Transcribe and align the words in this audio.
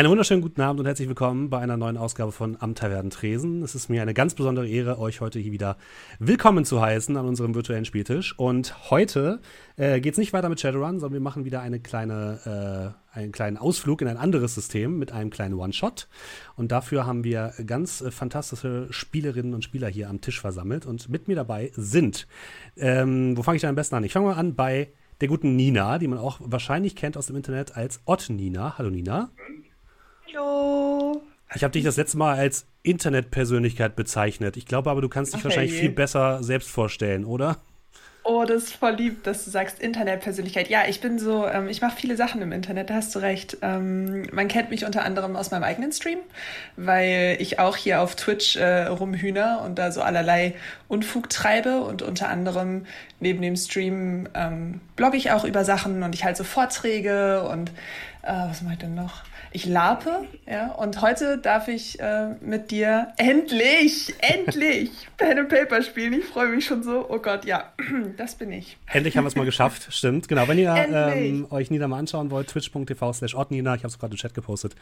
Einen 0.00 0.08
wunderschönen 0.08 0.40
guten 0.40 0.62
Abend 0.62 0.80
und 0.80 0.86
herzlich 0.86 1.08
willkommen 1.08 1.50
bei 1.50 1.58
einer 1.58 1.76
neuen 1.76 1.98
Ausgabe 1.98 2.32
von 2.32 2.56
Am 2.58 2.74
Tavern 2.74 3.10
Tresen. 3.10 3.62
Es 3.62 3.74
ist 3.74 3.90
mir 3.90 4.00
eine 4.00 4.14
ganz 4.14 4.34
besondere 4.34 4.66
Ehre, 4.66 4.98
euch 4.98 5.20
heute 5.20 5.38
hier 5.38 5.52
wieder 5.52 5.76
willkommen 6.18 6.64
zu 6.64 6.80
heißen 6.80 7.18
an 7.18 7.26
unserem 7.26 7.54
virtuellen 7.54 7.84
Spieltisch. 7.84 8.32
Und 8.38 8.90
heute 8.90 9.42
äh, 9.76 10.00
geht 10.00 10.14
es 10.14 10.18
nicht 10.18 10.32
weiter 10.32 10.48
mit 10.48 10.58
Shadowrun, 10.58 11.00
sondern 11.00 11.12
wir 11.12 11.20
machen 11.20 11.44
wieder 11.44 11.60
eine 11.60 11.80
kleine, 11.80 12.94
äh, 13.14 13.18
einen 13.18 13.30
kleinen 13.30 13.58
Ausflug 13.58 14.00
in 14.00 14.08
ein 14.08 14.16
anderes 14.16 14.54
System 14.54 14.98
mit 14.98 15.12
einem 15.12 15.28
kleinen 15.28 15.52
One-Shot. 15.52 16.08
Und 16.56 16.72
dafür 16.72 17.04
haben 17.04 17.22
wir 17.22 17.52
ganz 17.66 18.00
äh, 18.00 18.10
fantastische 18.10 18.86
Spielerinnen 18.88 19.52
und 19.52 19.64
Spieler 19.64 19.88
hier 19.88 20.08
am 20.08 20.22
Tisch 20.22 20.40
versammelt. 20.40 20.86
Und 20.86 21.10
mit 21.10 21.28
mir 21.28 21.36
dabei 21.36 21.72
sind, 21.74 22.26
ähm, 22.78 23.36
wo 23.36 23.42
fange 23.42 23.56
ich 23.56 23.62
da 23.62 23.68
am 23.68 23.74
besten 23.74 23.96
an? 23.96 24.04
Ich 24.04 24.14
fange 24.14 24.28
mal 24.28 24.36
an 24.36 24.54
bei 24.54 24.94
der 25.20 25.28
guten 25.28 25.56
Nina, 25.56 25.98
die 25.98 26.08
man 26.08 26.18
auch 26.18 26.38
wahrscheinlich 26.42 26.96
kennt 26.96 27.18
aus 27.18 27.26
dem 27.26 27.36
Internet 27.36 27.76
als 27.76 28.00
Ott 28.06 28.30
Nina. 28.30 28.78
Hallo 28.78 28.88
Nina. 28.88 29.28
Hallo. 30.32 31.22
Ich 31.54 31.64
habe 31.64 31.72
dich 31.72 31.84
das 31.84 31.96
letzte 31.96 32.18
Mal 32.18 32.36
als 32.36 32.66
Internetpersönlichkeit 32.82 33.96
bezeichnet. 33.96 34.56
Ich 34.56 34.66
glaube 34.66 34.90
aber, 34.90 35.00
du 35.00 35.08
kannst 35.08 35.32
dich 35.32 35.40
Ach, 35.40 35.44
wahrscheinlich 35.44 35.72
viel 35.72 35.90
besser 35.90 36.42
selbst 36.42 36.68
vorstellen, 36.70 37.24
oder? 37.24 37.58
Oh, 38.22 38.44
das 38.44 38.64
ist 38.64 38.74
voll 38.74 38.92
lieb, 38.92 39.24
dass 39.24 39.44
du 39.44 39.50
sagst 39.50 39.80
Internetpersönlichkeit. 39.80 40.68
Ja, 40.68 40.82
ich 40.86 41.00
bin 41.00 41.18
so, 41.18 41.46
ähm, 41.46 41.68
ich 41.68 41.80
mache 41.80 41.96
viele 41.96 42.16
Sachen 42.16 42.42
im 42.42 42.52
Internet, 42.52 42.90
da 42.90 42.94
hast 42.94 43.14
du 43.14 43.18
recht. 43.18 43.56
Ähm, 43.62 44.28
man 44.30 44.46
kennt 44.46 44.70
mich 44.70 44.84
unter 44.84 45.04
anderem 45.04 45.36
aus 45.36 45.50
meinem 45.50 45.64
eigenen 45.64 45.90
Stream, 45.90 46.18
weil 46.76 47.38
ich 47.40 47.58
auch 47.58 47.76
hier 47.76 48.02
auf 48.02 48.14
Twitch 48.14 48.56
äh, 48.56 48.86
rumhühner 48.86 49.62
und 49.64 49.78
da 49.78 49.90
so 49.90 50.02
allerlei 50.02 50.54
Unfug 50.86 51.30
treibe 51.30 51.80
und 51.80 52.02
unter 52.02 52.28
anderem 52.28 52.86
neben 53.20 53.40
dem 53.40 53.56
Stream 53.56 54.28
ähm, 54.34 54.80
blogge 54.96 55.16
ich 55.16 55.32
auch 55.32 55.44
über 55.44 55.64
Sachen 55.64 56.02
und 56.02 56.14
ich 56.14 56.22
halte 56.22 56.38
so 56.38 56.44
Vorträge 56.44 57.48
und 57.48 57.70
äh, 58.22 58.32
was 58.32 58.60
mache 58.62 58.74
ich 58.74 58.80
denn 58.80 58.94
noch? 58.94 59.22
Ich 59.52 59.66
larpe, 59.66 60.28
ja, 60.46 60.68
und 60.72 61.02
heute 61.02 61.36
darf 61.36 61.66
ich 61.66 61.98
äh, 61.98 62.34
mit 62.40 62.70
dir 62.70 63.12
endlich, 63.16 64.14
endlich 64.20 64.90
Pen 65.16 65.40
and 65.40 65.48
Paper 65.48 65.82
spielen. 65.82 66.12
Ich 66.12 66.24
freue 66.24 66.48
mich 66.48 66.66
schon 66.66 66.84
so. 66.84 67.04
Oh 67.08 67.18
Gott, 67.18 67.44
ja, 67.44 67.72
das 68.16 68.36
bin 68.36 68.52
ich. 68.52 68.78
Endlich 68.86 69.16
haben 69.16 69.24
wir 69.24 69.28
es 69.28 69.34
mal 69.34 69.44
geschafft, 69.44 69.92
stimmt. 69.92 70.28
Genau, 70.28 70.46
wenn 70.46 70.58
ihr 70.58 70.72
ähm, 70.92 71.48
euch 71.50 71.68
Nina 71.70 71.88
mal 71.88 71.98
anschauen 71.98 72.30
wollt, 72.30 72.48
twitch.tv 72.48 73.12
slash 73.12 73.34
Nina, 73.48 73.74
ich 73.74 73.82
habe 73.82 73.88
es 73.88 73.98
gerade 73.98 74.12
im 74.12 74.18
Chat 74.18 74.34
gepostet, 74.34 74.76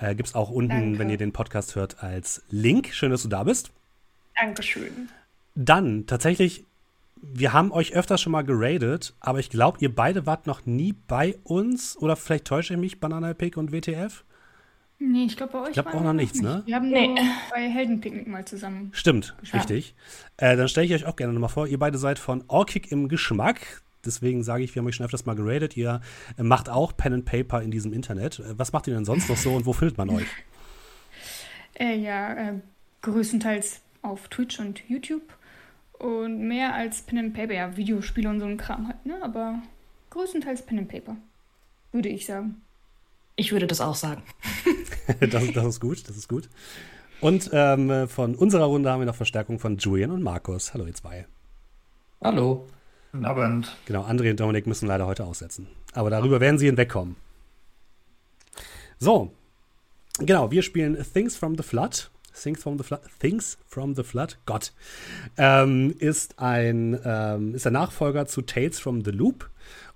äh, 0.00 0.14
gibt 0.14 0.30
es 0.30 0.34
auch 0.34 0.50
unten, 0.50 0.70
Danke. 0.70 0.98
wenn 1.00 1.10
ihr 1.10 1.18
den 1.18 1.32
Podcast 1.32 1.76
hört, 1.76 2.02
als 2.02 2.42
Link. 2.48 2.94
Schön, 2.94 3.10
dass 3.10 3.22
du 3.24 3.28
da 3.28 3.44
bist. 3.44 3.72
Dankeschön. 4.40 5.10
Dann 5.54 6.06
tatsächlich 6.06 6.64
wir 7.16 7.52
haben 7.52 7.72
euch 7.72 7.94
öfter 7.94 8.18
schon 8.18 8.32
mal 8.32 8.42
geradet, 8.42 9.14
aber 9.20 9.38
ich 9.38 9.50
glaube, 9.50 9.78
ihr 9.80 9.94
beide 9.94 10.26
wart 10.26 10.46
noch 10.46 10.66
nie 10.66 10.92
bei 10.92 11.36
uns. 11.44 11.96
Oder 11.96 12.16
vielleicht 12.16 12.44
täusche 12.44 12.74
ich 12.74 12.80
mich, 12.80 13.00
Banana 13.00 13.34
Pick 13.34 13.56
und 13.56 13.72
WTF? 13.72 14.24
Nee, 14.98 15.24
ich 15.24 15.36
glaube 15.36 15.52
bei 15.52 15.60
euch. 15.62 15.68
Ich 15.68 15.72
glaube 15.74 15.94
auch 15.94 16.02
noch 16.02 16.12
nichts, 16.12 16.40
nicht. 16.40 16.44
ne? 16.44 16.62
Wir 16.66 16.76
haben 16.76 16.88
nee. 16.88 17.08
nur 17.08 17.18
bei 17.50 17.68
Heldenpicknick 17.68 18.26
mal 18.26 18.44
zusammen. 18.44 18.90
Stimmt, 18.92 19.34
ja. 19.42 19.58
richtig. 19.58 19.94
Äh, 20.36 20.56
dann 20.56 20.68
stelle 20.68 20.86
ich 20.86 20.94
euch 20.94 21.06
auch 21.06 21.16
gerne 21.16 21.32
nochmal 21.32 21.50
vor. 21.50 21.66
Ihr 21.66 21.78
beide 21.78 21.98
seid 21.98 22.18
von 22.18 22.44
Orkick 22.48 22.92
im 22.92 23.08
Geschmack. 23.08 23.82
Deswegen 24.04 24.42
sage 24.42 24.62
ich, 24.62 24.74
wir 24.74 24.80
haben 24.80 24.86
euch 24.86 24.96
schon 24.96 25.06
öfters 25.06 25.26
mal 25.26 25.34
geradet. 25.34 25.76
Ihr 25.76 26.00
äh, 26.38 26.42
macht 26.42 26.68
auch 26.68 26.96
Pen 26.96 27.14
and 27.14 27.24
Paper 27.24 27.62
in 27.62 27.70
diesem 27.70 27.92
Internet. 27.92 28.38
Äh, 28.38 28.58
was 28.58 28.72
macht 28.72 28.86
ihr 28.86 28.94
denn 28.94 29.04
sonst 29.04 29.28
noch 29.28 29.36
so 29.36 29.54
und 29.54 29.66
wo 29.66 29.72
findet 29.72 29.98
man 29.98 30.10
euch? 30.10 30.26
Äh, 31.76 31.96
ja, 31.96 32.34
äh, 32.34 32.52
größtenteils 33.02 33.80
auf 34.02 34.28
Twitch 34.28 34.60
und 34.60 34.88
YouTube. 34.88 35.22
Und 36.04 36.46
mehr 36.46 36.74
als 36.74 37.00
Pen 37.00 37.16
and 37.16 37.32
Paper, 37.32 37.54
ja, 37.54 37.78
Videospiele 37.78 38.28
und 38.28 38.38
so 38.38 38.44
ein 38.44 38.58
Kram 38.58 38.88
halt, 38.88 39.06
ne? 39.06 39.18
Aber 39.22 39.62
größtenteils 40.10 40.60
Pen 40.66 40.80
and 40.80 40.88
Paper, 40.88 41.16
würde 41.92 42.10
ich 42.10 42.26
sagen. 42.26 42.60
Ich 43.36 43.52
würde 43.52 43.66
das 43.66 43.80
auch 43.80 43.94
sagen. 43.94 44.22
das, 45.20 45.50
das, 45.52 45.64
ist 45.64 45.80
gut, 45.80 46.06
das 46.06 46.18
ist 46.18 46.28
gut. 46.28 46.50
Und 47.22 47.48
ähm, 47.54 48.06
von 48.06 48.34
unserer 48.34 48.66
Runde 48.66 48.90
haben 48.90 49.00
wir 49.00 49.06
noch 49.06 49.14
Verstärkung 49.14 49.58
von 49.58 49.78
Julian 49.78 50.10
und 50.10 50.22
Markus. 50.22 50.74
Hallo, 50.74 50.84
ihr 50.84 50.92
zwei. 50.92 51.24
Hallo. 52.20 52.66
Guten 53.12 53.24
Abend. 53.24 53.74
Genau, 53.86 54.02
André 54.04 54.30
und 54.30 54.40
Dominik 54.40 54.66
müssen 54.66 54.86
leider 54.86 55.06
heute 55.06 55.24
aussetzen. 55.24 55.68
Aber 55.94 56.10
darüber 56.10 56.38
werden 56.38 56.58
sie 56.58 56.66
hinwegkommen. 56.66 57.16
So. 58.98 59.32
Genau, 60.18 60.50
wir 60.50 60.60
spielen 60.60 61.02
Things 61.14 61.34
from 61.34 61.56
the 61.56 61.62
Flood. 61.62 62.10
Things 62.34 62.62
from 62.62 62.78
the 62.78 62.84
Flood, 62.84 63.00
Things 63.20 63.58
from 63.66 63.94
the 63.94 64.02
Flood, 64.02 64.38
Gott, 64.46 64.72
ähm, 65.36 65.94
ist 65.98 66.38
ein 66.38 66.98
ähm, 67.04 67.54
ist 67.54 67.64
der 67.64 67.72
Nachfolger 67.72 68.26
zu 68.26 68.42
Tales 68.42 68.80
from 68.80 69.04
the 69.04 69.10
Loop. 69.10 69.50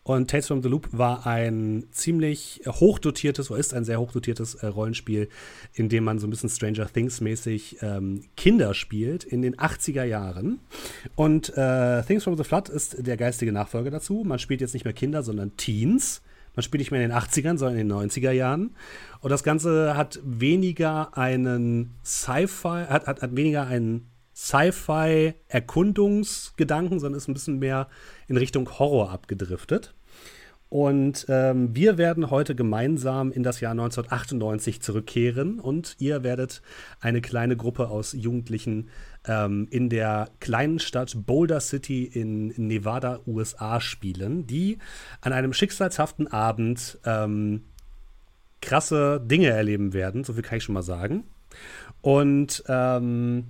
Und 0.08 0.30
Tales 0.30 0.46
from 0.46 0.62
the 0.62 0.70
Loop 0.70 0.88
war 0.92 1.26
ein 1.26 1.84
ziemlich 1.90 2.62
hochdotiertes, 2.64 3.50
oder 3.50 3.60
ist 3.60 3.74
ein 3.74 3.84
sehr 3.84 4.00
hochdotiertes 4.00 4.54
äh, 4.54 4.66
Rollenspiel, 4.68 5.28
in 5.74 5.90
dem 5.90 6.04
man 6.04 6.18
so 6.18 6.26
ein 6.26 6.30
bisschen 6.30 6.48
Stranger 6.48 6.90
Things-mäßig 6.90 7.82
ähm, 7.82 8.22
Kinder 8.34 8.72
spielt 8.72 9.24
in 9.24 9.42
den 9.42 9.56
80er 9.56 10.04
Jahren. 10.04 10.60
Und 11.14 11.52
äh, 11.58 12.02
Things 12.04 12.24
from 12.24 12.38
the 12.38 12.44
Flood 12.44 12.70
ist 12.70 13.06
der 13.06 13.18
geistige 13.18 13.52
Nachfolger 13.52 13.90
dazu. 13.90 14.22
Man 14.24 14.38
spielt 14.38 14.62
jetzt 14.62 14.72
nicht 14.72 14.84
mehr 14.84 14.94
Kinder, 14.94 15.22
sondern 15.22 15.58
Teens. 15.58 16.22
Man 16.58 16.64
spielt 16.64 16.80
nicht 16.80 16.90
mehr 16.90 17.00
in 17.00 17.10
den 17.10 17.16
80ern, 17.16 17.56
sondern 17.56 17.78
in 17.78 17.88
den 17.88 17.96
90er 17.96 18.32
Jahren. 18.32 18.74
Und 19.20 19.30
das 19.30 19.44
Ganze 19.44 19.96
hat 19.96 20.18
weniger 20.24 21.16
einen 21.16 21.94
Sci-Fi, 22.04 22.86
hat, 22.88 23.06
hat, 23.06 23.22
hat 23.22 23.36
weniger 23.36 23.68
einen 23.68 24.10
Sci-Fi-Erkundungsgedanken, 24.34 26.98
sondern 26.98 27.16
ist 27.16 27.28
ein 27.28 27.34
bisschen 27.34 27.60
mehr 27.60 27.86
in 28.26 28.36
Richtung 28.36 28.68
Horror 28.76 29.12
abgedriftet. 29.12 29.94
Und 30.68 31.26
ähm, 31.28 31.76
wir 31.76 31.96
werden 31.96 32.32
heute 32.32 32.56
gemeinsam 32.56 33.30
in 33.30 33.44
das 33.44 33.60
Jahr 33.60 33.70
1998 33.70 34.82
zurückkehren 34.82 35.60
und 35.60 35.94
ihr 36.00 36.24
werdet 36.24 36.62
eine 37.00 37.20
kleine 37.20 37.56
Gruppe 37.56 37.88
aus 37.88 38.14
Jugendlichen 38.14 38.88
ähm, 39.28 39.68
in 39.70 39.88
der 39.88 40.30
kleinen 40.40 40.78
Stadt 40.80 41.14
Boulder 41.26 41.60
City 41.60 42.04
in 42.04 42.48
Nevada, 42.56 43.20
USA 43.26 43.80
spielen, 43.80 44.46
die 44.46 44.78
an 45.20 45.32
einem 45.32 45.52
schicksalshaften 45.52 46.26
Abend 46.26 46.98
ähm, 47.04 47.64
krasse 48.60 49.20
Dinge 49.24 49.48
erleben 49.48 49.92
werden. 49.92 50.24
So 50.24 50.32
viel 50.32 50.42
kann 50.42 50.58
ich 50.58 50.64
schon 50.64 50.74
mal 50.74 50.82
sagen. 50.82 51.24
Und 52.00 52.64
ähm, 52.68 53.44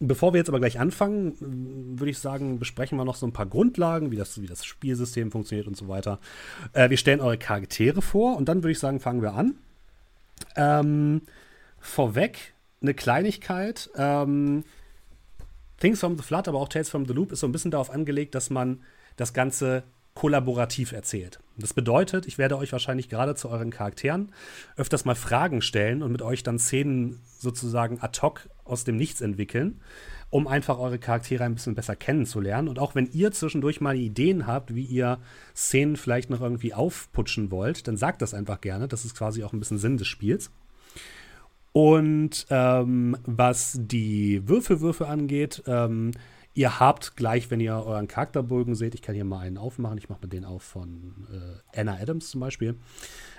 bevor 0.00 0.32
wir 0.32 0.38
jetzt 0.38 0.48
aber 0.48 0.60
gleich 0.60 0.80
anfangen, 0.80 1.36
würde 1.98 2.10
ich 2.10 2.18
sagen, 2.18 2.58
besprechen 2.58 2.98
wir 2.98 3.04
noch 3.04 3.16
so 3.16 3.26
ein 3.26 3.32
paar 3.32 3.46
Grundlagen, 3.46 4.10
wie 4.10 4.16
das, 4.16 4.40
wie 4.40 4.46
das 4.46 4.64
Spielsystem 4.64 5.30
funktioniert 5.30 5.66
und 5.66 5.76
so 5.76 5.88
weiter. 5.88 6.18
Äh, 6.72 6.90
wir 6.90 6.96
stellen 6.96 7.20
eure 7.20 7.38
Charaktere 7.38 8.02
vor 8.02 8.36
und 8.36 8.48
dann 8.48 8.62
würde 8.62 8.72
ich 8.72 8.78
sagen, 8.78 9.00
fangen 9.00 9.22
wir 9.22 9.34
an. 9.34 9.54
Ähm, 10.56 11.22
vorweg 11.78 12.54
eine 12.82 12.94
Kleinigkeit. 12.94 13.90
Ähm, 13.96 14.64
Things 15.78 16.00
from 16.00 16.16
the 16.16 16.22
Flood, 16.22 16.46
aber 16.48 16.58
auch 16.58 16.68
Tales 16.68 16.90
from 16.90 17.06
the 17.06 17.12
Loop 17.12 17.32
ist 17.32 17.40
so 17.40 17.48
ein 17.48 17.52
bisschen 17.52 17.70
darauf 17.70 17.90
angelegt, 17.90 18.34
dass 18.34 18.50
man 18.50 18.82
das 19.16 19.32
Ganze 19.32 19.84
kollaborativ 20.14 20.92
erzählt. 20.92 21.40
Das 21.56 21.74
bedeutet, 21.74 22.26
ich 22.26 22.38
werde 22.38 22.58
euch 22.58 22.72
wahrscheinlich 22.72 23.08
gerade 23.08 23.34
zu 23.34 23.48
euren 23.48 23.70
Charakteren 23.70 24.32
öfters 24.76 25.04
mal 25.04 25.14
Fragen 25.14 25.62
stellen 25.62 26.02
und 26.02 26.12
mit 26.12 26.22
euch 26.22 26.42
dann 26.42 26.58
Szenen 26.58 27.20
sozusagen 27.38 28.00
ad 28.00 28.20
hoc 28.20 28.48
aus 28.64 28.84
dem 28.84 28.96
Nichts 28.96 29.20
entwickeln, 29.20 29.80
um 30.30 30.46
einfach 30.46 30.78
eure 30.78 30.98
Charaktere 30.98 31.44
ein 31.44 31.54
bisschen 31.54 31.74
besser 31.74 31.96
kennenzulernen. 31.96 32.68
Und 32.68 32.78
auch 32.78 32.94
wenn 32.94 33.10
ihr 33.12 33.32
zwischendurch 33.32 33.80
mal 33.80 33.96
Ideen 33.96 34.46
habt, 34.46 34.74
wie 34.74 34.84
ihr 34.84 35.18
Szenen 35.54 35.96
vielleicht 35.96 36.30
noch 36.30 36.40
irgendwie 36.40 36.74
aufputschen 36.74 37.50
wollt, 37.50 37.88
dann 37.88 37.96
sagt 37.96 38.22
das 38.22 38.34
einfach 38.34 38.60
gerne. 38.60 38.88
Das 38.88 39.04
ist 39.04 39.16
quasi 39.16 39.44
auch 39.44 39.52
ein 39.52 39.60
bisschen 39.60 39.78
Sinn 39.78 39.96
des 39.96 40.08
Spiels. 40.08 40.50
Und 41.72 42.46
ähm, 42.50 43.16
was 43.24 43.78
die 43.80 44.46
Würfelwürfe 44.46 45.08
angeht, 45.08 45.62
ähm, 45.66 46.12
Ihr 46.54 46.80
habt 46.80 47.16
gleich, 47.16 47.50
wenn 47.50 47.60
ihr 47.60 47.74
euren 47.74 48.08
Charakterbogen 48.08 48.74
seht, 48.74 48.94
ich 48.94 49.00
kann 49.00 49.14
hier 49.14 49.24
mal 49.24 49.40
einen 49.40 49.56
aufmachen, 49.56 49.96
ich 49.96 50.10
mache 50.10 50.20
mal 50.22 50.28
den 50.28 50.44
auf 50.44 50.62
von 50.62 51.26
äh, 51.32 51.80
Anna 51.80 51.96
Adams 51.98 52.28
zum 52.28 52.40
Beispiel, 52.40 52.76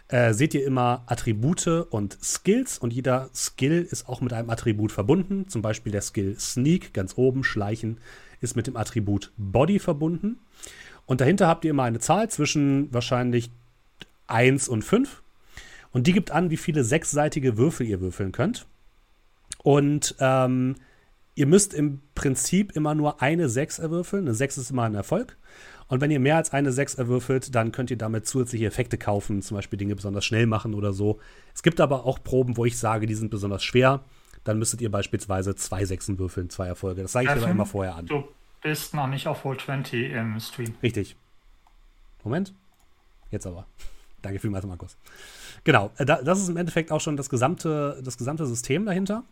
äh, 0.07 0.33
seht 0.33 0.55
ihr 0.55 0.65
immer 0.65 1.03
Attribute 1.05 1.67
und 1.91 2.17
Skills 2.23 2.79
und 2.79 2.91
jeder 2.91 3.29
Skill 3.35 3.87
ist 3.89 4.09
auch 4.09 4.21
mit 4.21 4.33
einem 4.33 4.49
Attribut 4.49 4.91
verbunden. 4.91 5.47
Zum 5.47 5.61
Beispiel 5.61 5.91
der 5.91 6.01
Skill 6.01 6.39
Sneak, 6.39 6.93
ganz 6.93 7.13
oben, 7.15 7.43
Schleichen, 7.43 7.99
ist 8.41 8.55
mit 8.55 8.65
dem 8.65 8.75
Attribut 8.75 9.31
Body 9.37 9.77
verbunden. 9.77 10.39
Und 11.05 11.21
dahinter 11.21 11.47
habt 11.47 11.65
ihr 11.65 11.71
immer 11.71 11.83
eine 11.83 11.99
Zahl 11.99 12.29
zwischen 12.31 12.91
wahrscheinlich 12.91 13.51
1 14.25 14.67
und 14.67 14.83
5. 14.83 15.22
Und 15.93 16.07
die 16.07 16.13
gibt 16.13 16.31
an, 16.31 16.49
wie 16.49 16.57
viele 16.57 16.83
sechsseitige 16.83 17.57
Würfel 17.57 17.87
ihr 17.87 18.01
würfeln 18.01 18.31
könnt. 18.31 18.65
Und 19.59 20.15
ähm, 20.19 20.75
ihr 21.35 21.45
müsst 21.45 21.73
im 21.73 22.01
Prinzip 22.15 22.75
immer 22.75 22.95
nur 22.95 23.21
eine 23.21 23.47
6 23.47 23.79
erwürfeln. 23.79 24.25
Eine 24.25 24.33
6 24.33 24.57
ist 24.57 24.71
immer 24.71 24.83
ein 24.83 24.95
Erfolg. 24.95 25.37
Und 25.87 26.01
wenn 26.01 26.11
ihr 26.11 26.19
mehr 26.19 26.37
als 26.37 26.51
eine 26.51 26.71
6 26.71 26.95
erwürfelt, 26.95 27.53
dann 27.53 27.71
könnt 27.71 27.91
ihr 27.91 27.97
damit 27.97 28.25
zusätzliche 28.25 28.65
Effekte 28.65 28.97
kaufen, 28.97 29.41
zum 29.41 29.55
Beispiel 29.55 29.77
Dinge 29.77 29.95
besonders 29.95 30.25
schnell 30.25 30.47
machen 30.47 30.73
oder 30.73 30.93
so. 30.93 31.19
Es 31.53 31.61
gibt 31.61 31.79
aber 31.79 32.05
auch 32.05 32.23
Proben, 32.23 32.57
wo 32.57 32.65
ich 32.65 32.77
sage, 32.77 33.05
die 33.05 33.15
sind 33.15 33.29
besonders 33.29 33.63
schwer. 33.63 34.03
Dann 34.43 34.57
müsstet 34.57 34.81
ihr 34.81 34.91
beispielsweise 34.91 35.55
zwei 35.55 35.85
Sechsen 35.85 36.17
würfeln, 36.17 36.49
zwei 36.49 36.67
Erfolge. 36.67 37.03
Das 37.03 37.11
sage 37.11 37.25
ich 37.25 37.31
aber 37.31 37.49
immer 37.49 37.65
vorher 37.65 37.95
an. 37.95 38.07
Du 38.07 38.23
bist 38.61 38.93
noch 38.93 39.07
nicht 39.07 39.27
auf 39.27 39.45
Roll 39.45 39.57
20 39.57 40.11
im 40.11 40.39
Stream. 40.39 40.73
Richtig. 40.81 41.15
Moment. 42.23 42.53
Jetzt 43.29 43.45
aber. 43.45 43.67
Danke 44.21 44.39
vielmals, 44.39 44.65
Markus. 44.65 44.97
Genau, 45.63 45.91
äh, 45.97 46.05
das 46.05 46.39
ist 46.39 46.49
im 46.49 46.57
Endeffekt 46.57 46.91
auch 46.91 47.01
schon 47.01 47.17
das 47.17 47.29
gesamte, 47.29 48.01
das 48.03 48.17
gesamte 48.17 48.45
System 48.45 48.85
dahinter. 48.85 49.23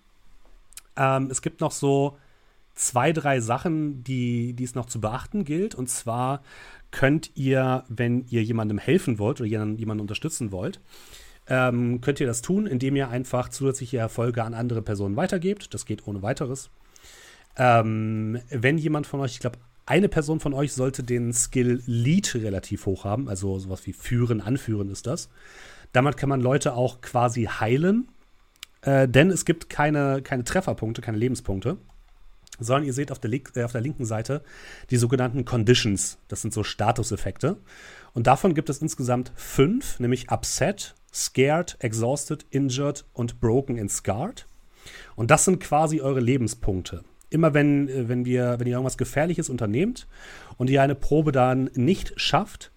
Ähm, 0.96 1.30
es 1.32 1.42
gibt 1.42 1.62
noch 1.62 1.72
so 1.72 2.18
zwei, 2.76 3.12
drei 3.12 3.40
Sachen, 3.40 4.04
die, 4.04 4.54
die 4.54 4.64
es 4.64 4.76
noch 4.76 4.86
zu 4.86 5.02
beachten 5.02 5.46
gilt. 5.46 5.76
Und 5.76 5.90
zwar 5.90 6.42
könnt 6.92 7.32
ihr, 7.36 7.84
wenn 7.90 8.26
ihr 8.30 8.44
jemandem 8.44 8.78
helfen 8.78 9.20
wollt 9.20 9.42
oder 9.42 9.48
jemanden 9.48 10.02
unterstützen 10.02 10.52
wollt, 10.52 10.80
ähm, 11.48 12.02
könnt 12.02 12.20
ihr 12.20 12.28
das 12.28 12.42
tun, 12.42 12.68
indem 12.68 12.96
ihr 12.96 13.10
einfach 13.10 13.50
zusätzliche 13.50 13.98
Erfolge 13.98 14.44
an 14.44 14.54
andere 14.54 14.82
Personen 14.82 15.16
weitergebt. 15.16 15.74
Das 15.74 15.86
geht 15.86 16.08
ohne 16.08 16.22
weiteres. 16.22 16.70
Ähm, 17.58 18.40
wenn 18.50 18.78
jemand 18.78 19.08
von 19.08 19.20
euch, 19.20 19.34
ich 19.34 19.40
glaube, 19.40 19.58
eine 19.86 20.08
Person 20.08 20.40
von 20.40 20.54
euch 20.54 20.74
sollte 20.74 21.04
den 21.04 21.34
Skill 21.34 21.82
Lead 21.86 22.36
relativ 22.36 22.86
hoch 22.86 23.04
haben, 23.04 23.28
also 23.28 23.60
sowas 23.60 23.86
wie 23.86 23.94
Führen, 23.94 24.40
Anführen 24.40 24.90
ist 24.90 25.08
das. 25.08 25.30
Damit 25.92 26.18
kann 26.18 26.30
man 26.30 26.42
Leute 26.42 26.74
auch 26.74 27.02
quasi 27.02 27.44
heilen, 27.46 28.08
äh, 28.82 29.08
denn 29.08 29.30
es 29.30 29.46
gibt 29.46 29.70
keine, 29.70 30.22
keine 30.22 30.44
Trefferpunkte, 30.44 31.02
keine 31.02 31.18
Lebenspunkte, 31.18 31.78
sondern 32.60 32.86
ihr 32.86 32.94
seht 32.94 33.12
auf 33.12 33.20
der, 33.20 33.32
äh, 33.32 33.64
auf 33.64 33.72
der 33.72 33.82
linken 33.82 34.06
Seite 34.06 34.44
die 34.90 34.98
sogenannten 34.98 35.46
Conditions. 35.46 36.18
Das 36.28 36.42
sind 36.42 36.54
so 36.54 36.64
Statuseffekte. 36.64 37.58
Und 38.14 38.28
davon 38.28 38.54
gibt 38.54 38.70
es 38.70 38.82
insgesamt 38.82 39.32
fünf, 39.36 40.00
nämlich 40.00 40.32
Upset, 40.32 40.96
Scared, 41.14 41.78
Exhausted, 41.80 42.46
Injured 42.52 43.06
und 43.14 43.40
Broken 43.40 43.80
and 43.80 43.92
Scarred. 43.92 44.48
Und 45.16 45.32
das 45.32 45.46
sind 45.46 45.60
quasi 45.60 46.02
eure 46.02 46.20
Lebenspunkte. 46.20 47.04
Immer 47.30 47.54
wenn, 47.54 47.88
äh, 47.90 48.08
wenn, 48.08 48.26
wir, 48.26 48.60
wenn 48.60 48.68
ihr 48.68 48.74
irgendwas 48.74 48.98
Gefährliches 48.98 49.50
unternehmt 49.50 50.08
und 50.58 50.70
ihr 50.70 50.82
eine 50.82 50.96
Probe 50.96 51.32
dann 51.32 51.70
nicht 51.76 52.14
schafft, 52.20 52.72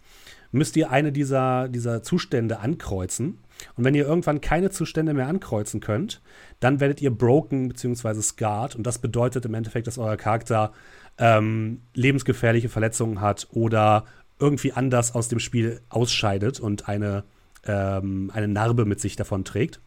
müsst 0.55 0.77
ihr 0.77 0.91
eine 0.91 1.13
dieser, 1.13 1.69
dieser 1.69 2.03
Zustände 2.03 2.61
ankreuzen. 2.61 3.39
Und 3.77 3.85
wenn 3.85 3.95
ihr 3.95 4.07
irgendwann 4.07 4.41
keine 4.41 4.71
Zustände 4.71 5.13
mehr 5.13 5.27
ankreuzen 5.27 5.81
könnt, 5.81 6.23
dann 6.61 6.81
werdet 6.81 7.03
ihr 7.03 7.11
broken 7.11 7.69
bzw. 7.69 8.23
scarred. 8.23 8.77
Und 8.77 8.87
das 8.87 8.99
bedeutet 8.99 9.45
im 9.45 9.55
Endeffekt, 9.55 9.87
dass 9.87 9.99
euer 9.99 10.17
Charakter 10.17 10.73
ähm, 11.19 11.83
lebensgefährliche 11.95 12.69
Verletzungen 12.69 13.21
hat 13.21 13.49
oder 13.51 14.05
irgendwie 14.39 14.73
anders 14.73 15.15
aus 15.15 15.29
dem 15.29 15.41
Spiel 15.41 15.81
ausscheidet 15.89 16.61
und 16.61 16.89
eine, 16.89 17.25
ähm, 17.67 18.31
eine 18.33 18.49
Narbe 18.49 18.85
mit 18.85 19.01
sich 19.01 19.17
davon 19.17 19.45
trägt. 19.45 19.81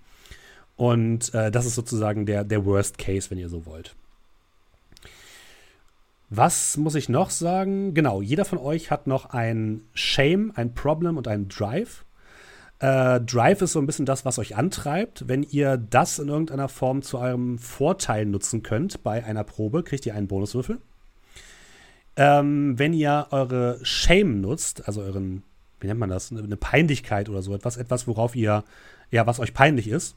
Und 0.75 1.34
äh, 1.34 1.50
das 1.50 1.66
ist 1.66 1.75
sozusagen 1.75 2.25
der, 2.25 2.44
der 2.44 2.66
Worst 2.66 2.98
Case, 2.98 3.30
wenn 3.31 3.38
ihr 3.38 3.50
so 3.50 3.66
wollt. 3.66 3.96
Was 6.29 6.75
muss 6.75 6.95
ich 6.95 7.07
noch 7.07 7.29
sagen? 7.29 7.94
Genau, 7.94 8.21
jeder 8.21 8.44
von 8.44 8.57
euch 8.57 8.91
hat 8.91 9.07
noch 9.07 9.29
ein 9.29 9.83
Shame, 9.94 10.51
ein 10.56 10.74
Problem 10.74 11.15
und 11.15 11.27
ein 11.27 11.47
Drive. 11.47 12.03
Äh, 12.79 13.21
Drive 13.21 13.62
ist 13.62 13.71
so 13.71 13.79
ein 13.79 13.85
bisschen 13.85 14.06
das, 14.06 14.25
was 14.25 14.38
euch 14.38 14.57
antreibt. 14.57 15.27
Wenn 15.27 15.44
ihr 15.44 15.77
das 15.77 16.19
in 16.19 16.27
irgendeiner 16.27 16.68
Form 16.68 17.01
zu 17.01 17.18
eurem 17.18 17.57
Vorteil 17.57 18.25
nutzen 18.25 18.62
könnt 18.62 19.03
bei 19.03 19.24
einer 19.24 19.45
Probe, 19.45 19.83
kriegt 19.83 20.06
ihr 20.06 20.15
einen 20.15 20.27
Bonuswürfel. 20.27 20.79
Ähm, 22.18 22.77
wenn 22.77 22.94
ihr 22.94 23.27
eure 23.31 23.80
Shame 23.83 24.41
nutzt, 24.41 24.85
also 24.85 25.01
euren, 25.01 25.44
wie 25.80 25.88
nennt 25.88 26.00
man 26.00 26.09
das, 26.09 26.31
eine 26.31 26.57
Peinlichkeit 26.57 27.30
oder 27.30 27.41
so 27.41 27.56
etwas, 27.56 27.77
etwas, 27.77 28.06
worauf 28.06 28.35
ihr, 28.35 28.63
ja, 29.12 29.25
was 29.25 29.39
euch 29.39 29.53
peinlich 29.53 29.88
ist, 29.88 30.15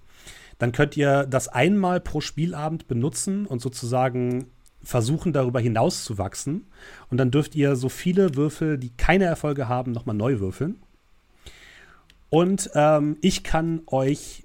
dann 0.59 0.73
könnt 0.73 0.97
ihr 0.97 1.25
das 1.25 1.49
einmal 1.49 2.01
pro 2.01 2.21
Spielabend 2.21 2.89
benutzen 2.89 3.47
und 3.47 3.63
sozusagen 3.63 4.47
versuchen, 4.83 5.33
darüber 5.33 5.61
hinaus 5.61 6.05
zu 6.05 6.19
wachsen. 6.19 6.67
Und 7.11 7.19
dann 7.19 7.31
dürft 7.31 7.55
ihr 7.55 7.77
so 7.77 7.89
viele 7.89 8.35
Würfel, 8.37 8.79
die 8.79 8.91
keine 8.97 9.25
Erfolge 9.25 9.69
haben, 9.69 9.93
nochmal 9.93 10.17
neu 10.17 10.41
würfeln. 10.41 10.77
Und 12.31 12.71
ähm, 12.75 13.17
ich 13.21 13.43
kann 13.43 13.83
euch 13.87 14.45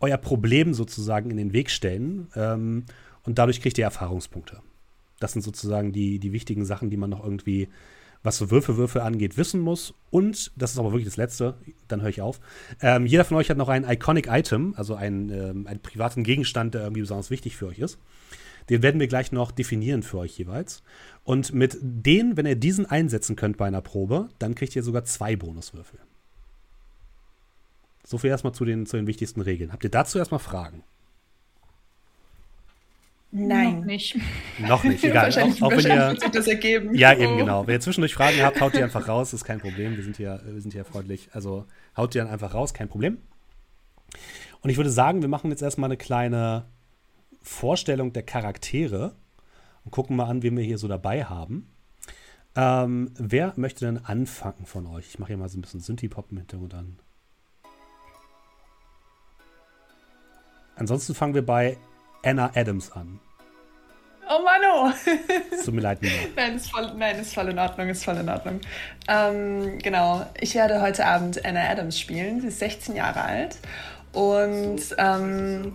euer 0.00 0.16
Problem 0.16 0.74
sozusagen 0.74 1.30
in 1.30 1.36
den 1.36 1.52
Weg 1.52 1.70
stellen. 1.70 2.28
Ähm, 2.34 2.84
und 3.24 3.38
dadurch 3.38 3.60
kriegt 3.60 3.78
ihr 3.78 3.84
Erfahrungspunkte. 3.84 4.60
Das 5.20 5.32
sind 5.32 5.42
sozusagen 5.42 5.92
die, 5.92 6.18
die 6.18 6.32
wichtigen 6.32 6.64
Sachen, 6.64 6.90
die 6.90 6.96
man 6.96 7.10
noch 7.10 7.22
irgendwie, 7.22 7.68
was 8.22 8.38
so 8.38 8.50
Würfelwürfe 8.50 9.02
angeht, 9.02 9.36
wissen 9.36 9.60
muss. 9.60 9.94
Und, 10.10 10.52
das 10.56 10.72
ist 10.72 10.78
aber 10.78 10.92
wirklich 10.92 11.04
das 11.04 11.16
Letzte, 11.16 11.54
dann 11.88 12.00
höre 12.00 12.08
ich 12.08 12.22
auf. 12.22 12.40
Ähm, 12.80 13.04
jeder 13.06 13.24
von 13.24 13.36
euch 13.36 13.50
hat 13.50 13.58
noch 13.58 13.68
ein 13.68 13.88
Iconic 13.88 14.28
Item, 14.28 14.74
also 14.76 14.94
einen, 14.94 15.30
ähm, 15.30 15.66
einen 15.66 15.80
privaten 15.80 16.22
Gegenstand, 16.22 16.74
der 16.74 16.82
irgendwie 16.82 17.02
besonders 17.02 17.30
wichtig 17.30 17.56
für 17.56 17.66
euch 17.66 17.80
ist. 17.80 17.98
Den 18.68 18.82
werden 18.82 19.00
wir 19.00 19.08
gleich 19.08 19.32
noch 19.32 19.50
definieren 19.50 20.02
für 20.02 20.18
euch 20.18 20.36
jeweils. 20.38 20.82
Und 21.24 21.52
mit 21.52 21.78
denen, 21.80 22.36
wenn 22.36 22.46
ihr 22.46 22.56
diesen 22.56 22.86
einsetzen 22.86 23.36
könnt 23.36 23.56
bei 23.56 23.66
einer 23.66 23.80
Probe, 23.82 24.28
dann 24.38 24.54
kriegt 24.54 24.76
ihr 24.76 24.82
sogar 24.82 25.04
zwei 25.04 25.36
Bonuswürfel. 25.36 25.98
So 28.04 28.18
viel 28.18 28.30
erstmal 28.30 28.54
zu 28.54 28.64
den, 28.64 28.86
zu 28.86 28.96
den 28.96 29.06
wichtigsten 29.06 29.40
Regeln. 29.40 29.72
Habt 29.72 29.84
ihr 29.84 29.90
dazu 29.90 30.18
erstmal 30.18 30.40
Fragen? 30.40 30.82
Nein. 33.30 33.80
Noch 33.80 33.84
nicht. 33.84 34.16
Noch 34.58 34.84
nicht, 34.84 35.04
egal. 35.04 35.24
wahrscheinlich, 35.24 35.62
auch, 35.62 35.66
auch 35.66 35.76
wenn 35.76 35.84
ihr, 35.84 36.08
wird 36.08 36.20
sich 36.22 36.30
das 36.30 36.46
ergeben. 36.46 36.94
ja, 36.94 37.12
eben 37.12 37.34
Oh. 37.34 37.36
genau. 37.36 37.66
Wenn 37.66 37.74
ihr 37.74 37.80
zwischendurch 37.80 38.14
Fragen 38.14 38.40
habt, 38.42 38.60
haut 38.60 38.72
die 38.74 38.82
einfach 38.82 39.06
raus, 39.06 39.34
ist 39.34 39.44
kein 39.44 39.60
Problem. 39.60 39.96
Wir 39.96 40.04
sind 40.04 40.16
hier, 40.16 40.40
wir 40.46 40.60
sind 40.62 40.72
hier 40.72 40.86
freundlich. 40.86 41.28
Also 41.32 41.66
haut 41.96 42.14
die 42.14 42.18
dann 42.18 42.28
einfach 42.28 42.54
raus, 42.54 42.72
kein 42.72 42.88
Problem. 42.88 43.18
Und 44.62 44.70
ich 44.70 44.78
würde 44.78 44.90
sagen, 44.90 45.20
wir 45.20 45.28
machen 45.28 45.50
jetzt 45.50 45.62
erstmal 45.62 45.88
eine 45.88 45.98
kleine 45.98 46.64
Vorstellung 47.48 48.12
der 48.12 48.22
Charaktere 48.22 49.16
und 49.84 49.90
gucken 49.90 50.14
mal 50.14 50.26
an, 50.26 50.42
wen 50.42 50.56
wir 50.56 50.62
hier 50.62 50.78
so 50.78 50.86
dabei 50.86 51.24
haben. 51.24 51.68
Ähm, 52.54 53.10
wer 53.16 53.54
möchte 53.56 53.86
denn 53.86 54.04
anfangen 54.04 54.64
von 54.64 54.86
euch? 54.86 55.08
Ich 55.08 55.18
mache 55.18 55.28
hier 55.28 55.38
mal 55.38 55.48
so 55.48 55.58
ein 55.58 55.62
bisschen 55.62 55.80
Synthie-Pop 55.80 56.30
im 56.30 56.38
Hintergrund 56.38 56.74
an. 56.74 56.98
Ansonsten 60.76 61.14
fangen 61.14 61.34
wir 61.34 61.44
bei 61.44 61.78
Anna 62.22 62.52
Adams 62.54 62.92
an. 62.92 63.18
Oh 64.28 64.42
Mann, 64.44 64.60
oh. 64.70 64.92
Es 65.50 65.64
Tut 65.64 65.74
mir 65.74 65.80
leid, 65.80 66.02
Nina. 66.02 66.14
Nein, 66.36 66.56
ist 66.56 66.70
voll, 66.70 66.92
nein, 66.96 67.18
ist 67.18 67.34
voll 67.34 67.48
in 67.48 67.58
Ordnung, 67.58 67.88
ist 67.88 68.04
voll 68.04 68.18
in 68.18 68.28
Ordnung. 68.28 68.60
Ähm, 69.08 69.78
genau, 69.78 70.26
ich 70.38 70.54
werde 70.54 70.82
heute 70.82 71.06
Abend 71.06 71.44
Anna 71.44 71.68
Adams 71.68 71.98
spielen. 71.98 72.40
Sie 72.42 72.48
ist 72.48 72.58
16 72.58 72.94
Jahre 72.94 73.22
alt 73.22 73.56
und 74.12 74.80
ähm, 74.98 75.72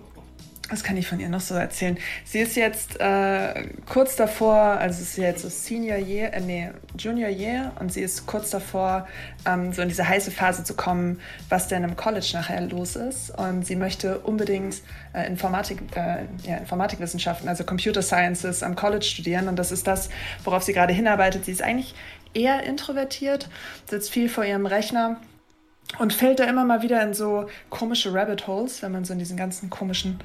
was 0.74 0.84
kann 0.84 0.98
ich 0.98 1.08
von 1.08 1.20
ihr 1.20 1.30
noch 1.30 1.42
so 1.42 1.54
erzählen? 1.54 1.98
Sie 2.26 2.40
ist 2.40 2.56
jetzt 2.56 3.00
äh, 3.00 3.68
kurz 3.88 4.16
davor, 4.16 4.56
also 4.56 5.02
es 5.02 5.10
ist 5.10 5.18
jetzt 5.18 5.44
so 5.44 5.50
Senior 5.50 5.98
Year, 5.98 6.34
äh, 6.34 6.42
nee, 6.42 6.70
Junior 6.98 7.30
Year 7.30 7.72
und 7.80 7.94
sie 7.94 8.02
ist 8.02 8.26
kurz 8.26 8.50
davor, 8.50 9.08
ähm, 9.46 9.72
so 9.72 9.84
in 9.84 9.90
diese 9.90 10.08
heiße 10.08 10.32
Phase 10.32 10.64
zu 10.64 10.74
kommen, 10.74 11.22
was 11.48 11.68
denn 11.68 11.84
im 11.84 11.96
College 11.96 12.32
nachher 12.34 12.60
los 12.62 12.96
ist. 12.96 13.30
Und 13.38 13.66
sie 13.66 13.76
möchte 13.76 14.20
unbedingt 14.20 14.82
äh, 15.14 15.28
Informatik, 15.28 15.80
äh, 15.96 16.26
ja, 16.44 16.58
Informatikwissenschaften, 16.58 17.48
also 17.48 17.64
Computer 17.64 18.02
Sciences 18.02 18.64
am 18.64 18.76
College 18.76 19.06
studieren. 19.06 19.48
Und 19.48 19.58
das 19.58 19.72
ist 19.72 19.86
das, 19.86 20.10
worauf 20.44 20.64
sie 20.64 20.74
gerade 20.74 20.94
hinarbeitet. 20.94 21.46
Sie 21.46 21.52
ist 21.52 21.62
eigentlich 21.62 21.94
eher 22.34 22.64
introvertiert, 22.64 23.48
sitzt 23.88 24.10
viel 24.10 24.28
vor 24.28 24.44
ihrem 24.44 24.66
Rechner 24.66 25.18
und 26.00 26.14
fällt 26.14 26.40
da 26.40 26.46
immer 26.46 26.66
mal 26.66 26.82
wieder 26.82 27.02
in 27.04 27.14
so 27.14 27.48
komische 27.70 28.14
Rabbit 28.14 28.48
Holes, 28.48 28.82
wenn 28.82 28.92
man 28.92 29.06
so 29.06 29.14
in 29.14 29.20
diesen 29.20 29.38
ganzen 29.38 29.70
komischen 29.70 30.20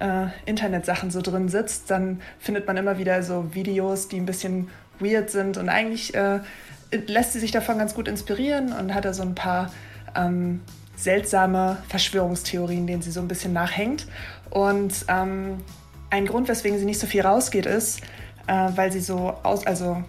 äh, 0.00 0.26
Internetsachen 0.46 1.10
so 1.10 1.20
drin 1.22 1.48
sitzt, 1.48 1.90
dann 1.90 2.20
findet 2.38 2.66
man 2.66 2.76
immer 2.76 2.98
wieder 2.98 3.22
so 3.22 3.54
Videos, 3.54 4.08
die 4.08 4.16
ein 4.16 4.26
bisschen 4.26 4.68
weird 4.98 5.30
sind 5.30 5.56
und 5.56 5.68
eigentlich 5.68 6.14
äh, 6.14 6.40
lässt 7.06 7.32
sie 7.32 7.40
sich 7.40 7.50
davon 7.50 7.78
ganz 7.78 7.94
gut 7.94 8.08
inspirieren 8.08 8.72
und 8.72 8.94
hat 8.94 9.04
da 9.04 9.12
so 9.12 9.22
ein 9.22 9.34
paar 9.34 9.70
ähm, 10.14 10.60
seltsame 10.96 11.78
Verschwörungstheorien, 11.88 12.86
denen 12.86 13.02
sie 13.02 13.10
so 13.10 13.20
ein 13.20 13.28
bisschen 13.28 13.52
nachhängt. 13.52 14.06
Und 14.50 15.06
ähm, 15.08 15.58
ein 16.10 16.26
Grund, 16.26 16.48
weswegen 16.48 16.78
sie 16.78 16.84
nicht 16.84 17.00
so 17.00 17.06
viel 17.06 17.22
rausgeht, 17.22 17.66
ist, 17.66 18.00
äh, 18.46 18.68
weil 18.74 18.92
sie 18.92 19.00
so 19.00 19.34
aus, 19.42 19.66
also 19.66 20.02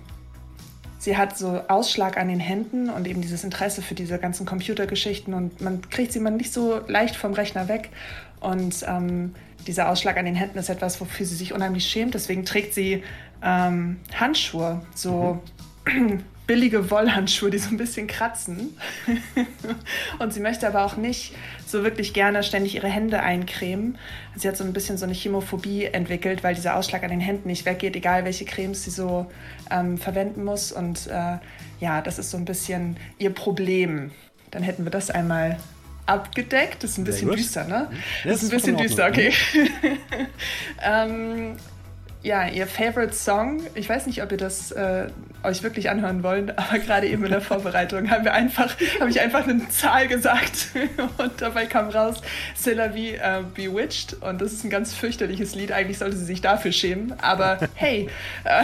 sie 1.03 1.17
hat 1.17 1.37
so 1.37 1.61
Ausschlag 1.67 2.17
an 2.17 2.29
den 2.29 2.39
Händen 2.39 2.89
und 2.89 3.05
eben 3.07 3.21
dieses 3.21 3.43
Interesse 3.43 3.81
für 3.81 3.93
diese 3.93 4.17
ganzen 4.19 4.45
Computergeschichten 4.45 5.33
und 5.33 5.59
man 5.59 5.81
kriegt 5.89 6.13
sie 6.13 6.21
man 6.21 6.37
nicht 6.37 6.53
so 6.53 6.79
leicht 6.87 7.17
vom 7.17 7.33
Rechner 7.33 7.67
weg. 7.67 7.89
Und 8.39 8.85
ähm, 8.87 9.35
dieser 9.67 9.89
Ausschlag 9.89 10.17
an 10.17 10.25
den 10.25 10.35
Händen 10.35 10.57
ist 10.57 10.69
etwas, 10.69 11.01
wofür 11.01 11.25
sie 11.25 11.35
sich 11.35 11.53
unheimlich 11.53 11.85
schämt. 11.85 12.13
Deswegen 12.13 12.45
trägt 12.45 12.73
sie 12.73 13.03
ähm, 13.41 13.99
Handschuhe, 14.17 14.81
so 14.95 15.41
billige 16.45 16.91
Wollhandschuhe, 16.91 17.49
die 17.49 17.57
so 17.57 17.69
ein 17.69 17.77
bisschen 17.77 18.07
kratzen. 18.07 18.77
und 20.19 20.33
sie 20.33 20.39
möchte 20.39 20.67
aber 20.67 20.83
auch 20.83 20.97
nicht 20.97 21.33
so 21.65 21.83
wirklich 21.83 22.13
gerne 22.13 22.43
ständig 22.43 22.75
ihre 22.75 22.87
Hände 22.87 23.21
eincremen. 23.21 23.97
Sie 24.35 24.47
hat 24.47 24.57
so 24.57 24.63
ein 24.63 24.73
bisschen 24.73 24.97
so 24.97 25.05
eine 25.05 25.13
Chemophobie 25.13 25.85
entwickelt, 25.85 26.43
weil 26.43 26.55
dieser 26.55 26.75
Ausschlag 26.75 27.03
an 27.03 27.09
den 27.09 27.21
Händen 27.21 27.47
nicht 27.47 27.65
weggeht, 27.65 27.95
egal 27.95 28.25
welche 28.25 28.45
Cremes 28.45 28.83
sie 28.83 28.91
so 28.91 29.31
ähm, 29.71 29.97
verwenden 29.97 30.43
muss. 30.43 30.71
Und 30.71 31.07
äh, 31.07 31.37
ja, 31.79 32.01
das 32.01 32.19
ist 32.19 32.31
so 32.31 32.37
ein 32.37 32.45
bisschen 32.45 32.97
ihr 33.17 33.31
Problem. 33.31 34.11
Dann 34.51 34.63
hätten 34.63 34.83
wir 34.83 34.91
das 34.91 35.09
einmal 35.09 35.57
abgedeckt. 36.05 36.83
Das 36.83 36.91
ist 36.91 36.97
ein 36.97 37.05
bisschen 37.05 37.31
düster, 37.31 37.63
ne? 37.65 37.89
Ja, 38.23 38.31
Das 38.31 38.43
ist 38.43 38.51
ein 38.51 38.57
bisschen 38.57 38.77
düster, 38.77 39.07
okay. 39.07 39.31
ähm, 40.83 41.55
ja, 42.23 42.47
ihr 42.47 42.67
Favorite 42.67 43.13
Song. 43.13 43.61
Ich 43.75 43.89
weiß 43.89 44.07
nicht, 44.07 44.23
ob 44.23 44.31
ihr 44.31 44.37
das 44.37 44.71
äh, 44.71 45.07
euch 45.43 45.61
wirklich 45.61 45.89
anhören 45.89 46.23
wollt, 46.23 46.57
aber 46.57 46.79
gerade 46.79 47.07
eben 47.07 47.25
in 47.25 47.31
der 47.31 47.41
Vorbereitung 47.41 48.09
haben 48.09 48.23
wir 48.23 48.33
einfach, 48.33 48.75
habe 49.01 49.09
ich 49.09 49.19
einfach 49.19 49.45
eine 49.45 49.67
Zahl 49.67 50.07
gesagt 50.07 50.69
und 51.17 51.41
dabei 51.41 51.65
kam 51.65 51.89
raus 51.89 52.21
Sylvie 52.55 53.15
äh, 53.15 53.43
Bewitched 53.53 54.13
und 54.21 54.41
das 54.41 54.53
ist 54.53 54.63
ein 54.63 54.69
ganz 54.69 54.93
fürchterliches 54.93 55.53
Lied. 55.53 55.73
Eigentlich 55.73 55.97
sollte 55.97 56.15
sie 56.15 56.23
sich 56.23 56.39
dafür 56.39 56.71
schämen, 56.71 57.13
aber 57.19 57.59
hey, 57.75 58.09
äh, 58.45 58.63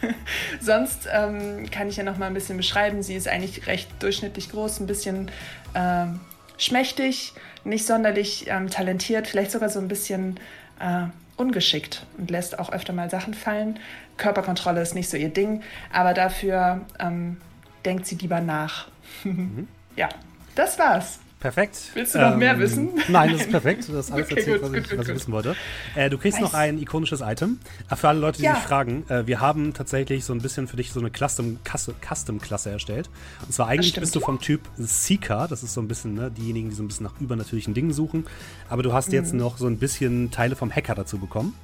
sonst 0.60 1.06
ähm, 1.12 1.70
kann 1.70 1.90
ich 1.90 1.98
ja 1.98 2.04
noch 2.04 2.16
mal 2.16 2.26
ein 2.26 2.34
bisschen 2.34 2.56
beschreiben. 2.56 3.02
Sie 3.02 3.14
ist 3.14 3.28
eigentlich 3.28 3.66
recht 3.66 3.90
durchschnittlich 3.98 4.50
groß, 4.50 4.80
ein 4.80 4.86
bisschen 4.86 5.30
ähm, 5.74 6.20
schmächtig, 6.56 7.34
nicht 7.64 7.86
sonderlich 7.86 8.46
ähm, 8.48 8.70
talentiert, 8.70 9.26
vielleicht 9.26 9.50
sogar 9.50 9.68
so 9.68 9.78
ein 9.78 9.88
bisschen 9.88 10.40
äh, 10.80 11.08
ungeschickt 11.36 12.06
und 12.18 12.30
lässt 12.30 12.58
auch 12.58 12.70
öfter 12.70 12.92
mal 12.92 13.10
Sachen 13.10 13.34
fallen. 13.34 13.78
Körperkontrolle 14.16 14.80
ist 14.80 14.94
nicht 14.94 15.08
so 15.08 15.16
ihr 15.16 15.28
Ding, 15.28 15.62
aber 15.92 16.14
dafür 16.14 16.82
ähm, 16.98 17.38
denkt 17.84 18.06
sie 18.06 18.16
lieber 18.16 18.40
nach. 18.40 18.88
Mhm. 19.22 19.68
ja, 19.96 20.08
das 20.54 20.78
war's. 20.78 21.20
Perfekt. 21.44 21.90
Willst 21.92 22.14
du 22.14 22.20
noch 22.20 22.32
ähm, 22.32 22.38
mehr 22.38 22.58
wissen? 22.58 22.88
Nein, 23.08 23.32
das 23.32 23.42
ist 23.42 23.50
perfekt. 23.50 23.80
Das 23.80 24.06
ist 24.06 24.12
alles 24.12 24.24
okay, 24.30 24.40
erzählt, 24.40 24.62
gut, 24.62 24.72
was, 24.72 24.78
ich, 24.78 24.88
gut, 24.88 24.98
was 24.98 25.08
ich 25.08 25.14
wissen 25.14 25.32
wollte. 25.32 25.54
Äh, 25.94 26.08
du 26.08 26.16
kriegst 26.16 26.40
nice. 26.40 26.50
noch 26.50 26.58
ein 26.58 26.78
ikonisches 26.78 27.20
Item. 27.20 27.58
Äh, 27.90 27.96
für 27.96 28.08
alle 28.08 28.18
Leute, 28.18 28.38
die 28.38 28.44
ja. 28.44 28.54
sich 28.54 28.64
fragen, 28.64 29.04
äh, 29.10 29.26
wir 29.26 29.42
haben 29.42 29.74
tatsächlich 29.74 30.24
so 30.24 30.32
ein 30.32 30.40
bisschen 30.40 30.68
für 30.68 30.78
dich 30.78 30.90
so 30.90 31.00
eine 31.00 31.10
Custom-Klasse 31.10 31.94
Custom 32.00 32.40
erstellt. 32.64 33.10
Und 33.44 33.52
zwar 33.52 33.68
eigentlich 33.68 33.94
bist 33.94 34.16
du 34.16 34.20
vom 34.20 34.40
Typ 34.40 34.62
Seeker. 34.78 35.46
Das 35.46 35.62
ist 35.62 35.74
so 35.74 35.82
ein 35.82 35.86
bisschen 35.86 36.14
ne, 36.14 36.30
diejenigen, 36.30 36.70
die 36.70 36.76
so 36.76 36.82
ein 36.82 36.88
bisschen 36.88 37.04
nach 37.04 37.20
übernatürlichen 37.20 37.74
Dingen 37.74 37.92
suchen. 37.92 38.24
Aber 38.70 38.82
du 38.82 38.94
hast 38.94 39.08
mhm. 39.08 39.14
jetzt 39.14 39.34
noch 39.34 39.58
so 39.58 39.66
ein 39.66 39.76
bisschen 39.76 40.30
Teile 40.30 40.56
vom 40.56 40.74
Hacker 40.74 40.94
dazu 40.94 41.18
bekommen. 41.18 41.54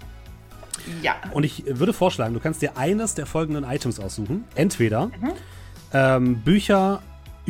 Ja. 1.00 1.14
Und 1.32 1.44
ich 1.44 1.64
würde 1.66 1.94
vorschlagen, 1.94 2.34
du 2.34 2.40
kannst 2.40 2.60
dir 2.60 2.76
eines 2.76 3.14
der 3.14 3.24
folgenden 3.24 3.64
Items 3.64 3.98
aussuchen. 3.98 4.44
Entweder 4.54 5.06
mhm. 5.06 5.32
ähm, 5.94 6.36
Bücher 6.42 7.00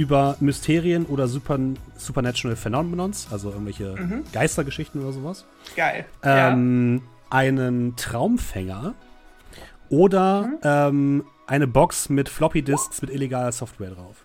über 0.00 0.37
Mysterien 0.40 1.04
oder 1.04 1.28
Super, 1.28 1.59
Supernatural 1.99 2.57
Phenomenons, 2.57 3.28
also 3.30 3.50
irgendwelche 3.50 3.95
mhm. 3.97 4.25
Geistergeschichten 4.33 5.02
oder 5.02 5.12
sowas. 5.12 5.45
Geil. 5.76 6.07
Ähm, 6.23 7.02
ja. 7.04 7.37
Einen 7.37 7.97
Traumfänger 7.97 8.95
oder 9.90 10.47
mhm. 10.47 10.59
ähm, 10.62 11.25
eine 11.47 11.66
Box 11.66 12.09
mit 12.09 12.30
Floppy 12.30 12.62
Disks 12.62 13.02
mit 13.02 13.11
illegaler 13.11 13.52
Software 13.52 13.90
drauf. 13.90 14.25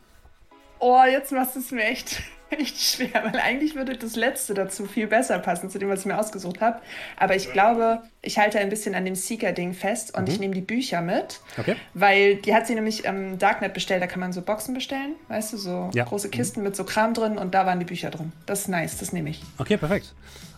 Oh, 0.80 1.02
jetzt 1.12 1.34
machst 1.34 1.58
du 1.58 1.60
es 1.60 1.72
mir 1.72 1.84
echt 1.84 2.24
echt 2.60 2.78
schwer, 2.80 3.24
weil 3.24 3.40
eigentlich 3.40 3.76
würde 3.76 3.98
das 3.98 4.16
letzte 4.16 4.54
dazu 4.54 4.86
viel 4.86 5.08
besser 5.08 5.40
passen, 5.40 5.70
zu 5.70 5.80
dem, 5.80 5.90
was 5.90 6.02
ich 6.02 6.06
mir 6.06 6.18
ausgesucht 6.18 6.62
habe. 6.62 6.80
Aber 7.18 7.36
ich 7.36 7.52
glaube, 7.52 8.02
ich 8.22 8.38
halte 8.38 8.60
ein 8.60 8.70
bisschen 8.70 8.96
an 8.96 9.06
dem 9.06 9.16
Seeker-Ding 9.16 9.74
fest 9.74 10.16
und 10.16 10.28
mhm. 10.28 10.34
ich 10.34 10.40
nehme 10.40 10.54
die 10.54 10.62
Bücher 10.62 11.02
mit. 11.02 11.42
Okay. 11.58 11.76
Weil 11.94 12.36
die 12.38 12.54
hat 12.54 12.68
sie 12.68 12.76
nämlich 12.76 13.06
im 13.06 13.38
Darknet 13.38 13.74
bestellt, 13.74 14.02
da 14.02 14.08
kann 14.08 14.20
man 14.20 14.34
so 14.34 14.42
Boxen 14.42 14.74
bestellen, 14.74 15.16
weißt 15.28 15.54
du, 15.54 15.58
so 15.58 15.90
ja. 15.94 16.04
große 16.04 16.30
Kisten 16.30 16.62
mhm. 16.62 16.68
mit 16.68 16.76
so 16.76 16.84
Kram 16.84 17.14
drin 17.14 17.38
und 17.38 17.54
da 17.54 17.66
waren 17.66 17.80
die 17.80 17.86
Bücher 17.86 18.10
drin. 18.10 18.32
Das 18.46 18.62
ist 18.62 18.68
nice, 18.68 18.98
das 18.98 19.14
nehme 19.14 19.30
ich. 19.30 19.42
Okay, 19.58 19.78
perfekt. 19.78 20.14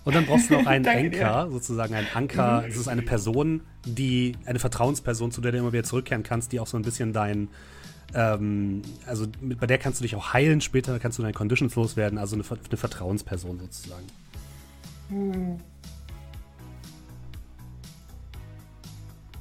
Und 0.07 0.15
dann 0.15 0.25
brauchst 0.25 0.49
du 0.49 0.53
noch 0.53 0.65
einen 0.67 0.87
Anker, 0.87 1.45
dir. 1.45 1.51
sozusagen 1.51 1.93
ein 1.93 2.07
Anker. 2.13 2.61
Mhm. 2.61 2.69
Es 2.69 2.77
ist 2.77 2.87
eine 2.87 3.01
Person, 3.01 3.61
die, 3.85 4.37
eine 4.45 4.57
Vertrauensperson, 4.59 5.31
zu 5.31 5.41
der 5.41 5.51
du 5.51 5.57
immer 5.57 5.73
wieder 5.73 5.83
zurückkehren 5.83 6.23
kannst, 6.23 6.53
die 6.53 6.61
auch 6.61 6.67
so 6.67 6.77
ein 6.77 6.83
bisschen 6.83 7.11
dein 7.11 7.49
ähm, 8.13 8.81
also 9.05 9.25
mit, 9.41 9.59
bei 9.59 9.67
der 9.67 9.77
kannst 9.77 9.99
du 9.99 10.03
dich 10.03 10.15
auch 10.15 10.33
heilen 10.33 10.61
später, 10.61 10.99
kannst 10.99 11.17
du 11.17 11.21
deine 11.21 11.33
Conditions 11.33 11.75
loswerden, 11.75 12.17
also 12.17 12.35
eine, 12.35 12.43
eine 12.43 12.77
Vertrauensperson 12.77 13.59
sozusagen. 13.59 14.05
Hm. 15.09 15.57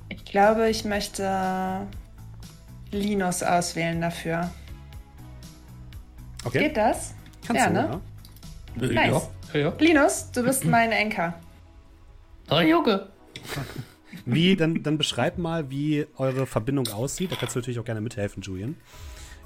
Ich 0.08 0.24
glaube, 0.24 0.68
ich 0.68 0.84
möchte 0.84 1.86
Linus 2.90 3.42
auswählen 3.42 4.00
dafür. 4.00 4.50
Okay. 6.44 6.60
Geht 6.60 6.76
das? 6.76 7.14
Kannst 7.46 7.62
ja, 7.62 7.68
du, 7.68 7.74
ne? 7.74 8.00
Ja. 8.80 9.10
Nice. 9.10 9.28
Ja, 9.52 9.60
ja. 9.60 9.72
Linus, 9.78 10.30
du 10.32 10.42
bist 10.42 10.64
mein 10.66 10.92
Enker. 10.92 11.34
Oh, 12.50 12.60
Junge. 12.60 13.08
Wie, 14.26 14.56
dann, 14.56 14.82
dann 14.82 14.98
beschreib 14.98 15.38
mal, 15.38 15.70
wie 15.70 16.06
eure 16.18 16.46
Verbindung 16.46 16.88
aussieht. 16.88 17.30
Da 17.30 17.36
kannst 17.36 17.54
du 17.54 17.60
natürlich 17.60 17.78
auch 17.78 17.84
gerne 17.84 18.00
mithelfen, 18.00 18.42
Julian. 18.42 18.74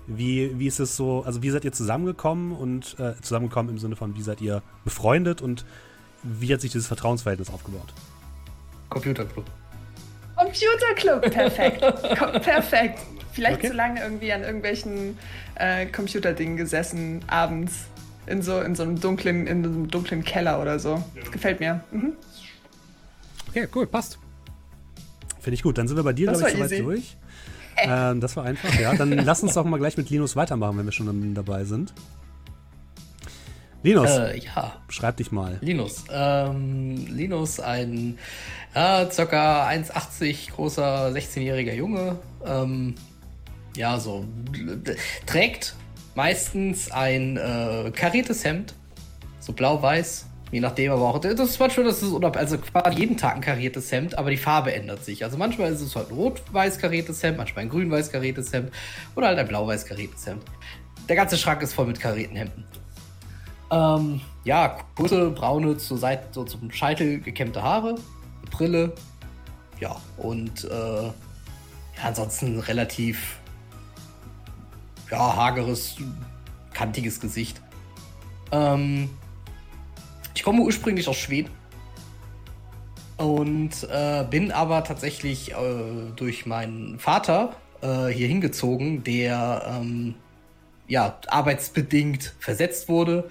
Wie, 0.06 0.58
wie 0.58 0.66
ist 0.66 0.80
es 0.80 0.96
so, 0.96 1.22
also 1.22 1.42
wie 1.42 1.50
seid 1.50 1.64
ihr 1.64 1.72
zusammengekommen 1.72 2.52
und 2.52 2.98
äh, 2.98 3.12
zusammengekommen 3.20 3.70
im 3.70 3.78
Sinne 3.78 3.94
von, 3.94 4.16
wie 4.16 4.22
seid 4.22 4.40
ihr 4.40 4.62
befreundet 4.84 5.42
und 5.42 5.66
wie 6.22 6.52
hat 6.52 6.62
sich 6.62 6.72
dieses 6.72 6.86
Vertrauensverhältnis 6.86 7.50
aufgebaut? 7.50 7.92
Computerclub. 8.88 9.44
Computerclub, 10.36 11.30
perfekt. 11.30 11.80
perfekt. 12.42 12.98
Vielleicht 13.32 13.58
okay. 13.58 13.68
zu 13.68 13.74
lange 13.74 14.02
irgendwie 14.02 14.32
an 14.32 14.42
irgendwelchen 14.42 15.18
äh, 15.56 15.86
Computerdingen 15.86 16.56
gesessen, 16.56 17.22
abends. 17.26 17.84
In 18.26 18.42
so, 18.42 18.60
in 18.60 18.74
so 18.74 18.82
einem 18.82 19.00
dunklen, 19.00 19.46
in 19.46 19.64
einem 19.64 19.88
dunklen 19.88 20.24
Keller 20.24 20.60
oder 20.60 20.78
so. 20.78 21.02
Das 21.18 21.30
gefällt 21.30 21.60
mir. 21.60 21.84
Mhm. 21.90 22.14
Okay, 23.48 23.68
cool, 23.74 23.86
passt. 23.86 24.18
Finde 25.40 25.54
ich 25.54 25.62
gut. 25.62 25.78
Dann 25.78 25.88
sind 25.88 25.96
wir 25.96 26.04
bei 26.04 26.12
dir, 26.12 26.28
glaube 26.28 26.48
ich, 26.48 26.56
soweit 26.56 26.78
durch. 26.80 27.16
Ähm, 27.82 28.20
das 28.20 28.36
war 28.36 28.44
einfach, 28.44 28.78
ja. 28.78 28.94
Dann 28.94 29.10
lass 29.10 29.42
uns 29.42 29.54
doch 29.54 29.64
mal 29.64 29.78
gleich 29.78 29.96
mit 29.96 30.10
Linus 30.10 30.36
weitermachen, 30.36 30.76
wenn 30.76 30.84
wir 30.84 30.92
schon 30.92 31.34
dabei 31.34 31.64
sind. 31.64 31.94
Linus, 33.82 34.10
äh, 34.10 34.38
ja. 34.38 34.76
schreib 34.90 35.16
dich 35.16 35.32
mal. 35.32 35.56
Linus. 35.62 36.04
Ähm, 36.12 37.06
Linus, 37.08 37.58
ein 37.58 38.18
äh, 38.74 39.06
ca. 39.06 39.68
1,80 39.68 40.50
großer 40.52 41.08
16-jähriger 41.08 41.72
Junge. 41.72 42.18
Ähm, 42.44 42.96
ja, 43.76 43.98
so 43.98 44.26
trägt 45.24 45.74
meistens 46.14 46.90
ein 46.90 47.36
äh, 47.36 47.90
kariertes 47.94 48.44
Hemd, 48.44 48.74
so 49.38 49.52
blau-weiß, 49.52 50.26
Je 50.50 50.60
nachdem, 50.60 50.90
aber 50.90 51.02
auch. 51.02 51.18
Das 51.20 51.38
ist 51.38 51.60
manchmal, 51.60 51.86
das 51.86 52.02
ist 52.02 52.12
also 52.12 52.58
quasi 52.58 52.98
jeden 52.98 53.16
Tag 53.16 53.36
ein 53.36 53.40
kariertes 53.40 53.92
Hemd, 53.92 54.18
aber 54.18 54.30
die 54.30 54.36
Farbe 54.36 54.74
ändert 54.74 55.04
sich. 55.04 55.22
Also 55.22 55.38
manchmal 55.38 55.72
ist 55.72 55.80
es 55.80 55.94
halt 55.94 56.10
ein 56.10 56.14
rot-weiß 56.14 56.78
kariertes 56.78 57.22
Hemd, 57.22 57.38
manchmal 57.38 57.64
ein 57.64 57.70
grün-weiß 57.70 58.10
kariertes 58.10 58.52
Hemd 58.52 58.72
oder 59.14 59.28
halt 59.28 59.38
ein 59.38 59.46
blau-weiß 59.46 59.86
kariertes 59.86 60.26
Hemd. 60.26 60.42
Der 61.08 61.16
ganze 61.16 61.36
Schrank 61.36 61.62
ist 61.62 61.74
voll 61.74 61.86
mit 61.86 62.00
karierten 62.00 62.36
Hemden. 62.36 62.64
Ähm, 63.70 64.20
ja, 64.44 64.78
kurze, 64.96 65.30
braune, 65.30 65.76
zur 65.76 65.98
Seite, 65.98 66.26
so 66.32 66.42
zum 66.42 66.72
Scheitel 66.72 67.20
gekämmte 67.20 67.62
Haare, 67.62 67.94
Brille, 68.50 68.92
ja, 69.78 69.96
und 70.16 70.64
äh, 70.64 71.04
ja, 71.04 71.12
ansonsten 72.02 72.58
relativ 72.58 73.38
ja, 75.10 75.36
hageres, 75.36 75.96
kantiges 76.72 77.20
Gesicht. 77.20 77.60
Ähm, 78.52 79.10
ich 80.34 80.42
komme 80.42 80.62
ursprünglich 80.62 81.08
aus 81.08 81.16
Schweden 81.16 81.50
und 83.16 83.70
äh, 83.90 84.24
bin 84.30 84.50
aber 84.50 84.82
tatsächlich 84.84 85.52
äh, 85.52 85.54
durch 86.16 86.46
meinen 86.46 86.98
Vater 86.98 87.56
äh, 87.82 88.06
hier 88.06 88.28
hingezogen, 88.28 89.04
der 89.04 89.78
ähm, 89.80 90.14
ja 90.88 91.18
arbeitsbedingt 91.28 92.34
versetzt 92.38 92.88
wurde, 92.88 93.30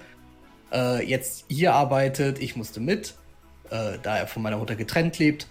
äh, 0.72 1.04
jetzt 1.04 1.44
hier 1.48 1.74
arbeitet. 1.74 2.38
Ich 2.40 2.56
musste 2.56 2.80
mit, 2.80 3.14
äh, 3.70 3.98
da 4.02 4.18
er 4.18 4.26
von 4.26 4.42
meiner 4.42 4.58
Mutter 4.58 4.76
getrennt 4.76 5.18
lebt. 5.18 5.48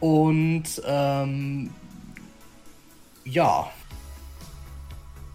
Und 0.00 0.82
ähm, 0.86 1.70
ja, 3.24 3.70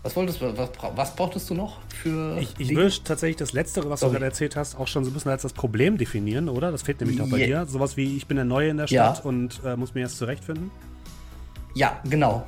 was 0.02 0.16
wolltest 0.16 0.42
du, 0.42 0.58
was, 0.58 0.70
was 0.96 1.16
brauchtest 1.16 1.50
du 1.50 1.56
noch 1.56 1.80
für. 1.90 2.38
Ich, 2.40 2.54
ich 2.58 2.76
würde 2.76 2.94
tatsächlich 3.04 3.36
das 3.38 3.52
Letztere, 3.52 3.90
was 3.90 4.00
Sorry. 4.00 4.12
du 4.12 4.20
gerade 4.20 4.26
erzählt 4.26 4.56
hast, 4.56 4.80
auch 4.80 4.88
schon 4.88 5.04
so 5.04 5.12
ein 5.12 5.14
bisschen 5.14 5.32
als 5.32 5.42
das 5.42 5.54
Problem 5.54 5.98
definieren, 5.98 6.48
oder? 6.48 6.72
Das 6.72 6.84
fehlt 6.84 7.02
nämlich 7.02 7.18
noch 7.18 7.30
bei 7.30 7.46
dir. 7.46 7.66
Sowas 7.66 7.98
wie, 7.98 8.16
ich 8.16 8.26
bin 8.28 8.38
der 8.38 8.46
Neue 8.46 8.70
in 8.70 8.78
der 8.78 8.88
Stadt 8.88 9.18
ja. 9.18 9.24
und 9.24 9.62
äh, 9.66 9.76
muss 9.76 9.94
mir 9.94 10.02
jetzt 10.02 10.18
zurechtfinden. 10.18 10.72
Ja, 11.76 12.00
genau. 12.10 12.48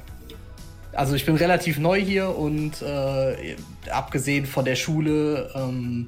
Also 0.93 1.15
ich 1.15 1.25
bin 1.25 1.35
relativ 1.35 1.77
neu 1.77 2.01
hier 2.01 2.35
und 2.37 2.81
äh, 2.81 3.55
abgesehen 3.89 4.45
von 4.45 4.65
der 4.65 4.75
Schule, 4.75 5.49
ähm, 5.55 6.05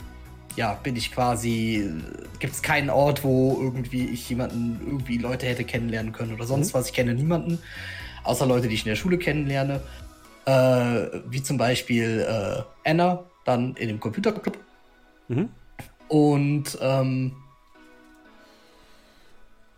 ja, 0.56 0.74
bin 0.76 0.96
ich 0.96 1.12
quasi, 1.12 1.90
gibt 2.40 2.54
es 2.54 2.62
keinen 2.62 2.90
Ort, 2.90 3.24
wo 3.24 3.60
irgendwie 3.62 4.06
ich 4.06 4.30
jemanden, 4.30 4.80
irgendwie 4.86 5.18
Leute 5.18 5.46
hätte 5.46 5.64
kennenlernen 5.64 6.12
können 6.12 6.34
oder 6.34 6.46
sonst 6.46 6.74
mhm. 6.74 6.80
was. 6.80 6.88
Ich 6.88 6.94
kenne 6.94 7.14
niemanden, 7.14 7.60
außer 8.24 8.46
Leute, 8.46 8.68
die 8.68 8.76
ich 8.76 8.86
in 8.86 8.90
der 8.90 8.96
Schule 8.96 9.18
kennenlerne. 9.18 9.82
Äh, 10.46 11.22
wie 11.30 11.42
zum 11.42 11.58
Beispiel 11.58 12.20
äh, 12.28 12.90
Anna, 12.90 13.24
dann 13.46 13.76
in 13.76 13.88
dem 13.88 14.00
Computerclub. 14.00 14.58
Mhm. 15.30 15.50
Und 16.10 16.78
ähm, 16.82 17.36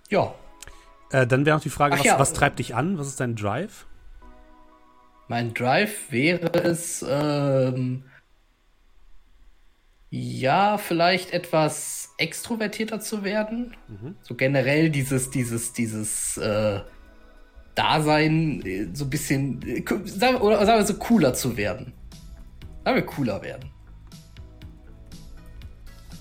ja. 0.10 0.34
Äh, 1.12 1.28
dann 1.28 1.46
wäre 1.46 1.58
noch 1.58 1.64
die 1.64 1.70
Frage, 1.70 1.98
was, 1.98 2.04
ja. 2.04 2.20
was, 2.20 2.34
treibt 2.34 2.60
dich 2.60 2.76
an? 2.76 2.98
Was 2.98 3.08
ist 3.08 3.20
dein 3.20 3.36
Drive? 3.36 3.86
Mein 5.28 5.54
Drive 5.54 6.12
wäre 6.12 6.52
es, 6.64 7.06
ähm, 7.08 8.04
Ja, 10.10 10.78
vielleicht 10.78 11.32
etwas 11.32 12.14
extrovertierter 12.18 13.00
zu 13.00 13.24
werden. 13.24 13.76
Mhm. 13.88 14.16
So 14.22 14.36
generell 14.36 14.90
dieses, 14.90 15.30
dieses, 15.30 15.74
dieses 15.74 16.38
äh, 16.38 16.82
Dasein 17.76 18.90
so 18.94 19.04
ein 19.06 19.10
bisschen, 19.10 19.62
äh, 19.68 19.84
oder 20.36 20.66
sagen 20.66 20.80
wir 20.80 20.86
so 20.86 20.96
cooler 20.96 21.34
zu 21.34 21.58
werden. 21.58 21.94
Sagen 22.84 22.96
wir 22.96 23.06
cooler 23.06 23.42
werden. 23.42 23.70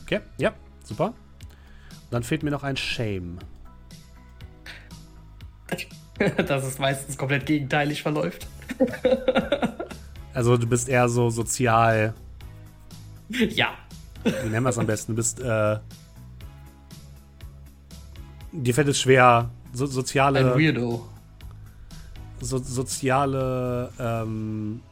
Okay, 0.03 0.21
ja, 0.39 0.53
super. 0.83 1.15
Dann 2.11 2.23
fehlt 2.23 2.43
mir 2.43 2.51
noch 2.51 2.63
ein 2.63 2.77
Shame. 2.77 3.39
Dass 6.47 6.65
es 6.65 6.79
meistens 6.79 7.17
komplett 7.17 7.47
gegenteilig 7.47 8.03
verläuft. 8.03 8.47
also 10.33 10.57
du 10.57 10.67
bist 10.67 10.89
eher 10.89 11.09
so 11.09 11.31
sozial. 11.31 12.15
Ja. 13.29 13.75
Wie 14.23 14.49
nennen 14.49 14.65
wir 14.65 14.71
es 14.71 14.79
am 14.79 14.87
besten? 14.87 15.13
Du 15.13 15.17
bist, 15.17 15.41
äh, 15.41 15.79
dir 18.53 18.75
fällt 18.75 18.89
es 18.89 19.01
schwer, 19.01 19.51
so, 19.73 19.87
soziale. 19.87 20.41
Ein 20.41 20.59
Weirdo. 20.59 21.09
So, 22.45 22.59
soziale, 22.59 23.91
ähm, 23.99 24.83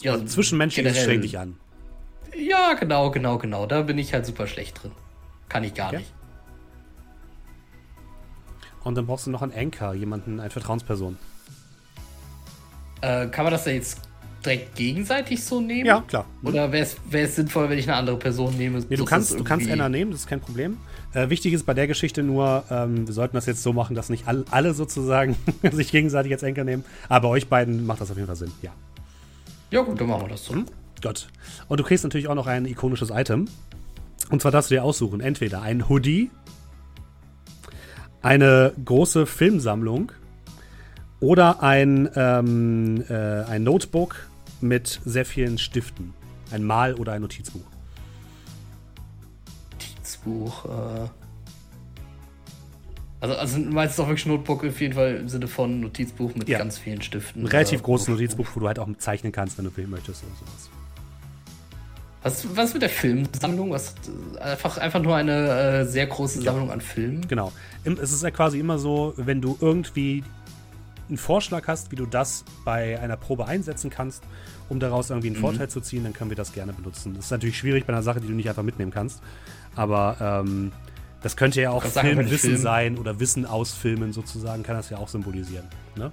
ja, 0.00 0.12
also 0.12 0.24
zwischenmenschliches 0.24 1.02
schränkt 1.02 1.24
dich 1.24 1.38
an. 1.38 1.56
Ja, 2.34 2.72
genau, 2.72 3.10
genau, 3.10 3.36
genau. 3.36 3.66
Da 3.66 3.82
bin 3.82 3.98
ich 3.98 4.14
halt 4.14 4.24
super 4.24 4.46
schlecht 4.46 4.82
drin. 4.82 4.92
Kann 5.50 5.64
ich 5.64 5.74
gar 5.74 5.88
okay. 5.88 5.98
nicht. 5.98 6.14
Und 8.84 8.94
dann 8.94 9.06
brauchst 9.06 9.26
du 9.26 9.30
noch 9.30 9.42
einen 9.42 9.52
Anker, 9.52 9.92
jemanden, 9.92 10.40
eine 10.40 10.48
Vertrauensperson. 10.48 11.18
Äh, 13.02 13.26
kann 13.26 13.44
man 13.44 13.52
das 13.52 13.64
da 13.64 13.70
jetzt 13.70 14.00
direkt 14.44 14.76
gegenseitig 14.76 15.44
so 15.44 15.60
nehmen? 15.60 15.84
Ja, 15.84 16.00
klar. 16.00 16.24
Oder 16.42 16.72
wäre 16.72 16.86
es 17.12 17.36
sinnvoll, 17.36 17.68
wenn 17.68 17.78
ich 17.78 17.86
eine 17.86 17.98
andere 17.98 18.16
Person 18.16 18.56
nehme? 18.56 18.82
Nee, 18.88 18.96
du 18.96 19.04
kannst, 19.04 19.38
du 19.38 19.44
kannst 19.44 19.70
Anna 19.70 19.90
nehmen, 19.90 20.10
das 20.12 20.20
ist 20.20 20.26
kein 20.26 20.40
Problem. 20.40 20.78
Äh, 21.12 21.28
wichtig 21.28 21.52
ist 21.52 21.66
bei 21.66 21.74
der 21.74 21.86
Geschichte 21.86 22.22
nur, 22.22 22.64
ähm, 22.70 23.06
wir 23.06 23.14
sollten 23.14 23.34
das 23.34 23.46
jetzt 23.46 23.62
so 23.62 23.72
machen, 23.72 23.96
dass 23.96 24.10
nicht 24.10 24.28
all, 24.28 24.44
alle 24.50 24.74
sozusagen 24.74 25.36
sich 25.72 25.90
gegenseitig 25.90 26.32
als 26.32 26.44
Anker 26.44 26.64
nehmen. 26.64 26.84
Aber 27.08 27.28
bei 27.28 27.34
euch 27.34 27.48
beiden 27.48 27.84
macht 27.86 28.00
das 28.00 28.10
auf 28.10 28.16
jeden 28.16 28.26
Fall 28.26 28.36
Sinn, 28.36 28.52
ja. 28.62 28.70
Ja, 29.70 29.82
gut, 29.82 30.00
dann 30.00 30.08
machen 30.08 30.22
wir 30.22 30.28
das 30.28 30.44
so. 30.44 30.54
Mhm. 30.54 30.66
Gott. 31.02 31.28
Und 31.68 31.80
du 31.80 31.84
kriegst 31.84 32.04
natürlich 32.04 32.28
auch 32.28 32.34
noch 32.34 32.46
ein 32.46 32.66
ikonisches 32.66 33.10
Item. 33.10 33.46
Und 34.30 34.42
zwar 34.42 34.52
darfst 34.52 34.70
du 34.70 34.74
dir 34.74 34.84
aussuchen: 34.84 35.20
entweder 35.20 35.62
ein 35.62 35.88
Hoodie, 35.88 36.30
eine 38.22 38.72
große 38.84 39.26
Filmsammlung 39.26 40.12
oder 41.20 41.62
ein, 41.62 42.08
ähm, 42.14 43.04
äh, 43.08 43.14
ein 43.14 43.62
Notebook 43.62 44.28
mit 44.60 45.00
sehr 45.04 45.24
vielen 45.24 45.58
Stiften. 45.58 46.14
Ein 46.50 46.64
Mal- 46.64 46.94
oder 46.94 47.12
ein 47.12 47.22
Notizbuch. 47.22 47.69
Notizbuch, 50.10 50.64
äh. 50.64 51.08
Also, 53.22 53.36
also 53.36 53.58
meinst 53.58 53.98
du 53.98 54.02
auch 54.02 54.08
wirklich 54.08 54.24
Notebook 54.24 54.64
auf 54.64 54.80
jeden 54.80 54.94
Fall 54.94 55.16
im 55.16 55.28
Sinne 55.28 55.46
von 55.46 55.80
Notizbuch 55.80 56.34
mit 56.34 56.48
ja. 56.48 56.58
ganz 56.58 56.78
vielen 56.78 57.02
Stiften? 57.02 57.42
Ein 57.42 57.48
relativ 57.48 57.82
großes 57.82 58.08
Notizbuch, 58.08 58.46
wo 58.54 58.60
du 58.60 58.66
halt 58.66 58.78
auch 58.78 58.88
zeichnen 58.96 59.30
kannst, 59.30 59.58
wenn 59.58 59.66
du 59.66 59.70
filmen 59.70 59.90
möchtest 59.90 60.24
oder 60.24 60.32
sowas. 60.36 60.70
Was, 62.22 62.56
was 62.56 62.72
mit 62.72 62.82
der 62.82 62.88
Filmsammlung? 62.88 63.72
Was, 63.72 63.94
einfach, 64.40 64.78
einfach 64.78 65.02
nur 65.02 65.16
eine 65.16 65.80
äh, 65.80 65.84
sehr 65.84 66.06
große 66.06 66.40
Sammlung 66.40 66.68
ja. 66.68 66.74
an 66.74 66.80
Filmen? 66.80 67.28
Genau. 67.28 67.52
Es 67.84 68.12
ist 68.12 68.22
ja 68.22 68.30
quasi 68.30 68.58
immer 68.58 68.78
so, 68.78 69.12
wenn 69.16 69.42
du 69.42 69.58
irgendwie 69.60 70.24
einen 71.08 71.18
Vorschlag 71.18 71.66
hast, 71.66 71.92
wie 71.92 71.96
du 71.96 72.06
das 72.06 72.44
bei 72.64 72.98
einer 73.00 73.16
Probe 73.16 73.46
einsetzen 73.46 73.90
kannst, 73.90 74.22
um 74.70 74.80
daraus 74.80 75.10
irgendwie 75.10 75.28
einen 75.28 75.36
mhm. 75.36 75.42
Vorteil 75.42 75.68
zu 75.68 75.80
ziehen, 75.80 76.04
dann 76.04 76.12
können 76.14 76.30
wir 76.30 76.36
das 76.36 76.52
gerne 76.52 76.72
benutzen. 76.72 77.14
Das 77.14 77.26
ist 77.26 77.30
natürlich 77.30 77.58
schwierig 77.58 77.84
bei 77.84 77.92
einer 77.92 78.02
Sache, 78.02 78.20
die 78.20 78.28
du 78.28 78.34
nicht 78.34 78.48
einfach 78.48 78.62
mitnehmen 78.62 78.92
kannst. 78.92 79.20
Aber 79.76 80.42
ähm, 80.44 80.72
das 81.22 81.36
könnte 81.36 81.60
ja 81.60 81.70
auch 81.70 81.84
Filmwissen 81.84 82.50
Film. 82.50 82.62
sein 82.62 82.98
oder 82.98 83.20
Wissen 83.20 83.46
aus 83.46 83.72
Filmen 83.74 84.12
sozusagen, 84.12 84.62
kann 84.62 84.76
das 84.76 84.90
ja 84.90 84.98
auch 84.98 85.08
symbolisieren. 85.08 85.66
Ne? 85.96 86.12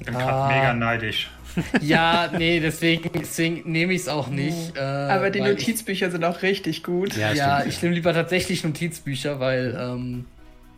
Ich 0.00 0.06
bin 0.06 0.14
gerade 0.14 0.32
ah. 0.32 0.48
mega 0.48 0.74
neidisch. 0.74 1.30
Ja, 1.80 2.28
nee, 2.36 2.60
deswegen, 2.60 3.10
deswegen 3.14 3.72
nehme 3.72 3.94
ich 3.94 4.02
es 4.02 4.08
auch 4.08 4.28
nicht. 4.28 4.76
Äh, 4.76 4.80
Aber 4.80 5.30
die 5.30 5.40
Notizbücher 5.40 6.06
ich, 6.06 6.12
sind 6.12 6.22
auch 6.22 6.42
richtig 6.42 6.82
gut. 6.82 7.16
Ja, 7.16 7.32
ja 7.32 7.64
ich 7.64 7.80
nehme 7.80 7.94
lieber 7.94 8.12
tatsächlich 8.12 8.62
Notizbücher, 8.62 9.40
weil 9.40 9.74
ähm, 9.78 10.26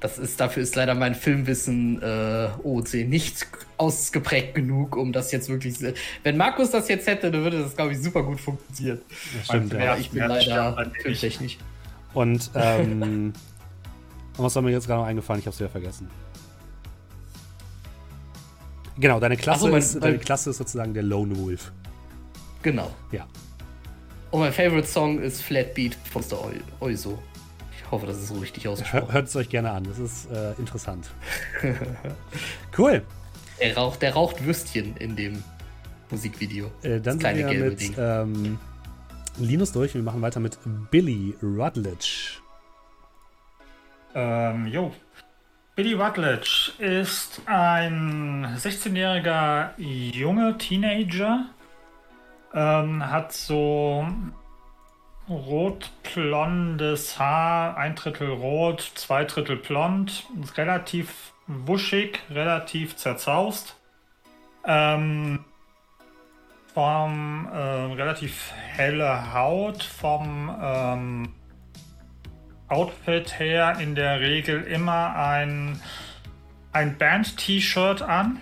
das 0.01 0.19
ist, 0.19 0.39
dafür 0.41 0.63
ist 0.63 0.77
leider 0.77 0.95
mein 0.95 1.15
Filmwissen 1.15 2.01
äh, 2.03 2.49
OC 2.63 2.95
nicht 3.07 3.47
ausgeprägt 3.79 4.55
genug, 4.55 4.97
um 4.97 5.13
das 5.13 5.33
jetzt 5.33 5.49
wirklich. 5.49 5.77
Wenn 6.23 6.37
Markus 6.37 6.71
das 6.71 6.89
jetzt 6.89 7.07
hätte, 7.07 7.31
dann 7.31 7.43
würde 7.43 7.61
das, 7.63 7.75
glaube 7.75 7.93
ich, 7.93 8.01
super 8.01 8.23
gut 8.23 8.41
funktionieren. 8.41 9.01
Das 9.37 9.47
stimmt, 9.47 9.73
ja. 9.73 9.93
Aber 9.93 10.01
ich 10.01 10.11
bin 10.11 10.25
leider 10.25 10.91
filmtechnisch. 11.03 11.59
Und 12.15 12.51
ähm, 12.55 13.33
was 14.37 14.55
war 14.55 14.63
mir 14.63 14.71
jetzt 14.71 14.87
gerade 14.87 15.01
noch 15.01 15.09
eingefallen? 15.09 15.41
Ich 15.41 15.47
habe 15.47 15.55
es 15.55 15.61
wieder 15.61 15.71
vergessen. 15.71 16.09
Genau, 18.99 19.21
deine 19.21 19.37
Klasse, 19.37 19.61
so, 19.61 19.69
mein, 19.69 19.79
ist, 19.79 20.03
deine 20.03 20.19
Klasse 20.19 20.51
ist 20.51 20.59
sozusagen 20.59 20.95
der 20.95 21.05
Lone 21.05 21.37
Wolf. 21.39 21.73
Genau. 22.63 22.91
Ja. 23.13 23.27
Und 24.31 24.41
mein 24.41 24.53
Favorite 24.53 24.87
Song 24.87 25.21
ist 25.21 25.43
Flatbeat 25.43 25.97
von 26.11 26.23
der 26.29 26.39
Oiso. 26.81 27.19
Ich 27.88 27.92
hoffe, 27.92 28.07
das 28.07 28.18
ist 28.18 28.29
so 28.29 28.35
richtig 28.35 28.68
ausgesprochen. 28.68 29.11
Hört 29.11 29.29
es 29.29 29.35
euch 29.37 29.48
gerne 29.48 29.70
an, 29.70 29.85
das 29.85 29.98
ist 29.98 30.31
äh, 30.31 30.53
interessant. 30.59 31.09
cool. 32.79 33.03
Der 33.59 33.74
raucht, 33.74 34.03
der 34.03 34.12
raucht 34.12 34.44
Würstchen 34.44 34.94
in 34.98 35.16
dem 35.16 35.42
Musikvideo. 36.11 36.70
Äh, 36.83 37.01
dann 37.01 37.18
das 37.18 37.33
sind 37.33 37.51
wir 37.51 37.64
mit 37.64 37.92
ähm, 37.96 38.59
Linus 39.38 39.72
durch 39.72 39.94
und 39.94 40.03
wir 40.03 40.05
machen 40.05 40.20
weiter 40.20 40.38
mit 40.38 40.59
Billy 40.90 41.35
Rutledge. 41.42 42.40
Ähm, 44.14 44.66
jo, 44.66 44.92
Billy 45.74 45.94
Rutledge 45.94 46.72
ist 46.79 47.40
ein 47.46 48.55
16-jähriger 48.59 49.70
junger 49.79 50.59
Teenager, 50.59 51.46
ähm, 52.53 53.11
hat 53.11 53.33
so 53.33 54.07
rot-blondes 55.29 57.19
Haar, 57.19 57.77
ein 57.77 57.95
Drittel 57.95 58.29
rot, 58.29 58.81
zwei 58.95 59.25
Drittel 59.25 59.57
blond, 59.57 60.25
relativ 60.57 61.33
wuschig, 61.47 62.21
relativ 62.31 62.97
zerzaust. 62.97 63.77
Ähm, 64.64 65.45
vom 66.75 67.49
äh, 67.53 67.59
relativ 67.59 68.53
helle 68.53 69.33
Haut, 69.33 69.83
vom 69.83 70.55
ähm, 70.62 71.35
Outfit 72.69 73.38
her 73.38 73.79
in 73.81 73.95
der 73.95 74.21
Regel 74.21 74.62
immer 74.62 75.17
ein, 75.17 75.81
ein 76.73 76.97
Band-T-Shirt 76.99 78.03
an. 78.03 78.41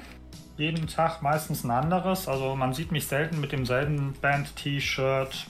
Jeden 0.57 0.87
Tag 0.87 1.23
meistens 1.23 1.65
ein 1.65 1.71
anderes. 1.71 2.29
Also 2.29 2.57
man 2.57 2.75
sieht 2.75 2.93
mich 2.93 3.07
selten 3.07 3.41
mit 3.41 3.53
demselben 3.53 4.15
Band-T-Shirt 4.21 5.47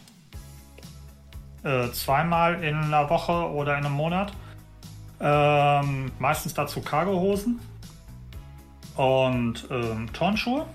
äh, 1.67 1.91
zweimal 1.93 2.63
in 2.63 2.77
einer 2.77 3.11
Woche 3.11 3.51
oder 3.51 3.77
in 3.77 3.85
einem 3.85 3.95
Monat. 3.95 4.33
Ähm, 5.21 6.13
meistens 6.19 6.55
dazu 6.55 6.81
Cargohosen 6.81 7.59
und 8.97 9.67
ähm, 9.71 10.13
Turnschuhe. 10.13 10.67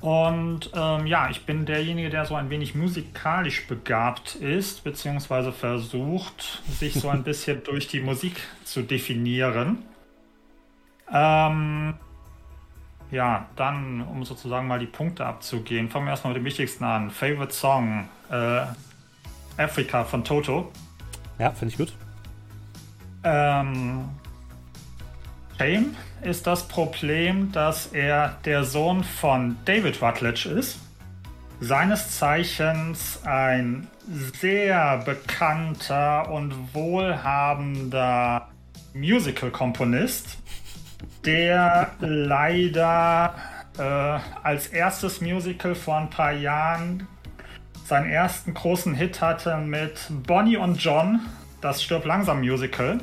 Und 0.00 0.70
ähm, 0.74 1.06
ja, 1.06 1.28
ich 1.28 1.44
bin 1.44 1.66
derjenige, 1.66 2.08
der 2.08 2.24
so 2.24 2.34
ein 2.36 2.50
wenig 2.50 2.74
musikalisch 2.74 3.66
begabt 3.66 4.36
ist, 4.36 4.84
beziehungsweise 4.84 5.52
versucht, 5.52 6.62
sich 6.68 6.94
so 6.94 7.08
ein 7.08 7.22
bisschen 7.24 7.64
durch 7.64 7.88
die 7.88 8.00
Musik 8.00 8.40
zu 8.64 8.82
definieren. 8.82 9.82
Ähm, 11.12 11.94
ja, 13.10 13.46
dann, 13.56 14.02
um 14.02 14.24
sozusagen 14.24 14.68
mal 14.68 14.78
die 14.78 14.86
Punkte 14.86 15.26
abzugehen, 15.26 15.88
fangen 15.88 16.06
wir 16.06 16.10
erstmal 16.10 16.32
mit 16.32 16.42
dem 16.42 16.44
wichtigsten 16.44 16.84
an. 16.84 17.10
Favorite 17.10 17.52
Song, 17.52 18.08
äh, 18.30 18.62
Africa 19.56 20.04
von 20.04 20.24
Toto. 20.24 20.72
Ja, 21.38 21.50
finde 21.52 21.72
ich 21.72 21.78
gut. 21.78 21.92
Ähm, 23.24 24.08
Shame 25.58 25.96
ist 26.22 26.46
das 26.46 26.66
Problem, 26.68 27.50
dass 27.52 27.88
er 27.88 28.38
der 28.44 28.64
Sohn 28.64 29.02
von 29.02 29.56
David 29.64 30.00
Rutledge 30.00 30.48
ist. 30.48 30.78
Seines 31.60 32.16
Zeichens 32.16 33.20
ein 33.24 33.88
sehr 34.40 34.98
bekannter 34.98 36.30
und 36.30 36.72
wohlhabender 36.72 38.48
Musical-Komponist, 38.94 40.38
der 41.24 41.90
leider 41.98 43.34
äh, 43.76 43.82
als 44.42 44.68
erstes 44.68 45.20
Musical 45.20 45.74
vor 45.74 45.98
ein 45.98 46.10
paar 46.10 46.32
Jahren 46.32 47.08
seinen 47.88 48.10
ersten 48.10 48.54
großen 48.54 48.94
Hit 48.94 49.20
hatte 49.20 49.56
mit 49.56 49.98
Bonnie 50.26 50.58
und 50.58 50.82
John, 50.82 51.20
das 51.60 51.82
Stirb 51.82 52.04
langsam 52.04 52.40
Musical. 52.40 53.00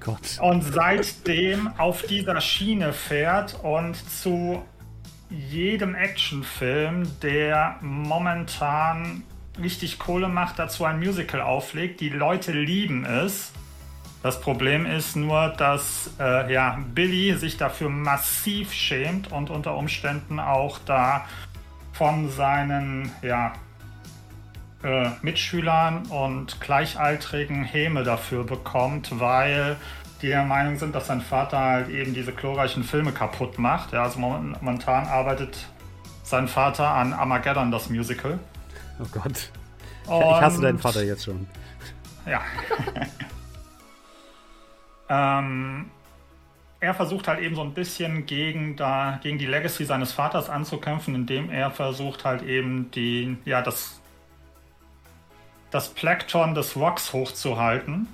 Gott. 0.00 0.38
Und 0.40 0.62
seitdem 0.62 1.68
auf 1.78 2.02
dieser 2.02 2.40
Schiene 2.40 2.92
fährt 2.92 3.58
und 3.62 3.96
zu 3.96 4.62
jedem 5.30 5.94
Actionfilm, 5.94 7.08
der 7.20 7.76
momentan 7.80 9.22
richtig 9.60 9.98
Kohle 9.98 10.28
macht, 10.28 10.58
dazu 10.58 10.84
ein 10.84 10.98
Musical 10.98 11.40
auflegt. 11.40 12.00
Die 12.00 12.08
Leute 12.08 12.52
lieben 12.52 13.04
es. 13.04 13.52
Das 14.22 14.40
Problem 14.40 14.84
ist 14.84 15.14
nur, 15.14 15.48
dass 15.50 16.10
äh, 16.18 16.52
ja, 16.52 16.78
Billy 16.94 17.36
sich 17.36 17.56
dafür 17.56 17.88
massiv 17.88 18.72
schämt 18.72 19.30
und 19.30 19.48
unter 19.50 19.76
Umständen 19.76 20.40
auch 20.40 20.78
da 20.84 21.26
von 21.92 22.30
seinen 22.30 23.12
ja, 23.22 23.52
äh, 24.82 25.10
Mitschülern 25.22 26.06
und 26.06 26.60
Gleichaltrigen 26.60 27.64
Häme 27.64 28.04
dafür 28.04 28.44
bekommt, 28.44 29.18
weil 29.18 29.76
die 30.22 30.28
der 30.28 30.44
Meinung 30.44 30.76
sind, 30.78 30.94
dass 30.94 31.06
sein 31.06 31.20
Vater 31.20 31.58
halt 31.58 31.88
eben 31.88 32.14
diese 32.14 32.32
glorreichen 32.32 32.82
Filme 32.82 33.12
kaputt 33.12 33.58
macht. 33.58 33.92
Ja, 33.92 34.02
also 34.02 34.18
momentan 34.18 35.06
arbeitet 35.06 35.68
sein 36.22 36.48
Vater 36.48 36.88
an 36.88 37.12
Armageddon, 37.12 37.70
das 37.70 37.88
Musical. 37.88 38.38
Oh 39.00 39.06
Gott. 39.12 39.50
Und, 40.06 40.22
ich 40.22 40.40
hasse 40.40 40.60
deinen 40.60 40.78
Vater 40.78 41.04
jetzt 41.04 41.24
schon. 41.24 41.46
Ja. 42.26 42.42
ähm, 45.38 45.90
er 46.80 46.94
versucht 46.94 47.28
halt 47.28 47.40
eben 47.40 47.54
so 47.54 47.62
ein 47.62 47.74
bisschen 47.74 48.26
gegen, 48.26 48.76
da, 48.76 49.18
gegen 49.22 49.38
die 49.38 49.46
Legacy 49.46 49.84
seines 49.84 50.12
Vaters 50.12 50.48
anzukämpfen, 50.48 51.14
indem 51.14 51.50
er 51.50 51.70
versucht 51.70 52.24
halt 52.24 52.42
eben 52.42 52.90
die, 52.92 53.36
ja, 53.44 53.62
das, 53.62 54.00
das 55.70 55.88
Plankton 55.88 56.54
des 56.54 56.76
Rocks 56.76 57.12
hochzuhalten. 57.12 58.08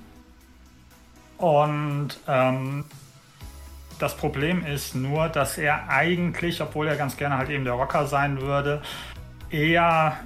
Und 1.39 2.19
ähm, 2.29 2.85
das 3.99 4.17
Problem 4.17 4.65
ist 4.65 4.95
nur, 4.95 5.29
dass 5.29 5.59
er 5.59 5.89
eigentlich, 5.89 6.61
obwohl 6.61 6.89
er 6.89 6.97
ganz 6.97 7.17
gerne 7.17 7.39
halt 7.39 7.51
eben 7.51 7.65
der 7.65 7.75
Rocker 7.75 8.07
sein 8.07 8.41
würde, 8.41 8.83
eher 9.51 10.17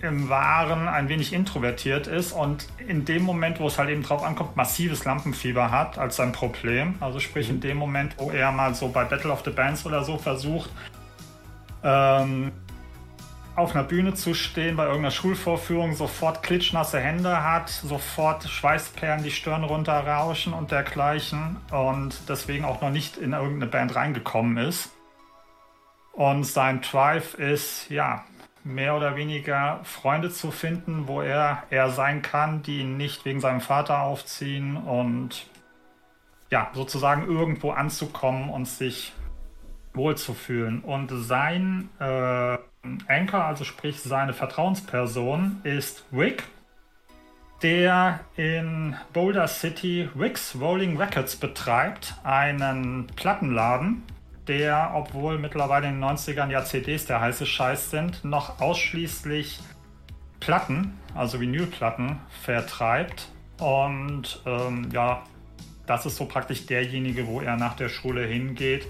im 0.00 0.28
Wahren 0.28 0.88
ein 0.88 1.08
wenig 1.08 1.32
introvertiert 1.32 2.08
ist 2.08 2.32
und 2.32 2.66
in 2.88 3.04
dem 3.04 3.22
Moment, 3.22 3.60
wo 3.60 3.68
es 3.68 3.78
halt 3.78 3.88
eben 3.88 4.02
drauf 4.02 4.24
ankommt, 4.24 4.56
massives 4.56 5.04
Lampenfieber 5.04 5.70
hat 5.70 5.96
als 5.96 6.16
sein 6.16 6.32
Problem. 6.32 6.96
Also 6.98 7.20
sprich 7.20 7.48
in 7.48 7.56
mhm. 7.56 7.60
dem 7.60 7.76
Moment, 7.76 8.16
wo 8.18 8.30
er 8.30 8.50
mal 8.50 8.74
so 8.74 8.88
bei 8.88 9.04
Battle 9.04 9.30
of 9.30 9.42
the 9.44 9.50
Bands 9.50 9.86
oder 9.86 10.02
so 10.02 10.18
versucht, 10.18 10.70
ähm, 11.84 12.50
auf 13.54 13.74
einer 13.74 13.84
Bühne 13.84 14.14
zu 14.14 14.34
stehen, 14.34 14.76
bei 14.76 14.84
irgendeiner 14.84 15.10
Schulvorführung, 15.10 15.94
sofort 15.94 16.42
klitschnasse 16.42 16.98
Hände 16.98 17.42
hat, 17.42 17.68
sofort 17.68 18.44
Schweißperlen 18.44 19.22
die 19.22 19.30
Stirn 19.30 19.64
runterrauschen 19.64 20.54
und 20.54 20.70
dergleichen 20.70 21.58
und 21.70 22.28
deswegen 22.28 22.64
auch 22.64 22.80
noch 22.80 22.90
nicht 22.90 23.18
in 23.18 23.32
irgendeine 23.32 23.66
Band 23.66 23.94
reingekommen 23.94 24.56
ist. 24.56 24.90
Und 26.12 26.44
sein 26.44 26.80
Drive 26.80 27.34
ist, 27.34 27.90
ja, 27.90 28.24
mehr 28.64 28.96
oder 28.96 29.16
weniger 29.16 29.80
Freunde 29.82 30.30
zu 30.30 30.50
finden, 30.50 31.08
wo 31.08 31.20
er 31.20 31.64
er 31.70 31.90
sein 31.90 32.22
kann, 32.22 32.62
die 32.62 32.80
ihn 32.80 32.96
nicht 32.96 33.24
wegen 33.24 33.40
seinem 33.40 33.60
Vater 33.60 34.02
aufziehen 34.02 34.76
und 34.76 35.46
ja, 36.50 36.70
sozusagen 36.74 37.26
irgendwo 37.26 37.72
anzukommen 37.72 38.50
und 38.50 38.68
sich 38.68 39.12
wohlzufühlen. 39.94 40.80
Und 40.80 41.10
sein 41.10 41.88
äh, 41.98 42.58
Anchor, 43.06 43.44
also 43.44 43.64
sprich 43.64 44.00
seine 44.00 44.32
Vertrauensperson, 44.32 45.60
ist 45.62 46.04
Rick, 46.12 46.44
der 47.62 48.20
in 48.36 48.96
Boulder 49.12 49.46
City 49.46 50.08
Rick's 50.18 50.56
Rolling 50.60 50.96
Records 50.96 51.36
betreibt, 51.36 52.14
einen 52.24 53.06
Plattenladen, 53.14 54.02
der, 54.48 54.92
obwohl 54.94 55.38
mittlerweile 55.38 55.88
in 55.88 56.00
den 56.00 56.04
90ern 56.04 56.50
ja 56.50 56.64
CDs 56.64 57.06
der 57.06 57.20
heiße 57.20 57.46
Scheiß 57.46 57.90
sind, 57.90 58.24
noch 58.24 58.60
ausschließlich 58.60 59.60
Platten, 60.40 60.98
also 61.14 61.40
Vinylplatten, 61.40 62.18
vertreibt. 62.42 63.28
Und 63.60 64.42
ähm, 64.44 64.88
ja, 64.92 65.22
das 65.86 66.04
ist 66.06 66.16
so 66.16 66.24
praktisch 66.24 66.66
derjenige, 66.66 67.28
wo 67.28 67.40
er 67.40 67.56
nach 67.56 67.76
der 67.76 67.88
Schule 67.88 68.26
hingeht, 68.26 68.88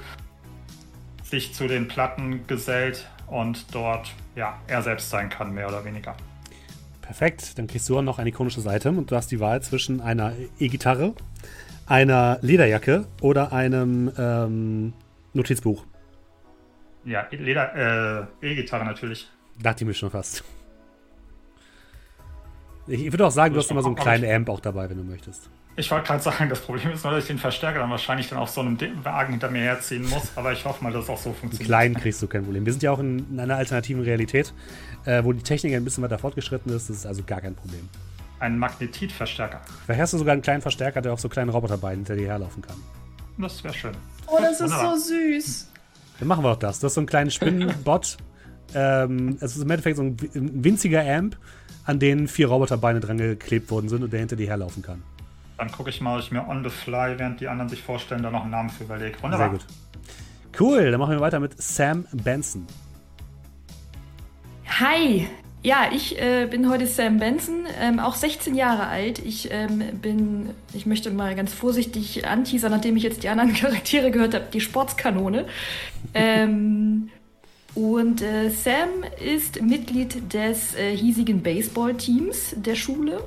sich 1.22 1.54
zu 1.54 1.68
den 1.68 1.88
Platten 1.88 2.46
gesellt 2.46 3.06
und 3.32 3.74
dort 3.74 4.12
ja, 4.36 4.58
er 4.66 4.82
selbst 4.82 5.10
sein 5.10 5.28
kann, 5.28 5.52
mehr 5.54 5.66
oder 5.68 5.84
weniger. 5.84 6.14
Perfekt, 7.00 7.58
dann 7.58 7.66
kriegst 7.66 7.88
du 7.88 7.98
auch 7.98 8.02
noch 8.02 8.18
eine 8.18 8.28
ikonische 8.28 8.60
Seite 8.60 8.90
und 8.90 9.10
du 9.10 9.16
hast 9.16 9.30
die 9.30 9.40
Wahl 9.40 9.60
zwischen 9.62 10.00
einer 10.00 10.32
E-Gitarre, 10.58 11.14
einer 11.86 12.38
Lederjacke 12.42 13.06
oder 13.20 13.52
einem 13.52 14.12
ähm, 14.16 14.92
Notizbuch. 15.32 15.84
Ja, 17.04 17.26
Leder, 17.30 18.28
äh, 18.42 18.46
E-Gitarre 18.46 18.84
natürlich. 18.84 19.28
Dachte 19.60 19.82
ich 19.82 19.88
mir 19.88 19.94
schon 19.94 20.10
fast. 20.10 20.44
Ich 22.86 23.12
würde 23.12 23.26
auch 23.26 23.30
sagen, 23.30 23.54
du 23.54 23.60
hast 23.60 23.70
immer 23.70 23.82
so 23.82 23.88
einen 23.88 23.96
kleinen 23.96 24.30
Amp 24.30 24.48
auch 24.48 24.60
dabei, 24.60 24.88
wenn 24.90 24.98
du 24.98 25.04
möchtest. 25.04 25.50
Ich 25.74 25.90
wollte 25.90 26.06
gerade 26.06 26.22
sagen, 26.22 26.50
das 26.50 26.60
Problem 26.60 26.92
ist 26.92 27.02
nur, 27.02 27.14
dass 27.14 27.24
ich 27.24 27.28
den 27.28 27.38
Verstärker 27.38 27.78
dann 27.78 27.88
wahrscheinlich 27.88 28.28
dann 28.28 28.38
auf 28.38 28.50
so 28.50 28.60
einem 28.60 28.78
Wagen 29.02 29.32
hinter 29.32 29.50
mir 29.50 29.62
herziehen 29.62 30.06
muss, 30.08 30.32
aber 30.36 30.52
ich 30.52 30.62
hoffe 30.66 30.84
mal, 30.84 30.92
dass 30.92 31.04
es 31.04 31.10
auch 31.10 31.18
so 31.18 31.32
funktioniert. 31.32 31.66
Kleinen 31.66 31.94
kriegst 31.94 32.20
du 32.20 32.26
kein 32.26 32.44
Problem. 32.44 32.66
Wir 32.66 32.72
sind 32.72 32.82
ja 32.82 32.90
auch 32.90 32.98
in, 32.98 33.26
in 33.30 33.40
einer 33.40 33.56
alternativen 33.56 34.02
Realität, 34.02 34.52
äh, 35.06 35.24
wo 35.24 35.32
die 35.32 35.42
Technik 35.42 35.74
ein 35.74 35.84
bisschen 35.84 36.04
weiter 36.04 36.18
fortgeschritten 36.18 36.70
ist. 36.72 36.90
Das 36.90 36.96
ist 36.98 37.06
also 37.06 37.22
gar 37.26 37.40
kein 37.40 37.54
Problem. 37.54 37.88
Ein 38.38 38.58
Magnetitverstärker. 38.58 39.62
Vielleicht 39.86 40.00
hast 40.02 40.12
du 40.12 40.18
sogar 40.18 40.34
einen 40.34 40.42
kleinen 40.42 40.60
Verstärker, 40.60 41.00
der 41.00 41.14
auf 41.14 41.20
so 41.20 41.30
kleinen 41.30 41.48
Roboterbeinen 41.48 42.00
hinter 42.00 42.16
dir 42.16 42.28
herlaufen 42.28 42.60
kann. 42.60 42.76
Das 43.38 43.64
wäre 43.64 43.72
schön. 43.72 43.92
Oh, 44.26 44.36
das 44.40 44.60
ist 44.60 44.62
Wunderbar. 44.62 44.98
so 44.98 45.14
süß. 45.14 45.70
Dann 46.18 46.28
machen 46.28 46.44
wir 46.44 46.50
auch 46.50 46.58
das. 46.58 46.80
Du 46.80 46.86
hast 46.86 46.94
so 46.94 47.00
einen 47.00 47.06
kleinen 47.06 47.30
Spinnenbot. 47.30 48.18
ähm, 48.74 49.38
es 49.40 49.56
ist 49.56 49.62
im 49.62 49.70
Endeffekt 49.70 49.96
so 49.96 50.02
ein 50.02 50.16
winziger 50.34 51.02
Amp, 51.02 51.38
an 51.84 51.98
den 51.98 52.28
vier 52.28 52.48
Roboterbeine 52.48 53.00
dran 53.00 53.16
geklebt 53.16 53.70
worden 53.70 53.88
sind 53.88 54.02
und 54.02 54.12
der 54.12 54.20
hinter 54.20 54.36
dir 54.36 54.48
herlaufen 54.48 54.82
kann. 54.82 55.02
Dann 55.58 55.70
gucke 55.70 55.90
ich 55.90 56.00
mal, 56.00 56.16
ob 56.16 56.22
ich 56.22 56.30
mir 56.30 56.46
on 56.48 56.64
the 56.64 56.70
fly, 56.70 57.18
während 57.18 57.40
die 57.40 57.48
anderen 57.48 57.68
sich 57.68 57.82
vorstellen, 57.82 58.22
da 58.22 58.30
noch 58.30 58.42
einen 58.42 58.50
Namen 58.50 58.70
für 58.70 58.84
überlege. 58.84 59.22
Wunderbar. 59.22 59.50
Sehr 59.50 59.58
gut. 59.58 59.66
Cool, 60.58 60.90
dann 60.90 61.00
machen 61.00 61.12
wir 61.12 61.20
weiter 61.20 61.40
mit 61.40 61.60
Sam 61.60 62.06
Benson. 62.12 62.66
Hi, 64.80 65.28
ja, 65.62 65.90
ich 65.92 66.20
äh, 66.20 66.46
bin 66.50 66.68
heute 66.68 66.88
Sam 66.88 67.18
Benson, 67.18 67.66
ähm, 67.80 68.00
auch 68.00 68.16
16 68.16 68.54
Jahre 68.54 68.86
alt. 68.86 69.20
Ich 69.20 69.50
ähm, 69.52 69.78
bin, 70.00 70.50
ich 70.72 70.86
möchte 70.86 71.10
mal 71.10 71.36
ganz 71.36 71.54
vorsichtig 71.54 72.26
anteasern, 72.26 72.72
nachdem 72.72 72.96
ich 72.96 73.04
jetzt 73.04 73.22
die 73.22 73.28
anderen 73.28 73.52
Charaktere 73.54 74.10
gehört 74.10 74.34
habe, 74.34 74.46
die 74.52 74.60
Sportskanone. 74.60 75.46
ähm, 76.14 77.10
und 77.74 78.20
äh, 78.20 78.50
Sam 78.50 78.88
ist 79.24 79.62
Mitglied 79.62 80.34
des 80.34 80.74
äh, 80.74 80.94
hiesigen 80.94 81.42
Baseballteams 81.42 82.54
der 82.56 82.74
Schule 82.74 83.22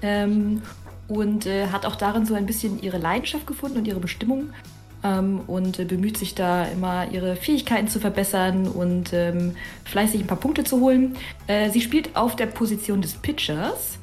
ähm, 0.00 0.62
und 1.08 1.46
äh, 1.46 1.68
hat 1.68 1.86
auch 1.86 1.96
darin 1.96 2.26
so 2.26 2.34
ein 2.34 2.46
bisschen 2.46 2.80
ihre 2.82 2.98
Leidenschaft 2.98 3.46
gefunden 3.46 3.78
und 3.78 3.88
ihre 3.88 4.00
Bestimmung 4.00 4.50
ähm, 5.02 5.40
und 5.46 5.78
äh, 5.78 5.84
bemüht 5.84 6.18
sich 6.18 6.34
da 6.34 6.64
immer, 6.64 7.10
ihre 7.10 7.36
Fähigkeiten 7.36 7.88
zu 7.88 8.00
verbessern 8.00 8.66
und 8.66 9.12
ähm, 9.12 9.56
fleißig 9.84 10.20
ein 10.22 10.26
paar 10.26 10.38
Punkte 10.38 10.64
zu 10.64 10.80
holen. 10.80 11.16
Äh, 11.46 11.70
sie 11.70 11.80
spielt 11.80 12.16
auf 12.16 12.36
der 12.36 12.46
Position 12.46 13.00
des 13.00 13.14
Pitchers 13.14 13.98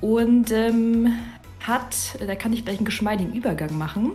und 0.00 0.50
ähm, 0.50 1.14
hat, 1.60 1.96
da 2.24 2.34
kann 2.34 2.52
ich 2.52 2.64
gleich 2.64 2.78
einen 2.78 2.86
geschmeidigen 2.86 3.32
Übergang 3.32 3.76
machen. 3.76 4.12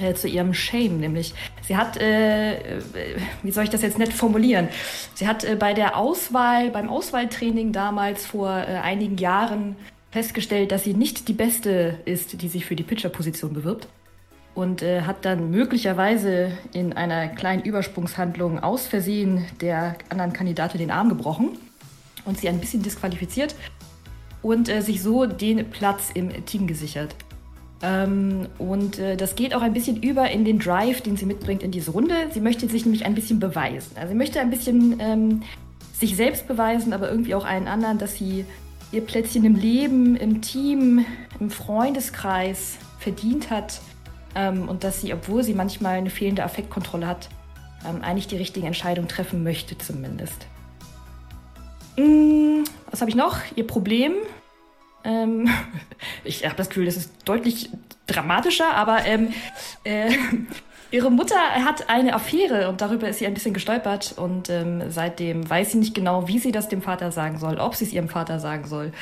Äh, 0.00 0.14
zu 0.14 0.26
ihrem 0.26 0.54
Shame, 0.54 0.98
nämlich 0.98 1.34
sie 1.62 1.76
hat, 1.76 1.96
äh, 2.00 2.78
äh, 2.78 2.82
wie 3.44 3.52
soll 3.52 3.62
ich 3.62 3.70
das 3.70 3.80
jetzt 3.80 3.96
nett 3.96 4.12
formulieren? 4.12 4.68
Sie 5.14 5.28
hat 5.28 5.46
bei 5.60 5.72
der 5.72 5.96
Auswahl, 5.96 6.70
beim 6.70 6.88
Auswahltraining 6.88 7.70
damals 7.70 8.26
vor 8.26 8.50
einigen 8.50 9.18
Jahren 9.18 9.76
festgestellt, 10.14 10.70
dass 10.70 10.84
sie 10.84 10.94
nicht 10.94 11.26
die 11.26 11.32
beste 11.32 11.98
ist, 12.04 12.40
die 12.40 12.48
sich 12.48 12.64
für 12.64 12.76
die 12.76 12.84
Pitcher-Position 12.84 13.52
bewirbt 13.52 13.88
und 14.54 14.80
äh, 14.80 15.02
hat 15.02 15.24
dann 15.24 15.50
möglicherweise 15.50 16.52
in 16.72 16.92
einer 16.92 17.26
kleinen 17.26 17.64
Übersprungshandlung 17.64 18.60
aus 18.60 18.86
Versehen 18.86 19.44
der 19.60 19.96
anderen 20.10 20.32
Kandidatin 20.32 20.78
den 20.78 20.92
Arm 20.92 21.08
gebrochen 21.08 21.58
und 22.24 22.38
sie 22.38 22.48
ein 22.48 22.60
bisschen 22.60 22.80
disqualifiziert 22.80 23.56
und 24.40 24.68
äh, 24.68 24.82
sich 24.82 25.02
so 25.02 25.26
den 25.26 25.68
Platz 25.70 26.12
im 26.14 26.44
Team 26.46 26.68
gesichert. 26.68 27.16
Ähm, 27.82 28.46
und 28.58 29.00
äh, 29.00 29.16
das 29.16 29.34
geht 29.34 29.52
auch 29.52 29.62
ein 29.62 29.72
bisschen 29.72 30.00
über 30.00 30.30
in 30.30 30.44
den 30.44 30.60
Drive, 30.60 31.00
den 31.00 31.16
sie 31.16 31.26
mitbringt 31.26 31.64
in 31.64 31.72
diese 31.72 31.90
Runde. 31.90 32.14
Sie 32.32 32.40
möchte 32.40 32.68
sich 32.68 32.84
nämlich 32.84 33.04
ein 33.04 33.16
bisschen 33.16 33.40
beweisen. 33.40 33.96
Also 33.96 34.10
sie 34.10 34.14
möchte 34.14 34.38
ein 34.38 34.50
bisschen 34.50 34.94
ähm, 35.00 35.42
sich 35.92 36.14
selbst 36.14 36.46
beweisen, 36.46 36.92
aber 36.92 37.10
irgendwie 37.10 37.34
auch 37.34 37.44
allen 37.44 37.66
anderen, 37.66 37.98
dass 37.98 38.14
sie 38.14 38.44
ihr 38.94 39.04
Plätzchen 39.04 39.44
im 39.44 39.56
Leben, 39.56 40.16
im 40.16 40.40
Team, 40.40 41.04
im 41.40 41.50
Freundeskreis 41.50 42.78
verdient 42.98 43.50
hat 43.50 43.80
ähm, 44.34 44.68
und 44.68 44.84
dass 44.84 45.00
sie, 45.00 45.12
obwohl 45.12 45.42
sie 45.42 45.52
manchmal 45.52 45.96
eine 45.96 46.10
fehlende 46.10 46.44
Affektkontrolle 46.44 47.06
hat, 47.06 47.28
ähm, 47.86 48.02
eigentlich 48.02 48.28
die 48.28 48.36
richtige 48.36 48.66
Entscheidung 48.66 49.08
treffen 49.08 49.42
möchte 49.42 49.76
zumindest. 49.76 50.46
Mm, 51.96 52.62
was 52.90 53.00
habe 53.00 53.10
ich 53.10 53.16
noch? 53.16 53.38
Ihr 53.56 53.66
Problem. 53.66 54.14
Ähm, 55.04 55.50
ich 56.24 56.44
habe 56.44 56.56
das 56.56 56.68
Gefühl, 56.68 56.86
das 56.86 56.96
ist 56.96 57.12
deutlich 57.24 57.70
dramatischer, 58.06 58.74
aber 58.74 59.04
ähm, 59.04 59.32
äh, 59.82 60.12
Ihre 60.94 61.10
Mutter 61.10 61.34
hat 61.34 61.90
eine 61.90 62.14
Affäre 62.14 62.68
und 62.68 62.80
darüber 62.80 63.08
ist 63.08 63.18
sie 63.18 63.26
ein 63.26 63.34
bisschen 63.34 63.52
gestolpert 63.52 64.14
und 64.16 64.48
ähm, 64.48 64.80
seitdem 64.90 65.50
weiß 65.50 65.72
sie 65.72 65.78
nicht 65.78 65.92
genau, 65.92 66.28
wie 66.28 66.38
sie 66.38 66.52
das 66.52 66.68
dem 66.68 66.82
Vater 66.82 67.10
sagen 67.10 67.36
soll, 67.40 67.58
ob 67.58 67.74
sie 67.74 67.84
es 67.84 67.92
ihrem 67.92 68.08
Vater 68.08 68.38
sagen 68.38 68.64
soll. 68.64 68.92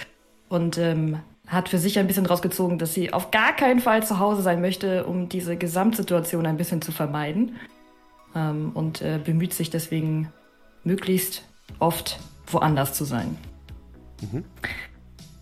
Und 0.48 0.78
ähm, 0.78 1.18
hat 1.46 1.68
für 1.68 1.76
sich 1.76 1.98
ein 1.98 2.06
bisschen 2.06 2.24
rausgezogen, 2.24 2.78
dass 2.78 2.94
sie 2.94 3.12
auf 3.12 3.30
gar 3.30 3.54
keinen 3.54 3.80
Fall 3.80 4.02
zu 4.06 4.18
Hause 4.18 4.40
sein 4.40 4.62
möchte, 4.62 5.04
um 5.04 5.28
diese 5.28 5.58
Gesamtsituation 5.58 6.46
ein 6.46 6.56
bisschen 6.56 6.80
zu 6.80 6.92
vermeiden. 6.92 7.56
Ähm, 8.34 8.70
und 8.72 9.02
äh, 9.02 9.20
bemüht 9.22 9.52
sich 9.52 9.68
deswegen 9.68 10.32
möglichst 10.84 11.46
oft 11.78 12.18
woanders 12.46 12.94
zu 12.94 13.04
sein. 13.04 13.36
Mhm. 14.22 14.44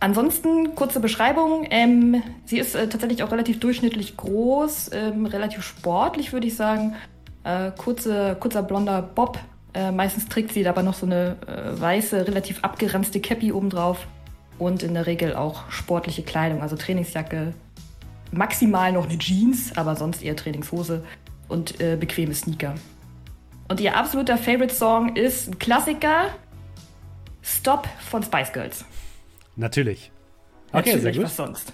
Ansonsten 0.00 0.74
kurze 0.74 0.98
Beschreibung. 0.98 1.66
Ähm, 1.70 2.22
sie 2.46 2.58
ist 2.58 2.74
äh, 2.74 2.88
tatsächlich 2.88 3.22
auch 3.22 3.30
relativ 3.30 3.60
durchschnittlich 3.60 4.16
groß, 4.16 4.90
ähm, 4.94 5.26
relativ 5.26 5.62
sportlich, 5.62 6.32
würde 6.32 6.46
ich 6.46 6.56
sagen. 6.56 6.96
Äh, 7.44 7.70
kurze, 7.76 8.36
kurzer 8.40 8.62
blonder 8.62 9.02
Bob. 9.02 9.38
Äh, 9.74 9.92
meistens 9.92 10.26
trägt 10.28 10.52
sie 10.52 10.66
aber 10.66 10.82
noch 10.82 10.94
so 10.94 11.04
eine 11.04 11.36
äh, 11.46 11.78
weiße, 11.78 12.26
relativ 12.26 12.64
abgeranzte 12.64 13.20
Cappy 13.20 13.52
obendrauf. 13.52 14.06
Und 14.58 14.82
in 14.82 14.94
der 14.94 15.06
Regel 15.06 15.36
auch 15.36 15.70
sportliche 15.70 16.22
Kleidung, 16.22 16.60
also 16.60 16.76
Trainingsjacke, 16.76 17.54
maximal 18.32 18.92
noch 18.92 19.08
eine 19.08 19.18
Jeans, 19.18 19.76
aber 19.76 19.96
sonst 19.96 20.22
eher 20.22 20.36
Trainingshose 20.36 21.02
und 21.48 21.80
äh, 21.80 21.96
bequeme 21.96 22.34
Sneaker. 22.34 22.74
Und 23.68 23.80
ihr 23.80 23.96
absoluter 23.96 24.36
Favorite-Song 24.36 25.16
ist 25.16 25.48
ein 25.48 25.58
Klassiker, 25.58 26.28
Stop 27.42 27.88
von 28.00 28.22
Spice 28.22 28.52
Girls. 28.52 28.84
Natürlich. 29.60 30.10
Okay, 30.68 30.94
natürlich, 30.94 31.02
sehr 31.02 31.12
gut. 31.12 31.24
Was 31.24 31.36
sonst? 31.36 31.72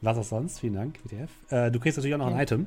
Was 0.00 0.18
auch 0.18 0.24
sonst? 0.24 0.58
Vielen 0.58 0.74
Dank, 0.74 0.98
WTF. 1.04 1.30
Äh, 1.50 1.70
du 1.70 1.78
kriegst 1.78 1.96
natürlich 1.96 2.14
auch 2.14 2.18
noch 2.18 2.34
ein 2.34 2.40
Item. 2.40 2.66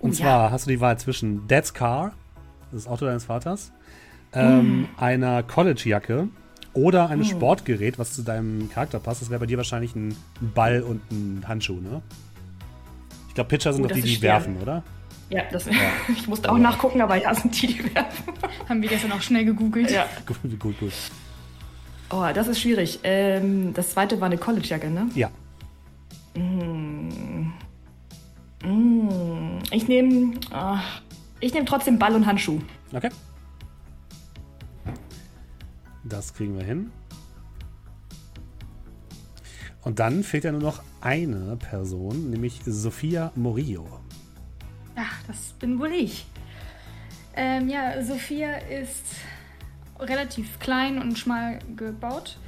Und 0.00 0.10
oh, 0.10 0.14
zwar 0.14 0.46
ja. 0.46 0.50
hast 0.50 0.66
du 0.66 0.70
die 0.70 0.80
Wahl 0.80 0.98
zwischen 0.98 1.46
Dad's 1.46 1.72
Car, 1.72 2.12
das 2.72 2.88
Auto 2.88 3.06
deines 3.06 3.24
Vaters, 3.24 3.72
ähm, 4.32 4.82
mm. 4.82 4.88
einer 4.96 5.42
College-Jacke 5.44 6.28
oder 6.72 7.08
einem 7.08 7.22
mm. 7.22 7.26
Sportgerät, 7.26 7.98
was 7.98 8.14
zu 8.14 8.22
deinem 8.22 8.68
Charakter 8.68 8.98
passt. 8.98 9.22
Das 9.22 9.30
wäre 9.30 9.38
bei 9.38 9.46
dir 9.46 9.58
wahrscheinlich 9.58 9.94
ein 9.94 10.16
Ball 10.40 10.82
und 10.82 11.00
ein 11.12 11.44
Handschuh, 11.46 11.80
ne? 11.80 12.02
Ich 13.28 13.34
glaube, 13.34 13.48
Pitcher 13.48 13.72
sind 13.72 13.84
oh, 13.84 13.88
doch 13.88 13.94
die, 13.94 14.02
die 14.02 14.22
werfen, 14.22 14.56
oder? 14.60 14.82
Ja, 15.30 15.42
das, 15.52 15.66
ja. 15.66 15.72
ich 16.08 16.26
musste 16.26 16.50
auch 16.50 16.56
ja. 16.56 16.62
nachgucken, 16.62 17.00
aber 17.00 17.14
ja, 17.16 17.32
sind 17.32 17.62
die, 17.62 17.68
die 17.68 17.94
werfen. 17.94 18.32
Haben 18.68 18.82
wir 18.82 18.88
gestern 18.88 19.12
auch 19.12 19.22
schnell 19.22 19.44
gegoogelt. 19.44 19.90
Ja. 19.90 20.08
Gut, 20.26 20.38
gut, 20.58 20.80
gut. 20.80 20.92
Oh, 22.10 22.26
das 22.32 22.48
ist 22.48 22.60
schwierig. 22.60 23.00
Ähm, 23.02 23.72
das 23.74 23.90
zweite 23.90 24.20
war 24.20 24.26
eine 24.26 24.38
Collegejacke, 24.38 24.90
ne? 24.90 25.08
Ja. 25.14 25.30
Mm. 26.34 27.52
Mm. 28.64 29.58
Ich 29.70 29.88
nehme 29.88 30.34
oh, 30.54 30.78
ich 31.40 31.52
nehme 31.52 31.66
trotzdem 31.66 31.98
Ball 31.98 32.14
und 32.14 32.26
Handschuh. 32.26 32.60
Okay. 32.92 33.10
Das 36.04 36.34
kriegen 36.34 36.56
wir 36.56 36.64
hin. 36.64 36.90
Und 39.82 39.98
dann 39.98 40.22
fehlt 40.22 40.44
ja 40.44 40.52
nur 40.52 40.62
noch 40.62 40.82
eine 41.00 41.56
Person, 41.56 42.30
nämlich 42.30 42.60
Sophia 42.64 43.32
Morillo. 43.34 43.86
Ach, 44.96 45.22
das 45.26 45.52
bin 45.58 45.78
wohl 45.78 45.92
ich. 45.92 46.26
Ähm, 47.36 47.68
ja, 47.68 48.02
Sophia 48.02 48.56
ist 48.56 49.04
relativ 50.04 50.58
klein 50.58 51.00
und 51.00 51.18
schmal 51.18 51.58
gebaut. 51.76 52.38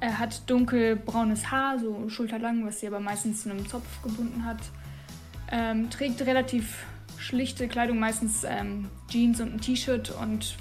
Er 0.00 0.18
hat 0.18 0.48
dunkelbraunes 0.50 1.50
Haar, 1.50 1.78
so 1.78 2.08
schulterlang, 2.08 2.66
was 2.66 2.80
sie 2.80 2.88
aber 2.88 3.00
meistens 3.00 3.42
zu 3.42 3.50
einem 3.50 3.68
Zopf 3.68 4.02
gebunden 4.02 4.44
hat. 4.44 4.58
Ähm, 5.50 5.90
trägt 5.90 6.22
relativ 6.22 6.84
schlichte 7.18 7.68
Kleidung, 7.68 7.98
meistens 7.98 8.42
ähm, 8.44 8.88
Jeans 9.08 9.40
und 9.40 9.54
ein 9.54 9.60
T-Shirt. 9.60 10.10
Und 10.10 10.56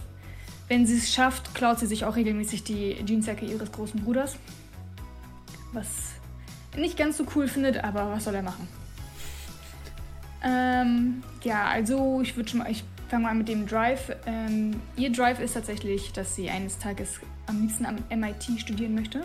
wenn 0.67 0.85
sie 0.85 0.97
es 0.97 1.13
schafft, 1.13 1.55
klaut 1.55 1.79
sie 1.79 1.87
sich 1.87 2.05
auch 2.05 2.15
regelmäßig 2.15 2.63
die 2.63 3.03
Jeansjacke 3.03 3.45
ihres 3.45 3.71
großen 3.71 4.03
Bruders. 4.03 4.37
Was 5.73 5.87
er 6.73 6.79
nicht 6.81 6.97
ganz 6.97 7.17
so 7.17 7.25
cool 7.35 7.47
findet, 7.47 7.83
aber 7.83 8.11
was 8.11 8.25
soll 8.25 8.35
er 8.35 8.43
machen? 8.43 8.67
Ähm, 10.43 11.23
ja, 11.43 11.65
also 11.65 12.21
ich 12.21 12.35
würde 12.35 12.49
schon 12.49 12.59
mal, 12.59 12.71
ich 12.71 12.83
fange 13.11 13.23
mal 13.25 13.35
mit 13.35 13.49
dem 13.49 13.67
Drive. 13.67 14.15
Ähm, 14.25 14.79
ihr 14.95 15.11
Drive 15.11 15.41
ist 15.41 15.53
tatsächlich, 15.53 16.13
dass 16.13 16.33
sie 16.33 16.49
eines 16.49 16.79
Tages 16.79 17.19
am 17.45 17.61
liebsten 17.61 17.85
am 17.85 17.97
MIT 18.09 18.57
studieren 18.57 18.95
möchte. 18.95 19.23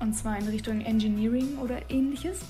Und 0.00 0.14
zwar 0.14 0.38
in 0.38 0.48
Richtung 0.48 0.80
Engineering 0.80 1.58
oder 1.58 1.90
ähnliches. 1.90 2.40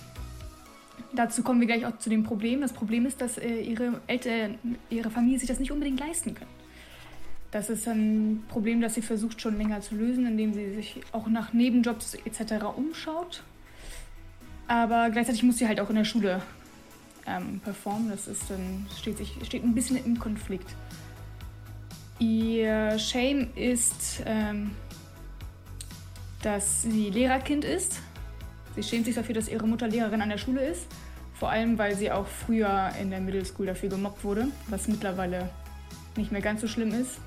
Dazu 1.12 1.42
kommen 1.42 1.58
wir 1.58 1.66
gleich 1.66 1.84
auch 1.84 1.98
zu 1.98 2.08
dem 2.08 2.22
Problem. 2.22 2.60
Das 2.60 2.72
Problem 2.72 3.04
ist, 3.04 3.20
dass 3.20 3.36
äh, 3.36 3.62
ihre 3.62 4.00
Eltern, 4.06 4.58
ihre 4.90 5.10
Familie 5.10 5.40
sich 5.40 5.48
das 5.48 5.58
nicht 5.58 5.72
unbedingt 5.72 5.98
leisten 5.98 6.36
können. 6.36 6.50
Das 7.50 7.68
ist 7.68 7.88
ein 7.88 8.44
Problem, 8.48 8.80
das 8.80 8.94
sie 8.94 9.02
versucht 9.02 9.40
schon 9.40 9.58
länger 9.58 9.80
zu 9.80 9.96
lösen, 9.96 10.24
indem 10.24 10.54
sie 10.54 10.72
sich 10.72 11.00
auch 11.10 11.26
nach 11.26 11.52
Nebenjobs 11.52 12.14
etc. 12.14 12.64
umschaut. 12.76 13.42
Aber 14.68 15.10
gleichzeitig 15.10 15.42
muss 15.42 15.58
sie 15.58 15.66
halt 15.66 15.80
auch 15.80 15.90
in 15.90 15.96
der 15.96 16.04
Schule 16.04 16.42
ähm, 17.26 17.60
performen. 17.60 18.10
Das 18.10 18.26
ist 18.26 18.50
dann, 18.50 18.86
steht, 18.98 19.18
sich, 19.18 19.36
steht 19.44 19.64
ein 19.64 19.74
bisschen 19.74 20.04
im 20.04 20.18
Konflikt. 20.18 20.74
Ihr 22.18 22.98
Shame 22.98 23.48
ist, 23.54 24.22
ähm, 24.24 24.70
dass 26.42 26.82
sie 26.82 27.10
Lehrerkind 27.10 27.64
ist. 27.64 28.00
Sie 28.76 28.82
schämt 28.82 29.06
sich 29.06 29.14
dafür, 29.14 29.34
dass 29.34 29.48
ihre 29.48 29.66
Mutter 29.66 29.88
Lehrerin 29.88 30.20
an 30.20 30.28
der 30.28 30.38
Schule 30.38 30.64
ist. 30.64 30.86
Vor 31.34 31.50
allem, 31.50 31.78
weil 31.78 31.96
sie 31.96 32.10
auch 32.10 32.26
früher 32.26 32.90
in 33.00 33.10
der 33.10 33.20
Middle 33.20 33.44
School 33.44 33.66
dafür 33.66 33.88
gemobbt 33.88 34.24
wurde, 34.24 34.48
was 34.68 34.88
mittlerweile 34.88 35.50
nicht 36.16 36.30
mehr 36.30 36.40
ganz 36.40 36.60
so 36.60 36.68
schlimm 36.68 36.92
ist. 36.92 37.18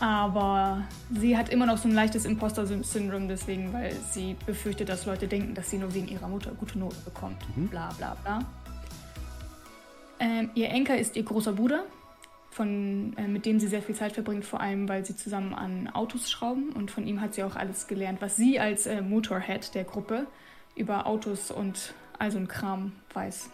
Aber 0.00 0.82
sie 1.18 1.36
hat 1.36 1.48
immer 1.48 1.66
noch 1.66 1.78
so 1.78 1.88
ein 1.88 1.94
leichtes 1.94 2.24
Imposter-Syndrom, 2.24 3.28
deswegen, 3.28 3.72
weil 3.72 3.92
sie 4.10 4.36
befürchtet, 4.46 4.88
dass 4.88 5.06
Leute 5.06 5.28
denken, 5.28 5.54
dass 5.54 5.70
sie 5.70 5.78
nur 5.78 5.94
wegen 5.94 6.08
ihrer 6.08 6.28
Mutter 6.28 6.50
gute 6.52 6.78
Noten 6.78 7.02
bekommt. 7.04 7.38
Mhm. 7.56 7.68
Bla 7.68 7.90
bla 7.96 8.16
bla. 8.22 8.40
Ähm, 10.18 10.50
ihr 10.54 10.68
Enker 10.70 10.96
ist 10.96 11.16
ihr 11.16 11.22
großer 11.22 11.52
Bruder, 11.52 11.84
von, 12.50 13.14
äh, 13.16 13.26
mit 13.26 13.46
dem 13.46 13.58
sie 13.58 13.66
sehr 13.66 13.82
viel 13.82 13.94
Zeit 13.94 14.12
verbringt, 14.12 14.44
vor 14.44 14.60
allem 14.60 14.88
weil 14.88 15.04
sie 15.04 15.16
zusammen 15.16 15.54
an 15.54 15.88
Autos 15.88 16.30
schrauben. 16.30 16.70
Und 16.70 16.90
von 16.90 17.06
ihm 17.06 17.20
hat 17.20 17.34
sie 17.34 17.42
auch 17.42 17.56
alles 17.56 17.86
gelernt, 17.86 18.20
was 18.20 18.36
sie 18.36 18.60
als 18.60 18.86
äh, 18.86 19.00
Motorhead 19.00 19.74
der 19.74 19.84
Gruppe 19.84 20.26
über 20.76 21.06
Autos 21.06 21.50
und 21.50 21.94
all 22.18 22.30
so 22.30 22.38
ein 22.38 22.48
Kram 22.48 22.92
weiß. 23.12 23.50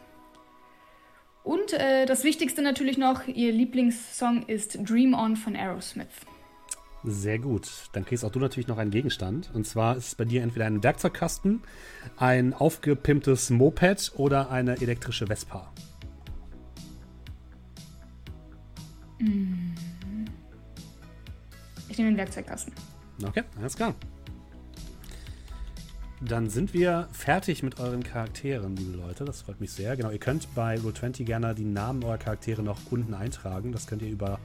Und 1.42 1.72
äh, 1.72 2.04
das 2.06 2.24
Wichtigste 2.24 2.60
natürlich 2.60 2.98
noch, 2.98 3.26
ihr 3.26 3.52
Lieblingssong 3.52 4.44
ist 4.46 4.78
Dream 4.88 5.14
On 5.14 5.36
von 5.36 5.56
Aerosmith. 5.56 6.26
Sehr 7.02 7.38
gut. 7.38 7.88
Dann 7.92 8.04
kriegst 8.04 8.24
auch 8.24 8.30
du 8.30 8.38
natürlich 8.38 8.68
noch 8.68 8.78
einen 8.78 8.90
Gegenstand. 8.90 9.50
Und 9.54 9.66
zwar 9.66 9.96
ist 9.96 10.08
es 10.08 10.14
bei 10.14 10.24
dir 10.24 10.42
entweder 10.42 10.66
ein 10.66 10.82
Werkzeugkasten, 10.82 11.62
ein 12.16 12.52
aufgepimptes 12.52 13.50
Moped 13.50 14.12
oder 14.16 14.50
eine 14.50 14.80
elektrische 14.80 15.26
Vespa. 15.26 15.72
Mm. 19.18 19.74
Ich 21.88 21.98
nehme 21.98 22.10
den 22.10 22.16
Werkzeugkasten. 22.18 22.72
Okay, 23.26 23.44
alles 23.58 23.76
klar. 23.76 23.94
Dann 26.22 26.50
sind 26.50 26.74
wir 26.74 27.08
fertig 27.12 27.62
mit 27.62 27.80
euren 27.80 28.02
Charakteren, 28.02 28.76
liebe 28.76 28.98
Leute. 28.98 29.24
Das 29.24 29.40
freut 29.40 29.58
mich 29.58 29.72
sehr. 29.72 29.96
Genau, 29.96 30.10
ihr 30.10 30.18
könnt 30.18 30.54
bei 30.54 30.74
Roll20 30.74 31.24
gerne 31.24 31.54
die 31.54 31.64
Namen 31.64 32.04
eurer 32.04 32.18
Charaktere 32.18 32.62
noch 32.62 32.78
unten 32.90 33.14
eintragen. 33.14 33.72
Das 33.72 33.86
könnt 33.86 34.02
ihr 34.02 34.10
über 34.10 34.38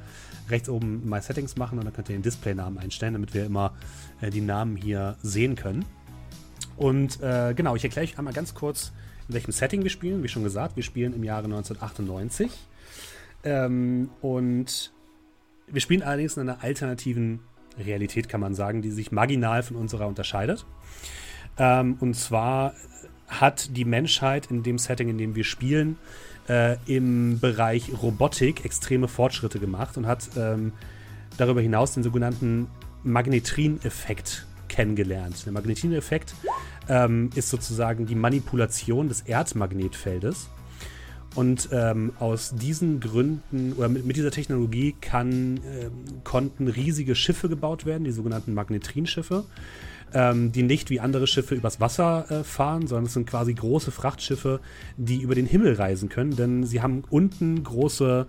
rechts 0.49 0.69
oben 0.69 1.07
My 1.07 1.19
Settings 1.19 1.57
machen 1.57 1.77
und 1.77 1.83
dann 1.83 1.93
könnt 1.93 2.07
ihr 2.07 2.15
den 2.15 2.21
Displaynamen 2.21 2.79
einstellen, 2.79 3.11
damit 3.11 3.33
wir 3.33 3.45
immer 3.45 3.73
äh, 4.21 4.29
die 4.29 4.39
Namen 4.39 4.77
hier 4.77 5.17
sehen 5.21 5.55
können. 5.55 5.83
Und 6.77 7.21
äh, 7.21 7.53
genau, 7.53 7.75
ich 7.75 7.83
erkläre 7.83 8.05
euch 8.05 8.17
einmal 8.17 8.33
ganz 8.33 8.53
kurz, 8.53 8.93
in 9.27 9.33
welchem 9.33 9.51
Setting 9.51 9.83
wir 9.83 9.89
spielen. 9.89 10.23
Wie 10.23 10.29
schon 10.29 10.43
gesagt, 10.43 10.77
wir 10.77 10.83
spielen 10.83 11.13
im 11.13 11.25
Jahre 11.25 11.45
1998. 11.45 12.51
Ähm, 13.43 14.09
und 14.21 14.93
wir 15.67 15.81
spielen 15.81 16.03
allerdings 16.03 16.37
in 16.37 16.47
einer 16.47 16.63
alternativen 16.63 17.41
Realität, 17.77 18.29
kann 18.29 18.39
man 18.39 18.55
sagen, 18.55 18.81
die 18.81 18.91
sich 18.91 19.11
marginal 19.11 19.61
von 19.61 19.75
unserer 19.75 20.07
unterscheidet. 20.07 20.65
Ähm, 21.57 21.97
und 21.99 22.15
zwar 22.15 22.73
hat 23.27 23.75
die 23.75 23.85
Menschheit 23.85 24.51
in 24.51 24.63
dem 24.63 24.77
Setting, 24.77 25.09
in 25.09 25.17
dem 25.17 25.35
wir 25.35 25.43
spielen, 25.43 25.97
äh, 26.47 26.77
im 26.85 27.39
Bereich 27.39 27.91
Robotik 28.01 28.65
extreme 28.65 29.07
Fortschritte 29.07 29.59
gemacht 29.59 29.97
und 29.97 30.05
hat 30.05 30.29
ähm, 30.37 30.73
darüber 31.37 31.61
hinaus 31.61 31.93
den 31.93 32.03
sogenannten 32.03 32.67
Magnetrin-Effekt 33.03 34.45
kennengelernt. 34.67 35.45
Der 35.45 35.53
Magnetrin-Effekt 35.53 36.35
ähm, 36.89 37.29
ist 37.35 37.49
sozusagen 37.49 38.05
die 38.05 38.15
Manipulation 38.15 39.07
des 39.07 39.21
Erdmagnetfeldes. 39.21 40.49
Und 41.35 41.67
ähm, 41.73 42.13
aus 42.19 42.53
diesen 42.55 43.01
Gründen 43.01 43.73
oder 43.73 43.89
mit, 43.89 44.05
mit 44.05 44.15
dieser 44.15 44.31
Technologie 44.31 44.95
kann, 45.01 45.57
äh, 45.57 45.89
konnten 46.23 46.69
riesige 46.69 47.13
Schiffe 47.13 47.49
gebaut 47.49 47.85
werden, 47.85 48.05
die 48.05 48.11
sogenannten 48.11 48.53
Magnetrinschiffe. 48.53 49.43
Ähm, 50.13 50.51
die 50.51 50.63
nicht 50.63 50.89
wie 50.89 50.99
andere 50.99 51.27
Schiffe 51.27 51.55
übers 51.55 51.79
Wasser 51.79 52.25
äh, 52.29 52.43
fahren, 52.43 52.87
sondern 52.87 53.05
es 53.05 53.13
sind 53.13 53.27
quasi 53.27 53.53
große 53.53 53.91
Frachtschiffe, 53.91 54.59
die 54.97 55.21
über 55.21 55.35
den 55.35 55.45
Himmel 55.45 55.73
reisen 55.73 56.09
können, 56.09 56.35
denn 56.35 56.63
sie 56.63 56.81
haben 56.81 57.03
unten 57.09 57.63
große 57.63 58.27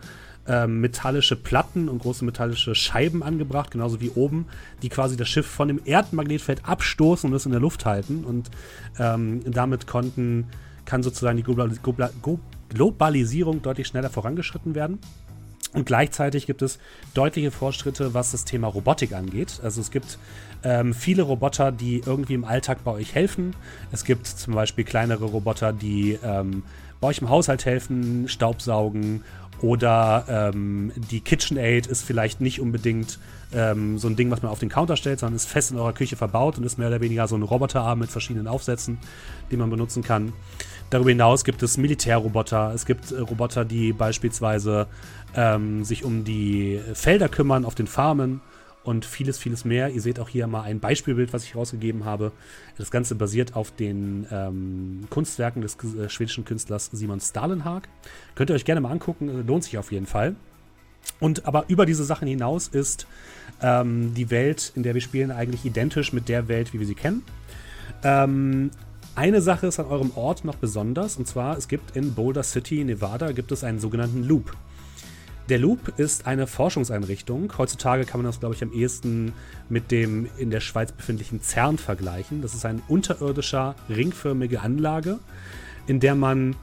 ähm, 0.49 0.81
metallische 0.81 1.37
Platten 1.37 1.89
und 1.89 2.01
große 2.01 2.25
metallische 2.25 2.75
Scheiben 2.75 3.23
angebracht, 3.23 3.71
genauso 3.71 4.01
wie 4.01 4.11
oben, 4.11 4.47
die 4.83 4.89
quasi 4.89 5.17
das 5.17 5.29
Schiff 5.29 5.47
von 5.47 5.69
dem 5.69 5.81
Erdmagnetfeld 5.85 6.65
abstoßen 6.65 7.29
und 7.29 7.37
es 7.37 7.47
in 7.47 7.53
der 7.53 7.61
Luft 7.61 7.85
halten. 7.85 8.25
Und 8.25 8.51
ähm, 8.99 9.41
damit 9.51 9.87
konnten, 9.87 10.47
kann 10.85 11.03
sozusagen 11.03 11.37
die 11.37 11.43
Globalis 11.43 11.81
Globalisierung 12.69 13.63
deutlich 13.63 13.87
schneller 13.87 14.11
vorangeschritten 14.11 14.75
werden. 14.75 14.99
Und 15.73 15.85
gleichzeitig 15.85 16.47
gibt 16.47 16.63
es 16.63 16.79
deutliche 17.15 17.51
Fortschritte, 17.51 18.15
was 18.15 18.33
das 18.33 18.45
Thema 18.45 18.67
Robotik 18.67 19.13
angeht. 19.13 19.61
Also 19.63 19.81
es 19.81 19.91
gibt 19.91 20.19
ähm, 20.63 20.95
viele 20.95 21.23
Roboter, 21.23 21.73
die 21.73 22.03
irgendwie 22.05 22.35
im 22.35 22.45
Alltag 22.45 22.85
bei 22.85 22.93
euch 22.93 23.15
helfen. 23.15 23.55
Es 23.93 24.05
gibt 24.05 24.27
zum 24.27 24.55
Beispiel 24.55 24.85
kleinere 24.85 25.27
Roboter, 25.27 25.73
die 25.73 26.19
ähm, 26.23 26.63
bei 27.01 27.09
euch 27.09 27.19
im 27.19 27.29
Haushalt 27.29 27.65
helfen, 27.65 28.29
Staubsaugen 28.29 29.23
oder 29.63 30.25
ähm, 30.29 30.93
die 31.11 31.21
KitchenAid 31.21 31.87
ist 31.87 32.03
vielleicht 32.03 32.41
nicht 32.41 32.61
unbedingt 32.61 33.19
ähm, 33.55 33.99
so 33.99 34.09
ein 34.09 34.17
Ding, 34.17 34.31
was 34.31 34.43
man 34.43 34.53
auf 34.53 34.59
den 34.59 34.69
Counter 34.69 34.97
stellt, 34.97 35.21
sondern 35.21 35.37
ist 35.37 35.49
fest 35.49 35.71
in 35.71 35.79
eurer 35.79 35.93
Küche 35.93 36.17
verbaut 36.17 36.59
und 36.59 36.65
ist 36.65 36.79
mehr 36.79 36.89
oder 36.89 37.01
weniger 37.01 37.27
so 37.27 37.37
ein 37.37 37.43
Roboterarm 37.43 37.99
mit 38.01 38.11
verschiedenen 38.11 38.49
Aufsätzen, 38.49 38.99
die 39.51 39.57
man 39.57 39.71
benutzen 39.71 40.03
kann. 40.03 40.33
Darüber 40.91 41.11
hinaus 41.11 41.45
gibt 41.45 41.63
es 41.63 41.79
Militärroboter. 41.79 42.73
Es 42.75 42.85
gibt 42.87 43.13
äh, 43.13 43.21
Roboter, 43.21 43.65
die 43.65 43.93
beispielsweise 43.93 44.87
ähm, 45.35 45.85
sich 45.85 46.05
um 46.05 46.25
die 46.25 46.81
Felder 46.95 47.29
kümmern 47.29 47.65
auf 47.65 47.75
den 47.75 47.87
Farmen 47.87 48.41
und 48.87 49.05
vieles, 49.05 49.37
vieles 49.39 49.65
mehr. 49.65 49.91
Ihr 49.91 50.01
seht 50.01 50.21
auch 50.21 50.29
hier 50.29 50.47
mal 50.47 50.63
ein 50.63 50.79
Beispielbild, 50.79 51.33
was 51.33 51.45
ich 51.45 51.57
rausgegeben 51.57 52.05
habe. 52.05 52.31
Das 52.79 52.91
Ganze 52.93 53.17
basiert 53.17 53.57
auf 53.57 53.73
den 53.73 54.27
ähm, 54.31 55.09
Kunstwerken 55.11 55.61
des 55.61 55.77
äh, 55.77 56.09
schwedischen 56.09 56.45
Künstlers 56.45 56.91
Simon 56.93 57.21
Stalenhag. 57.21 57.89
Könnt 58.37 58.51
ihr 58.51 58.55
euch 58.55 58.65
gerne 58.65 58.81
mal 58.81 58.93
angucken, 58.93 59.45
lohnt 59.47 59.65
sich 59.65 59.77
auf 59.77 59.91
jeden 59.91 60.07
Fall. 60.07 60.37
Und 61.19 61.47
aber 61.47 61.65
über 61.69 61.85
diese 61.85 62.05
Sachen 62.05 62.29
hinaus 62.29 62.69
ist 62.69 63.09
ähm, 63.61 64.15
die 64.15 64.31
Welt, 64.31 64.73
in 64.77 64.85
der 64.85 64.95
wir 64.95 65.01
spielen, 65.01 65.33
eigentlich 65.33 65.65
identisch 65.65 66.13
mit 66.13 66.29
der 66.29 66.47
Welt, 66.47 66.73
wie 66.73 66.79
wir 66.79 66.87
sie 66.87 66.95
kennen. 66.95 67.23
Ähm, 68.05 68.71
eine 69.17 69.41
Sache 69.41 69.67
ist 69.67 69.81
an 69.81 69.87
eurem 69.87 70.13
Ort 70.15 70.45
noch 70.45 70.57
besonders, 70.57 71.17
und 71.17 71.27
zwar 71.27 71.57
es 71.57 71.67
gibt 71.67 71.97
in 71.97 72.15
Boulder 72.15 72.45
City, 72.45 72.85
Nevada, 72.85 73.33
gibt 73.33 73.51
es 73.51 73.65
einen 73.65 73.81
sogenannten 73.81 74.23
Loop. 74.23 74.53
Der 75.49 75.59
Loop 75.59 75.99
ist 75.99 76.27
eine 76.27 76.49
Forschungseinrichtung. 76.49 77.53
Heutzutage 77.57 78.05
kann 78.05 78.21
man 78.21 78.27
das, 78.27 78.41
glaube 78.41 78.57
ich, 78.57 78.63
am 78.63 78.73
ehesten 78.73 79.33
mit 79.69 79.93
dem 79.93 80.29
in 80.39 80.51
der 80.51 80.61
Schweiz 80.61 80.91
befindlichen 80.91 81.41
CERN 81.41 81.79
vergleichen. 81.79 82.43
Das 82.43 82.55
ist 82.55 82.65
eine 82.65 82.83
unterirdischer, 82.89 83.77
ringförmige 83.89 84.61
Anlage, 84.61 85.21
in 85.87 86.01
der 86.01 86.17
man 86.17 86.57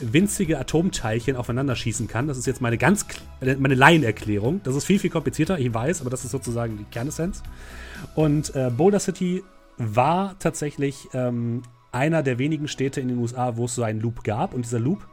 winzige 0.00 0.60
Atomteilchen 0.60 1.34
aufeinander 1.34 1.74
schießen 1.74 2.06
kann. 2.06 2.28
Das 2.28 2.38
ist 2.38 2.46
jetzt 2.46 2.60
meine 2.60 2.78
ganz 2.78 3.04
meine 3.40 3.74
Laienerklärung. 3.74 4.60
Das 4.62 4.76
ist 4.76 4.84
viel, 4.84 5.00
viel 5.00 5.10
komplizierter, 5.10 5.58
ich 5.58 5.74
weiß, 5.74 6.00
aber 6.00 6.10
das 6.10 6.24
ist 6.24 6.30
sozusagen 6.30 6.78
die 6.78 6.84
Kernessenz. 6.84 7.42
Und 8.14 8.54
äh, 8.54 8.70
Boulder 8.70 9.00
City 9.00 9.42
war 9.76 10.38
tatsächlich 10.38 11.08
ähm, 11.12 11.62
einer 11.90 12.22
der 12.22 12.38
wenigen 12.38 12.68
Städte 12.68 13.00
in 13.00 13.08
den 13.08 13.18
USA, 13.18 13.56
wo 13.56 13.64
es 13.64 13.74
so 13.74 13.82
einen 13.82 14.00
Loop 14.00 14.22
gab. 14.22 14.54
Und 14.54 14.64
dieser 14.64 14.78
Loop 14.78 15.06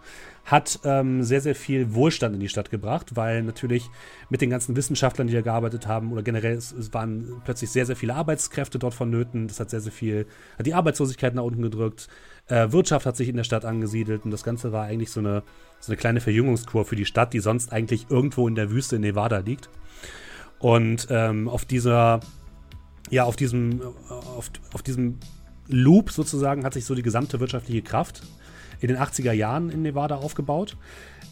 hat 0.45 0.79
ähm, 0.84 1.23
sehr, 1.23 1.41
sehr 1.41 1.55
viel 1.55 1.95
Wohlstand 1.95 2.36
in 2.36 2.39
die 2.39 2.49
Stadt 2.49 2.69
gebracht, 2.69 3.15
weil 3.15 3.41
natürlich 3.41 3.89
mit 4.29 4.41
den 4.41 4.51
ganzen 4.51 4.75
Wissenschaftlern, 4.75 5.27
die 5.27 5.34
da 5.34 5.41
gearbeitet 5.41 5.88
haben, 5.88 6.12
oder 6.12 6.21
generell, 6.21 6.53
es, 6.55 6.71
es, 6.71 6.93
waren 6.93 7.41
plötzlich 7.43 7.71
sehr, 7.71 7.88
sehr 7.88 7.95
viele 7.95 8.13
Arbeitskräfte 8.13 8.77
dort 8.77 8.93
vonnöten. 8.93 9.47
Das 9.47 9.60
hat 9.60 9.71
sehr, 9.71 9.81
sehr 9.81 9.91
viel, 9.91 10.27
hat 10.58 10.67
die 10.67 10.75
Arbeitslosigkeit 10.75 11.34
nach 11.34 11.43
unten 11.43 11.63
gedrückt. 11.63 12.08
Äh, 12.47 12.71
Wirtschaft 12.71 13.08
hat 13.08 13.17
sich 13.17 13.27
in 13.27 13.38
der 13.38 13.43
Stadt 13.43 13.65
angesiedelt 13.65 14.23
und 14.23 14.29
das 14.29 14.43
Ganze 14.43 14.71
war 14.71 14.86
eigentlich 14.86 15.10
so 15.10 15.19
eine, 15.19 15.41
so 15.79 15.91
eine 15.91 15.97
kleine 15.97 16.21
Verjüngungskur 16.21 16.86
für 16.86 16.95
die 16.95 17.05
Stadt, 17.05 17.34
die 17.34 17.39
sonst 17.39 17.73
eigentlich 17.73 18.05
irgendwo 18.12 18.47
in 18.47 18.53
der 18.53 18.69
Wüste 18.69 18.97
in 18.97 19.01
Nevada 19.01 19.39
liegt. 19.39 19.69
Und 20.60 21.08
ähm, 21.10 21.49
auf 21.49 21.65
dieser, 21.65 22.19
ja, 23.10 23.23
auf 23.23 23.36
diesem, 23.36 23.81
auf, 24.10 24.51
auf 24.73 24.84
diesem 24.84 25.17
Loop 25.67 26.12
sozusagen 26.12 26.63
hat 26.63 26.75
sich 26.75 26.86
so 26.86 26.93
die 26.93 27.01
gesamte 27.01 27.39
wirtschaftliche 27.39 27.81
Kraft 27.81 28.21
in 28.79 28.88
den 28.88 28.97
80er 28.97 29.31
Jahren 29.31 29.69
in 29.69 29.81
Nevada 29.81 30.15
aufgebaut. 30.15 30.77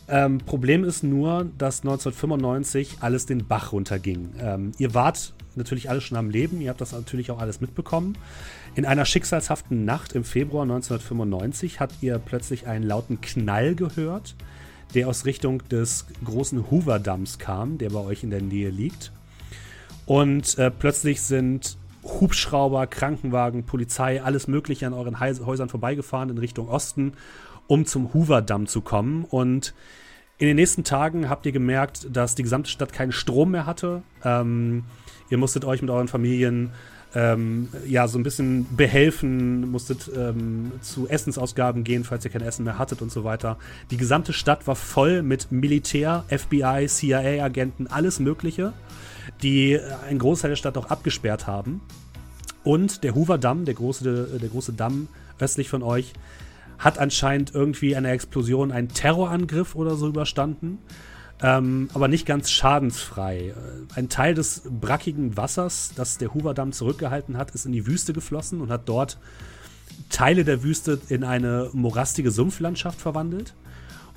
Ähm, 0.08 0.40
Problem 0.40 0.84
ist 0.84 1.04
nur, 1.04 1.46
dass 1.58 1.82
1995 1.82 2.98
alles 3.00 3.26
den 3.26 3.48
Bach 3.48 3.72
runterging. 3.72 4.34
Ähm, 4.40 4.72
ihr 4.78 4.94
wart 4.94 5.34
natürlich 5.56 5.90
alle 5.90 6.02
schon 6.02 6.18
am 6.18 6.30
Leben, 6.30 6.62
ihr 6.62 6.70
habt 6.70 6.82
das 6.82 6.92
natürlich 6.92 7.32
auch 7.32 7.40
alles 7.40 7.62
mitbekommen. 7.62 8.18
In 8.76 8.86
einer 8.86 9.06
schicksalshaften 9.06 9.86
Nacht 9.86 10.14
im 10.14 10.24
Februar 10.24 10.64
1995 10.64 11.80
habt 11.80 12.02
ihr 12.02 12.18
plötzlich 12.18 12.68
einen 12.68 12.84
lauten 12.84 13.22
Knall 13.22 13.76
gehört, 13.76 14.36
der 14.96 15.08
aus 15.08 15.26
Richtung 15.26 15.68
des 15.70 16.06
großen 16.24 16.70
Hoover-Damms 16.70 17.40
kam, 17.40 17.78
der 17.78 17.92
bei 17.92 18.00
euch 18.00 18.24
in 18.24 18.30
der 18.30 18.42
Nähe 18.42 18.70
liegt. 18.70 19.12
Und 20.06 20.58
äh, 20.58 20.70
plötzlich 20.70 21.22
sind 21.22 21.78
Hubschrauber, 22.04 22.88
Krankenwagen, 22.88 23.66
Polizei, 23.66 24.22
alles 24.22 24.48
Mögliche 24.48 24.88
an 24.88 24.94
euren 24.94 25.20
Häusern 25.20 25.70
vorbeigefahren 25.70 26.30
in 26.30 26.38
Richtung 26.38 26.68
Osten, 26.68 27.14
um 27.68 27.86
zum 27.86 28.14
Hoover-Damm 28.14 28.68
zu 28.68 28.82
kommen. 28.82 29.26
Und 29.26 29.74
in 30.38 30.48
den 30.48 30.56
nächsten 30.56 30.84
Tagen 30.84 31.30
habt 31.30 31.46
ihr 31.46 31.52
gemerkt, 31.52 32.08
dass 32.12 32.36
die 32.36 32.44
gesamte 32.44 32.70
Stadt 32.70 32.92
keinen 32.92 33.12
Strom 33.12 33.52
mehr 33.52 33.66
hatte. 33.66 34.04
Ähm, 34.24 34.84
ihr 35.30 35.38
musstet 35.38 35.64
euch 35.66 35.82
mit 35.82 35.92
euren 35.92 36.08
Familien 36.08 36.72
ähm, 37.16 37.70
ja 37.88 38.08
so 38.08 38.18
ein 38.18 38.24
bisschen 38.24 38.66
behelfen, 38.76 39.72
musstet 39.72 40.10
ähm, 40.16 40.72
zu 40.82 41.08
Essensausgaben 41.08 41.84
gehen, 41.84 42.04
falls 42.04 42.26
ihr 42.26 42.32
kein 42.32 42.42
Essen 42.42 42.66
mehr 42.66 42.80
hattet 42.80 43.02
und 43.02 43.12
so 43.12 43.24
weiter. 43.24 43.58
Die 43.92 43.98
gesamte 43.98 44.34
Stadt 44.34 44.68
war 44.68 44.76
voll 44.76 45.22
mit 45.22 45.52
Militär, 45.52 46.26
FBI, 46.28 46.88
CIA-Agenten, 46.88 47.88
alles 47.88 48.20
Mögliche 48.20 48.74
die 49.42 49.80
einen 50.08 50.20
Großteil 50.20 50.52
der 50.52 50.56
Stadt 50.56 50.78
auch 50.78 50.90
abgesperrt 50.90 51.48
haben. 51.48 51.82
Und 52.64 53.04
der 53.04 53.16
Hoover 53.16 53.38
Damm, 53.38 53.66
der 53.66 53.74
große, 53.74 54.40
der 54.42 54.50
große 54.50 54.74
Damm 54.74 55.08
östlich 55.40 55.70
von 55.70 55.84
euch, 55.84 56.14
hat 56.80 56.98
anscheinend 56.98 57.54
irgendwie 57.54 57.96
eine 57.96 58.12
Explosion, 58.12 58.72
einen 58.72 58.90
Terrorangriff 58.90 59.76
oder 59.76 59.96
so 59.96 60.08
überstanden. 60.08 60.80
Ähm, 61.42 61.90
aber 61.94 62.08
nicht 62.08 62.26
ganz 62.26 62.52
schadensfrei. 62.52 63.54
Ein 63.96 64.08
Teil 64.08 64.34
des 64.34 64.62
brackigen 64.70 65.36
Wassers, 65.36 65.92
das 65.96 66.18
der 66.18 66.34
Hoover 66.34 66.54
Damm 66.54 66.72
zurückgehalten 66.72 67.38
hat, 67.38 67.52
ist 67.52 67.66
in 67.66 67.74
die 67.74 67.86
Wüste 67.86 68.14
geflossen 68.14 68.62
und 68.62 68.70
hat 68.70 68.88
dort 68.88 69.18
Teile 70.10 70.46
der 70.46 70.64
Wüste 70.64 71.00
in 71.10 71.24
eine 71.24 71.70
morastige 71.74 72.32
Sumpflandschaft 72.32 73.02
verwandelt. 73.02 73.56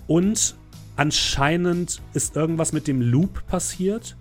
Und 0.06 0.56
anscheinend 0.94 2.00
ist 2.12 2.36
irgendwas 2.36 2.72
mit 2.72 2.86
dem 2.86 3.00
Loop 3.00 3.46
passiert, 3.46 4.16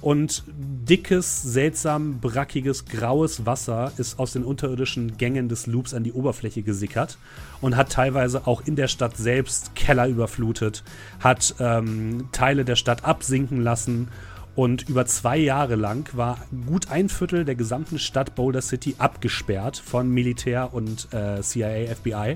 und 0.00 0.44
dickes, 0.48 1.42
seltsam 1.42 2.20
brackiges, 2.20 2.86
graues 2.86 3.44
Wasser 3.46 3.92
ist 3.98 4.18
aus 4.18 4.32
den 4.32 4.44
unterirdischen 4.44 5.18
Gängen 5.18 5.48
des 5.48 5.66
Loops 5.66 5.94
an 5.94 6.04
die 6.04 6.12
Oberfläche 6.12 6.62
gesickert 6.62 7.18
und 7.60 7.76
hat 7.76 7.92
teilweise 7.92 8.46
auch 8.46 8.62
in 8.64 8.76
der 8.76 8.88
Stadt 8.88 9.16
selbst 9.16 9.74
Keller 9.74 10.08
überflutet, 10.08 10.82
hat 11.20 11.54
ähm, 11.58 12.28
Teile 12.32 12.64
der 12.64 12.76
Stadt 12.76 13.04
absinken 13.04 13.62
lassen 13.62 14.08
und 14.56 14.88
über 14.88 15.06
zwei 15.06 15.36
Jahre 15.36 15.76
lang 15.76 16.08
war 16.14 16.38
gut 16.66 16.90
ein 16.90 17.08
Viertel 17.08 17.44
der 17.44 17.54
gesamten 17.54 17.98
Stadt 17.98 18.34
Boulder 18.34 18.62
City 18.62 18.96
abgesperrt 18.98 19.76
von 19.76 20.10
Militär 20.10 20.74
und 20.74 21.08
äh, 21.12 21.40
CIA, 21.40 21.94
FBI. 21.94 22.34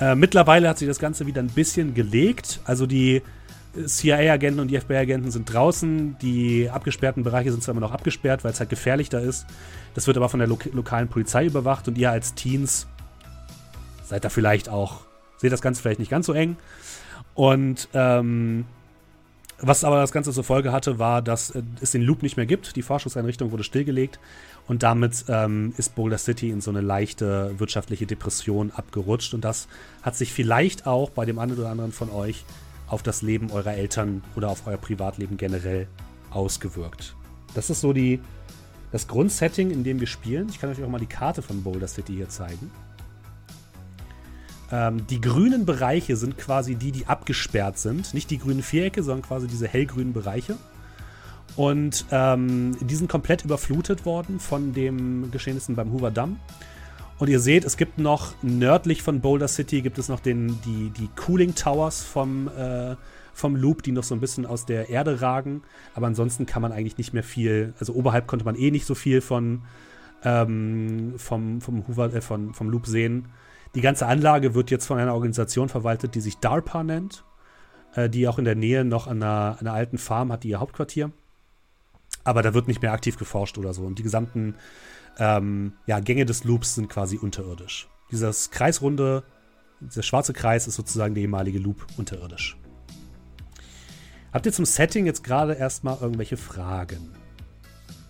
Äh, 0.00 0.14
mittlerweile 0.14 0.68
hat 0.68 0.78
sich 0.78 0.88
das 0.88 0.98
Ganze 0.98 1.26
wieder 1.26 1.42
ein 1.42 1.50
bisschen 1.50 1.94
gelegt. 1.94 2.60
Also 2.64 2.86
die 2.86 3.22
CIA-Agenten 3.74 4.60
und 4.60 4.68
die 4.68 4.78
FBI-Agenten 4.78 5.30
sind 5.30 5.52
draußen. 5.52 6.16
Die 6.20 6.68
abgesperrten 6.70 7.22
Bereiche 7.22 7.50
sind 7.50 7.62
zwar 7.62 7.72
immer 7.72 7.80
noch 7.80 7.92
abgesperrt, 7.92 8.44
weil 8.44 8.52
es 8.52 8.60
halt 8.60 8.70
gefährlich 8.70 9.08
da 9.08 9.18
ist. 9.18 9.46
Das 9.94 10.06
wird 10.06 10.16
aber 10.16 10.28
von 10.28 10.40
der 10.40 10.48
lo 10.48 10.58
lokalen 10.72 11.08
Polizei 11.08 11.46
überwacht 11.46 11.88
und 11.88 11.98
ihr 11.98 12.10
als 12.10 12.34
Teens 12.34 12.86
seid 14.04 14.24
da 14.24 14.28
vielleicht 14.28 14.68
auch, 14.68 15.02
seht 15.38 15.52
das 15.52 15.62
Ganze 15.62 15.80
vielleicht 15.80 16.00
nicht 16.00 16.10
ganz 16.10 16.26
so 16.26 16.32
eng. 16.32 16.56
Und 17.34 17.88
ähm, 17.94 18.66
was 19.64 19.84
aber 19.84 20.00
das 20.00 20.12
Ganze 20.12 20.32
zur 20.32 20.44
Folge 20.44 20.72
hatte, 20.72 20.98
war, 20.98 21.22
dass 21.22 21.50
äh, 21.50 21.62
es 21.80 21.92
den 21.92 22.02
Loop 22.02 22.22
nicht 22.22 22.36
mehr 22.36 22.46
gibt. 22.46 22.76
Die 22.76 22.82
Forschungseinrichtung 22.82 23.52
wurde 23.52 23.64
stillgelegt 23.64 24.18
und 24.66 24.82
damit 24.82 25.24
ähm, 25.28 25.72
ist 25.76 25.94
Boulder 25.94 26.18
City 26.18 26.50
in 26.50 26.60
so 26.60 26.70
eine 26.70 26.80
leichte 26.80 27.54
wirtschaftliche 27.58 28.06
Depression 28.06 28.72
abgerutscht. 28.72 29.34
Und 29.34 29.44
das 29.44 29.68
hat 30.02 30.16
sich 30.16 30.32
vielleicht 30.32 30.86
auch 30.86 31.10
bei 31.10 31.24
dem 31.24 31.38
einen 31.38 31.56
oder 31.56 31.70
anderen 31.70 31.92
von 31.92 32.10
euch 32.10 32.44
auf 32.92 33.02
das 33.02 33.22
Leben 33.22 33.50
eurer 33.50 33.72
Eltern 33.72 34.22
oder 34.36 34.50
auf 34.50 34.66
euer 34.66 34.76
Privatleben 34.76 35.38
generell 35.38 35.88
ausgewirkt. 36.30 37.16
Das 37.54 37.70
ist 37.70 37.80
so 37.80 37.94
die, 37.94 38.20
das 38.92 39.08
Grundsetting, 39.08 39.70
in 39.70 39.82
dem 39.82 39.98
wir 39.98 40.06
spielen. 40.06 40.48
Ich 40.50 40.60
kann 40.60 40.68
euch 40.68 40.82
auch 40.82 40.88
mal 40.88 40.98
die 40.98 41.06
Karte 41.06 41.40
von 41.40 41.62
Boulder 41.62 41.88
City 41.88 42.12
hier 42.12 42.28
zeigen. 42.28 42.70
Ähm, 44.70 45.06
die 45.06 45.22
grünen 45.22 45.64
Bereiche 45.64 46.16
sind 46.16 46.36
quasi 46.36 46.74
die, 46.74 46.92
die 46.92 47.06
abgesperrt 47.06 47.78
sind. 47.78 48.12
Nicht 48.12 48.30
die 48.30 48.38
grünen 48.38 48.62
Vierecke, 48.62 49.02
sondern 49.02 49.22
quasi 49.22 49.46
diese 49.46 49.66
hellgrünen 49.66 50.12
Bereiche. 50.12 50.56
Und 51.56 52.04
ähm, 52.10 52.76
die 52.80 52.94
sind 52.94 53.10
komplett 53.10 53.42
überflutet 53.44 54.04
worden 54.04 54.38
von 54.38 54.74
den 54.74 55.30
Geschehnissen 55.30 55.76
beim 55.76 55.92
Hoover 55.92 56.10
Damm. 56.10 56.38
Und 57.22 57.28
ihr 57.28 57.38
seht, 57.38 57.64
es 57.64 57.76
gibt 57.76 57.98
noch 57.98 58.34
nördlich 58.42 59.00
von 59.00 59.20
Boulder 59.20 59.46
City 59.46 59.80
gibt 59.80 59.96
es 59.96 60.08
noch 60.08 60.18
den, 60.18 60.60
die, 60.62 60.90
die 60.90 61.08
Cooling 61.14 61.54
Towers 61.54 62.02
vom, 62.02 62.48
äh, 62.48 62.96
vom 63.32 63.54
Loop, 63.54 63.84
die 63.84 63.92
noch 63.92 64.02
so 64.02 64.16
ein 64.16 64.20
bisschen 64.20 64.44
aus 64.44 64.66
der 64.66 64.88
Erde 64.88 65.20
ragen. 65.20 65.62
Aber 65.94 66.08
ansonsten 66.08 66.46
kann 66.46 66.62
man 66.62 66.72
eigentlich 66.72 66.98
nicht 66.98 67.14
mehr 67.14 67.22
viel, 67.22 67.74
also 67.78 67.94
oberhalb 67.94 68.26
konnte 68.26 68.44
man 68.44 68.56
eh 68.56 68.72
nicht 68.72 68.86
so 68.86 68.96
viel 68.96 69.20
von, 69.20 69.62
ähm, 70.24 71.14
vom, 71.16 71.60
vom, 71.60 71.86
Hoover, 71.86 72.12
äh, 72.12 72.20
von, 72.20 72.54
vom 72.54 72.68
Loop 72.68 72.88
sehen. 72.88 73.28
Die 73.76 73.82
ganze 73.82 74.06
Anlage 74.06 74.56
wird 74.56 74.72
jetzt 74.72 74.86
von 74.86 74.98
einer 74.98 75.14
Organisation 75.14 75.68
verwaltet, 75.68 76.16
die 76.16 76.20
sich 76.20 76.38
DARPA 76.38 76.82
nennt, 76.82 77.22
äh, 77.94 78.10
die 78.10 78.26
auch 78.26 78.40
in 78.40 78.46
der 78.46 78.56
Nähe 78.56 78.84
noch 78.84 79.06
an 79.06 79.22
einer, 79.22 79.58
einer 79.60 79.74
alten 79.74 79.98
Farm 79.98 80.32
hat, 80.32 80.42
die 80.42 80.48
ihr 80.48 80.58
Hauptquartier. 80.58 81.12
Aber 82.24 82.42
da 82.42 82.52
wird 82.52 82.66
nicht 82.66 82.82
mehr 82.82 82.92
aktiv 82.92 83.16
geforscht 83.16 83.58
oder 83.58 83.72
so. 83.74 83.82
Und 83.82 84.00
die 84.00 84.02
gesamten 84.02 84.56
ähm, 85.18 85.74
ja, 85.86 86.00
Gänge 86.00 86.24
des 86.24 86.44
Loops 86.44 86.74
sind 86.74 86.88
quasi 86.88 87.18
unterirdisch. 87.18 87.88
Dieses 88.10 88.50
kreisrunde, 88.50 89.24
dieser 89.80 90.02
schwarze 90.02 90.32
Kreis 90.32 90.66
ist 90.66 90.76
sozusagen 90.76 91.14
der 91.14 91.22
ehemalige 91.22 91.58
Loop 91.58 91.86
unterirdisch. 91.96 92.56
Habt 94.32 94.46
ihr 94.46 94.52
zum 94.52 94.64
Setting 94.64 95.06
jetzt 95.06 95.24
gerade 95.24 95.54
erstmal 95.54 95.98
irgendwelche 96.00 96.36
Fragen? 96.36 97.14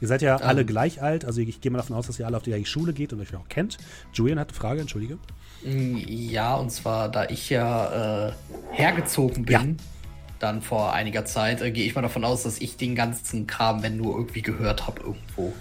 Ihr 0.01 0.09
seid 0.09 0.23
ja 0.23 0.37
um. 0.37 0.43
alle 0.43 0.65
gleich 0.65 1.01
alt, 1.01 1.25
also 1.25 1.41
ich 1.41 1.61
gehe 1.61 1.71
mal 1.71 1.79
davon 1.79 1.97
aus, 1.97 2.09
dass 2.09 2.19
ihr 2.19 2.27
alle 2.27 2.37
auf 2.37 2.43
die 2.43 2.51
gleiche 2.51 2.67
Schule 2.67 2.93
geht 2.93 3.13
und 3.13 3.21
euch 3.21 3.35
auch 3.37 3.49
kennt. 3.49 3.79
Julian 4.13 4.39
hat 4.39 4.49
eine 4.49 4.57
Frage, 4.57 4.81
entschuldige. 4.81 5.19
Mm, 5.65 5.97
ja, 5.97 6.57
und 6.57 6.71
zwar, 6.71 7.09
da 7.09 7.29
ich 7.29 7.51
ja 7.51 8.29
äh, 8.29 8.33
hergezogen 8.73 9.45
bin, 9.45 9.53
ja. 9.55 9.85
dann 10.41 10.61
vor 10.61 10.93
einiger 10.93 11.25
Zeit, 11.25 11.63
äh, 11.63 11.71
gehe 11.71 11.85
ich 11.85 11.95
mal 11.95 12.03
davon 12.03 12.25
aus, 12.25 12.43
dass 12.43 12.59
ich 12.59 12.77
den 12.77 12.97
ganzen 12.97 13.47
Kram, 13.47 13.85
wenn 13.85 13.97
nur 13.97 14.17
irgendwie 14.17 14.43
gehört 14.43 14.89
habe, 14.89 15.03
irgendwo. 15.03 15.53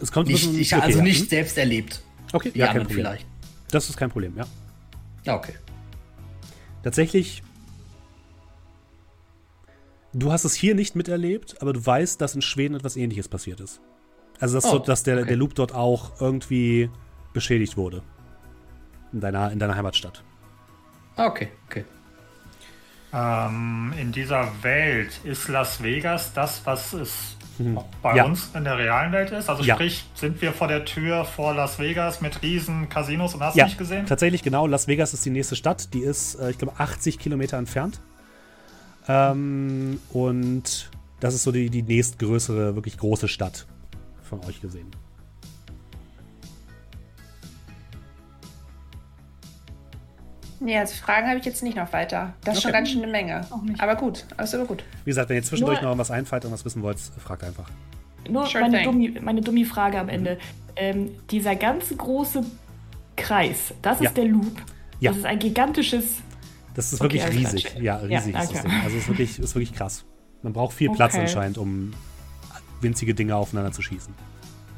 Es 0.00 0.12
kommt 0.12 0.28
nicht, 0.28 0.52
ich, 0.54 0.74
okay, 0.74 0.82
also 0.82 0.98
ja. 0.98 1.04
nicht 1.04 1.28
selbst 1.28 1.56
erlebt. 1.58 2.02
Okay, 2.32 2.52
ja, 2.54 2.66
kein 2.66 2.82
Problem. 2.82 2.98
vielleicht. 2.98 3.26
Das 3.70 3.88
ist 3.88 3.96
kein 3.96 4.10
Problem, 4.10 4.36
ja. 4.36 4.46
Ja, 5.24 5.36
okay. 5.36 5.54
Tatsächlich 6.82 7.42
Du 10.18 10.32
hast 10.32 10.44
es 10.44 10.54
hier 10.54 10.74
nicht 10.74 10.96
miterlebt, 10.96 11.60
aber 11.60 11.74
du 11.74 11.84
weißt, 11.84 12.18
dass 12.22 12.34
in 12.34 12.40
Schweden 12.40 12.74
etwas 12.74 12.96
ähnliches 12.96 13.28
passiert 13.28 13.60
ist. 13.60 13.82
Also, 14.40 14.54
dass, 14.54 14.64
oh, 14.64 14.70
so, 14.70 14.78
dass 14.78 15.02
der, 15.02 15.18
okay. 15.18 15.26
der 15.26 15.36
Loop 15.36 15.54
dort 15.54 15.74
auch 15.74 16.18
irgendwie 16.22 16.88
beschädigt 17.34 17.76
wurde. 17.76 18.02
In 19.12 19.20
deiner, 19.20 19.52
in 19.52 19.58
deiner 19.58 19.76
Heimatstadt. 19.76 20.24
Ah, 21.16 21.26
okay, 21.26 21.48
okay. 21.66 21.84
Ähm, 23.12 23.92
in 24.00 24.10
dieser 24.10 24.50
Welt 24.62 25.20
ist 25.22 25.48
Las 25.48 25.82
Vegas 25.82 26.32
das, 26.32 26.64
was 26.64 26.94
es 26.94 27.36
hm. 27.38 27.45
Bei 28.02 28.16
ja. 28.16 28.24
uns 28.24 28.50
in 28.54 28.64
der 28.64 28.78
realen 28.78 29.12
Welt 29.12 29.30
ist? 29.30 29.48
Also 29.48 29.62
ja. 29.62 29.74
sprich, 29.74 30.04
sind 30.14 30.40
wir 30.42 30.52
vor 30.52 30.68
der 30.68 30.84
Tür 30.84 31.24
vor 31.24 31.54
Las 31.54 31.78
Vegas 31.78 32.20
mit 32.20 32.42
riesen 32.42 32.88
Casinos 32.88 33.34
und 33.34 33.42
hast 33.42 33.54
du 33.54 33.58
ja, 33.58 33.64
nicht 33.66 33.78
gesehen? 33.78 34.06
Tatsächlich, 34.06 34.42
genau. 34.42 34.66
Las 34.66 34.88
Vegas 34.88 35.14
ist 35.14 35.24
die 35.24 35.30
nächste 35.30 35.56
Stadt. 35.56 35.92
Die 35.94 36.00
ist, 36.00 36.36
äh, 36.36 36.50
ich 36.50 36.58
glaube, 36.58 36.74
80 36.78 37.18
Kilometer 37.18 37.56
entfernt. 37.56 38.00
Ähm, 39.08 40.00
und 40.10 40.90
das 41.20 41.34
ist 41.34 41.44
so 41.44 41.52
die, 41.52 41.70
die 41.70 41.82
nächstgrößere, 41.82 42.74
wirklich 42.74 42.98
große 42.98 43.28
Stadt 43.28 43.66
von 44.22 44.44
euch 44.44 44.60
gesehen. 44.60 44.90
Nee, 50.60 50.78
also 50.78 50.94
Fragen 50.94 51.28
habe 51.28 51.38
ich 51.38 51.44
jetzt 51.44 51.62
nicht 51.62 51.76
noch 51.76 51.92
weiter. 51.92 52.32
Das 52.42 52.54
ist 52.54 52.58
okay. 52.58 52.62
schon 52.62 52.72
ganz 52.72 52.90
schön 52.90 53.02
eine 53.02 53.12
Menge. 53.12 53.46
Aber 53.78 53.96
gut, 53.96 54.24
alles 54.36 54.54
aber 54.54 54.64
gut. 54.64 54.84
Wie 55.04 55.10
gesagt, 55.10 55.28
wenn 55.28 55.36
ihr 55.36 55.42
zwischendurch 55.42 55.80
nur, 55.82 55.90
noch 55.90 55.98
was 55.98 56.10
einfällt 56.10 56.44
und 56.44 56.52
was 56.52 56.64
wissen 56.64 56.82
wollt, 56.82 56.98
fragt 56.98 57.44
einfach. 57.44 57.68
Nur 58.28 58.46
sure 58.46 58.62
meine, 58.62 58.82
dummi, 58.82 59.18
meine 59.20 59.40
dummi 59.40 59.64
Frage 59.64 59.98
am 59.98 60.08
Ende. 60.08 60.34
Mhm. 60.34 60.38
Ähm, 60.76 61.10
dieser 61.30 61.56
ganze 61.56 61.96
große 61.96 62.44
Kreis, 63.16 63.72
das 63.82 63.98
ist 63.98 64.04
ja. 64.04 64.10
der 64.10 64.24
Loop. 64.24 64.56
Ja. 65.00 65.10
Das 65.10 65.18
ist 65.18 65.26
ein 65.26 65.38
gigantisches 65.38 66.22
das 66.76 66.92
ist 66.92 67.00
okay, 67.00 67.14
wirklich 67.14 67.46
riesig. 67.46 67.74
Ja, 67.80 67.96
riesig 67.96 68.34
ja, 68.34 68.42
ist 68.42 68.52
das 68.52 68.62
Ding. 68.62 68.72
Also 68.84 68.96
es 68.96 69.02
ist 69.04 69.08
wirklich, 69.08 69.38
ist 69.38 69.54
wirklich 69.54 69.72
krass. 69.72 70.04
Man 70.42 70.52
braucht 70.52 70.74
viel 70.74 70.90
Platz 70.90 71.14
okay. 71.14 71.22
anscheinend, 71.22 71.56
um 71.56 71.94
winzige 72.82 73.14
Dinge 73.14 73.34
aufeinander 73.34 73.72
zu 73.72 73.80
schießen. 73.80 74.12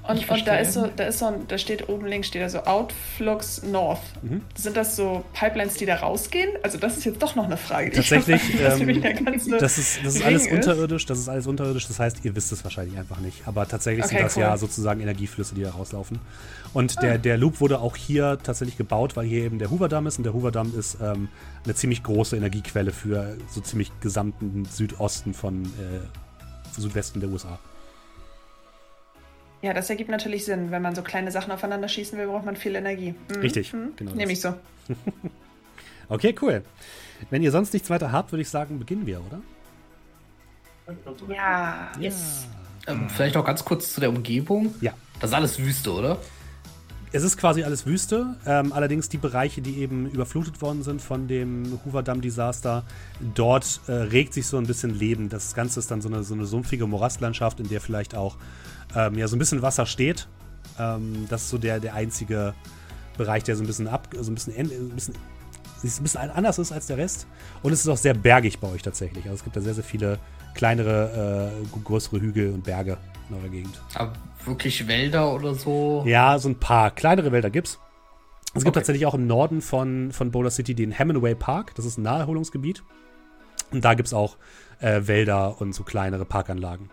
Und, 0.08 0.26
und 0.26 0.46
da 0.46 0.56
ist 0.56 0.72
so, 0.72 0.88
da 0.96 1.04
ist 1.04 1.18
so 1.18 1.26
ein, 1.26 1.46
da 1.48 1.58
steht 1.58 1.90
oben 1.90 2.06
links 2.06 2.28
steht 2.28 2.40
da 2.40 2.48
so 2.48 2.60
Outflux 2.60 3.62
North. 3.62 4.00
Mhm. 4.22 4.40
Sind 4.54 4.74
das 4.74 4.96
so 4.96 5.22
Pipelines, 5.34 5.74
die 5.74 5.84
da 5.84 5.96
rausgehen? 5.96 6.48
Also 6.62 6.78
das 6.78 6.96
ist 6.96 7.04
jetzt 7.04 7.22
doch 7.22 7.36
noch 7.36 7.44
eine 7.44 7.58
Frage. 7.58 7.90
Tatsächlich, 7.90 8.40
ähm, 8.58 9.02
das 9.60 9.76
ist, 9.76 10.02
das 10.02 10.14
ist 10.14 10.24
alles 10.24 10.46
ist. 10.46 10.52
unterirdisch, 10.52 11.04
das 11.04 11.18
ist 11.18 11.28
alles 11.28 11.46
unterirdisch, 11.46 11.86
das 11.88 12.00
heißt, 12.00 12.24
ihr 12.24 12.34
wisst 12.34 12.52
es 12.52 12.64
wahrscheinlich 12.64 12.98
einfach 12.98 13.18
nicht. 13.18 13.46
Aber 13.46 13.68
tatsächlich 13.68 14.06
okay, 14.06 14.14
sind 14.14 14.24
das 14.24 14.36
cool. 14.36 14.42
ja 14.44 14.56
sozusagen 14.56 15.02
Energieflüsse, 15.02 15.54
die 15.54 15.62
da 15.62 15.72
rauslaufen. 15.72 16.18
Und 16.72 16.96
ah. 16.96 17.00
der, 17.02 17.18
der 17.18 17.36
Loop 17.36 17.60
wurde 17.60 17.78
auch 17.80 17.94
hier 17.94 18.38
tatsächlich 18.42 18.78
gebaut, 18.78 19.14
weil 19.14 19.26
hier 19.26 19.44
eben 19.44 19.58
der 19.58 19.70
Hoover-Damm 19.70 20.06
ist 20.06 20.16
und 20.16 20.24
der 20.24 20.32
Hoover-Damm 20.32 20.72
ist 20.74 20.96
ähm, 21.02 21.28
eine 21.64 21.74
ziemlich 21.74 22.02
große 22.02 22.34
Energiequelle 22.34 22.92
für 22.92 23.36
so 23.50 23.60
ziemlich 23.60 23.92
gesamten 24.00 24.64
Südosten 24.64 25.34
von 25.34 25.64
äh, 25.64 26.80
Südwesten 26.80 27.20
der 27.20 27.28
USA. 27.28 27.58
Ja, 29.60 29.74
das 29.74 29.90
ergibt 29.90 30.10
natürlich 30.10 30.44
Sinn. 30.44 30.70
Wenn 30.70 30.82
man 30.82 30.94
so 30.94 31.02
kleine 31.02 31.32
Sachen 31.32 31.50
aufeinander 31.50 31.88
schießen 31.88 32.16
will, 32.18 32.26
braucht 32.26 32.44
man 32.44 32.56
viel 32.56 32.76
Energie. 32.76 33.14
Mhm. 33.28 33.40
Richtig, 33.40 33.72
mhm. 33.72 33.92
genau. 33.96 34.12
Nehme 34.12 34.32
ich 34.32 34.40
so. 34.40 34.54
okay, 36.08 36.34
cool. 36.40 36.62
Wenn 37.30 37.42
ihr 37.42 37.50
sonst 37.50 37.72
nichts 37.72 37.90
weiter 37.90 38.12
habt, 38.12 38.30
würde 38.32 38.42
ich 38.42 38.48
sagen, 38.48 38.78
beginnen 38.78 39.06
wir, 39.06 39.20
oder? 39.20 39.40
Ja. 41.28 41.90
Yes. 41.98 42.46
Ähm, 42.86 43.08
vielleicht 43.10 43.34
noch 43.34 43.44
ganz 43.44 43.64
kurz 43.64 43.92
zu 43.92 44.00
der 44.00 44.10
Umgebung. 44.10 44.74
Ja. 44.80 44.92
Das 45.20 45.30
ist 45.30 45.36
alles 45.36 45.58
Wüste, 45.58 45.92
oder? 45.92 46.18
Es 47.10 47.22
ist 47.22 47.36
quasi 47.38 47.62
alles 47.64 47.86
Wüste. 47.86 48.36
Ähm, 48.46 48.72
allerdings 48.72 49.08
die 49.08 49.16
Bereiche, 49.16 49.60
die 49.60 49.78
eben 49.78 50.08
überflutet 50.10 50.60
worden 50.60 50.82
sind 50.82 51.02
von 51.02 51.26
dem 51.26 51.80
Hoover 51.84 52.02
Dam 52.02 52.20
Desaster, 52.20 52.84
dort 53.34 53.80
äh, 53.88 53.92
regt 53.92 54.34
sich 54.34 54.46
so 54.46 54.58
ein 54.58 54.66
bisschen 54.66 54.90
Leben. 54.90 55.28
Das 55.28 55.54
Ganze 55.54 55.80
ist 55.80 55.90
dann 55.90 56.00
so 56.00 56.08
eine, 56.08 56.22
so 56.22 56.34
eine 56.34 56.44
sumpfige 56.44 56.86
Morastlandschaft, 56.86 57.60
in 57.60 57.68
der 57.68 57.80
vielleicht 57.80 58.14
auch 58.14 58.36
ähm, 58.94 59.16
ja, 59.16 59.28
so 59.28 59.36
ein 59.36 59.38
bisschen 59.38 59.62
Wasser 59.62 59.86
steht. 59.86 60.28
Ähm, 60.78 61.26
das 61.28 61.42
ist 61.42 61.50
so 61.50 61.58
der, 61.58 61.80
der 61.80 61.94
einzige 61.94 62.54
Bereich, 63.16 63.44
der 63.44 63.56
so 63.56 63.62
ein 63.62 63.66
bisschen 63.66 63.88
ab, 63.88 64.08
so 64.18 64.30
ein 64.30 64.34
bisschen, 64.34 64.54
ein 64.56 64.90
bisschen, 64.90 65.14
ein 65.82 66.02
bisschen 66.02 66.30
anders 66.30 66.58
ist 66.58 66.72
als 66.72 66.86
der 66.86 66.96
Rest. 66.96 67.26
Und 67.62 67.72
es 67.72 67.80
ist 67.80 67.88
auch 67.88 67.96
sehr 67.96 68.14
bergig 68.14 68.58
bei 68.60 68.68
euch 68.68 68.82
tatsächlich. 68.82 69.24
Also 69.24 69.36
es 69.36 69.44
gibt 69.44 69.56
da 69.56 69.60
sehr, 69.60 69.74
sehr 69.74 69.84
viele 69.84 70.18
kleinere, 70.54 71.52
äh, 71.52 71.78
größere 71.84 72.20
Hügel 72.20 72.52
und 72.52 72.64
Berge 72.64 72.96
in 73.28 73.36
eurer 73.36 73.48
Gegend. 73.48 73.80
Aber 73.94 74.12
wirklich 74.44 74.86
Wälder 74.86 75.32
oder 75.34 75.54
so? 75.54 76.04
Ja, 76.06 76.38
so 76.38 76.48
ein 76.48 76.58
paar 76.58 76.90
kleinere 76.90 77.32
Wälder 77.32 77.50
gibt's. 77.50 77.78
Es 78.54 78.64
gibt 78.64 78.68
okay. 78.68 78.80
tatsächlich 78.80 79.06
auch 79.06 79.14
im 79.14 79.26
Norden 79.26 79.60
von, 79.60 80.10
von 80.10 80.30
Boulder 80.30 80.50
City 80.50 80.74
den 80.74 80.90
Hemingway 80.90 81.34
Park. 81.34 81.74
Das 81.74 81.84
ist 81.84 81.98
ein 81.98 82.02
Naherholungsgebiet. 82.02 82.82
Und 83.70 83.84
da 83.84 83.94
gibt 83.94 84.06
es 84.06 84.14
auch 84.14 84.36
äh, 84.80 85.02
Wälder 85.04 85.60
und 85.60 85.74
so 85.74 85.84
kleinere 85.84 86.24
Parkanlagen. 86.24 86.90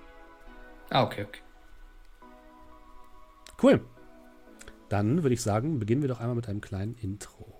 Ah, 0.89 1.03
okay, 1.03 1.25
okay. 1.27 1.39
Cool. 3.61 3.81
Dann 4.89 5.23
würde 5.23 5.33
ich 5.33 5.41
sagen, 5.41 5.79
beginnen 5.79 6.01
wir 6.01 6.09
doch 6.09 6.19
einmal 6.19 6.35
mit 6.35 6.47
einem 6.47 6.61
kleinen 6.61 6.95
Intro. 7.01 7.55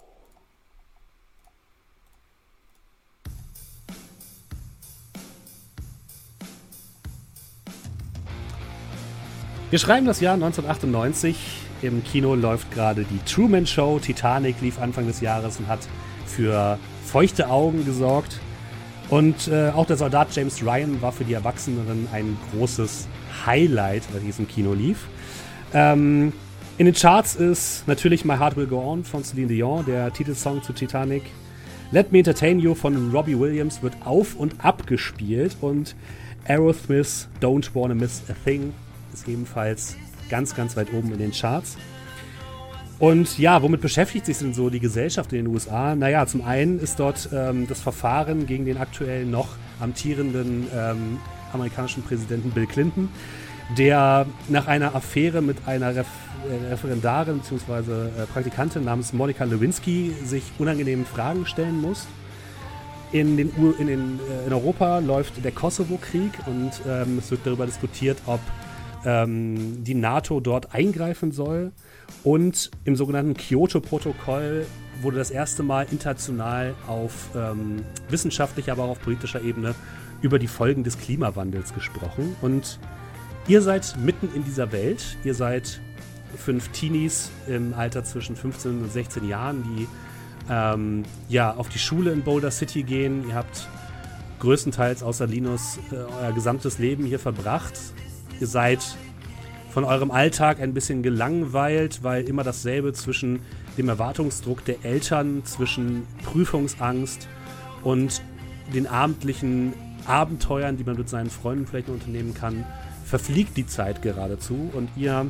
Wir 9.72 9.80
schreiben 9.80 10.06
das 10.06 10.22
Jahr 10.22 10.36
1998. 10.36 11.38
Im 11.82 12.04
Kino 12.04 12.36
läuft 12.36 12.72
gerade 12.72 13.04
die 13.04 13.20
Truman 13.26 13.66
Show. 13.66 14.00
Titanic 14.00 14.62
lief 14.62 14.80
Anfang 14.80 15.08
des 15.08 15.22
Jahres 15.22 15.58
und 15.60 15.68
hat 15.68 15.80
für 16.26 16.78
feuchte 17.04 17.50
Augen 17.50 17.84
gesorgt. 17.84 18.40
Und 19.10 19.48
äh, 19.48 19.70
auch 19.70 19.86
der 19.86 19.98
Soldat 19.98 20.36
James 20.36 20.64
Ryan 20.64 21.02
war 21.02 21.12
für 21.12 21.26
die 21.26 21.34
Erwachsenen 21.34 22.08
ein 22.12 22.38
großes 22.52 23.08
Highlight, 23.46 24.04
es 24.28 24.40
im 24.40 24.48
Kino 24.48 24.74
lief. 24.74 25.08
Ähm, 25.74 26.34
in 26.78 26.86
den 26.86 26.96
Charts 26.96 27.36
ist 27.36 27.88
natürlich 27.88 28.26
My 28.26 28.38
Heart 28.38 28.58
Will 28.58 28.68
Go 28.68 28.80
On 28.80 29.04
von 29.04 29.24
Celine 29.24 29.48
Dion, 29.48 29.86
der 29.86 30.12
Titelsong 30.12 30.62
zu 30.62 30.74
Titanic. 30.74 31.24
Let 31.92 32.12
Me 32.12 32.20
Entertain 32.20 32.60
You 32.60 32.76
von 32.76 33.12
Robbie 33.12 33.40
Williams 33.40 33.82
wird 33.82 33.94
auf 34.04 34.36
und 34.36 34.56
ab 34.64 34.88
gespielt 34.88 35.56
und 35.62 35.96
Aerosmith's 36.48 37.30
Don't 37.42 37.70
Wanna 37.74 37.96
Miss 37.96 38.24
a 38.30 38.34
Thing 38.44 38.74
ist 39.14 39.28
ebenfalls 39.28 39.96
ganz, 40.30 40.56
ganz 40.56 40.76
weit 40.76 40.94
oben 40.94 41.12
in 41.14 41.20
den 41.20 41.32
Charts. 41.32 41.78
Und 42.98 43.38
ja, 43.38 43.62
womit 43.62 43.82
beschäftigt 43.82 44.26
sich 44.26 44.38
denn 44.38 44.54
so 44.54 44.70
die 44.70 44.80
Gesellschaft 44.80 45.34
in 45.34 45.46
den 45.46 45.48
USA? 45.54 45.96
Naja, 45.96 46.26
zum 46.28 46.44
einen 46.44 46.80
ist 46.80 47.00
dort 47.00 47.30
ähm, 47.34 47.68
das 47.68 47.82
Verfahren 47.82 48.46
gegen 48.46 48.66
den 48.66 48.78
aktuell 48.78 49.26
noch 49.26 49.50
amtierenden 49.80 50.68
ähm, 50.74 51.20
amerikanischen 51.52 52.04
Präsidenten 52.04 52.52
Bill 52.52 52.68
Clinton 52.68 53.10
der 53.78 54.26
nach 54.48 54.68
einer 54.68 54.96
Affäre 54.96 55.42
mit 55.42 55.68
einer 55.68 55.96
Ref 55.96 56.08
äh, 56.48 56.70
Referendarin 56.70 57.40
bzw. 57.40 57.92
Äh, 57.92 58.26
Praktikantin 58.32 58.84
namens 58.84 59.14
Monika 59.14 59.44
Lewinsky 59.44 60.14
sich 60.24 60.44
unangenehmen 60.60 61.06
Fragen 61.06 61.46
stellen 61.46 61.82
muss. 61.82 62.08
In, 63.12 63.38
den, 63.38 63.52
in, 63.80 63.88
den, 63.88 64.20
äh, 64.20 64.48
in 64.48 64.54
Europa 64.54 65.00
läuft 65.00 65.44
der 65.44 65.52
Kosovo-Krieg 65.52 66.32
und 66.46 66.72
ähm, 66.88 67.18
es 67.18 67.32
wird 67.32 67.42
darüber 67.46 67.66
diskutiert, 67.66 68.18
ob 68.26 68.40
ähm, 69.06 69.84
die 69.84 69.96
NATO 69.96 70.40
dort 70.40 70.74
eingreifen 70.74 71.32
soll. 71.32 71.72
Und 72.24 72.72
im 72.84 72.96
sogenannten 72.96 73.36
Kyoto-Protokoll 73.36 74.66
wurde 75.02 75.18
das 75.18 75.32
erste 75.32 75.64
Mal 75.64 75.88
international 75.92 76.74
auf 76.88 77.30
ähm, 77.36 77.84
wissenschaftlicher, 78.10 78.74
aber 78.74 78.86
auch 78.86 78.90
auf 78.92 79.02
politischer 79.02 79.42
Ebene 79.42 79.76
über 80.22 80.40
die 80.40 80.48
Folgen 80.48 80.84
des 80.84 80.98
Klimawandels 80.98 81.74
gesprochen. 81.74 82.36
Und 82.42 82.80
ihr 83.48 83.62
seid 83.62 83.96
mitten 83.98 84.30
in 84.34 84.44
dieser 84.44 84.72
Welt. 84.72 85.18
Ihr 85.24 85.34
seid 85.34 85.80
fünf 86.38 86.70
Teenies 86.70 87.32
im 87.48 87.74
Alter 87.74 88.04
zwischen 88.04 88.36
15 88.36 88.84
und 88.84 88.92
16 88.92 89.28
Jahren, 89.28 89.64
die 89.64 89.88
ähm, 90.50 91.04
ja, 91.30 91.54
auf 91.54 91.70
die 91.70 91.80
Schule 91.80 92.12
in 92.12 92.24
Boulder 92.24 92.52
City 92.52 92.84
gehen. 92.84 93.28
Ihr 93.28 93.36
habt 93.36 93.68
größtenteils 94.40 95.04
außer 95.04 95.28
Linus 95.28 95.80
äh, 95.92 95.96
euer 95.96 96.34
gesamtes 96.34 96.78
Leben 96.78 97.06
hier 97.06 97.20
verbracht. 97.20 97.74
Ihr 98.40 98.48
seid 98.48 98.80
von 99.72 99.84
eurem 99.84 100.12
Alltag 100.12 100.62
ein 100.62 100.74
bisschen 100.74 101.04
gelangweilt, 101.04 102.04
weil 102.04 102.24
immer 102.26 102.44
dasselbe 102.44 102.94
zwischen 102.94 103.42
dem 103.78 103.90
Erwartungsdruck 103.90 104.64
der 104.64 104.84
Eltern, 104.86 105.44
zwischen 105.46 106.08
Prüfungsangst 106.24 107.28
und 107.84 108.22
den 108.74 108.88
abendlichen 108.88 109.74
Abenteuern, 110.06 110.78
die 110.78 110.84
man 110.84 110.96
mit 110.96 111.10
seinen 111.10 111.30
Freunden 111.30 111.68
vielleicht 111.68 111.88
noch 111.88 111.96
unternehmen 111.96 112.34
kann, 112.34 112.66
verfliegt 113.06 113.56
die 113.56 113.66
Zeit 113.66 114.02
geradezu. 114.02 114.72
Und 114.74 114.90
ihr 114.96 115.28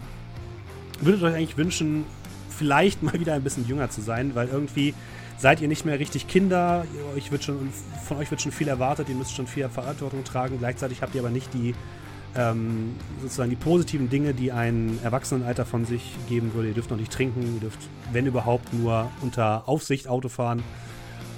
würdet 1.01 1.23
euch 1.23 1.35
eigentlich 1.35 1.57
wünschen, 1.57 2.05
vielleicht 2.49 3.03
mal 3.03 3.13
wieder 3.19 3.33
ein 3.33 3.43
bisschen 3.43 3.67
jünger 3.67 3.89
zu 3.89 4.01
sein, 4.01 4.33
weil 4.33 4.47
irgendwie 4.47 4.93
seid 5.37 5.61
ihr 5.61 5.67
nicht 5.67 5.85
mehr 5.85 5.99
richtig 5.99 6.27
Kinder. 6.27 6.85
Euch 7.15 7.31
wird 7.31 7.43
schon, 7.43 7.69
von 8.05 8.17
euch 8.17 8.31
wird 8.31 8.41
schon 8.41 8.51
viel 8.51 8.67
erwartet, 8.67 9.09
ihr 9.09 9.15
müsst 9.15 9.35
schon 9.35 9.47
viel 9.47 9.67
Verantwortung 9.69 10.23
tragen. 10.23 10.57
Gleichzeitig 10.59 11.01
habt 11.01 11.13
ihr 11.13 11.21
aber 11.21 11.29
nicht 11.29 11.53
die 11.53 11.75
ähm, 12.37 12.95
sozusagen 13.21 13.49
die 13.49 13.55
positiven 13.55 14.09
Dinge, 14.09 14.33
die 14.33 14.51
ein 14.51 14.99
Erwachsenenalter 15.03 15.65
von 15.65 15.85
sich 15.85 16.15
geben 16.27 16.53
würde. 16.53 16.69
Ihr 16.69 16.73
dürft 16.73 16.91
noch 16.91 16.97
nicht 16.97 17.11
trinken, 17.11 17.55
ihr 17.55 17.61
dürft, 17.61 17.79
wenn 18.11 18.25
überhaupt, 18.25 18.73
nur 18.73 19.09
unter 19.21 19.67
Aufsicht 19.67 20.07
Auto 20.07 20.29
fahren. 20.29 20.61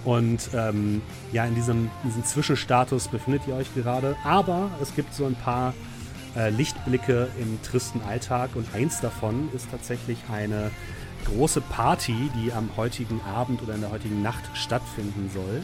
Und 0.05 0.49
ähm, 0.53 1.01
ja, 1.31 1.45
in 1.45 1.53
diesem, 1.53 1.89
in 2.03 2.09
diesem 2.09 2.23
Zwischenstatus 2.23 3.09
befindet 3.09 3.43
ihr 3.47 3.55
euch 3.55 3.73
gerade. 3.75 4.15
Aber 4.23 4.71
es 4.81 4.95
gibt 4.95 5.13
so 5.13 5.25
ein 5.25 5.35
paar 5.35 5.73
äh, 6.37 6.49
Lichtblicke 6.49 7.27
im 7.41 7.61
tristen 7.63 8.01
Alltag 8.07 8.51
und 8.55 8.73
eins 8.73 9.01
davon 9.01 9.49
ist 9.55 9.71
tatsächlich 9.71 10.17
eine 10.31 10.71
große 11.25 11.61
Party, 11.61 12.29
die 12.35 12.53
am 12.53 12.69
heutigen 12.77 13.19
Abend 13.21 13.61
oder 13.61 13.75
in 13.75 13.81
der 13.81 13.91
heutigen 13.91 14.21
Nacht 14.21 14.43
stattfinden 14.53 15.29
soll. 15.33 15.63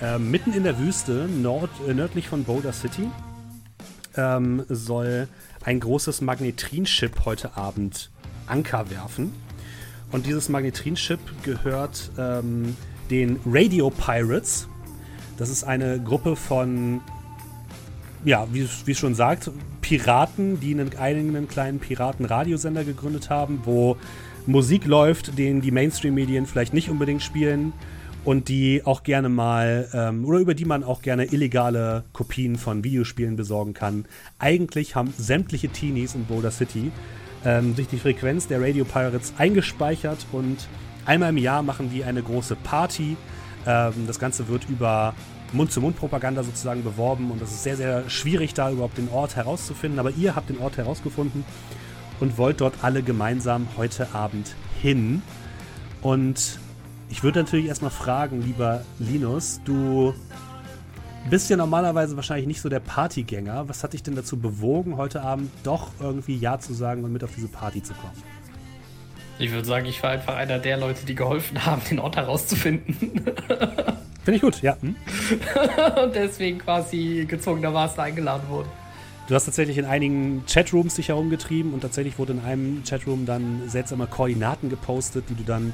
Äh, 0.00 0.18
mitten 0.18 0.52
in 0.52 0.64
der 0.64 0.78
Wüste, 0.78 1.28
nord, 1.28 1.70
äh, 1.86 1.94
nördlich 1.94 2.28
von 2.28 2.44
Boulder 2.44 2.72
City, 2.72 3.10
ähm, 4.16 4.64
soll 4.68 5.28
ein 5.64 5.80
großes 5.80 6.20
Magnetrinship 6.20 7.24
heute 7.24 7.56
Abend 7.56 8.10
Anker 8.46 8.90
werfen. 8.90 9.32
Und 10.12 10.26
dieses 10.26 10.48
Magnetrinship 10.48 11.18
gehört 11.42 12.10
ähm, 12.18 12.76
den 13.10 13.40
Radio 13.46 13.90
Pirates. 13.90 14.68
Das 15.38 15.50
ist 15.50 15.64
eine 15.64 16.00
Gruppe 16.00 16.36
von, 16.36 17.00
ja, 18.24 18.46
wie, 18.52 18.68
wie 18.84 18.92
es 18.92 18.98
schon 18.98 19.14
sagt, 19.14 19.50
Piraten, 19.84 20.60
die 20.60 20.72
einen 20.72 20.96
eigenen 20.96 21.46
kleinen 21.46 21.78
Piraten-Radiosender 21.78 22.84
gegründet 22.84 23.28
haben, 23.28 23.60
wo 23.64 23.98
Musik 24.46 24.86
läuft, 24.86 25.36
den 25.36 25.60
die 25.60 25.72
Mainstream-Medien 25.72 26.46
vielleicht 26.46 26.72
nicht 26.72 26.88
unbedingt 26.88 27.22
spielen 27.22 27.74
und 28.24 28.48
die 28.48 28.80
auch 28.86 29.02
gerne 29.02 29.28
mal 29.28 29.86
ähm, 29.92 30.24
oder 30.24 30.38
über 30.38 30.54
die 30.54 30.64
man 30.64 30.84
auch 30.84 31.02
gerne 31.02 31.26
illegale 31.26 32.04
Kopien 32.14 32.56
von 32.56 32.82
Videospielen 32.82 33.36
besorgen 33.36 33.74
kann. 33.74 34.06
Eigentlich 34.38 34.96
haben 34.96 35.12
sämtliche 35.18 35.68
Teenies 35.68 36.14
in 36.14 36.24
Boulder 36.24 36.50
City 36.50 36.90
ähm, 37.44 37.74
sich 37.74 37.86
die 37.86 37.98
Frequenz 37.98 38.48
der 38.48 38.62
Radio 38.62 38.86
Pirates 38.86 39.34
eingespeichert 39.36 40.26
und 40.32 40.66
einmal 41.04 41.28
im 41.28 41.36
Jahr 41.36 41.62
machen 41.62 41.90
die 41.90 42.04
eine 42.04 42.22
große 42.22 42.56
Party. 42.56 43.18
Ähm, 43.66 43.92
das 44.06 44.18
Ganze 44.18 44.48
wird 44.48 44.66
über 44.70 45.14
Mund-zu-Mund-Propaganda 45.52 46.42
sozusagen 46.42 46.82
beworben 46.82 47.30
und 47.30 47.40
es 47.42 47.52
ist 47.52 47.62
sehr, 47.62 47.76
sehr 47.76 48.08
schwierig, 48.10 48.54
da 48.54 48.70
überhaupt 48.70 48.98
den 48.98 49.08
Ort 49.08 49.36
herauszufinden. 49.36 49.98
Aber 49.98 50.10
ihr 50.10 50.34
habt 50.34 50.48
den 50.48 50.58
Ort 50.58 50.76
herausgefunden 50.76 51.44
und 52.20 52.38
wollt 52.38 52.60
dort 52.60 52.74
alle 52.82 53.02
gemeinsam 53.02 53.68
heute 53.76 54.14
Abend 54.14 54.54
hin. 54.80 55.22
Und 56.02 56.58
ich 57.08 57.22
würde 57.22 57.40
natürlich 57.40 57.66
erstmal 57.66 57.90
fragen, 57.90 58.42
lieber 58.42 58.84
Linus, 58.98 59.60
du 59.64 60.14
bist 61.30 61.48
ja 61.48 61.56
normalerweise 61.56 62.16
wahrscheinlich 62.16 62.46
nicht 62.46 62.60
so 62.60 62.68
der 62.68 62.80
Partygänger. 62.80 63.68
Was 63.68 63.82
hat 63.82 63.92
dich 63.92 64.02
denn 64.02 64.14
dazu 64.14 64.38
bewogen, 64.38 64.96
heute 64.96 65.22
Abend 65.22 65.50
doch 65.62 65.92
irgendwie 66.00 66.36
Ja 66.36 66.58
zu 66.58 66.74
sagen 66.74 67.04
und 67.04 67.12
mit 67.12 67.24
auf 67.24 67.34
diese 67.34 67.48
Party 67.48 67.82
zu 67.82 67.94
kommen? 67.94 68.33
Ich 69.38 69.50
würde 69.50 69.66
sagen, 69.66 69.86
ich 69.86 70.02
war 70.02 70.10
einfach 70.10 70.36
einer 70.36 70.58
der 70.58 70.76
Leute, 70.76 71.04
die 71.06 71.14
geholfen 71.14 71.64
haben, 71.66 71.82
den 71.90 71.98
Ort 71.98 72.16
herauszufinden. 72.16 72.94
Finde 74.24 74.36
ich 74.36 74.40
gut, 74.40 74.62
ja. 74.62 74.76
Hm? 74.80 74.96
und 76.02 76.14
deswegen 76.14 76.58
quasi 76.58 77.26
gezwungenermaßen 77.28 78.00
eingeladen 78.00 78.48
wurde. 78.48 78.68
Du 79.26 79.34
hast 79.34 79.46
tatsächlich 79.46 79.78
in 79.78 79.86
einigen 79.86 80.44
Chatrooms 80.46 80.94
dich 80.94 81.08
herumgetrieben 81.08 81.72
und 81.72 81.80
tatsächlich 81.80 82.18
wurde 82.18 82.32
in 82.34 82.40
einem 82.40 82.82
Chatroom 82.88 83.26
dann 83.26 83.68
seltsame 83.68 84.06
Koordinaten 84.06 84.68
gepostet, 84.68 85.24
die 85.30 85.34
du 85.34 85.44
dann 85.44 85.72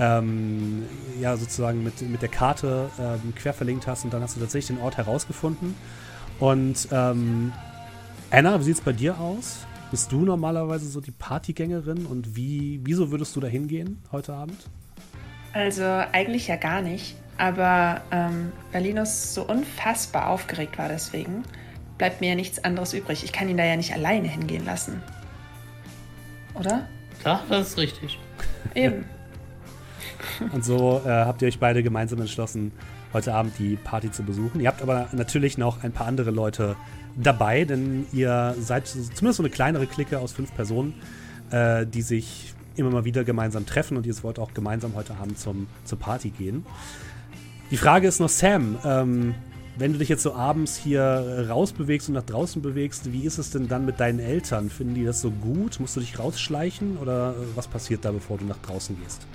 ähm, 0.00 0.84
ja 1.20 1.36
sozusagen 1.36 1.82
mit, 1.82 2.02
mit 2.02 2.22
der 2.22 2.28
Karte 2.28 2.90
ähm, 2.98 3.34
quer 3.34 3.52
verlinkt 3.52 3.86
hast 3.86 4.04
und 4.04 4.12
dann 4.12 4.22
hast 4.22 4.36
du 4.36 4.40
tatsächlich 4.40 4.76
den 4.76 4.84
Ort 4.84 4.96
herausgefunden. 4.96 5.74
Und 6.40 6.88
ähm, 6.92 7.52
Anna, 8.30 8.60
wie 8.60 8.64
sieht 8.64 8.76
es 8.76 8.80
bei 8.80 8.92
dir 8.92 9.18
aus? 9.18 9.58
Bist 9.90 10.12
du 10.12 10.24
normalerweise 10.24 10.86
so 10.86 11.00
die 11.00 11.12
Partygängerin 11.12 12.04
und 12.04 12.36
wie, 12.36 12.80
wieso 12.84 13.10
würdest 13.10 13.34
du 13.36 13.40
da 13.40 13.46
hingehen 13.46 14.02
heute 14.12 14.34
Abend? 14.34 14.68
Also 15.54 15.82
eigentlich 15.82 16.48
ja 16.48 16.56
gar 16.56 16.82
nicht, 16.82 17.16
aber 17.38 18.02
ähm, 18.10 18.52
weil 18.70 18.82
Linus 18.82 19.34
so 19.34 19.42
unfassbar 19.44 20.28
aufgeregt 20.28 20.76
war 20.76 20.88
deswegen, 20.88 21.42
bleibt 21.96 22.20
mir 22.20 22.30
ja 22.30 22.34
nichts 22.34 22.62
anderes 22.64 22.92
übrig. 22.92 23.24
Ich 23.24 23.32
kann 23.32 23.48
ihn 23.48 23.56
da 23.56 23.64
ja 23.64 23.76
nicht 23.76 23.94
alleine 23.94 24.28
hingehen 24.28 24.66
lassen. 24.66 25.02
Oder? 26.54 26.86
Ja, 27.24 27.42
das 27.48 27.70
ist 27.70 27.78
richtig. 27.78 28.18
Eben. 28.74 29.06
Und 30.52 30.64
so 30.64 31.00
äh, 31.04 31.08
habt 31.08 31.40
ihr 31.40 31.48
euch 31.48 31.58
beide 31.58 31.82
gemeinsam 31.82 32.20
entschlossen, 32.20 32.72
heute 33.14 33.32
Abend 33.32 33.58
die 33.58 33.76
Party 33.76 34.10
zu 34.10 34.22
besuchen. 34.22 34.60
Ihr 34.60 34.68
habt 34.68 34.82
aber 34.82 35.08
natürlich 35.12 35.56
noch 35.56 35.82
ein 35.82 35.92
paar 35.92 36.06
andere 36.06 36.30
Leute 36.30 36.76
dabei, 37.18 37.64
denn 37.64 38.06
ihr 38.12 38.54
seid 38.60 38.86
zumindest 38.86 39.36
so 39.36 39.42
eine 39.42 39.50
kleinere 39.50 39.86
Clique 39.86 40.18
aus 40.18 40.32
fünf 40.32 40.54
Personen, 40.54 40.94
äh, 41.50 41.86
die 41.86 42.02
sich 42.02 42.54
immer 42.76 42.90
mal 42.90 43.04
wieder 43.04 43.24
gemeinsam 43.24 43.66
treffen 43.66 43.96
und 43.96 44.06
ihr 44.06 44.14
wollt 44.22 44.38
auch 44.38 44.54
gemeinsam 44.54 44.94
heute 44.94 45.14
Abend 45.14 45.38
zum, 45.38 45.66
zur 45.84 45.98
Party 45.98 46.30
gehen. 46.30 46.64
Die 47.70 47.76
Frage 47.76 48.06
ist 48.08 48.20
noch, 48.20 48.28
Sam, 48.28 48.78
ähm, 48.84 49.34
wenn 49.76 49.92
du 49.92 49.98
dich 49.98 50.08
jetzt 50.08 50.22
so 50.22 50.34
abends 50.34 50.76
hier 50.76 51.46
rausbewegst 51.48 52.08
und 52.08 52.14
nach 52.14 52.24
draußen 52.24 52.62
bewegst, 52.62 53.12
wie 53.12 53.24
ist 53.24 53.38
es 53.38 53.50
denn 53.50 53.68
dann 53.68 53.84
mit 53.84 54.00
deinen 54.00 54.18
Eltern? 54.18 54.70
Finden 54.70 54.94
die 54.94 55.04
das 55.04 55.20
so 55.20 55.30
gut? 55.30 55.78
Musst 55.78 55.96
du 55.96 56.00
dich 56.00 56.18
rausschleichen 56.18 56.96
oder 56.96 57.34
was 57.54 57.68
passiert 57.68 58.04
da, 58.04 58.10
bevor 58.10 58.38
du 58.38 58.44
nach 58.44 58.58
draußen 58.58 58.96
gehst? 59.00 59.26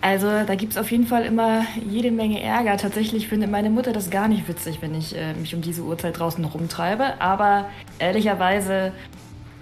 Also 0.00 0.26
da 0.46 0.54
gibt 0.54 0.72
es 0.72 0.78
auf 0.78 0.90
jeden 0.90 1.06
Fall 1.06 1.24
immer 1.24 1.64
jede 1.88 2.10
Menge 2.10 2.40
Ärger. 2.40 2.76
Tatsächlich 2.76 3.28
findet 3.28 3.50
meine 3.50 3.70
Mutter 3.70 3.92
das 3.92 4.10
gar 4.10 4.28
nicht 4.28 4.46
witzig, 4.48 4.78
wenn 4.80 4.94
ich 4.94 5.16
äh, 5.16 5.34
mich 5.34 5.54
um 5.54 5.62
diese 5.62 5.82
Uhrzeit 5.82 6.18
draußen 6.18 6.44
rumtreibe. 6.44 7.20
Aber 7.20 7.66
ehrlicherweise 7.98 8.92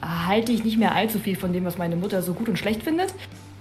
halte 0.03 0.53
ich 0.53 0.65
nicht 0.65 0.79
mehr 0.79 0.95
allzu 0.95 1.19
viel 1.19 1.37
von 1.37 1.53
dem, 1.53 1.65
was 1.65 1.79
meine 1.79 1.97
Mutter 1.97 2.23
so 2.23 2.35
gut 2.35 2.49
und 2.49 2.59
schlecht 2.59 2.83
findet. 2.83 3.15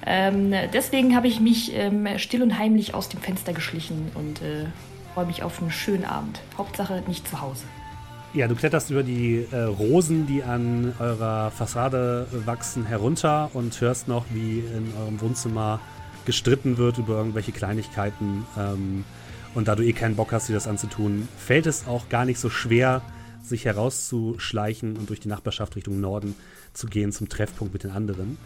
Ähm, 0.05 0.53
deswegen 0.73 1.15
habe 1.15 1.27
ich 1.27 1.39
mich 1.39 1.73
ähm, 1.73 2.07
still 2.17 2.43
und 2.43 2.57
heimlich 2.57 2.93
aus 2.93 3.07
dem 3.07 3.21
Fenster 3.21 3.53
geschlichen 3.53 4.11
und 4.15 4.41
äh, 4.41 4.65
freue 5.13 5.25
mich 5.25 5.43
auf 5.43 5.61
einen 5.61 5.71
schönen 5.71 6.03
Abend. 6.05 6.41
Hauptsache 6.57 7.03
nicht 7.07 7.27
zu 7.27 7.39
Hause. 7.39 7.63
Ja, 8.33 8.47
du 8.47 8.55
kletterst 8.55 8.89
über 8.89 9.03
die 9.03 9.45
äh, 9.51 9.61
Rosen, 9.61 10.25
die 10.25 10.43
an 10.43 10.93
eurer 10.99 11.51
Fassade 11.51 12.27
wachsen, 12.45 12.85
herunter 12.85 13.51
und 13.53 13.79
hörst 13.79 14.07
noch, 14.07 14.25
wie 14.31 14.59
in 14.59 14.91
eurem 14.99 15.21
Wohnzimmer 15.21 15.79
gestritten 16.25 16.77
wird 16.77 16.97
über 16.97 17.17
irgendwelche 17.17 17.51
Kleinigkeiten. 17.51 18.45
Ähm, 18.57 19.03
und 19.55 19.67
da 19.67 19.75
du 19.75 19.83
eh 19.83 19.93
keinen 19.93 20.15
Bock 20.15 20.31
hast, 20.31 20.49
dir 20.49 20.53
das 20.53 20.67
anzutun, 20.67 21.27
fällt 21.37 21.67
es 21.67 21.87
auch 21.87 22.09
gar 22.09 22.25
nicht 22.25 22.39
so 22.39 22.49
schwer, 22.49 23.01
sich 23.43 23.65
herauszuschleichen 23.65 24.97
und 24.97 25.09
durch 25.09 25.19
die 25.19 25.27
Nachbarschaft 25.27 25.75
Richtung 25.75 25.99
Norden 25.99 26.35
zu 26.73 26.87
gehen 26.87 27.11
zum 27.11 27.29
Treffpunkt 27.29 27.73
mit 27.73 27.83
den 27.83 27.91
anderen. 27.91 28.37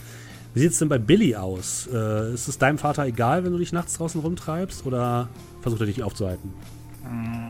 Wie 0.53 0.61
sieht 0.61 0.71
es 0.71 0.79
denn 0.79 0.89
bei 0.89 0.97
Billy 0.97 1.35
aus? 1.35 1.87
Äh, 1.93 2.33
ist 2.33 2.47
es 2.47 2.57
deinem 2.57 2.77
Vater 2.77 3.05
egal, 3.05 3.43
wenn 3.43 3.51
du 3.51 3.59
dich 3.59 3.73
nachts 3.73 3.97
draußen 3.97 4.19
rumtreibst 4.19 4.85
oder 4.85 5.29
versucht 5.61 5.81
er 5.81 5.87
dich 5.87 6.01
aufzuhalten? 6.01 6.51
Mm, 7.03 7.49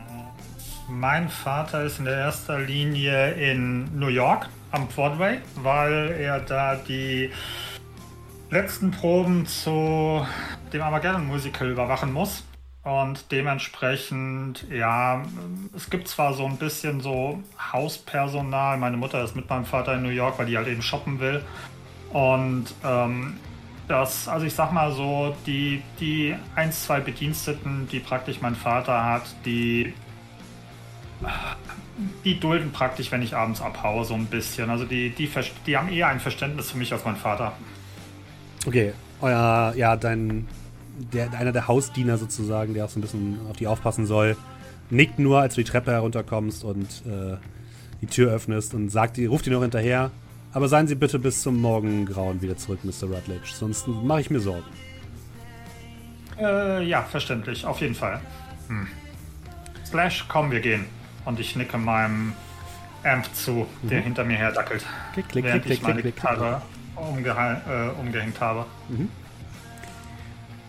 mein 0.90 1.28
Vater 1.28 1.84
ist 1.84 1.98
in 1.98 2.04
der 2.04 2.18
erster 2.18 2.60
Linie 2.60 3.32
in 3.32 3.98
New 3.98 4.08
York 4.08 4.48
am 4.72 4.88
Broadway, 4.88 5.38
weil 5.56 6.16
er 6.18 6.40
da 6.40 6.76
die 6.76 7.30
letzten 8.50 8.90
Proben 8.90 9.46
zu 9.46 10.26
dem 10.72 10.82
Armageddon 10.82 11.26
Musical 11.26 11.70
überwachen 11.70 12.12
muss. 12.12 12.44
Und 12.82 13.30
dementsprechend, 13.32 14.66
ja, 14.70 15.22
es 15.76 15.90
gibt 15.90 16.08
zwar 16.08 16.32
so 16.32 16.46
ein 16.46 16.56
bisschen 16.56 17.00
so 17.00 17.42
Hauspersonal. 17.72 18.78
Meine 18.78 18.96
Mutter 18.96 19.22
ist 19.22 19.36
mit 19.36 19.48
meinem 19.50 19.66
Vater 19.66 19.94
in 19.94 20.02
New 20.02 20.08
York, 20.08 20.38
weil 20.38 20.46
die 20.46 20.56
halt 20.56 20.68
eben 20.68 20.80
shoppen 20.80 21.20
will. 21.20 21.44
Und 22.12 22.66
ähm, 22.84 23.36
das, 23.88 24.26
also 24.28 24.46
ich 24.46 24.54
sag 24.54 24.72
mal 24.72 24.92
so, 24.92 25.36
die, 25.44 25.82
die 26.00 26.34
ein, 26.54 26.72
zwei 26.72 27.00
Bediensteten, 27.00 27.88
die 27.92 28.00
praktisch 28.00 28.40
mein 28.40 28.54
Vater 28.54 29.04
hat, 29.04 29.24
die, 29.44 29.92
die 32.24 32.40
dulden 32.40 32.72
praktisch, 32.72 33.12
wenn 33.12 33.20
ich 33.20 33.36
abends 33.36 33.60
abhaue, 33.60 34.06
so 34.06 34.14
ein 34.14 34.26
bisschen. 34.26 34.70
Also 34.70 34.86
die, 34.86 35.10
die, 35.10 35.30
die 35.66 35.76
haben 35.76 35.90
eher 35.90 36.08
ein 36.08 36.20
Verständnis 36.20 36.70
für 36.70 36.78
mich 36.78 36.90
als 36.90 37.04
mein 37.04 37.16
Vater. 37.16 37.52
Okay, 38.68 38.92
euer, 39.22 39.72
ja, 39.76 39.96
dein, 39.96 40.46
der, 41.14 41.32
einer 41.32 41.52
der 41.52 41.68
Hausdiener 41.68 42.18
sozusagen, 42.18 42.74
der 42.74 42.84
auch 42.84 42.90
so 42.90 42.98
ein 42.98 43.00
bisschen 43.00 43.38
auf 43.48 43.56
die 43.56 43.66
aufpassen 43.66 44.04
soll, 44.04 44.36
nickt 44.90 45.18
nur, 45.18 45.40
als 45.40 45.54
du 45.54 45.62
die 45.62 45.70
Treppe 45.70 45.90
herunterkommst 45.90 46.64
und 46.64 46.86
äh, 47.06 47.38
die 48.02 48.06
Tür 48.08 48.30
öffnest 48.30 48.74
und 48.74 48.90
sagt, 48.90 49.18
ruft 49.20 49.46
ihn 49.46 49.54
noch 49.54 49.62
hinterher. 49.62 50.10
Aber 50.52 50.68
seien 50.68 50.86
Sie 50.86 50.96
bitte 50.96 51.18
bis 51.18 51.40
zum 51.40 51.62
Morgengrauen 51.62 52.42
wieder 52.42 52.58
zurück, 52.58 52.80
Mr. 52.82 53.04
Rutledge, 53.04 53.48
sonst 53.54 53.88
mache 53.88 54.20
ich 54.20 54.28
mir 54.28 54.40
Sorgen. 54.40 54.66
Äh, 56.38 56.84
ja, 56.84 57.00
verständlich, 57.04 57.64
auf 57.64 57.80
jeden 57.80 57.94
Fall. 57.94 58.20
Hm. 58.68 58.86
Slash, 59.86 60.26
komm, 60.28 60.50
wir 60.50 60.60
gehen. 60.60 60.84
Und 61.24 61.40
ich 61.40 61.56
nicke 61.56 61.78
meinem 61.78 62.34
Amp 63.02 63.34
zu, 63.34 63.66
mhm. 63.82 63.88
der 63.88 64.02
hinter 64.02 64.24
mir 64.24 64.36
her 64.36 64.52
dackelt. 64.52 64.84
Klick, 65.14 65.30
klick, 65.30 65.44
während 65.46 65.64
klick, 65.64 65.78
ich 65.78 65.82
meine 65.82 66.02
klick, 66.02 66.16
Gitarre 66.16 66.44
umge 66.46 66.77
äh, 67.00 68.00
umgehängt 68.00 68.40
habe. 68.40 68.66
Mhm. 68.88 69.08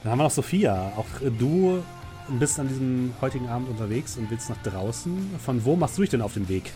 Dann 0.04 0.12
haben 0.12 0.20
wir 0.20 0.24
noch 0.24 0.32
Sophia. 0.32 0.94
Auch 0.96 1.06
du 1.22 1.84
bist 2.30 2.60
an 2.60 2.68
diesem 2.68 3.14
heutigen 3.22 3.50
Abend 3.50 3.70
unterwegs 3.70 4.18
und 4.18 4.30
willst 4.30 4.50
nach 4.50 4.62
draußen. 4.64 5.36
Von 5.44 5.66
wo 5.66 5.76
machst 5.76 5.98
du 5.98 6.02
dich 6.02 6.12
denn 6.12 6.22
auf 6.22 6.34
den 6.34 6.48
Weg? 6.48 6.72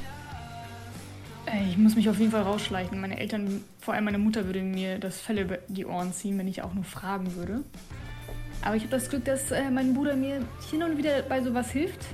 Äh, 1.45 1.69
ich 1.69 1.77
muss 1.77 1.95
mich 1.95 2.09
auf 2.09 2.19
jeden 2.19 2.31
Fall 2.31 2.41
rausschleichen. 2.41 2.99
Meine 2.99 3.19
Eltern, 3.19 3.63
vor 3.79 3.93
allem 3.93 4.05
meine 4.05 4.17
Mutter, 4.17 4.45
würde 4.45 4.61
mir 4.61 4.99
das 4.99 5.19
Fell 5.19 5.39
über 5.39 5.59
die 5.67 5.85
Ohren 5.85 6.13
ziehen, 6.13 6.37
wenn 6.37 6.47
ich 6.47 6.61
auch 6.63 6.73
nur 6.73 6.83
fragen 6.83 7.35
würde. 7.35 7.61
Aber 8.61 8.75
ich 8.75 8.83
habe 8.83 8.91
das 8.91 9.09
Glück, 9.09 9.25
dass 9.25 9.51
äh, 9.51 9.69
mein 9.69 9.93
Bruder 9.93 10.15
mir 10.15 10.41
hin 10.69 10.83
und 10.83 10.97
wieder 10.97 11.21
bei 11.23 11.41
sowas 11.41 11.71
hilft. 11.71 12.05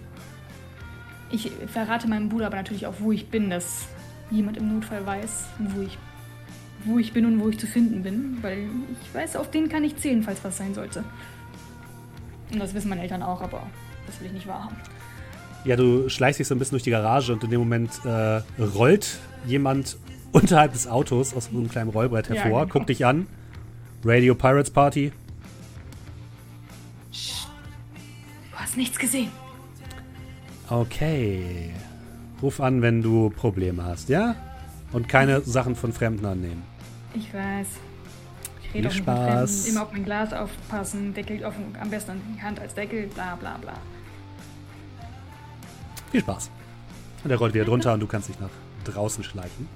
Ich 1.32 1.52
verrate 1.68 2.08
meinem 2.08 2.30
Bruder 2.30 2.48
aber 2.48 2.56
natürlich 2.56 2.88
auch, 2.88 2.96
wo 3.00 3.12
ich 3.12 3.30
bin, 3.30 3.52
dass 3.52 3.88
jemand 4.32 4.58
im 4.58 4.74
Notfall 4.74 5.06
weiß, 5.06 5.46
wo 5.60 5.82
ich, 5.82 5.98
wo 6.86 6.98
ich 6.98 7.14
bin 7.14 7.26
und 7.26 7.40
wo 7.40 7.50
ich 7.50 7.60
zu 7.60 7.68
finden 7.68 8.04
bin. 8.04 8.38
Weil 8.42 8.68
ich 9.02 9.14
weiß, 9.14 9.36
auf 9.36 9.52
den 9.52 9.70
kann 9.70 9.84
ich 9.84 9.98
zählen, 9.98 10.24
falls 10.24 10.44
was 10.44 10.58
sein 10.58 10.74
sollte. 10.74 11.04
Und 12.52 12.60
das 12.60 12.74
wissen 12.74 12.90
meine 12.90 13.02
Eltern 13.02 13.22
auch, 13.22 13.42
aber 13.42 13.68
das 14.06 14.20
will 14.20 14.28
ich 14.28 14.34
nicht 14.34 14.48
wahrhaben. 14.48 14.76
Ja, 15.66 15.76
du 15.76 16.10
schleichst 16.10 16.40
dich 16.40 16.48
so 16.48 16.56
ein 16.56 16.60
bisschen 16.60 16.72
durch 16.72 16.84
die 16.84 16.90
Garage 16.90 17.34
und 17.34 17.44
in 17.44 17.50
dem 17.50 17.60
Moment 17.60 17.92
äh, 18.06 18.42
rollt 18.62 19.20
jemand 19.46 19.98
unterhalb 20.32 20.74
des 20.74 20.88
Autos 20.88 21.34
aus 21.34 21.50
einem 21.50 21.70
kleinen 21.70 21.90
Rollbrett 21.90 22.30
hervor, 22.30 22.52
ja, 22.52 22.60
genau. 22.64 22.74
guckt 22.74 22.90
dich 22.90 23.06
an. 23.06 23.28
Radio 24.04 24.36
Pirates 24.36 24.72
Party. 24.72 25.12
Du 27.12 28.58
hast 28.58 28.78
nichts 28.78 28.98
gesehen. 28.98 29.30
Okay. 30.70 31.72
Ruf 32.42 32.62
an, 32.62 32.82
wenn 32.82 33.02
du 33.02 33.30
Probleme 33.32 33.84
hast, 33.84 34.08
ja? 34.08 34.36
Und 34.92 35.08
keine 35.08 35.42
Sachen 35.42 35.76
von 35.76 35.94
Fremden 35.94 36.26
annehmen. 36.26 36.64
Ich 37.14 37.34
weiß. 37.34 37.68
Ich 38.64 38.74
rede 38.74 38.90
auch 38.90 38.94
mit 38.94 39.04
Fremden. 39.04 39.66
Immer 39.68 39.84
auf 39.84 39.92
mein 39.92 40.06
Glas 40.06 40.34
aufpassen. 40.34 41.14
Deckel 41.14 41.44
auf, 41.44 41.54
am 41.80 41.90
besten 41.90 42.12
an 42.12 42.22
die 42.36 42.42
Hand 42.42 42.60
als 42.60 42.74
Deckel. 42.74 43.08
Bla 43.08 43.36
bla 43.36 43.58
bla. 43.58 43.74
Viel 46.12 46.22
Spaß. 46.22 46.50
Und 47.24 47.32
er 47.32 47.38
rollt 47.38 47.54
wieder 47.54 47.66
drunter 47.66 47.94
und 47.94 48.00
du 48.00 48.08
kannst 48.08 48.30
dich 48.30 48.40
nach 48.40 48.50
draußen 48.86 49.24
schleichen. 49.24 49.68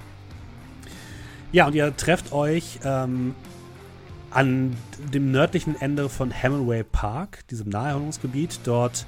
Ja, 1.51 1.67
und 1.67 1.75
ihr 1.75 1.95
trefft 1.95 2.31
euch 2.31 2.79
ähm, 2.83 3.35
an 4.31 4.75
dem 5.13 5.31
nördlichen 5.31 5.79
Ende 5.79 6.09
von 6.09 6.31
Hemingway 6.31 6.83
Park, 6.83 7.47
diesem 7.49 7.69
Naherholungsgebiet. 7.69 8.61
Dort 8.63 9.05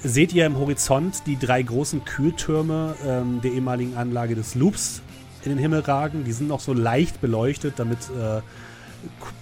seht 0.00 0.32
ihr 0.32 0.46
im 0.46 0.56
Horizont 0.56 1.26
die 1.26 1.38
drei 1.38 1.62
großen 1.62 2.04
Kühltürme 2.04 2.96
ähm, 3.06 3.40
der 3.42 3.52
ehemaligen 3.52 3.96
Anlage 3.96 4.34
des 4.34 4.54
Loops 4.54 5.02
in 5.48 5.56
den 5.56 5.62
Himmel 5.62 5.80
ragen. 5.80 6.24
Die 6.24 6.32
sind 6.32 6.48
noch 6.48 6.60
so 6.60 6.72
leicht 6.72 7.20
beleuchtet, 7.20 7.74
damit 7.78 7.98
äh, 8.10 8.40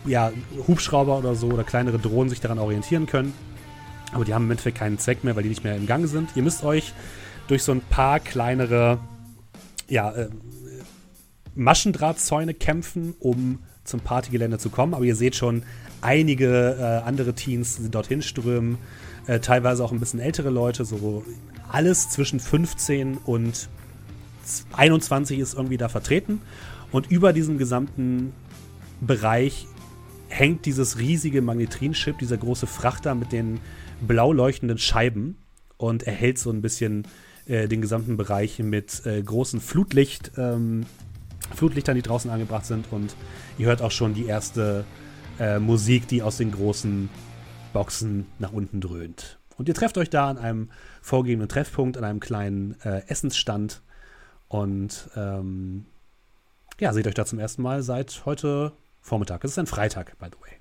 ja, 0.08 0.32
Hubschrauber 0.66 1.18
oder 1.18 1.34
so 1.34 1.48
oder 1.48 1.64
kleinere 1.64 1.98
Drohnen 1.98 2.28
sich 2.28 2.40
daran 2.40 2.58
orientieren 2.58 3.06
können. 3.06 3.32
Aber 4.12 4.24
die 4.24 4.34
haben 4.34 4.44
im 4.44 4.50
Endeffekt 4.52 4.78
keinen 4.78 4.98
Zweck 4.98 5.24
mehr, 5.24 5.36
weil 5.36 5.42
die 5.42 5.48
nicht 5.48 5.64
mehr 5.64 5.76
im 5.76 5.86
Gang 5.86 6.06
sind. 6.06 6.30
Ihr 6.36 6.42
müsst 6.42 6.64
euch 6.64 6.92
durch 7.48 7.62
so 7.62 7.72
ein 7.72 7.80
paar 7.80 8.20
kleinere 8.20 8.98
ja, 9.88 10.12
äh, 10.12 10.28
Maschendrahtzäune 11.54 12.54
kämpfen, 12.54 13.14
um 13.18 13.58
zum 13.84 14.00
Partygelände 14.00 14.58
zu 14.58 14.70
kommen. 14.70 14.94
Aber 14.94 15.04
ihr 15.04 15.16
seht 15.16 15.36
schon, 15.36 15.62
einige 16.00 16.76
äh, 16.78 17.06
andere 17.06 17.34
Teens 17.34 17.76
sind 17.76 17.94
dorthin 17.94 18.22
strömen. 18.22 18.78
Äh, 19.26 19.40
teilweise 19.40 19.84
auch 19.84 19.92
ein 19.92 20.00
bisschen 20.00 20.20
ältere 20.20 20.50
Leute. 20.50 20.84
So 20.84 21.24
alles 21.68 22.10
zwischen 22.10 22.40
15 22.40 23.18
und 23.18 23.68
21 24.72 25.38
ist 25.38 25.54
irgendwie 25.54 25.76
da 25.76 25.88
vertreten. 25.88 26.40
Und 26.92 27.10
über 27.10 27.32
diesem 27.32 27.58
gesamten 27.58 28.32
Bereich 29.00 29.66
hängt 30.28 30.66
dieses 30.66 30.98
riesige 30.98 31.42
Magnetrinchip, 31.42 32.18
dieser 32.18 32.36
große 32.36 32.66
Frachter 32.66 33.14
mit 33.14 33.32
den 33.32 33.60
blau 34.00 34.32
leuchtenden 34.32 34.78
Scheiben 34.78 35.36
und 35.76 36.04
erhält 36.04 36.38
so 36.38 36.50
ein 36.50 36.62
bisschen 36.62 37.06
äh, 37.46 37.68
den 37.68 37.80
gesamten 37.80 38.16
Bereich 38.16 38.58
mit 38.58 39.04
äh, 39.06 39.22
großen 39.22 39.60
Flutlicht, 39.60 40.32
ähm, 40.36 40.86
Flutlichtern, 41.54 41.94
die 41.94 42.02
draußen 42.02 42.30
angebracht 42.30 42.66
sind. 42.66 42.86
Und 42.90 43.14
ihr 43.58 43.66
hört 43.66 43.82
auch 43.82 43.90
schon 43.90 44.14
die 44.14 44.26
erste 44.26 44.84
äh, 45.38 45.58
Musik, 45.58 46.08
die 46.08 46.22
aus 46.22 46.38
den 46.38 46.50
großen 46.50 47.08
Boxen 47.72 48.26
nach 48.38 48.52
unten 48.52 48.80
dröhnt. 48.80 49.38
Und 49.56 49.68
ihr 49.68 49.74
trefft 49.74 49.96
euch 49.98 50.10
da 50.10 50.28
an 50.28 50.38
einem 50.38 50.70
vorgegebenen 51.00 51.48
Treffpunkt, 51.48 51.96
an 51.96 52.04
einem 52.04 52.20
kleinen 52.20 52.76
äh, 52.82 53.02
Essensstand. 53.06 53.82
Und 54.48 55.10
ähm, 55.16 55.86
ja, 56.78 56.92
seht 56.92 57.06
euch 57.06 57.14
da 57.14 57.24
zum 57.24 57.38
ersten 57.38 57.62
Mal 57.62 57.82
seit 57.82 58.24
heute 58.26 58.72
Vormittag. 59.00 59.44
Es 59.44 59.52
ist 59.52 59.58
ein 59.58 59.66
Freitag, 59.66 60.18
by 60.18 60.26
the 60.26 60.40
way. 60.40 60.56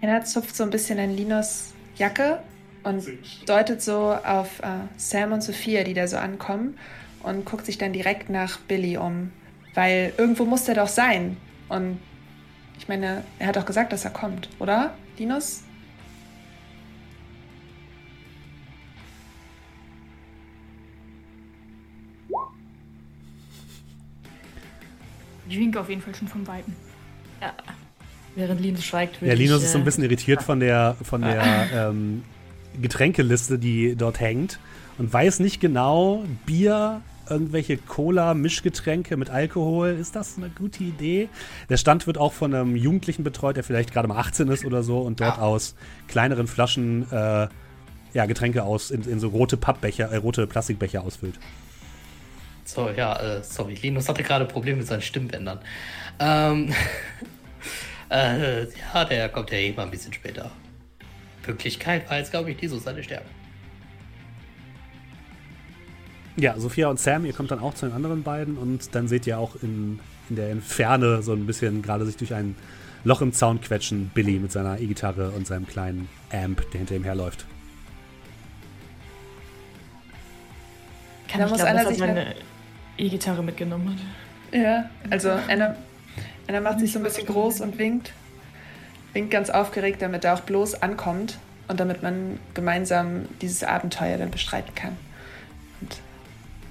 Er 0.00 0.24
zupft 0.24 0.54
so 0.54 0.62
ein 0.62 0.70
bisschen 0.70 0.98
an 0.98 1.10
Linos 1.10 1.72
Jacke 1.96 2.40
und 2.84 3.04
deutet 3.46 3.82
so 3.82 4.12
auf 4.12 4.60
äh, 4.60 4.86
Sam 4.96 5.32
und 5.32 5.42
Sophia, 5.42 5.82
die 5.82 5.94
da 5.94 6.06
so 6.06 6.16
ankommen 6.16 6.78
und 7.24 7.44
guckt 7.44 7.66
sich 7.66 7.76
dann 7.76 7.92
direkt 7.92 8.30
nach 8.30 8.58
Billy 8.60 8.96
um. 8.96 9.32
Weil 9.74 10.12
irgendwo 10.16 10.44
muss 10.44 10.64
der 10.64 10.76
doch 10.76 10.88
sein. 10.88 11.36
Und 11.68 11.98
ich 12.78 12.86
meine, 12.88 13.24
er 13.38 13.48
hat 13.48 13.56
doch 13.56 13.66
gesagt, 13.66 13.92
dass 13.92 14.04
er 14.04 14.12
kommt, 14.12 14.48
oder? 14.60 14.94
Linus? 15.18 15.65
Ich 25.48 25.58
winke 25.58 25.80
auf 25.80 25.88
jeden 25.88 26.02
Fall 26.02 26.14
schon 26.14 26.28
vom 26.28 26.46
Weiten. 26.46 26.74
Ja. 27.40 27.52
Während 28.34 28.60
Linus 28.60 28.84
schweigt, 28.84 29.20
würde 29.20 29.32
Ja, 29.32 29.34
Linus 29.34 29.58
ich, 29.58 29.64
ist 29.64 29.72
so 29.72 29.78
ein 29.78 29.84
bisschen 29.84 30.04
irritiert 30.04 30.42
von 30.42 30.60
der, 30.60 30.96
von 31.02 31.22
der 31.22 31.68
ähm, 31.74 32.22
Getränkeliste, 32.80 33.58
die 33.58 33.96
dort 33.96 34.20
hängt 34.20 34.58
und 34.98 35.12
weiß 35.12 35.40
nicht 35.40 35.60
genau, 35.60 36.24
Bier, 36.44 37.00
irgendwelche 37.28 37.76
Cola-Mischgetränke 37.76 39.16
mit 39.16 39.30
Alkohol, 39.30 39.88
ist 39.88 40.16
das 40.16 40.36
eine 40.36 40.50
gute 40.50 40.84
Idee? 40.84 41.28
Der 41.68 41.76
Stand 41.76 42.06
wird 42.06 42.18
auch 42.18 42.32
von 42.32 42.54
einem 42.54 42.76
Jugendlichen 42.76 43.24
betreut, 43.24 43.56
der 43.56 43.64
vielleicht 43.64 43.92
gerade 43.92 44.08
mal 44.08 44.18
18 44.18 44.48
ist 44.48 44.64
oder 44.64 44.82
so 44.82 45.00
und 45.00 45.20
dort 45.20 45.38
ja. 45.38 45.42
aus 45.42 45.74
kleineren 46.08 46.46
Flaschen 46.46 47.10
äh, 47.10 47.48
ja, 48.12 48.26
Getränke 48.26 48.64
aus 48.64 48.90
in, 48.90 49.02
in 49.02 49.20
so 49.20 49.28
rote 49.28 49.56
Pappbecher, 49.56 50.10
äh, 50.10 50.16
rote 50.16 50.46
Plastikbecher 50.46 51.02
ausfüllt. 51.02 51.38
So, 52.66 52.90
ja, 52.90 53.16
äh, 53.20 53.42
sorry, 53.44 53.74
Linus 53.74 54.08
hatte 54.08 54.24
gerade 54.24 54.44
Probleme 54.44 54.78
mit 54.78 54.88
seinen 54.88 55.00
Stimmbändern. 55.00 55.60
Ähm, 56.18 56.74
äh, 58.10 58.64
ja, 58.64 59.04
der 59.04 59.28
kommt 59.28 59.52
ja 59.52 59.58
eh 59.58 59.72
mal 59.72 59.84
ein 59.84 59.90
bisschen 59.90 60.12
später. 60.12 60.50
Pünktlichkeit 61.42 62.10
war 62.10 62.18
jetzt, 62.18 62.32
glaube 62.32 62.50
ich, 62.50 62.60
nie 62.60 62.66
so 62.66 62.78
seine 62.78 63.04
Stärke. 63.04 63.26
Ja, 66.36 66.58
Sophia 66.58 66.88
und 66.88 66.98
Sam, 66.98 67.24
ihr 67.24 67.32
kommt 67.32 67.52
dann 67.52 67.60
auch 67.60 67.72
zu 67.72 67.86
den 67.86 67.94
anderen 67.94 68.24
beiden 68.24 68.58
und 68.58 68.94
dann 68.96 69.06
seht 69.06 69.26
ihr 69.28 69.38
auch 69.38 69.54
in, 69.62 70.00
in 70.28 70.36
der 70.36 70.56
Ferne 70.56 71.22
so 71.22 71.32
ein 71.32 71.46
bisschen 71.46 71.82
gerade 71.82 72.04
sich 72.04 72.16
durch 72.16 72.34
ein 72.34 72.56
Loch 73.04 73.22
im 73.22 73.32
Zaun 73.32 73.60
quetschen 73.60 74.10
Billy 74.12 74.40
mit 74.40 74.50
seiner 74.50 74.80
E-Gitarre 74.80 75.30
und 75.30 75.46
seinem 75.46 75.68
kleinen 75.68 76.08
Amp, 76.32 76.68
der 76.72 76.78
hinter 76.78 76.96
ihm 76.96 77.04
herläuft. 77.04 77.46
Kann 81.28 81.40
da 81.40 81.46
ich 81.46 81.52
muss 81.52 81.60
glauben, 81.60 81.78
einer 81.78 81.88
er 81.88 81.94
seine 81.94 82.34
E-Gitarre 82.98 83.42
mitgenommen 83.42 83.90
hat. 83.90 84.58
Ja, 84.58 84.90
also 85.10 85.30
Anna 85.48 85.76
er 86.46 86.60
macht 86.60 86.78
sich 86.80 86.92
so 86.92 87.00
ein 87.00 87.02
bisschen 87.02 87.26
groß 87.26 87.60
und 87.60 87.78
winkt. 87.78 88.12
Winkt 89.12 89.30
ganz 89.30 89.50
aufgeregt, 89.50 90.02
damit 90.02 90.24
er 90.24 90.34
auch 90.34 90.40
bloß 90.40 90.82
ankommt 90.82 91.38
und 91.68 91.80
damit 91.80 92.02
man 92.02 92.38
gemeinsam 92.54 93.26
dieses 93.40 93.64
Abenteuer 93.64 94.18
dann 94.18 94.30
bestreiten 94.30 94.74
kann. 94.74 94.96
Und 95.80 95.98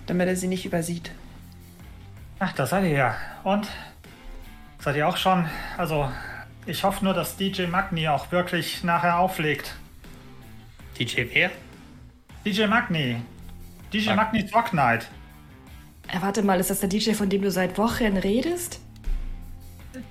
damit 0.07 0.27
er 0.27 0.35
sie 0.35 0.47
nicht 0.47 0.65
übersieht. 0.65 1.11
Ach, 2.39 2.53
da 2.53 2.65
seid 2.65 2.83
ihr 2.85 2.91
ja. 2.91 3.15
Und? 3.43 3.67
Seid 4.79 4.95
ihr 4.95 5.07
auch 5.07 5.17
schon? 5.17 5.45
Also, 5.77 6.09
ich 6.65 6.83
hoffe 6.83 7.03
nur, 7.03 7.13
dass 7.13 7.37
DJ 7.37 7.65
Magni 7.65 8.07
auch 8.07 8.31
wirklich 8.31 8.83
nachher 8.83 9.19
auflegt. 9.19 9.75
DJ 10.99 11.23
wer? 11.33 11.51
DJ 12.45 12.67
Magni. 12.67 13.21
DJ 13.91 14.09
Mag- 14.09 14.33
Magni 14.33 14.49
Rock 14.53 14.73
Night. 14.73 15.07
Äh, 16.07 16.21
warte 16.21 16.43
mal, 16.43 16.59
ist 16.59 16.69
das 16.69 16.79
der 16.79 16.89
DJ, 16.89 17.13
von 17.13 17.29
dem 17.29 17.41
du 17.41 17.51
seit 17.51 17.77
Wochen 17.77 18.17
redest? 18.17 18.79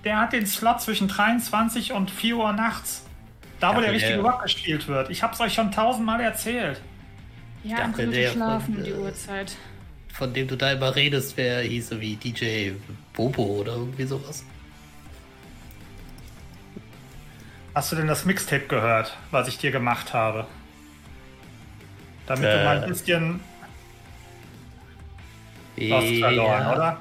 Der 0.03 0.19
hat 0.19 0.33
den 0.33 0.47
Slot 0.47 0.81
zwischen 0.81 1.09
23 1.09 1.93
und 1.93 2.11
4 2.11 2.37
Uhr 2.37 2.53
nachts. 2.53 3.05
Da, 3.61 3.71
wo 3.71 3.75
Ja, 3.75 3.81
der 3.81 3.93
der- 3.93 3.95
richtige 4.01 4.21
Rock 4.21 4.43
gespielt 4.43 4.89
wird. 4.89 5.11
Ich 5.11 5.23
hab's 5.23 5.41
euch 5.41 5.55
schon 5.55 5.71
tausendmal 5.71 6.21
erzählt. 6.21 6.81
Ja, 7.63 7.77
dachte, 7.77 7.85
andere 7.85 8.05
Leute 8.07 8.19
der 8.21 8.31
schlafen 8.33 8.75
von, 8.75 8.85
die 8.85 8.91
äh, 8.91 8.95
Uhrzeit. 8.99 9.57
Von 10.13 10.35
dem 10.35 10.49
du 10.49 10.57
da 10.57 10.73
immer 10.73 10.95
redest, 10.95 11.37
wer 11.37 11.61
hieße 11.63 12.01
wie 12.01 12.17
DJ 12.17 12.73
Bobo 13.15 13.43
oder 13.43 13.73
irgendwie 13.73 14.05
sowas. 14.05 14.45
Hast 17.75 17.91
du 17.93 17.97
denn 17.97 18.07
das 18.07 18.25
Mixtape 18.25 18.67
gehört, 18.67 19.17
was 19.31 19.49
ich 19.49 19.59
dir 19.59 19.71
gemacht 19.71 20.13
habe? 20.13 20.47
Damit 22.27 22.45
du 22.45 22.61
Äh. 22.61 22.65
mal 22.65 22.83
ein 22.83 22.89
bisschen 22.89 23.41
verloren, 25.77 26.37
Ja, 26.37 26.73
oder? 26.75 27.01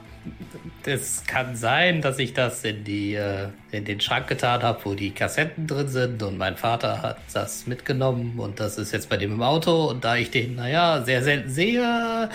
Es 0.86 1.24
kann 1.26 1.56
sein, 1.56 2.02
dass 2.02 2.18
ich 2.20 2.34
das 2.34 2.64
in, 2.64 2.84
die, 2.84 3.16
äh, 3.16 3.50
in 3.72 3.84
den 3.86 4.00
Schrank 4.00 4.28
getan 4.28 4.64
habe, 4.64 4.80
wo 4.84 4.94
die 4.94 5.12
Kassetten 5.12 5.68
drin 5.68 5.88
sind 5.88 6.24
und 6.24 6.38
mein 6.38 6.56
Vater 6.56 7.02
hat 7.02 7.18
das 7.34 7.68
mitgenommen 7.68 8.40
und 8.40 8.60
das 8.60 8.78
ist 8.78 8.92
jetzt 8.94 9.10
bei 9.10 9.18
dem 9.18 9.34
im 9.34 9.42
Auto 9.42 9.86
und 9.86 10.04
da 10.04 10.16
ich 10.16 10.32
den, 10.32 10.56
naja, 10.56 11.02
sehr 11.04 11.24
selten 11.24 11.50
sehe, 11.50 12.30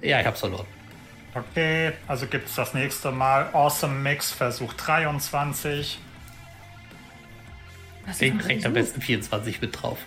ja, 0.00 0.20
ich 0.20 0.26
hab's 0.26 0.40
verloren. 0.40 0.66
Okay, 1.34 1.92
also 2.08 2.26
gibt's 2.26 2.54
das 2.56 2.74
nächste 2.74 3.10
Mal 3.10 3.48
Awesome 3.52 3.94
Mix 3.94 4.32
Versuch 4.32 4.74
23. 4.74 5.98
Was 8.04 8.12
ist 8.12 8.20
Den 8.20 8.38
kriegt 8.38 8.66
am 8.66 8.74
besten 8.74 9.00
24 9.00 9.60
mit 9.60 9.80
drauf. 9.80 9.98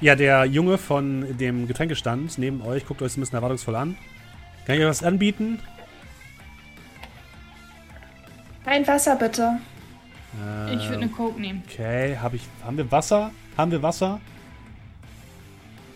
Ja, 0.00 0.14
der 0.14 0.44
Junge 0.44 0.78
von 0.78 1.36
dem 1.38 1.66
Getränkestand 1.66 2.38
neben 2.38 2.62
euch 2.62 2.86
guckt 2.86 3.02
euch 3.02 3.16
ein 3.16 3.20
bisschen 3.20 3.34
erwartungsvoll 3.36 3.74
an. 3.74 3.96
Kann 4.64 4.76
ich 4.76 4.82
euch 4.82 4.88
was 4.88 5.02
anbieten? 5.02 5.58
Ein 8.64 8.86
Wasser 8.86 9.16
bitte. 9.16 9.58
Äh, 10.46 10.74
Ich 10.76 10.84
würde 10.88 11.02
eine 11.02 11.08
Coke 11.08 11.40
nehmen. 11.40 11.62
Okay, 11.68 12.16
hab 12.20 12.34
ich, 12.34 12.42
haben 12.64 12.76
wir 12.76 12.90
Wasser? 12.92 13.32
Haben 13.56 13.72
wir 13.72 13.82
Wasser? 13.82 14.20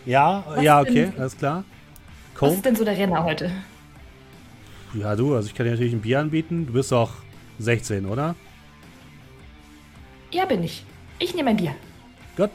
Ja, 0.05 0.43
Was 0.47 0.61
ja, 0.63 0.81
okay, 0.81 1.05
denn? 1.05 1.19
alles 1.19 1.37
klar. 1.37 1.63
Was 2.33 2.39
Coke? 2.39 2.53
ist 2.55 2.65
denn 2.65 2.75
so 2.75 2.83
der 2.83 2.97
Renner 2.97 3.23
heute? 3.23 3.51
Ja, 4.95 5.15
du, 5.15 5.33
also 5.33 5.47
ich 5.47 5.55
kann 5.55 5.65
dir 5.65 5.71
natürlich 5.71 5.93
ein 5.93 6.01
Bier 6.01 6.19
anbieten. 6.19 6.65
Du 6.67 6.73
bist 6.73 6.91
doch 6.91 7.11
16, 7.59 8.05
oder? 8.05 8.35
Ja, 10.31 10.45
bin 10.45 10.61
ich. 10.63 10.83
Ich 11.19 11.33
nehme 11.35 11.51
ein 11.51 11.57
Bier. 11.57 11.73
Gut. 12.35 12.49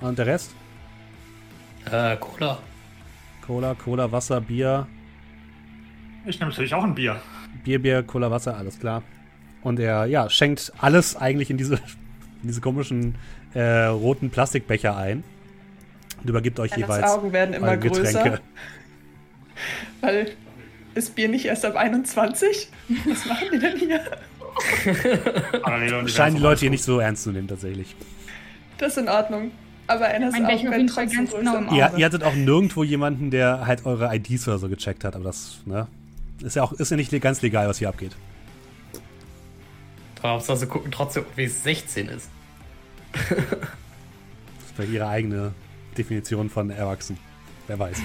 Und 0.00 0.18
der 0.18 0.26
Rest? 0.26 0.54
Äh, 1.90 2.16
Cola. 2.16 2.58
Cola, 3.46 3.74
Cola, 3.74 4.10
Wasser, 4.10 4.40
Bier. 4.40 4.86
Ich 6.26 6.38
nehme 6.40 6.50
natürlich 6.50 6.74
auch 6.74 6.82
ein 6.82 6.94
Bier. 6.94 7.20
Bier, 7.64 7.80
Bier, 7.80 8.02
Cola, 8.02 8.30
Wasser, 8.30 8.56
alles 8.56 8.78
klar. 8.78 9.02
Und 9.62 9.78
er, 9.78 10.06
ja, 10.06 10.28
schenkt 10.28 10.72
alles 10.78 11.16
eigentlich 11.16 11.50
in 11.50 11.56
diese, 11.56 11.74
in 12.42 12.48
diese 12.48 12.60
komischen 12.60 13.16
äh, 13.54 13.86
roten 13.86 14.30
Plastikbecher 14.30 14.96
ein. 14.96 15.22
Und 16.20 16.30
übergibt 16.30 16.58
euch 16.58 16.72
Annas 16.74 16.88
jeweils 16.88 17.12
Augen 17.12 17.32
werden 17.32 17.54
immer 17.54 17.68
eure 17.68 17.78
größer. 17.78 18.40
Weil 20.00 20.32
ist 20.94 21.14
Bier 21.14 21.28
nicht 21.28 21.44
erst 21.44 21.64
ab 21.64 21.76
21? 21.76 22.68
Was 23.06 23.26
machen 23.26 23.48
die 23.52 23.58
denn 23.58 23.76
hier? 23.76 24.00
Parallel 25.62 26.08
Scheinen 26.08 26.36
die 26.36 26.42
Leute 26.42 26.60
hier 26.60 26.70
nicht 26.70 26.84
so 26.84 26.98
ernst 26.98 27.24
zu 27.24 27.30
nehmen, 27.30 27.48
tatsächlich. 27.48 27.94
Das 28.78 28.92
ist 28.92 28.98
in 28.98 29.08
Ordnung. 29.08 29.50
Aber 29.86 30.00
werden 30.00 30.32
jeden 30.32 30.72
Fall 30.72 30.86
trotzdem 30.86 31.18
ganz 31.18 31.30
genau 31.32 31.56
im 31.58 31.68
Auge. 31.68 31.76
Ihr, 31.76 31.92
ihr 31.96 32.06
hattet 32.06 32.24
auch 32.24 32.34
nirgendwo 32.34 32.82
jemanden, 32.84 33.30
der 33.30 33.66
halt 33.66 33.86
eure 33.86 34.14
IDs 34.14 34.46
oder 34.48 34.58
so 34.58 34.68
gecheckt 34.68 35.04
hat, 35.04 35.14
aber 35.14 35.24
das, 35.24 35.58
ne? 35.64 35.86
Ist 36.42 36.56
ja 36.56 36.62
auch 36.62 36.72
ist 36.72 36.90
ja 36.90 36.96
nicht 36.96 37.18
ganz 37.20 37.40
legal, 37.40 37.68
was 37.68 37.78
hier 37.78 37.88
abgeht. 37.88 38.12
Hauptsache 40.22 40.66
gucken 40.66 40.90
trotzdem, 40.90 41.24
wie 41.36 41.44
es 41.44 41.62
16 41.62 42.08
ist. 42.08 42.30
Das 43.28 44.66
ist 44.66 44.74
vielleicht 44.74 44.92
ihre 44.92 45.08
eigene 45.08 45.52
Definition 45.96 46.50
von 46.50 46.70
erwachsen. 46.70 47.16
Wer 47.66 47.78
weiß. 47.78 48.02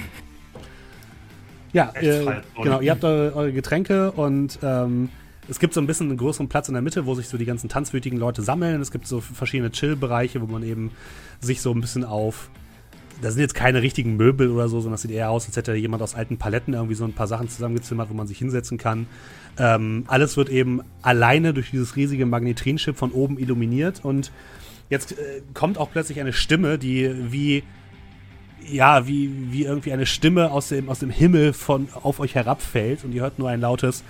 Ja, 1.74 1.92
äh, 1.96 2.42
genau. 2.62 2.82
Ihr 2.82 2.92
habt 2.92 3.04
eure, 3.04 3.36
eure 3.36 3.52
Getränke 3.52 4.12
und 4.12 4.60
ähm, 4.62 5.10
es 5.50 5.60
gibt 5.60 5.74
so 5.74 5.82
ein 5.82 5.88
bisschen 5.88 6.10
einen 6.10 6.18
größeren 6.18 6.48
Platz 6.48 6.68
in 6.68 6.74
der 6.74 6.82
Mitte, 6.82 7.06
wo 7.06 7.16
sich 7.16 7.28
so 7.28 7.38
die 7.38 7.46
ganzen 7.46 7.68
tanzwütigen 7.68 8.18
Leute 8.18 8.42
sammeln. 8.42 8.82
Es 8.82 8.92
gibt 8.92 9.08
so 9.08 9.20
verschiedene 9.20 9.72
Chill-Bereiche, 9.72 10.42
wo 10.42 10.46
man 10.46 10.64
eben 10.64 10.92
sich 11.42 11.62
so 11.62 11.72
ein 11.72 11.82
bisschen 11.82 12.04
auf. 12.04 12.50
Da 13.22 13.30
sind 13.30 13.42
jetzt 13.42 13.54
keine 13.54 13.82
richtigen 13.82 14.16
Möbel 14.16 14.50
oder 14.50 14.68
so, 14.68 14.80
sondern 14.80 14.94
das 14.94 15.04
sieht 15.04 15.12
eher 15.12 15.30
aus, 15.30 15.46
als 15.46 15.56
hätte 15.56 15.76
jemand 15.76 16.02
aus 16.02 16.16
alten 16.16 16.38
Paletten 16.38 16.74
irgendwie 16.74 16.96
so 16.96 17.04
ein 17.04 17.14
paar 17.14 17.28
Sachen 17.28 17.50
zusammengezimmert, 17.50 18.10
wo 18.10 18.14
man 18.16 18.26
sich 18.26 18.40
hinsetzen 18.40 18.78
kann. 18.80 19.08
Ähm, 19.60 20.06
alles 20.08 20.38
wird 20.38 20.50
eben 20.50 20.82
alleine 21.02 21.54
durch 21.54 21.70
dieses 21.70 21.96
riesige 21.96 22.26
Magnetrinchip 22.26 22.98
von 22.98 23.12
oben 23.12 23.38
illuminiert 23.38 24.04
und 24.04 24.32
jetzt 24.90 25.12
äh, 25.12 25.42
kommt 25.54 25.78
auch 25.78 25.92
plötzlich 25.92 26.20
eine 26.20 26.34
Stimme, 26.34 26.80
die 26.80 27.32
wie 27.32 27.64
ja, 28.70 29.08
wie, 29.08 29.52
wie 29.52 29.64
irgendwie 29.64 29.92
eine 29.92 30.06
Stimme 30.06 30.52
aus 30.52 30.70
dem, 30.70 30.90
aus 30.90 31.00
dem 31.00 31.10
Himmel 31.10 31.54
von 31.54 31.90
auf 31.94 32.20
euch 32.20 32.36
herabfällt 32.36 33.04
und 33.04 33.12
ihr 33.14 33.22
hört 33.22 33.40
nur 33.40 33.50
ein 33.50 33.60
lautes 33.62 34.04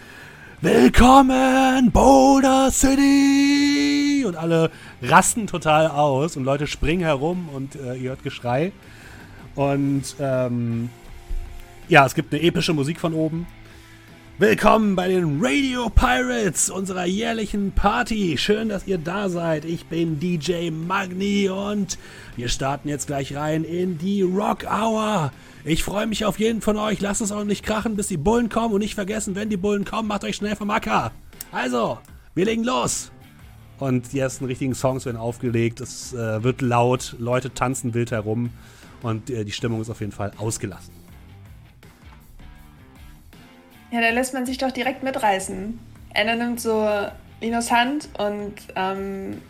Willkommen, 0.63 1.91
Boulder 1.91 2.69
City! 2.69 4.23
Und 4.27 4.35
alle 4.35 4.69
rasten 5.01 5.47
total 5.47 5.87
aus 5.87 6.37
und 6.37 6.43
Leute 6.43 6.67
springen 6.67 7.01
herum 7.01 7.49
und 7.51 7.73
äh, 7.75 7.95
ihr 7.95 8.09
hört 8.09 8.21
Geschrei. 8.21 8.71
Und 9.55 10.15
ähm, 10.19 10.91
ja, 11.87 12.05
es 12.05 12.13
gibt 12.13 12.31
eine 12.31 12.43
epische 12.43 12.73
Musik 12.73 12.99
von 12.99 13.15
oben. 13.15 13.47
Willkommen 14.37 14.95
bei 14.95 15.07
den 15.07 15.39
Radio 15.39 15.89
Pirates, 15.89 16.71
unserer 16.71 17.05
jährlichen 17.05 17.73
Party. 17.73 18.37
Schön, 18.39 18.69
dass 18.69 18.87
ihr 18.87 18.97
da 18.97 19.29
seid. 19.29 19.65
Ich 19.65 19.85
bin 19.85 20.19
DJ 20.19 20.71
Magni 20.71 21.47
und 21.49 21.99
wir 22.35 22.49
starten 22.49 22.89
jetzt 22.89 23.05
gleich 23.05 23.35
rein 23.35 23.63
in 23.63 23.99
die 23.99 24.23
Rock 24.23 24.63
Hour. 24.63 25.31
Ich 25.63 25.83
freue 25.83 26.07
mich 26.07 26.25
auf 26.25 26.39
jeden 26.39 26.61
von 26.61 26.77
euch. 26.77 27.01
Lasst 27.01 27.21
es 27.21 27.31
auch 27.31 27.43
nicht 27.43 27.63
krachen, 27.63 27.95
bis 27.95 28.07
die 28.07 28.17
Bullen 28.17 28.49
kommen 28.49 28.73
und 28.73 28.79
nicht 28.79 28.95
vergessen, 28.95 29.35
wenn 29.35 29.49
die 29.49 29.57
Bullen 29.57 29.85
kommen, 29.85 30.07
macht 30.07 30.23
euch 30.23 30.37
schnell 30.37 30.55
vom 30.55 30.71
Acker. 30.71 31.11
Also, 31.51 31.99
wir 32.33 32.45
legen 32.45 32.63
los. 32.63 33.11
Und 33.77 34.13
die 34.13 34.19
ersten 34.19 34.45
richtigen 34.45 34.73
Songs 34.73 35.05
werden 35.05 35.17
aufgelegt. 35.17 35.81
Es 35.81 36.13
äh, 36.13 36.43
wird 36.43 36.61
laut, 36.61 37.15
Leute 37.19 37.53
tanzen 37.53 37.93
wild 37.93 38.11
herum 38.11 38.49
und 39.03 39.29
äh, 39.29 39.43
die 39.43 39.51
Stimmung 39.51 39.81
ist 39.81 39.89
auf 39.89 39.99
jeden 39.99 40.11
Fall 40.13 40.31
ausgelassen. 40.37 41.00
Ja, 43.91 43.99
da 43.99 44.09
lässt 44.09 44.33
man 44.33 44.45
sich 44.45 44.57
doch 44.57 44.71
direkt 44.71 45.03
mitreißen. 45.03 45.77
Anna 46.13 46.35
nimmt 46.35 46.61
so 46.61 46.87
Linos 47.41 47.71
Hand 47.71 48.07
und 48.17 48.55
ähm, 48.75 49.41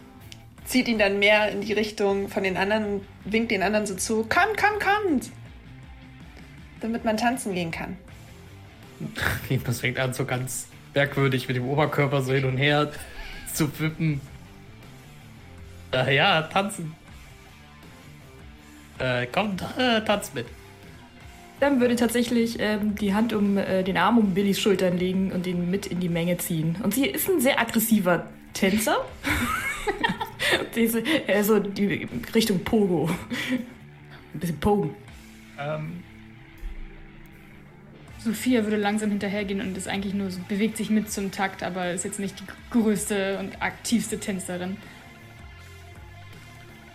zieht 0.66 0.88
ihn 0.88 0.98
dann 0.98 1.20
mehr 1.20 1.52
in 1.52 1.62
die 1.62 1.74
Richtung 1.74 2.28
von 2.28 2.44
den 2.44 2.58
anderen 2.58 2.86
und 2.86 3.02
winkt 3.26 3.52
den 3.52 3.62
anderen 3.62 3.86
so 3.86 3.96
zu. 3.96 4.24
Kommt, 4.24 4.58
kommt, 4.58 4.80
kommt! 4.80 5.32
Damit 6.80 7.06
man 7.06 7.18
tanzen 7.18 7.54
gehen 7.54 7.72
kann. 7.72 7.98
Das 9.66 9.82
fängt 9.82 10.00
an 10.00 10.14
so 10.14 10.26
ganz 10.26 10.68
merkwürdig 10.94 11.48
mit 11.48 11.58
dem 11.58 11.68
Oberkörper 11.68 12.22
so 12.22 12.34
hin 12.34 12.46
und 12.46 12.58
her 12.58 12.92
zu 13.54 13.80
wippen. 13.80 14.22
Äh, 15.94 16.16
ja, 16.16 16.44
tanzen. 16.44 16.96
Äh, 18.98 19.28
komm, 19.32 19.58
äh, 19.78 20.02
tanz 20.02 20.34
mit. 20.34 20.46
Dann 21.62 21.80
würde 21.80 21.95
tatsächlich 21.95 22.57
ähm, 22.59 22.95
die 22.95 23.14
Hand 23.14 23.32
um 23.32 23.57
äh, 23.57 23.84
den 23.84 23.95
Arm 23.95 24.18
um 24.18 24.34
Billys 24.34 24.59
Schultern 24.59 24.97
legen 24.97 25.32
und 25.32 25.47
ihn 25.47 25.72
mit 25.72 25.86
in 25.86 26.01
die 26.01 26.09
Menge 26.09 26.38
ziehen. 26.38 26.76
Und 26.84 26.93
sie 26.93 27.05
ist 27.05 27.30
ein 27.30 27.39
sehr 27.39 27.62
aggressiver 27.62 28.28
Tänzer. 28.53 28.97
Diese, 30.76 31.03
also 31.28 31.59
die 31.59 32.07
Richtung 32.34 32.64
Pogo. 32.64 33.09
Ein 34.34 34.39
bisschen 34.39 34.59
Pogen. 34.59 34.95
Ähm, 35.59 36.03
Sophia 38.20 38.64
würde 38.64 38.78
langsam 38.78 39.09
hinterhergehen 39.09 39.62
und 39.62 39.76
ist 39.78 39.88
eigentlich 39.88 40.14
nur 40.14 40.30
so, 40.30 40.39
bewegt 40.47 40.78
sich 40.78 40.89
mit 40.89 41.12
zum 41.12 41.32
Takt, 41.32 41.64
aber 41.64 41.91
ist 41.91 42.05
jetzt 42.05 42.20
nicht 42.20 42.39
die 42.39 42.45
größte 42.70 43.39
und 43.39 43.62
aktivste 43.62 44.20
Tänzerin. 44.20 44.78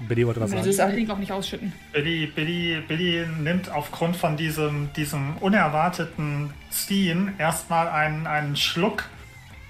Billy 0.00 0.26
wollte 0.26 0.40
was 0.40 0.50
Das 0.50 0.76
sagen. 0.76 0.98
ist 0.98 1.10
auch, 1.10 1.14
auch 1.14 1.18
nicht 1.18 1.32
ausschütten. 1.32 1.72
Billy, 1.92 2.26
Billy, 2.26 2.82
Billy 2.86 3.26
nimmt 3.40 3.70
aufgrund 3.70 4.16
von 4.16 4.36
diesem, 4.36 4.92
diesem 4.92 5.36
unerwarteten 5.38 6.52
Ziehen 6.70 7.34
erstmal 7.38 7.88
einen, 7.88 8.26
einen 8.26 8.56
Schluck 8.56 9.08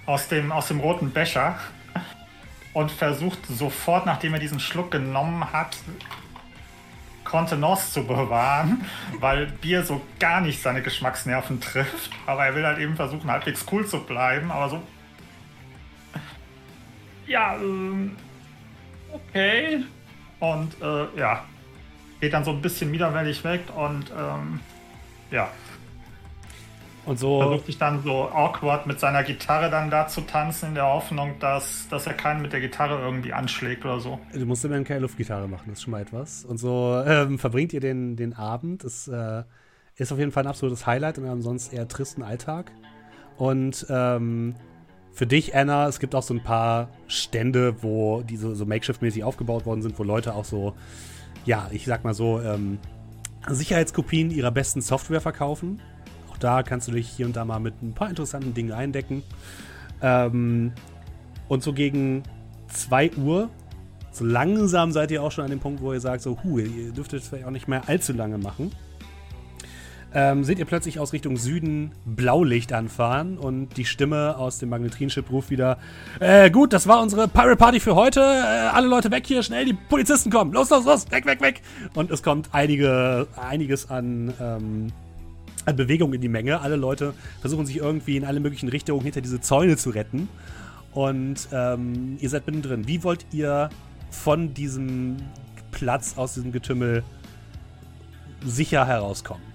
aus 0.04 0.28
dem, 0.28 0.52
aus 0.52 0.68
dem 0.68 0.80
roten 0.80 1.10
Becher 1.10 1.58
und 2.72 2.90
versucht 2.90 3.46
sofort, 3.46 4.06
nachdem 4.06 4.34
er 4.34 4.40
diesen 4.40 4.60
Schluck 4.60 4.90
genommen 4.90 5.52
hat, 5.52 5.76
Kontenance 7.24 7.92
zu 7.92 8.06
bewahren, 8.06 8.84
weil 9.18 9.46
Bier 9.46 9.84
so 9.84 10.00
gar 10.20 10.40
nicht 10.40 10.62
seine 10.62 10.82
Geschmacksnerven 10.82 11.60
trifft. 11.60 12.10
Aber 12.26 12.46
er 12.46 12.54
will 12.54 12.64
halt 12.64 12.78
eben 12.78 12.96
versuchen, 12.96 13.30
halbwegs 13.30 13.64
cool 13.72 13.86
zu 13.86 14.00
bleiben, 14.00 14.50
aber 14.50 14.70
so. 14.70 14.82
Ja, 17.26 17.56
ähm, 17.56 18.16
okay. 19.12 19.84
Und 20.40 20.80
äh, 20.82 21.18
ja, 21.18 21.44
geht 22.20 22.32
dann 22.32 22.44
so 22.44 22.50
ein 22.50 22.62
bisschen 22.62 22.92
widerwillig 22.92 23.44
weg 23.44 23.62
und 23.74 24.10
ähm, 24.10 24.60
ja, 25.30 25.48
Und 27.04 27.18
so, 27.18 27.40
versucht 27.40 27.66
sich 27.66 27.78
dann 27.78 28.02
so 28.02 28.28
awkward 28.30 28.86
mit 28.86 29.00
seiner 29.00 29.22
Gitarre 29.22 29.70
dann 29.70 29.90
da 29.90 30.08
zu 30.08 30.22
tanzen, 30.22 30.70
in 30.70 30.74
der 30.74 30.86
Hoffnung, 30.86 31.34
dass, 31.40 31.88
dass 31.88 32.06
er 32.06 32.14
keinen 32.14 32.42
mit 32.42 32.52
der 32.52 32.60
Gitarre 32.60 33.00
irgendwie 33.00 33.32
anschlägt 33.32 33.84
oder 33.84 34.00
so. 34.00 34.20
du 34.32 34.44
musst 34.44 34.64
immerhin 34.64 34.84
keine 34.84 35.00
Luftgitarre 35.00 35.48
machen, 35.48 35.64
das 35.68 35.78
ist 35.78 35.84
schon 35.84 35.92
mal 35.92 36.02
etwas. 36.02 36.44
Und 36.44 36.58
so 36.58 37.02
ähm, 37.06 37.38
verbringt 37.38 37.72
ihr 37.72 37.80
den, 37.80 38.16
den 38.16 38.34
Abend. 38.34 38.84
Es 38.84 39.08
äh, 39.08 39.42
ist 39.96 40.12
auf 40.12 40.18
jeden 40.18 40.32
Fall 40.32 40.44
ein 40.44 40.48
absolutes 40.48 40.86
Highlight 40.86 41.18
in 41.18 41.26
einem 41.26 41.42
sonst 41.42 41.72
eher 41.72 41.88
tristen 41.88 42.22
Alltag. 42.22 42.72
Und 43.36 43.86
ähm, 43.90 44.54
für 45.16 45.26
dich, 45.26 45.56
Anna, 45.56 45.88
es 45.88 45.98
gibt 45.98 46.14
auch 46.14 46.22
so 46.22 46.34
ein 46.34 46.42
paar 46.42 46.90
Stände, 47.08 47.82
wo 47.82 48.20
diese 48.20 48.54
so 48.54 48.66
makeshift-mäßig 48.66 49.24
aufgebaut 49.24 49.64
worden 49.64 49.80
sind, 49.80 49.98
wo 49.98 50.02
Leute 50.02 50.34
auch 50.34 50.44
so, 50.44 50.74
ja, 51.46 51.70
ich 51.72 51.86
sag 51.86 52.04
mal 52.04 52.12
so, 52.12 52.38
ähm, 52.38 52.76
Sicherheitskopien 53.48 54.30
ihrer 54.30 54.50
besten 54.50 54.82
Software 54.82 55.22
verkaufen. 55.22 55.80
Auch 56.30 56.36
da 56.36 56.62
kannst 56.62 56.88
du 56.88 56.92
dich 56.92 57.08
hier 57.08 57.24
und 57.24 57.34
da 57.34 57.46
mal 57.46 57.60
mit 57.60 57.82
ein 57.82 57.94
paar 57.94 58.10
interessanten 58.10 58.52
Dingen 58.52 58.72
eindecken. 58.72 59.22
Ähm, 60.02 60.72
und 61.48 61.62
so 61.62 61.72
gegen 61.72 62.22
2 62.68 63.12
Uhr, 63.12 63.48
so 64.12 64.22
langsam 64.22 64.92
seid 64.92 65.10
ihr 65.12 65.22
auch 65.22 65.32
schon 65.32 65.44
an 65.44 65.50
dem 65.50 65.60
Punkt, 65.60 65.80
wo 65.80 65.94
ihr 65.94 66.00
sagt, 66.00 66.20
so, 66.20 66.36
hu, 66.44 66.58
ihr 66.58 66.92
dürftet 66.92 67.22
es 67.22 67.28
vielleicht 67.28 67.46
auch 67.46 67.50
nicht 67.50 67.68
mehr 67.68 67.88
allzu 67.88 68.12
lange 68.12 68.36
machen. 68.36 68.70
Ähm, 70.18 70.44
seht 70.44 70.58
ihr 70.58 70.64
plötzlich 70.64 70.98
aus 70.98 71.12
Richtung 71.12 71.36
Süden 71.36 71.90
Blaulicht 72.06 72.72
anfahren 72.72 73.36
und 73.36 73.76
die 73.76 73.84
Stimme 73.84 74.38
aus 74.38 74.58
dem 74.58 74.70
Magnetrinship 74.70 75.30
ruft 75.30 75.50
wieder: 75.50 75.76
äh, 76.20 76.50
Gut, 76.50 76.72
das 76.72 76.86
war 76.86 77.02
unsere 77.02 77.28
Pirate 77.28 77.56
Party 77.56 77.80
für 77.80 77.94
heute. 77.96 78.20
Äh, 78.20 78.70
alle 78.72 78.88
Leute 78.88 79.10
weg 79.10 79.26
hier, 79.26 79.42
schnell, 79.42 79.66
die 79.66 79.74
Polizisten 79.74 80.30
kommen. 80.30 80.54
Los, 80.54 80.70
los, 80.70 80.86
los, 80.86 81.10
weg, 81.10 81.26
weg, 81.26 81.42
weg. 81.42 81.60
Und 81.92 82.10
es 82.10 82.22
kommt 82.22 82.48
einige, 82.52 83.26
einiges 83.36 83.90
an, 83.90 84.32
ähm, 84.40 84.86
an 85.66 85.76
Bewegung 85.76 86.14
in 86.14 86.22
die 86.22 86.30
Menge. 86.30 86.62
Alle 86.62 86.76
Leute 86.76 87.12
versuchen 87.42 87.66
sich 87.66 87.76
irgendwie 87.76 88.16
in 88.16 88.24
alle 88.24 88.40
möglichen 88.40 88.70
Richtungen 88.70 89.02
hinter 89.02 89.20
diese 89.20 89.42
Zäune 89.42 89.76
zu 89.76 89.90
retten. 89.90 90.30
Und 90.92 91.46
ähm, 91.52 92.16
ihr 92.20 92.30
seid 92.30 92.46
mittendrin. 92.46 92.88
Wie 92.88 93.04
wollt 93.04 93.26
ihr 93.32 93.68
von 94.10 94.54
diesem 94.54 95.18
Platz, 95.72 96.14
aus 96.16 96.32
diesem 96.32 96.52
Getümmel 96.52 97.02
sicher 98.46 98.86
herauskommen? 98.86 99.45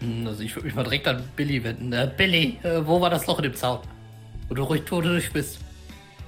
Hm, 0.00 0.26
Also 0.26 0.42
ich 0.42 0.54
würde 0.54 0.66
mich 0.66 0.74
mal 0.74 0.82
direkt 0.82 1.06
an 1.08 1.22
Billy 1.36 1.62
wenden. 1.62 1.92
Äh, 1.92 2.10
Billy, 2.16 2.58
äh, 2.62 2.86
wo 2.86 3.00
war 3.00 3.10
das 3.10 3.26
Loch 3.26 3.38
in 3.38 3.44
dem 3.44 3.54
Zaun? 3.54 3.80
Wo 4.48 4.54
du 4.54 4.62
ruhig 4.62 4.82
tot 4.84 5.04
durch 5.04 5.32
bist. 5.32 5.60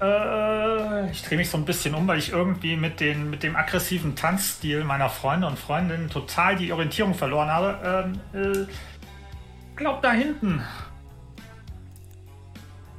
Äh, 0.00 1.10
ich 1.10 1.22
drehe 1.22 1.38
mich 1.38 1.48
so 1.48 1.56
ein 1.56 1.64
bisschen 1.64 1.94
um, 1.94 2.06
weil 2.06 2.18
ich 2.18 2.32
irgendwie 2.32 2.76
mit, 2.76 3.00
den, 3.00 3.30
mit 3.30 3.42
dem 3.42 3.56
aggressiven 3.56 4.16
Tanzstil 4.16 4.84
meiner 4.84 5.08
Freunde 5.08 5.46
und 5.46 5.58
Freundinnen 5.58 6.10
total 6.10 6.56
die 6.56 6.72
Orientierung 6.72 7.14
verloren 7.14 7.48
habe. 7.48 8.12
Ähm, 8.34 8.40
äh, 8.40 8.66
glaub 9.76 10.02
da 10.02 10.12
hinten. 10.12 10.62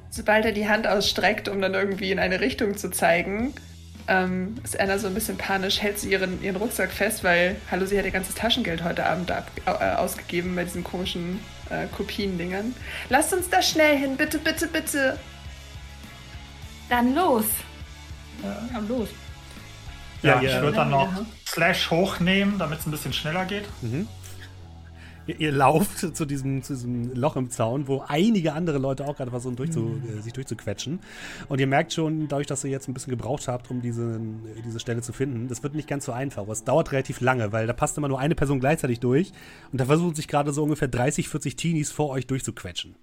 Sobald 0.09 0.45
er 0.45 0.51
die 0.51 0.69
Hand 0.69 0.87
ausstreckt, 0.87 1.49
um 1.49 1.59
dann 1.59 1.73
irgendwie 1.73 2.11
in 2.11 2.19
eine 2.19 2.39
Richtung 2.39 2.77
zu 2.77 2.91
zeigen, 2.91 3.53
ähm, 4.07 4.55
ist 4.63 4.79
Anna 4.79 4.97
so 4.97 5.07
ein 5.07 5.13
bisschen 5.13 5.37
panisch, 5.37 5.81
hält 5.81 5.99
sie 5.99 6.11
ihren, 6.11 6.41
ihren 6.43 6.55
Rucksack 6.57 6.91
fest, 6.91 7.23
weil, 7.23 7.55
hallo, 7.71 7.85
sie 7.85 7.97
hat 7.97 8.05
ihr 8.05 8.11
ganzes 8.11 8.35
Taschengeld 8.35 8.83
heute 8.83 9.05
Abend 9.05 9.31
ab, 9.31 9.49
äh, 9.65 9.71
ausgegeben 9.95 10.55
bei 10.55 10.63
diesen 10.63 10.83
komischen 10.83 11.39
äh, 11.69 11.87
Kopiendingern. 11.95 12.75
Lasst 13.09 13.33
uns 13.33 13.49
da 13.49 13.61
schnell 13.61 13.97
hin, 13.97 14.17
bitte, 14.17 14.39
bitte, 14.39 14.67
bitte. 14.67 15.17
Dann 16.89 17.15
los. 17.15 17.45
Ja, 18.43 18.79
los. 18.87 19.09
Ja, 20.21 20.35
Ja, 20.35 20.41
ich 20.41 20.51
ja. 20.53 20.61
würde 20.61 20.77
dann 20.77 20.89
noch 20.89 21.11
Ja. 21.11 21.25
Slash 21.47 21.89
hochnehmen, 21.91 22.57
damit 22.59 22.79
es 22.79 22.85
ein 22.85 22.91
bisschen 22.91 23.13
schneller 23.13 23.45
geht. 23.45 23.65
Ihr, 25.27 25.39
ihr 25.39 25.51
lauft 25.51 25.99
zu 26.15 26.25
diesem, 26.25 26.63
zu 26.63 26.73
diesem 26.73 27.13
Loch 27.13 27.35
im 27.35 27.49
Zaun, 27.49 27.87
wo 27.87 28.03
einige 28.07 28.53
andere 28.53 28.77
Leute 28.77 29.05
auch 29.05 29.15
gerade 29.15 29.31
versuchen, 29.31 29.55
durchzu, 29.55 30.01
äh, 30.17 30.21
sich 30.21 30.33
durchzuquetschen. 30.33 30.99
Und 31.49 31.59
ihr 31.59 31.67
merkt 31.67 31.93
schon, 31.93 32.27
dadurch, 32.27 32.47
dass 32.47 32.63
ihr 32.63 32.71
jetzt 32.71 32.87
ein 32.87 32.93
bisschen 32.93 33.11
gebraucht 33.11 33.47
habt, 33.47 33.71
um 33.71 33.81
diese, 33.81 34.19
diese 34.65 34.79
Stelle 34.79 35.01
zu 35.01 35.13
finden, 35.13 35.47
das 35.47 35.63
wird 35.63 35.75
nicht 35.75 35.87
ganz 35.87 36.05
so 36.05 36.11
einfach. 36.11 36.43
Aber 36.43 36.53
es 36.53 36.63
dauert 36.63 36.91
relativ 36.91 37.21
lange, 37.21 37.51
weil 37.51 37.67
da 37.67 37.73
passt 37.73 37.97
immer 37.97 38.07
nur 38.07 38.19
eine 38.19 38.35
Person 38.35 38.59
gleichzeitig 38.59 38.99
durch. 38.99 39.31
Und 39.71 39.79
da 39.79 39.85
versuchen 39.85 40.15
sich 40.15 40.27
gerade 40.27 40.51
so 40.51 40.63
ungefähr 40.63 40.87
30, 40.87 41.29
40 41.29 41.55
Teenies 41.55 41.91
vor 41.91 42.09
euch 42.09 42.27
durchzuquetschen. 42.27 42.95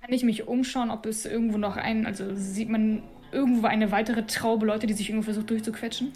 Kann 0.00 0.12
ich 0.12 0.24
mich 0.24 0.48
umschauen, 0.48 0.90
ob 0.90 1.06
es 1.06 1.26
irgendwo 1.26 1.58
noch 1.58 1.76
einen, 1.76 2.06
also 2.06 2.34
sieht 2.34 2.70
man 2.70 3.02
irgendwo 3.30 3.66
eine 3.66 3.92
weitere 3.92 4.24
Traube 4.24 4.66
Leute, 4.66 4.86
die 4.86 4.94
sich 4.94 5.10
irgendwo 5.10 5.26
versucht 5.26 5.50
durchzuquetschen? 5.50 6.12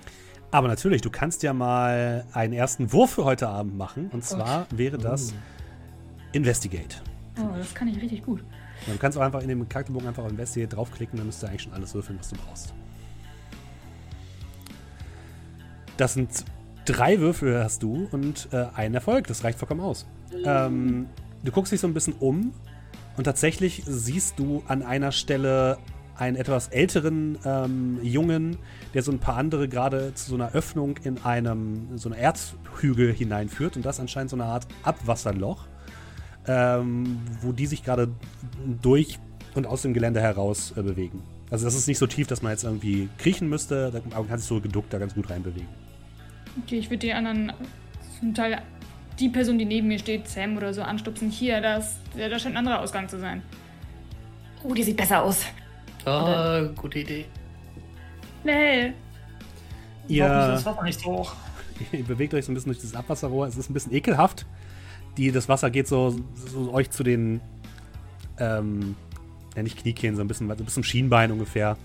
Aber 0.52 0.68
natürlich, 0.68 1.00
du 1.00 1.10
kannst 1.10 1.42
ja 1.42 1.54
mal 1.54 2.26
einen 2.34 2.52
ersten 2.52 2.92
Wurf 2.92 3.12
für 3.12 3.24
heute 3.24 3.48
Abend 3.48 3.76
machen. 3.76 4.10
Und 4.12 4.22
zwar 4.22 4.66
wäre 4.70 4.98
das 4.98 5.34
Investigate. 6.32 7.02
Oh, 7.40 7.48
das 7.56 7.74
kann 7.74 7.88
ich 7.88 8.00
richtig 8.00 8.22
gut. 8.22 8.44
Du 8.86 8.98
kannst 8.98 9.16
auch 9.16 9.22
einfach 9.22 9.40
in 9.40 9.48
dem 9.48 9.66
Charakterbogen 9.66 10.08
einfach 10.08 10.24
auf 10.24 10.30
Investigate 10.30 10.76
draufklicken, 10.76 11.16
dann 11.16 11.26
müsst 11.26 11.42
ihr 11.42 11.48
eigentlich 11.48 11.62
schon 11.62 11.72
alles 11.72 11.94
würfeln, 11.94 12.18
was 12.18 12.28
du 12.28 12.36
brauchst. 12.36 12.74
Das 15.96 16.14
sind 16.14 16.44
drei 16.84 17.18
Würfel 17.18 17.62
hast 17.64 17.82
du 17.82 18.08
und 18.10 18.48
äh, 18.52 18.66
einen 18.74 18.94
Erfolg. 18.94 19.28
Das 19.28 19.44
reicht 19.44 19.58
vollkommen 19.58 19.80
aus. 19.80 20.06
Ähm, 20.44 21.06
du 21.42 21.50
guckst 21.50 21.72
dich 21.72 21.80
so 21.80 21.86
ein 21.86 21.94
bisschen 21.94 22.14
um 22.20 22.52
und 23.16 23.24
tatsächlich 23.24 23.84
siehst 23.86 24.38
du 24.38 24.62
an 24.66 24.82
einer 24.82 25.12
Stelle 25.12 25.78
einen 26.22 26.36
etwas 26.36 26.68
älteren 26.68 27.36
ähm, 27.44 27.98
Jungen, 28.02 28.56
der 28.94 29.02
so 29.02 29.12
ein 29.12 29.18
paar 29.18 29.36
andere 29.36 29.68
gerade 29.68 30.14
zu 30.14 30.30
so 30.30 30.34
einer 30.36 30.52
Öffnung 30.52 30.96
in 31.04 31.22
einem 31.24 31.98
so 31.98 32.08
einer 32.08 32.18
Erzhügel 32.18 33.12
hineinführt 33.12 33.76
und 33.76 33.84
das 33.84 34.00
anscheinend 34.00 34.30
so 34.30 34.36
eine 34.36 34.44
Art 34.44 34.66
Abwasserloch 34.82 35.66
ähm, 36.46 37.20
wo 37.40 37.52
die 37.52 37.66
sich 37.66 37.84
gerade 37.84 38.08
durch 38.82 39.18
und 39.54 39.66
aus 39.66 39.82
dem 39.82 39.94
Gelände 39.94 40.20
heraus 40.20 40.72
äh, 40.76 40.82
bewegen. 40.82 41.22
Also 41.50 41.64
das 41.66 41.74
ist 41.74 41.86
nicht 41.86 41.98
so 41.98 42.06
tief, 42.06 42.26
dass 42.26 42.42
man 42.42 42.50
jetzt 42.52 42.64
irgendwie 42.64 43.08
kriechen 43.18 43.48
müsste, 43.48 43.90
da- 43.92 43.98
aber 43.98 44.20
man 44.20 44.28
kann 44.28 44.38
sich 44.38 44.48
so 44.48 44.60
geduckt 44.60 44.92
da 44.92 44.98
ganz 44.98 45.14
gut 45.14 45.30
reinbewegen. 45.30 45.68
Okay, 46.64 46.78
ich 46.78 46.86
würde 46.90 46.98
die 46.98 47.12
anderen, 47.12 47.52
zum 48.18 48.34
Teil 48.34 48.60
die 49.20 49.28
Person, 49.28 49.58
die 49.58 49.64
neben 49.66 49.86
mir 49.88 49.98
steht, 49.98 50.26
Sam 50.26 50.56
oder 50.56 50.74
so, 50.74 50.82
anstupsen. 50.82 51.30
Hier, 51.30 51.60
das, 51.60 51.96
da 52.16 52.38
scheint 52.38 52.54
ein 52.54 52.58
anderer 52.58 52.80
Ausgang 52.80 53.08
zu 53.08 53.20
sein. 53.20 53.42
Oh, 54.64 54.74
die 54.74 54.82
sieht 54.82 54.96
besser 54.96 55.22
aus. 55.22 55.44
Ah, 56.04 56.62
gute 56.76 56.98
Idee. 57.00 57.26
Schnell. 58.42 58.94
Hoffentlich 60.02 60.10
ist 60.10 60.16
Ihr, 60.16 60.28
das 60.28 60.66
Wasser 60.66 60.82
nicht 60.82 61.00
so 61.00 61.06
hoch. 61.06 61.32
ihr 61.92 62.04
bewegt 62.04 62.34
euch 62.34 62.44
so 62.44 62.52
ein 62.52 62.54
bisschen 62.54 62.72
durch 62.72 62.80
dieses 62.80 62.96
Abwasserrohr. 62.96 63.46
Es 63.46 63.56
ist 63.56 63.70
ein 63.70 63.74
bisschen 63.74 63.92
ekelhaft. 63.92 64.46
Die, 65.16 65.30
das 65.30 65.48
Wasser 65.48 65.70
geht 65.70 65.86
so, 65.88 66.16
so 66.34 66.72
euch 66.72 66.90
zu 66.90 67.02
den, 67.02 67.40
ähm, 68.38 68.96
ja 69.54 69.62
nicht 69.62 69.78
Kniekehlen, 69.78 70.16
so 70.16 70.22
ein 70.22 70.28
bisschen, 70.28 70.48
so 70.48 70.64
bis 70.64 70.74
zum 70.74 70.82
Schienbein 70.84 71.30
ungefähr. 71.30 71.76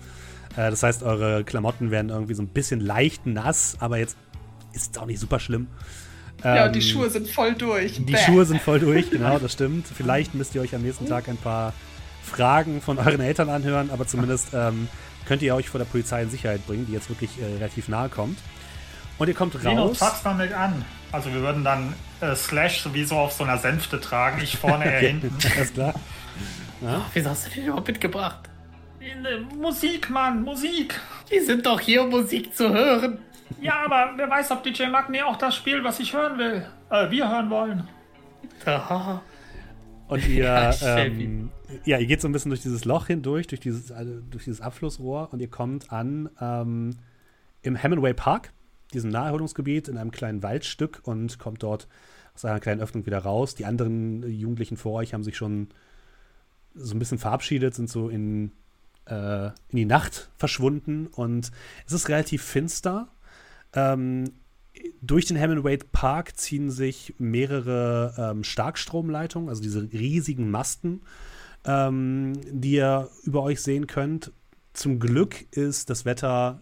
Äh, 0.56 0.70
das 0.70 0.82
heißt, 0.82 1.02
eure 1.02 1.44
Klamotten 1.44 1.90
werden 1.90 2.10
irgendwie 2.10 2.34
so 2.34 2.42
ein 2.42 2.48
bisschen 2.48 2.80
leicht 2.80 3.26
nass, 3.26 3.76
aber 3.80 3.98
jetzt 3.98 4.16
ist 4.72 4.96
es 4.96 5.00
auch 5.00 5.06
nicht 5.06 5.20
super 5.20 5.38
schlimm. 5.40 5.68
Ja, 6.42 6.66
und 6.66 6.74
die 6.74 6.80
Ähm, 6.80 6.84
Schuhe 6.84 7.10
sind 7.10 7.28
voll 7.28 7.54
durch. 7.54 7.94
Die 7.94 8.12
Bäh. 8.12 8.16
Schuhe 8.16 8.44
sind 8.44 8.60
voll 8.62 8.78
durch, 8.80 9.10
genau, 9.10 9.38
das 9.40 9.52
stimmt. 9.52 9.86
Vielleicht 9.86 10.34
müsst 10.34 10.54
ihr 10.54 10.60
euch 10.62 10.74
am 10.74 10.82
nächsten 10.82 11.06
Tag 11.06 11.28
ein 11.28 11.36
paar 11.36 11.72
Fragen 12.28 12.80
von 12.80 12.98
euren 12.98 13.20
Eltern 13.20 13.48
anhören, 13.50 13.90
aber 13.90 14.06
zumindest 14.06 14.48
ähm, 14.54 14.88
könnt 15.26 15.42
ihr 15.42 15.54
euch 15.54 15.68
vor 15.68 15.78
der 15.78 15.86
Polizei 15.86 16.22
in 16.22 16.30
Sicherheit 16.30 16.66
bringen, 16.66 16.86
die 16.86 16.92
jetzt 16.92 17.08
wirklich 17.08 17.30
äh, 17.40 17.44
relativ 17.56 17.88
nahe 17.88 18.08
kommt. 18.08 18.38
Und 19.18 19.26
ihr 19.28 19.34
kommt 19.34 19.54
raus. 19.64 19.98
fass 19.98 20.22
mal 20.24 20.34
mit 20.34 20.52
an. 20.52 20.84
Also 21.10 21.32
wir 21.32 21.40
würden 21.40 21.64
dann 21.64 21.94
äh, 22.20 22.34
Slash 22.36 22.80
sowieso 22.82 23.16
auf 23.16 23.32
so 23.32 23.42
einer 23.44 23.58
Sänfte 23.58 24.00
tragen. 24.00 24.40
Ich 24.42 24.56
vorne, 24.56 24.84
er 24.84 24.96
Okay, 24.98 25.08
hinten. 25.08 25.36
alles 25.56 25.72
klar. 25.74 25.94
Wieso 27.12 27.30
hast 27.30 27.46
du 27.46 27.50
den 27.50 27.64
überhaupt 27.64 27.88
mitgebracht? 27.88 28.48
Äh, 29.00 29.40
Musik, 29.56 30.10
Mann, 30.10 30.42
Musik. 30.42 31.00
Die 31.32 31.40
sind 31.40 31.66
doch 31.66 31.80
hier, 31.80 32.02
um 32.04 32.10
Musik 32.10 32.54
zu 32.54 32.68
hören. 32.72 33.18
Ja, 33.60 33.82
aber 33.84 34.12
wer 34.16 34.30
weiß, 34.30 34.50
ob 34.52 34.62
DJ 34.62 34.86
Magni 34.86 35.22
auch 35.22 35.36
das 35.36 35.56
spielt, 35.56 35.82
was 35.82 35.98
ich 35.98 36.12
hören 36.12 36.38
will. 36.38 36.66
Äh, 36.90 37.10
wir 37.10 37.28
hören 37.28 37.50
wollen. 37.50 37.88
Aha. 38.64 39.20
Und 40.08 40.26
ihr, 40.26 40.44
ja, 40.44 40.74
ähm, 40.82 41.50
ja, 41.84 41.98
ihr 41.98 42.06
geht 42.06 42.20
so 42.20 42.28
ein 42.28 42.32
bisschen 42.32 42.50
durch 42.50 42.62
dieses 42.62 42.84
Loch 42.84 43.06
hindurch, 43.06 43.46
durch 43.46 43.60
dieses, 43.60 43.92
also 43.92 44.20
durch 44.30 44.44
dieses 44.44 44.60
Abflussrohr 44.60 45.28
und 45.32 45.40
ihr 45.40 45.48
kommt 45.48 45.92
an 45.92 46.30
ähm, 46.40 46.96
im 47.62 47.76
Hemingway 47.76 48.14
Park, 48.14 48.52
diesem 48.94 49.10
Naherholungsgebiet, 49.10 49.88
in 49.88 49.98
einem 49.98 50.10
kleinen 50.10 50.42
Waldstück 50.42 51.00
und 51.04 51.38
kommt 51.38 51.62
dort 51.62 51.88
aus 52.34 52.44
einer 52.44 52.60
kleinen 52.60 52.80
Öffnung 52.80 53.04
wieder 53.04 53.18
raus. 53.18 53.54
Die 53.54 53.66
anderen 53.66 54.22
Jugendlichen 54.28 54.76
vor 54.76 54.94
euch 54.94 55.12
haben 55.12 55.24
sich 55.24 55.36
schon 55.36 55.68
so 56.74 56.94
ein 56.94 56.98
bisschen 56.98 57.18
verabschiedet, 57.18 57.74
sind 57.74 57.90
so 57.90 58.08
in, 58.08 58.52
äh, 59.06 59.46
in 59.46 59.76
die 59.76 59.84
Nacht 59.84 60.30
verschwunden 60.36 61.06
und 61.08 61.50
es 61.86 61.92
ist 61.92 62.08
relativ 62.08 62.42
finster. 62.42 63.08
Ähm, 63.74 64.32
durch 65.00 65.26
den 65.26 65.36
Hemingway 65.36 65.78
Park 65.78 66.36
ziehen 66.36 66.70
sich 66.70 67.14
mehrere 67.18 68.14
ähm, 68.18 68.44
Starkstromleitungen, 68.44 69.48
also 69.48 69.62
diese 69.62 69.90
riesigen 69.92 70.50
Masten, 70.50 71.02
ähm, 71.64 72.34
die 72.50 72.72
ihr 72.72 73.08
über 73.24 73.42
euch 73.42 73.62
sehen 73.62 73.86
könnt. 73.86 74.32
Zum 74.72 75.00
Glück 75.00 75.46
ist 75.52 75.90
das 75.90 76.04
Wetter 76.04 76.60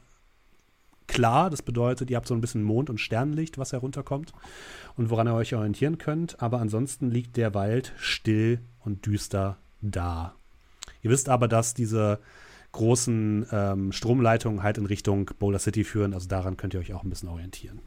klar. 1.07 1.51
Das 1.51 1.63
bedeutet, 1.63 2.11
ihr 2.11 2.17
habt 2.17 2.29
so 2.29 2.35
ein 2.35 2.41
bisschen 2.41 2.63
Mond- 2.63 2.91
und 2.91 3.01
Sternenlicht, 3.01 3.59
was 3.59 3.73
herunterkommt 3.73 4.33
und 4.97 5.11
woran 5.11 5.29
ihr 5.29 5.35
euch 5.35 5.55
orientieren 5.55 5.99
könnt. 5.99 6.41
Aber 6.43 6.61
ansonsten 6.61 7.11
liegt 7.11 7.37
der 7.37 7.55
Wald 7.55 7.93
still 7.97 8.61
und 8.81 9.07
düster 9.07 9.59
da. 9.81 10.35
Ihr 11.03 11.11
wisst 11.11 11.29
aber, 11.29 11.49
dass 11.49 11.75
diese 11.75 12.21
großen 12.73 13.47
ähm, 13.53 13.93
Stromleitungen 13.93 14.63
halt 14.63 14.79
in 14.79 14.87
Richtung 14.87 15.31
Boulder 15.39 15.59
City 15.59 15.85
führen. 15.85 16.13
Also 16.13 16.29
daran 16.29 16.57
könnt 16.57 16.75
ihr 16.75 16.81
euch 16.81 16.93
auch 16.93 17.05
ein 17.05 17.11
bisschen 17.11 17.29
orientieren. 17.29 17.81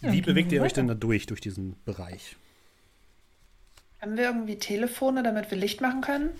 Wie 0.00 0.22
bewegt 0.22 0.52
ihr 0.52 0.62
euch 0.62 0.72
denn 0.72 0.88
da 0.88 0.94
durch, 0.94 1.26
durch 1.26 1.40
diesen 1.40 1.76
Bereich? 1.84 2.36
Haben 4.00 4.16
wir 4.16 4.24
irgendwie 4.24 4.58
Telefone, 4.58 5.22
damit 5.22 5.50
wir 5.50 5.58
Licht 5.58 5.80
machen 5.80 6.00
können? 6.00 6.30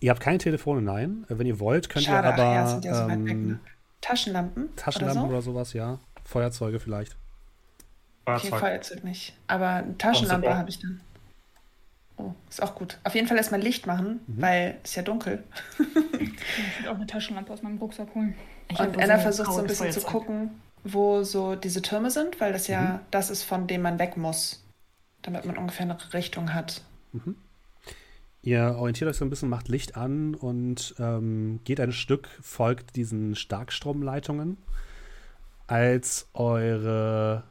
Ihr 0.00 0.10
habt 0.10 0.20
keine 0.20 0.38
Telefone, 0.38 0.82
nein. 0.82 1.24
Wenn 1.28 1.46
ihr 1.46 1.60
wollt, 1.60 1.88
könnt 1.88 2.06
Schade, 2.06 2.28
ihr 2.28 2.32
aber. 2.32 2.42
Ach, 2.42 2.54
ja, 2.54 2.66
sind 2.66 2.84
ja 2.84 2.94
so 2.94 3.08
ähm, 3.08 3.26
weg, 3.26 3.36
ne? 3.36 3.60
Taschenlampen? 4.00 4.74
Taschenlampen 4.76 5.24
oder, 5.24 5.42
so? 5.42 5.50
oder, 5.50 5.60
sowas, 5.60 5.72
ja. 5.72 5.98
Feuerzeuge 6.24 6.80
vielleicht. 6.80 7.16
Feuerzeug. 8.24 8.52
Okay, 8.52 8.60
Feuerzeug 8.60 9.04
nicht. 9.04 9.36
Aber 9.46 9.68
eine 9.68 9.98
Taschenlampe 9.98 10.56
habe 10.56 10.70
ich 10.70 10.80
dann. 10.80 11.00
Oh, 12.16 12.32
ist 12.48 12.62
auch 12.62 12.74
gut. 12.74 12.98
Auf 13.04 13.14
jeden 13.14 13.28
Fall 13.28 13.36
erstmal 13.36 13.60
Licht 13.60 13.86
machen, 13.86 14.20
mhm. 14.26 14.42
weil 14.42 14.78
es 14.82 14.94
ja 14.94 15.02
dunkel. 15.02 15.44
ich 15.78 16.82
will 16.82 16.88
auch 16.88 16.96
eine 16.96 17.06
Taschenlampe 17.06 17.52
aus 17.52 17.62
meinem 17.62 17.78
Rucksack 17.78 18.14
holen. 18.14 18.34
Ich 18.68 18.78
und 18.78 19.00
Anna 19.00 19.18
versucht 19.18 19.52
so 19.52 19.60
ein 19.60 19.66
bisschen 19.66 19.86
Feuerzeug. 19.86 20.02
zu 20.02 20.08
gucken, 20.08 20.50
wo 20.84 21.22
so 21.22 21.56
diese 21.56 21.82
Türme 21.82 22.10
sind, 22.10 22.40
weil 22.40 22.52
das 22.52 22.66
ja 22.66 22.80
mhm. 22.80 22.98
das 23.10 23.30
ist, 23.30 23.42
von 23.42 23.66
dem 23.66 23.82
man 23.82 23.98
weg 23.98 24.16
muss, 24.16 24.64
damit 25.22 25.44
man 25.44 25.56
ungefähr 25.56 25.84
eine 25.84 25.98
Richtung 26.14 26.54
hat. 26.54 26.82
Mhm. 27.12 27.36
Ihr 28.42 28.76
orientiert 28.76 29.10
euch 29.10 29.16
so 29.16 29.24
ein 29.24 29.30
bisschen, 29.30 29.50
macht 29.50 29.68
Licht 29.68 29.96
an 29.96 30.34
und 30.34 30.94
ähm, 30.98 31.60
geht 31.64 31.78
ein 31.78 31.92
Stück, 31.92 32.28
folgt 32.40 32.96
diesen 32.96 33.34
Starkstromleitungen, 33.36 34.56
als 35.66 36.26
eure 36.32 37.44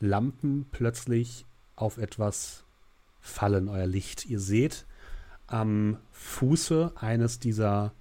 Lampen 0.00 0.66
plötzlich 0.72 1.46
auf 1.76 1.98
etwas 1.98 2.64
fallen, 3.20 3.68
euer 3.68 3.86
Licht. 3.86 4.26
Ihr 4.26 4.40
seht 4.40 4.86
am 5.46 5.98
Fuße 6.10 6.92
eines 6.96 7.38
dieser 7.38 7.92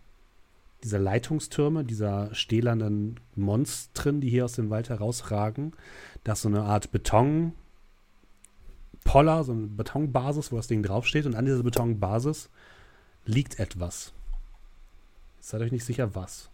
dieser 0.84 1.00
Leitungstürme, 1.00 1.84
dieser 1.84 2.34
stählernen 2.34 3.20
Monstren, 3.36 4.22
die 4.22 4.30
hier 4.30 4.46
aus 4.46 4.54
dem 4.54 4.70
Wald 4.70 4.90
herausragen. 4.90 5.74
Da 6.24 6.34
ist 6.34 6.42
so 6.42 6.50
eine 6.50 6.64
Art 6.64 6.92
Betonpoller, 6.92 7.54
so 9.44 9.52
eine 9.52 9.68
Betonbasis, 9.68 10.52
wo 10.52 10.58
das 10.58 10.68
Ding 10.68 10.84
draufsteht. 10.84 11.26
Und 11.26 11.36
an 11.36 11.46
dieser 11.46 11.64
Betonbasis 11.64 12.50
liegt 13.26 13.60
etwas. 13.60 14.14
Seid 15.40 15.62
euch 15.62 15.72
nicht 15.72 15.86
sicher, 15.86 16.16
was. 16.16 16.50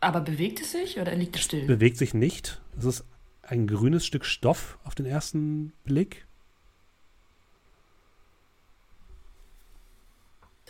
Aber 0.00 0.20
bewegt 0.20 0.60
es 0.60 0.72
sich 0.72 0.98
oder 1.00 1.14
liegt 1.14 1.36
es 1.36 1.42
still? 1.42 1.66
Bewegt 1.66 1.96
sich 1.96 2.14
nicht. 2.14 2.60
Es 2.76 2.84
ist 2.84 3.04
ein 3.42 3.66
grünes 3.66 4.06
Stück 4.06 4.24
Stoff 4.24 4.78
auf 4.84 4.94
den 4.94 5.06
ersten 5.06 5.72
Blick. 5.84 6.26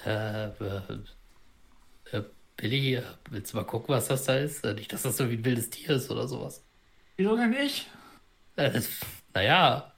Äh, 0.06 0.46
äh, 0.46 0.80
äh, 2.12 2.22
Billy, 2.56 2.94
äh, 2.96 3.02
willst 3.30 3.52
du 3.52 3.56
mal 3.56 3.64
gucken, 3.64 3.94
was 3.94 4.08
das 4.08 4.24
da 4.24 4.36
ist? 4.36 4.64
Äh, 4.64 4.74
nicht, 4.74 4.92
dass 4.92 5.02
das 5.02 5.16
so 5.16 5.30
wie 5.30 5.34
ein 5.34 5.44
wildes 5.44 5.70
Tier 5.70 5.90
ist 5.90 6.10
oder 6.10 6.26
sowas. 6.28 6.64
Wieso 7.16 7.36
denn 7.36 7.52
ich? 7.52 7.86
Äh, 8.56 8.80
naja, 9.34 9.92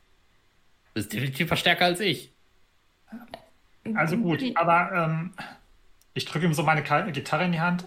du 0.87 0.95
bist 0.95 1.13
definitiv 1.13 1.49
verstärker 1.49 1.87
als 1.87 2.01
ich. 2.01 2.33
Also 3.95 4.17
gut, 4.17 4.43
aber 4.55 4.93
ähm, 4.93 5.33
ich 6.15 6.25
drücke 6.25 6.47
ihm 6.47 6.55
so 6.55 6.63
meine 6.63 6.83
Gitarre 6.83 7.45
in 7.45 7.53
die 7.53 7.61
Hand. 7.61 7.85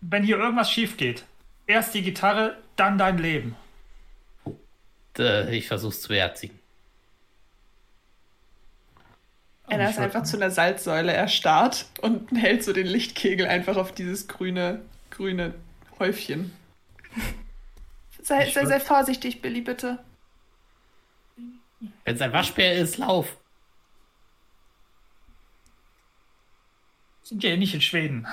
Wenn 0.00 0.22
hier 0.22 0.38
irgendwas 0.38 0.70
schief 0.70 0.96
geht, 0.96 1.24
erst 1.66 1.94
die 1.94 2.02
Gitarre, 2.02 2.58
dann 2.76 2.98
dein 2.98 3.18
Leben. 3.18 3.56
Ich 5.50 5.66
versuch's 5.66 6.02
zu 6.02 6.08
beherzigen. 6.08 6.57
Er 9.68 9.90
ist 9.90 9.98
einfach 9.98 10.22
zu 10.22 10.36
einer 10.36 10.50
Salzsäule 10.50 11.12
erstarrt 11.12 11.86
und 12.00 12.30
hält 12.36 12.64
so 12.64 12.72
den 12.72 12.86
Lichtkegel 12.86 13.46
einfach 13.46 13.76
auf 13.76 13.92
dieses 13.92 14.28
grüne, 14.28 14.80
grüne 15.10 15.54
Häufchen. 15.98 16.52
sei, 18.22 18.50
sei, 18.50 18.64
sei 18.64 18.80
vorsichtig, 18.80 19.42
Billy, 19.42 19.60
bitte. 19.60 19.98
Wenn 22.04 22.14
es 22.14 22.20
ein 22.20 22.32
Waschbär 22.32 22.74
ist, 22.74 22.96
lauf. 22.98 23.36
Sind 27.22 27.44
ja 27.44 27.56
nicht 27.56 27.74
in 27.74 27.82
Schweden. 27.82 28.26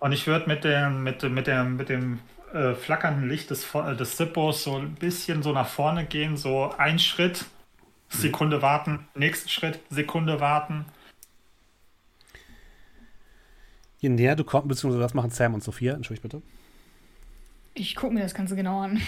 Und 0.00 0.12
ich 0.12 0.26
würde 0.26 0.48
mit 0.48 0.64
dem, 0.64 1.04
mit, 1.04 1.22
mit 1.22 1.46
dem, 1.46 1.76
mit 1.76 1.88
dem 1.88 2.20
äh, 2.52 2.74
flackernden 2.74 3.28
Licht 3.28 3.50
des, 3.50 3.66
des 3.72 4.16
Sippos 4.16 4.64
so 4.64 4.76
ein 4.76 4.94
bisschen 4.94 5.42
so 5.42 5.52
nach 5.52 5.68
vorne 5.68 6.04
gehen, 6.04 6.36
so 6.36 6.72
ein 6.76 6.98
Schritt 6.98 7.44
Sekunde 8.08 8.62
warten, 8.62 9.06
nächsten 9.14 9.48
Schritt, 9.48 9.80
Sekunde 9.90 10.40
warten. 10.40 10.86
Je 14.00 14.08
näher 14.08 14.36
du 14.36 14.44
kommst, 14.44 14.68
beziehungsweise 14.68 15.02
was 15.02 15.14
machen 15.14 15.30
Sam 15.30 15.54
und 15.54 15.62
Sophia? 15.62 15.94
Entschuldigt 15.94 16.22
bitte. 16.22 16.42
Ich 17.74 17.96
gucke 17.96 18.14
mir 18.14 18.22
das 18.22 18.34
Ganze 18.34 18.56
genau 18.56 18.80
an. 18.80 19.00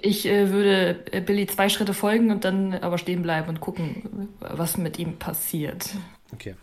Ich 0.00 0.26
äh, 0.26 0.50
würde 0.50 1.04
äh, 1.12 1.20
Billy 1.20 1.46
zwei 1.46 1.68
Schritte 1.68 1.94
folgen 1.94 2.30
und 2.30 2.44
dann 2.44 2.74
aber 2.74 2.98
stehen 2.98 3.22
bleiben 3.22 3.48
und 3.48 3.60
gucken, 3.60 4.28
was 4.40 4.76
mit 4.78 4.98
ihm 4.98 5.18
passiert. 5.18 5.90
Okay. 6.32 6.54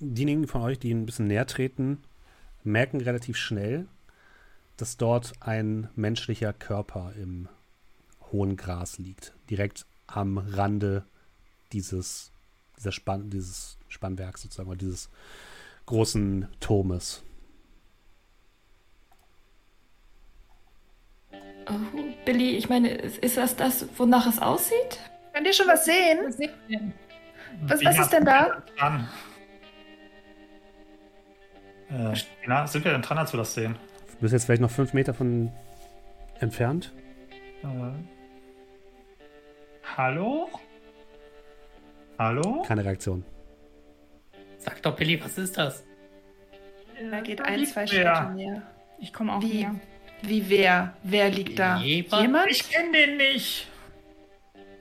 Diejenigen 0.00 0.48
von 0.48 0.62
euch, 0.62 0.78
die 0.78 0.92
ein 0.92 1.06
bisschen 1.06 1.28
näher 1.28 1.46
treten, 1.46 1.98
merken 2.64 3.00
relativ 3.00 3.36
schnell, 3.36 3.86
dass 4.76 4.96
dort 4.96 5.32
ein 5.40 5.88
menschlicher 5.94 6.52
Körper 6.52 7.12
im 7.16 7.48
hohen 8.32 8.56
Gras 8.56 8.98
liegt. 8.98 9.32
Direkt 9.48 9.86
am 10.16 10.38
Rande 10.38 11.04
dieses, 11.72 12.32
dieser 12.76 12.92
Spann, 12.92 13.30
dieses 13.30 13.78
Spannwerks 13.88 14.42
sozusagen, 14.42 14.68
oder 14.68 14.78
dieses 14.78 15.10
großen 15.86 16.48
Turmes. 16.60 17.22
Oh, 21.66 21.72
Billy, 22.24 22.56
ich 22.56 22.68
meine, 22.68 22.90
ist 22.90 23.36
das 23.36 23.56
das, 23.56 23.86
wonach 23.96 24.26
es 24.26 24.38
aussieht? 24.38 24.98
Könnt 25.32 25.46
ihr 25.46 25.52
schon 25.52 25.66
was 25.66 25.84
sehen? 25.84 26.18
Was, 27.62 27.84
was 27.84 27.98
ist 27.98 28.12
denn 28.12 28.24
da? 28.24 28.62
Dran. 28.76 29.08
Äh, 31.90 32.14
na, 32.46 32.66
sind 32.66 32.84
wir 32.84 32.92
denn 32.92 33.02
dran, 33.02 33.18
als 33.18 33.32
wir 33.32 33.38
das 33.38 33.54
sehen? 33.54 33.76
Du 34.12 34.16
bist 34.20 34.32
jetzt 34.32 34.44
vielleicht 34.44 34.62
noch 34.62 34.70
fünf 34.70 34.92
Meter 34.92 35.14
von 35.14 35.52
entfernt. 36.40 36.92
Äh, 37.62 37.92
Hallo? 39.96 40.48
Hallo? 42.18 42.62
Keine 42.66 42.84
Reaktion. 42.84 43.24
Sag 44.58 44.82
doch, 44.82 44.96
Billy, 44.96 45.22
was 45.22 45.38
ist 45.38 45.58
das? 45.58 45.84
Da 47.10 47.20
geht 47.20 47.40
ein, 47.42 47.66
zwei 47.66 47.86
Schritte 47.86 48.32
näher. 48.34 48.62
Ich 48.98 49.12
komme 49.12 49.34
auch 49.34 49.42
Wie? 49.42 49.64
näher. 49.64 49.74
Wie 50.22 50.48
wer? 50.48 50.96
Wer 51.02 51.30
liegt 51.30 51.58
da? 51.58 51.78
Jemand? 51.78 52.50
Ich 52.50 52.70
kenne 52.70 52.92
den 52.92 53.16
nicht. 53.16 53.68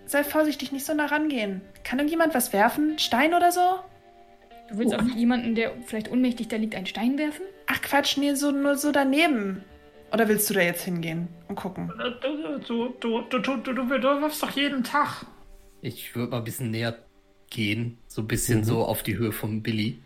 Sei 0.06 0.24
vorsichtig, 0.24 0.72
nicht 0.72 0.86
so 0.86 0.94
nah 0.94 1.08
rangehen. 1.08 1.62
Kann 1.84 2.00
irgendjemand 2.00 2.34
was 2.34 2.54
werfen? 2.54 3.00
Stein 3.00 3.34
oder 3.34 3.52
so? 3.52 3.80
Du 4.70 4.78
willst 4.78 4.94
oh. 4.94 4.98
auf 4.98 5.10
jemanden, 5.10 5.56
der 5.56 5.74
vielleicht 5.86 6.12
ohnmächtig 6.12 6.48
da 6.48 6.56
liegt, 6.56 6.76
einen 6.76 6.86
Stein 6.86 7.18
werfen? 7.18 7.46
Ach 7.68 7.82
Quatsch, 7.82 8.18
nee, 8.18 8.34
so, 8.36 8.52
nur 8.52 8.76
so 8.76 8.92
daneben. 8.92 9.64
Oder 10.14 10.28
willst 10.28 10.48
du 10.50 10.54
da 10.54 10.62
jetzt 10.62 10.84
hingehen 10.84 11.28
und 11.48 11.56
gucken? 11.56 11.92
Du, 12.22 12.60
du, 12.60 12.90
du, 13.00 13.22
du, 13.30 13.40
du, 13.40 13.58
du, 13.58 13.74
du 13.74 14.22
wirfst 14.22 14.44
doch 14.44 14.52
jeden 14.52 14.84
Tag. 14.84 15.26
Ich 15.82 16.16
würde 16.16 16.32
mal 16.32 16.38
ein 16.38 16.44
bisschen 16.44 16.70
näher 16.70 17.00
gehen. 17.50 17.98
So 18.08 18.22
ein 18.22 18.28
bisschen 18.28 18.60
mhm. 18.60 18.64
so 18.64 18.86
auf 18.86 19.02
die 19.02 19.18
Höhe 19.18 19.32
von 19.32 19.64
Billy. 19.64 20.00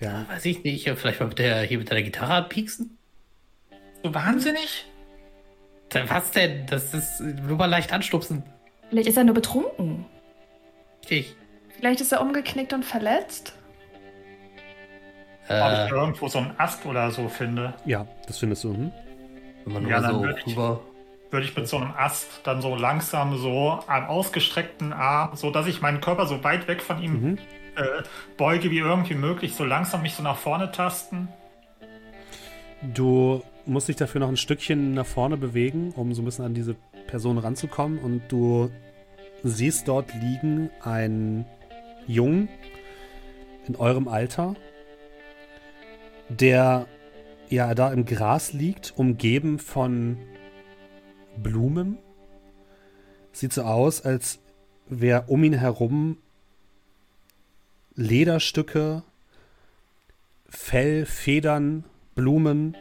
Ja. 0.00 0.26
Weiß 0.28 0.44
ich 0.44 0.64
nicht. 0.64 0.88
Vielleicht 0.88 1.20
mal 1.20 1.28
mit 1.28 1.38
der, 1.38 1.62
hier 1.62 1.78
mit 1.78 1.90
deiner 1.90 2.02
Gitarre 2.02 2.48
pieksen? 2.48 2.98
So 4.02 4.12
wahnsinnig? 4.12 4.86
Was 6.08 6.32
denn? 6.32 6.66
Das 6.66 6.92
ist 6.94 7.20
nur 7.20 7.56
mal 7.56 7.66
leicht 7.66 7.92
anstupsen. 7.92 8.42
Vielleicht 8.90 9.08
ist 9.08 9.16
er 9.16 9.24
nur 9.24 9.34
betrunken. 9.34 10.04
Ich. 11.08 11.36
Vielleicht 11.76 12.00
ist 12.00 12.12
er 12.12 12.20
umgeknickt 12.20 12.72
und 12.72 12.84
verletzt. 12.84 13.55
Ob 15.48 15.50
Äh, 15.50 15.86
ich 15.86 15.92
irgendwo 15.92 16.28
so 16.28 16.38
einen 16.38 16.54
Ast 16.58 16.84
oder 16.86 17.10
so 17.10 17.28
finde, 17.28 17.74
Ja, 17.84 18.06
das 18.26 18.38
findest 18.38 18.64
du. 18.64 18.74
Hm? 18.74 18.92
wenn 19.64 19.72
man 19.72 19.82
nur 19.82 19.90
Ja, 19.92 20.00
dann 20.00 20.14
so 20.14 20.22
würde 20.22 20.38
ich- 20.46 20.56
würde 20.56 21.44
ich 21.44 21.56
mit 21.56 21.66
so 21.68 21.76
einem 21.76 21.90
Ast 21.96 22.40
dann 22.44 22.62
so 22.62 22.76
langsam 22.76 23.36
so 23.36 23.80
am 23.88 24.04
ausgestreckten 24.06 24.92
Arm, 24.92 25.34
so 25.36 25.50
dass 25.50 25.66
ich 25.66 25.80
meinen 25.80 26.00
Körper 26.00 26.26
so 26.26 26.42
weit 26.44 26.68
weg 26.68 26.80
von 26.82 27.02
ihm 27.02 27.12
Mhm. 27.22 27.38
äh, 27.76 28.02
beuge 28.36 28.70
wie 28.70 28.78
irgendwie 28.78 29.14
möglich, 29.14 29.54
so 29.54 29.64
langsam 29.64 30.02
mich 30.02 30.14
so 30.14 30.22
nach 30.22 30.36
vorne 30.36 30.70
tasten. 30.72 31.28
Du 32.94 33.42
musst 33.64 33.88
dich 33.88 33.96
dafür 33.96 34.20
noch 34.20 34.28
ein 34.28 34.36
Stückchen 34.36 34.94
nach 34.94 35.06
vorne 35.06 35.36
bewegen, 35.36 35.92
um 35.96 36.14
so 36.14 36.22
ein 36.22 36.24
bisschen 36.24 36.44
an 36.44 36.54
diese 36.54 36.76
Person 37.06 37.38
ranzukommen. 37.38 37.98
Und 37.98 38.22
du 38.30 38.70
siehst 39.42 39.88
dort 39.88 40.12
liegen 40.14 40.70
einen 40.82 41.44
Jungen 42.06 42.48
in 43.66 43.76
eurem 43.76 44.08
Alter, 44.08 44.54
der 46.28 46.86
ja 47.48 47.74
da 47.74 47.92
im 47.92 48.04
Gras 48.04 48.52
liegt, 48.52 48.94
umgeben 48.96 49.58
von 49.58 50.18
Blumen. 51.36 51.98
Sieht 53.32 53.52
so 53.52 53.62
aus, 53.62 54.04
als 54.04 54.38
wäre 54.88 55.24
um 55.28 55.44
ihn 55.44 55.52
herum 55.52 56.18
Lederstücke, 57.94 59.02
Fell, 60.48 61.06
Federn, 61.06 61.84
Blumen 62.14 62.76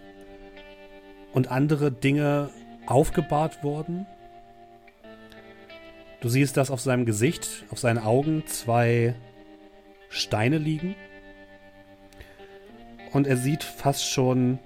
und 1.33 1.49
andere 1.49 1.91
Dinge 1.91 2.49
aufgebahrt 2.85 3.63
worden. 3.63 4.05
Du 6.21 6.29
siehst, 6.29 6.57
dass 6.57 6.71
auf 6.71 6.81
seinem 6.81 7.05
Gesicht, 7.05 7.65
auf 7.69 7.79
seinen 7.79 7.99
Augen 7.99 8.43
zwei 8.47 9.15
Steine 10.09 10.57
liegen. 10.57 10.95
Und 13.15 13.27
er 13.27 13.37
sieht 13.37 13.63
fast 13.63 14.11
schon 14.11 14.59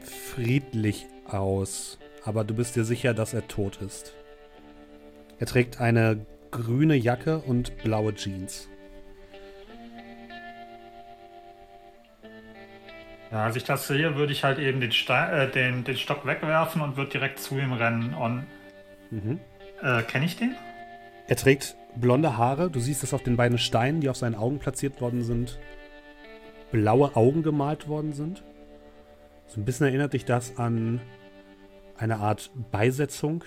friedlich 0.00 1.04
aus. 1.26 1.98
Aber 2.24 2.44
du 2.44 2.54
bist 2.54 2.76
dir 2.76 2.84
sicher, 2.84 3.12
dass 3.12 3.34
er 3.34 3.46
tot 3.46 3.76
ist. 3.82 4.14
Er 5.38 5.44
trägt 5.46 5.78
eine 5.78 6.24
grüne 6.50 6.94
Jacke 6.94 7.36
und 7.36 7.76
blaue 7.82 8.14
Jeans. 8.14 8.70
Ja, 13.30 13.44
als 13.44 13.56
ich 13.56 13.64
das 13.64 13.86
sehe, 13.86 14.16
würde 14.16 14.32
ich 14.32 14.42
halt 14.42 14.58
eben 14.58 14.80
den, 14.80 14.90
äh, 14.90 15.50
den, 15.50 15.84
den 15.84 15.96
Stock 15.98 16.24
wegwerfen 16.24 16.80
und 16.80 16.96
würde 16.96 17.10
direkt 17.10 17.38
zu 17.38 17.58
ihm 17.58 17.74
rennen. 17.74 18.14
Und 18.14 18.46
Mhm. 19.10 19.40
äh, 19.82 20.02
kenne 20.04 20.24
ich 20.24 20.36
den? 20.36 20.56
Er 21.28 21.36
trägt 21.36 21.76
blonde 21.96 22.38
Haare. 22.38 22.70
Du 22.70 22.80
siehst, 22.80 23.02
dass 23.02 23.12
auf 23.12 23.22
den 23.22 23.36
beiden 23.36 23.58
Steinen, 23.58 24.00
die 24.00 24.08
auf 24.08 24.16
seinen 24.16 24.36
Augen 24.36 24.58
platziert 24.58 25.02
worden 25.02 25.22
sind, 25.22 25.58
blaue 26.76 27.16
Augen 27.16 27.42
gemalt 27.42 27.88
worden 27.88 28.12
sind. 28.12 28.42
So 29.46 29.58
ein 29.58 29.64
bisschen 29.64 29.86
erinnert 29.86 30.12
dich 30.12 30.26
das 30.26 30.58
an 30.58 31.00
eine 31.96 32.18
Art 32.18 32.50
Beisetzung, 32.70 33.44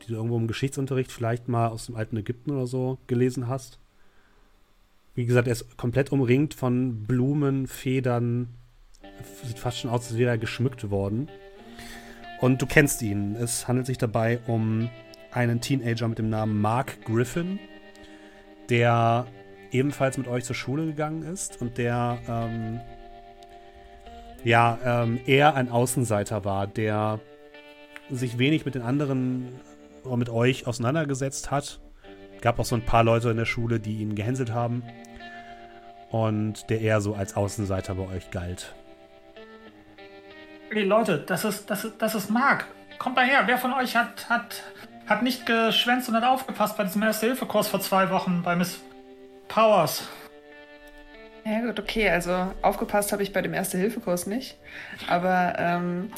die 0.00 0.06
du 0.06 0.14
irgendwo 0.14 0.38
im 0.38 0.46
Geschichtsunterricht 0.46 1.12
vielleicht 1.12 1.46
mal 1.46 1.68
aus 1.68 1.86
dem 1.86 1.96
alten 1.96 2.16
Ägypten 2.16 2.52
oder 2.52 2.66
so 2.66 2.96
gelesen 3.06 3.48
hast. 3.48 3.78
Wie 5.14 5.26
gesagt, 5.26 5.46
er 5.46 5.52
ist 5.52 5.76
komplett 5.76 6.10
umringt 6.10 6.54
von 6.54 7.04
Blumen, 7.04 7.66
Federn. 7.66 8.48
Sieht 9.44 9.58
fast 9.58 9.80
schon 9.80 9.90
aus, 9.90 10.08
als 10.08 10.16
wäre 10.16 10.30
er 10.30 10.38
geschmückt 10.38 10.90
worden. 10.90 11.28
Und 12.40 12.62
du 12.62 12.66
kennst 12.66 13.02
ihn. 13.02 13.36
Es 13.36 13.68
handelt 13.68 13.86
sich 13.86 13.98
dabei 13.98 14.40
um 14.46 14.88
einen 15.32 15.60
Teenager 15.60 16.08
mit 16.08 16.18
dem 16.18 16.30
Namen 16.30 16.62
Mark 16.62 17.04
Griffin, 17.04 17.58
der 18.70 19.26
ebenfalls 19.74 20.16
mit 20.16 20.28
euch 20.28 20.44
zur 20.44 20.54
Schule 20.54 20.86
gegangen 20.86 21.24
ist 21.24 21.60
und 21.60 21.76
der 21.76 22.18
ähm, 22.28 22.80
ja 24.44 24.78
ähm, 24.84 25.20
eher 25.26 25.54
ein 25.56 25.68
Außenseiter 25.68 26.44
war, 26.44 26.66
der 26.66 27.20
sich 28.10 28.38
wenig 28.38 28.64
mit 28.64 28.74
den 28.74 28.82
anderen 28.82 29.48
oder 30.04 30.16
mit 30.16 30.30
euch 30.30 30.66
auseinandergesetzt 30.66 31.50
hat. 31.50 31.80
Gab 32.40 32.58
auch 32.58 32.64
so 32.64 32.76
ein 32.76 32.84
paar 32.84 33.02
Leute 33.02 33.30
in 33.30 33.36
der 33.36 33.46
Schule, 33.46 33.80
die 33.80 33.96
ihn 33.96 34.14
gehänselt 34.14 34.52
haben 34.52 34.82
und 36.10 36.70
der 36.70 36.80
eher 36.80 37.00
so 37.00 37.14
als 37.14 37.36
Außenseiter 37.36 37.94
bei 37.94 38.06
euch 38.14 38.30
galt. 38.30 38.74
Hey 40.70 40.84
Leute, 40.84 41.18
das 41.18 41.44
ist, 41.44 41.68
das 41.70 41.84
ist, 41.84 41.94
das 41.98 42.14
ist 42.14 42.30
Marc. 42.30 42.66
Kommt 42.98 43.16
mal 43.16 43.26
her, 43.26 43.42
wer 43.46 43.58
von 43.58 43.72
euch 43.72 43.96
hat, 43.96 44.28
hat, 44.28 44.62
hat 45.06 45.22
nicht 45.22 45.46
geschwänzt 45.46 46.08
und 46.08 46.14
hat 46.14 46.24
aufgepasst 46.24 46.76
bei 46.76 46.84
diesem 46.84 47.02
Erste-Hilfe-Kurs 47.02 47.68
vor 47.68 47.80
zwei 47.80 48.10
Wochen 48.10 48.42
bei 48.42 48.54
Miss 48.54 48.80
Powers? 49.54 50.02
Ja 51.44 51.60
gut, 51.60 51.78
okay, 51.78 52.08
also 52.08 52.52
aufgepasst 52.62 53.12
habe 53.12 53.22
ich 53.22 53.32
bei 53.32 53.40
dem 53.40 53.54
Erste-Hilfe-Kurs 53.54 54.26
nicht. 54.26 54.56
Aber 55.08 55.54
ähm, 55.58 56.10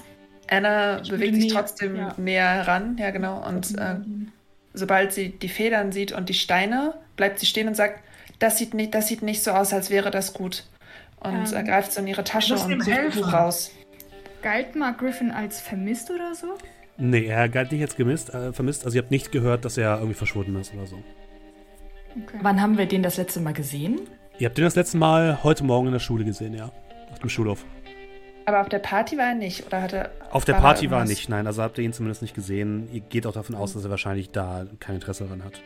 Anna 0.48 1.02
Ich 1.02 1.10
bewegt 1.10 1.34
sich 1.34 1.44
näher, 1.46 1.54
trotzdem 1.54 1.96
ja. 1.96 2.14
näher 2.16 2.48
heran, 2.48 2.96
ja 2.98 3.10
genau. 3.10 3.46
Und 3.46 3.76
äh, 3.76 3.96
sobald 4.72 5.12
sie 5.12 5.30
die 5.30 5.50
Federn 5.50 5.92
sieht 5.92 6.12
und 6.12 6.30
die 6.30 6.34
Steine, 6.34 6.94
bleibt 7.16 7.38
sie 7.38 7.46
stehen 7.46 7.68
und 7.68 7.74
sagt, 7.74 8.02
das 8.38 8.56
sieht 8.56 8.72
nicht, 8.72 8.94
das 8.94 9.08
sieht 9.08 9.20
nicht 9.22 9.42
so 9.42 9.50
aus, 9.50 9.72
als 9.74 9.90
wäre 9.90 10.10
das 10.10 10.32
gut. 10.32 10.64
Und 11.20 11.52
Ähm, 11.52 11.58
äh, 11.58 11.64
greift 11.64 11.92
so 11.92 12.00
in 12.00 12.06
ihre 12.06 12.24
Tasche 12.24 12.54
und 12.54 12.60
sucht 12.60 12.72
ein 12.72 12.80
helfen. 12.82 13.20
Buch 13.20 13.32
raus. 13.32 13.70
Galt 14.40 14.76
Mark 14.76 14.98
Griffin 14.98 15.30
als 15.30 15.60
vermisst 15.60 16.10
oder 16.10 16.34
so? 16.34 16.54
Nee, 16.96 17.26
er 17.26 17.50
galt 17.50 17.70
nicht 17.72 17.80
jetzt 17.80 17.96
gemisst, 17.98 18.32
äh, 18.32 18.54
vermisst. 18.54 18.86
Also 18.86 18.96
ihr 18.96 19.02
habt 19.02 19.10
nicht 19.10 19.30
gehört, 19.30 19.66
dass 19.66 19.76
er 19.76 19.96
irgendwie 19.96 20.14
verschwunden 20.14 20.58
ist 20.58 20.72
oder 20.72 20.86
so. 20.86 21.02
Okay. 22.24 22.38
Wann 22.42 22.60
haben 22.60 22.78
wir 22.78 22.86
den 22.86 23.02
das 23.02 23.16
letzte 23.16 23.40
Mal 23.40 23.52
gesehen? 23.52 24.00
Ihr 24.38 24.48
habt 24.48 24.58
ihn 24.58 24.64
das 24.64 24.76
letzte 24.76 24.96
Mal 24.96 25.42
heute 25.42 25.64
Morgen 25.64 25.86
in 25.86 25.92
der 25.92 26.00
Schule 26.00 26.24
gesehen, 26.24 26.54
ja. 26.54 26.70
Auf 27.10 27.18
dem 27.18 27.28
Schulhof. 27.28 27.64
Aber 28.46 28.60
auf 28.60 28.68
der 28.68 28.78
Party 28.78 29.18
war 29.18 29.26
er 29.26 29.34
nicht, 29.34 29.66
oder 29.66 29.82
hatte 29.82 30.10
Auf 30.30 30.44
der 30.44 30.54
war 30.54 30.62
Party 30.62 30.90
war 30.90 31.00
er 31.00 31.04
nicht, 31.04 31.28
nein. 31.28 31.46
Also 31.46 31.62
habt 31.62 31.78
ihr 31.78 31.84
ihn 31.84 31.92
zumindest 31.92 32.22
nicht 32.22 32.34
gesehen. 32.34 32.88
Ihr 32.92 33.00
geht 33.00 33.26
auch 33.26 33.32
davon 33.32 33.54
aus, 33.54 33.72
dass 33.72 33.84
er 33.84 33.90
wahrscheinlich 33.90 34.30
da 34.30 34.66
kein 34.78 34.94
Interesse 34.94 35.24
daran 35.24 35.44
hat. 35.44 35.60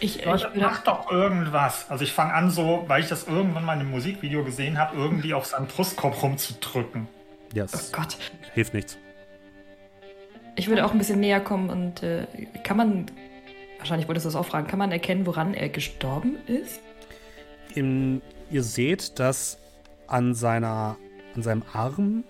Ich, 0.00 0.18
ich 0.18 0.24
Leute, 0.24 0.44
würde, 0.52 0.60
mach 0.60 0.82
doch 0.82 1.10
irgendwas. 1.10 1.88
Also 1.88 2.02
ich 2.02 2.12
fange 2.12 2.34
an 2.34 2.50
so, 2.50 2.84
weil 2.88 3.00
ich 3.00 3.08
das 3.08 3.28
irgendwann 3.28 3.64
mal 3.64 3.74
in 3.74 3.80
einem 3.80 3.90
Musikvideo 3.90 4.44
gesehen 4.44 4.78
habe, 4.78 4.96
irgendwie 4.96 5.34
auf 5.34 5.46
seinem 5.46 5.66
Brustkorb 5.66 6.20
rumzudrücken. 6.20 7.06
Ja, 7.52 7.66
oh 7.72 7.78
Gott. 7.92 8.16
hilft 8.52 8.74
nichts. 8.74 8.98
Ich 10.56 10.68
würde 10.68 10.84
auch 10.84 10.92
ein 10.92 10.98
bisschen 10.98 11.20
näher 11.20 11.40
kommen 11.40 11.70
und 11.70 12.02
äh, 12.02 12.26
kann 12.64 12.76
man, 12.76 13.06
wahrscheinlich 13.84 14.08
wolltest 14.08 14.24
du 14.24 14.28
das 14.28 14.36
auch 14.36 14.46
fragen, 14.46 14.66
kann 14.66 14.78
man 14.78 14.92
erkennen, 14.92 15.26
woran 15.26 15.52
er 15.52 15.68
gestorben 15.68 16.38
ist? 16.46 16.80
Im, 17.74 18.22
ihr 18.50 18.62
seht, 18.62 19.18
dass 19.18 19.58
an 20.06 20.34
seiner, 20.34 20.96
an 21.34 21.42
seinem 21.42 21.62
Arm 21.74 22.24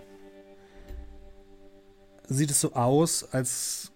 sieht 2.26 2.50
es 2.50 2.60
so 2.60 2.72
aus, 2.72 3.22
als 3.32 3.92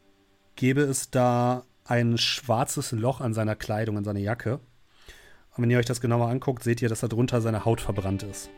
gäbe 0.54 0.82
es 0.82 1.10
da 1.10 1.64
ein 1.84 2.16
schwarzes 2.16 2.92
Loch 2.92 3.20
an 3.20 3.34
seiner 3.34 3.56
Kleidung, 3.56 3.96
an 3.96 4.04
seiner 4.04 4.20
Jacke. 4.20 4.60
Und 5.56 5.64
wenn 5.64 5.70
ihr 5.70 5.78
euch 5.78 5.86
das 5.86 6.00
genauer 6.00 6.28
anguckt, 6.28 6.62
seht 6.62 6.80
ihr, 6.80 6.88
dass 6.88 7.00
da 7.00 7.08
drunter 7.08 7.40
seine 7.40 7.64
Haut 7.64 7.80
verbrannt 7.80 8.22
ist. 8.22 8.50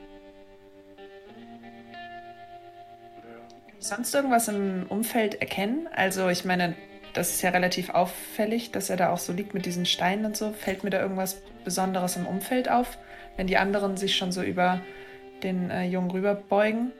sonst 3.78 4.14
irgendwas 4.14 4.46
im 4.48 4.86
Umfeld 4.88 5.40
erkennen? 5.40 5.88
Also 5.94 6.28
ich 6.28 6.44
meine, 6.44 6.76
das 7.12 7.30
ist 7.30 7.42
ja 7.42 7.50
relativ 7.50 7.90
auffällig, 7.90 8.70
dass 8.70 8.90
er 8.90 8.96
da 8.96 9.10
auch 9.10 9.18
so 9.18 9.32
liegt 9.32 9.54
mit 9.54 9.66
diesen 9.66 9.86
Steinen 9.86 10.24
und 10.24 10.36
so. 10.36 10.52
Fällt 10.52 10.84
mir 10.84 10.90
da 10.90 11.00
irgendwas 11.00 11.42
Besonderes 11.64 12.16
im 12.16 12.26
Umfeld 12.26 12.70
auf, 12.70 12.98
wenn 13.36 13.46
die 13.46 13.56
anderen 13.56 13.96
sich 13.96 14.16
schon 14.16 14.32
so 14.32 14.42
über 14.42 14.80
den 15.42 15.70
äh, 15.70 15.84
Jungen 15.84 16.10
rüberbeugen? 16.10 16.92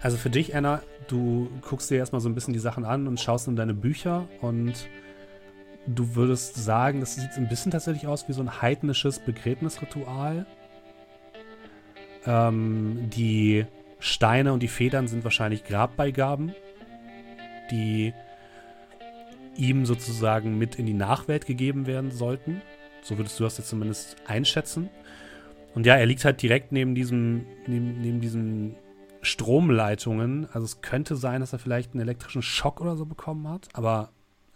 Also 0.00 0.16
für 0.16 0.30
dich, 0.30 0.54
Anna, 0.54 0.82
du 1.08 1.50
guckst 1.62 1.90
dir 1.90 1.96
erstmal 1.96 2.20
so 2.20 2.28
ein 2.28 2.34
bisschen 2.34 2.54
die 2.54 2.60
Sachen 2.60 2.84
an 2.84 3.06
und 3.08 3.20
schaust 3.20 3.48
in 3.48 3.56
deine 3.56 3.74
Bücher 3.74 4.28
und 4.40 4.88
du 5.86 6.14
würdest 6.14 6.54
sagen, 6.54 7.00
das 7.00 7.16
sieht 7.16 7.32
ein 7.36 7.48
bisschen 7.48 7.72
tatsächlich 7.72 8.06
aus 8.06 8.28
wie 8.28 8.32
so 8.32 8.42
ein 8.42 8.62
heidnisches 8.62 9.18
Begräbnisritual. 9.18 10.46
Ähm, 12.26 13.10
die 13.10 13.66
Steine 13.98 14.52
und 14.52 14.62
die 14.62 14.68
Federn 14.68 15.08
sind 15.08 15.24
wahrscheinlich 15.24 15.64
Grabbeigaben, 15.64 16.54
die 17.70 18.12
ihm 19.58 19.84
sozusagen 19.84 20.56
mit 20.56 20.76
in 20.76 20.86
die 20.86 20.94
Nachwelt 20.94 21.44
gegeben 21.44 21.86
werden 21.86 22.10
sollten. 22.10 22.62
So 23.02 23.18
würdest 23.18 23.38
du 23.38 23.44
das 23.44 23.58
jetzt 23.58 23.68
zumindest 23.68 24.16
einschätzen. 24.26 24.88
Und 25.74 25.84
ja, 25.84 25.96
er 25.96 26.06
liegt 26.06 26.24
halt 26.24 26.40
direkt 26.40 26.72
neben 26.72 26.94
diesem, 26.94 27.44
neben, 27.66 28.00
neben 28.00 28.20
diesem 28.20 28.74
Stromleitungen. 29.20 30.46
Also 30.52 30.64
es 30.64 30.80
könnte 30.80 31.16
sein, 31.16 31.40
dass 31.40 31.52
er 31.52 31.58
vielleicht 31.58 31.92
einen 31.92 32.00
elektrischen 32.00 32.42
Schock 32.42 32.80
oder 32.80 32.96
so 32.96 33.04
bekommen 33.04 33.48
hat. 33.48 33.68
Aber 33.74 34.10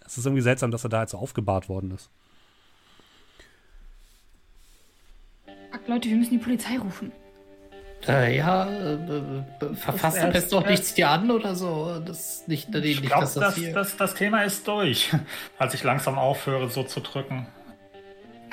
es 0.05 0.19
ist 0.19 0.25
irgendwie 0.25 0.43
seltsam, 0.43 0.71
dass 0.71 0.85
er 0.85 0.91
da 0.91 1.03
jetzt 1.03 1.15
aufgebahrt 1.15 1.69
worden 1.69 1.91
ist. 1.91 2.11
Fuck, 5.73 5.89
Leute, 5.89 6.09
wir 6.09 6.17
müssen 6.17 6.39
die 6.39 6.45
Polizei 6.45 6.79
rufen. 6.79 7.13
Äh, 8.09 8.37
ja, 8.37 8.69
äh, 8.69 8.95
äh 8.95 9.75
verfasst 9.75 10.23
du 10.23 10.27
jetzt 10.29 10.53
doch 10.53 10.67
nichts 10.67 10.95
dir 10.95 11.09
an 11.11 11.31
oder 11.31 11.55
so? 11.55 12.01
Das 12.05 12.45
nicht, 12.49 12.75
ich 12.75 12.83
nicht 12.83 13.03
glaube, 13.03 13.23
das, 13.23 13.35
das, 13.35 13.57
das, 13.73 13.97
das 13.97 14.15
Thema 14.15 14.43
ist 14.43 14.67
durch, 14.67 15.13
als 15.59 15.75
ich 15.75 15.85
langsam 15.85 16.19
aufhöre, 16.19 16.69
so 16.69 16.83
zu 16.83 17.01
drücken. 17.01 17.47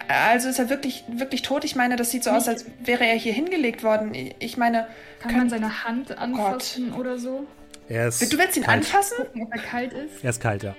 Also 0.07 0.49
ist 0.49 0.59
er 0.59 0.69
wirklich, 0.69 1.03
wirklich 1.07 1.41
tot? 1.41 1.63
Ich 1.63 1.76
meine, 1.76 1.95
das 1.95 2.11
sieht 2.11 2.23
so 2.23 2.31
aus, 2.31 2.47
als 2.47 2.65
wäre 2.84 3.05
er 3.05 3.15
hier 3.15 3.34
hingelegt 3.34 3.84
worden. 3.84 4.13
Ich 4.39 4.57
meine. 4.57 4.88
Kann 5.19 5.35
man 5.35 5.49
seine 5.49 5.84
Hand 5.84 6.17
anfassen 6.17 6.91
Gott. 6.91 6.99
oder 6.99 7.17
so? 7.17 7.45
Er 7.89 8.07
ist 8.07 8.31
du 8.31 8.38
willst 8.38 8.55
ihn 8.57 8.63
kalt. 8.63 8.77
anfassen? 8.77 9.17
Gucken, 9.17 9.43
ob 9.43 9.53
er 9.53 9.61
kalt 9.61 9.93
ist. 9.93 10.23
Er 10.23 10.30
ist 10.30 10.41
kalt, 10.41 10.63
ja. 10.63 10.76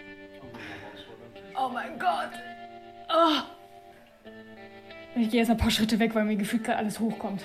Oh 1.57 1.69
mein 1.69 1.99
Gott. 1.99 2.31
Oh. 3.09 3.43
Ich 5.17 5.31
gehe 5.31 5.41
jetzt 5.41 5.51
ein 5.51 5.57
paar 5.57 5.71
Schritte 5.71 5.99
weg, 5.99 6.15
weil 6.15 6.25
mir 6.25 6.37
gefühlt 6.37 6.65
gerade 6.65 6.79
alles 6.79 6.99
hochkommt. 6.99 7.43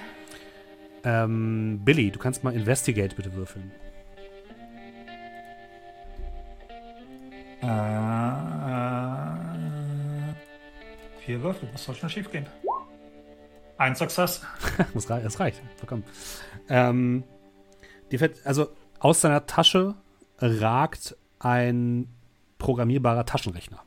Ähm, 1.06 1.82
Billy, 1.86 2.10
du 2.10 2.18
kannst 2.18 2.44
mal 2.44 2.54
Investigate 2.54 3.16
bitte 3.16 3.32
würfeln. 3.34 3.72
Äh, 7.62 7.66
vier 11.22 11.42
Würfel, 11.44 11.70
was 11.72 11.86
soll 11.86 11.96
schon 11.96 12.10
schief 12.10 12.32
gehen? 12.32 12.48
Ein 13.78 13.96
Success. 13.96 14.42
das 14.94 15.40
reicht, 15.40 15.62
vollkommen. 15.78 16.04
Ähm, 16.70 17.24
also 18.44 18.70
aus 19.00 19.22
seiner 19.22 19.46
Tasche 19.46 19.94
ragt 20.40 21.16
ein 21.40 22.08
programmierbarer 22.58 23.26
Taschenrechner. 23.26 23.84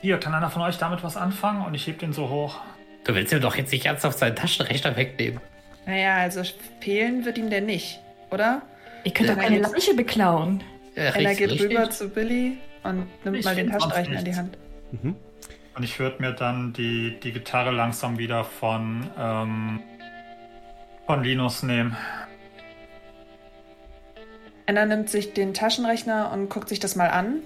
Hier, 0.00 0.18
kann 0.18 0.34
einer 0.34 0.50
von 0.50 0.62
euch 0.62 0.78
damit 0.78 1.02
was 1.02 1.16
anfangen? 1.16 1.64
Und 1.64 1.74
ich 1.74 1.86
heb 1.86 1.98
den 1.98 2.12
so 2.12 2.28
hoch. 2.28 2.60
Du 3.04 3.14
willst 3.14 3.32
ihm 3.32 3.40
doch 3.40 3.56
jetzt 3.56 3.72
nicht 3.72 3.86
ernsthaft 3.86 4.18
seinen 4.18 4.36
Taschenrechner 4.36 4.96
wegnehmen. 4.96 5.40
Naja, 5.86 6.16
also 6.16 6.42
fehlen 6.80 7.24
wird 7.24 7.38
ihm 7.38 7.50
der 7.50 7.60
nicht, 7.60 8.00
oder? 8.30 8.62
Ich 9.04 9.14
könnte 9.14 9.34
doch 9.34 9.40
keine 9.40 9.60
Leiche 9.60 9.94
beklauen. 9.94 10.62
Ja, 10.96 11.14
Ella 11.14 11.34
geht 11.34 11.50
richtig. 11.50 11.70
rüber 11.70 11.90
zu 11.90 12.08
Billy 12.08 12.58
und 12.82 13.06
nimmt 13.24 13.36
ich 13.36 13.44
mal 13.44 13.54
den 13.54 13.70
Taschenrechner 13.70 14.18
in 14.18 14.24
die 14.24 14.34
Hand. 14.34 14.58
Mhm. 14.90 15.16
Und 15.76 15.82
ich 15.82 15.98
würde 16.00 16.20
mir 16.20 16.32
dann 16.32 16.72
die, 16.72 17.20
die 17.20 17.32
Gitarre 17.32 17.70
langsam 17.70 18.18
wieder 18.18 18.44
von, 18.44 19.08
ähm, 19.18 19.80
von 21.06 21.22
Linus 21.22 21.62
nehmen. 21.62 21.96
Anna 24.66 24.86
nimmt 24.86 25.10
sich 25.10 25.34
den 25.34 25.54
Taschenrechner 25.54 26.32
und 26.32 26.48
guckt 26.48 26.68
sich 26.68 26.80
das 26.80 26.96
mal 26.96 27.08
an 27.08 27.42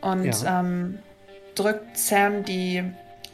und 0.00 0.42
ja. 0.42 0.60
ähm, 0.60 1.00
drückt 1.54 1.96
Sam 1.96 2.44
die 2.44 2.82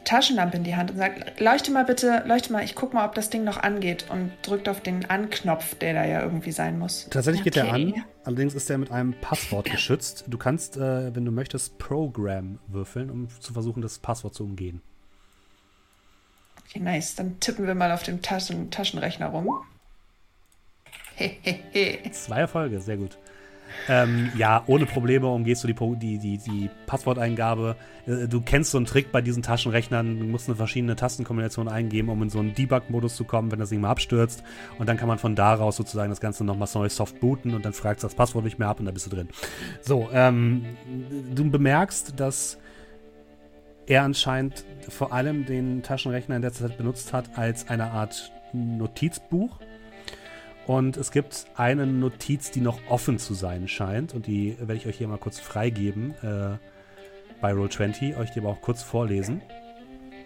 Taschenlampe 0.03 0.57
in 0.57 0.63
die 0.63 0.75
Hand 0.75 0.91
und 0.91 0.97
sagt, 0.97 1.39
leuchte 1.39 1.71
mal 1.71 1.85
bitte, 1.85 2.23
leuchte 2.25 2.51
mal, 2.51 2.63
ich 2.63 2.75
guck 2.75 2.93
mal, 2.93 3.05
ob 3.05 3.15
das 3.15 3.29
Ding 3.29 3.43
noch 3.43 3.57
angeht 3.57 4.05
und 4.09 4.31
drückt 4.41 4.67
auf 4.67 4.81
den 4.81 5.09
Anknopf, 5.09 5.75
der 5.75 5.93
da 5.93 6.05
ja 6.05 6.21
irgendwie 6.21 6.51
sein 6.51 6.79
muss. 6.79 7.07
Tatsächlich 7.09 7.43
geht 7.43 7.57
okay. 7.57 7.67
er 7.67 7.73
an, 7.73 8.05
allerdings 8.23 8.55
ist 8.55 8.69
er 8.69 8.77
mit 8.77 8.91
einem 8.91 9.13
Passwort 9.13 9.69
geschützt. 9.71 10.25
Du 10.27 10.37
kannst, 10.37 10.77
äh, 10.77 11.15
wenn 11.15 11.23
du 11.23 11.31
möchtest, 11.31 11.77
Program 11.77 12.59
würfeln, 12.67 13.09
um 13.09 13.29
zu 13.39 13.53
versuchen, 13.53 13.81
das 13.81 13.99
Passwort 13.99 14.33
zu 14.33 14.43
umgehen. 14.43 14.81
Okay, 16.65 16.79
nice. 16.79 17.15
Dann 17.15 17.39
tippen 17.39 17.67
wir 17.67 17.75
mal 17.75 17.91
auf 17.91 18.03
dem 18.03 18.21
Taschen 18.21 18.71
Taschenrechner 18.71 19.27
rum. 19.27 19.49
Zwei 22.11 22.39
Erfolge, 22.39 22.79
sehr 22.81 22.97
gut. 22.97 23.17
Ähm, 23.87 24.31
ja, 24.37 24.63
ohne 24.67 24.85
Probleme 24.85 25.27
umgehst 25.27 25.63
du 25.63 25.67
die, 25.67 25.75
die, 25.97 26.17
die, 26.17 26.37
die 26.37 26.69
Passworteingabe. 26.85 27.75
Äh, 28.05 28.27
du 28.27 28.41
kennst 28.41 28.71
so 28.71 28.77
einen 28.77 28.85
Trick 28.85 29.11
bei 29.11 29.21
diesen 29.21 29.43
Taschenrechnern. 29.43 30.19
Du 30.19 30.25
musst 30.25 30.47
eine 30.47 30.55
verschiedene 30.55 30.95
Tastenkombination 30.95 31.67
eingeben, 31.67 32.09
um 32.09 32.21
in 32.23 32.29
so 32.29 32.39
einen 32.39 32.53
Debug-Modus 32.53 33.15
zu 33.15 33.23
kommen, 33.23 33.51
wenn 33.51 33.59
das 33.59 33.69
Ding 33.69 33.81
mal 33.81 33.89
abstürzt. 33.89 34.43
Und 34.77 34.87
dann 34.87 34.97
kann 34.97 35.07
man 35.07 35.17
von 35.17 35.35
daraus 35.35 35.75
sozusagen 35.75 36.09
das 36.09 36.21
Ganze 36.21 36.43
nochmal 36.43 36.67
neu 36.73 36.89
soft 36.89 37.19
booten 37.19 37.53
und 37.53 37.65
dann 37.65 37.73
fragst 37.73 38.03
du 38.03 38.07
das 38.07 38.15
Passwort 38.15 38.45
nicht 38.45 38.59
mehr 38.59 38.67
ab 38.67 38.79
und 38.79 38.85
dann 38.85 38.93
bist 38.93 39.05
du 39.07 39.09
drin. 39.09 39.29
So, 39.81 40.09
ähm, 40.13 40.65
du 41.33 41.49
bemerkst, 41.49 42.19
dass 42.19 42.57
er 43.87 44.03
anscheinend 44.03 44.63
vor 44.87 45.11
allem 45.13 45.45
den 45.45 45.83
Taschenrechner 45.83 46.35
in 46.35 46.41
der 46.41 46.53
Zeit 46.53 46.77
benutzt 46.77 47.13
hat 47.13 47.37
als 47.37 47.67
eine 47.67 47.91
Art 47.91 48.31
Notizbuch 48.53 49.59
und 50.71 50.95
es 50.95 51.11
gibt 51.11 51.47
eine 51.55 51.85
Notiz, 51.85 52.49
die 52.49 52.61
noch 52.61 52.79
offen 52.87 53.19
zu 53.19 53.33
sein 53.33 53.67
scheint. 53.67 54.13
Und 54.13 54.25
die 54.25 54.57
werde 54.57 54.75
ich 54.75 54.87
euch 54.87 54.97
hier 54.97 55.09
mal 55.09 55.17
kurz 55.17 55.37
freigeben 55.37 56.11
äh, 56.21 56.57
bei 57.41 57.51
Roll20, 57.51 58.17
euch 58.17 58.31
die 58.31 58.39
aber 58.39 58.51
auch 58.51 58.61
kurz 58.61 58.81
vorlesen. 58.81 59.41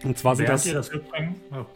Und 0.04 0.16
zwar 0.16 0.36
sind 0.36 0.48
das. 0.48 0.62
das 0.62 0.92
oh, 0.94 1.66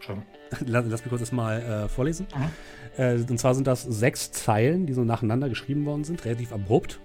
lass, 0.65 0.85
lass 0.87 1.01
mich 1.01 1.09
kurz 1.09 1.19
das 1.19 1.33
mal 1.33 1.61
äh, 1.61 1.89
vorlesen. 1.89 2.27
Mhm. 2.33 3.03
Äh, 3.03 3.15
und 3.15 3.37
zwar 3.37 3.55
sind 3.55 3.67
das 3.67 3.83
sechs 3.83 4.31
Zeilen, 4.31 4.85
die 4.85 4.93
so 4.93 5.03
nacheinander 5.03 5.49
geschrieben 5.49 5.85
worden 5.85 6.05
sind, 6.05 6.23
relativ 6.23 6.53
abrupt. 6.53 7.01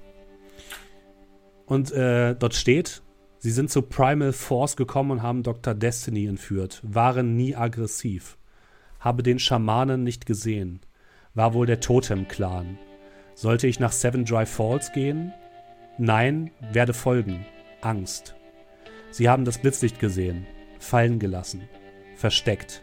Und 1.65 1.91
äh, 1.91 2.37
dort 2.37 2.55
steht: 2.55 3.03
Sie 3.39 3.51
sind 3.51 3.73
zu 3.73 3.83
Primal 3.83 4.33
Force 4.33 4.77
gekommen 4.77 5.11
und 5.11 5.23
haben 5.23 5.43
Dr. 5.43 5.75
Destiny 5.75 6.27
entführt, 6.27 6.81
waren 6.85 7.35
nie 7.35 7.57
aggressiv, 7.57 8.39
habe 9.01 9.25
den 9.25 9.41
Schamanen 9.41 10.05
nicht 10.05 10.27
gesehen 10.27 10.79
war 11.37 11.55
wohl 11.55 11.67
der 11.67 11.81
Totem-Clan. 11.81 12.79
Sollte 13.35 13.69
ich 13.69 13.79
nach 13.79 13.93
Seven 13.93 14.25
Dry 14.25 14.47
Falls 14.47 14.91
gehen? 14.93 15.33
Nein, 15.99 16.51
werde 16.73 16.95
folgen. 16.95 17.47
Angst. 17.83 18.35
Sie 19.11 19.29
haben 19.29 19.45
das 19.45 19.59
Blitzlicht 19.59 20.01
gesehen, 20.01 20.47
fallen 20.79 21.19
gelassen, 21.19 21.69
versteckt. 22.17 22.83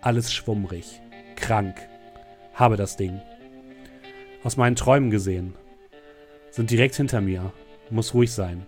Alles 0.00 0.32
schwummrig, 0.32 1.02
krank. 1.36 1.76
Habe 2.54 2.76
das 2.76 2.96
Ding. 2.96 3.20
Aus 4.44 4.56
meinen 4.56 4.76
Träumen 4.76 5.10
gesehen. 5.10 5.54
Sind 6.50 6.70
direkt 6.70 6.94
hinter 6.94 7.20
mir. 7.20 7.52
Muss 7.90 8.14
ruhig 8.14 8.32
sein. 8.32 8.66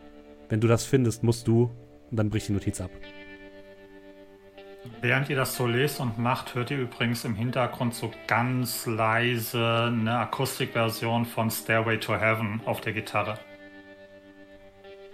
Wenn 0.48 0.60
du 0.60 0.68
das 0.68 0.84
findest, 0.84 1.22
musst 1.22 1.48
du. 1.48 1.70
Und 2.10 2.16
dann 2.18 2.28
bricht 2.28 2.48
die 2.48 2.52
Notiz 2.52 2.80
ab. 2.80 2.90
Während 5.00 5.28
ihr 5.30 5.36
das 5.36 5.54
so 5.54 5.66
lest 5.66 6.00
und 6.00 6.18
macht, 6.18 6.54
hört 6.54 6.70
ihr 6.70 6.78
übrigens 6.78 7.24
im 7.24 7.34
Hintergrund 7.34 7.94
so 7.94 8.12
ganz 8.26 8.86
leise 8.86 9.84
eine 9.86 10.18
Akustikversion 10.18 11.24
von 11.24 11.50
Stairway 11.50 11.98
to 11.98 12.14
Heaven 12.14 12.60
auf 12.64 12.80
der 12.80 12.92
Gitarre. 12.92 13.38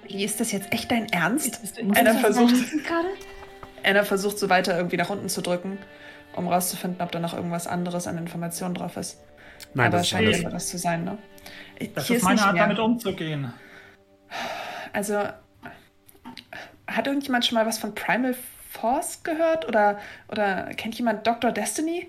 Wie 0.06 0.24
ist 0.24 0.40
das 0.40 0.52
jetzt 0.52 0.72
echt 0.72 0.90
dein 0.90 1.06
Ernst? 1.10 1.60
Anna 1.94 2.14
versucht, 2.14 2.54
Anna 3.82 4.04
versucht 4.04 4.38
so 4.38 4.48
weiter 4.48 4.74
irgendwie 4.76 4.96
nach 4.96 5.10
unten 5.10 5.28
zu 5.28 5.42
drücken, 5.42 5.78
um 6.34 6.48
rauszufinden, 6.48 7.02
ob 7.02 7.12
da 7.12 7.18
noch 7.20 7.34
irgendwas 7.34 7.66
anderes 7.66 8.06
an 8.06 8.16
Informationen 8.16 8.74
drauf 8.74 8.96
ist. 8.96 9.20
Nein, 9.74 9.88
Aber 9.88 10.00
es 10.00 10.08
scheint 10.08 10.34
immer 10.34 10.50
das 10.50 10.68
zu 10.68 10.78
sein, 10.78 11.04
ne? 11.04 11.18
Das 11.94 12.06
Hier 12.06 12.16
ist 12.16 12.22
meine 12.22 12.40
Art, 12.40 12.54
mehr. 12.54 12.62
damit 12.62 12.78
umzugehen. 12.78 13.52
Also, 14.92 15.24
hat 16.86 17.06
irgendjemand 17.06 17.44
schon 17.44 17.56
mal 17.56 17.66
was 17.66 17.78
von 17.78 17.94
Primal 17.94 18.34
Force 18.68 19.22
gehört? 19.22 19.66
Oder, 19.66 19.98
oder 20.30 20.64
kennt 20.74 20.94
jemand 20.96 21.26
Dr. 21.26 21.52
Destiny? 21.52 22.08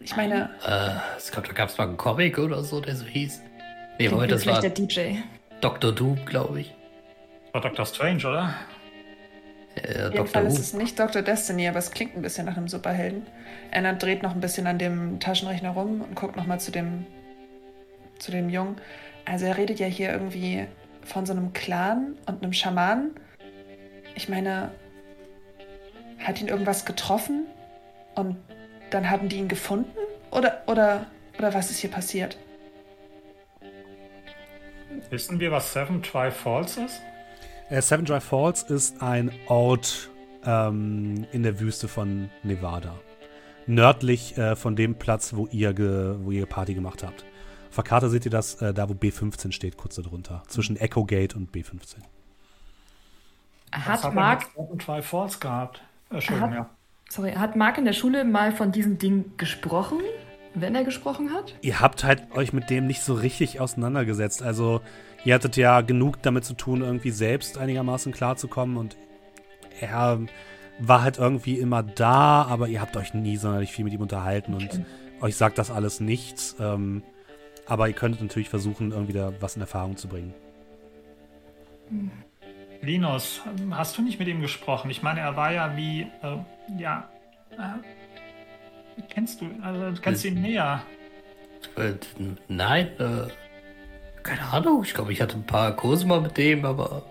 Ich 0.00 0.16
meine. 0.16 0.50
Äh, 0.66 1.18
ich 1.18 1.30
glaube, 1.30 1.48
da 1.48 1.54
gab 1.54 1.68
es 1.68 1.78
mal 1.78 1.88
einen 1.88 1.96
Comic 1.96 2.38
oder 2.38 2.62
so, 2.62 2.80
der 2.80 2.96
so 2.96 3.04
hieß. 3.04 3.42
Nee, 3.98 4.08
Moment, 4.08 4.32
das 4.32 4.46
war 4.46 4.60
der 4.60 4.70
DJ. 4.70 5.16
Dr. 5.60 5.92
Doom, 5.92 6.24
glaube 6.24 6.60
ich. 6.60 6.74
War 7.52 7.60
Dr. 7.60 7.86
Strange, 7.86 8.26
oder? 8.26 8.54
Äh, 9.74 10.06
Auf 10.06 10.12
jeden 10.14 10.26
Fall 10.26 10.46
ist 10.46 10.58
es 10.58 10.74
nicht 10.74 10.98
Dr. 10.98 11.22
Destiny, 11.22 11.68
aber 11.68 11.78
es 11.78 11.90
klingt 11.90 12.16
ein 12.16 12.22
bisschen 12.22 12.46
nach 12.46 12.56
einem 12.56 12.68
Superhelden. 12.68 13.26
Anna 13.70 13.92
dreht 13.92 14.22
noch 14.22 14.34
ein 14.34 14.40
bisschen 14.40 14.66
an 14.66 14.78
dem 14.78 15.20
Taschenrechner 15.20 15.70
rum 15.70 16.00
und 16.00 16.14
guckt 16.14 16.36
nochmal 16.36 16.60
zu 16.60 16.72
dem, 16.72 17.06
zu 18.18 18.30
dem 18.30 18.50
Jungen. 18.50 18.76
Also 19.24 19.46
er 19.46 19.56
redet 19.56 19.78
ja 19.78 19.86
hier 19.86 20.10
irgendwie 20.10 20.66
von 21.04 21.26
so 21.26 21.32
einem 21.32 21.52
Clan 21.52 22.16
und 22.26 22.42
einem 22.42 22.52
Schamanen. 22.52 23.12
Ich 24.14 24.28
meine, 24.28 24.72
hat 26.22 26.40
ihn 26.40 26.48
irgendwas 26.48 26.84
getroffen 26.84 27.46
und 28.14 28.36
dann 28.90 29.10
haben 29.10 29.28
die 29.28 29.36
ihn 29.36 29.48
gefunden? 29.48 29.90
Oder, 30.30 30.62
oder, 30.66 31.06
oder 31.38 31.54
was 31.54 31.70
ist 31.70 31.78
hier 31.78 31.90
passiert? 31.90 32.38
Wissen 35.10 35.40
wir, 35.40 35.50
was 35.50 35.72
Seven 35.72 36.02
Dry 36.02 36.30
Falls 36.30 36.76
ist? 36.76 37.00
Äh, 37.70 37.80
Seven 37.82 38.04
Dry 38.04 38.20
Falls 38.20 38.62
ist 38.62 39.02
ein 39.02 39.30
Ort 39.46 40.10
ähm, 40.44 41.26
in 41.32 41.42
der 41.42 41.60
Wüste 41.60 41.88
von 41.88 42.30
Nevada. 42.42 42.94
Nördlich 43.66 44.36
äh, 44.36 44.56
von 44.56 44.76
dem 44.76 44.96
Platz, 44.96 45.34
wo 45.34 45.46
ihr, 45.50 45.72
ge, 45.72 46.16
wo 46.20 46.30
ihr 46.30 46.46
Party 46.46 46.74
gemacht 46.74 47.02
habt. 47.02 47.24
Auf 47.68 47.76
der 47.76 47.84
Karte 47.84 48.10
seht 48.10 48.24
ihr 48.24 48.30
das, 48.30 48.60
äh, 48.60 48.74
da 48.74 48.88
wo 48.88 48.92
B15 48.92 49.52
steht, 49.52 49.76
kurz 49.76 49.94
darunter. 49.94 50.42
Zwischen 50.48 50.76
Echo 50.76 51.04
Gate 51.04 51.34
und 51.34 51.54
B15. 51.54 51.96
Hat 53.72 54.14
Mark 54.14 54.46
Seven 54.54 54.78
Dry 54.78 55.00
Falls 55.00 55.40
gehabt? 55.40 55.82
Entschuldigung, 56.14 56.50
hat, 56.50 56.56
ja. 56.56 56.70
Sorry, 57.08 57.32
hat 57.32 57.56
Marc 57.56 57.78
in 57.78 57.84
der 57.84 57.92
Schule 57.92 58.24
mal 58.24 58.52
von 58.52 58.72
diesem 58.72 58.98
Ding 58.98 59.32
gesprochen? 59.36 60.00
wenn 60.54 60.74
er 60.74 60.84
gesprochen 60.84 61.32
hat? 61.32 61.54
Ihr 61.62 61.80
habt 61.80 62.04
halt 62.04 62.32
euch 62.32 62.52
mit 62.52 62.70
dem 62.70 62.86
nicht 62.86 63.02
so 63.02 63.14
richtig 63.14 63.60
auseinandergesetzt. 63.60 64.42
Also, 64.42 64.80
ihr 65.24 65.34
hattet 65.34 65.56
ja 65.56 65.80
genug 65.80 66.22
damit 66.22 66.44
zu 66.44 66.54
tun, 66.54 66.82
irgendwie 66.82 67.10
selbst 67.10 67.58
einigermaßen 67.58 68.12
klarzukommen 68.12 68.76
und 68.76 68.96
er 69.80 70.20
war 70.78 71.02
halt 71.02 71.18
irgendwie 71.18 71.58
immer 71.58 71.82
da, 71.82 72.42
aber 72.42 72.68
ihr 72.68 72.80
habt 72.80 72.96
euch 72.96 73.14
nie 73.14 73.36
sonderlich 73.36 73.72
viel 73.72 73.84
mit 73.84 73.94
ihm 73.94 74.00
unterhalten 74.00 74.54
okay. 74.54 74.68
und 75.20 75.22
euch 75.22 75.36
sagt 75.36 75.58
das 75.58 75.70
alles 75.70 76.00
nichts. 76.00 76.56
Ähm, 76.60 77.02
aber 77.66 77.88
ihr 77.88 77.94
könntet 77.94 78.22
natürlich 78.22 78.48
versuchen, 78.48 78.90
irgendwie 78.90 79.12
da 79.12 79.32
was 79.40 79.56
in 79.56 79.62
Erfahrung 79.62 79.96
zu 79.96 80.08
bringen. 80.08 80.34
Linus, 82.82 83.40
hast 83.70 83.96
du 83.96 84.02
nicht 84.02 84.18
mit 84.18 84.26
ihm 84.26 84.40
gesprochen? 84.40 84.90
Ich 84.90 85.02
meine, 85.02 85.20
er 85.20 85.36
war 85.36 85.52
ja 85.52 85.76
wie, 85.76 86.00
äh, 86.00 86.36
ja, 86.78 87.08
äh, 87.52 89.02
kennst 89.08 89.40
du, 89.40 89.50
also 89.62 90.00
kennst 90.00 90.24
du 90.24 90.28
ihn 90.28 90.42
näher? 90.42 90.82
Äh, 91.76 91.92
nein, 92.48 92.88
äh, 92.98 93.28
keine 94.24 94.42
Ahnung. 94.52 94.82
Ich 94.84 94.94
glaube, 94.94 95.12
ich 95.12 95.22
hatte 95.22 95.36
ein 95.36 95.46
paar 95.46 95.76
Kurse 95.76 96.06
mal 96.06 96.20
mit 96.20 96.36
dem, 96.36 96.64
aber. 96.64 97.04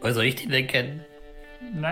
Woher 0.00 0.14
soll 0.14 0.24
ich 0.24 0.36
den 0.36 0.50
denn 0.50 0.66
kennen? 0.66 1.04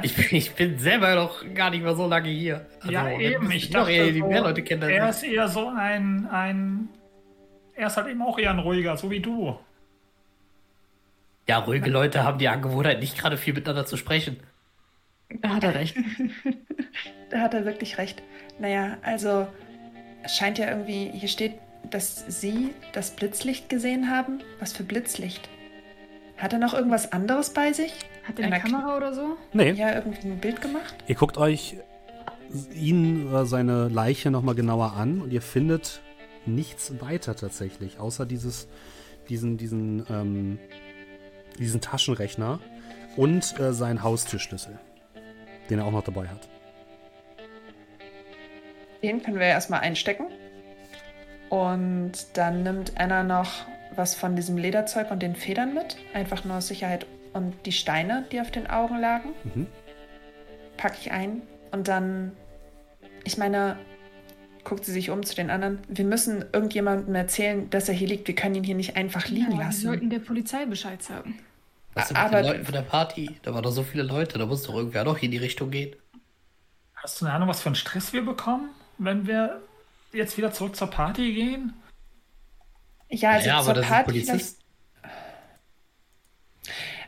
Ich 0.03 0.15
bin, 0.15 0.27
ich, 0.31 0.55
bin 0.55 0.79
selber 0.79 1.15
noch 1.15 1.45
gar 1.55 1.71
nicht 1.71 1.83
mehr 1.83 1.95
so 1.95 2.07
lange 2.07 2.29
hier. 2.29 2.67
Also, 2.81 2.91
ja, 2.91 3.19
eben. 3.19 3.51
Ich 3.51 3.69
dachte, 3.69 3.93
eher, 3.93 4.13
die 4.13 4.23
mehr 4.23 4.43
Leute 4.43 4.63
kennen 4.63 4.83
er 4.83 5.11
ist 5.11 5.23
eher 5.23 5.49
so 5.49 5.69
ein, 5.69 6.27
ein. 6.27 6.89
Er 7.75 7.89
ist 7.89 7.97
halt 7.99 8.07
eben 8.07 8.23
auch 8.23 8.39
eher 8.39 8.51
ein 8.51 8.61
ruhiger, 8.61 8.97
so 8.97 9.11
wie 9.11 9.21
du. 9.21 9.59
Ja, 11.47 11.59
ruhige 11.59 11.91
Leute 11.91 12.25
haben 12.25 12.39
die 12.39 12.49
Angewohnheit, 12.49 13.01
nicht 13.01 13.19
gerade 13.19 13.37
viel 13.37 13.53
miteinander 13.53 13.87
zu 13.87 13.97
sprechen. 13.97 14.39
Da 15.41 15.51
hat 15.51 15.65
er 15.65 15.75
recht. 15.75 15.97
da 17.31 17.41
hat 17.41 17.55
er 17.55 17.65
wirklich 17.65 17.99
recht. 17.99 18.23
Naja, 18.59 18.97
also 19.03 19.47
es 20.23 20.37
scheint 20.37 20.59
ja 20.59 20.71
irgendwie, 20.71 21.11
hier 21.13 21.29
steht, 21.29 21.55
dass 21.91 22.25
Sie 22.41 22.71
das 22.93 23.15
Blitzlicht 23.15 23.69
gesehen 23.69 24.11
haben. 24.11 24.41
Was 24.59 24.73
für 24.73 24.85
Blitzlicht? 24.85 25.49
Hat 26.39 26.53
er 26.53 26.59
noch 26.59 26.73
irgendwas 26.73 27.13
anderes 27.13 27.51
bei 27.51 27.73
sich? 27.73 27.93
Hat 28.25 28.39
er 28.39 28.47
eine 28.47 28.59
Kamera 28.59 28.97
oder 28.97 29.13
so? 29.13 29.37
Nee. 29.53 29.73
Ja, 29.73 29.95
irgendwie 29.95 30.27
ein 30.27 30.39
Bild 30.39 30.63
gemacht? 30.63 30.95
Ihr 31.07 31.15
guckt 31.15 31.37
euch 31.37 31.77
ihn 32.75 33.29
oder 33.29 33.47
seine 33.47 33.89
Leiche 33.89 34.31
nochmal 34.31 34.55
genauer 34.55 34.95
an 34.95 35.21
und 35.21 35.33
ihr 35.33 35.43
findet 35.43 36.01
nichts 36.47 37.01
weiter 37.01 37.37
tatsächlich, 37.37 37.99
außer 37.99 38.27
dieses, 38.27 38.69
diesen, 39.29 39.57
diesen 39.57 40.05
ähm, 40.11 40.59
diesen 41.59 41.81
Taschenrechner 41.81 42.61
und 43.17 43.59
äh, 43.59 43.73
seinen 43.73 44.03
Haustürschlüssel, 44.03 44.79
den 45.71 45.79
er 45.79 45.87
auch 45.87 45.93
noch 45.93 46.05
dabei 46.05 46.29
hat. 46.29 46.49
Den 49.03 49.23
können 49.23 49.39
wir 49.39 49.47
erstmal 49.47 49.81
einstecken. 49.81 50.27
Und 51.51 52.13
dann 52.35 52.63
nimmt 52.63 52.99
Anna 52.99 53.23
noch 53.23 53.67
was 53.95 54.15
von 54.15 54.35
diesem 54.35 54.57
Lederzeug 54.57 55.11
und 55.11 55.23
den 55.23 55.37
Federn 55.37 55.75
mit. 55.75 55.97
Einfach 56.15 56.45
nur 56.45 56.57
aus 56.57 56.69
Sicherheit. 56.69 57.07
Und 57.33 57.55
die 57.67 57.73
Steine, 57.73 58.25
die 58.33 58.41
auf 58.41 58.51
den 58.51 58.69
Augen 58.69 58.99
lagen, 58.99 59.35
mhm. 59.45 59.67
packe 60.77 60.97
ich 61.01 61.13
ein. 61.13 61.43
Und 61.71 61.89
dann, 61.89 62.33
ich 63.25 63.37
meine, 63.37 63.77
guckt 64.65 64.85
sie 64.85 64.93
sich 64.93 65.11
um 65.11 65.23
zu 65.23 65.35
den 65.35 65.51
anderen. 65.51 65.79
Wir 65.89 66.05
müssen 66.05 66.45
irgendjemandem 66.53 67.15
erzählen, 67.15 67.69
dass 67.71 67.89
er 67.89 67.95
hier 67.95 68.09
liegt. 68.09 68.27
Wir 68.27 68.35
können 68.35 68.55
ihn 68.55 68.65
hier 68.65 68.75
nicht 68.75 68.97
einfach 68.97 69.29
liegen 69.29 69.53
ja, 69.53 69.67
lassen. 69.67 69.83
Wir 69.83 69.91
sollten 69.91 70.11
der 70.11 70.19
Polizei 70.19 70.67
Bescheid 70.67 71.03
sagen. 71.03 71.39
Was 71.95 72.11
ist 72.11 72.17
mit 72.17 72.33
den 72.33 72.45
Leuten 72.45 72.65
von 72.65 72.75
der 72.75 72.83
Party? 72.83 73.39
Da 73.43 73.55
waren 73.55 73.63
doch 73.63 73.71
so 73.71 73.83
viele 73.83 74.03
Leute, 74.03 74.39
da 74.39 74.47
muss 74.47 74.65
doch 74.65 74.75
irgendwer 74.75 75.05
noch 75.05 75.23
in 75.23 75.31
die 75.31 75.37
Richtung 75.37 75.71
gehen. 75.71 75.95
Hast 76.95 77.21
du 77.21 77.27
eine 77.27 77.35
Ahnung, 77.35 77.49
was 77.49 77.61
für 77.61 77.67
einen 77.67 77.77
Stress 77.77 78.13
wir 78.13 78.25
bekommen, 78.25 78.71
wenn 78.99 79.27
wir 79.27 79.61
jetzt 80.13 80.37
wieder 80.37 80.53
zurück 80.53 80.75
zur 80.75 80.89
Party 80.89 81.35
gehen? 81.35 81.73
Ja, 83.11 83.33
also 83.33 83.49
ja, 83.49 83.63
zur 83.63 83.75
Party 83.75 84.23
vielleicht... 84.23 84.57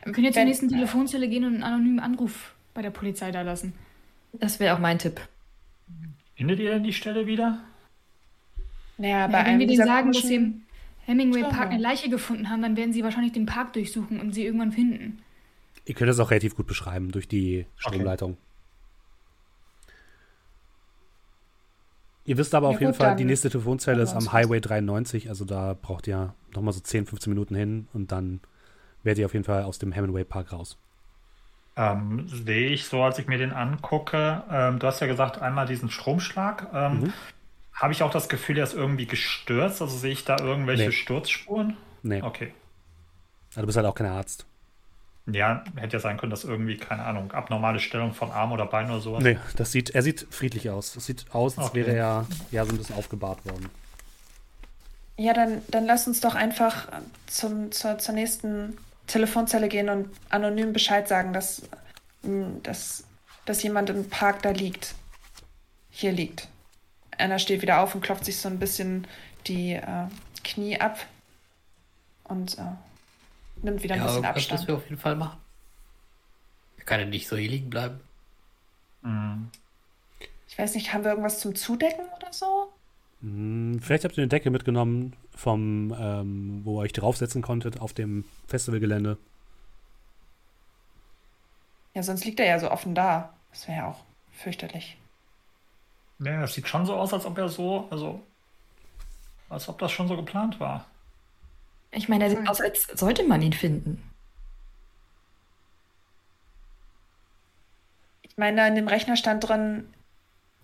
Wir 0.05 0.13
können 0.13 0.25
jetzt 0.25 0.35
wenn... 0.35 0.43
zur 0.43 0.45
nächsten 0.45 0.69
Telefonzelle 0.69 1.27
gehen 1.27 1.43
und 1.43 1.55
einen 1.55 1.63
anonymen 1.63 1.99
Anruf 1.99 2.53
bei 2.73 2.81
der 2.81 2.91
Polizei 2.91 3.31
da 3.31 3.41
lassen. 3.41 3.73
Das 4.33 4.59
wäre 4.59 4.75
auch 4.75 4.79
mein 4.79 4.99
Tipp. 4.99 5.19
Findet 6.37 6.59
ihr 6.59 6.69
denn 6.69 6.83
die 6.83 6.93
Stelle 6.93 7.25
wieder? 7.25 7.63
Naja, 8.99 9.25
bei 9.27 9.39
ja, 9.39 9.45
wenn 9.47 9.59
wir 9.59 9.65
denen 9.65 9.85
sagen, 9.85 10.11
dass 10.11 10.21
sie 10.21 10.35
im 10.35 10.61
Hemingway 11.05 11.41
Park 11.41 11.71
eine 11.71 11.81
Leiche 11.81 12.09
gefunden 12.09 12.49
haben, 12.49 12.61
dann 12.61 12.77
werden 12.77 12.93
sie 12.93 13.03
wahrscheinlich 13.03 13.33
den 13.33 13.47
Park 13.47 13.73
durchsuchen 13.73 14.19
und 14.19 14.33
sie 14.33 14.45
irgendwann 14.45 14.71
finden. 14.71 15.19
Ihr 15.85 15.95
könnt 15.95 16.09
das 16.09 16.19
auch 16.19 16.29
relativ 16.29 16.55
gut 16.55 16.67
beschreiben 16.67 17.11
durch 17.11 17.27
die 17.27 17.65
Stromleitung. 17.75 18.33
Okay. 18.33 18.41
Ihr 22.25 22.37
wisst 22.37 22.53
aber 22.53 22.69
ja, 22.69 22.75
auf 22.75 22.81
jeden 22.81 22.91
gut, 22.91 23.01
Fall, 23.01 23.15
die 23.15 23.23
nächste 23.23 23.49
Telefonzelle 23.49 24.03
ist 24.03 24.13
am 24.13 24.31
Highway 24.31 24.59
93, 24.59 25.29
also 25.29 25.43
da 25.43 25.75
braucht 25.81 26.07
ihr 26.07 26.35
nochmal 26.53 26.73
so 26.73 26.81
10, 26.81 27.07
15 27.07 27.31
Minuten 27.31 27.55
hin 27.55 27.87
und 27.93 28.11
dann 28.11 28.41
werdet 29.01 29.19
ihr 29.19 29.25
auf 29.25 29.33
jeden 29.33 29.45
Fall 29.45 29.63
aus 29.63 29.79
dem 29.79 29.91
Hemingway 29.91 30.25
Park 30.25 30.51
raus. 30.51 30.77
Ähm, 31.77 32.27
sehe 32.27 32.69
ich 32.69 32.85
so, 32.85 33.03
als 33.03 33.19
ich 33.19 33.27
mir 33.27 33.37
den 33.37 33.53
angucke. 33.53 34.43
Ähm, 34.51 34.79
du 34.79 34.87
hast 34.87 34.99
ja 34.99 35.07
gesagt, 35.07 35.39
einmal 35.39 35.67
diesen 35.67 35.91
Stromschlag. 35.91 36.67
Ähm, 36.73 37.01
mhm. 37.01 37.13
Habe 37.71 37.93
ich 37.93 38.01
auch 38.01 38.09
das 38.09 38.29
Gefühl, 38.29 38.57
er 38.57 38.63
ist 38.63 38.73
irgendwie 38.73 39.05
gestürzt? 39.05 39.81
Also 39.81 39.95
sehe 39.95 40.11
ich 40.11 40.25
da 40.25 40.39
irgendwelche 40.39 40.85
nee. 40.85 40.91
Sturzspuren? 40.91 41.77
Nee. 42.01 42.23
Okay. 42.23 42.51
Also 43.49 43.61
du 43.61 43.65
bist 43.67 43.77
halt 43.77 43.85
auch 43.85 43.93
kein 43.93 44.07
Arzt. 44.07 44.47
Ja, 45.27 45.63
hätte 45.75 45.97
ja 45.97 45.99
sein 45.99 46.17
können, 46.17 46.29
dass 46.29 46.45
irgendwie, 46.45 46.77
keine 46.77 47.03
Ahnung, 47.03 47.31
abnormale 47.33 47.79
Stellung 47.79 48.13
von 48.13 48.31
Arm 48.31 48.53
oder 48.53 48.65
Bein 48.65 48.89
oder 48.89 49.01
sowas. 49.01 49.21
Nee, 49.21 49.37
das 49.57 49.71
sieht, 49.71 49.89
er 49.91 50.01
sieht 50.01 50.25
friedlich 50.31 50.69
aus. 50.69 50.95
Es 50.95 51.05
sieht 51.05 51.25
aus, 51.33 51.57
als 51.57 51.67
okay. 51.67 51.85
wäre 51.85 51.95
er 51.95 52.25
ja 52.49 52.65
so 52.65 52.71
ein 52.71 52.77
bisschen 52.77 52.95
aufgebahrt 52.95 53.45
worden. 53.45 53.69
Ja, 55.17 55.33
dann, 55.33 55.61
dann 55.67 55.85
lass 55.85 56.07
uns 56.07 56.21
doch 56.21 56.33
einfach 56.33 56.87
zum, 57.27 57.71
zur, 57.71 57.97
zur 57.97 58.15
nächsten 58.15 58.77
Telefonzelle 59.07 59.69
gehen 59.69 59.89
und 59.89 60.09
anonym 60.29 60.73
Bescheid 60.73 61.07
sagen, 61.07 61.33
dass, 61.33 61.63
hm, 62.23 62.61
dass, 62.63 63.05
dass 63.45 63.63
jemand 63.63 63.89
im 63.89 64.09
Park 64.09 64.43
da 64.43 64.51
liegt. 64.51 64.95
Hier 65.89 66.11
liegt. 66.11 66.47
Anna 67.17 67.39
steht 67.39 67.61
wieder 67.61 67.81
auf 67.81 67.95
und 67.95 68.01
klopft 68.01 68.25
sich 68.25 68.37
so 68.37 68.47
ein 68.47 68.59
bisschen 68.59 69.07
die 69.47 69.73
äh, 69.73 70.07
Knie 70.43 70.79
ab 70.79 70.99
und 72.25 72.57
äh, 72.59 72.61
nimmt 73.63 73.81
wieder 73.81 73.95
ein 73.95 74.01
ja, 74.01 74.07
bisschen 74.07 74.25
Abstand. 74.25 74.61
Das 74.61 74.67
wir 74.67 74.75
auf 74.75 74.83
jeden 74.83 75.01
Fall 75.01 75.15
machen. 75.15 75.39
Er 76.77 76.85
kann 76.85 76.99
ja 76.99 77.05
nicht 77.05 77.27
so 77.27 77.35
hier 77.37 77.49
liegen 77.49 77.69
bleiben. 77.69 77.99
Mhm. 79.01 79.49
Ich 80.47 80.57
weiß 80.57 80.75
nicht, 80.75 80.93
haben 80.93 81.03
wir 81.03 81.11
irgendwas 81.11 81.39
zum 81.39 81.55
Zudecken 81.55 82.05
oder 82.15 82.31
so? 82.31 82.71
Hm, 83.21 83.79
vielleicht 83.81 84.03
habt 84.03 84.17
ihr 84.17 84.23
eine 84.23 84.29
Decke 84.29 84.51
mitgenommen, 84.51 85.13
vom, 85.35 85.95
ähm, 85.99 86.61
wo 86.63 86.79
ihr 86.79 86.83
euch 86.83 86.93
draufsetzen 86.93 87.41
konntet 87.41 87.79
auf 87.79 87.93
dem 87.93 88.25
Festivalgelände. 88.47 89.17
Ja, 91.93 92.03
sonst 92.03 92.25
liegt 92.25 92.39
er 92.39 92.45
ja 92.45 92.59
so 92.59 92.69
offen 92.69 92.93
da. 92.93 93.33
Das 93.51 93.67
wäre 93.67 93.77
ja 93.77 93.87
auch 93.87 94.03
fürchterlich. 94.31 94.97
Ja, 96.19 96.43
es 96.43 96.53
sieht 96.53 96.67
schon 96.67 96.85
so 96.85 96.95
aus, 96.95 97.13
als 97.13 97.25
ob 97.25 97.37
er 97.37 97.49
so, 97.49 97.87
also, 97.89 98.21
als 99.49 99.67
ob 99.67 99.79
das 99.79 99.91
schon 99.91 100.07
so 100.07 100.15
geplant 100.15 100.59
war. 100.59 100.85
Ich 101.91 102.09
meine, 102.09 102.25
er 102.25 102.29
sieht 102.29 102.47
aus, 102.47 102.61
als 102.61 102.83
sollte 102.83 103.23
man 103.23 103.41
ihn 103.41 103.53
finden. 103.53 104.03
Ich 108.23 108.37
meine, 108.37 108.67
in 108.67 108.75
dem 108.75 108.87
Rechner 108.87 109.15
stand 109.15 109.47
drin, 109.47 109.91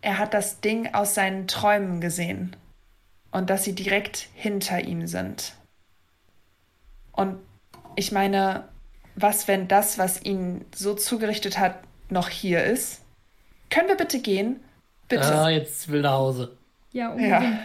er 0.03 0.17
hat 0.17 0.33
das 0.33 0.59
Ding 0.59 0.93
aus 0.93 1.15
seinen 1.15 1.47
Träumen 1.47 2.01
gesehen 2.01 2.55
und 3.31 3.49
dass 3.49 3.63
sie 3.63 3.73
direkt 3.73 4.27
hinter 4.35 4.81
ihm 4.81 5.07
sind. 5.07 5.53
Und 7.13 7.39
ich 7.95 8.11
meine, 8.11 8.67
was, 9.15 9.47
wenn 9.47 9.67
das, 9.67 9.97
was 9.97 10.21
ihn 10.21 10.65
so 10.75 10.93
zugerichtet 10.93 11.57
hat, 11.57 11.79
noch 12.09 12.29
hier 12.29 12.63
ist? 12.63 13.01
Können 13.69 13.87
wir 13.87 13.95
bitte 13.95 14.19
gehen? 14.19 14.59
Bitte. 15.07 15.33
Ah, 15.33 15.49
jetzt 15.49 15.89
will 15.89 16.01
nach 16.01 16.13
Hause. 16.13 16.57
Ja, 16.91 17.09
unbedingt. 17.09 17.31
Ja. 17.31 17.59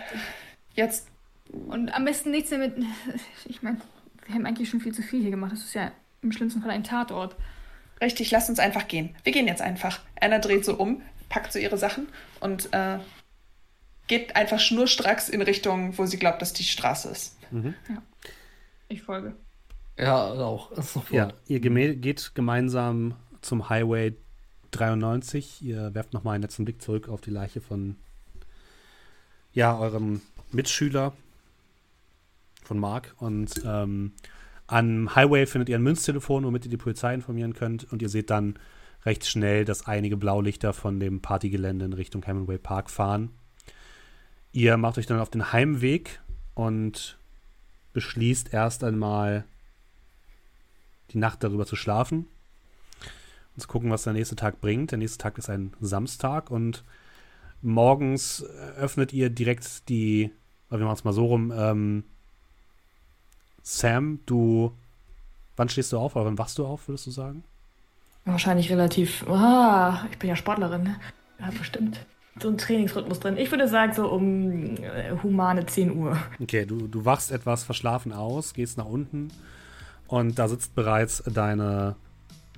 Jetzt. 0.74 1.08
Und 1.50 1.90
am 1.90 2.04
besten 2.04 2.30
nichts 2.30 2.50
mehr 2.50 2.60
mit. 2.60 2.76
Ich 3.46 3.62
meine, 3.62 3.78
wir 4.26 4.34
haben 4.34 4.46
eigentlich 4.46 4.68
schon 4.68 4.80
viel 4.80 4.94
zu 4.94 5.02
viel 5.02 5.22
hier 5.22 5.30
gemacht. 5.30 5.52
Das 5.52 5.60
ist 5.60 5.74
ja 5.74 5.90
im 6.22 6.30
schlimmsten 6.30 6.62
Fall 6.62 6.70
ein 6.70 6.84
Tatort. 6.84 7.34
Richtig, 8.00 8.30
lass 8.30 8.48
uns 8.48 8.60
einfach 8.60 8.86
gehen. 8.86 9.16
Wir 9.24 9.32
gehen 9.32 9.48
jetzt 9.48 9.62
einfach. 9.62 10.00
Anna 10.20 10.38
dreht 10.38 10.64
so 10.64 10.76
um, 10.76 11.02
packt 11.28 11.52
so 11.52 11.58
ihre 11.58 11.78
Sachen 11.78 12.08
und 12.40 12.72
äh, 12.72 12.98
geht 14.06 14.36
einfach 14.36 14.58
schnurstracks 14.58 15.28
in 15.28 15.42
Richtung, 15.42 15.96
wo 15.98 16.06
sie 16.06 16.18
glaubt, 16.18 16.42
dass 16.42 16.52
die 16.52 16.64
Straße 16.64 17.08
ist. 17.10 17.36
Mhm. 17.50 17.74
Ja. 17.88 18.02
Ich 18.88 19.02
folge. 19.02 19.34
Ja, 19.98 20.32
auch. 20.32 20.72
Ja, 21.10 21.32
ihr 21.46 21.60
geht 21.60 22.32
gemeinsam 22.34 23.14
zum 23.42 23.68
Highway 23.68 24.14
93. 24.70 25.62
Ihr 25.62 25.94
werft 25.94 26.12
nochmal 26.12 26.34
einen 26.34 26.42
letzten 26.42 26.64
Blick 26.64 26.80
zurück 26.82 27.08
auf 27.08 27.20
die 27.20 27.30
Leiche 27.30 27.60
von 27.60 27.96
ja, 29.52 29.76
eurem 29.76 30.22
Mitschüler 30.52 31.12
von 32.64 32.78
Mark. 32.78 33.14
Und 33.18 33.62
ähm, 33.64 34.12
am 34.66 35.14
Highway 35.14 35.46
findet 35.46 35.68
ihr 35.68 35.76
ein 35.76 35.82
Münztelefon, 35.82 36.44
womit 36.44 36.64
ihr 36.64 36.70
die 36.70 36.76
Polizei 36.76 37.14
informieren 37.14 37.54
könnt. 37.54 37.90
Und 37.90 38.02
ihr 38.02 38.08
seht 38.08 38.30
dann 38.30 38.58
recht 39.04 39.26
schnell, 39.26 39.64
dass 39.64 39.86
einige 39.86 40.16
Blaulichter 40.16 40.72
von 40.72 41.00
dem 41.00 41.20
Partygelände 41.20 41.84
in 41.84 41.92
Richtung 41.92 42.24
Hemingway 42.24 42.58
Park 42.58 42.90
fahren. 42.90 43.30
Ihr 44.52 44.76
macht 44.76 44.98
euch 44.98 45.06
dann 45.06 45.20
auf 45.20 45.30
den 45.30 45.52
Heimweg 45.52 46.20
und 46.54 47.18
beschließt 47.92 48.52
erst 48.52 48.84
einmal 48.84 49.44
die 51.10 51.18
Nacht 51.18 51.42
darüber 51.42 51.66
zu 51.66 51.76
schlafen 51.76 52.26
und 53.54 53.60
zu 53.62 53.68
gucken, 53.68 53.90
was 53.90 54.04
der 54.04 54.12
nächste 54.12 54.36
Tag 54.36 54.60
bringt. 54.60 54.90
Der 54.90 54.98
nächste 54.98 55.18
Tag 55.18 55.38
ist 55.38 55.48
ein 55.48 55.72
Samstag 55.80 56.50
und 56.50 56.84
morgens 57.62 58.44
öffnet 58.76 59.12
ihr 59.12 59.30
direkt 59.30 59.88
die, 59.88 60.30
wir 60.70 60.78
machen 60.78 60.94
es 60.94 61.04
mal 61.04 61.12
so 61.12 61.26
rum, 61.26 61.52
ähm, 61.54 62.04
Sam, 63.62 64.20
du, 64.24 64.72
wann 65.56 65.68
stehst 65.68 65.92
du 65.92 65.98
auf 65.98 66.16
oder 66.16 66.24
wann 66.24 66.38
wachst 66.38 66.58
du 66.58 66.66
auf, 66.66 66.88
würdest 66.88 67.06
du 67.06 67.10
sagen? 67.10 67.44
Wahrscheinlich 68.28 68.70
relativ, 68.70 69.26
ah, 69.28 70.04
ich 70.10 70.18
bin 70.18 70.28
ja 70.28 70.36
Sportlerin, 70.36 70.82
ne? 70.82 70.96
Ja, 71.40 71.50
bestimmt. 71.56 72.04
So 72.40 72.48
ein 72.48 72.58
Trainingsrhythmus 72.58 73.20
drin. 73.20 73.38
Ich 73.38 73.50
würde 73.50 73.66
sagen, 73.68 73.94
so 73.94 74.06
um 74.08 74.76
äh, 74.76 75.12
humane 75.22 75.64
10 75.64 75.96
Uhr. 75.96 76.16
Okay, 76.38 76.66
du, 76.66 76.86
du 76.86 77.04
wachst 77.06 77.32
etwas 77.32 77.64
verschlafen 77.64 78.12
aus, 78.12 78.52
gehst 78.52 78.76
nach 78.76 78.84
unten 78.84 79.28
und 80.08 80.38
da 80.38 80.46
sitzt 80.46 80.74
bereits 80.74 81.22
deine 81.24 81.96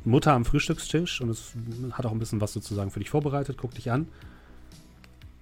Mutter 0.04 0.32
am 0.32 0.44
Frühstückstisch 0.44 1.20
und 1.20 1.30
es 1.30 1.52
hat 1.92 2.04
auch 2.04 2.12
ein 2.12 2.18
bisschen 2.18 2.40
was 2.40 2.52
sozusagen 2.52 2.90
für 2.90 2.98
dich 2.98 3.10
vorbereitet. 3.10 3.56
Guck 3.58 3.74
dich 3.74 3.92
an. 3.92 4.08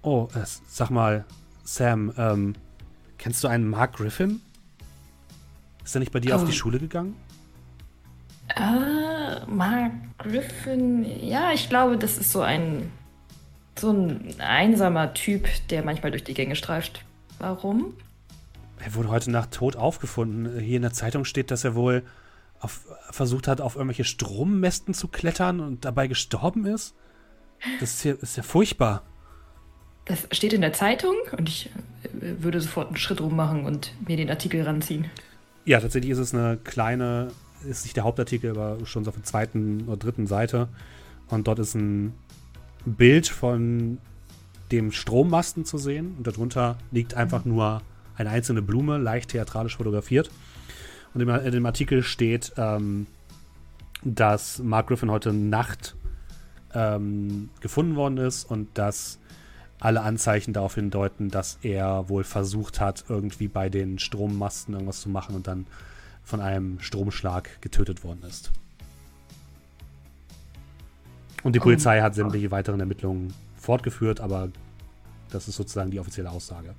Oh, 0.03 0.29
äh, 0.35 0.45
sag 0.69 0.91
mal, 0.91 1.25
Sam, 1.65 2.13
ähm, 2.19 2.55
kennst 3.17 3.43
du 3.43 3.49
einen 3.49 3.69
Mark 3.69 3.97
Griffin? 3.97 4.41
Ist 5.85 5.97
er 5.97 6.01
nicht 6.01 6.13
bei 6.13 6.21
dir 6.21 6.33
oh. 6.33 6.37
auf 6.37 6.45
die 6.45 6.53
Schule 6.53 6.79
gegangen? 6.79 7.17
Äh, 8.57 9.47
Mark 9.47 9.93
Griffin, 10.19 11.05
ja, 11.23 11.53
ich 11.53 11.69
glaube, 11.69 11.97
das 11.97 12.19
ist 12.19 12.33
so 12.33 12.41
ein 12.41 12.91
so 13.79 13.91
ein 13.91 14.35
einsamer 14.41 15.15
Typ, 15.15 15.49
der 15.71 15.85
manchmal 15.85 16.11
durch 16.11 16.25
die 16.25 16.35
Gänge 16.35 16.57
streift. 16.57 17.05
Warum? 17.39 17.95
Er 18.81 18.95
wurde 18.95 19.09
heute 19.09 19.31
Nacht 19.31 19.53
tot 19.53 19.77
aufgefunden. 19.77 20.59
Hier 20.59 20.77
in 20.77 20.83
der 20.83 20.93
Zeitung 20.93 21.25
steht, 21.25 21.51
dass 21.51 21.65
er 21.65 21.75
wohl 21.75 22.03
auf, 22.61 22.87
versucht 23.11 23.49
hat, 23.49 23.61
auf 23.61 23.77
irgendwelche 23.77 24.05
Strommästen 24.05 24.95
zu 24.95 25.09
klettern 25.09 25.61
und 25.61 25.85
dabei 25.85 26.07
gestorben 26.07 26.67
ist. 26.67 26.95
Das 27.81 27.95
ist 27.95 28.05
ja, 28.05 28.15
ist 28.15 28.37
ja 28.37 28.43
furchtbar. 28.43 29.03
Das 30.05 30.27
steht 30.33 30.53
in 30.53 30.61
der 30.61 30.73
Zeitung 30.73 31.15
und 31.37 31.49
ich 31.49 31.71
äh, 32.05 32.43
würde 32.43 32.61
sofort 32.61 32.89
einen 32.89 32.97
Schritt 32.97 33.21
rummachen 33.21 33.65
und 33.65 33.93
mir 34.07 34.17
den 34.17 34.31
Artikel 34.31 34.63
ranziehen. 34.63 35.11
Ja, 35.65 35.81
tatsächlich 35.81 36.13
ist 36.13 36.19
es 36.19 36.35
eine 36.35 36.57
kleine, 36.57 37.29
ist 37.65 37.85
nicht 37.85 37.97
der 37.97 38.05
Hauptartikel, 38.05 38.51
aber 38.51 38.85
schon 38.85 39.05
so 39.05 39.11
auf 39.11 39.17
der 39.17 39.25
zweiten 39.25 39.85
oder 39.87 39.97
dritten 39.97 40.27
Seite. 40.27 40.69
Und 41.29 41.47
dort 41.47 41.59
ist 41.59 41.75
ein 41.75 42.15
Bild 42.85 43.29
von 43.29 43.99
dem 44.73 44.93
Strommasten 44.93 45.65
zu 45.65 45.79
sehen. 45.79 46.15
Und 46.17 46.27
darunter 46.27 46.77
liegt 46.91 47.15
einfach 47.15 47.45
nur 47.45 47.83
eine 48.17 48.31
einzelne 48.31 48.63
Blume, 48.63 48.99
leicht 48.99 49.31
theatralisch 49.31 49.77
fotografiert. 49.77 50.31
Und 51.15 51.21
in 51.21 51.53
dem 51.53 51.67
Artikel 51.67 52.03
steht, 52.03 52.53
ähm, 52.57 53.07
dass 54.03 54.59
Mark 54.59 54.89
Griffin 54.89 55.11
heute 55.11 55.33
Nacht 55.33 55.97
ähm, 56.75 57.49
gefunden 57.61 57.97
worden 57.97 58.19
ist 58.19 58.45
und 58.45 58.69
dass 58.75 59.19
alle 59.81 60.03
Anzeichen 60.03 60.53
darauf 60.53 60.75
hindeuten, 60.75 61.31
dass 61.31 61.59
er 61.63 62.09
wohl 62.09 62.25
versucht 62.25 62.81
hat, 62.81 63.05
irgendwie 63.09 63.49
bei 63.49 63.69
den 63.69 63.99
Strommasten 63.99 64.75
irgendwas 64.75 65.01
zu 65.01 65.09
machen 65.09 65.35
und 65.35 65.47
dann 65.47 65.67
von 66.29 66.43
einem 66.43 66.79
Stromschlag 66.81 67.63
getötet 67.63 68.05
worden 68.05 68.23
ist. 68.29 68.53
Und 71.43 71.55
die 71.55 71.59
Polizei 71.59 72.03
hat 72.03 72.15
sämtliche 72.15 72.51
weiteren 72.51 72.81
Ermittlungen 72.81 73.33
fortgeführt, 73.57 74.21
aber 74.21 74.51
das 75.31 75.49
ist 75.49 75.57
sozusagen 75.57 75.91
die 75.91 75.99
offizielle 75.99 76.31
Aussage. 76.31 76.75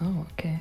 Oh, 0.00 0.24
okay. 0.32 0.58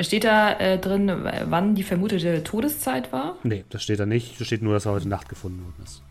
Steht 0.00 0.24
da 0.24 0.58
äh, 0.58 0.76
drin, 0.80 1.12
wann 1.46 1.76
die 1.76 1.84
vermutete 1.84 2.42
Todeszeit 2.42 3.12
war? 3.12 3.36
Nee, 3.44 3.64
das 3.70 3.84
steht 3.84 4.00
da 4.00 4.06
nicht. 4.06 4.40
Da 4.40 4.44
steht 4.44 4.60
nur, 4.60 4.74
dass 4.74 4.86
er 4.86 4.92
heute 4.92 5.08
Nacht 5.08 5.28
gefunden 5.28 5.62
worden 5.62 5.84
ist. 5.84 6.02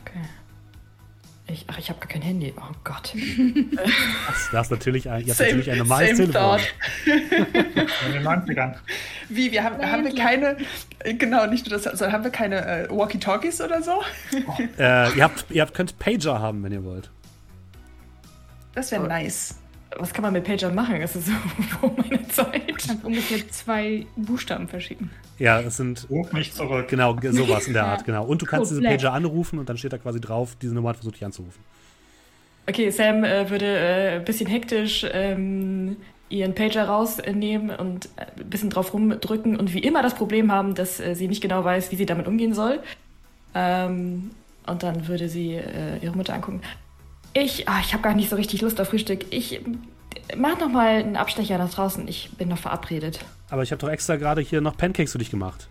Okay. 0.00 0.20
Ich, 1.52 1.66
ach, 1.66 1.78
ich 1.78 1.90
habe 1.90 2.00
gar 2.00 2.08
kein 2.08 2.22
Handy. 2.22 2.54
Oh 2.56 2.74
Gott. 2.82 3.12
das, 4.26 4.48
das 4.50 4.70
natürlich 4.70 5.10
ein, 5.10 5.26
ihr 5.26 5.34
habt 5.34 5.40
natürlich 5.40 5.70
ein 5.70 5.78
normales 5.78 6.16
Telefon. 6.16 6.60
In 7.04 8.12
den 8.12 8.26
90ern. 8.26 8.74
Wie, 9.28 9.52
wir 9.52 9.62
haben, 9.62 9.82
haben 9.84 10.04
wir 10.04 10.14
keine, 10.14 10.56
genau, 11.18 11.46
nicht 11.46 11.68
nur 11.68 11.78
das, 11.78 11.84
sondern 11.84 12.12
haben 12.12 12.24
wir 12.24 12.30
keine 12.30 12.86
äh, 12.86 12.90
Walkie-Talkies 12.90 13.60
oder 13.60 13.82
so? 13.82 14.02
Oh. 14.46 14.62
äh, 14.78 15.12
ihr, 15.14 15.24
habt, 15.24 15.44
ihr 15.50 15.62
habt, 15.62 15.74
könnt 15.74 15.98
Pager 15.98 16.40
haben, 16.40 16.62
wenn 16.62 16.72
ihr 16.72 16.84
wollt. 16.84 17.10
Das 18.74 18.90
wäre 18.90 19.06
nice. 19.06 19.61
Was 19.98 20.12
kann 20.12 20.22
man 20.22 20.32
mit 20.32 20.44
Pager 20.44 20.70
machen? 20.70 21.00
Das 21.00 21.16
ist 21.16 21.26
so 21.26 21.32
vor 21.80 21.94
meiner 21.96 22.28
Zeit. 22.28 22.78
Kannst 22.86 23.04
ungefähr 23.04 23.48
zwei 23.50 24.06
Buchstaben 24.16 24.68
verschicken. 24.68 25.10
Ja, 25.38 25.60
es 25.60 25.76
sind. 25.76 26.06
Ruf 26.10 26.32
mich 26.32 26.52
zurück. 26.52 26.88
Genau, 26.88 27.16
sowas 27.30 27.66
in 27.66 27.72
der 27.72 27.86
Art, 27.86 28.04
genau. 28.04 28.24
Und 28.24 28.42
du 28.42 28.46
kannst 28.46 28.70
diese 28.70 28.82
Pager 28.82 29.12
anrufen 29.12 29.58
und 29.58 29.68
dann 29.68 29.76
steht 29.76 29.92
da 29.92 29.98
quasi 29.98 30.20
drauf, 30.20 30.56
diese 30.60 30.74
Nummer 30.74 30.90
hat 30.90 30.96
versucht 30.96 31.16
dich 31.16 31.24
anzurufen. 31.24 31.62
Okay, 32.68 32.90
Sam 32.90 33.24
äh, 33.24 33.50
würde 33.50 33.66
äh, 33.66 34.16
ein 34.16 34.24
bisschen 34.24 34.48
hektisch 34.48 35.04
ähm, 35.12 35.96
ihren 36.28 36.54
Pager 36.54 36.84
rausnehmen 36.84 37.70
und 37.70 38.06
äh, 38.16 38.26
ein 38.40 38.50
bisschen 38.50 38.70
drauf 38.70 38.94
rumdrücken 38.94 39.56
und 39.56 39.74
wie 39.74 39.80
immer 39.80 40.02
das 40.02 40.14
Problem 40.14 40.52
haben, 40.52 40.74
dass 40.74 41.00
äh, 41.00 41.14
sie 41.14 41.28
nicht 41.28 41.42
genau 41.42 41.64
weiß, 41.64 41.90
wie 41.90 41.96
sie 41.96 42.06
damit 42.06 42.28
umgehen 42.28 42.54
soll. 42.54 42.78
Ähm, 43.54 44.30
und 44.66 44.82
dann 44.82 45.08
würde 45.08 45.28
sie 45.28 45.54
äh, 45.54 45.98
ihre 46.00 46.16
Mutter 46.16 46.34
angucken. 46.34 46.60
Ich, 47.34 47.68
ach, 47.68 47.84
ich 47.84 47.92
habe 47.92 48.02
gar 48.02 48.14
nicht 48.14 48.28
so 48.28 48.36
richtig 48.36 48.60
Lust 48.60 48.80
auf 48.80 48.88
Frühstück. 48.88 49.26
Ich 49.30 49.60
mach 50.36 50.58
noch 50.60 50.68
mal 50.68 50.96
einen 50.96 51.16
Abstecher 51.16 51.58
nach 51.58 51.72
draußen. 51.72 52.06
Ich 52.08 52.30
bin 52.36 52.48
noch 52.48 52.58
verabredet. 52.58 53.20
Aber 53.50 53.62
ich 53.62 53.70
habe 53.70 53.80
doch 53.80 53.88
extra 53.88 54.16
gerade 54.16 54.40
hier 54.40 54.60
noch 54.60 54.76
Pancakes 54.76 55.12
für 55.12 55.18
dich 55.18 55.30
gemacht. 55.30 55.68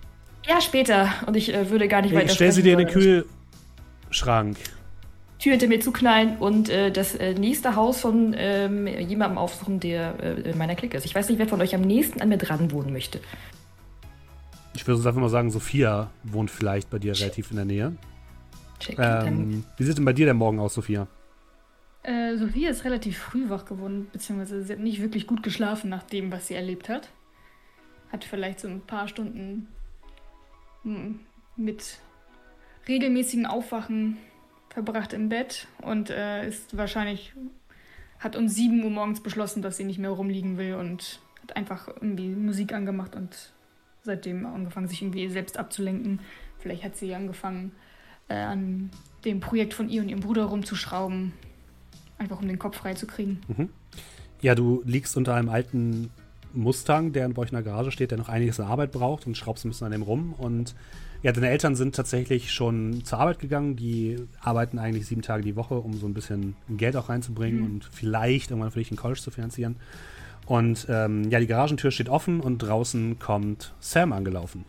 Ja, 0.48 0.60
später. 0.62 1.10
Und 1.28 1.36
ich 1.36 1.54
äh, 1.54 1.70
würde 1.70 1.88
gar 1.88 2.02
nicht 2.02 2.14
weiter. 2.14 2.26
Ich 2.26 2.34
stell 2.34 2.52
sie 2.52 2.64
dir 2.64 2.74
in 2.74 2.80
den 2.80 2.88
Kühlschrank. 2.88 4.58
Tür 5.40 5.52
hinter 5.54 5.68
mir 5.68 5.80
zuknallen 5.80 6.38
und 6.38 6.70
äh, 6.70 6.92
das 6.92 7.16
äh, 7.16 7.34
nächste 7.34 7.76
Haus 7.76 8.02
von 8.02 8.36
ähm, 8.38 8.86
jemandem 8.86 9.40
aufsuchen, 9.40 9.80
der 9.80 10.14
äh, 10.22 10.52
in 10.52 10.58
meiner 10.58 10.76
Clique 10.76 10.96
ist. 10.96 11.06
Ich 11.06 11.16
weiß 11.16 11.30
nicht, 11.30 11.40
wer 11.40 11.48
von 11.48 11.60
euch 11.62 11.74
am 11.74 11.82
nächsten 11.82 12.22
an 12.22 12.30
mir 12.30 12.38
dran 12.38 12.72
wohnen 12.72 12.94
möchte. 12.94 13.20
Ich 14.76 14.86
würde 14.86 15.08
einfach 15.08 15.20
mal 15.20 15.30
sagen, 15.30 15.50
Sophia 15.50 16.12
wohnt 16.24 16.52
vielleicht 16.52 16.92
bei 16.92 17.00
dir 17.00 17.14
relativ 17.14 17.50
in 17.50 17.58
der 17.58 17.66
Nähe. 17.66 17.96
Check 18.80 19.00
ähm, 19.00 19.64
wie 19.78 19.84
sieht 19.84 19.98
denn 19.98 20.06
bei 20.06 20.14
dir 20.14 20.26
der 20.26 20.36
Morgen 20.36 20.60
aus, 20.60 20.76
Sophia? 20.76 21.08
Äh, 22.04 22.36
Sophia 22.38 22.72
ist 22.72 22.84
relativ 22.84 23.18
früh 23.18 23.50
wach 23.50 23.66
geworden, 23.66 24.08
beziehungsweise 24.12 24.64
sie 24.64 24.74
hat 24.74 24.80
nicht 24.80 25.02
wirklich 25.02 25.28
gut 25.28 25.44
geschlafen 25.44 25.90
nach 25.90 26.04
dem, 26.04 26.32
was 26.32 26.48
sie 26.48 26.56
erlebt 26.56 26.90
hat. 26.90 27.10
Hat 28.12 28.24
vielleicht 28.24 28.60
so 28.60 28.68
ein 28.68 28.82
paar 28.82 29.08
Stunden 29.08 29.68
hm, 30.84 31.20
mit 31.56 32.00
regelmäßigen 32.88 33.46
Aufwachen 33.46 34.18
verbracht 34.70 35.14
im 35.14 35.30
Bett 35.30 35.68
und 35.82 36.10
äh, 36.10 36.48
ist 36.48 36.76
wahrscheinlich, 36.76 37.34
hat 38.20 38.36
um 38.36 38.48
7 38.48 38.84
Uhr 38.84 38.90
morgens 38.90 39.22
beschlossen, 39.22 39.62
dass 39.62 39.78
sie 39.78 39.84
nicht 39.84 40.00
mehr 40.00 40.10
rumliegen 40.10 40.58
will 40.58 40.76
und 40.76 41.20
hat 41.44 41.56
einfach 41.56 41.88
irgendwie 41.88 42.30
Musik 42.30 42.74
angemacht 42.74 43.16
und 43.16 43.54
seitdem 44.02 44.48
angefangen, 44.48 44.88
sich 44.88 45.04
irgendwie 45.04 45.30
selbst 45.30 45.58
abzulenken. 45.58 46.20
Vielleicht 46.58 46.84
hat 46.84 46.96
sie 46.96 47.14
angefangen, 47.14 47.74
äh, 48.28 48.36
an 48.36 48.90
dem 49.24 49.40
Projekt 49.40 49.76
von 49.76 49.88
ihr 49.88 50.02
und 50.02 50.10
ihrem 50.10 50.22
Bruder 50.22 50.46
rumzuschrauben 50.46 51.34
Einfach 52.22 52.40
um 52.40 52.48
den 52.48 52.60
Kopf 52.60 52.78
freizukriegen. 52.78 53.40
Mhm. 53.48 53.70
Ja, 54.42 54.54
du 54.54 54.84
liegst 54.86 55.18
unter 55.18 55.34
einem 55.34 55.50
alten 55.50 56.12
Mustang, 56.54 57.14
der 57.14 57.28
bei 57.30 57.42
euch 57.42 57.50
in 57.50 57.56
der 57.56 57.64
Garage 57.64 57.92
steht, 57.92 58.12
der 58.12 58.20
noch 58.20 58.30
einiges 58.30 58.60
an 58.60 58.68
Arbeit 58.68 58.92
braucht 58.92 59.26
und 59.26 59.36
schraubst 59.36 59.66
ein 59.66 59.70
bisschen 59.70 59.86
an 59.86 59.92
dem 59.92 60.04
rum. 60.04 60.36
Und 60.38 60.76
ja, 61.24 61.32
deine 61.32 61.50
Eltern 61.50 61.76
sind 61.76 61.96
tatsächlich 61.96 62.52
schon 62.52 63.04
zur 63.06 63.18
Arbeit 63.18 63.40
gegangen. 63.40 63.76
Die 63.76 64.18
arbeiten 64.40 64.78
eigentlich 64.78 65.08
sieben 65.08 65.24
Tage 65.24 65.42
die 65.42 65.56
Woche, 65.56 65.74
um 65.74 65.94
so 65.94 66.06
ein 66.06 66.14
bisschen 66.14 66.56
Geld 66.70 66.96
auch 66.96 67.10
reinzubringen 67.10 67.62
mhm. 67.62 67.66
und 67.66 67.90
vielleicht 67.92 68.52
irgendwann 68.52 68.70
für 68.70 68.80
dich 68.80 68.90
den 68.90 68.98
College 68.98 69.20
zu 69.20 69.32
finanzieren. 69.32 69.78
Und 70.46 70.86
ähm, 70.90 71.28
ja, 71.32 71.40
die 71.40 71.48
Garagentür 71.48 71.90
steht 71.90 72.10
offen 72.10 72.40
und 72.40 72.60
draußen 72.60 73.18
kommt 73.18 73.74
Sam 73.80 74.14
angelaufen 74.14 74.64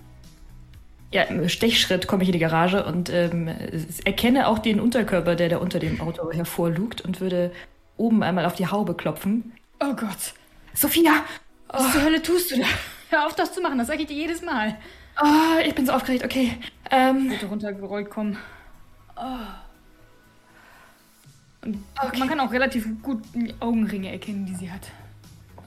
ja, 1.13 1.23
im 1.25 1.49
Stechschritt 1.49 2.07
komme 2.07 2.23
ich 2.23 2.31
in 2.31 2.33
die 2.33 2.39
Garage 2.39 2.85
und 2.85 3.11
ähm, 3.11 3.49
erkenne 4.05 4.49
auch 4.49 4.59
den 4.59 4.81
Unterkörper, 4.81 5.37
der 5.37 5.51
da 5.51 5.59
unter 5.59 5.79
dem 5.79 6.01
Auto 6.01 6.33
hervorlugt 6.33 7.03
und 7.03 7.21
würde 7.21 7.53
oben 7.97 8.23
einmal 8.23 8.47
auf 8.47 8.55
die 8.55 8.67
Haube 8.67 8.95
klopfen. 8.95 9.53
Oh 9.81 9.95
Gott. 9.95 10.35
Sophia! 10.75 11.13
Was 11.69 11.87
oh. 11.87 11.91
zur 11.91 12.03
Hölle 12.03 12.23
tust 12.23 12.51
du 12.51 12.59
da? 12.59 12.67
Hör 13.11 13.27
auf, 13.27 13.35
das 13.35 13.53
zu 13.53 13.61
machen, 13.61 13.79
das 13.79 13.89
sage 13.89 14.03
ich 14.03 14.09
dir 14.09 14.17
jedes 14.17 14.43
Mal. 14.43 14.79
Oh, 15.23 15.59
ich 15.67 15.75
bin 15.75 15.85
so 15.85 15.93
aufgeregt, 15.93 16.25
okay. 16.25 16.57
Ähm, 16.91 17.29
Bitte 17.29 17.47
runtergerollt 17.47 18.09
kommen. 18.09 18.39
Oh. 19.17 19.39
Okay. 21.65 22.19
man 22.19 22.29
kann 22.29 22.41
auch 22.41 22.51
relativ 22.51 22.89
gut 23.03 23.23
die 23.35 23.55
Augenringe 23.61 24.11
erkennen, 24.11 24.47
die 24.47 24.55
sie 24.55 24.71
hat. 24.71 24.89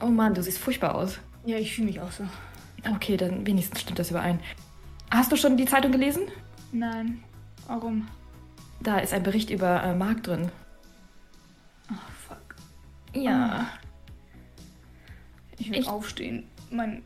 Oh 0.00 0.06
Mann, 0.06 0.34
du 0.34 0.42
siehst 0.42 0.58
furchtbar 0.58 0.94
aus. 0.94 1.18
Ja, 1.46 1.56
ich 1.56 1.74
fühle 1.74 1.86
mich 1.86 2.00
auch 2.00 2.10
so. 2.10 2.24
Okay, 2.94 3.16
dann 3.16 3.46
wenigstens 3.46 3.80
stimmt 3.80 3.98
das 3.98 4.10
überein. 4.10 4.40
Hast 5.10 5.30
du 5.32 5.36
schon 5.36 5.56
die 5.56 5.64
Zeitung 5.66 5.92
gelesen? 5.92 6.22
Nein. 6.72 7.22
Warum? 7.66 8.06
Da 8.80 8.98
ist 8.98 9.12
ein 9.12 9.22
Bericht 9.22 9.50
über 9.50 9.82
äh, 9.82 9.94
Mark 9.94 10.22
drin. 10.22 10.50
Oh, 11.90 11.94
fuck. 12.28 12.54
Ja. 13.14 13.68
Ich 15.58 15.70
will 15.70 15.86
aufstehen, 15.86 16.44
mein, 16.70 17.02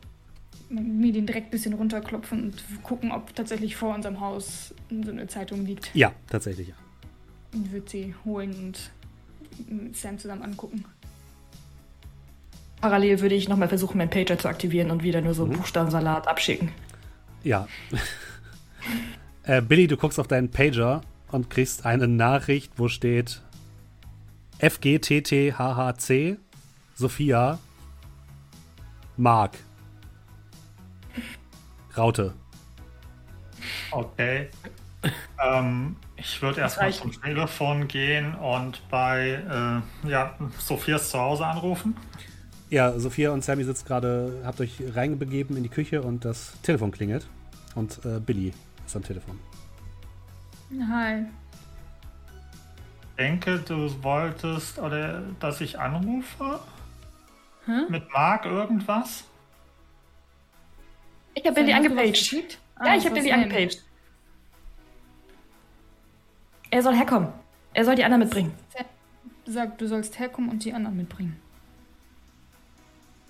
mein, 0.69 0.99
mir 0.99 1.13
den 1.13 1.25
Dreck 1.25 1.45
ein 1.45 1.49
bisschen 1.51 1.73
runterklopfen 1.73 2.43
und 2.43 2.83
gucken, 2.83 3.11
ob 3.11 3.33
tatsächlich 3.33 3.75
vor 3.75 3.95
unserem 3.95 4.19
Haus 4.19 4.73
so 4.89 5.11
eine 5.11 5.27
Zeitung 5.27 5.65
liegt. 5.65 5.89
Ja, 5.95 6.11
tatsächlich, 6.29 6.67
ja. 6.69 6.75
Und 7.53 7.71
würde 7.71 7.89
sie 7.89 8.13
holen 8.25 8.53
und 8.55 8.91
mit 9.67 9.95
Sam 9.95 10.17
zusammen 10.19 10.43
angucken. 10.43 10.83
Parallel 12.81 13.21
würde 13.21 13.35
ich 13.35 13.47
nochmal 13.47 13.69
versuchen, 13.69 13.97
meinen 13.97 14.09
Pager 14.09 14.37
zu 14.37 14.47
aktivieren 14.47 14.91
und 14.91 15.03
wieder 15.03 15.21
nur 15.21 15.33
so 15.33 15.45
Mhm. 15.45 15.53
Buchstabensalat 15.53 16.27
abschicken. 16.27 16.71
Ja. 17.43 17.67
äh, 19.43 19.61
Billy, 19.61 19.87
du 19.87 19.97
guckst 19.97 20.19
auf 20.19 20.27
deinen 20.27 20.51
Pager 20.51 21.01
und 21.31 21.49
kriegst 21.49 21.85
eine 21.85 22.07
Nachricht, 22.07 22.73
wo 22.77 22.87
steht 22.87 23.41
FGTTHHC 24.59 26.37
Sophia 26.93 27.57
Mark 29.17 29.57
Raute. 31.97 32.33
Okay. 33.91 34.49
ähm, 35.43 35.95
ich 36.15 36.41
würde 36.41 36.61
erstmal 36.61 36.93
zum 36.93 37.11
Telefon 37.11 37.87
gehen 37.87 38.35
und 38.35 38.87
bei 38.89 39.81
äh, 40.03 40.07
ja, 40.07 40.35
Sophias 40.59 41.09
zu 41.09 41.19
Hause 41.19 41.45
anrufen. 41.45 41.95
Ja, 42.71 42.97
Sophia 42.97 43.31
und 43.31 43.43
Sammy 43.43 43.65
sitzt 43.65 43.85
gerade, 43.85 44.41
habt 44.45 44.61
euch 44.61 44.81
reingebegeben 44.95 45.57
in 45.57 45.63
die 45.63 45.69
Küche 45.69 46.01
und 46.01 46.23
das 46.23 46.53
Telefon 46.61 46.91
klingelt. 46.91 47.27
Und 47.75 47.99
äh, 48.05 48.19
Billy 48.19 48.53
ist 48.85 48.95
am 48.95 49.03
Telefon. 49.03 49.37
Hi. 50.89 51.25
denke, 53.17 53.59
du 53.59 53.91
wolltest, 54.01 54.79
oder 54.79 55.21
dass 55.41 55.59
ich 55.59 55.77
anrufe? 55.77 56.61
Hä? 57.65 57.81
Mit 57.89 58.09
Marc 58.13 58.45
irgendwas? 58.45 59.25
Ich 61.33 61.45
habe 61.45 61.55
Billy 61.55 61.73
angepaged. 61.73 62.13
geschickt? 62.13 62.57
Ja, 62.79 62.85
Ah, 62.85 62.95
ich 62.95 63.03
habe 63.05 63.15
das 63.15 63.23
Billy 63.25 63.33
angepaged. 63.33 63.83
Er 66.69 66.81
soll 66.81 66.95
herkommen. 66.95 67.27
Er 67.73 67.83
soll 67.83 67.95
die 67.95 68.03
anderen 68.05 68.21
mitbringen. 68.23 68.53
Sag, 69.45 69.77
du 69.77 69.87
sollst 69.87 70.19
herkommen 70.19 70.49
und 70.49 70.63
die 70.63 70.73
anderen 70.73 70.95
mitbringen. 70.95 71.37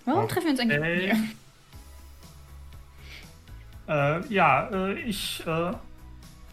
Warum 0.05 0.27
treffen 0.27 0.45
wir 0.45 0.51
uns 0.51 0.59
eigentlich 0.59 0.79
Okay. 0.79 1.15
hier? 3.87 3.95
Äh, 3.95 4.33
ja, 4.33 4.69
äh, 4.71 4.93
ich, 5.01 5.43
äh, 5.45 5.71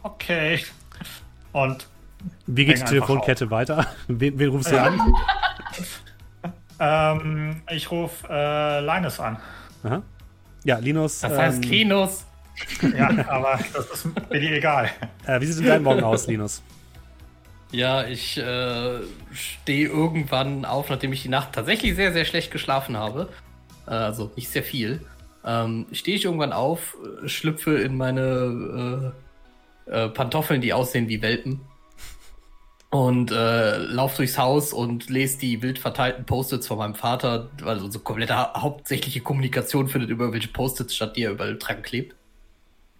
okay. 0.03 0.61
Und 1.53 1.87
Wie 2.47 2.65
geht 2.65 2.79
die 2.79 2.85
Telefonkette 2.85 3.51
weiter? 3.51 3.87
Wen, 4.09 4.39
wen 4.39 4.49
rufst 4.51 4.73
du 4.73 4.81
an? 4.81 5.01
ähm, 6.81 7.63
ich 7.71 7.91
rufe 7.91 8.27
äh, 8.29 8.81
Linus 8.81 9.21
an. 9.21 9.39
Aha. 9.85 10.03
Ja, 10.65 10.79
Linus. 10.79 11.21
Das 11.21 11.37
heißt 11.37 11.65
ähm, 11.65 11.71
Linus. 11.71 12.25
Ja, 12.97 13.09
aber 13.29 13.59
das 13.73 13.87
ist 13.87 14.07
mir 14.31 14.57
egal. 14.57 14.91
Äh, 15.27 15.41
wie 15.41 15.47
sieht 15.47 15.63
denn 15.63 15.71
dein 15.71 15.83
Morgen 15.83 16.03
aus, 16.03 16.27
Linus? 16.27 16.61
Ja, 17.71 18.07
ich 18.07 18.39
äh, 18.39 19.01
stehe 19.33 19.89
irgendwann 19.89 20.65
auf, 20.65 20.89
nachdem 20.89 21.13
ich 21.13 21.23
die 21.23 21.29
Nacht 21.29 21.53
tatsächlich 21.53 21.95
sehr, 21.97 22.13
sehr 22.15 22.25
schlecht 22.25 22.51
geschlafen 22.51 22.97
habe. 22.97 23.29
Äh, 23.87 23.91
also 23.91 24.31
nicht 24.37 24.49
sehr 24.49 24.63
viel. 24.63 25.05
Ähm, 25.45 25.87
stehe 25.93 26.17
ich 26.17 26.25
irgendwann 26.25 26.53
auf, 26.53 26.97
schlüpfe 27.27 27.79
in 27.79 27.97
meine 27.97 29.13
äh, 29.87 29.91
äh, 29.91 30.09
Pantoffeln, 30.09 30.61
die 30.63 30.73
aussehen 30.73 31.09
wie 31.09 31.21
Welpen. 31.21 31.61
Und 32.91 33.31
äh, 33.33 33.77
lauf 33.77 34.17
durchs 34.17 34.39
Haus 34.39 34.73
und 34.73 35.11
lese 35.11 35.39
die 35.39 35.61
wild 35.61 35.79
verteilten 35.79 36.25
Post-its 36.25 36.67
von 36.69 36.79
meinem 36.79 36.95
Vater. 36.95 37.51
Also 37.63 37.85
unsere 37.85 38.03
komplette 38.03 38.35
hau- 38.35 38.63
hauptsächliche 38.63 39.21
Kommunikation 39.21 39.89
findet 39.89 40.09
über 40.09 40.25
irgendwelche 40.25 40.49
Post-its 40.49 40.97
statt, 40.97 41.17
die 41.17 41.25
er 41.25 41.33
überall 41.33 41.59
dran 41.59 41.83
klebt. 41.83 42.17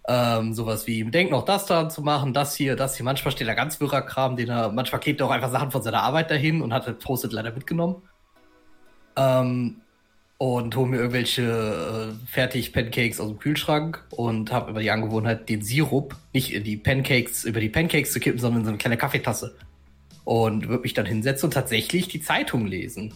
Ähm, 0.07 0.53
sowas 0.53 0.87
wie, 0.87 1.03
denk 1.03 1.29
noch 1.29 1.45
das 1.45 1.65
da 1.65 1.89
zu 1.89 2.01
machen, 2.01 2.33
das 2.33 2.55
hier, 2.55 2.75
das 2.75 2.95
hier. 2.95 3.03
Manchmal 3.03 3.31
steht 3.31 3.47
da 3.47 3.53
ganz 3.53 3.79
wirrer 3.79 4.01
Kram, 4.01 4.35
den 4.35 4.49
er, 4.49 4.71
manchmal 4.71 5.01
klebt 5.01 5.19
er 5.19 5.27
auch 5.27 5.31
einfach 5.31 5.51
Sachen 5.51 5.71
von 5.71 5.81
seiner 5.81 6.01
Arbeit 6.01 6.31
dahin 6.31 6.61
und 6.61 6.73
hat 6.73 6.87
das 6.87 6.97
Post-it 6.97 7.31
leider 7.31 7.51
mitgenommen. 7.51 8.01
Ähm, 9.15 9.81
und 10.39 10.73
hole 10.77 10.87
mir 10.87 10.97
irgendwelche 10.97 11.41
äh, 11.41 12.25
fertig 12.25 12.71
Pancakes 12.71 13.19
aus 13.19 13.27
dem 13.27 13.39
Kühlschrank 13.39 14.05
und 14.09 14.53
habe 14.53 14.71
immer 14.71 14.79
die 14.79 14.89
Angewohnheit, 14.89 15.49
den 15.49 15.61
Sirup 15.61 16.15
nicht 16.33 16.53
in 16.53 16.63
die 16.63 16.77
Pancakes, 16.77 17.43
über 17.43 17.59
die 17.59 17.67
Pancakes 17.67 18.13
zu 18.13 18.21
kippen, 18.21 18.39
sondern 18.39 18.61
in 18.61 18.65
so 18.65 18.69
eine 18.69 18.77
kleine 18.77 18.97
Kaffeetasse. 18.97 19.57
Und 20.23 20.69
würde 20.69 20.83
mich 20.83 20.93
dann 20.93 21.05
hinsetzen 21.05 21.47
und 21.47 21.53
tatsächlich 21.53 22.07
die 22.07 22.21
Zeitung 22.21 22.67
lesen. 22.67 23.13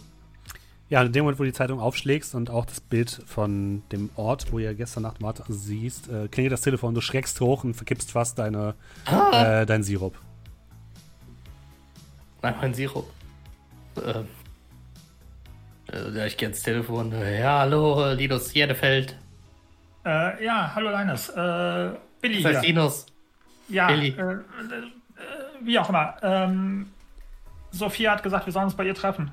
Ja, 0.90 1.02
in 1.02 1.12
dem 1.12 1.24
Moment, 1.24 1.38
wo 1.38 1.44
du 1.44 1.48
die 1.48 1.54
Zeitung 1.54 1.80
aufschlägst 1.80 2.34
und 2.34 2.50
auch 2.50 2.66
das 2.66 2.80
Bild 2.80 3.22
von 3.26 3.82
dem 3.90 4.10
Ort, 4.16 4.52
wo 4.52 4.58
ihr 4.58 4.74
gestern 4.74 5.02
Nacht 5.02 5.22
wart, 5.22 5.42
siehst, 5.48 6.08
äh, 6.08 6.28
klingelt 6.28 6.52
das 6.52 6.60
Telefon, 6.60 6.94
du 6.94 7.00
schreckst 7.00 7.40
hoch 7.40 7.64
und 7.64 7.74
verkippst 7.74 8.12
fast 8.12 8.38
deine, 8.38 8.74
äh, 9.06 9.64
deinen 9.64 9.82
Sirup. 9.82 10.16
Nein, 12.42 12.54
mein 12.60 12.74
Sirup. 12.74 13.10
Ähm, 13.96 14.28
äh, 15.90 16.26
ich 16.26 16.36
gehe 16.36 16.48
ins 16.48 16.62
Telefon. 16.62 17.12
Ja, 17.12 17.60
hallo, 17.60 18.12
Linus 18.12 18.52
Jerdefeld. 18.52 19.16
Äh, 20.04 20.44
ja, 20.44 20.70
hallo 20.74 20.90
Linus. 20.90 21.30
Äh, 21.30 21.92
Billy 22.20 22.42
Das 22.42 22.52
heißt 22.56 22.64
hier. 22.64 22.74
Linus. 22.74 23.06
Ja, 23.68 23.86
Billy. 23.86 24.08
äh, 24.08 24.32
äh, 24.32 24.42
wie 25.62 25.78
auch 25.78 25.88
immer. 25.88 26.16
Ähm, 26.22 26.90
Sophia 27.70 28.12
hat 28.12 28.22
gesagt, 28.22 28.44
wir 28.44 28.52
sollen 28.52 28.66
uns 28.66 28.74
bei 28.74 28.84
ihr 28.84 28.94
treffen. 28.94 29.32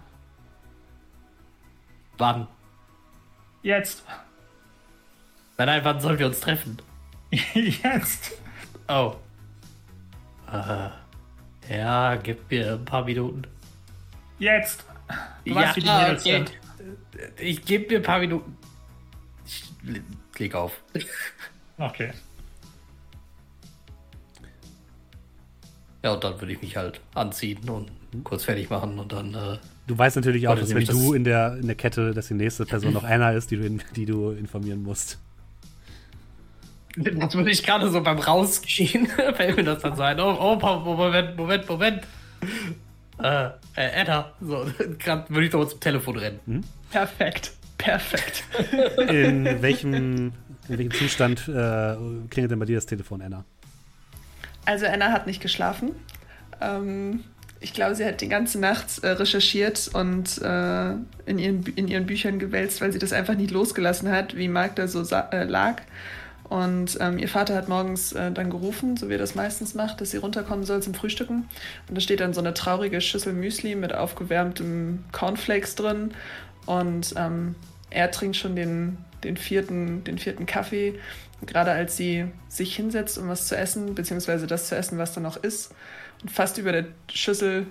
Wann? 2.21 2.47
Jetzt. 3.63 4.03
Nein, 5.57 5.65
nein, 5.65 5.83
wann 5.83 5.99
sollen 5.99 6.19
wir 6.19 6.27
uns 6.27 6.39
treffen? 6.39 6.77
Jetzt. 7.31 8.33
Oh. 8.87 9.15
Äh, 10.51 10.89
ja, 11.75 12.15
gib 12.17 12.51
mir 12.51 12.73
ein 12.73 12.85
paar 12.85 13.03
Minuten. 13.05 13.41
Jetzt. 14.37 14.85
Du 15.45 15.55
weißt, 15.55 15.75
wie 15.77 15.81
die 15.81 15.87
Mädels 15.87 16.21
okay. 16.21 16.45
sind. 16.45 17.39
Ich 17.39 17.65
gebe 17.65 17.91
mir 17.91 17.99
ein 18.01 18.03
paar 18.03 18.19
Minuten. 18.19 18.55
Ich 19.43 19.63
le- 19.81 20.03
leg 20.37 20.53
auf. 20.53 20.79
Okay. 21.79 22.13
Ja, 26.03 26.13
und 26.13 26.23
dann 26.23 26.39
würde 26.39 26.53
ich 26.53 26.61
mich 26.61 26.77
halt 26.77 27.01
anziehen 27.15 27.67
und 27.67 27.91
kurz 28.23 28.43
fertig 28.43 28.69
machen 28.69 28.99
und 28.99 29.11
dann. 29.11 29.33
Äh, 29.33 29.57
Du 29.91 29.97
weißt 29.97 30.15
natürlich 30.15 30.47
auch, 30.47 30.55
dass 30.55 30.73
wenn 30.73 30.85
du 30.85 31.13
in 31.13 31.25
der, 31.25 31.57
in 31.57 31.67
der 31.67 31.75
Kette, 31.75 32.13
dass 32.13 32.29
die 32.29 32.33
nächste 32.33 32.65
Person 32.65 32.93
noch 32.93 33.03
Anna 33.09 33.31
ist, 33.31 33.51
die 33.51 33.57
du, 33.57 33.65
in, 33.65 33.81
die 33.97 34.05
du 34.05 34.29
informieren 34.29 34.81
musst. 34.83 35.19
Das 36.95 37.35
würde 37.35 37.51
ich 37.51 37.61
gerade 37.61 37.89
so 37.91 38.01
beim 38.01 38.17
Rausgehen, 38.17 39.07
fällt 39.35 39.57
mir 39.57 39.65
das 39.65 39.81
dann 39.81 39.97
so 39.97 40.03
ein. 40.03 40.17
Oh, 40.21 40.57
oh, 40.61 40.79
Moment, 40.79 41.35
Moment, 41.35 41.67
Moment. 41.67 42.03
Äh, 43.21 43.47
äh, 43.75 44.01
Anna. 44.01 44.31
So, 44.39 44.65
gerade 44.97 45.29
würde 45.29 45.45
ich 45.45 45.51
doch 45.51 45.65
zum 45.65 45.81
Telefon 45.81 46.17
rennen. 46.17 46.63
Perfekt. 46.89 47.51
Perfekt. 47.77 48.45
In 49.09 49.61
welchem, 49.61 49.93
in 49.93 50.33
welchem 50.69 50.93
Zustand 50.93 51.49
äh, 51.49 51.97
klingelt 52.29 52.51
denn 52.51 52.59
bei 52.59 52.65
dir 52.65 52.77
das 52.77 52.85
Telefon, 52.85 53.21
Anna? 53.21 53.43
Also 54.63 54.85
Anna 54.85 55.11
hat 55.11 55.27
nicht 55.27 55.41
geschlafen. 55.41 55.91
Ähm, 56.61 57.25
ich 57.61 57.73
glaube, 57.73 57.93
sie 57.93 58.03
hat 58.03 58.21
die 58.21 58.27
ganze 58.27 58.59
Nacht 58.59 59.03
äh, 59.03 59.09
recherchiert 59.09 59.91
und 59.93 60.41
äh, 60.41 60.91
in, 61.27 61.37
ihren, 61.37 61.63
in 61.75 61.87
ihren 61.87 62.07
Büchern 62.07 62.39
gewälzt, 62.39 62.81
weil 62.81 62.91
sie 62.91 62.97
das 62.97 63.13
einfach 63.13 63.35
nicht 63.35 63.51
losgelassen 63.51 64.09
hat, 64.09 64.35
wie 64.35 64.47
Marc 64.47 64.75
da 64.75 64.87
so 64.87 65.03
äh, 65.15 65.43
lag. 65.43 65.81
Und 66.51 66.97
ähm, 66.99 67.19
ihr 67.19 67.29
Vater 67.29 67.55
hat 67.55 67.69
morgens 67.69 68.13
äh, 68.13 68.31
dann 68.31 68.49
gerufen, 68.49 68.97
so 68.97 69.07
wie 69.07 69.13
er 69.13 69.19
das 69.19 69.35
meistens 69.35 69.75
macht, 69.75 70.01
dass 70.01 70.11
sie 70.11 70.17
runterkommen 70.17 70.65
soll 70.65 70.81
zum 70.81 70.95
Frühstücken. 70.95 71.47
Und 71.87 71.95
da 71.95 72.01
steht 72.01 72.19
dann 72.19 72.33
so 72.33 72.41
eine 72.41 72.53
traurige 72.53 72.99
Schüssel 72.99 73.31
Müsli 73.31 73.75
mit 73.75 73.93
aufgewärmtem 73.93 75.05
Cornflakes 75.11 75.75
drin. 75.75 76.11
Und 76.65 77.13
ähm, 77.15 77.55
er 77.89 78.09
trinkt 78.09 78.37
schon 78.37 78.55
den, 78.55 78.97
den, 79.23 79.37
vierten, 79.37 80.03
den 80.03 80.17
vierten 80.17 80.47
Kaffee. 80.47 80.99
Gerade 81.45 81.71
als 81.71 81.95
sie 81.95 82.25
sich 82.49 82.75
hinsetzt, 82.75 83.17
um 83.17 83.29
was 83.29 83.47
zu 83.47 83.55
essen, 83.55 83.95
beziehungsweise 83.95 84.47
das 84.47 84.67
zu 84.67 84.75
essen, 84.75 84.97
was 84.97 85.13
da 85.13 85.21
noch 85.21 85.37
ist, 85.37 85.73
fast 86.27 86.57
über 86.57 86.71
der 86.71 86.85
Schüssel 87.11 87.67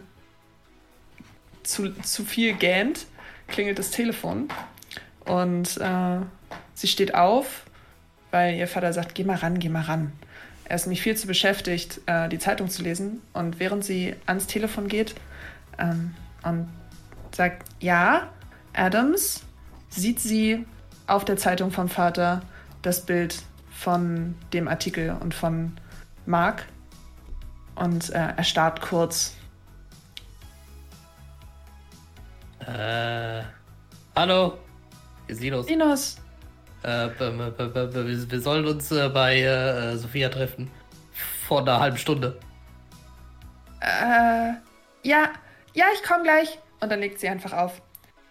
zu, 1.63 1.93
zu 2.03 2.25
viel 2.25 2.55
gähnt, 2.55 3.07
klingelt 3.49 3.79
das 3.79 3.91
Telefon. 3.91 4.49
Und 5.25 5.77
äh, 5.79 6.21
sie 6.75 6.89
steht 6.89 7.15
auf, 7.15 7.65
weil 8.31 8.57
ihr 8.57 8.69
Vater 8.69 8.93
sagt, 8.93 9.15
geh 9.15 9.25
mal 9.25 9.37
ran, 9.37 9.59
geh 9.59 9.69
mal 9.69 9.83
ran. 9.83 10.13
Er 10.65 10.77
ist 10.77 10.87
nämlich 10.87 11.03
viel 11.03 11.17
zu 11.17 11.27
beschäftigt, 11.27 12.01
äh, 12.07 12.29
die 12.29 12.39
Zeitung 12.39 12.69
zu 12.69 12.83
lesen. 12.83 13.21
Und 13.33 13.59
während 13.59 13.85
sie 13.85 14.15
ans 14.27 14.47
Telefon 14.47 14.89
geht 14.89 15.15
ähm, 15.79 16.15
und 16.43 16.69
sagt, 17.35 17.69
ja, 17.81 18.31
Adams, 18.73 19.43
sieht 19.89 20.21
sie 20.21 20.65
auf 21.07 21.25
der 21.25 21.37
Zeitung 21.37 21.73
vom 21.73 21.89
Vater 21.89 22.43
das 22.83 23.05
Bild 23.05 23.43
von 23.73 24.37
dem 24.53 24.69
Artikel 24.69 25.17
und 25.21 25.35
von 25.35 25.73
Mark. 26.27 26.67
Und 27.81 28.11
äh, 28.11 28.35
er 28.37 28.45
starrt 28.45 28.83
kurz. 28.83 29.35
Äh, 32.61 33.43
hallo, 34.15 34.59
hier 35.27 35.35
ist 35.35 35.41
Linus. 35.41 35.69
Linus. 35.69 36.17
Äh, 36.83 37.09
wir 37.19 38.41
sollen 38.41 38.67
uns 38.67 38.93
äh, 38.93 39.09
bei 39.09 39.41
äh, 39.41 39.97
Sophia 39.97 40.29
treffen. 40.29 40.71
Vor 41.49 41.63
einer 41.63 41.81
halben 41.81 41.97
Stunde. 41.97 42.39
Äh, 43.81 44.53
ja, 45.03 45.31
ja, 45.73 45.87
ich 45.95 46.03
komme 46.03 46.23
gleich. 46.23 46.59
Und 46.81 46.93
dann 46.93 47.01
legt 47.01 47.19
sie 47.19 47.29
einfach 47.31 47.55
auf. 47.55 47.81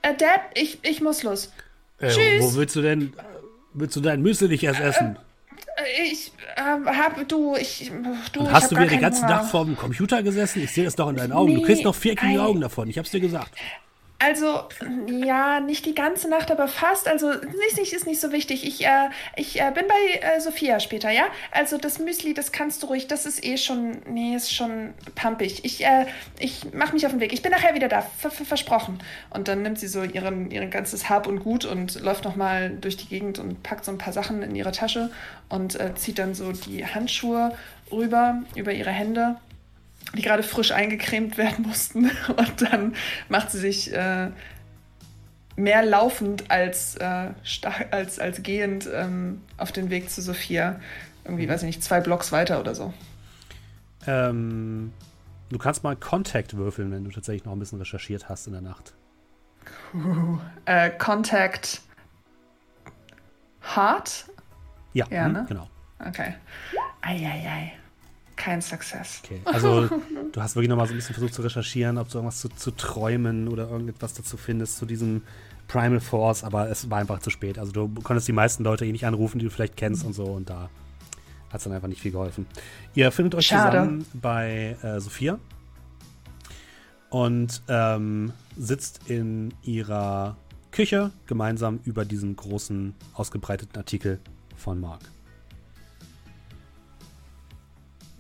Äh, 0.03 0.15
Dad, 0.15 0.41
ich, 0.53 0.77
ich 0.84 1.01
muss 1.01 1.23
los. 1.23 1.51
Äh, 1.97 2.09
Tschüss. 2.09 2.43
Wo 2.43 2.55
willst 2.55 2.76
du 2.76 2.84
denn, 2.84 3.13
willst 3.73 3.95
du 3.95 4.01
dein 4.01 4.21
Müsli 4.21 4.47
nicht 4.47 4.63
erst 4.63 4.80
essen? 4.80 5.17
Äh, 5.80 6.11
ich 6.11 6.31
ähm, 6.57 6.85
hab, 6.85 7.27
du, 7.27 7.56
ich, 7.56 7.91
du. 8.34 8.41
Und 8.41 8.51
hast 8.51 8.72
du 8.72 8.76
wieder 8.76 8.88
den 8.88 9.01
ganzen 9.01 9.27
Tag 9.27 9.45
vorm 9.45 9.76
Computer 9.76 10.23
gesessen? 10.23 10.64
Ich 10.64 10.72
sehe 10.72 10.85
das 10.85 10.95
doch 10.95 11.10
in 11.10 11.15
deinen 11.15 11.31
Augen. 11.31 11.53
Nee, 11.53 11.60
du 11.60 11.65
kriegst 11.65 11.84
noch 11.84 11.95
viereckige 11.95 12.41
Augen 12.41 12.61
davon. 12.61 12.89
Ich 12.89 12.97
hab's 12.97 13.11
dir 13.11 13.19
gesagt. 13.19 13.56
Also, 14.22 14.64
ja, 15.08 15.62
nicht 15.62 15.86
die 15.86 15.96
ganze 15.96 16.30
Nacht, 16.30 16.52
aber 16.52 16.68
fast. 16.68 17.08
Also, 17.08 17.32
nicht, 17.32 17.78
nicht, 17.78 17.94
ist 17.94 18.06
nicht 18.06 18.20
so 18.20 18.34
wichtig. 18.34 18.68
Ich, 18.68 18.86
äh, 18.86 19.10
ich 19.38 19.62
äh, 19.62 19.72
bin 19.74 19.86
bei 19.88 20.20
äh, 20.20 20.41
Sophia 20.41 20.82
später, 20.82 21.10
ja? 21.10 21.24
Also, 21.52 21.78
das 21.78 22.00
Müsli, 22.00 22.34
das 22.34 22.52
kannst 22.52 22.84
du 22.84 22.88
ruhig. 22.88 23.08
Das 23.08 23.26
ist 23.26 23.46
eh 23.46 23.56
schon, 23.56 24.02
nee, 24.10 24.36
ist 24.36 24.54
schon 24.54 24.94
pampig. 25.16 25.64
Ich, 25.64 25.86
äh, 25.86 26.06
ich 26.38 26.68
mach 26.74 26.91
mich 26.91 27.06
auf 27.06 27.14
den 27.14 27.22
Weg. 27.22 27.32
Ich 27.32 27.41
bin 27.41 27.52
nachher 27.54 27.76
wieder 27.76 27.88
da. 27.88 28.02
Versprochen. 28.02 29.00
Und 29.30 29.48
dann 29.48 29.62
nimmt 29.62 29.80
sie 29.80 29.88
so 29.88 30.04
ihren, 30.04 30.52
ihren 30.52 30.70
ganzes 30.70 31.10
Hab 31.10 31.26
und 31.26 31.40
Gut 31.40 31.64
und 31.64 32.02
läuft 32.02 32.26
nochmal 32.26 32.72
durch 32.72 32.98
die 32.98 33.08
Gegend 33.08 33.40
und 33.40 33.64
packt 33.64 33.86
so 33.86 33.91
ein 33.91 33.98
paar 33.98 34.12
Sachen 34.12 34.44
in 34.44 34.54
ihre 34.54 34.74
Tasche 34.74 35.12
und 35.48 35.80
äh, 35.80 35.96
zieht 35.96 36.20
dann 36.20 36.36
so 36.36 36.52
die 36.52 36.86
Handschuhe 36.86 37.56
rüber, 37.90 38.44
über 38.56 38.74
ihre 38.74 38.91
Hände 38.91 39.38
die 40.15 40.22
gerade 40.22 40.44
frisch 40.44 40.72
eingecremt 40.72 41.38
werden 41.38 41.65
mussten. 41.68 42.06
Und 42.27 42.61
dann 42.61 42.95
macht 43.27 43.52
sie 43.52 43.60
sich 43.60 43.94
äh, 43.94 44.31
mehr 45.56 45.86
laufend 45.86 46.49
als, 46.49 46.95
äh, 46.95 47.31
als, 47.91 48.19
als 48.19 48.41
gehend 48.44 48.90
ähm, 48.91 49.41
auf 49.57 49.72
den 49.72 49.90
Weg 49.90 50.10
zu 50.10 50.22
Sophia. 50.22 50.80
Irgendwie, 51.26 51.45
mhm. 51.45 51.52
weiß 51.52 51.64
ich 51.64 51.68
nicht, 51.68 51.84
zwei 51.84 51.99
Blocks 51.99 52.31
weiter 52.31 52.60
oder 52.60 52.73
so. 52.73 52.94
Ähm, 54.07 54.94
du 55.49 55.57
kannst 55.57 55.84
mal 55.84 55.95
Contact 55.95 56.56
würfeln, 56.56 56.91
wenn 56.91 57.03
du 57.03 57.11
tatsächlich 57.11 57.45
noch 57.45 57.53
ein 57.53 57.60
bisschen 57.60 57.80
recherchiert 57.80 58.30
hast 58.30 58.48
in 58.48 58.53
der 58.53 58.61
Nacht. 58.61 58.94
Uh, 59.94 60.40
äh, 60.65 60.90
Contact 60.91 61.81
Hard? 63.61 64.26
Ja, 64.94 65.06
ja 65.10 65.27
mh, 65.27 65.40
ne? 65.40 65.45
genau. 65.48 65.69
Okay. 65.99 66.36
Eieiei 67.02 67.73
kein 68.40 68.61
Success. 68.61 69.22
Okay, 69.24 69.41
also 69.45 69.88
du 70.32 70.41
hast 70.41 70.56
wirklich 70.56 70.70
nochmal 70.70 70.88
so 70.88 70.94
ein 70.94 70.95
bisschen 70.95 71.14
versucht 71.14 71.34
zu 71.34 71.41
recherchieren, 71.44 71.98
ob 71.99 72.10
du 72.10 72.18
irgendwas 72.18 72.40
zu, 72.40 72.49
zu 72.49 72.72
träumen 72.72 73.48
oder 73.49 73.70
irgendetwas 73.70 74.14
dazu 74.14 74.38
findest, 74.38 74.78
zu 74.78 74.86
diesem 74.86 75.22
Primal 75.68 75.99
Force, 75.99 76.44
aber 76.44 76.70
es 76.70 76.90
war 76.90 76.98
einfach 76.98 77.20
zu 77.20 77.30
spät. 77.30 77.60
Also 77.60 77.72
du 77.72 77.88
konntest 78.02 78.28
die 78.28 78.34
meisten 78.34 78.64
Leute 78.64 78.86
eh 78.86 78.91
nicht 78.91 79.06
anrufen, 79.06 79.38
die 79.38 79.45
du 79.45 79.52
vielleicht 79.52 79.78
kennst 79.78 80.03
und 80.03 80.14
so 80.14 80.24
und 80.24 80.49
da 80.49 80.70
hat 81.49 81.57
es 81.57 81.64
dann 81.64 81.74
einfach 81.74 81.90
nicht 81.90 82.02
viel 82.02 82.11
geholfen. 82.11 82.48
Ihr 82.95 83.11
findet 83.11 83.36
euch 83.36 83.48
Schade. 83.48 83.78
zusammen 83.78 84.06
bei 84.14 84.78
äh, 84.82 84.99
Sophia 84.99 85.38
und 87.10 87.61
ähm, 87.68 88.32
sitzt 88.57 89.10
in 89.10 89.53
ihrer 89.64 90.38
Küche 90.72 91.11
gemeinsam 91.28 91.80
über 91.84 92.06
diesen 92.06 92.36
großen, 92.36 92.95
ausgebreiteten 93.14 93.78
Artikel 93.78 94.20
von 94.56 94.80
Mark. 94.80 95.02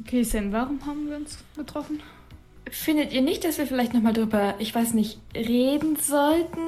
Okay, 0.01 0.23
Sam, 0.23 0.51
warum 0.51 0.85
haben 0.85 1.09
wir 1.09 1.17
uns 1.17 1.37
getroffen? 1.55 2.01
Findet 2.69 3.13
ihr 3.13 3.21
nicht, 3.21 3.43
dass 3.43 3.57
wir 3.57 3.67
vielleicht 3.67 3.93
nochmal 3.93 4.13
drüber, 4.13 4.55
ich 4.59 4.73
weiß 4.73 4.93
nicht, 4.93 5.19
reden 5.35 5.95
sollten? 5.97 6.59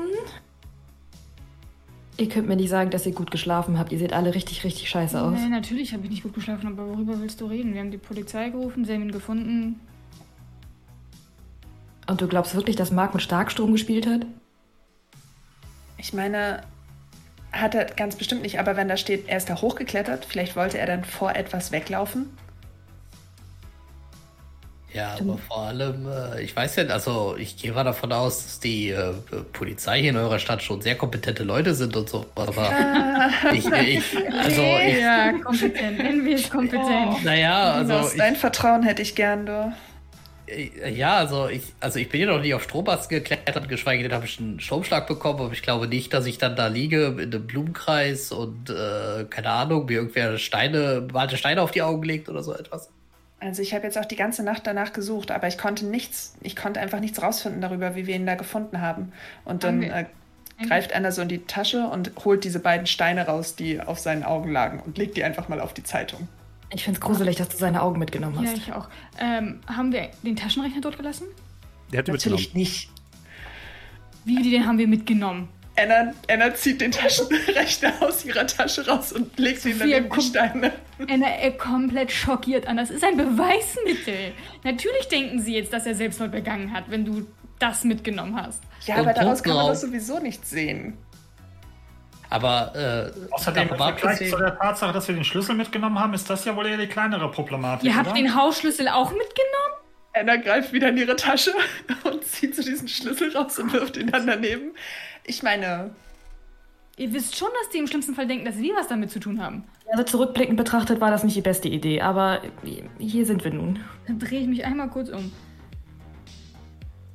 Ihr 2.18 2.30
könnt 2.30 2.48
mir 2.48 2.56
nicht 2.56 2.70
sagen, 2.70 2.90
dass 2.90 3.06
ihr 3.06 3.14
gut 3.14 3.32
geschlafen 3.32 3.80
habt. 3.80 3.91
Ihr 3.91 3.99
seht 3.99 4.14
alle 4.14 4.36
richtig, 4.36 4.64
richtig 4.64 4.90
scheiße 4.90 5.20
aus. 5.20 5.34
Nee, 5.34 5.49
natürlich 5.49 5.94
habe 5.94 6.03
ich 6.03 6.10
nicht 6.10 6.24
gut 6.24 6.34
geschlafen, 6.34 6.68
aber 6.68 6.88
worüber 6.90 7.20
willst 7.20 7.41
du 7.41 7.45
reden? 7.45 7.74
Wir 7.74 7.82
haben 7.82 7.91
die 7.91 7.98
Polizei 7.98 8.49
gerufen, 8.49 8.86
sie 8.86 8.94
haben 8.94 9.03
ihn 9.03 9.12
gefunden. 9.12 9.80
Und 12.08 12.22
du 12.22 12.28
glaubst 12.28 12.56
wirklich, 12.56 12.76
dass 12.76 12.91
Mark 12.91 13.14
mit 13.14 13.24
Starkstrom 13.24 13.72
gespielt 13.72 14.06
hat? 14.06 14.26
Ich 15.98 16.14
meine, 16.14 16.64
hat 17.52 17.76
er 17.76 17.86
ganz 17.86 18.16
bestimmt 18.16 18.41
nicht, 18.41 18.60
aber 18.60 18.76
wenn 18.76 18.88
da 18.88 18.98
steht, 18.98 19.28
er 19.28 19.38
ist 19.38 19.49
da 19.49 19.62
hochgeklettert, 19.62 20.26
vielleicht 20.26 20.56
wollte 20.56 20.78
er 20.78 20.88
dann 20.88 21.03
vor 21.03 21.36
etwas 21.36 21.72
weglaufen. 21.72 22.28
Ja, 24.93 25.15
aber 25.19 25.38
vor 25.38 25.59
allem, 25.59 26.05
äh, 26.07 26.41
ich 26.41 26.53
weiß 26.53 26.76
ja, 26.76 26.84
also 26.85 27.35
ich 27.38 27.55
gehe 27.55 27.72
mal 27.72 27.85
davon 27.85 28.11
aus, 28.11 28.43
dass 28.43 28.59
die 28.59 28.89
äh, 28.89 29.13
Polizei 29.53 30.01
hier 30.01 30.09
in 30.09 30.18
eurer 30.18 30.38
Stadt 30.38 30.61
schon 30.61 30.81
sehr 30.81 30.95
kompetente 30.95 31.43
Leute 31.43 31.73
sind 31.76 31.95
und 31.95 32.09
so. 32.09 32.26
Aber 32.35 32.69
ich, 33.53 33.65
ich, 33.65 34.18
also 34.38 34.61
ich, 34.85 34.99
Ja, 34.99 35.31
kompetent. 35.31 35.99
Envy 35.99 36.34
ist 36.34 36.49
kompetent. 36.49 37.13
Oh. 37.13 37.19
Naja, 37.23 37.73
also. 37.73 38.09
Ich, 38.11 38.18
dein 38.18 38.35
Vertrauen 38.35 38.84
hätte 38.84 39.01
ich 39.01 39.15
gern, 39.15 39.45
du. 39.45 39.73
Äh, 40.51 40.91
ja, 40.93 41.18
also 41.18 41.47
ich, 41.47 41.63
also 41.80 41.97
ich 41.97 42.09
bin 42.09 42.22
ja 42.22 42.27
noch 42.27 42.41
nie 42.41 42.53
auf 42.53 42.63
Strommasten 42.63 43.18
geklettert, 43.18 43.69
geschweige 43.69 44.03
denn 44.03 44.13
habe 44.13 44.26
ich 44.26 44.39
einen 44.39 44.59
Stromschlag 44.59 45.07
bekommen, 45.07 45.39
aber 45.39 45.53
ich 45.53 45.61
glaube 45.61 45.88
nicht, 45.88 46.13
dass 46.13 46.26
ich 46.26 46.38
dann 46.38 46.57
da 46.57 46.68
liege 46.68 47.15
in 47.18 47.34
einem 47.34 47.47
Blumenkreis 47.47 48.31
und 48.34 48.69
äh, 48.69 49.26
keine 49.30 49.49
Ahnung, 49.51 49.85
mir 49.85 49.99
irgendwer 49.99 50.38
Steine, 50.38 51.07
malte 51.13 51.38
Steine 51.38 51.61
auf 51.61 51.72
die 51.72 51.81
Augen 51.81 52.03
legt 52.03 52.27
oder 52.27 52.43
so 52.43 52.53
etwas. 52.53 52.89
Also 53.41 53.63
ich 53.63 53.73
habe 53.73 53.85
jetzt 53.85 53.97
auch 53.97 54.05
die 54.05 54.15
ganze 54.15 54.43
Nacht 54.43 54.68
danach 54.68 54.93
gesucht, 54.93 55.31
aber 55.31 55.47
ich 55.47 55.57
konnte 55.57 55.85
nichts, 55.85 56.35
ich 56.41 56.55
konnte 56.55 56.80
einfach 56.80 56.99
nichts 56.99 57.22
rausfinden 57.23 57.59
darüber, 57.59 57.95
wie 57.95 58.05
wir 58.05 58.15
ihn 58.15 58.27
da 58.27 58.35
gefunden 58.35 58.81
haben. 58.81 59.11
Und 59.45 59.63
dann 59.63 59.81
äh, 59.81 60.05
greift 60.68 60.93
einer 60.93 61.11
so 61.11 61.23
in 61.23 61.27
die 61.27 61.39
Tasche 61.39 61.88
und 61.88 62.11
holt 62.23 62.43
diese 62.43 62.59
beiden 62.59 62.85
Steine 62.85 63.26
raus, 63.26 63.55
die 63.55 63.81
auf 63.81 63.97
seinen 63.97 64.23
Augen 64.23 64.51
lagen 64.51 64.80
und 64.80 64.99
legt 64.99 65.18
die 65.18 65.23
einfach 65.23 65.49
mal 65.49 65.59
auf 65.59 65.73
die 65.73 65.84
Zeitung. 65.84 66.27
Ich 66.72 66.84
finde 66.84 66.99
es 66.99 67.01
gruselig, 67.01 67.35
dass 67.35 67.49
du 67.49 67.57
seine 67.57 67.81
Augen 67.81 67.97
mitgenommen 67.97 68.38
hast. 68.38 68.45
Ja, 68.45 68.53
ich 68.53 68.73
auch. 68.73 68.88
Ähm, 69.19 69.59
haben 69.65 69.91
wir 69.91 70.09
den 70.22 70.35
Taschenrechner 70.35 70.81
dort 70.81 70.97
gelassen? 70.97 71.26
Der 71.91 71.99
hat 71.99 72.07
Natürlich 72.07 72.53
nicht. 72.53 72.91
Wie, 74.23 74.51
den 74.51 74.68
haben 74.68 74.77
wir 74.77 74.88
mitgenommen? 74.88 75.49
Anna, 75.77 76.14
Anna 76.30 76.53
zieht 76.53 76.81
den 76.81 76.91
Taschenrechner 76.91 77.93
aus 78.02 78.26
ihrer 78.26 78.45
Tasche 78.45 78.85
raus 78.88 79.14
und 79.14 79.38
legt 79.39 79.65
ihn 79.65 79.80
dann 79.80 79.89
in 79.89 80.10
die 80.10 80.22
Steine. 80.22 80.73
Anna 81.10 81.27
er 81.27 81.52
komplett 81.52 82.11
schockiert 82.11 82.68
an. 82.68 82.77
Das 82.77 82.89
ist 82.89 83.03
ein 83.03 83.18
Beweismittel. 83.18 84.34
Natürlich 84.64 85.07
denken 85.07 85.39
sie 85.39 85.56
jetzt, 85.56 85.72
dass 85.72 85.85
er 85.85 85.95
Selbstmord 85.95 86.31
begangen 86.31 86.73
hat, 86.73 86.85
wenn 86.89 87.06
du 87.06 87.26
das 87.57 87.84
mitgenommen 87.84 88.35
hast. 88.35 88.61
Ja, 88.85 88.98
aber 88.98 89.14
daraus 89.14 89.41
kann 89.41 89.56
man 89.56 89.68
das 89.68 89.81
sowieso 89.81 90.19
nicht 90.19 90.45
sehen. 90.45 90.98
Aber 92.30 92.73
äh, 92.76 93.34
außerdem 93.34 93.69
im 93.69 93.76
Vergleich 93.76 94.30
zu 94.30 94.38
der 94.38 94.57
Tatsache, 94.57 94.93
dass 94.93 95.07
wir 95.07 95.15
den 95.15 95.26
Schlüssel 95.26 95.53
mitgenommen 95.53 95.99
haben, 95.99 96.14
ist 96.14 96.30
das 96.30 96.45
ja 96.45 96.56
wohl 96.56 96.65
eher 96.65 96.77
die 96.77 96.88
kleinere 96.88 97.30
Problematik. 97.30 97.89
Ihr 97.89 97.95
habt 97.95 98.07
oder? 98.07 98.15
den 98.15 98.35
Hausschlüssel 98.35 98.88
auch 98.88 99.11
mitgenommen? 99.11 99.81
Anna 100.14 100.38
greift 100.38 100.72
wieder 100.72 100.89
in 100.89 100.98
ihre 100.98 101.15
Tasche 101.15 101.53
und 102.03 102.23
zieht 102.23 102.56
so 102.56 102.64
diesen 102.64 102.88
Schlüssel 102.88 103.35
raus 103.35 103.60
und 103.60 103.73
wirft 103.73 103.98
ihn 103.98 104.11
dann 104.11 104.27
daneben. 104.27 104.72
Ich 105.26 105.43
meine. 105.43 105.91
Ihr 106.98 107.14
wisst 107.14 107.38
schon, 107.38 107.48
dass 107.61 107.69
die 107.69 107.77
im 107.77 107.88
schlimmsten 107.88 108.14
Fall 108.14 108.27
denken, 108.27 108.45
dass 108.45 108.57
wir 108.57 108.76
was 108.76 108.88
damit 108.88 109.10
zu 109.10 109.19
tun 109.19 109.41
haben. 109.41 109.64
Also 109.91 110.03
zurückblickend 110.03 110.57
betrachtet 110.57 111.02
war 111.02 111.10
das 111.10 111.23
nicht 111.23 111.35
die 111.35 111.41
beste 111.41 111.68
Idee, 111.68 112.02
aber 112.02 112.41
hier 112.99 113.26
sind 113.26 113.43
wir 113.43 113.52
nun. 113.52 113.80
Dann 114.07 114.19
drehe 114.19 114.41
ich 114.41 114.48
mich 114.48 114.65
einmal 114.65 114.89
kurz 114.89 115.10
um. 115.10 115.31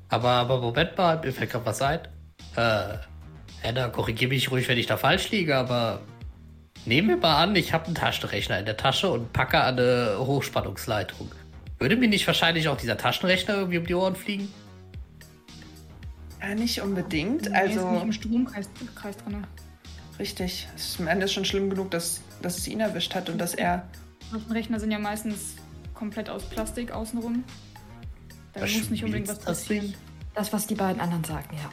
Aber, 0.09 0.31
aber 0.31 0.61
Moment 0.61 0.97
mal, 0.97 1.19
mir 1.19 1.33
fällt 1.33 1.51
gerade 1.51 1.67
was 1.67 1.83
ein. 1.83 2.01
Äh, 2.57 2.99
Anna, 3.67 3.89
korrigiere 3.89 4.31
mich 4.31 4.51
ruhig, 4.51 4.69
wenn 4.69 4.79
ich 4.79 4.87
da 4.87 4.97
falsch 4.97 5.31
liege, 5.31 5.57
aber 5.57 6.01
nehmen 6.85 7.09
wir 7.09 7.17
mal 7.17 7.43
an, 7.43 7.57
ich 7.57 7.73
habe 7.73 7.87
einen 7.87 7.95
Taschenrechner 7.95 8.59
in 8.59 8.65
der 8.67 8.77
Tasche 8.77 9.09
und 9.09 9.33
packe 9.33 9.61
an 9.61 9.79
eine 9.79 10.19
Hochspannungsleitung. 10.19 11.31
Würde 11.79 11.97
mir 11.97 12.09
nicht 12.09 12.27
wahrscheinlich 12.27 12.69
auch 12.69 12.77
dieser 12.77 12.97
Taschenrechner 12.97 13.55
irgendwie 13.57 13.79
um 13.79 13.87
die 13.87 13.95
Ohren 13.95 14.17
fliegen? 14.17 14.53
Ja, 16.41 16.55
nicht 16.55 16.81
unbedingt. 16.81 17.51
Nee, 17.51 17.57
also 17.57 17.81
ist 17.81 17.93
nicht 17.93 18.03
im 18.03 18.13
Stromkreis 18.13 18.69
Kreis 18.95 19.17
drin. 19.17 19.45
Richtig. 20.19 20.67
Es 20.75 20.91
ist 20.91 21.01
am 21.01 21.09
Ende 21.09 21.29
schon 21.29 21.45
schlimm 21.45 21.71
genug, 21.71 21.91
dass, 21.91 22.21
dass 22.43 22.59
es 22.59 22.69
ihn 22.69 22.81
erwischt 22.81 23.15
hat 23.15 23.29
und 23.29 23.39
dass 23.39 23.55
er. 23.55 23.89
Rechner 24.51 24.81
sind 24.81 24.91
ja 24.91 24.99
meistens 24.99 25.57
komplett 25.95 26.29
aus 26.29 26.45
Plastik 26.45 26.93
außenrum. 26.93 27.45
Da 28.53 28.63
was 28.63 28.75
muss 28.75 28.91
nicht 28.91 29.05
unbedingt 29.05 29.29
was 29.29 29.39
passieren. 29.39 29.95
Das, 30.35 30.53
was 30.53 30.67
die 30.67 30.75
beiden 30.75 31.01
anderen 31.01 31.25
sagten, 31.25 31.57
ja. 31.57 31.71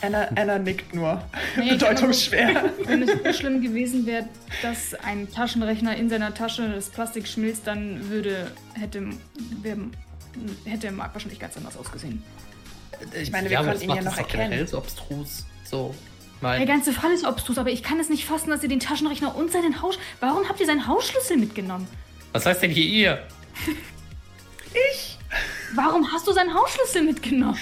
Anna, 0.00 0.28
Anna 0.36 0.58
nickt 0.58 0.94
nur. 0.94 1.22
Nee, 1.56 1.70
Bedeutungsschwer. 1.70 2.72
Wenn 2.84 3.02
es 3.02 3.10
so 3.10 3.32
schlimm 3.32 3.60
gewesen 3.60 4.06
wäre, 4.06 4.28
dass 4.62 4.94
ein 4.94 5.30
Taschenrechner 5.30 5.96
in 5.96 6.08
seiner 6.08 6.32
Tasche 6.34 6.68
das 6.68 6.88
Plastik 6.88 7.26
schmilzt, 7.26 7.66
dann 7.66 8.08
würde, 8.08 8.52
hätte, 8.74 9.08
wär, 9.62 9.76
hätte 10.64 10.92
Mark 10.92 11.14
wahrscheinlich 11.14 11.40
ganz 11.40 11.56
anders 11.56 11.76
ausgesehen. 11.76 12.22
Ich 13.20 13.30
meine, 13.30 13.48
wir 13.48 13.54
ja, 13.54 13.64
konnten 13.64 13.82
ihn 13.82 13.94
ja 13.94 14.02
noch 14.02 14.16
erkennen. 14.16 14.52
Ist 14.52 14.74
obstrus. 14.74 15.44
So. 15.64 15.94
Mein 16.40 16.58
Der 16.58 16.66
ganze 16.66 16.92
Fall 16.92 17.12
ist 17.12 17.24
obstrus, 17.24 17.58
aber 17.58 17.70
ich 17.70 17.82
kann 17.82 17.98
es 17.98 18.08
nicht 18.08 18.24
fassen, 18.24 18.50
dass 18.50 18.62
ihr 18.62 18.68
den 18.68 18.80
Taschenrechner 18.80 19.34
und 19.34 19.50
seinen 19.50 19.82
Haus. 19.82 19.98
Warum 20.20 20.48
habt 20.48 20.60
ihr 20.60 20.66
seinen 20.66 20.86
Hausschlüssel 20.86 21.36
mitgenommen? 21.36 21.88
Was 22.32 22.46
heißt 22.46 22.62
denn 22.62 22.70
hier 22.70 22.84
ihr? 22.84 23.26
ich? 24.92 25.18
Warum 25.74 26.12
hast 26.12 26.26
du 26.26 26.32
seinen 26.32 26.54
Hausschlüssel 26.54 27.02
mitgenommen? 27.02 27.58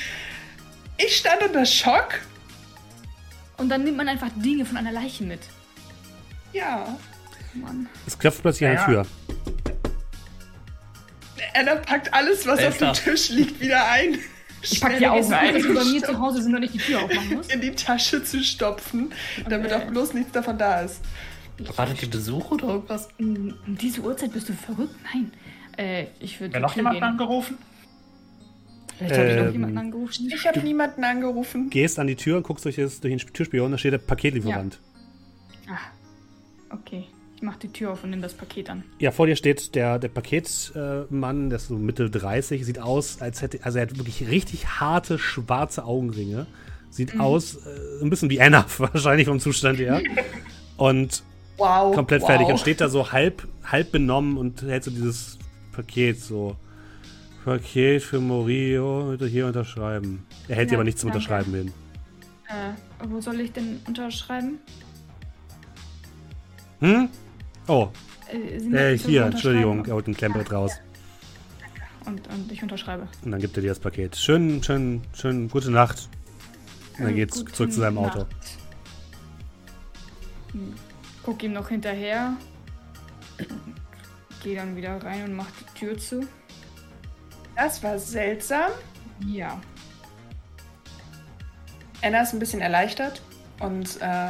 Ich 0.99 1.17
stand 1.17 1.43
unter 1.43 1.65
Schock. 1.65 2.21
Und 3.57 3.69
dann 3.71 3.85
nimmt 3.85 3.97
man 3.97 4.09
einfach 4.09 4.29
Dinge 4.37 4.67
von 4.67 4.77
einer 4.77 4.93
Leiche 4.93 5.25
mit. 5.25 5.41
Ja. 6.53 6.99
Mann. 7.55 7.89
Es 8.07 8.19
klopft 8.19 8.43
plötzlich 8.43 8.69
an 8.69 8.75
der 8.75 8.83
Ja. 8.83 8.87
Tür. 8.87 9.07
Anna 11.55 11.77
packt 11.77 12.13
alles, 12.13 12.47
was 12.47 12.63
auf 12.63 12.77
dem. 12.77 12.93
Tisch 12.93 13.31
liegt, 13.31 13.61
wieder 13.61 13.89
ein. 13.89 14.19
Ich 14.63 14.81
pack 14.81 14.99
die 14.99 15.07
Augen 15.07 15.33
ein, 15.33 15.55
dass 15.55 15.63
du 15.63 15.75
bei 15.75 15.85
mir 15.85 16.03
zu 16.03 16.19
Hause 16.19 16.43
sind 16.43 16.55
und 16.55 16.63
ich 16.63 16.73
die 16.73 16.79
Tür 16.79 17.03
aufmachen 17.03 17.35
muss. 17.37 17.49
in 17.49 17.61
die 17.61 17.71
Tasche 17.73 18.23
zu 18.25 18.43
stopfen, 18.43 19.13
damit 19.49 19.73
Okay. 19.73 19.83
auch 19.85 19.91
bloß 19.91 20.15
nichts 20.15 20.33
davon 20.33 20.59
da 20.59 20.81
ist. 20.81 21.01
Wartet 21.77 22.03
die 22.03 22.07
Besuch 22.07 22.51
oder 22.51 22.69
irgendwas? 22.69 23.09
Um 23.19 23.55
um 23.67 23.79
diese 23.79 24.01
Uhrzeit 24.03 24.33
bist 24.33 24.49
du 24.49 24.53
verrückt? 24.55 24.95
Nein. 25.15 25.33
Äh, 25.79 26.07
ich 26.21 26.41
würde 26.41 26.55
Wer 26.55 26.61
noch 26.61 26.75
jemanden 26.77 27.03
angerufen? 27.03 27.59
Vielleicht 28.99 29.17
habe 29.19 29.29
ich 29.29 29.37
noch 29.37 29.45
Ähm, 29.47 29.53
jemanden 29.53 29.79
angerufen. 29.79 30.31
Ich 30.35 30.47
habe 30.47 30.61
niemanden 30.61 31.05
angerufen. 31.05 31.71
Gehst 31.71 31.99
an 31.99 32.07
die 32.07 32.17
Tür 32.17 32.39
und 32.39 32.43
guckst 32.45 32.65
durch, 32.65 32.77
das, 32.77 33.01
durch 33.01 33.15
den 33.15 33.33
Türspion, 33.33 33.71
da 33.71 33.79
steht 33.79 33.93
der 33.93 33.99
Paketlieferant. 33.99 34.81
Ah, 35.69 35.79
okay. 36.75 37.05
Ich 37.37 37.43
mach 37.43 37.57
die 37.57 37.69
Tür 37.69 37.93
auf 37.93 38.03
und 38.03 38.11
nehme 38.11 38.23
das 38.23 38.33
Paket 38.35 38.71
an. 38.71 38.83
Ja, 38.99 39.11
vor 39.11 39.27
dir 39.27 39.37
steht 39.37 39.75
der, 39.75 39.99
der 39.99 40.09
Paketmann, 40.09 41.51
der 41.51 41.57
ist 41.59 41.69
so 41.69 41.77
Mitte 41.77 42.09
30, 42.09 42.65
sieht 42.65 42.79
aus, 42.79 43.21
als 43.21 43.43
hätte, 43.43 43.59
also 43.63 43.79
er 43.79 43.83
hat 43.83 43.99
wirklich 43.99 44.27
richtig 44.29 44.67
harte, 44.81 45.19
schwarze 45.19 45.85
Augenringe. 45.85 46.47
Sieht 46.89 47.15
Mhm. 47.15 47.21
aus, 47.21 47.57
äh, 47.57 48.03
ein 48.03 48.09
bisschen 48.09 48.31
wie 48.31 48.41
Anna 48.41 48.65
wahrscheinlich 48.79 49.27
vom 49.29 49.39
Zustand 49.39 49.79
her. 49.79 50.01
Und 50.79 51.23
Wow. 51.59 51.95
komplett 51.95 52.23
wow. 52.23 52.29
fertig 52.31 52.49
und 52.49 52.59
steht 52.59 52.81
da 52.81 52.89
so 52.89 53.13
halb, 53.13 53.47
halb 53.65 53.93
benommen 53.93 54.39
und 54.39 54.63
hält 54.63 54.85
so 54.85 54.91
dieses 54.91 55.39
Paket 55.73 56.19
so. 56.21 56.57
Paket 57.45 58.03
für 58.03 58.19
Morio, 58.19 59.11
bitte 59.11 59.27
hier 59.27 59.47
unterschreiben. 59.47 60.27
Er 60.49 60.57
hält 60.57 60.71
dir 60.71 60.73
Ja, 60.75 60.79
aber 60.79 60.85
nichts 60.85 61.01
zum 61.03 61.11
danke. 61.11 61.19
Unterschreiben 61.19 61.55
hin. 61.55 61.73
Äh, 62.49 63.09
wo 63.09 63.21
soll 63.21 63.41
ich 63.41 63.53
denn 63.53 63.81
unterschreiben? 63.87 64.59
Hm? 66.81 67.09
Oh, 67.69 67.89
Äh, 68.33 68.93
äh, 68.95 68.99
hier? 68.99 69.25
Entschuldigung, 69.27 69.85
er 69.87 69.95
holt 69.95 70.07
ein 70.09 70.15
Klemmbrett 70.17 70.53
raus. 70.53 70.73
Und, 72.05 72.27
und 72.29 72.51
ich 72.53 72.63
unterschreibe. 72.63 73.09
Und 73.25 73.33
dann 73.33 73.41
gibt 73.41 73.57
er 73.57 73.63
dir 73.63 73.69
das 73.71 73.81
Paket. 73.81 74.17
Schön, 74.17 74.63
schön, 74.63 75.03
schön, 75.13 75.49
gute 75.49 75.71
Nacht. 75.71 76.09
Und 76.99 77.05
dann 77.05 77.13
Äh, 77.13 77.15
geht's 77.17 77.39
gute 77.41 77.53
zurück 77.53 77.73
zu 77.73 77.81
seinem 77.81 77.99
Auto. 77.99 78.21
Nacht. 78.21 78.29
Hm. 80.53 80.75
Guck 81.25 81.43
ihm 81.43 81.53
noch 81.53 81.69
hinterher. 81.69 82.37
Geh 84.43 84.55
dann 84.55 84.77
wieder 84.77 85.03
rein 85.03 85.25
und 85.25 85.33
mach 85.35 85.49
die 85.51 85.79
Tür 85.81 85.99
zu. 85.99 86.27
Das 87.57 87.83
war 87.83 87.99
seltsam. 87.99 88.71
Ja. 89.27 89.61
Anna 92.03 92.23
ist 92.23 92.33
ein 92.33 92.39
bisschen 92.39 92.61
erleichtert 92.61 93.23
und 93.59 94.01
äh, 94.01 94.29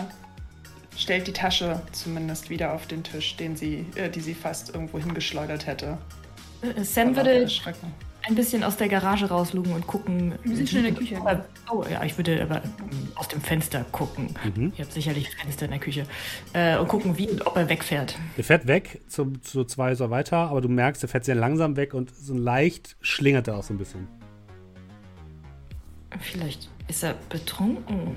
stellt 0.97 1.27
die 1.27 1.33
Tasche 1.33 1.83
zumindest 1.93 2.51
wieder 2.51 2.73
auf 2.73 2.87
den 2.87 3.03
Tisch, 3.03 3.37
den 3.37 3.57
sie, 3.57 3.87
äh, 3.95 4.09
die 4.09 4.21
sie 4.21 4.35
fast 4.35 4.75
irgendwo 4.75 4.99
hingeschleudert 4.99 5.67
hätte. 5.67 5.99
Äh, 6.63 6.83
Sam 6.83 7.15
Vor 7.15 7.25
lauter 7.25 7.39
würde 7.39 7.51
ein 8.29 8.35
bisschen 8.35 8.65
aus 8.65 8.77
der 8.77 8.89
Garage 8.89 9.27
rauslugen 9.27 9.73
und 9.73 9.87
gucken. 9.87 10.35
Wir 10.43 10.57
sind 10.57 10.69
schon 10.69 10.79
in 10.81 10.87
der 10.87 10.95
Küche. 10.95 11.21
Oh 11.71 11.85
ja, 11.89 12.03
ich 12.03 12.17
würde 12.19 12.43
aber 12.43 12.57
ähm, 12.57 13.09
aus 13.15 13.29
dem 13.29 13.41
Fenster 13.41 13.85
gucken. 13.93 14.35
Mhm. 14.57 14.73
Ihr 14.77 14.85
habt 14.85 14.93
sicherlich 14.93 15.31
Fenster 15.31 15.67
in 15.67 15.71
der 15.71 15.81
Küche. 15.81 16.07
Äh, 16.53 16.77
und 16.77 16.89
gucken, 16.89 17.17
wie 17.19 17.29
und 17.29 17.47
ob 17.47 17.57
er 17.57 17.69
wegfährt. 17.69 18.19
Er 18.37 18.45
fährt 18.45 18.67
weg, 18.67 19.01
zu, 19.07 19.33
zu 19.43 19.65
zwei 19.65 19.95
so 19.95 20.11
weiter, 20.11 20.51
aber 20.51 20.61
du 20.61 20.69
merkst, 20.69 21.05
er 21.05 21.09
fährt 21.09 21.25
sehr 21.25 21.37
langsam 21.37 21.77
weg 21.77 21.95
und 21.95 22.13
so 22.17 22.35
leicht 22.35 22.97
schlingert 23.01 23.47
er 23.47 23.59
auch 23.59 23.63
so 23.63 23.75
ein 23.75 23.79
bisschen. 23.79 24.09
Vielleicht 26.21 26.69
ist 26.89 27.05
er 27.05 27.15
betrunken. 27.29 28.17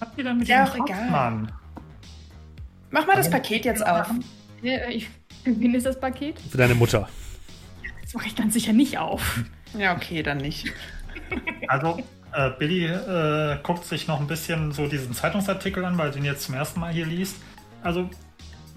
Habt 0.00 0.18
ihr 0.18 0.24
denn 0.24 0.38
mit 0.38 0.48
Ja, 0.48 0.64
dem 0.64 0.70
auch 0.72 0.76
Kopf, 0.78 0.90
egal. 0.90 1.10
Mann? 1.10 1.52
Mach 2.90 3.06
mal 3.06 3.16
das 3.16 3.30
Paket 3.30 3.64
jetzt 3.64 3.86
auf. 3.86 4.10
Ich, 4.62 5.08
wen 5.44 5.74
ist 5.74 5.86
das 5.86 6.00
Paket? 6.00 6.38
Für 6.40 6.58
deine 6.58 6.74
Mutter. 6.74 7.08
Das 8.02 8.14
mache 8.14 8.26
ich 8.28 8.36
ganz 8.36 8.54
sicher 8.54 8.72
nicht 8.72 8.98
auf. 8.98 9.44
Ja, 9.76 9.94
okay, 9.94 10.22
dann 10.22 10.38
nicht. 10.38 10.66
Also, 11.66 11.98
äh, 12.32 12.50
Billy 12.58 12.86
äh, 12.86 13.58
guckt 13.62 13.84
sich 13.84 14.06
noch 14.08 14.18
ein 14.18 14.26
bisschen 14.26 14.72
so 14.72 14.86
diesen 14.86 15.12
Zeitungsartikel 15.12 15.84
an, 15.84 15.98
weil 15.98 16.06
er 16.08 16.12
den 16.14 16.24
jetzt 16.24 16.44
zum 16.44 16.54
ersten 16.54 16.80
Mal 16.80 16.90
hier 16.90 17.04
liest. 17.04 17.36
Also, 17.82 18.08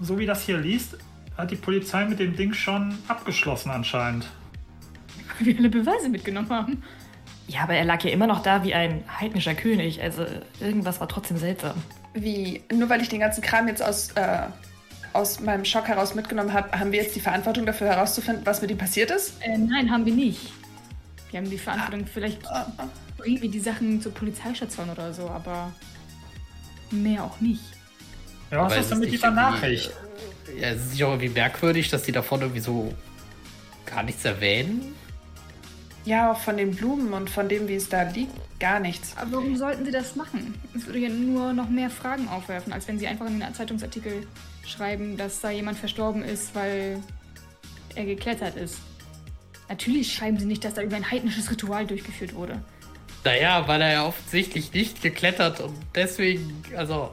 so 0.00 0.18
wie 0.18 0.26
das 0.26 0.42
hier 0.42 0.58
liest, 0.58 0.98
hat 1.38 1.50
die 1.50 1.56
Polizei 1.56 2.04
mit 2.04 2.18
dem 2.18 2.36
Ding 2.36 2.52
schon 2.52 2.94
abgeschlossen 3.08 3.70
anscheinend. 3.70 4.26
Weil 5.38 5.46
wir 5.46 5.58
alle 5.58 5.70
Beweise 5.70 6.10
mitgenommen 6.10 6.50
haben. 6.50 6.82
Ja, 7.52 7.62
aber 7.64 7.74
er 7.74 7.84
lag 7.84 8.02
ja 8.02 8.10
immer 8.10 8.26
noch 8.26 8.42
da 8.42 8.64
wie 8.64 8.72
ein 8.74 9.04
heidnischer 9.20 9.54
König. 9.54 10.00
Also 10.02 10.24
irgendwas 10.60 11.00
war 11.00 11.08
trotzdem 11.08 11.36
seltsam. 11.36 11.74
Wie, 12.14 12.62
nur 12.72 12.88
weil 12.88 13.02
ich 13.02 13.08
den 13.08 13.20
ganzen 13.20 13.42
Kram 13.42 13.68
jetzt 13.68 13.82
aus, 13.82 14.10
äh, 14.12 14.38
aus 15.12 15.40
meinem 15.40 15.64
Schock 15.64 15.88
heraus 15.88 16.14
mitgenommen 16.14 16.52
habe, 16.52 16.78
haben 16.78 16.92
wir 16.92 17.02
jetzt 17.02 17.14
die 17.14 17.20
Verantwortung 17.20 17.66
dafür 17.66 17.88
herauszufinden, 17.88 18.46
was 18.46 18.62
mit 18.62 18.70
ihm 18.70 18.78
passiert 18.78 19.10
ist? 19.10 19.34
Äh, 19.42 19.58
nein, 19.58 19.90
haben 19.90 20.06
wir 20.06 20.14
nicht. 20.14 20.52
Wir 21.30 21.40
haben 21.40 21.50
die 21.50 21.58
Verantwortung, 21.58 22.06
vielleicht 22.06 22.46
Ah, 22.46 22.66
ah. 22.78 22.84
bringen 23.18 23.40
wir 23.42 23.50
die 23.50 23.60
Sachen 23.60 24.00
zur 24.00 24.12
Polizeistation 24.12 24.88
oder 24.90 25.12
so, 25.12 25.28
aber 25.28 25.72
mehr 26.90 27.24
auch 27.24 27.40
nicht. 27.40 27.62
Ja, 28.50 28.64
was 28.64 28.72
Aber 28.72 28.80
ist 28.80 28.90
denn 28.90 28.98
mit 28.98 29.12
dieser 29.12 29.28
irgendwie- 29.28 29.42
Nachricht? 29.42 29.90
Ja, 30.60 30.68
es 30.68 30.82
ist 30.84 30.92
nicht 30.92 31.04
auch 31.04 31.10
irgendwie 31.10 31.30
merkwürdig, 31.30 31.88
dass 31.88 32.02
die 32.02 32.12
davon 32.12 32.40
irgendwie 32.42 32.60
so 32.60 32.92
gar 33.86 34.02
nichts 34.02 34.24
erwähnen. 34.24 34.94
Ja, 36.04 36.32
auch 36.32 36.38
von 36.38 36.56
den 36.56 36.74
Blumen 36.74 37.12
und 37.12 37.30
von 37.30 37.48
dem, 37.48 37.68
wie 37.68 37.76
es 37.76 37.88
da 37.88 38.02
liegt, 38.02 38.32
gar 38.58 38.80
nichts. 38.80 39.16
Aber 39.16 39.32
warum 39.32 39.56
sollten 39.56 39.84
sie 39.84 39.92
das 39.92 40.16
machen? 40.16 40.54
Es 40.74 40.86
würde 40.86 40.98
ja 40.98 41.08
nur 41.08 41.52
noch 41.52 41.68
mehr 41.68 41.90
Fragen 41.90 42.28
aufwerfen, 42.28 42.72
als 42.72 42.88
wenn 42.88 42.98
sie 42.98 43.06
einfach 43.06 43.26
in 43.26 43.38
den 43.38 43.54
Zeitungsartikel 43.54 44.26
schreiben, 44.66 45.16
dass 45.16 45.40
da 45.40 45.50
jemand 45.50 45.78
verstorben 45.78 46.22
ist, 46.22 46.54
weil 46.54 47.00
er 47.94 48.04
geklettert 48.04 48.56
ist. 48.56 48.78
Natürlich 49.68 50.12
schreiben 50.12 50.38
sie 50.38 50.46
nicht, 50.46 50.64
dass 50.64 50.74
da 50.74 50.82
über 50.82 50.96
ein 50.96 51.08
heidnisches 51.10 51.50
Ritual 51.50 51.86
durchgeführt 51.86 52.34
wurde. 52.34 52.60
Naja, 53.24 53.66
weil 53.68 53.80
er 53.80 53.92
ja 53.92 54.06
offensichtlich 54.06 54.72
nicht 54.72 55.02
geklettert 55.02 55.60
und 55.60 55.74
deswegen, 55.94 56.62
also, 56.76 57.10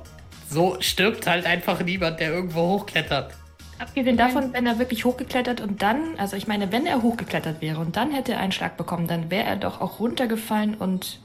so 0.50 0.78
stirbt 0.80 1.28
halt 1.28 1.46
einfach 1.46 1.82
niemand, 1.82 2.20
der 2.20 2.34
irgendwo 2.34 2.62
hochklettert. 2.62 3.36
Abgesehen 3.80 4.18
davon, 4.18 4.54
wenn 4.54 4.66
er 4.66 4.78
wirklich 4.78 5.06
hochgeklettert 5.06 5.62
und 5.62 5.82
dann, 5.82 6.18
also 6.18 6.36
ich 6.36 6.48
meine, 6.48 6.72
wenn 6.72 6.86
er 6.86 7.02
hochgeklettert 7.02 7.62
wäre 7.62 7.80
und 7.80 7.96
dann 7.96 8.12
hätte 8.12 8.34
er 8.34 8.40
einen 8.40 8.52
Schlag 8.52 8.78
bekommen, 8.78 9.08
dann 9.08 9.32
wäre 9.32 9.46
er 9.46 9.56
doch 9.56 9.80
auch 9.82 10.00
runtergefallen 10.00 10.76
und 10.76 11.20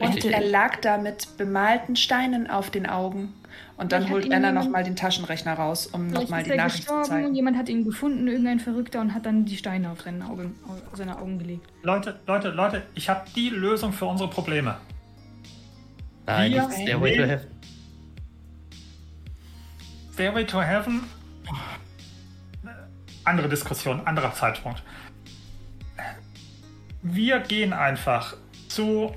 Richtig. 0.00 0.24
Und 0.24 0.32
er 0.32 0.40
lag 0.40 0.80
da 0.80 0.98
mit 0.98 1.36
bemalten 1.36 1.94
Steinen 1.94 2.50
auf 2.50 2.70
den 2.70 2.86
Augen. 2.86 3.32
Und 3.76 3.92
dann 3.92 4.02
Vielleicht 4.02 4.24
hat 4.24 4.32
holt 4.32 4.34
Anna 4.34 4.52
nochmal 4.52 4.82
den 4.82 4.96
Taschenrechner 4.96 5.54
raus, 5.54 5.86
um 5.86 6.08
nochmal 6.08 6.42
die 6.42 6.50
er 6.50 6.56
Nachricht 6.56 6.88
zu 6.88 6.94
gestorben, 6.94 7.04
zeigen. 7.04 7.34
jemand 7.34 7.56
hat 7.56 7.68
ihn 7.68 7.84
gefunden, 7.84 8.26
irgendein 8.26 8.58
Verrückter, 8.58 9.00
und 9.00 9.14
hat 9.14 9.24
dann 9.26 9.44
die 9.44 9.56
Steine 9.56 9.90
auf 9.90 10.02
seine 10.02 10.26
Augen, 10.26 10.56
auf 10.90 10.96
seine 10.96 11.18
Augen 11.18 11.38
gelegt. 11.38 11.68
Leute, 11.82 12.18
Leute, 12.26 12.50
Leute, 12.50 12.82
ich 12.94 13.08
habe 13.08 13.22
die 13.36 13.50
Lösung 13.50 13.92
für 13.92 14.06
unsere 14.06 14.28
Probleme. 14.28 14.76
Nein, 16.26 16.52
Stairway 16.72 17.16
to 17.16 17.22
Heaven. 17.22 17.46
Stairway 20.12 20.44
to 20.44 20.60
Heaven. 20.60 21.00
Andere 23.24 23.48
Diskussion, 23.48 24.06
anderer 24.06 24.34
Zeitpunkt. 24.34 24.82
Wir 27.02 27.40
gehen 27.40 27.72
einfach 27.72 28.36
zu 28.68 29.14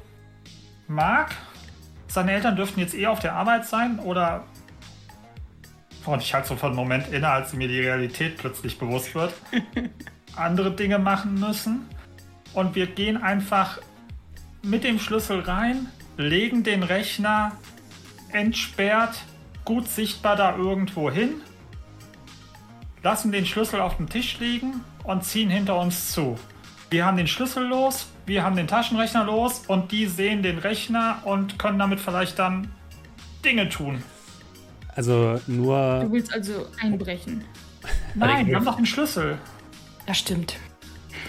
Marc. 0.88 1.36
Seine 2.08 2.32
Eltern 2.32 2.56
dürften 2.56 2.80
jetzt 2.80 2.94
eh 2.94 3.08
auf 3.08 3.20
der 3.20 3.34
Arbeit 3.34 3.66
sein 3.66 4.00
oder. 4.00 4.46
Und 6.06 6.22
ich 6.22 6.34
halte 6.34 6.48
so 6.48 6.56
für 6.56 6.68
einen 6.68 6.76
Moment 6.76 7.10
inne, 7.10 7.28
als 7.28 7.52
mir 7.54 7.68
die 7.68 7.82
Realität 7.82 8.38
plötzlich 8.38 8.80
bewusst 8.80 9.14
wird. 9.14 9.34
andere 10.38 10.72
Dinge 10.72 11.00
machen 11.00 11.36
müssen. 11.36 11.88
Und 12.54 12.76
wir 12.76 12.88
gehen 12.88 13.18
einfach 13.18 13.80
mit 14.64 14.84
dem 14.84 15.00
Schlüssel 15.00 15.42
rein, 15.42 15.88
legen 16.18 16.64
den 16.64 16.84
Rechner 16.84 17.52
entsperrt, 18.32 19.24
gut 19.66 19.88
sichtbar 19.88 20.36
da 20.36 20.56
irgendwo 20.56 21.12
hin, 21.12 21.42
lassen 23.04 23.32
den 23.32 23.46
Schlüssel 23.46 23.80
auf 23.80 23.98
dem 23.98 24.10
Tisch 24.10 24.40
liegen 24.40 24.82
und 25.04 25.24
ziehen 25.24 25.50
hinter 25.50 25.80
uns 25.80 26.12
zu. 26.12 26.38
Wir 26.90 27.06
haben 27.06 27.18
den 27.18 27.28
Schlüssel 27.28 27.66
los, 27.66 28.08
wir 28.26 28.44
haben 28.44 28.56
den 28.56 28.68
Taschenrechner 28.68 29.24
los 29.26 29.64
und 29.68 29.92
die 29.92 30.06
sehen 30.08 30.42
den 30.44 30.58
Rechner 30.58 31.20
und 31.26 31.60
können 31.60 31.80
damit 31.80 32.00
vielleicht 32.00 32.40
dann 32.40 32.72
Dinge 33.44 33.68
tun. 33.70 34.04
Also 34.96 35.40
Du 35.46 35.52
nur. 35.52 36.08
willst 36.12 36.34
also 36.34 36.66
einbrechen. 36.82 37.44
Nein, 38.16 38.48
wir 38.48 38.56
haben 38.56 38.66
doch 38.66 38.78
den 38.78 38.86
Schlüssel. 38.86 39.38
das 40.06 40.18
stimmt. 40.18 40.56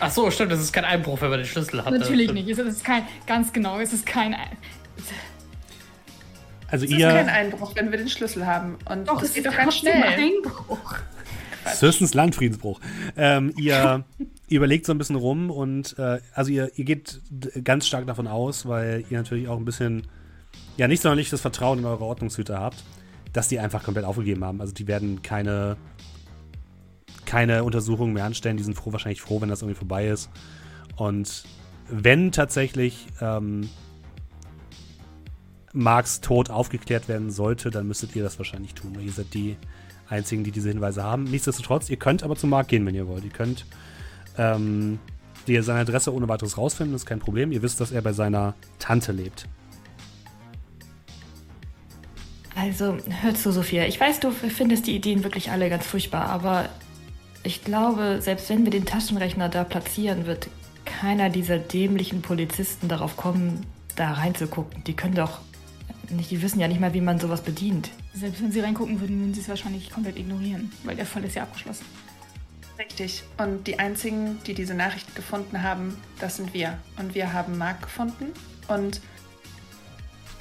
Ach 0.01 0.11
so, 0.11 0.31
stimmt, 0.31 0.53
das 0.53 0.61
ist 0.61 0.73
kein 0.73 0.85
Einbruch, 0.85 1.20
wenn 1.20 1.31
man 1.31 1.40
den 1.40 1.47
Schlüssel 1.47 1.85
hat. 1.85 1.93
Natürlich 1.93 2.32
nicht. 2.32 2.49
Es 2.49 2.59
ist 2.59 2.85
kein, 2.85 3.03
ganz 3.27 3.53
genau, 3.53 3.78
es 3.81 3.93
ist 3.93 4.07
kein. 4.07 4.35
Also 6.70 6.85
Es 6.85 6.90
ist 6.93 6.99
kein 7.01 7.27
ihr. 7.27 7.32
Einbruch, 7.32 7.73
wenn 7.74 7.90
wir 7.90 7.99
den 7.99 8.09
Schlüssel 8.09 8.47
haben. 8.47 8.77
Und 8.89 9.09
Doch, 9.09 9.20
das 9.20 9.31
es 9.31 9.35
geht 9.35 9.45
ist 9.47 9.53
doch 9.53 9.57
ganz 9.59 9.77
schnell. 9.77 10.03
Einbruch. 10.03 10.97
Ist 11.73 11.82
höchstens 11.82 12.15
Landfriedensbruch. 12.15 12.81
Ähm, 13.16 13.53
ihr 13.57 14.05
überlegt 14.49 14.86
so 14.86 14.93
ein 14.93 14.99
bisschen 14.99 15.16
rum 15.16 15.51
und 15.51 15.99
äh, 15.99 16.20
also 16.35 16.51
ihr, 16.51 16.70
ihr 16.77 16.85
geht 16.85 17.20
ganz 17.65 17.86
stark 17.86 18.07
davon 18.07 18.27
aus, 18.27 18.66
weil 18.66 19.05
ihr 19.11 19.19
natürlich 19.19 19.49
auch 19.49 19.59
ein 19.59 19.65
bisschen, 19.65 20.07
ja, 20.77 20.89
nicht 20.89 21.03
sonderlich 21.03 21.31
das 21.31 21.40
Vertrauen 21.40 21.81
in 21.81 21.85
eure 21.85 22.05
Ordnungshüter 22.05 22.59
habt, 22.59 22.85
dass 23.32 23.49
die 23.49 23.59
einfach 23.59 23.82
komplett 23.82 24.05
aufgegeben 24.05 24.45
haben. 24.45 24.61
Also 24.61 24.73
die 24.73 24.86
werden 24.86 25.23
keine, 25.23 25.77
keine 27.24 27.65
Untersuchungen 27.65 28.12
mehr 28.12 28.24
anstellen. 28.24 28.57
Die 28.57 28.62
sind 28.62 28.74
froh, 28.74 28.93
wahrscheinlich 28.93 29.20
froh, 29.20 29.40
wenn 29.40 29.49
das 29.49 29.62
irgendwie 29.62 29.78
vorbei 29.78 30.09
ist. 30.09 30.31
Und 30.97 31.45
wenn 31.89 32.32
tatsächlich 32.32 33.07
ähm, 33.20 33.69
Marks 35.73 36.20
Tod 36.20 36.51
aufgeklärt 36.51 37.09
werden 37.09 37.31
sollte, 37.31 37.70
dann 37.70 37.86
müsstet 37.86 38.16
ihr 38.16 38.23
das 38.23 38.39
wahrscheinlich 38.39 38.74
tun. 38.74 38.97
Weil 38.97 39.05
ihr 39.05 39.12
seid 39.12 39.32
die 39.35 39.57
einzigen, 40.09 40.44
die 40.44 40.51
diese 40.51 40.68
Hinweise 40.68 41.02
haben. 41.02 41.24
Nichtsdestotrotz, 41.24 41.90
ihr 41.90 41.97
könnt 41.97 42.22
aber 42.22 42.36
zu 42.36 42.47
Mark 42.47 42.68
gehen, 42.68 42.86
wenn 42.86 42.94
ihr 42.94 43.06
wollt. 43.06 43.24
Ihr 43.24 43.30
könnt 43.30 43.66
ähm, 44.36 44.98
ihr 45.47 45.62
seine 45.62 45.80
Adresse 45.80 46.12
ohne 46.12 46.28
weiteres 46.28 46.59
rausfinden, 46.59 46.93
das 46.93 47.02
ist 47.02 47.06
kein 47.06 47.18
Problem. 47.18 47.52
Ihr 47.52 47.62
wisst, 47.62 47.80
dass 47.80 47.93
er 47.93 48.02
bei 48.02 48.12
seiner 48.12 48.55
Tante 48.78 49.12
lebt. 49.12 49.47
Also, 52.55 52.97
hör 53.22 53.35
zu, 53.35 53.52
Sophia. 53.52 53.86
Ich 53.86 54.01
weiß, 54.01 54.20
du 54.20 54.32
findest 54.32 54.86
die 54.86 54.97
Ideen 54.97 55.22
wirklich 55.22 55.51
alle 55.51 55.70
ganz 55.70 55.86
furchtbar, 55.86 56.24
aber 56.24 56.68
ich 57.44 57.62
glaube, 57.62 58.18
selbst 58.20 58.51
wenn 58.51 58.64
wir 58.64 58.70
den 58.70 58.85
Taschenrechner 58.85 59.48
da 59.48 59.62
platzieren, 59.62 60.26
wird 60.26 60.48
keiner 60.85 61.30
dieser 61.30 61.59
dämlichen 61.59 62.20
Polizisten 62.20 62.89
darauf 62.89 63.16
kommen, 63.16 63.64
da 63.94 64.12
reinzugucken. 64.12 64.82
Die 64.85 64.94
können 64.94 65.14
doch 65.14 65.40
nicht, 66.10 66.30
die 66.30 66.40
wissen 66.43 66.60
ja 66.60 66.68
nicht 66.68 66.80
mal, 66.80 66.94
wie 66.94 67.01
man 67.01 67.18
sowas 67.18 67.43
bedient. 67.43 67.90
Selbst 68.14 68.43
wenn 68.43 68.52
sie 68.52 68.60
reingucken 68.60 69.01
würden, 69.01 69.18
würden 69.18 69.35
sie 69.35 69.40
es 69.40 69.48
wahrscheinlich 69.48 69.90
komplett 69.90 70.18
ignorieren, 70.18 70.72
weil 70.85 70.97
der 70.97 71.06
Fall 71.06 71.24
ist 71.24 71.36
ja 71.36 71.43
abgeschlossen. 71.43 71.85
Richtig. 72.78 73.24
Und 73.36 73.66
die 73.66 73.78
einzigen, 73.78 74.39
die 74.47 74.55
diese 74.55 74.74
Nachricht 74.74 75.14
gefunden 75.16 75.62
haben, 75.62 75.97
das 76.20 76.36
sind 76.36 76.55
wir. 76.55 76.78
Und 76.97 77.14
wir 77.14 77.32
haben 77.32 77.59
Mark 77.59 77.82
gefunden. 77.82 78.26
Und 78.68 79.01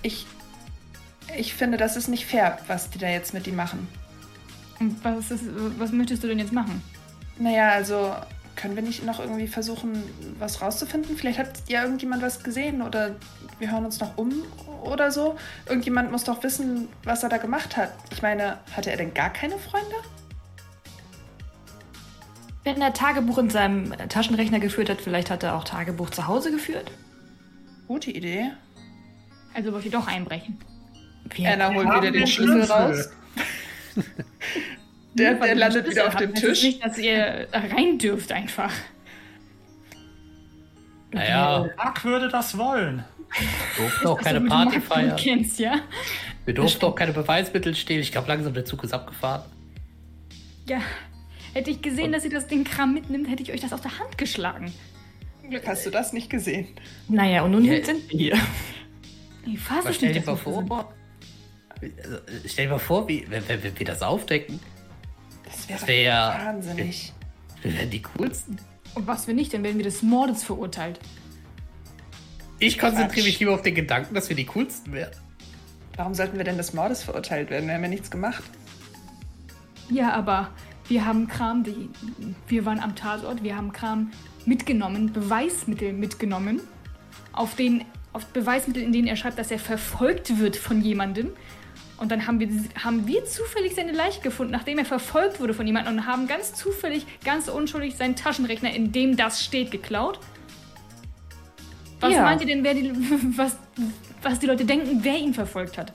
ich, 0.04 0.28
ich 1.36 1.54
finde, 1.56 1.78
das 1.78 1.98
ist 1.98 2.08
nicht 2.08 2.26
fair, 2.28 2.60
was 2.68 2.92
die 2.92 3.00
da 3.00 3.10
jetzt 3.10 3.34
mit 3.34 3.48
ihm 3.48 3.56
machen. 3.56 3.88
Und 4.80 5.04
was, 5.04 5.32
ist, 5.32 5.46
was 5.78 5.92
möchtest 5.92 6.24
du 6.24 6.28
denn 6.28 6.38
jetzt 6.38 6.54
machen? 6.54 6.84
Naja, 7.40 7.72
also 7.72 8.14
können 8.58 8.76
wir 8.76 8.84
nicht 8.84 9.06
noch 9.06 9.20
irgendwie 9.20 9.48
versuchen, 9.48 10.04
was 10.40 10.62
rauszufinden? 10.62 11.16
Vielleicht 11.16 11.40
hat 11.40 11.48
ja 11.70 11.84
irgendjemand 11.84 12.22
was 12.22 12.44
gesehen 12.44 12.82
oder 12.82 13.16
wir 13.60 13.72
hören 13.72 13.86
uns 13.86 14.00
noch 14.00 14.18
um 14.18 14.34
oder 14.84 15.12
so. 15.12 15.38
Irgendjemand 15.68 16.12
muss 16.12 16.26
doch 16.26 16.44
wissen, 16.44 16.90
was 17.04 17.24
er 17.24 17.30
da 17.30 17.38
gemacht 17.38 17.78
hat. 17.78 17.94
Ich 18.12 18.22
meine, 18.22 18.58
hatte 18.76 18.92
er 18.92 18.98
denn 18.98 19.14
gar 19.14 19.32
keine 19.32 19.58
Freunde? 19.58 19.96
Wenn 22.64 22.82
er 22.82 22.92
Tagebuch 22.92 23.38
in 23.38 23.50
seinem 23.50 23.94
Taschenrechner 24.10 24.60
geführt 24.60 24.90
hat, 24.90 25.00
vielleicht 25.00 25.30
hat 25.30 25.44
er 25.44 25.56
auch 25.56 25.64
Tagebuch 25.64 26.10
zu 26.10 26.28
Hause 26.28 26.52
geführt. 26.52 26.92
Gute 27.88 28.12
Idee. 28.12 28.52
Also 29.54 29.72
wollt 29.72 29.86
ihr 29.86 29.92
doch 29.92 30.08
einbrechen. 30.08 30.60
Wir 31.34 31.54
Anna 31.54 31.74
holt 31.74 31.88
wieder 31.88 32.12
den 32.12 32.28
Schlüssel 32.28 32.64
raus. 32.64 33.10
der, 35.18 35.34
der 35.36 35.56
landet 35.56 35.90
wieder 35.90 36.08
auf 36.08 36.16
dem 36.16 36.34
Tisch. 36.34 36.64
Nicht, 36.64 36.84
dass 36.84 36.98
ihr 36.98 37.48
rein 37.52 37.98
dürft 37.98 38.32
einfach. 38.32 38.74
Naja. 41.12 41.70
Mark 41.78 42.04
würde 42.04 42.30
das 42.30 42.58
wollen. 42.58 43.04
Wir 43.38 43.84
durften 43.84 44.08
auch 44.08 44.22
keine 44.22 44.42
Party 44.42 44.82
feiern. 44.82 45.16
Kennst, 45.18 45.60
ja? 45.60 45.82
Wir 46.46 46.54
durften 46.54 46.86
auch 46.86 46.96
keine 46.96 47.14
Beweismittel 47.14 47.76
stehlen. 47.76 48.02
Ich 48.02 48.12
glaube, 48.12 48.28
langsam 48.28 48.54
der 48.54 48.66
Zug 48.66 48.84
ist 48.84 48.94
abgefahren. 48.94 49.44
Ja, 50.68 50.82
Hätte 51.58 51.72
ich 51.72 51.82
gesehen, 51.82 52.12
dass 52.12 52.22
sie 52.22 52.30
das 52.30 52.46
den 52.46 52.64
Kram 52.64 52.94
mitnimmt, 52.94 53.28
hätte 53.28 53.42
ich 53.42 53.52
euch 53.52 53.62
das 53.62 53.74
aus 53.74 53.82
der 53.82 53.98
Hand 53.98 54.16
geschlagen. 54.20 54.72
Zum 55.42 55.50
Glück 55.50 55.68
hast 55.68 55.88
du 55.88 55.90
das 55.90 56.14
nicht 56.14 56.30
gesehen. 56.30 56.68
Naja, 57.08 57.42
und 57.42 57.50
nun 57.50 57.66
ja. 57.66 57.84
sind 57.84 58.08
wir 58.12 58.20
hier. 58.20 58.38
Nee, 59.44 59.58
fass 59.58 59.84
es 59.86 59.96
stell 59.96 60.14
dir 60.14 60.22
mal 60.24 60.36
vor. 60.36 60.94
Also, 61.80 62.18
stell 62.46 62.66
dir 62.66 62.72
mal 62.74 62.78
vor, 62.78 63.08
wie, 63.08 63.26
wenn, 63.28 63.48
wenn, 63.48 63.64
wenn 63.64 63.80
wir 63.80 63.86
das 63.88 64.04
aufdecken. 64.04 64.60
Das 65.48 65.70
wäre 65.70 65.88
wär 65.88 66.02
ja 66.02 66.42
wahnsinnig. 66.46 67.14
Wir 67.62 67.74
wären 67.74 67.90
die 67.90 68.02
coolsten. 68.02 68.58
Und 68.94 69.08
was 69.08 69.28
wir 69.28 69.34
nicht, 69.34 69.54
dann 69.54 69.64
werden 69.64 69.78
wir 69.78 69.84
des 69.84 70.02
Mordes 70.02 70.44
verurteilt. 70.44 71.00
Ich 72.60 72.80
konzentriere 72.80 73.26
mich 73.26 73.40
lieber 73.40 73.54
auf 73.54 73.62
den 73.62 73.76
Gedanken, 73.76 74.16
dass 74.16 74.30
wir 74.30 74.36
die 74.36 74.46
coolsten 74.46 74.94
wären. 74.94 75.12
Warum 75.96 76.14
sollten 76.14 76.38
wir 76.38 76.44
denn 76.44 76.58
des 76.58 76.74
Mordes 76.74 77.04
verurteilt 77.04 77.50
werden? 77.50 77.68
Wir 77.68 77.76
haben 77.76 77.84
ja 77.84 77.90
nichts 77.90 78.10
gemacht. 78.10 78.44
Ja, 79.90 80.14
aber 80.14 80.50
wir 80.88 81.06
haben 81.06 81.28
Kram, 81.28 81.64
die, 81.64 81.90
wir 82.48 82.66
waren 82.66 82.80
am 82.80 82.96
Tatort, 82.96 83.44
wir 83.44 83.56
haben 83.56 83.72
Kram 83.72 84.12
mitgenommen, 84.46 85.12
Beweismittel 85.14 85.94
mitgenommen, 85.94 86.62
auf, 87.32 87.56
den, 87.56 87.84
auf 88.14 88.26
Beweismittel, 88.28 88.84
in 88.84 88.92
denen 88.92 89.08
er 89.08 89.16
schreibt, 89.16 89.38
dass 89.38 89.52
er 89.52 89.60
verfolgt 89.60 90.40
wird 90.40 90.56
von 90.56 90.82
jemandem. 90.82 91.32
Und 91.98 92.12
dann 92.12 92.28
haben 92.28 92.40
wir, 92.40 92.50
haben 92.84 93.08
wir 93.08 93.26
zufällig 93.26 93.74
seine 93.76 93.92
Leiche 93.92 94.22
gefunden, 94.22 94.52
nachdem 94.52 94.78
er 94.78 94.86
verfolgt 94.86 95.40
wurde 95.40 95.54
von 95.54 95.66
jemandem 95.66 95.96
und 95.96 96.06
haben 96.06 96.28
ganz 96.28 96.54
zufällig, 96.54 97.06
ganz 97.24 97.48
unschuldig 97.48 97.96
seinen 97.96 98.16
Taschenrechner, 98.16 98.74
in 98.74 98.92
dem 98.92 99.18
das 99.18 99.44
steht, 99.44 99.72
geklaut. 99.72 100.20
Was 102.00 102.14
ja. 102.14 102.22
meint 102.22 102.42
ihr 102.42 102.48
denn, 102.48 102.64
wer 102.64 102.76
die, 102.76 102.92
was, 103.38 103.58
was 104.22 104.40
die 104.40 104.46
Leute 104.46 104.66
denken, 104.66 105.00
wer 105.02 105.18
ihn 105.18 105.34
verfolgt 105.34 105.78
hat? 105.78 105.92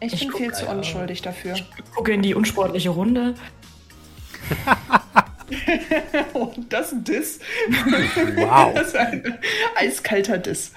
Ich, 0.00 0.14
ich 0.14 0.20
bin 0.20 0.32
viel 0.32 0.52
zu 0.52 0.66
unschuldig 0.66 1.22
dafür. 1.22 1.54
Ich 1.54 1.64
gucke 1.94 2.12
in 2.12 2.22
die 2.22 2.34
unsportliche 2.34 2.90
Runde. 2.90 3.34
oh, 6.34 6.52
das 6.68 6.86
ist 6.86 6.92
ein 6.92 7.04
Diss. 7.04 7.38
Wow. 8.36 8.72
Das 8.74 8.88
ist 8.88 8.96
ein 8.96 9.38
eiskalter 9.76 10.38
Diss. 10.38 10.72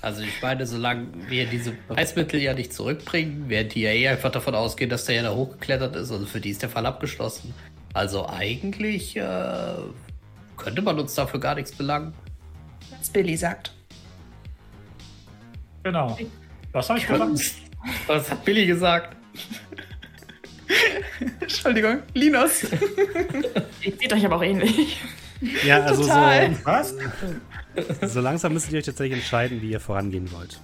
Also 0.00 0.22
ich 0.22 0.40
meine, 0.40 0.64
solange 0.64 1.08
wir 1.28 1.46
diese 1.46 1.72
Preismittel 1.72 2.40
ja 2.40 2.54
nicht 2.54 2.72
zurückbringen, 2.72 3.48
werden 3.48 3.68
die 3.70 3.82
ja 3.82 3.90
eh 3.90 4.08
einfach 4.08 4.30
davon 4.30 4.54
ausgehen, 4.54 4.88
dass 4.88 5.06
der 5.06 5.16
ja 5.16 5.22
da 5.22 5.34
hochgeklettert 5.34 5.96
ist. 5.96 6.12
Also 6.12 6.24
für 6.24 6.40
die 6.40 6.50
ist 6.50 6.62
der 6.62 6.68
Fall 6.68 6.86
abgeschlossen. 6.86 7.52
Also 7.94 8.28
eigentlich 8.28 9.16
äh, 9.16 9.74
könnte 10.56 10.82
man 10.82 11.00
uns 11.00 11.14
dafür 11.14 11.40
gar 11.40 11.56
nichts 11.56 11.72
belangen. 11.72 12.14
Was 12.96 13.10
Billy 13.10 13.36
sagt. 13.36 13.72
Genau. 15.82 16.16
Was 16.72 16.88
habe 16.90 17.00
ich 17.00 17.06
gesagt? 17.06 17.40
Was 18.06 18.30
hat 18.30 18.44
Billy 18.44 18.66
gesagt? 18.66 19.16
Entschuldigung, 21.40 22.02
Linus. 22.14 22.64
Ihr 23.82 23.92
seht 23.96 24.12
euch 24.12 24.24
aber 24.24 24.36
auch 24.36 24.42
ähnlich. 24.42 25.00
Ja, 25.64 25.82
also 25.82 26.02
Total. 26.02 26.54
so. 26.54 26.60
Was? 26.64 26.94
So 28.12 28.20
langsam 28.20 28.52
müsst 28.54 28.72
ihr 28.72 28.78
euch 28.78 28.84
tatsächlich 28.84 29.18
entscheiden, 29.18 29.62
wie 29.62 29.70
ihr 29.70 29.80
vorangehen 29.80 30.30
wollt. 30.32 30.60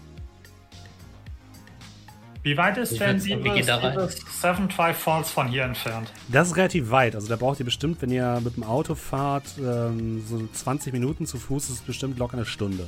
Wie 2.44 2.58
weit 2.58 2.76
ist 2.76 3.00
denn 3.00 3.18
dieses 3.18 4.20
Seven 4.40 4.68
Drive 4.68 4.98
Falls 4.98 5.30
von 5.30 5.48
hier 5.48 5.64
entfernt? 5.64 6.12
Das 6.28 6.48
ist 6.48 6.56
relativ 6.56 6.90
weit. 6.90 7.14
Also 7.14 7.26
da 7.28 7.36
braucht 7.36 7.58
ihr 7.58 7.64
bestimmt, 7.64 8.02
wenn 8.02 8.10
ihr 8.10 8.38
mit 8.44 8.56
dem 8.56 8.64
Auto 8.64 8.94
fahrt, 8.94 9.46
ähm, 9.58 10.22
so 10.28 10.46
20 10.52 10.92
Minuten 10.92 11.24
zu 11.24 11.38
Fuß, 11.38 11.64
ist 11.64 11.70
es 11.70 11.80
bestimmt 11.80 12.18
locker 12.18 12.36
eine 12.36 12.44
Stunde. 12.44 12.86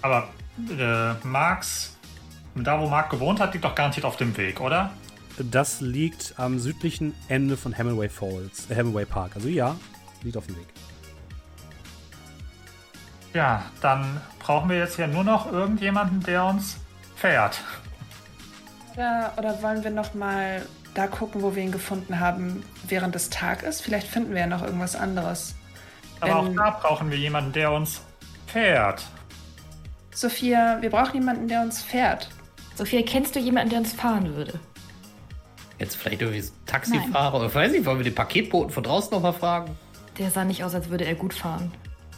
Aber 0.00 0.30
äh, 0.78 1.12
Marks, 1.26 1.98
da 2.54 2.80
wo 2.80 2.88
Mark 2.88 3.10
gewohnt 3.10 3.38
hat, 3.38 3.52
liegt 3.52 3.66
doch 3.66 3.74
garantiert 3.74 4.06
auf 4.06 4.16
dem 4.16 4.34
Weg, 4.38 4.62
oder? 4.62 4.92
Das 5.38 5.82
liegt 5.82 6.32
am 6.38 6.58
südlichen 6.58 7.14
Ende 7.28 7.58
von 7.58 7.74
Hemingway 7.74 8.08
Falls, 8.08 8.70
äh, 8.70 8.74
Hemingway 8.76 9.04
Park. 9.04 9.32
Also 9.34 9.48
ja, 9.48 9.76
liegt 10.22 10.36
auf 10.36 10.46
dem 10.46 10.56
Weg. 10.56 10.66
Ja, 13.34 13.62
dann 13.82 14.20
brauchen 14.38 14.70
wir 14.70 14.78
jetzt 14.78 14.98
ja 14.98 15.06
nur 15.06 15.24
noch 15.24 15.52
irgendjemanden, 15.52 16.22
der 16.22 16.44
uns 16.44 16.76
fährt. 17.16 17.60
Oder, 18.94 19.32
oder 19.36 19.62
wollen 19.62 19.84
wir 19.84 19.90
noch 19.90 20.14
mal 20.14 20.62
da 20.94 21.06
gucken, 21.06 21.42
wo 21.42 21.54
wir 21.54 21.62
ihn 21.62 21.70
gefunden 21.72 22.18
haben, 22.18 22.64
während 22.88 23.14
es 23.14 23.30
Tag 23.30 23.62
ist? 23.62 23.82
Vielleicht 23.82 24.08
finden 24.08 24.32
wir 24.32 24.40
ja 24.40 24.46
noch 24.46 24.62
irgendwas 24.62 24.96
anderes. 24.96 25.54
Aber 26.20 26.36
auch 26.36 26.44
Wenn- 26.46 26.56
da 26.56 26.70
brauchen 26.70 27.10
wir 27.10 27.18
jemanden, 27.18 27.52
der 27.52 27.70
uns 27.70 28.00
fährt. 28.46 29.04
Sophia, 30.12 30.78
wir 30.80 30.90
brauchen 30.90 31.14
jemanden, 31.14 31.46
der 31.46 31.60
uns 31.60 31.80
fährt. 31.82 32.28
Sophia, 32.74 33.02
kennst 33.06 33.36
du 33.36 33.40
jemanden, 33.40 33.70
der 33.70 33.78
uns 33.80 33.92
fahren 33.92 34.34
würde? 34.34 34.58
Jetzt 35.78 35.94
vielleicht 35.96 36.22
irgendwie 36.22 36.42
Taxifahrer 36.66 37.34
oder 37.38 37.54
weiß 37.54 37.70
nicht, 37.70 37.84
wollen 37.84 37.98
wir 37.98 38.04
den 38.04 38.14
Paketboten 38.14 38.70
von 38.72 38.82
draußen 38.82 39.12
nochmal 39.12 39.32
fragen? 39.32 39.76
Der 40.18 40.30
sah 40.30 40.44
nicht 40.44 40.64
aus, 40.64 40.74
als 40.74 40.88
würde 40.90 41.04
er 41.04 41.14
gut 41.14 41.34
fahren. 41.34 41.70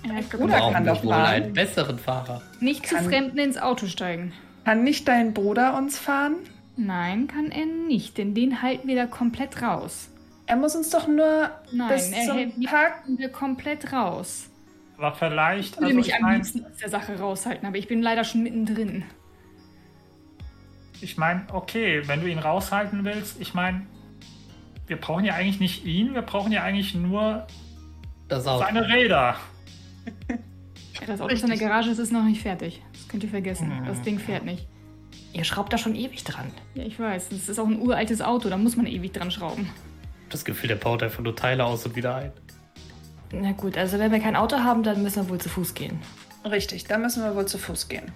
Ja, 0.06 0.18
ich 0.18 0.28
Bruder 0.28 0.58
Brauchen 0.58 0.72
kann 0.74 0.86
doch 0.86 1.04
wohl 1.04 1.12
fahren. 1.12 1.26
einen 1.26 1.52
besseren 1.52 1.98
Fahrer. 1.98 2.40
nicht 2.60 2.86
zu 2.86 2.94
Kann- 2.94 3.04
Fremden 3.04 3.38
ins 3.38 3.58
Auto 3.58 3.86
steigen. 3.86 4.32
Kann 4.64 4.82
nicht 4.84 5.06
dein 5.08 5.34
Bruder 5.34 5.76
uns 5.76 5.98
fahren? 5.98 6.36
Nein, 6.76 7.26
kann 7.28 7.50
er 7.50 7.66
nicht, 7.66 8.16
denn 8.16 8.34
den 8.34 8.62
halten 8.62 8.88
wir 8.88 8.96
da 8.96 9.06
komplett 9.06 9.60
raus. 9.60 10.08
Er 10.46 10.56
muss 10.56 10.74
uns 10.74 10.90
doch 10.90 11.06
nur 11.06 11.50
Nein, 11.72 11.88
bis 11.88 12.10
er 12.10 12.24
zum 12.52 12.64
Park. 12.64 13.02
wir 13.06 13.28
komplett 13.28 13.92
raus. 13.92 14.48
Aber 14.96 15.14
vielleicht, 15.14 15.74
Ich 15.74 15.76
würde 15.76 15.86
also 15.86 15.96
mich 15.98 16.08
ich 16.08 16.14
am 16.14 16.22
meine, 16.22 16.36
liebsten 16.36 16.64
aus 16.64 16.76
der 16.80 16.88
Sache 16.88 17.18
raushalten, 17.18 17.66
aber 17.66 17.76
ich 17.76 17.88
bin 17.88 18.02
leider 18.02 18.24
schon 18.24 18.42
mittendrin. 18.42 19.04
ich 21.02 21.16
mein, 21.16 21.46
okay, 21.52 22.02
wenn 22.06 22.20
du 22.20 22.26
ihn 22.26 22.38
raushalten 22.38 23.04
willst, 23.04 23.40
ich 23.40 23.54
meine, 23.54 23.82
wir 24.86 24.96
brauchen 24.96 25.24
ja 25.24 25.34
eigentlich 25.34 25.60
nicht 25.60 25.84
ihn, 25.84 26.14
wir 26.14 26.22
brauchen 26.22 26.52
ja 26.52 26.62
eigentlich 26.62 26.94
nur 26.94 27.46
Das 28.30 28.46
Auto. 28.46 28.64
seine 28.64 28.88
Räder. 28.88 29.36
Ja, 30.28 31.06
das 31.06 31.20
Auto 31.20 31.34
ist 31.34 31.42
in 31.42 31.48
der 31.50 31.58
Garage, 31.58 31.90
es 31.90 31.98
ist 31.98 32.12
noch 32.12 32.22
nicht 32.22 32.40
fertig. 32.40 32.80
Das 32.92 33.08
könnt 33.08 33.24
ihr 33.24 33.28
vergessen. 33.28 33.72
Das 33.86 34.00
Ding 34.02 34.18
fährt 34.18 34.44
nicht. 34.44 34.68
Ihr 35.32 35.44
schraubt 35.44 35.72
da 35.72 35.78
schon 35.78 35.96
ewig 35.96 36.22
dran. 36.24 36.52
Ja, 36.74 36.84
ich 36.84 36.98
weiß. 36.98 37.30
Das 37.30 37.48
ist 37.48 37.58
auch 37.58 37.66
ein 37.66 37.80
uraltes 37.80 38.22
Auto, 38.22 38.48
da 38.48 38.56
muss 38.56 38.76
man 38.76 38.86
ewig 38.86 39.12
dran 39.12 39.30
schrauben. 39.30 39.68
Das 40.28 40.44
Gefühl, 40.44 40.68
der 40.68 40.76
baut 40.76 41.02
einfach 41.02 41.22
nur 41.22 41.34
Teile 41.34 41.64
aus 41.64 41.84
und 41.84 41.96
wieder 41.96 42.14
ein. 42.14 42.32
Na 43.32 43.52
gut, 43.52 43.76
also 43.76 43.98
wenn 43.98 44.12
wir 44.12 44.20
kein 44.20 44.36
Auto 44.36 44.58
haben, 44.58 44.82
dann 44.84 45.02
müssen 45.02 45.24
wir 45.24 45.30
wohl 45.30 45.40
zu 45.40 45.48
Fuß 45.48 45.74
gehen. 45.74 46.00
Richtig, 46.44 46.84
da 46.84 46.98
müssen 46.98 47.24
wir 47.24 47.34
wohl 47.34 47.46
zu 47.46 47.58
Fuß 47.58 47.88
gehen. 47.88 48.12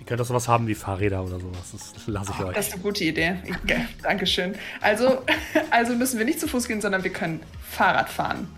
Ihr 0.00 0.06
könnt 0.06 0.20
auch 0.20 0.26
sowas 0.26 0.48
haben 0.48 0.66
wie 0.66 0.74
Fahrräder 0.74 1.22
oder 1.22 1.38
sowas. 1.38 1.72
Das 1.72 2.06
lasse 2.06 2.32
ich 2.34 2.44
euch. 2.44 2.54
Das 2.54 2.68
ist 2.68 2.74
eine 2.74 2.82
gute 2.82 3.04
Idee. 3.04 3.36
Dankeschön. 4.02 4.54
Also, 4.80 5.22
also 5.70 5.94
müssen 5.94 6.18
wir 6.18 6.24
nicht 6.24 6.40
zu 6.40 6.48
Fuß 6.48 6.66
gehen, 6.66 6.80
sondern 6.80 7.04
wir 7.04 7.12
können 7.12 7.40
Fahrrad 7.62 8.08
fahren. 8.08 8.48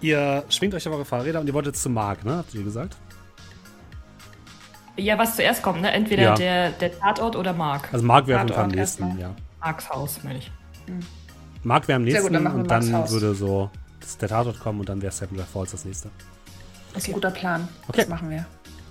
Ihr 0.00 0.44
schwingt 0.48 0.74
euch 0.74 0.86
auf 0.86 0.94
eure 0.94 1.04
Fahrräder 1.04 1.40
und 1.40 1.46
ihr 1.46 1.54
wollt 1.54 1.66
jetzt 1.66 1.82
zu 1.82 1.90
Mark, 1.90 2.24
ne? 2.24 2.36
Habt 2.36 2.54
ihr 2.54 2.62
gesagt? 2.62 2.96
Ja, 4.96 5.16
was 5.18 5.36
zuerst 5.36 5.62
kommt, 5.62 5.80
ne? 5.80 5.90
Entweder 5.92 6.22
Ja. 6.22 6.34
der, 6.34 6.70
der 6.72 6.98
Tatort 6.98 7.36
oder 7.36 7.52
Mark. 7.52 7.88
Also 7.92 8.04
Mark 8.04 8.26
wäre 8.26 8.40
am 8.56 8.68
nächsten, 8.68 9.18
ja. 9.18 9.34
Marks 9.60 9.88
Haus, 9.90 10.20
meine 10.22 10.38
ich. 10.38 10.50
Mark 11.62 11.88
wäre 11.88 11.96
am 11.96 12.04
nächsten 12.04 12.22
gut, 12.22 12.34
dann 12.34 12.46
und 12.46 12.70
dann 12.70 12.90
Marks 12.90 13.10
Haus. 13.10 13.12
würde 13.20 13.34
so 13.34 13.70
der 14.20 14.28
Tatort 14.28 14.58
kommen 14.60 14.80
und 14.80 14.88
dann 14.88 15.02
wäre 15.02 15.12
Seven 15.12 15.36
Death 15.36 15.46
Falls 15.52 15.72
das 15.72 15.84
nächste. 15.84 16.10
Das 16.94 17.02
ist 17.02 17.08
ein 17.10 17.14
guter 17.14 17.30
Plan. 17.30 17.68
Okay. 17.88 17.98
Das 18.00 18.08
machen 18.08 18.30
wir. 18.30 18.46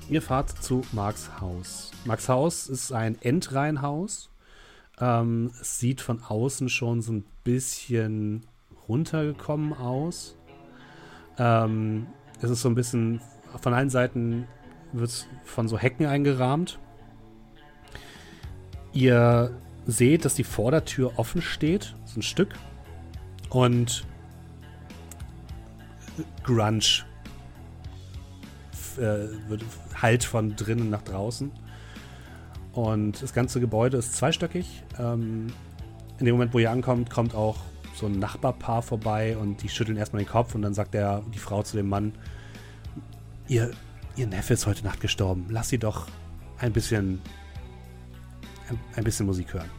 Ihr 0.10 0.22
fahrt 0.22 0.64
zu 0.64 0.84
Marks 0.92 1.30
Haus. 1.42 1.92
Marks 2.06 2.30
Haus 2.30 2.68
ist 2.68 2.92
ein 2.94 3.18
Endreihenhaus. 3.22 4.30
Ähm, 5.00 5.52
es 5.60 5.80
sieht 5.80 6.02
von 6.02 6.22
außen 6.24 6.70
schon 6.70 7.02
so 7.02 7.12
ein 7.14 7.26
bisschen 7.44 8.46
runtergekommen 8.88 9.74
aus. 9.74 10.38
Ähm, 11.38 12.08
es 12.42 12.50
ist 12.50 12.62
so 12.62 12.70
ein 12.70 12.76
bisschen, 12.76 13.22
von 13.60 13.74
allen 13.74 13.90
Seiten 13.90 14.48
wird 14.94 15.10
es 15.10 15.28
von 15.44 15.68
so 15.68 15.78
Hecken 15.78 16.06
eingerahmt. 16.06 16.80
Ihr 18.94 19.52
seht, 19.86 20.26
dass 20.26 20.36
die 20.36 20.44
Vordertür 20.44 21.14
offen 21.18 21.42
steht, 21.42 21.96
so 22.06 22.20
ein 22.20 22.24
Stück. 22.24 22.56
Und 23.50 24.06
Grunge 26.44 27.06
äh, 28.98 29.28
wird 29.48 29.64
halt 30.02 30.24
von 30.24 30.56
drinnen 30.56 30.90
nach 30.90 31.04
draußen. 31.04 31.52
Und 32.74 33.22
das 33.22 33.34
ganze 33.34 33.60
Gebäude 33.60 33.98
ist 33.98 34.16
zweistöckig. 34.16 34.84
Ähm, 35.00 35.48
in 36.20 36.26
dem 36.26 36.36
Moment, 36.36 36.54
wo 36.54 36.60
ihr 36.60 36.72
ankommt, 36.72 37.10
kommt 37.10 37.36
auch 37.36 37.58
so 37.98 38.06
ein 38.06 38.20
Nachbarpaar 38.20 38.82
vorbei 38.82 39.38
und 39.38 39.64
die 39.64 39.70
schütteln 39.70 39.98
erstmal 39.98 40.24
den 40.24 40.30
Kopf 40.30 40.56
und 40.56 40.62
dann 40.62 40.74
sagt 40.74 40.94
der, 40.94 41.24
die 41.34 41.40
Frau 41.40 41.64
zu 41.64 41.78
dem 41.78 41.90
Mann, 41.90 42.14
ihr, 43.48 43.72
ihr 44.16 44.28
Neffe 44.28 44.54
ist 44.54 44.66
heute 44.68 44.84
Nacht 44.84 45.02
gestorben. 45.02 45.48
Lass 45.50 45.70
sie 45.70 45.80
doch 45.80 46.08
ein 46.60 46.74
bisschen 46.74 47.22
ein, 48.70 48.80
ein 48.96 49.04
bisschen 49.04 49.26
Musik 49.26 49.54
hören. 49.54 49.70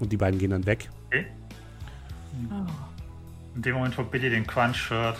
Und 0.00 0.10
die 0.10 0.16
beiden 0.16 0.38
gehen 0.38 0.50
dann 0.50 0.66
weg. 0.66 0.88
Okay. 1.06 1.26
In 3.54 3.62
dem 3.62 3.74
Moment, 3.74 3.96
wo 3.96 4.02
Billy 4.02 4.28
den 4.30 4.46
Crunch 4.46 4.90
hört, 4.90 5.18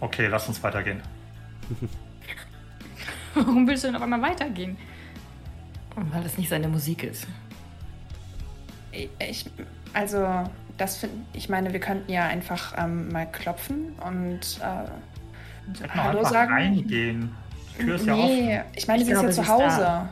okay, 0.00 0.26
lass 0.26 0.48
uns 0.48 0.62
weitergehen. 0.62 1.00
Warum 3.34 3.66
willst 3.68 3.84
du 3.84 3.88
denn 3.88 3.96
auf 3.96 4.02
einmal 4.02 4.22
weitergehen? 4.22 4.76
Weil 5.94 6.22
das 6.22 6.36
nicht 6.38 6.48
seine 6.48 6.68
Musik 6.68 7.04
ist. 7.04 7.26
Ich, 8.90 9.48
also, 9.92 10.26
das 10.76 10.98
finde 10.98 11.16
ich 11.32 11.48
meine, 11.48 11.72
wir 11.72 11.80
könnten 11.80 12.10
ja 12.10 12.26
einfach 12.26 12.74
ähm, 12.76 13.10
mal 13.10 13.26
klopfen 13.26 13.94
und 14.06 14.60
äh, 14.60 15.88
Hallo 15.94 16.18
einfach 16.18 16.30
sagen? 16.30 16.52
reingehen. 16.52 17.34
Die 17.78 17.84
Tür 17.84 17.94
ist 17.96 18.06
ja 18.06 18.14
offen. 18.14 18.26
nee, 18.26 18.60
ich 18.74 18.88
meine, 18.88 19.04
sie 19.04 19.12
ist 19.12 19.22
ja 19.22 19.30
zu 19.30 19.48
Hause. 19.48 19.80
da. 19.80 20.08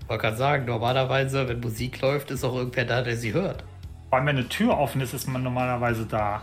Ich 0.00 0.08
wollte 0.08 0.22
gerade 0.22 0.36
sagen, 0.36 0.64
normalerweise, 0.66 1.48
wenn 1.48 1.60
Musik 1.60 2.00
läuft, 2.00 2.30
ist 2.30 2.44
auch 2.44 2.54
irgendwer 2.54 2.84
da, 2.84 3.02
der 3.02 3.16
sie 3.16 3.32
hört. 3.32 3.64
Vor 4.10 4.18
allem, 4.18 4.26
wenn 4.26 4.36
eine 4.36 4.48
Tür 4.48 4.78
offen 4.78 5.00
ist, 5.00 5.14
ist 5.14 5.26
man 5.26 5.42
normalerweise 5.42 6.06
da. 6.06 6.42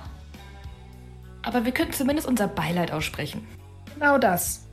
Aber 1.43 1.63
wir 1.63 1.71
könnten 1.71 1.93
zumindest 1.93 2.27
unser 2.27 2.47
Beileid 2.47 2.91
aussprechen. 2.91 3.47
Genau 3.93 4.17
das. 4.17 4.67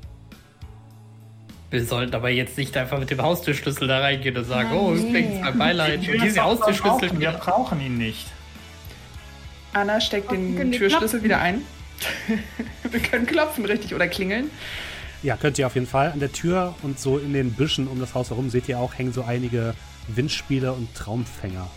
Wir 1.70 1.84
sollten 1.84 2.14
aber 2.14 2.30
jetzt 2.30 2.56
nicht 2.56 2.76
einfach 2.76 2.98
mit 2.98 3.10
dem 3.10 3.20
Haustürschlüssel 3.20 3.88
da 3.88 4.00
reingehen 4.00 4.36
und 4.36 4.44
sagen, 4.44 4.70
Nein, 4.70 4.78
oh, 4.78 4.90
nee. 4.92 5.08
übrigens, 5.08 5.40
mein 5.40 5.58
Beileid. 5.58 6.02
Tür 6.02 6.14
Und 6.14 6.24
diese 6.24 6.42
Haustürschlüssel 6.42 7.20
Wir 7.20 7.32
brauchen 7.32 7.80
ihn 7.80 7.98
nicht. 7.98 8.26
Anna 9.74 10.00
steckt 10.00 10.30
den 10.30 10.56
die 10.56 10.78
Türschlüssel 10.78 11.20
klopfen. 11.20 11.24
wieder 11.24 11.40
ein. 11.40 11.62
wir 12.90 13.00
können 13.00 13.26
klopfen, 13.26 13.66
richtig, 13.66 13.94
oder 13.94 14.08
klingeln. 14.08 14.50
Ja, 15.22 15.36
könnt 15.36 15.58
ihr 15.58 15.66
auf 15.66 15.74
jeden 15.74 15.86
Fall. 15.86 16.12
An 16.12 16.20
der 16.20 16.32
Tür 16.32 16.74
und 16.82 16.98
so 16.98 17.18
in 17.18 17.32
den 17.32 17.52
Büschen 17.52 17.86
um 17.86 18.00
das 18.00 18.14
Haus 18.14 18.30
herum 18.30 18.48
seht 18.50 18.68
ihr 18.68 18.78
auch, 18.78 18.94
hängen 18.94 19.12
so 19.12 19.24
einige 19.24 19.74
Windspiele 20.06 20.72
und 20.72 20.94
Traumfänger. 20.94 21.68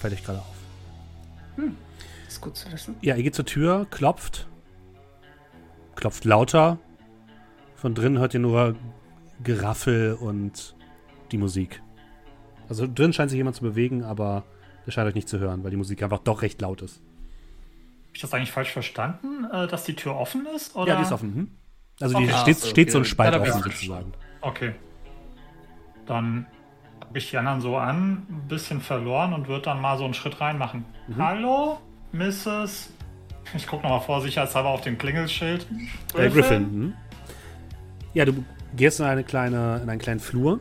Fällt 0.00 0.14
euch 0.14 0.24
gerade 0.24 0.40
auf. 0.40 1.66
Ist 2.26 2.40
gut 2.40 2.56
zu 2.56 2.72
wissen. 2.72 2.96
Ja, 3.00 3.14
ihr 3.14 3.22
geht 3.22 3.34
zur 3.34 3.44
Tür, 3.44 3.86
klopft. 3.90 4.48
Klopft 5.94 6.24
lauter. 6.24 6.78
Von 7.84 7.94
drinnen 7.94 8.18
hört 8.18 8.32
ihr 8.32 8.40
nur 8.40 8.76
Geraffel 9.42 10.14
und 10.18 10.74
die 11.32 11.36
Musik. 11.36 11.82
Also 12.66 12.86
drin 12.86 13.12
scheint 13.12 13.28
sich 13.28 13.36
jemand 13.36 13.56
zu 13.56 13.62
bewegen, 13.62 14.02
aber 14.02 14.44
ihr 14.86 14.92
scheint 14.94 15.06
euch 15.06 15.14
nicht 15.14 15.28
zu 15.28 15.38
hören, 15.38 15.62
weil 15.62 15.70
die 15.70 15.76
Musik 15.76 16.02
einfach 16.02 16.20
doch 16.20 16.40
recht 16.40 16.62
laut 16.62 16.80
ist. 16.80 17.02
Habe 17.02 18.14
ich 18.14 18.20
das 18.22 18.32
eigentlich 18.32 18.52
falsch 18.52 18.70
verstanden, 18.70 19.44
äh, 19.52 19.66
dass 19.66 19.84
die 19.84 19.94
Tür 19.94 20.16
offen 20.16 20.46
ist? 20.56 20.74
Oder? 20.74 20.92
Ja, 20.94 20.96
die 20.96 21.02
ist 21.02 21.12
offen. 21.12 21.34
Hm? 21.34 21.50
Also 22.00 22.16
die 22.16 22.24
Okay. 22.24 22.32
steht, 22.40 22.56
Ach 22.56 22.62
so, 22.62 22.68
steht 22.70 22.90
so 22.90 22.96
ein 22.96 23.02
okay. 23.02 23.10
Spalt 23.10 23.34
hab 23.34 23.42
offen 23.42 23.62
sozusagen. 23.64 24.12
Okay. 24.40 24.74
Dann 26.06 26.46
gucke 27.00 27.18
ich 27.18 27.28
die 27.28 27.36
anderen 27.36 27.60
so 27.60 27.76
an, 27.76 28.26
ein 28.30 28.48
bisschen 28.48 28.80
verloren 28.80 29.34
und 29.34 29.46
würde 29.46 29.64
dann 29.66 29.82
mal 29.82 29.98
so 29.98 30.06
einen 30.06 30.14
Schritt 30.14 30.40
reinmachen. 30.40 30.86
Mhm. 31.08 31.22
Hallo, 31.22 31.80
Mrs. 32.12 32.94
Ich 33.54 33.66
gucke 33.66 33.82
nochmal 33.82 34.00
vorsichtshalber 34.00 34.70
auf 34.70 34.80
den 34.80 34.96
Klingelschild. 34.96 35.66
Äh, 36.14 36.30
Griffin. 36.30 36.62
Hm? 36.62 36.94
Ja, 38.14 38.24
du 38.24 38.44
gehst 38.76 39.00
in, 39.00 39.06
eine 39.06 39.24
kleine, 39.24 39.80
in 39.82 39.90
einen 39.90 40.00
kleinen 40.00 40.20
Flur. 40.20 40.60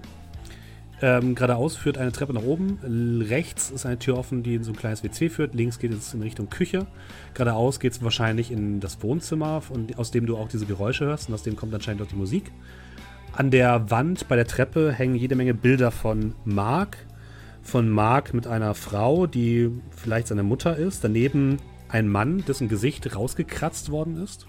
Ähm, 1.01 1.35
geradeaus 1.35 1.75
führt 1.75 1.99
eine 1.99 2.11
Treppe 2.11 2.33
nach 2.33 2.43
oben. 2.43 2.79
Rechts 3.29 3.69
ist 3.69 3.85
eine 3.85 3.99
Tür 3.99 4.17
offen, 4.17 4.41
die 4.41 4.55
in 4.55 4.63
so 4.63 4.71
ein 4.71 4.75
kleines 4.75 5.03
WC 5.03 5.29
führt. 5.29 5.53
Links 5.53 5.77
geht 5.77 5.91
es 5.91 6.13
in 6.15 6.23
Richtung 6.23 6.49
Küche. 6.49 6.87
Geradeaus 7.35 7.79
geht 7.79 7.91
es 7.91 8.03
wahrscheinlich 8.03 8.51
in 8.51 8.79
das 8.79 9.03
Wohnzimmer, 9.03 9.61
von, 9.61 9.87
aus 9.97 10.09
dem 10.09 10.25
du 10.25 10.35
auch 10.35 10.47
diese 10.47 10.65
Geräusche 10.65 11.05
hörst. 11.05 11.29
Und 11.29 11.35
aus 11.35 11.43
dem 11.43 11.55
kommt 11.55 11.75
anscheinend 11.75 12.01
auch 12.01 12.07
die 12.07 12.15
Musik. 12.15 12.51
An 13.33 13.51
der 13.51 13.91
Wand 13.91 14.27
bei 14.27 14.35
der 14.35 14.47
Treppe 14.47 14.91
hängen 14.91 15.15
jede 15.15 15.35
Menge 15.35 15.53
Bilder 15.53 15.91
von 15.91 16.33
Mark. 16.45 16.97
Von 17.61 17.89
Mark 17.89 18.33
mit 18.33 18.47
einer 18.47 18.73
Frau, 18.73 19.27
die 19.27 19.69
vielleicht 19.91 20.27
seine 20.27 20.43
Mutter 20.43 20.75
ist. 20.75 21.03
Daneben 21.03 21.57
ein 21.87 22.07
Mann, 22.07 22.43
dessen 22.47 22.67
Gesicht 22.67 23.15
rausgekratzt 23.15 23.91
worden 23.91 24.17
ist. 24.17 24.47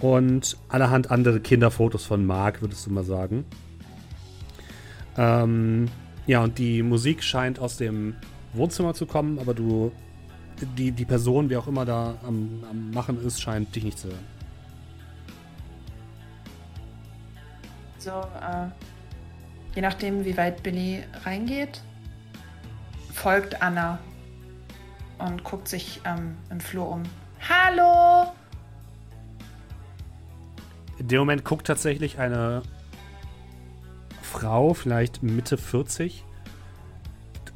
Und 0.00 0.56
allerhand 0.68 1.10
andere 1.10 1.40
Kinderfotos 1.40 2.04
von 2.04 2.24
Mark, 2.24 2.62
würdest 2.62 2.86
du 2.86 2.90
mal 2.90 3.04
sagen. 3.04 3.44
Ähm, 5.16 5.88
ja, 6.26 6.42
und 6.42 6.58
die 6.58 6.82
Musik 6.82 7.22
scheint 7.22 7.58
aus 7.58 7.76
dem 7.76 8.14
Wohnzimmer 8.54 8.94
zu 8.94 9.06
kommen, 9.06 9.38
aber 9.38 9.52
du, 9.52 9.92
die, 10.78 10.92
die 10.92 11.04
Person, 11.04 11.50
wer 11.50 11.58
auch 11.58 11.66
immer 11.66 11.84
da 11.84 12.14
am, 12.26 12.64
am 12.70 12.90
Machen 12.90 13.22
ist, 13.24 13.40
scheint 13.40 13.74
dich 13.74 13.84
nicht 13.84 13.98
zu 13.98 14.08
hören. 14.08 14.26
So, 17.98 18.10
äh, 18.10 18.68
je 19.74 19.82
nachdem, 19.82 20.24
wie 20.24 20.36
weit 20.36 20.62
Billy 20.62 21.02
reingeht, 21.24 21.82
folgt 23.12 23.60
Anna 23.60 23.98
und 25.18 25.44
guckt 25.44 25.68
sich 25.68 26.00
ähm, 26.06 26.36
im 26.50 26.60
Flur 26.60 26.88
um. 26.88 27.02
Hallo! 27.46 28.32
In 31.00 31.08
dem 31.08 31.20
Moment 31.20 31.46
guckt 31.46 31.66
tatsächlich 31.66 32.18
eine 32.18 32.60
Frau, 34.20 34.74
vielleicht 34.74 35.22
Mitte 35.22 35.56
40, 35.56 36.24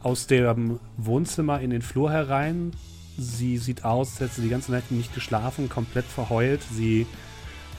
aus 0.02 0.26
dem 0.26 0.80
Wohnzimmer 0.96 1.60
in 1.60 1.68
den 1.68 1.82
Flur 1.82 2.10
herein. 2.10 2.72
Sie 3.18 3.58
sieht 3.58 3.84
aus, 3.84 4.12
als 4.12 4.20
hätte 4.20 4.34
sie 4.36 4.42
die 4.44 4.48
ganze 4.48 4.72
Nacht 4.72 4.90
nicht 4.90 5.14
geschlafen, 5.14 5.68
komplett 5.68 6.06
verheult. 6.06 6.62
Sie 6.72 7.06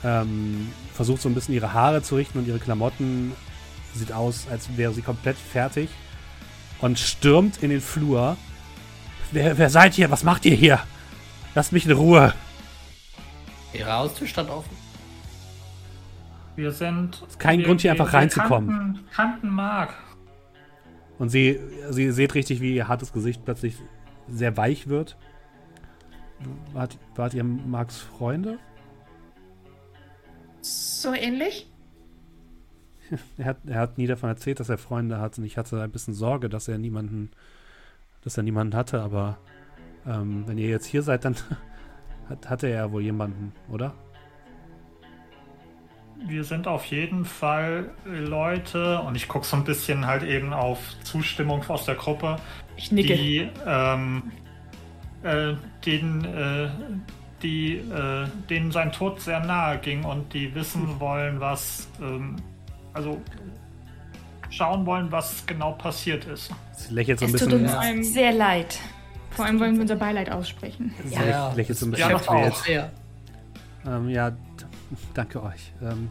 ähm, 0.04 0.70
versucht 0.94 1.20
so 1.20 1.28
ein 1.28 1.34
bisschen 1.34 1.54
ihre 1.54 1.72
Haare 1.72 2.00
zu 2.00 2.14
richten 2.14 2.38
und 2.38 2.46
ihre 2.46 2.60
Klamotten. 2.60 3.32
Sieht 3.92 4.12
aus, 4.12 4.46
als 4.48 4.76
wäre 4.76 4.92
sie 4.92 5.02
komplett 5.02 5.36
fertig. 5.36 5.90
Und 6.80 7.00
stürmt 7.00 7.60
in 7.60 7.70
den 7.70 7.80
Flur. 7.80 8.36
Wer, 9.32 9.58
wer 9.58 9.68
seid 9.68 9.98
ihr? 9.98 10.12
Was 10.12 10.22
macht 10.22 10.44
ihr 10.44 10.54
hier? 10.54 10.78
Lasst 11.56 11.72
mich 11.72 11.86
in 11.86 11.92
Ruhe. 11.92 12.34
Ihre 13.72 13.92
Haustür 13.92 14.28
stand 14.28 14.48
offen. 14.48 14.85
Wir 16.56 16.72
sind. 16.72 17.22
Ist 17.28 17.38
kein 17.38 17.58
wir, 17.60 17.66
Grund, 17.66 17.80
hier 17.82 17.92
wir- 17.92 18.00
einfach 18.00 18.12
wir 18.12 18.18
reinzukommen. 18.18 18.68
Kannten, 18.70 19.06
kannten 19.12 19.48
Mark. 19.50 19.94
Und 21.18 21.28
sie, 21.30 21.60
sie 21.90 22.10
seht 22.10 22.34
richtig, 22.34 22.60
wie 22.60 22.74
ihr 22.74 22.88
hartes 22.88 23.12
Gesicht 23.12 23.44
plötzlich 23.44 23.76
sehr 24.28 24.56
weich 24.56 24.88
wird. 24.88 25.16
Wart, 26.72 26.98
wart 27.14 27.32
ihr 27.34 27.44
Marks 27.44 27.98
Freunde? 27.98 28.58
So 30.60 31.12
ähnlich? 31.14 31.70
Er 33.38 33.44
hat, 33.44 33.58
er 33.66 33.78
hat 33.78 33.98
nie 33.98 34.08
davon 34.08 34.28
erzählt, 34.30 34.58
dass 34.58 34.68
er 34.68 34.78
Freunde 34.78 35.20
hat 35.20 35.38
und 35.38 35.44
ich 35.44 35.56
hatte 35.56 35.80
ein 35.80 35.92
bisschen 35.92 36.12
Sorge, 36.12 36.48
dass 36.48 36.66
er 36.66 36.76
niemanden, 36.76 37.30
dass 38.22 38.36
er 38.36 38.42
niemanden 38.42 38.74
hatte, 38.74 39.00
aber 39.00 39.38
ähm, 40.04 40.42
wenn 40.48 40.58
ihr 40.58 40.68
jetzt 40.68 40.86
hier 40.86 41.02
seid, 41.02 41.24
dann 41.24 41.36
hat, 42.28 42.50
hatte 42.50 42.66
er 42.66 42.74
ja 42.86 42.90
wohl 42.90 43.02
jemanden, 43.02 43.52
oder? 43.70 43.94
Wir 46.24 46.44
sind 46.44 46.66
auf 46.66 46.84
jeden 46.86 47.24
Fall 47.24 47.90
Leute, 48.04 49.00
und 49.00 49.14
ich 49.16 49.28
gucke 49.28 49.46
so 49.46 49.56
ein 49.56 49.64
bisschen 49.64 50.06
halt 50.06 50.22
eben 50.22 50.52
auf 50.52 50.78
Zustimmung 51.04 51.62
aus 51.68 51.84
der 51.84 51.94
Gruppe, 51.94 52.36
Ich 52.76 52.90
nicke. 52.90 53.14
die 53.16 53.48
ähm, 53.66 54.22
äh, 55.22 55.54
den, 55.84 56.24
äh, 56.24 56.68
die, 57.42 57.76
äh, 57.76 58.26
denen 58.48 58.72
sein 58.72 58.92
Tod 58.92 59.20
sehr 59.20 59.40
nahe 59.40 59.78
ging 59.78 60.04
und 60.04 60.32
die 60.32 60.54
wissen 60.54 60.98
wollen, 60.98 61.38
was, 61.38 61.86
ähm, 62.00 62.36
also 62.94 63.20
schauen 64.50 64.86
wollen, 64.86 65.12
was 65.12 65.44
genau 65.46 65.72
passiert 65.72 66.24
ist. 66.24 66.50
Sie 66.72 66.94
lächelt 66.94 67.18
so 67.20 67.26
ein 67.26 67.34
es 67.34 67.40
tut 67.40 67.50
bisschen. 67.50 67.62
uns 67.64 67.72
Vor 67.72 67.80
allem- 67.82 68.02
sehr 68.02 68.32
leid. 68.32 68.78
Vor 69.30 69.44
allem 69.44 69.60
wollen 69.60 69.74
wir 69.74 69.82
unser 69.82 69.96
Beileid 69.96 70.30
aussprechen. 70.30 70.94
Sie 71.04 71.14
Ja, 71.14 71.24
ja. 71.24 71.52
lächelt 71.52 71.76
so 71.78 71.86
ein 71.86 71.92
Ja, 71.94 72.08
bisschen 72.08 72.14
auch. 72.28 72.40
quält. 72.40 72.54
Sehr. 72.56 72.90
Ähm, 73.86 74.08
ja, 74.08 74.32
danke 75.14 75.42
euch. 75.42 75.72
Ähm, 75.82 76.10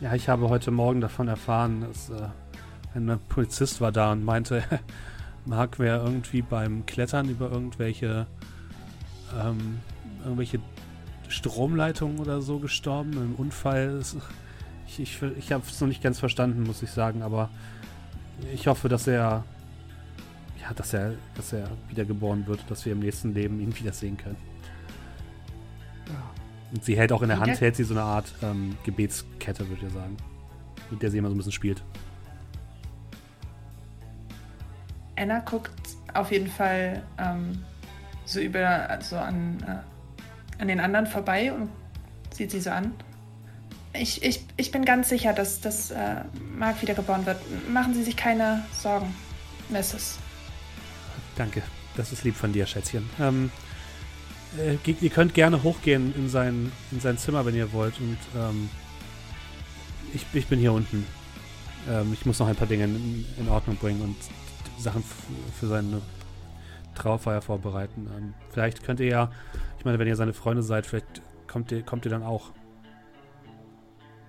ja, 0.00 0.14
ich 0.14 0.28
habe 0.28 0.48
heute 0.48 0.70
Morgen 0.70 1.00
davon 1.00 1.28
erfahren, 1.28 1.82
dass 1.82 2.10
äh, 2.10 2.28
ein 2.94 3.18
Polizist 3.28 3.80
war 3.80 3.92
da 3.92 4.12
und 4.12 4.24
meinte, 4.24 4.62
Mark 5.44 5.78
wäre 5.78 6.04
irgendwie 6.04 6.42
beim 6.42 6.86
Klettern 6.86 7.28
über 7.28 7.50
irgendwelche 7.50 8.26
ähm, 9.40 9.80
irgendwelche 10.22 10.60
Stromleitungen 11.28 12.18
oder 12.18 12.40
so 12.42 12.58
gestorben 12.58 13.12
im 13.12 13.34
Unfall. 13.34 14.00
Ich, 14.86 15.00
ich, 15.00 15.22
ich 15.22 15.52
habe 15.52 15.64
es 15.66 15.80
noch 15.80 15.88
nicht 15.88 16.02
ganz 16.02 16.18
verstanden, 16.18 16.62
muss 16.62 16.82
ich 16.82 16.90
sagen, 16.90 17.22
aber 17.22 17.50
ich 18.54 18.66
hoffe, 18.66 18.88
dass 18.88 19.06
er 19.06 19.44
ja, 20.60 20.74
dass 20.74 20.92
er, 20.92 21.14
dass 21.34 21.52
er 21.52 21.68
wiedergeboren 21.88 22.46
wird, 22.46 22.60
dass 22.68 22.84
wir 22.84 22.92
im 22.92 23.00
nächsten 23.00 23.34
Leben 23.34 23.60
ihn 23.60 23.76
wiedersehen 23.78 24.16
können. 24.16 24.36
Und 26.72 26.84
sie 26.84 26.96
hält 26.96 27.12
auch 27.12 27.22
in 27.22 27.28
der 27.28 27.38
Hand, 27.38 27.60
hält 27.60 27.76
sie 27.76 27.84
so 27.84 27.94
eine 27.94 28.02
Art 28.02 28.32
ähm, 28.42 28.76
Gebetskette, 28.84 29.68
würde 29.68 29.86
ich 29.86 29.92
sagen. 29.92 30.16
Mit 30.90 31.02
der 31.02 31.10
sie 31.10 31.18
immer 31.18 31.28
so 31.28 31.34
ein 31.34 31.38
bisschen 31.38 31.52
spielt. 31.52 31.82
Anna 35.16 35.40
guckt 35.40 35.72
auf 36.12 36.30
jeden 36.30 36.48
Fall 36.48 37.02
ähm, 37.18 37.64
so 38.24 38.40
über, 38.40 38.90
also 38.90 39.16
an, 39.16 39.58
äh, 39.66 40.60
an 40.60 40.68
den 40.68 40.80
anderen 40.80 41.06
vorbei 41.06 41.52
und 41.52 41.70
sieht 42.34 42.50
sie 42.50 42.60
so 42.60 42.70
an. 42.70 42.92
Ich, 43.94 44.22
ich, 44.22 44.44
ich 44.56 44.70
bin 44.70 44.84
ganz 44.84 45.08
sicher, 45.08 45.32
dass, 45.32 45.60
dass 45.60 45.90
äh, 45.90 46.16
Mark 46.56 46.82
wiedergeboren 46.82 47.24
wird. 47.24 47.38
Machen 47.70 47.94
Sie 47.94 48.02
sich 48.02 48.16
keine 48.16 48.62
Sorgen, 48.72 49.14
Mrs. 49.70 50.18
Danke, 51.36 51.62
das 51.96 52.12
ist 52.12 52.24
lieb 52.24 52.34
von 52.34 52.52
dir, 52.52 52.66
Schätzchen. 52.66 53.08
Ähm, 53.18 53.50
äh, 54.58 54.78
ihr 55.00 55.10
könnt 55.10 55.34
gerne 55.34 55.62
hochgehen 55.62 56.14
in 56.16 56.28
sein, 56.28 56.72
in 56.90 57.00
sein 57.00 57.18
Zimmer, 57.18 57.44
wenn 57.46 57.54
ihr 57.54 57.72
wollt. 57.72 57.98
Und 58.00 58.18
ähm, 58.36 58.68
ich, 60.14 60.24
ich 60.32 60.46
bin 60.46 60.58
hier 60.58 60.72
unten. 60.72 61.06
Ähm, 61.88 62.12
ich 62.12 62.26
muss 62.26 62.38
noch 62.38 62.48
ein 62.48 62.56
paar 62.56 62.66
Dinge 62.66 62.84
in, 62.84 63.24
in 63.38 63.48
Ordnung 63.48 63.76
bringen 63.76 64.00
und 64.00 64.16
Sachen 64.78 65.02
für 65.58 65.66
seine 65.66 66.00
Trauerfeier 66.94 67.42
vorbereiten. 67.42 68.08
Ähm, 68.16 68.34
vielleicht 68.50 68.84
könnt 68.84 69.00
ihr 69.00 69.08
ja, 69.08 69.30
ich 69.78 69.84
meine, 69.84 69.98
wenn 69.98 70.08
ihr 70.08 70.16
seine 70.16 70.32
Freunde 70.32 70.62
seid, 70.62 70.86
vielleicht 70.86 71.22
kommt 71.46 71.70
ihr, 71.72 71.82
kommt 71.82 72.04
ihr 72.04 72.10
dann 72.10 72.22
auch. 72.22 72.50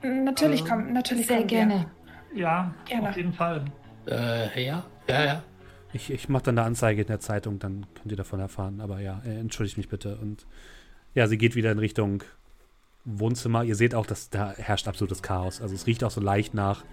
Natürlich 0.04 0.62
Ähm, 0.62 0.68
kommen, 0.68 0.94
natürlich 0.94 1.28
Sehr 1.28 1.38
kommen 1.38 1.48
gerne. 1.48 1.86
Ja, 2.36 2.74
Gerne. 2.86 3.10
auf 3.10 3.18
jeden 3.18 3.34
Fall. 3.34 3.66
Äh, 4.08 4.66
ja, 4.66 4.86
ja, 5.08 5.26
ja. 5.26 5.44
Ich, 5.94 6.12
ich 6.12 6.30
mache 6.30 6.44
dann 6.44 6.58
eine 6.58 6.68
Anzeige 6.68 7.02
in 7.02 7.08
der 7.08 7.20
Zeitung, 7.20 7.60
dann 7.60 7.86
könnt 7.96 8.12
ihr 8.12 8.18
davon 8.18 8.40
erfahren. 8.40 8.82
Aber 8.82 9.00
ja, 9.00 9.22
äh, 9.26 9.40
entschuldigt 9.40 9.78
mich 9.78 9.90
bitte. 9.90 10.18
Und 10.18 10.46
ja, 11.14 11.28
sie 11.28 11.38
geht 11.38 11.56
wieder 11.56 11.72
in 11.72 11.80
Richtung 11.80 12.24
Wohnzimmer. 13.06 13.64
Ihr 13.64 13.76
seht 13.76 13.96
auch, 13.96 14.06
dass 14.06 14.30
da 14.30 14.54
herrscht 14.58 14.88
absolutes 14.88 15.22
Chaos. 15.22 15.62
Also 15.62 15.74
es 15.76 15.88
riecht 15.88 16.04
auch 16.04 16.12
so 16.12 16.22
leicht 16.22 16.54
nach, 16.54 16.84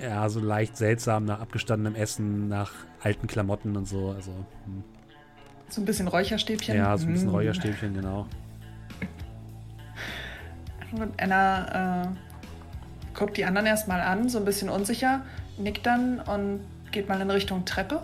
ja, 0.00 0.28
so 0.28 0.40
leicht 0.40 0.76
seltsam 0.76 1.24
nach 1.24 1.40
abgestandenem 1.40 1.94
Essen, 1.94 2.48
nach 2.48 2.72
alten 3.00 3.28
Klamotten 3.28 3.76
und 3.76 3.86
so. 3.86 4.10
Also 4.10 4.32
hm. 4.64 4.82
So 5.68 5.80
ein 5.80 5.84
bisschen 5.86 6.08
Räucherstäbchen. 6.08 6.76
ja, 6.76 6.98
so 6.98 7.06
ein 7.06 7.14
bisschen 7.14 7.28
Mm. 7.28 7.34
Räucherstäbchen, 7.34 7.94
genau. 7.94 8.26
Und 10.92 11.18
Anna 11.18 12.02
äh, 12.02 12.08
guckt 13.14 13.38
die 13.38 13.46
anderen 13.46 13.66
erstmal 13.66 14.02
an, 14.02 14.28
so 14.28 14.36
ein 14.36 14.44
bisschen 14.44 14.68
unsicher, 14.68 15.22
nickt 15.56 15.86
dann 15.86 16.20
und 16.20 16.60
geht 16.92 17.08
mal 17.08 17.20
in 17.20 17.30
Richtung 17.30 17.64
Treppe. 17.64 18.02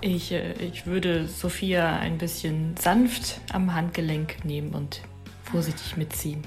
Ich, 0.00 0.32
äh, 0.32 0.52
ich 0.54 0.86
würde 0.86 1.26
Sophia 1.26 1.96
ein 1.98 2.18
bisschen 2.18 2.76
sanft 2.76 3.40
am 3.52 3.74
Handgelenk 3.74 4.44
nehmen 4.44 4.72
und 4.74 5.02
vorsichtig 5.44 5.96
mitziehen. 5.96 6.42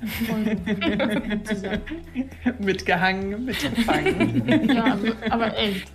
Mitgehangen, 2.58 3.44
mitgefangen. 3.44 4.68
ja, 4.68 4.84
aber, 4.94 5.32
aber 5.32 5.58
echt. 5.58 5.90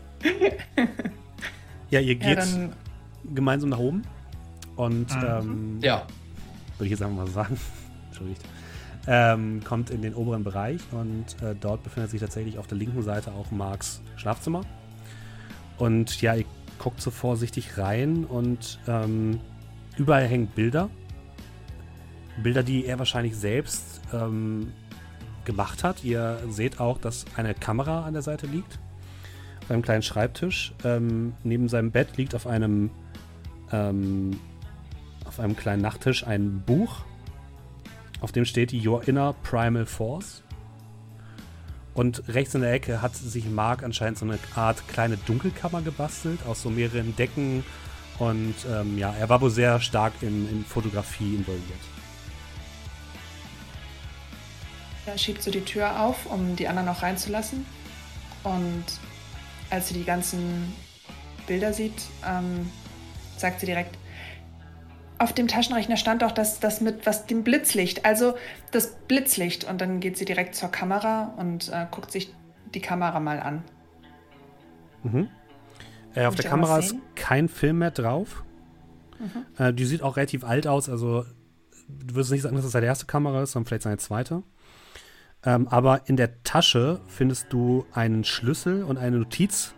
Ja, 1.89 1.99
ihr 1.99 2.13
ja, 2.13 2.13
geht 2.13 2.37
dann 2.37 2.73
gemeinsam 3.35 3.69
nach 3.69 3.77
oben. 3.79 4.03
Und 4.75 5.09
Mhm. 5.15 5.23
ähm, 5.27 5.79
Ja. 5.81 6.07
würde 6.77 6.85
ich 6.85 6.91
jetzt 6.91 7.01
einfach 7.01 7.17
mal 7.17 7.27
sagen. 7.27 7.59
Entschuldigt. 8.09 8.41
Ähm, 9.11 9.63
kommt 9.63 9.89
in 9.89 10.03
den 10.03 10.13
oberen 10.13 10.43
Bereich 10.43 10.81
und 10.91 11.41
äh, 11.41 11.55
dort 11.59 11.83
befindet 11.83 12.11
sich 12.11 12.21
tatsächlich 12.21 12.59
auf 12.59 12.67
der 12.67 12.77
linken 12.77 13.01
Seite 13.01 13.31
auch 13.31 13.49
Marks 13.49 14.01
Schlafzimmer. 14.17 14.61
Und 15.79 16.21
ja, 16.21 16.35
ihr 16.35 16.45
guckt 16.77 17.01
so 17.01 17.09
vorsichtig 17.09 17.79
rein 17.79 18.23
und 18.23 18.77
ähm, 18.87 19.39
überall 19.97 20.27
hängen 20.27 20.45
Bilder. 20.45 20.91
Bilder, 22.43 22.61
die 22.61 22.85
er 22.85 22.99
wahrscheinlich 22.99 23.35
selbst 23.35 23.99
ähm, 24.13 24.73
gemacht 25.43 25.83
hat. 25.83 26.03
Ihr 26.03 26.37
seht 26.49 26.79
auch, 26.79 26.99
dass 26.99 27.25
eine 27.35 27.55
Kamera 27.55 28.05
an 28.05 28.13
der 28.13 28.21
Seite 28.21 28.45
liegt. 28.45 28.77
Auf 29.63 29.71
einem 29.71 29.81
kleinen 29.81 30.03
Schreibtisch. 30.03 30.75
Ähm, 30.83 31.33
neben 31.43 31.67
seinem 31.67 31.89
Bett 31.89 32.15
liegt 32.17 32.35
auf 32.35 32.45
einem 32.45 32.91
ähm, 33.71 34.39
auf 35.25 35.39
einem 35.39 35.55
kleinen 35.55 35.81
Nachttisch 35.81 36.25
ein 36.25 36.61
Buch, 36.65 37.05
auf 38.21 38.31
dem 38.31 38.45
steht 38.45 38.73
Your 38.73 39.07
Inner 39.07 39.33
Primal 39.43 39.85
Force. 39.85 40.43
Und 41.93 42.23
rechts 42.29 42.55
in 42.55 42.61
der 42.61 42.71
Ecke 42.71 43.01
hat 43.01 43.15
sich 43.15 43.49
Mark 43.49 43.83
anscheinend 43.83 44.17
so 44.17 44.25
eine 44.25 44.39
Art 44.55 44.87
kleine 44.87 45.17
Dunkelkammer 45.17 45.81
gebastelt, 45.81 46.39
aus 46.47 46.61
so 46.61 46.69
mehreren 46.69 47.15
Decken. 47.15 47.63
Und 48.19 48.55
ähm, 48.69 48.97
ja, 48.97 49.13
er 49.13 49.29
war 49.29 49.41
wohl 49.41 49.49
sehr 49.49 49.79
stark 49.79 50.13
in, 50.21 50.49
in 50.49 50.63
Fotografie 50.63 51.35
involviert. 51.35 51.79
er 55.09 55.17
schiebt 55.17 55.43
so 55.43 55.51
die 55.51 55.65
Tür 55.65 55.99
auf, 56.01 56.25
um 56.27 56.55
die 56.55 56.67
anderen 56.67 56.89
auch 56.89 57.01
reinzulassen. 57.01 57.65
Und 58.43 58.85
als 59.69 59.89
sie 59.89 59.95
die 59.95 60.05
ganzen 60.05 60.73
Bilder 61.47 61.73
sieht, 61.73 62.01
ähm, 62.25 62.69
sagt 63.37 63.59
sie 63.59 63.65
direkt, 63.65 63.97
auf 65.19 65.33
dem 65.33 65.47
Taschenrechner 65.47 65.97
stand 65.97 66.21
doch 66.21 66.31
das, 66.31 66.59
das 66.59 66.81
mit 66.81 67.05
was 67.05 67.25
dem 67.25 67.43
Blitzlicht, 67.43 68.05
also 68.05 68.35
das 68.71 68.95
Blitzlicht. 69.07 69.65
Und 69.65 69.81
dann 69.81 69.99
geht 69.99 70.17
sie 70.17 70.25
direkt 70.25 70.55
zur 70.55 70.69
Kamera 70.69 71.33
und 71.37 71.69
äh, 71.69 71.85
guckt 71.91 72.11
sich 72.11 72.33
die 72.73 72.79
Kamera 72.79 73.19
mal 73.19 73.39
an. 73.39 73.63
Mhm. 75.03 75.29
Äh, 76.15 76.25
auf 76.25 76.35
der 76.35 76.45
auch 76.45 76.49
Kamera 76.49 76.79
ist 76.79 76.95
kein 77.15 77.49
Film 77.49 77.79
mehr 77.79 77.91
drauf. 77.91 78.43
Äh, 79.57 79.73
die 79.73 79.85
sieht 79.85 80.01
auch 80.01 80.15
relativ 80.15 80.43
alt 80.43 80.65
aus. 80.65 80.89
Also, 80.89 81.25
du 81.87 82.15
würdest 82.15 82.31
nicht 82.31 82.41
sagen, 82.41 82.55
dass 82.55 82.63
das 82.63 82.71
seine 82.71 82.85
erste 82.85 83.05
Kamera 83.05 83.43
ist, 83.43 83.51
sondern 83.51 83.67
vielleicht 83.67 83.83
seine 83.83 83.97
zweite. 83.97 84.43
Ähm, 85.43 85.67
aber 85.67 86.07
in 86.07 86.15
der 86.15 86.43
Tasche 86.43 87.01
findest 87.07 87.51
du 87.51 87.85
einen 87.93 88.23
Schlüssel 88.23 88.83
und 88.83 88.97
eine 88.97 89.17
Notiz. 89.17 89.73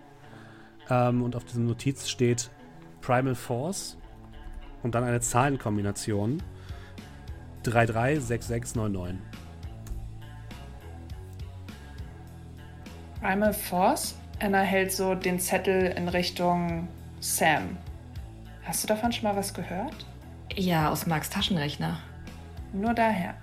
Ähm, 0.89 1.23
und 1.23 1.35
auf 1.35 1.45
diesem 1.45 1.65
Notiz 1.65 2.07
steht 2.09 2.51
Primal 3.01 3.35
Force 3.35 3.97
und 4.83 4.95
dann 4.95 5.03
eine 5.03 5.19
Zahlenkombination 5.19 6.41
336699. 7.63 9.19
Primal 13.21 13.53
Force. 13.53 14.15
Anna 14.39 14.61
hält 14.61 14.91
so 14.91 15.13
den 15.13 15.39
Zettel 15.39 15.85
in 15.95 16.07
Richtung 16.07 16.87
Sam. 17.19 17.77
Hast 18.63 18.83
du 18.83 18.87
davon 18.87 19.11
schon 19.11 19.25
mal 19.25 19.35
was 19.35 19.53
gehört? 19.53 20.05
Ja, 20.55 20.89
aus 20.89 21.05
Marks 21.05 21.29
Taschenrechner. 21.29 21.99
Nur 22.73 22.93
daher. 22.93 23.35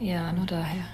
Ja, 0.00 0.32
nur 0.32 0.46
daher. 0.46 0.84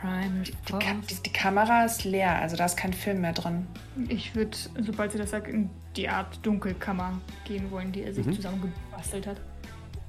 Prime 0.00 0.42
die, 0.42 0.52
die, 0.52 1.22
die, 1.22 1.32
Kamera 1.32 1.84
ist 1.84 2.04
leer, 2.04 2.40
also 2.40 2.56
da 2.56 2.64
ist 2.64 2.76
kein 2.76 2.92
Film 2.92 3.20
mehr 3.20 3.32
drin. 3.32 3.66
Ich 4.08 4.34
würde, 4.34 4.56
sobald 4.80 5.12
sie 5.12 5.18
das 5.18 5.30
sagt, 5.30 5.48
in 5.48 5.70
die 5.96 6.08
Art 6.08 6.38
Dunkelkammer 6.44 7.20
gehen 7.44 7.70
wollen, 7.70 7.92
die 7.92 8.02
er 8.02 8.14
sich 8.14 8.26
mhm. 8.26 8.34
zusammengebastelt 8.34 9.26
hat. 9.26 9.40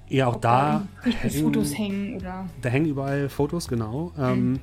Ja, 0.08 0.28
auch 0.28 0.36
Ob 0.36 0.42
da, 0.42 0.88
da 1.04 1.10
hängen, 1.12 1.44
Fotos 1.44 1.78
hängen 1.78 2.16
oder. 2.16 2.48
Da 2.62 2.70
hängen 2.70 2.88
überall 2.88 3.30
Fotos, 3.30 3.68
genau. 3.68 4.12
Mhm. 4.16 4.24
Ähm, 4.24 4.60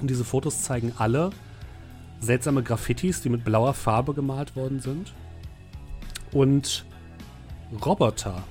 und 0.00 0.08
diese 0.08 0.24
Fotos 0.24 0.62
zeigen 0.62 0.92
alle 0.96 1.30
seltsame 2.20 2.62
Graffitis, 2.62 3.20
die 3.22 3.28
mit 3.28 3.44
blauer 3.44 3.74
Farbe 3.74 4.14
gemalt 4.14 4.56
worden 4.56 4.80
sind. 4.80 5.12
Und 6.32 6.84
Roboter. 7.84 8.42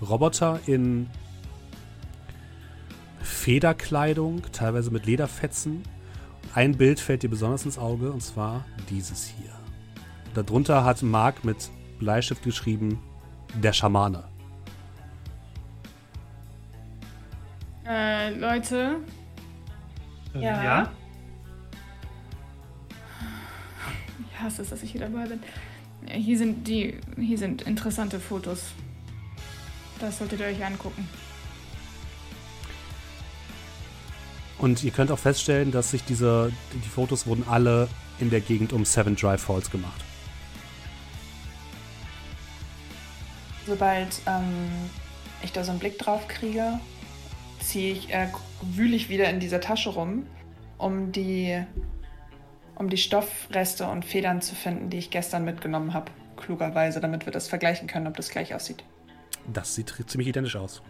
Roboter 0.00 0.60
in 0.66 1.08
Federkleidung, 3.22 4.42
teilweise 4.52 4.90
mit 4.90 5.06
Lederfetzen. 5.06 5.82
Ein 6.54 6.76
Bild 6.76 7.00
fällt 7.00 7.22
dir 7.22 7.30
besonders 7.30 7.64
ins 7.64 7.78
Auge, 7.78 8.10
und 8.10 8.22
zwar 8.22 8.64
dieses 8.88 9.26
hier. 9.26 9.52
Darunter 10.34 10.84
hat 10.84 11.02
Mark 11.02 11.44
mit 11.44 11.70
Bleistift 11.98 12.42
geschrieben, 12.42 13.00
der 13.54 13.72
Schamane. 13.72 14.24
Äh, 17.86 18.30
Leute. 18.34 18.96
Ja. 20.34 20.62
ja? 20.62 20.92
Ich 24.30 24.40
hasse 24.40 24.62
es, 24.62 24.70
dass 24.70 24.82
ich 24.82 24.92
hier 24.92 25.00
dabei 25.00 25.26
bin. 25.26 25.40
Hier 26.06 26.38
sind 26.38 26.66
die, 26.66 26.98
hier 27.16 27.38
sind 27.38 27.62
interessante 27.62 28.20
Fotos. 28.20 28.72
Das 29.98 30.18
solltet 30.18 30.40
ihr 30.40 30.46
euch 30.46 30.64
angucken. 30.64 31.06
Und 34.60 34.84
ihr 34.84 34.90
könnt 34.90 35.10
auch 35.10 35.18
feststellen, 35.18 35.72
dass 35.72 35.90
sich 35.90 36.04
diese, 36.04 36.52
die 36.74 36.88
Fotos 36.88 37.26
wurden 37.26 37.44
alle 37.48 37.88
in 38.18 38.28
der 38.28 38.40
Gegend 38.40 38.74
um 38.74 38.84
Seven 38.84 39.16
Drive 39.16 39.42
Falls 39.42 39.70
gemacht. 39.70 40.04
Sobald 43.66 44.20
ähm, 44.26 44.90
ich 45.42 45.52
da 45.52 45.64
so 45.64 45.70
einen 45.70 45.80
Blick 45.80 45.98
drauf 45.98 46.28
kriege, 46.28 46.78
ziehe 47.60 47.92
ich, 47.92 48.12
äh, 48.12 48.28
wühle 48.60 48.96
ich 48.96 49.08
wieder 49.08 49.30
in 49.30 49.40
dieser 49.40 49.60
Tasche 49.60 49.90
rum, 49.90 50.26
um 50.76 51.10
die, 51.10 51.64
um 52.74 52.90
die 52.90 52.98
Stoffreste 52.98 53.86
und 53.86 54.04
Federn 54.04 54.42
zu 54.42 54.54
finden, 54.54 54.90
die 54.90 54.98
ich 54.98 55.10
gestern 55.10 55.44
mitgenommen 55.44 55.94
habe. 55.94 56.10
Klugerweise, 56.36 57.00
damit 57.00 57.26
wir 57.26 57.32
das 57.32 57.48
vergleichen 57.48 57.86
können, 57.86 58.06
ob 58.06 58.16
das 58.16 58.28
gleich 58.28 58.54
aussieht. 58.54 58.84
Das 59.50 59.74
sieht 59.74 59.94
ziemlich 60.06 60.28
identisch 60.28 60.56
aus. 60.56 60.82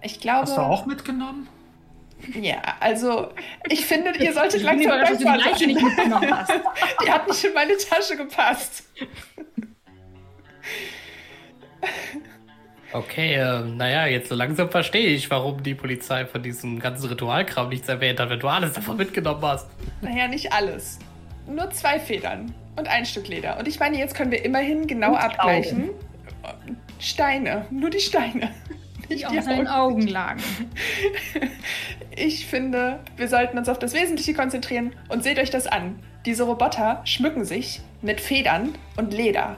Ich 0.00 0.20
glaube. 0.20 0.42
Hast 0.42 0.56
du 0.56 0.60
auch 0.60 0.86
mitgenommen? 0.86 1.48
Ja, 2.40 2.62
also 2.80 3.32
ich 3.68 3.84
finde, 3.84 4.12
ihr 4.18 4.32
solltet 4.32 4.62
langsam 4.62 5.00
dass 5.00 5.10
du 5.10 5.16
die 5.18 5.24
Leiche 5.24 5.66
nicht 5.66 5.82
mitgenommen 5.82 6.30
hast. 6.30 6.52
die 7.04 7.10
hat 7.10 7.28
nicht 7.28 7.44
in 7.44 7.54
meine 7.54 7.76
Tasche 7.76 8.16
gepasst. 8.16 8.84
Okay, 12.92 13.34
äh, 13.34 13.60
naja, 13.62 14.06
jetzt 14.06 14.28
so 14.28 14.34
langsam 14.34 14.70
verstehe 14.70 15.08
ich, 15.08 15.30
warum 15.30 15.62
die 15.62 15.74
Polizei 15.74 16.26
von 16.26 16.42
diesem 16.42 16.78
ganzen 16.78 17.08
Ritualkram 17.08 17.70
nichts 17.70 17.88
erwähnt 17.88 18.20
hat, 18.20 18.28
wenn 18.28 18.40
du 18.40 18.48
alles 18.48 18.74
davon 18.74 18.98
mitgenommen 18.98 19.42
hast. 19.42 19.68
Naja, 20.02 20.28
nicht 20.28 20.52
alles. 20.52 20.98
Nur 21.48 21.70
zwei 21.70 21.98
Federn 21.98 22.54
und 22.76 22.88
ein 22.88 23.06
Stück 23.06 23.28
Leder. 23.28 23.58
Und 23.58 23.66
ich 23.66 23.80
meine, 23.80 23.98
jetzt 23.98 24.14
können 24.14 24.30
wir 24.30 24.44
immerhin 24.44 24.86
genau 24.86 25.12
und 25.12 25.18
abgleichen. 25.18 25.90
Steine, 26.98 27.66
nur 27.70 27.90
die 27.90 28.00
Steine 28.00 28.50
die 29.16 29.26
auf 29.26 29.44
seinen 29.44 29.68
Augen 29.68 30.06
lagen. 30.06 30.42
Ich 32.14 32.46
finde, 32.46 33.00
wir 33.16 33.26
sollten 33.26 33.56
uns 33.56 33.70
auf 33.70 33.78
das 33.78 33.94
Wesentliche 33.94 34.34
konzentrieren 34.34 34.92
und 35.08 35.24
seht 35.24 35.38
euch 35.38 35.48
das 35.48 35.66
an. 35.66 35.98
Diese 36.26 36.42
Roboter 36.42 37.00
schmücken 37.04 37.46
sich 37.46 37.80
mit 38.02 38.20
Federn 38.20 38.74
und 38.98 39.14
Leder. 39.14 39.56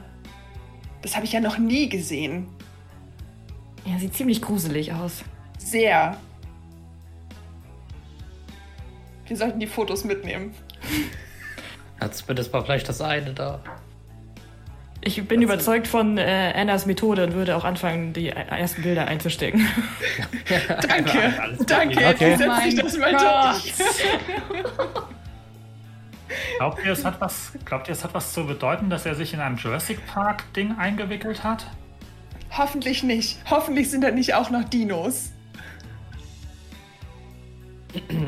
Das 1.03 1.17
habe 1.17 1.27
ich 1.27 1.33
ja 1.33 1.41
noch 1.41 1.59
nie 1.59 1.89
gesehen. 1.89 2.47
Ja, 3.85 3.99
sieht 3.99 4.15
ziemlich 4.15 4.41
gruselig 4.41 4.93
aus. 4.93 5.25
Sehr. 5.59 6.17
Wir 9.27 9.37
sollten 9.37 9.59
die 9.59 9.67
Fotos 9.67 10.05
mitnehmen. 10.05 10.55
Hat 12.01 12.15
zumindest 12.15 12.53
mal 12.53 12.65
vielleicht 12.65 12.89
das 12.89 13.01
eine 13.01 13.35
da. 13.35 13.63
Ich 15.07 15.23
bin 15.29 15.41
also, 15.41 15.53
überzeugt 15.53 15.87
von 15.87 16.17
äh, 16.17 16.53
Annas 16.57 16.87
Methode 16.87 17.25
und 17.25 17.35
würde 17.35 17.57
auch 17.57 17.65
anfangen, 17.65 18.15
die 18.15 18.31
ersten 18.31 18.83
Bilder 18.83 19.07
einzustecken. 19.07 19.67
danke, 20.89 21.57
danke. 21.67 22.07
Okay. 22.09 22.37
Setz 22.37 22.63
dich 22.65 22.75
das 22.77 22.97
mal 22.97 23.13
durch. 23.53 23.75
Glaubt 26.57 26.85
ihr, 26.85 26.93
es 26.93 27.05
hat 27.05 27.21
was, 27.21 27.53
glaubt 27.67 27.89
ihr, 27.89 27.93
es 27.93 28.03
hat 28.03 28.15
was 28.15 28.33
zu 28.33 28.47
bedeuten, 28.47 28.89
dass 28.89 29.05
er 29.05 29.15
sich 29.15 29.35
in 29.35 29.41
einem 29.41 29.57
Jurassic 29.57 30.05
Park 30.07 30.53
Ding 30.55 30.79
eingewickelt 30.79 31.45
hat? 31.45 31.67
Hoffentlich 32.51 33.03
nicht. 33.03 33.39
Hoffentlich 33.51 33.91
sind 33.91 34.03
da 34.03 34.11
nicht 34.11 34.35
auch 34.35 34.49
noch 34.49 34.65
Dinos. 34.65 35.33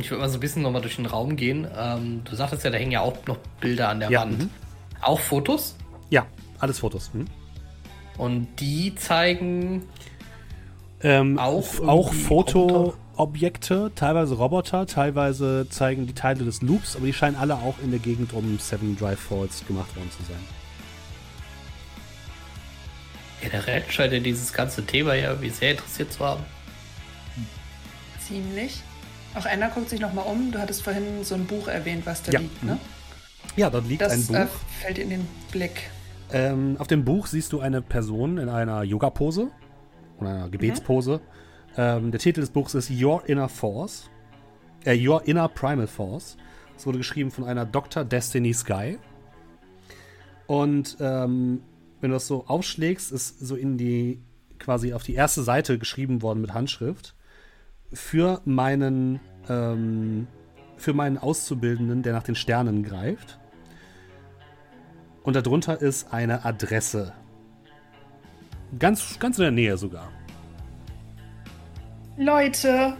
Ich 0.00 0.10
würde 0.10 0.20
mal 0.20 0.28
so 0.28 0.36
ein 0.36 0.40
bisschen 0.40 0.62
nochmal 0.62 0.82
durch 0.82 0.96
den 0.96 1.06
Raum 1.06 1.36
gehen. 1.36 1.66
Ähm, 1.76 2.22
du 2.24 2.36
sagtest 2.36 2.64
ja, 2.64 2.70
da 2.70 2.76
hängen 2.76 2.92
ja 2.92 3.00
auch 3.00 3.16
noch 3.26 3.38
Bilder 3.60 3.88
an 3.88 4.00
der 4.00 4.10
ja. 4.10 4.20
Wand. 4.20 4.38
Mhm. 4.38 4.50
Auch 5.00 5.20
Fotos? 5.20 5.76
Ja. 6.10 6.26
Alles 6.58 6.78
Fotos. 6.78 7.10
Hm? 7.12 7.26
Und 8.18 8.48
die 8.60 8.94
zeigen 8.94 9.82
ähm, 11.02 11.38
auch, 11.38 11.80
auch 11.86 12.12
Fotoobjekte, 12.12 13.92
teilweise 13.94 14.34
Roboter, 14.34 14.86
teilweise 14.86 15.66
zeigen 15.68 16.06
die 16.06 16.14
Teile 16.14 16.44
des 16.44 16.62
Loops, 16.62 16.96
aber 16.96 17.06
die 17.06 17.12
scheinen 17.12 17.36
alle 17.36 17.56
auch 17.56 17.74
in 17.82 17.90
der 17.90 18.00
Gegend 18.00 18.32
um 18.32 18.58
Seven 18.58 18.96
Drive 18.96 19.20
Falls 19.20 19.66
gemacht 19.66 19.94
worden 19.94 20.10
zu 20.10 20.22
sein. 20.24 20.40
Generell 23.42 23.84
scheint 23.88 24.14
er 24.14 24.20
dieses 24.20 24.52
ganze 24.52 24.84
Thema 24.84 25.14
ja 25.14 25.30
irgendwie 25.30 25.50
sehr 25.50 25.72
interessiert 25.72 26.12
zu 26.12 26.24
haben. 26.24 26.42
Ziemlich. 28.26 28.82
Auch 29.34 29.44
Anna 29.44 29.68
guckt 29.68 29.90
sich 29.90 30.00
nochmal 30.00 30.24
um. 30.26 30.50
Du 30.50 30.58
hattest 30.58 30.82
vorhin 30.82 31.22
so 31.22 31.34
ein 31.34 31.44
Buch 31.44 31.68
erwähnt, 31.68 32.06
was 32.06 32.22
da 32.22 32.32
ja. 32.32 32.40
liegt, 32.40 32.62
ne? 32.64 32.78
Ja, 33.54 33.68
dort 33.70 33.86
liegt 33.86 34.00
das, 34.00 34.12
ein 34.12 34.26
Buch. 34.26 34.34
Das 34.34 34.48
äh, 34.48 34.82
fällt 34.82 34.98
in 34.98 35.10
den 35.10 35.28
Blick. 35.52 35.90
Ähm, 36.32 36.76
auf 36.78 36.86
dem 36.86 37.04
Buch 37.04 37.26
siehst 37.26 37.52
du 37.52 37.60
eine 37.60 37.82
Person 37.82 38.38
in 38.38 38.48
einer 38.48 38.82
Yoga-Pose 38.82 39.50
oder 40.18 40.30
einer 40.30 40.48
Gebetspose. 40.48 41.18
Mhm. 41.18 41.20
Ähm, 41.76 42.10
der 42.10 42.20
Titel 42.20 42.40
des 42.40 42.50
Buchs 42.50 42.74
ist 42.74 42.90
Your 42.90 43.28
Inner 43.28 43.48
Force. 43.48 44.10
Äh, 44.84 44.96
Your 45.06 45.26
Inner 45.26 45.48
Primal 45.48 45.86
Force. 45.86 46.36
Es 46.76 46.86
wurde 46.86 46.98
geschrieben 46.98 47.30
von 47.30 47.44
einer 47.44 47.64
Dr. 47.64 48.04
Destiny 48.04 48.52
Sky. 48.52 48.98
Und 50.46 50.96
ähm, 51.00 51.62
wenn 52.00 52.10
du 52.10 52.16
das 52.16 52.26
so 52.26 52.44
aufschlägst, 52.46 53.12
ist 53.12 53.40
so 53.40 53.56
in 53.56 53.78
die 53.78 54.20
quasi 54.58 54.92
auf 54.92 55.02
die 55.02 55.14
erste 55.14 55.42
Seite 55.42 55.78
geschrieben 55.78 56.22
worden 56.22 56.40
mit 56.40 56.54
Handschrift 56.54 57.14
für 57.92 58.40
meinen 58.44 59.20
ähm, 59.48 60.26
für 60.76 60.92
meinen 60.92 61.18
Auszubildenden, 61.18 62.02
der 62.02 62.12
nach 62.12 62.22
den 62.22 62.34
Sternen 62.34 62.82
greift. 62.82 63.38
Und 65.26 65.34
darunter 65.34 65.82
ist 65.82 66.14
eine 66.14 66.44
Adresse. 66.44 67.12
Ganz, 68.78 69.18
ganz 69.18 69.38
in 69.38 69.42
der 69.42 69.50
Nähe 69.50 69.76
sogar. 69.76 70.08
Leute, 72.16 72.96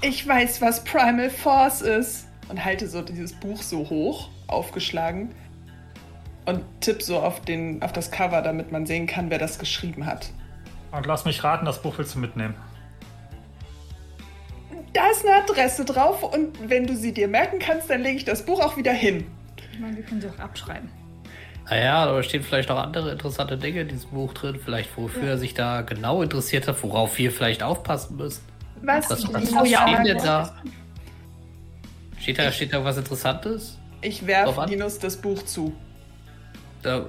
ich 0.00 0.26
weiß, 0.26 0.62
was 0.62 0.82
Primal 0.82 1.28
Force 1.28 1.82
ist. 1.82 2.26
Und 2.48 2.64
halte 2.64 2.88
so 2.88 3.02
dieses 3.02 3.34
Buch 3.34 3.60
so 3.60 3.90
hoch, 3.90 4.30
aufgeschlagen. 4.46 5.34
Und 6.46 6.64
tipp 6.80 7.02
so 7.02 7.18
auf, 7.18 7.42
den, 7.42 7.82
auf 7.82 7.92
das 7.92 8.10
Cover, 8.10 8.40
damit 8.40 8.72
man 8.72 8.86
sehen 8.86 9.06
kann, 9.06 9.28
wer 9.28 9.38
das 9.38 9.58
geschrieben 9.58 10.06
hat. 10.06 10.30
Und 10.90 11.04
lass 11.04 11.26
mich 11.26 11.44
raten, 11.44 11.66
das 11.66 11.82
Buch 11.82 11.98
willst 11.98 12.14
du 12.14 12.18
mitnehmen. 12.18 12.54
Da 14.94 15.10
ist 15.10 15.26
eine 15.26 15.36
Adresse 15.36 15.84
drauf 15.84 16.22
und 16.22 16.70
wenn 16.70 16.86
du 16.86 16.96
sie 16.96 17.12
dir 17.12 17.28
merken 17.28 17.58
kannst, 17.58 17.90
dann 17.90 18.00
lege 18.00 18.16
ich 18.16 18.24
das 18.24 18.44
Buch 18.44 18.60
auch 18.60 18.78
wieder 18.78 18.92
hin. 18.92 19.26
Ich 19.70 19.78
meine, 19.78 19.96
wir 19.96 20.02
können 20.02 20.20
sie 20.22 20.28
auch 20.28 20.38
abschreiben. 20.38 20.88
Naja, 21.68 22.06
da 22.06 22.22
stehen 22.22 22.42
vielleicht 22.42 22.68
noch 22.68 22.78
andere 22.78 23.12
interessante 23.12 23.56
Dinge 23.56 23.82
in 23.82 23.88
diesem 23.88 24.10
Buch 24.10 24.34
drin, 24.34 24.58
vielleicht 24.62 24.96
wofür 24.96 25.22
ja. 25.22 25.28
er 25.30 25.38
sich 25.38 25.54
da 25.54 25.82
genau 25.82 26.22
interessiert 26.22 26.68
hat, 26.68 26.82
worauf 26.82 27.16
wir 27.18 27.30
vielleicht 27.30 27.62
aufpassen 27.62 28.16
müssen. 28.16 28.42
Was? 28.82 29.08
Was, 29.08 29.32
was, 29.32 29.54
was 29.54 29.68
steht 29.68 30.06
denn 30.06 30.18
da? 30.18 30.54
Steht 32.18 32.38
da, 32.38 32.52
steht 32.52 32.72
da 32.72 32.84
was 32.84 32.96
Interessantes? 32.96 33.78
Ich 34.00 34.26
werfe 34.26 34.64
Linus 34.68 34.98
das 34.98 35.16
Buch 35.16 35.42
zu. 35.44 35.72
Da, 36.82 37.06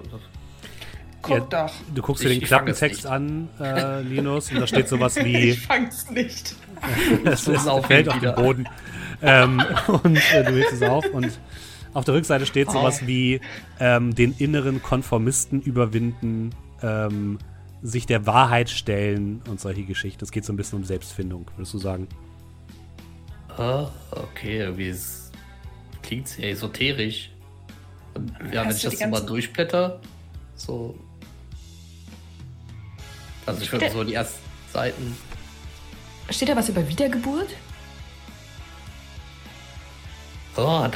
Guck 1.24 1.38
ja, 1.38 1.40
doch. 1.40 1.74
Du 1.96 2.02
guckst 2.02 2.24
dir 2.24 2.30
den 2.30 2.42
Klappentext 2.42 3.06
an, 3.06 3.48
äh, 3.60 4.02
Linus, 4.02 4.52
und 4.52 4.60
da 4.60 4.68
steht 4.68 4.90
sowas 4.90 5.16
wie. 5.24 5.52
Ich 5.52 5.62
fang's 5.62 6.10
nicht. 6.10 6.54
es, 7.24 7.48
es 7.48 7.62
fällt 7.88 8.10
auf 8.10 8.20
den 8.20 8.36
Boden. 8.36 8.70
ähm, 9.22 9.64
und 9.88 10.18
äh, 10.34 10.44
du 10.44 10.58
hebst 10.58 10.74
es 10.74 10.82
auf 10.82 11.06
und 11.14 11.40
auf 11.94 12.06
der 12.06 12.14
Rückseite 12.16 12.46
steht 12.46 12.72
sowas 12.72 13.02
oh. 13.04 13.08
wie 13.08 13.42
ähm, 13.80 14.16
den 14.16 14.34
inneren 14.38 14.82
Konformisten 14.82 15.62
überwinden, 15.62 16.52
ähm, 16.82 17.38
sich 17.82 18.06
der 18.06 18.26
Wahrheit 18.26 18.70
stellen 18.70 19.42
und 19.50 19.60
solche 19.60 19.84
Geschichten. 19.84 20.24
Es 20.24 20.32
geht 20.32 20.46
so 20.46 20.54
ein 20.54 20.58
bisschen 20.58 20.80
um 20.80 20.86
Selbstfindung, 20.86 21.50
würdest 21.56 21.74
du 21.74 21.78
sagen? 21.78 22.08
Ah, 23.58 23.88
okay, 24.12 24.60
irgendwie 24.60 24.88
ist, 24.88 25.32
klingt 26.02 26.28
sehr 26.28 26.52
esoterisch. 26.52 27.30
Und, 28.14 28.32
ja, 28.52 28.64
wenn 28.64 28.76
ich 28.76 28.82
das 28.82 28.98
so 28.98 29.08
mal 29.08 29.20
durchblätter, 29.20 30.00
so. 30.56 30.96
Also 33.46 33.62
ich 33.62 33.72
würde 33.72 33.92
so 33.92 34.04
die 34.04 34.14
ersten 34.14 34.40
Seiten. 34.72 35.18
Steht 36.30 36.50
da 36.50 36.56
was 36.56 36.70
über 36.70 36.88
Wiedergeburt? 36.88 37.50
Oh, 40.56 40.80
hat, 40.80 40.96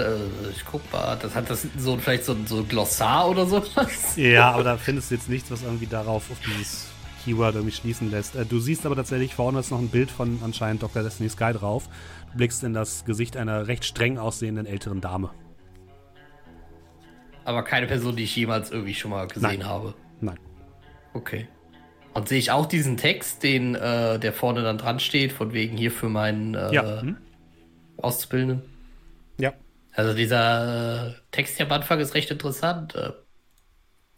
ich 0.52 0.64
guck 0.66 0.92
mal, 0.94 1.18
das 1.20 1.34
hat 1.34 1.50
das 1.50 1.66
so 1.78 1.98
vielleicht 1.98 2.26
so, 2.26 2.36
so 2.46 2.58
ein 2.58 2.68
Glossar 2.68 3.28
oder 3.30 3.46
sowas. 3.48 4.16
Ja, 4.16 4.52
aber 4.52 4.64
da 4.64 4.78
findest 4.78 5.10
du 5.10 5.16
jetzt 5.16 5.30
nichts, 5.30 5.50
was 5.50 5.64
irgendwie 5.64 5.88
darauf 5.88 6.30
auf 6.30 6.38
dieses 6.46 6.90
Keyword 7.26 7.56
irgendwie 7.56 7.76
schließen 7.76 8.12
lässt. 8.12 8.36
Äh, 8.36 8.46
du 8.46 8.60
siehst 8.60 8.86
aber 8.86 8.96
tatsächlich 8.96 9.34
vorne 9.34 9.60
ist 9.60 9.72
noch 9.72 9.80
ein 9.80 9.90
Bild 9.90 10.12
von 10.12 10.40
anscheinend 10.44 10.84
Dr. 10.84 11.02
Destiny 11.04 11.30
Sky 11.30 11.54
drauf. 11.54 11.90
Du 12.32 12.38
blickst 12.38 12.64
in 12.64 12.74
das 12.74 13.04
Gesicht 13.06 13.36
einer 13.36 13.68
recht 13.68 13.84
streng 13.84 14.18
aussehenden 14.20 14.66
älteren 14.68 15.02
Dame. 15.02 15.32
Aber 17.44 17.64
keine 17.64 17.88
Person, 17.88 18.16
die 18.16 18.24
ich 18.24 18.36
jemals 18.36 18.72
irgendwie 18.72 18.94
schon 18.94 19.12
mal 19.12 19.28
gesehen 19.28 19.42
Nein. 19.42 19.66
habe. 19.66 19.94
Nein. 20.22 20.40
Okay. 21.14 21.48
Und 22.14 22.28
sehe 22.28 22.40
ich 22.40 22.52
auch 22.52 22.66
diesen 22.66 22.98
Text, 22.98 23.42
den 23.44 23.76
äh, 23.76 24.20
der 24.20 24.34
vorne 24.34 24.64
dann 24.64 24.78
dran 24.78 25.00
steht, 25.00 25.32
von 25.32 25.54
wegen 25.54 25.78
hier 25.78 25.92
für 25.92 26.10
meinen 26.10 26.56
äh, 26.56 26.74
Ja. 26.74 27.02
Hm? 27.02 27.18
Auszubildenden? 27.98 28.62
Also 29.98 30.14
dieser 30.14 31.08
äh, 31.08 31.14
Text 31.32 31.58
hier 31.58 31.66
am 31.66 31.72
Anfang 31.72 32.00
ist 32.00 32.14
recht 32.14 32.30
interessant. 32.30 32.94
Äh, 32.94 33.14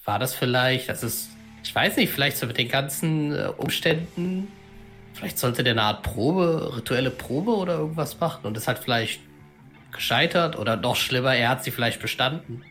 war 0.03 0.19
das 0.19 0.35
vielleicht, 0.35 0.89
das 0.89 1.03
ist, 1.03 1.29
ich 1.63 1.73
weiß 1.73 1.95
nicht, 1.95 2.11
vielleicht 2.11 2.35
so 2.35 2.47
mit 2.47 2.57
den 2.57 2.67
ganzen 2.67 3.33
äh, 3.33 3.47
Umständen, 3.55 4.49
vielleicht 5.13 5.39
sollte 5.39 5.63
der 5.63 5.71
eine 5.71 5.83
Art 5.83 6.03
Probe, 6.03 6.75
rituelle 6.75 7.11
Probe 7.11 7.55
oder 7.55 7.75
irgendwas 7.75 8.19
machen 8.19 8.45
und 8.45 8.57
es 8.57 8.67
hat 8.67 8.79
vielleicht 8.79 9.21
gescheitert 9.93 10.57
oder 10.57 10.75
noch 10.75 10.97
schlimmer, 10.97 11.33
er 11.33 11.47
hat 11.47 11.63
sie 11.63 11.71
vielleicht 11.71 12.01
bestanden. 12.01 12.61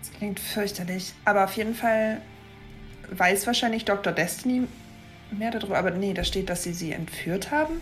Das 0.00 0.12
klingt 0.12 0.40
fürchterlich. 0.40 1.14
Aber 1.24 1.44
auf 1.44 1.56
jeden 1.56 1.74
Fall 1.74 2.20
weiß 3.12 3.46
wahrscheinlich 3.46 3.86
Dr. 3.86 4.12
Destiny 4.12 4.66
mehr 5.30 5.52
darüber. 5.52 5.78
Aber 5.78 5.90
nee, 5.90 6.12
da 6.12 6.22
steht, 6.22 6.50
dass 6.50 6.64
sie 6.64 6.74
sie 6.74 6.92
entführt 6.92 7.50
haben. 7.50 7.80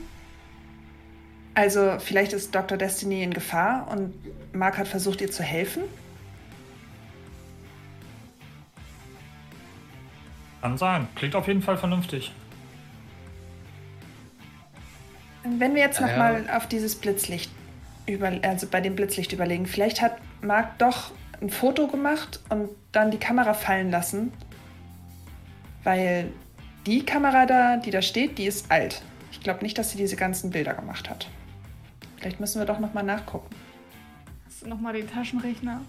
Also 1.58 1.96
vielleicht 1.98 2.32
ist 2.34 2.54
Dr. 2.54 2.78
Destiny 2.78 3.24
in 3.24 3.34
Gefahr 3.34 3.88
und 3.90 4.14
Mark 4.54 4.78
hat 4.78 4.86
versucht, 4.86 5.20
ihr 5.20 5.28
zu 5.28 5.42
helfen. 5.42 5.82
Kann 10.62 10.78
sein. 10.78 11.08
Klingt 11.16 11.34
auf 11.34 11.48
jeden 11.48 11.60
Fall 11.60 11.76
vernünftig. 11.76 12.30
Wenn 15.42 15.74
wir 15.74 15.82
jetzt 15.82 15.98
Ja, 15.98 16.06
nochmal 16.06 16.48
auf 16.56 16.68
dieses 16.68 16.94
Blitzlicht, 16.94 17.50
über, 18.06 18.30
also 18.42 18.68
bei 18.68 18.80
dem 18.80 18.94
Blitzlicht 18.94 19.32
überlegen, 19.32 19.66
vielleicht 19.66 20.00
hat 20.00 20.16
Mark 20.40 20.78
doch 20.78 21.10
ein 21.40 21.50
Foto 21.50 21.88
gemacht 21.88 22.38
und 22.50 22.68
dann 22.92 23.10
die 23.10 23.18
Kamera 23.18 23.52
fallen 23.52 23.90
lassen, 23.90 24.32
weil 25.82 26.30
die 26.86 27.04
Kamera 27.04 27.46
da, 27.46 27.78
die 27.78 27.90
da 27.90 28.00
steht, 28.00 28.38
die 28.38 28.46
ist 28.46 28.70
alt. 28.70 29.02
Ich 29.32 29.40
glaube 29.40 29.64
nicht, 29.64 29.76
dass 29.76 29.90
sie 29.90 29.98
diese 29.98 30.14
ganzen 30.14 30.50
Bilder 30.50 30.74
gemacht 30.74 31.10
hat. 31.10 31.26
Vielleicht 32.18 32.40
müssen 32.40 32.58
wir 32.60 32.66
doch 32.66 32.78
nochmal 32.80 33.04
nachgucken. 33.04 33.54
Hast 34.46 34.62
du 34.62 34.68
nochmal 34.68 34.92
den 34.94 35.08
Taschenrechner? 35.08 35.80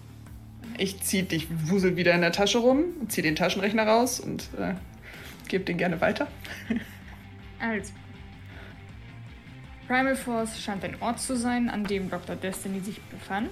Ich 0.78 1.00
zieh 1.02 1.22
dich 1.22 1.48
wusel 1.68 1.96
wieder 1.96 2.14
in 2.14 2.20
der 2.20 2.32
Tasche 2.32 2.58
rum, 2.58 2.84
zieh 3.08 3.22
den 3.22 3.34
Taschenrechner 3.36 3.84
raus 3.86 4.20
und 4.20 4.48
äh, 4.58 4.74
gebe 5.48 5.64
den 5.64 5.76
gerne 5.78 6.00
weiter. 6.00 6.28
Also. 7.62 7.92
Primal 9.86 10.16
Force 10.16 10.58
scheint 10.62 10.82
ein 10.82 10.96
Ort 11.02 11.20
zu 11.20 11.36
sein, 11.36 11.68
an 11.68 11.84
dem 11.84 12.08
Dr. 12.08 12.34
Destiny 12.34 12.80
sich 12.80 12.98
befand. 13.02 13.50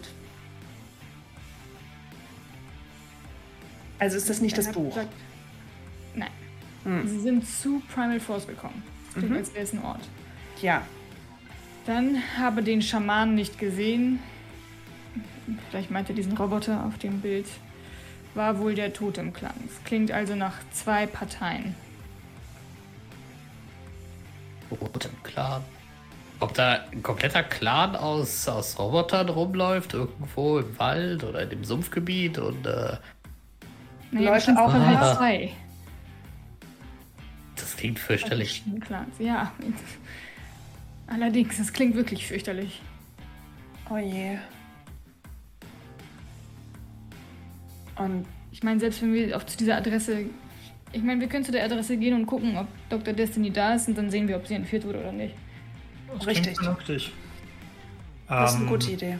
Also 3.99 4.17
ist 4.17 4.31
das 4.31 4.41
nicht 4.41 4.57
das 4.57 4.73
Buch. 4.73 4.95
gesagt- 4.95 5.13
Nein. 6.15 6.31
Hm. 6.85 7.07
Sie 7.07 7.21
sind 7.21 7.47
zu 7.47 7.83
Primal 7.93 8.19
Force 8.21 8.47
gekommen. 8.47 8.83
Das 9.09 9.15
klingt, 9.17 9.31
Mhm. 9.31 9.37
als 9.37 9.53
wäre 9.53 9.65
es 9.65 9.73
ein 9.75 9.83
Ort. 9.85 10.01
Ja, 10.63 10.83
Dann 11.89 12.23
habe 12.39 12.63
den 12.63 12.83
Schamanen 12.83 13.35
nicht 13.35 13.59
gesehen. 13.59 14.19
Vielleicht 15.71 15.91
meinte 15.91 16.13
diesen 16.13 16.37
Roboter 16.37 16.85
auf 16.85 16.99
dem 16.99 17.23
Bild. 17.23 17.47
War 18.35 18.59
wohl 18.59 18.75
der 18.75 18.93
Tod 18.93 19.17
im 19.17 19.33
Clan. 19.33 19.55
Es 19.67 19.83
klingt 19.85 20.11
also 20.13 20.35
nach 20.35 20.53
zwei 20.71 21.07
Parteien. 21.07 21.75
Rot 24.71 25.07
im 25.07 25.23
Clan. 25.23 25.63
Ob 26.41 26.53
da 26.53 26.85
ein 26.93 27.03
kompletter 27.03 27.43
Clan 27.43 27.97
aus, 27.97 28.47
aus 28.47 28.79
Robotern 28.79 29.31
rumläuft, 29.31 29.95
irgendwo 29.95 30.59
im 30.59 30.79
Wald 30.79 31.25
oder 31.25 31.41
in 31.41 31.49
dem 31.49 31.65
Sumpfgebiet 31.65 32.37
und 32.37 32.67
äh, 32.67 32.99
Naja, 34.11 34.35
Leute 34.35 34.59
auch 34.61 34.75
im 34.75 34.87
halt 34.87 35.01
Haus? 35.01 35.17
zwei. 35.17 35.53
das 37.57 37.77
klingt 37.77 37.99
fürchterlich. 37.99 38.63
Ja. 39.19 39.53
Allerdings, 41.09 41.59
es 41.59 41.73
klingt 41.73 41.95
wirklich 41.95 42.27
fürchterlich. 42.27 42.81
oh 43.91 43.97
je. 43.97 44.39
Und 47.97 48.27
Ich 48.51 48.63
meine, 48.63 48.81
selbst 48.81 49.03
wenn 49.03 49.13
wir 49.15 49.37
auf 49.37 49.47
zu 49.47 49.57
dieser 49.57 49.77
Adresse. 49.77 50.27
Ich 50.93 51.03
meine, 51.03 51.21
wir 51.21 51.29
können 51.29 51.45
zu 51.45 51.53
der 51.53 51.65
Adresse 51.65 51.97
gehen 51.99 52.15
und 52.15 52.27
gucken, 52.27 52.57
ob 52.57 52.67
Dr. 52.89 53.13
Destiny 53.13 53.51
da 53.51 53.75
ist 53.75 53.89
und 53.89 53.99
dann 53.99 54.11
sehen 54.11 54.27
wir, 54.27 54.37
ob 54.37 54.47
sie 54.47 54.55
entführt 54.55 54.87
wurde 54.87 55.01
oder 55.01 55.13
nicht. 55.13 55.35
Das 56.17 56.27
Richtig. 56.27 56.57
Vernünftig. 56.57 57.13
das 58.27 58.51
ist 58.53 58.57
eine 58.57 58.65
Ähm, 58.65 58.71
gute 58.71 58.91
Idee. 58.93 59.19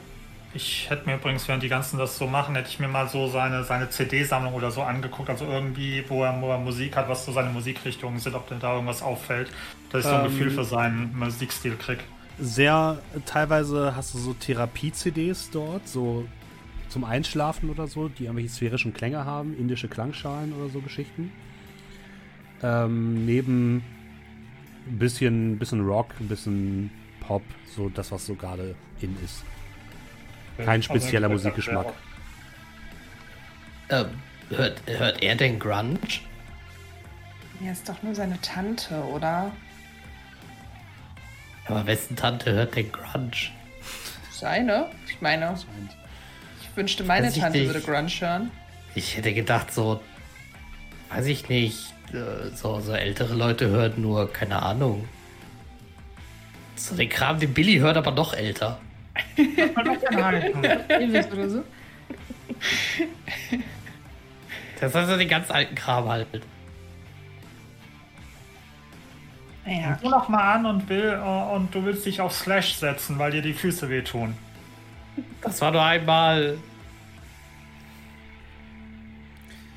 Ich 0.55 0.89
hätte 0.89 1.07
mir 1.07 1.17
übrigens, 1.17 1.47
während 1.47 1.63
die 1.63 1.69
ganzen 1.69 1.99
das 1.99 2.17
so 2.17 2.27
machen, 2.27 2.55
hätte 2.55 2.71
ich 2.71 2.81
mir 2.81 2.89
mal 2.89 3.07
so 3.07 3.29
seine, 3.29 3.65
seine 3.65 3.91
CD-Sammlung 3.91 4.55
oder 4.55 4.71
so 4.71 4.81
angeguckt. 4.83 5.29
Also 5.29 5.45
irgendwie, 5.45 6.03
wo 6.09 6.25
er, 6.25 6.41
wo 6.41 6.49
er 6.51 6.59
Musik 6.59 6.97
hat, 6.97 7.07
was 7.09 7.27
so 7.27 7.33
seine 7.33 7.51
Musikrichtungen 7.51 8.19
sind, 8.19 8.35
ob 8.35 8.49
denn 8.49 8.59
da 8.59 8.73
irgendwas 8.73 9.03
auffällt. 9.03 9.51
Dass 9.91 10.05
ich 10.05 10.11
so 10.11 10.15
ein 10.17 10.27
Ähm, 10.27 10.31
Gefühl 10.33 10.51
für 10.51 10.65
seinen 10.65 11.19
Musikstil 11.19 11.77
krieg. 11.77 11.99
Sehr, 12.41 12.99
teilweise 13.27 13.97
hast 13.97 14.15
du 14.15 14.19
so 14.19 14.33
Therapie-CDs 14.33 15.51
dort, 15.51 15.89
so 15.89 16.27
zum 16.89 17.05
Einschlafen 17.05 17.69
oder 17.71 17.87
so, 17.87 18.09
die 18.09 18.25
irgendwelche 18.25 18.51
sphärischen 18.51 18.95
Klänge 18.95 19.25
haben, 19.25 19.57
indische 19.59 19.89
Klangschalen 19.89 20.53
oder 20.53 20.69
so 20.69 20.81
Geschichten. 20.81 21.33
Ähm, 22.63 23.27
neben 23.27 23.83
ein 24.87 24.99
bisschen, 24.99 25.59
bisschen 25.59 25.85
Rock, 25.87 26.15
ein 26.21 26.29
bisschen 26.29 26.91
Pop, 27.21 27.43
so 27.75 27.89
das, 27.89 28.11
was 28.13 28.25
so 28.27 28.35
gerade 28.35 28.75
in 29.01 29.17
ist. 29.25 29.43
Kein 30.65 30.83
spezieller 30.83 31.29
Musikgeschmack. 31.29 31.93
Ähm, 33.91 34.07
hört, 34.51 34.83
hört 34.87 35.23
er 35.23 35.37
denn 35.37 35.59
Grunge? 35.59 35.99
Ja, 37.61 37.73
ist 37.73 37.89
doch 37.89 38.03
nur 38.03 38.15
seine 38.15 38.41
Tante, 38.41 38.95
oder? 39.05 39.53
Aber 41.69 41.87
wessen 41.87 42.17
Tante 42.17 42.53
hört 42.53 42.75
denn 42.77 42.91
Grunge? 42.91 43.31
Seine? 44.33 44.87
Ich 45.09 45.21
meine, 45.21 45.55
ich 46.63 46.77
wünschte, 46.77 47.05
meine 47.05 47.27
Weiß 47.27 47.37
ich 47.37 47.43
Tante 47.43 47.59
nicht. 47.59 47.67
würde 47.69 47.81
Grunge 47.81 48.09
hören. 48.09 48.51
Ich 48.95 49.17
hätte 49.17 49.35
gedacht, 49.35 49.73
so, 49.73 50.01
weiß 51.11 51.27
ich 51.27 51.49
nicht, 51.49 51.93
äh, 52.13 52.49
so, 52.57 52.81
so 52.81 52.93
ältere 52.93 53.35
Leute 53.35 53.69
hören 53.69 53.95
nur, 54.01 54.33
keine 54.33 54.63
Ahnung. 54.63 55.07
So 56.77 56.97
den 56.97 57.09
Kram, 57.09 57.39
den 57.39 57.53
Billy 57.53 57.79
hört, 57.79 57.97
aber 57.97 58.13
noch 58.13 58.33
älter. 58.33 58.81
Elvis 59.37 61.27
oder 61.33 61.51
so. 61.51 61.65
Das 64.81 64.91
ist 64.91 64.97
also 64.97 65.17
den 65.17 65.29
ganz 65.29 65.51
alten 65.51 65.75
Kram 65.75 66.09
halt. 66.09 66.29
Naja, 69.69 69.99
Du 70.03 70.09
noch 70.09 70.29
mal 70.29 70.55
an 70.55 70.67
und, 70.67 70.89
will, 70.89 71.21
äh, 71.23 71.55
und 71.55 71.75
du 71.75 71.85
willst 71.85 72.07
dich 72.07 72.21
auf 72.21 72.33
Slash 72.33 72.75
setzen, 72.77 73.19
weil 73.19 73.33
dir 73.33 73.43
die 73.43 73.53
Füße 73.53 73.89
wehtun. 73.91 74.35
Das 75.43 75.61
war 75.61 75.71
nur 75.71 75.83
einmal. 75.83 76.57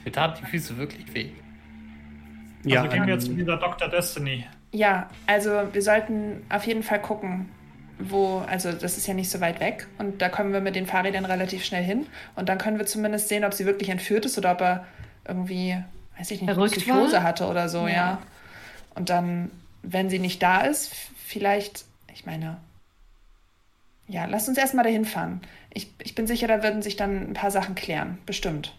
Mir 0.06 0.12
taten 0.12 0.40
die 0.44 0.50
Füße 0.50 0.78
wirklich 0.78 1.14
weh. 1.14 1.30
Ja, 2.64 2.82
also 2.82 2.92
gehen 2.94 3.06
wir 3.08 3.14
jetzt 3.14 3.26
ähm, 3.28 3.32
zu 3.32 3.38
dieser 3.38 3.58
Dr. 3.58 3.88
Destiny. 3.90 4.46
ja, 4.72 5.10
also 5.28 5.50
wir 5.72 5.82
sollten 5.82 6.44
auf 6.50 6.66
jeden 6.66 6.84
Fall 6.84 7.02
gucken, 7.02 7.50
wo, 8.00 8.44
also 8.48 8.72
das 8.72 8.98
ist 8.98 9.08
ja 9.08 9.14
nicht 9.14 9.30
so 9.30 9.42
weit 9.42 9.60
weg 9.60 9.88
und 10.00 10.22
da 10.22 10.30
kommen 10.30 10.54
wir 10.54 10.62
mit 10.62 10.76
den 10.76 10.86
Fahrrädern 10.88 11.26
relativ 11.26 11.64
schnell 11.66 11.84
hin 11.84 12.06
und 12.36 12.50
dann 12.50 12.58
können 12.58 12.78
wir 12.80 12.86
zumindest 12.86 13.30
sehen, 13.30 13.44
ob 13.46 13.54
sie 13.54 13.66
wirklich 13.66 13.90
entführt 13.90 14.26
ist 14.26 14.38
oder 14.38 14.52
ob 14.54 14.62
er 14.62 14.86
irgendwie, 15.28 15.78
weiß 16.18 16.32
ich 16.32 16.42
nicht, 16.42 16.52
Verrückt 16.52 16.74
Psychose 16.76 17.14
war? 17.14 17.24
hatte 17.24 17.46
oder 17.48 17.68
so, 17.70 17.88
ja. 17.88 17.94
Ja. 17.94 18.22
Und 18.96 19.10
dann, 19.10 19.52
wenn 19.84 20.10
sie 20.10 20.20
nicht 20.20 20.42
da 20.42 20.62
ist, 20.62 20.92
vielleicht, 21.26 21.86
ich 22.14 22.26
meine, 22.26 22.58
ja, 24.08 24.26
lasst 24.26 24.50
uns 24.50 24.58
erstmal 24.58 24.84
dahin 24.84 25.06
fahren. 25.06 25.42
Ich, 25.74 25.90
ich 26.04 26.16
bin 26.16 26.28
sicher, 26.28 26.48
da 26.48 26.64
würden 26.64 26.82
sich 26.82 26.96
dann 26.98 27.30
ein 27.30 27.34
paar 27.34 27.52
Sachen 27.52 27.76
klären, 27.76 28.18
bestimmt. 28.26 28.74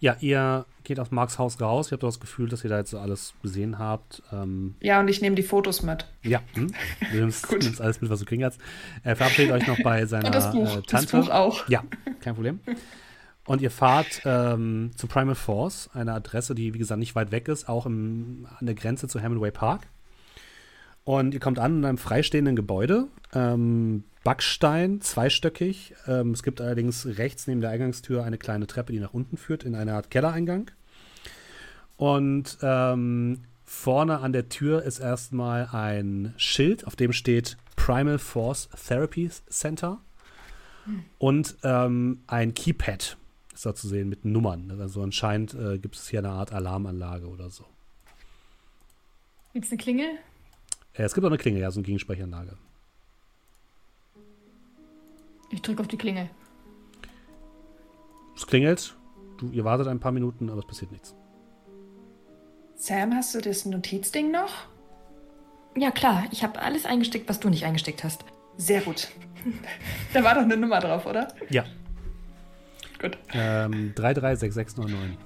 Ja, 0.00 0.16
ihr 0.18 0.66
geht 0.82 0.98
aus 0.98 1.12
Marks 1.12 1.38
Haus 1.38 1.60
raus. 1.60 1.88
Ihr 1.88 1.92
habt 1.92 2.02
das 2.02 2.18
Gefühl, 2.18 2.48
dass 2.48 2.64
ihr 2.64 2.70
da 2.70 2.78
jetzt 2.78 2.90
so 2.90 2.98
alles 2.98 3.34
gesehen 3.40 3.78
habt. 3.78 4.20
Ähm, 4.32 4.74
Ja, 4.80 4.98
und 4.98 5.06
ich 5.06 5.20
nehme 5.20 5.36
die 5.36 5.44
Fotos 5.44 5.84
mit. 5.84 6.08
ja, 6.24 6.40
hm? 6.54 6.72
du 7.12 7.16
nimmst, 7.16 7.48
nimmst 7.52 7.80
alles 7.80 8.00
mit, 8.00 8.10
was 8.10 8.18
du 8.18 8.24
kriegen 8.24 8.42
kannst. 8.42 8.58
Er 9.04 9.14
verabschiedet 9.14 9.52
euch 9.52 9.66
noch 9.68 9.80
bei 9.84 10.04
seiner 10.06 10.26
Und 10.26 10.34
das 10.34 10.50
Buch. 10.50 10.78
Äh, 10.78 10.82
das 10.82 11.06
Tante. 11.06 11.18
Buch 11.18 11.30
auch. 11.30 11.68
Ja, 11.68 11.84
kein 12.20 12.34
Problem. 12.34 12.58
Und 13.44 13.60
ihr 13.60 13.70
fahrt 13.70 14.22
ähm, 14.24 14.92
zu 14.96 15.08
Primal 15.08 15.34
Force, 15.34 15.90
eine 15.94 16.12
Adresse, 16.12 16.54
die, 16.54 16.74
wie 16.74 16.78
gesagt, 16.78 17.00
nicht 17.00 17.14
weit 17.14 17.32
weg 17.32 17.48
ist, 17.48 17.68
auch 17.68 17.86
im, 17.86 18.46
an 18.58 18.66
der 18.66 18.76
Grenze 18.76 19.08
zu 19.08 19.18
Hemingway 19.20 19.50
Park. 19.50 19.88
Und 21.04 21.34
ihr 21.34 21.40
kommt 21.40 21.58
an 21.58 21.78
in 21.78 21.84
einem 21.84 21.98
freistehenden 21.98 22.54
Gebäude, 22.54 23.08
ähm, 23.34 24.04
Backstein, 24.22 25.00
zweistöckig. 25.00 25.94
Ähm, 26.06 26.30
es 26.30 26.44
gibt 26.44 26.60
allerdings 26.60 27.04
rechts 27.18 27.48
neben 27.48 27.60
der 27.60 27.70
Eingangstür 27.70 28.22
eine 28.22 28.38
kleine 28.38 28.68
Treppe, 28.68 28.92
die 28.92 29.00
nach 29.00 29.12
unten 29.12 29.36
führt, 29.36 29.64
in 29.64 29.74
eine 29.74 29.94
Art 29.94 30.10
Kellereingang. 30.10 30.70
Und 31.96 32.58
ähm, 32.62 33.40
vorne 33.64 34.20
an 34.20 34.32
der 34.32 34.48
Tür 34.48 34.82
ist 34.84 35.00
erstmal 35.00 35.68
ein 35.72 36.34
Schild, 36.36 36.86
auf 36.86 36.94
dem 36.94 37.12
steht 37.12 37.56
Primal 37.74 38.18
Force 38.18 38.68
Therapy 38.86 39.28
Center. 39.48 39.98
Und 41.18 41.56
ähm, 41.62 42.22
ein 42.26 42.54
Keypad 42.54 43.16
ist 43.62 43.66
da 43.66 43.74
zu 43.76 43.86
sehen 43.86 44.08
mit 44.08 44.24
Nummern. 44.24 44.76
Also 44.80 45.02
anscheinend 45.02 45.54
äh, 45.54 45.78
gibt 45.78 45.94
es 45.94 46.08
hier 46.08 46.18
eine 46.18 46.30
Art 46.30 46.52
Alarmanlage 46.52 47.28
oder 47.28 47.48
so. 47.48 47.64
Gibt's 49.52 49.70
eine 49.70 49.78
Klingel? 49.78 50.08
Äh, 50.94 51.04
es 51.04 51.14
gibt 51.14 51.24
auch 51.24 51.30
eine 51.30 51.38
Klingel, 51.38 51.62
ja, 51.62 51.70
so 51.70 51.78
eine 51.78 51.84
Gegensprechanlage. 51.84 52.56
Ich 55.50 55.62
drücke 55.62 55.80
auf 55.80 55.86
die 55.86 55.96
Klingel. 55.96 56.28
Es 58.34 58.46
klingelt, 58.48 58.96
du, 59.38 59.50
ihr 59.50 59.64
wartet 59.64 59.86
ein 59.86 60.00
paar 60.00 60.10
Minuten, 60.10 60.50
aber 60.50 60.58
es 60.58 60.66
passiert 60.66 60.90
nichts. 60.90 61.14
Sam, 62.74 63.14
hast 63.14 63.32
du 63.32 63.40
das 63.40 63.64
Notizding 63.64 64.32
noch? 64.32 64.66
Ja, 65.76 65.92
klar, 65.92 66.24
ich 66.32 66.42
habe 66.42 66.60
alles 66.60 66.84
eingesteckt, 66.84 67.28
was 67.28 67.38
du 67.38 67.48
nicht 67.48 67.64
eingesteckt 67.64 68.02
hast. 68.02 68.24
Sehr 68.56 68.80
gut. 68.80 69.08
da 70.14 70.24
war 70.24 70.34
doch 70.34 70.42
eine 70.42 70.56
Nummer 70.56 70.80
drauf, 70.80 71.06
oder? 71.06 71.28
Ja. 71.48 71.64
Gut. 73.02 73.18
Ähm, 73.34 73.92
336699. 73.96 75.18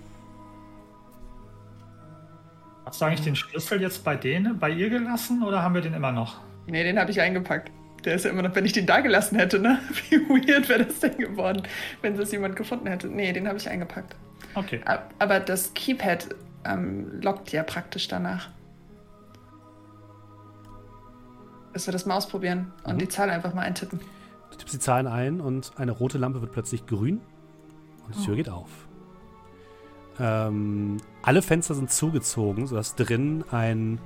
Hast 2.86 3.00
du 3.00 3.04
eigentlich 3.04 3.20
den 3.22 3.36
Schlüssel 3.36 3.80
jetzt 3.82 4.02
bei 4.04 4.16
denen, 4.16 4.58
bei 4.58 4.70
ihr 4.70 4.88
gelassen 4.90 5.42
oder 5.42 5.62
haben 5.62 5.74
wir 5.74 5.82
den 5.82 5.92
immer 5.94 6.12
noch? 6.12 6.40
Nee, 6.66 6.82
den 6.84 6.98
habe 6.98 7.10
ich 7.10 7.20
eingepackt. 7.20 7.70
Der 8.04 8.14
ist 8.14 8.24
ja 8.24 8.30
immer 8.30 8.42
noch, 8.42 8.54
wenn 8.54 8.64
ich 8.64 8.72
den 8.72 8.86
da 8.86 9.00
gelassen 9.00 9.36
hätte, 9.38 9.58
ne? 9.58 9.80
Wie 10.10 10.16
weird 10.28 10.68
wäre 10.68 10.84
das 10.84 11.00
denn 11.00 11.16
geworden, 11.18 11.62
wenn 12.02 12.16
das 12.16 12.30
jemand 12.32 12.54
gefunden 12.56 12.86
hätte. 12.86 13.08
Nee, 13.08 13.32
den 13.32 13.48
habe 13.48 13.58
ich 13.58 13.68
eingepackt. 13.68 14.14
Okay. 14.54 14.80
Aber 15.18 15.40
das 15.40 15.74
Keypad 15.74 16.28
ähm, 16.64 17.20
lockt 17.20 17.50
ja 17.52 17.62
praktisch 17.64 18.06
danach. 18.08 18.48
Willst 21.72 21.88
du 21.88 21.92
das 21.92 22.06
mal 22.06 22.14
ausprobieren 22.16 22.72
und 22.84 22.94
Mhm. 22.94 22.98
die 23.00 23.08
Zahl 23.08 23.28
einfach 23.30 23.52
mal 23.52 23.62
eintippen? 23.62 24.00
Du 24.50 24.56
tippst 24.56 24.74
die 24.74 24.78
Zahlen 24.78 25.06
ein 25.08 25.40
und 25.40 25.72
eine 25.76 25.90
rote 25.92 26.16
Lampe 26.18 26.40
wird 26.40 26.52
plötzlich 26.52 26.86
grün 26.86 27.20
und 28.06 28.16
die 28.16 28.24
Tür 28.24 28.36
geht 28.36 28.48
auf. 28.48 28.70
Ähm, 30.18 30.96
alle 31.22 31.42
Fenster 31.42 31.74
sind 31.74 31.90
zugezogen, 31.90 32.66
sodass 32.66 32.94
drin 32.94 33.44
ein 33.50 34.00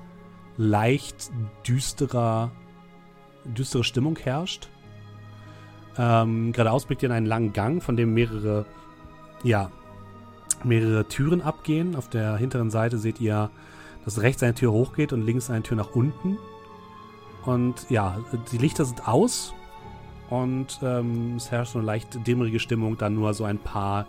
leicht 0.56 1.30
düsterer, 1.66 2.50
düstere 3.44 3.84
Stimmung 3.84 4.18
herrscht. 4.18 4.68
Ähm, 5.96 6.52
geradeaus 6.52 6.86
blickt 6.86 7.02
ihr 7.02 7.08
in 7.08 7.14
einen 7.14 7.26
langen 7.26 7.52
Gang, 7.52 7.82
von 7.82 7.96
dem 7.96 8.14
mehrere, 8.14 8.66
ja, 9.42 9.70
mehrere 10.64 11.06
Türen 11.06 11.42
abgehen. 11.42 11.96
Auf 11.96 12.08
der 12.08 12.36
hinteren 12.36 12.70
Seite 12.70 12.98
seht 12.98 13.20
ihr, 13.20 13.50
dass 14.04 14.20
rechts 14.20 14.42
eine 14.42 14.54
Tür 14.54 14.72
hochgeht 14.72 15.12
und 15.12 15.22
links 15.22 15.50
eine 15.50 15.62
Tür 15.62 15.76
nach 15.76 15.94
unten. 15.94 16.38
Und 17.44 17.88
ja, 17.88 18.18
die 18.52 18.58
Lichter 18.58 18.84
sind 18.84 19.06
aus 19.08 19.54
und 20.30 20.78
ähm, 20.82 21.36
es 21.36 21.50
herrscht 21.50 21.72
so 21.72 21.78
eine 21.78 21.86
leicht 21.86 22.26
dämmerige 22.26 22.60
Stimmung, 22.60 22.96
dann 22.96 23.14
nur 23.14 23.34
so 23.34 23.44
ein 23.44 23.58
paar 23.58 24.06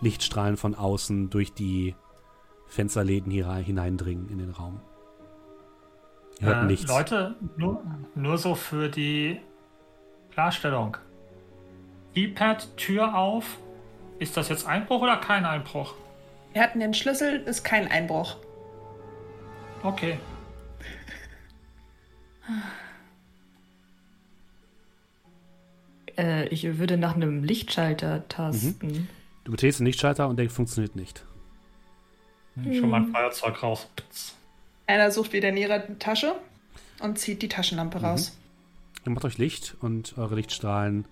Lichtstrahlen 0.00 0.56
von 0.56 0.74
außen 0.74 1.30
durch 1.30 1.52
die 1.52 1.94
Fensterläden 2.68 3.30
hier 3.32 3.52
hineindringen 3.54 4.28
in 4.28 4.38
den 4.38 4.50
Raum. 4.50 4.80
Ihr 6.40 6.46
hört 6.46 6.64
Äh, 6.64 6.66
nichts. 6.66 6.88
Leute, 6.88 7.34
nur, 7.56 7.82
nur 8.14 8.38
so 8.38 8.54
für 8.54 8.88
die 8.88 9.40
Klarstellung. 10.32 10.96
Keypad, 12.14 12.76
Tür 12.76 13.16
auf. 13.16 13.58
Ist 14.18 14.36
das 14.36 14.48
jetzt 14.48 14.66
Einbruch 14.66 15.02
oder 15.02 15.16
kein 15.16 15.44
Einbruch? 15.44 15.94
Wir 16.52 16.62
hatten 16.62 16.80
den 16.80 16.94
Schlüssel, 16.94 17.40
ist 17.42 17.64
kein 17.64 17.88
Einbruch. 17.90 18.36
Okay. 19.82 20.18
Äh, 26.16 26.48
ich 26.48 26.78
würde 26.78 26.96
nach 26.96 27.14
einem 27.14 27.44
Lichtschalter 27.44 28.28
tasten. 28.28 29.08
Du 29.44 29.50
betätigst 29.50 29.80
den 29.80 29.86
Lichtschalter 29.86 30.28
und 30.28 30.36
der 30.36 30.48
funktioniert 30.50 30.96
nicht. 30.96 31.24
Schon 32.56 32.90
mal 32.90 33.02
ein 33.02 33.12
Feuerzeug 33.12 33.62
raus. 33.62 33.88
Einer 34.86 35.10
sucht 35.10 35.32
wieder 35.32 35.48
in 35.48 35.56
ihrer 35.56 35.98
Tasche 35.98 36.34
und 37.00 37.18
zieht 37.18 37.42
die 37.42 37.48
Taschenlampe 37.48 38.02
raus. 38.02 38.36
Ihr 39.04 39.12
macht 39.12 39.24
euch 39.24 39.38
Licht 39.38 39.76
und 39.80 40.16
eure 40.18 40.34
Lichtstrahlen 40.34 41.06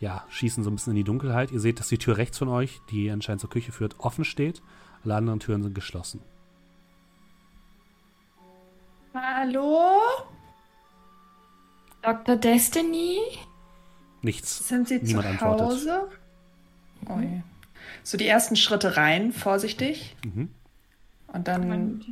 ja, 0.00 0.24
schießen 0.28 0.62
so 0.62 0.70
ein 0.70 0.76
bisschen 0.76 0.92
in 0.92 0.98
die 0.98 1.04
Dunkelheit. 1.04 1.50
Ihr 1.50 1.60
seht, 1.60 1.80
dass 1.80 1.88
die 1.88 1.98
Tür 1.98 2.16
rechts 2.16 2.38
von 2.38 2.48
euch, 2.48 2.80
die 2.90 3.10
anscheinend 3.10 3.40
zur 3.40 3.50
Küche 3.50 3.72
führt, 3.72 3.98
offen 3.98 4.24
steht. 4.24 4.62
Alle 5.04 5.16
anderen 5.16 5.40
Türen 5.40 5.62
sind 5.62 5.74
geschlossen. 5.74 6.20
Hallo? 9.14 9.90
Dr. 12.02 12.36
Destiny? 12.36 13.18
Nichts. 14.22 14.66
Sind 14.68 14.88
Sie 14.88 14.98
Niemand 14.98 15.24
zu 15.26 15.30
antwortet. 15.46 15.66
Hause? 15.66 16.08
Ui. 17.08 17.42
So 18.02 18.18
die 18.18 18.26
ersten 18.26 18.56
Schritte 18.56 18.96
rein, 18.96 19.32
vorsichtig. 19.32 20.16
Mhm. 20.24 20.50
Und 21.28 21.44
Kann 21.44 21.68
man, 21.68 22.00
dann, 22.00 22.04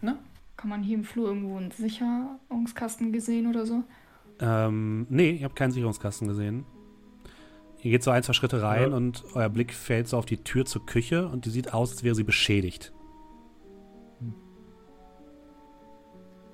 ne? 0.00 0.18
kann 0.56 0.70
man 0.70 0.82
hier 0.82 0.96
im 0.96 1.04
Flur 1.04 1.28
irgendwo 1.28 1.56
einen 1.56 1.70
Sicherungskasten 1.70 3.12
gesehen 3.12 3.46
oder 3.48 3.66
so? 3.66 3.82
Ähm, 4.40 5.06
nee, 5.10 5.32
ihr 5.32 5.44
habt 5.44 5.56
keinen 5.56 5.72
Sicherungskasten 5.72 6.28
gesehen. 6.28 6.64
Ihr 7.82 7.90
geht 7.92 8.02
so 8.02 8.10
ein, 8.10 8.22
zwei 8.22 8.32
Schritte 8.32 8.62
rein 8.62 8.90
Ja. 8.90 8.96
und 8.96 9.24
euer 9.34 9.48
Blick 9.48 9.72
fällt 9.74 10.08
so 10.08 10.16
auf 10.16 10.26
die 10.26 10.38
Tür 10.38 10.64
zur 10.64 10.84
Küche 10.86 11.28
und 11.28 11.44
die 11.44 11.50
sieht 11.50 11.72
aus, 11.74 11.90
als 11.92 12.02
wäre 12.04 12.14
sie 12.14 12.24
beschädigt. 12.24 12.92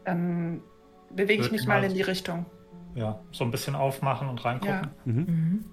Dann 0.04 0.60
bewege 1.14 1.42
ich 1.44 1.50
mich 1.52 1.66
mal- 1.66 1.82
in 1.84 1.94
die 1.94 2.02
Richtung. 2.02 2.46
Ja, 2.94 3.18
so 3.32 3.44
ein 3.44 3.50
bisschen 3.50 3.74
aufmachen 3.74 4.28
und 4.28 4.44
reingucken. 4.44 4.74
Ja, 4.74 4.90
Mhm. 5.04 5.64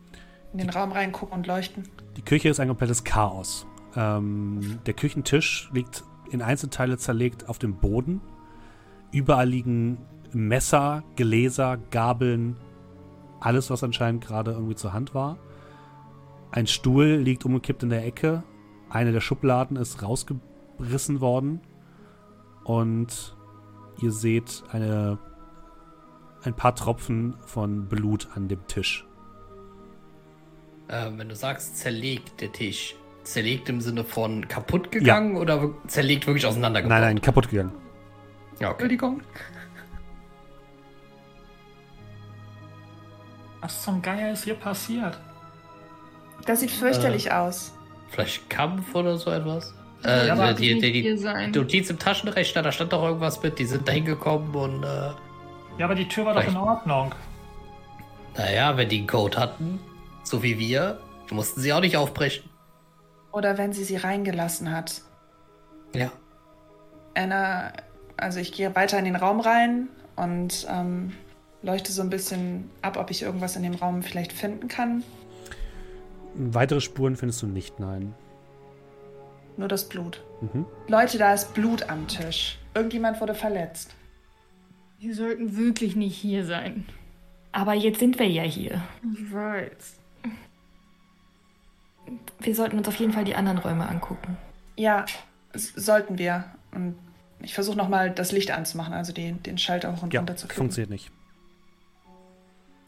in 0.54 0.58
den 0.58 0.70
Raum 0.70 0.92
reingucken 0.92 1.36
und 1.38 1.48
leuchten. 1.48 1.84
Die 2.18 2.22
Küche 2.24 2.50
ist 2.50 2.60
ein 2.60 2.68
komplettes 2.68 3.04
Chaos. 3.04 3.66
Ähm, 3.96 4.80
der 4.86 4.94
Küchentisch 4.94 5.70
liegt 5.74 6.04
in 6.32 6.42
Einzelteile 6.42 6.98
zerlegt 6.98 7.48
auf 7.50 7.60
dem 7.60 7.76
Boden. 7.76 8.22
Überall 9.12 9.48
liegen 9.48 9.98
Messer, 10.34 11.04
Gläser, 11.16 11.78
Gabeln, 11.92 12.56
alles, 13.40 13.70
was 13.70 13.84
anscheinend 13.84 14.26
gerade 14.26 14.52
irgendwie 14.52 14.76
zur 14.76 14.94
Hand 14.94 15.14
war. 15.14 15.38
Ein 16.52 16.68
Stuhl 16.68 17.16
liegt 17.16 17.46
umgekippt 17.46 17.84
in 17.84 17.90
der 17.90 18.06
Ecke. 18.06 18.44
Eine 18.90 19.12
der 19.12 19.22
Schubladen 19.22 19.78
ist 19.78 20.02
rausgerissen 20.04 21.22
worden. 21.22 21.62
Und 22.64 23.36
ihr 24.02 24.12
seht 24.12 24.64
eine, 24.72 25.18
ein 26.44 26.56
paar 26.56 26.76
Tropfen 26.76 27.36
von 27.46 27.88
Blut 27.88 28.28
an 28.36 28.48
dem 28.48 28.66
Tisch. 28.68 29.06
Äh, 30.88 31.10
wenn 31.16 31.30
du 31.30 31.36
sagst, 31.36 31.78
zerlegt 31.78 32.42
der 32.42 32.52
Tisch. 32.52 32.96
Zerlegt 33.24 33.70
im 33.70 33.82
Sinne 33.82 34.04
von 34.04 34.48
kaputt 34.48 34.92
gegangen 34.92 35.38
oder 35.38 35.62
wir- 35.62 35.76
zerlegt 35.88 36.26
wirklich 36.26 36.46
auseinandergebaut? 36.46 36.90
Nein, 37.00 37.02
nein, 37.16 37.22
kaputt 37.22 37.50
gegangen. 37.50 37.72
Ja, 38.60 38.68
okay. 38.70 38.72
Entschuldigung. 38.72 39.22
Was 43.62 43.84
zum 43.84 44.02
Geier 44.02 44.34
ist 44.34 44.44
hier 44.44 44.56
passiert? 44.56 45.20
Das 46.48 46.62
sieht 46.62 46.72
fürchterlich 46.72 47.32
aus. 47.32 47.74
Vielleicht 48.10 48.50
Kampf 48.50 48.94
oder 48.96 49.18
so 49.18 49.30
etwas? 49.30 49.74
Äh, 50.04 50.28
Ja, 50.28 50.34
aber 50.34 50.54
die, 50.54 50.80
die, 50.80 50.92
die, 50.92 51.02
hier 51.04 51.16
die. 51.48 51.60
Notiz 51.60 51.90
im 51.92 52.00
Taschenrechner, 52.00 52.64
da 52.64 52.72
stand 52.72 52.92
doch 52.92 53.04
irgendwas 53.04 53.42
mit, 53.44 53.60
die 53.60 53.66
sind 53.66 53.88
da 53.88 53.92
hingekommen 53.92 54.56
und, 54.56 54.84
äh, 54.84 55.12
Ja, 55.78 55.86
aber 55.86 55.96
die 55.96 56.08
Tür 56.08 56.26
war 56.26 56.34
doch 56.34 56.42
in 56.44 56.50
Vielleicht. 56.52 56.66
Ordnung. 56.68 57.16
naja, 58.38 58.78
wenn 58.78 58.90
die 58.90 59.00
einen 59.00 59.08
Code 59.08 59.38
hatten, 59.38 59.80
so 60.24 60.44
wie 60.44 60.60
wir, 60.60 61.00
mussten 61.32 61.62
sie 61.62 61.74
auch 61.74 61.80
nicht 61.82 61.98
aufbrechen. 61.98 62.50
Oder 63.32 63.58
wenn 63.58 63.74
sie 63.74 63.84
sie 63.84 63.96
reingelassen 63.96 64.72
hat. 64.72 65.02
Ja. 65.96 66.12
Anna, 67.16 67.72
also 68.18 68.40
ich 68.40 68.52
gehe 68.52 68.76
weiter 68.76 69.00
in 69.00 69.06
den 69.06 69.16
Raum 69.16 69.40
rein 69.40 69.88
und 70.16 70.68
ähm, 70.70 71.14
leuchte 71.62 71.92
so 71.92 72.02
ein 72.02 72.10
bisschen 72.10 72.70
ab, 72.82 72.98
ob 72.98 73.10
ich 73.10 73.22
irgendwas 73.24 73.56
in 73.56 73.64
dem 73.64 73.76
Raum 73.76 74.04
vielleicht 74.04 74.34
finden 74.34 74.68
kann. 74.68 75.04
Weitere 76.36 76.80
Spuren 76.82 77.16
findest 77.16 77.42
du 77.42 77.48
nicht, 77.48 77.80
nein. 77.80 78.14
Nur 79.58 79.68
das 79.68 79.88
Blut. 79.90 80.24
Mhm. 80.42 80.66
Leute, 80.88 81.18
da 81.18 81.34
ist 81.34 81.54
Blut 81.54 81.90
am 81.90 82.08
Tisch. 82.08 82.58
Irgendjemand 82.74 83.20
wurde 83.20 83.36
verletzt. 83.36 83.96
Wir 85.02 85.16
sollten 85.16 85.58
wirklich 85.58 85.96
nicht 85.96 86.16
hier 86.16 86.46
sein. 86.46 86.86
Aber 87.52 87.74
jetzt 87.74 88.00
sind 88.00 88.20
wir 88.20 88.30
ja 88.30 88.44
hier. 88.44 88.84
Ich 89.12 89.34
weiß. 89.34 89.96
Wir 92.40 92.56
sollten 92.56 92.78
uns 92.78 92.88
auf 92.88 92.96
jeden 92.98 93.12
Fall 93.12 93.26
die 93.26 93.34
anderen 93.34 93.58
Räume 93.58 93.90
angucken. 93.90 94.38
Ja, 94.78 95.08
sollten 95.56 96.20
wir. 96.20 96.46
Und 96.72 96.96
ich 97.40 97.56
versuche 97.56 97.76
nochmal 97.76 98.12
das 98.12 98.32
Licht 98.32 98.52
anzumachen, 98.52 98.94
also 98.94 99.12
den, 99.12 99.42
den 99.42 99.58
Schalter 99.58 99.92
hoch 99.92 100.04
und 100.04 100.14
ja, 100.14 100.20
runter 100.20 100.36
zu 100.36 100.46
klicken. 100.46 100.66
funktioniert 100.66 100.92
nicht. 100.92 101.12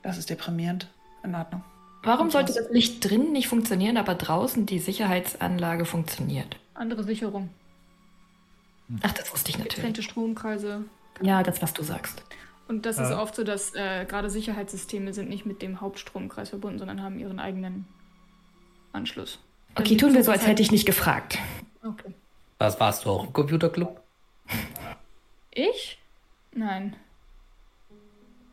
Das 0.03 0.19
ist 0.19 0.29
deprimierend. 0.29 0.87
In 1.23 1.33
Ordnung. 1.33 1.63
Warum 2.03 2.29
sollte 2.29 2.53
das 2.53 2.69
Licht 2.69 3.03
drinnen 3.09 3.31
nicht 3.31 3.47
funktionieren, 3.47 3.97
aber 3.97 4.13
draußen 4.13 4.67
die 4.67 4.77
Sicherheitsanlage 4.77 5.85
funktioniert? 5.85 6.57
Andere 6.75 7.03
Sicherung. 7.05 7.49
Ach, 9.01 9.13
das 9.13 9.31
wusste 9.31 9.49
ich 9.49 9.57
natürlich. 9.57 9.77
Getrennte 9.77 10.03
Stromkreise. 10.03 10.83
Ja, 11.21 11.43
das, 11.43 11.61
was 11.61 11.73
du 11.73 11.83
sagst. 11.83 12.23
Und 12.67 12.85
das 12.85 12.97
ist 12.97 13.11
oft 13.11 13.35
so, 13.35 13.43
dass 13.43 13.75
äh, 13.75 14.05
gerade 14.05 14.29
Sicherheitssysteme 14.29 15.13
sind 15.13 15.29
nicht 15.29 15.45
mit 15.45 15.61
dem 15.61 15.81
Hauptstromkreis 15.81 16.49
verbunden, 16.49 16.79
sondern 16.79 17.03
haben 17.03 17.19
ihren 17.19 17.39
eigenen 17.39 17.85
Anschluss. 18.93 19.39
Okay, 19.75 19.97
tun 19.97 20.13
wir 20.13 20.23
so, 20.23 20.31
als 20.31 20.47
hätte 20.47 20.61
ich 20.61 20.71
nicht 20.71 20.85
gefragt. 20.85 21.39
Okay. 21.83 22.13
Was 22.59 22.79
warst 22.79 23.05
du 23.05 23.09
auch 23.09 23.25
im 23.25 23.33
Computerclub? 23.33 24.01
Ich? 25.51 25.99
Nein. 26.53 26.95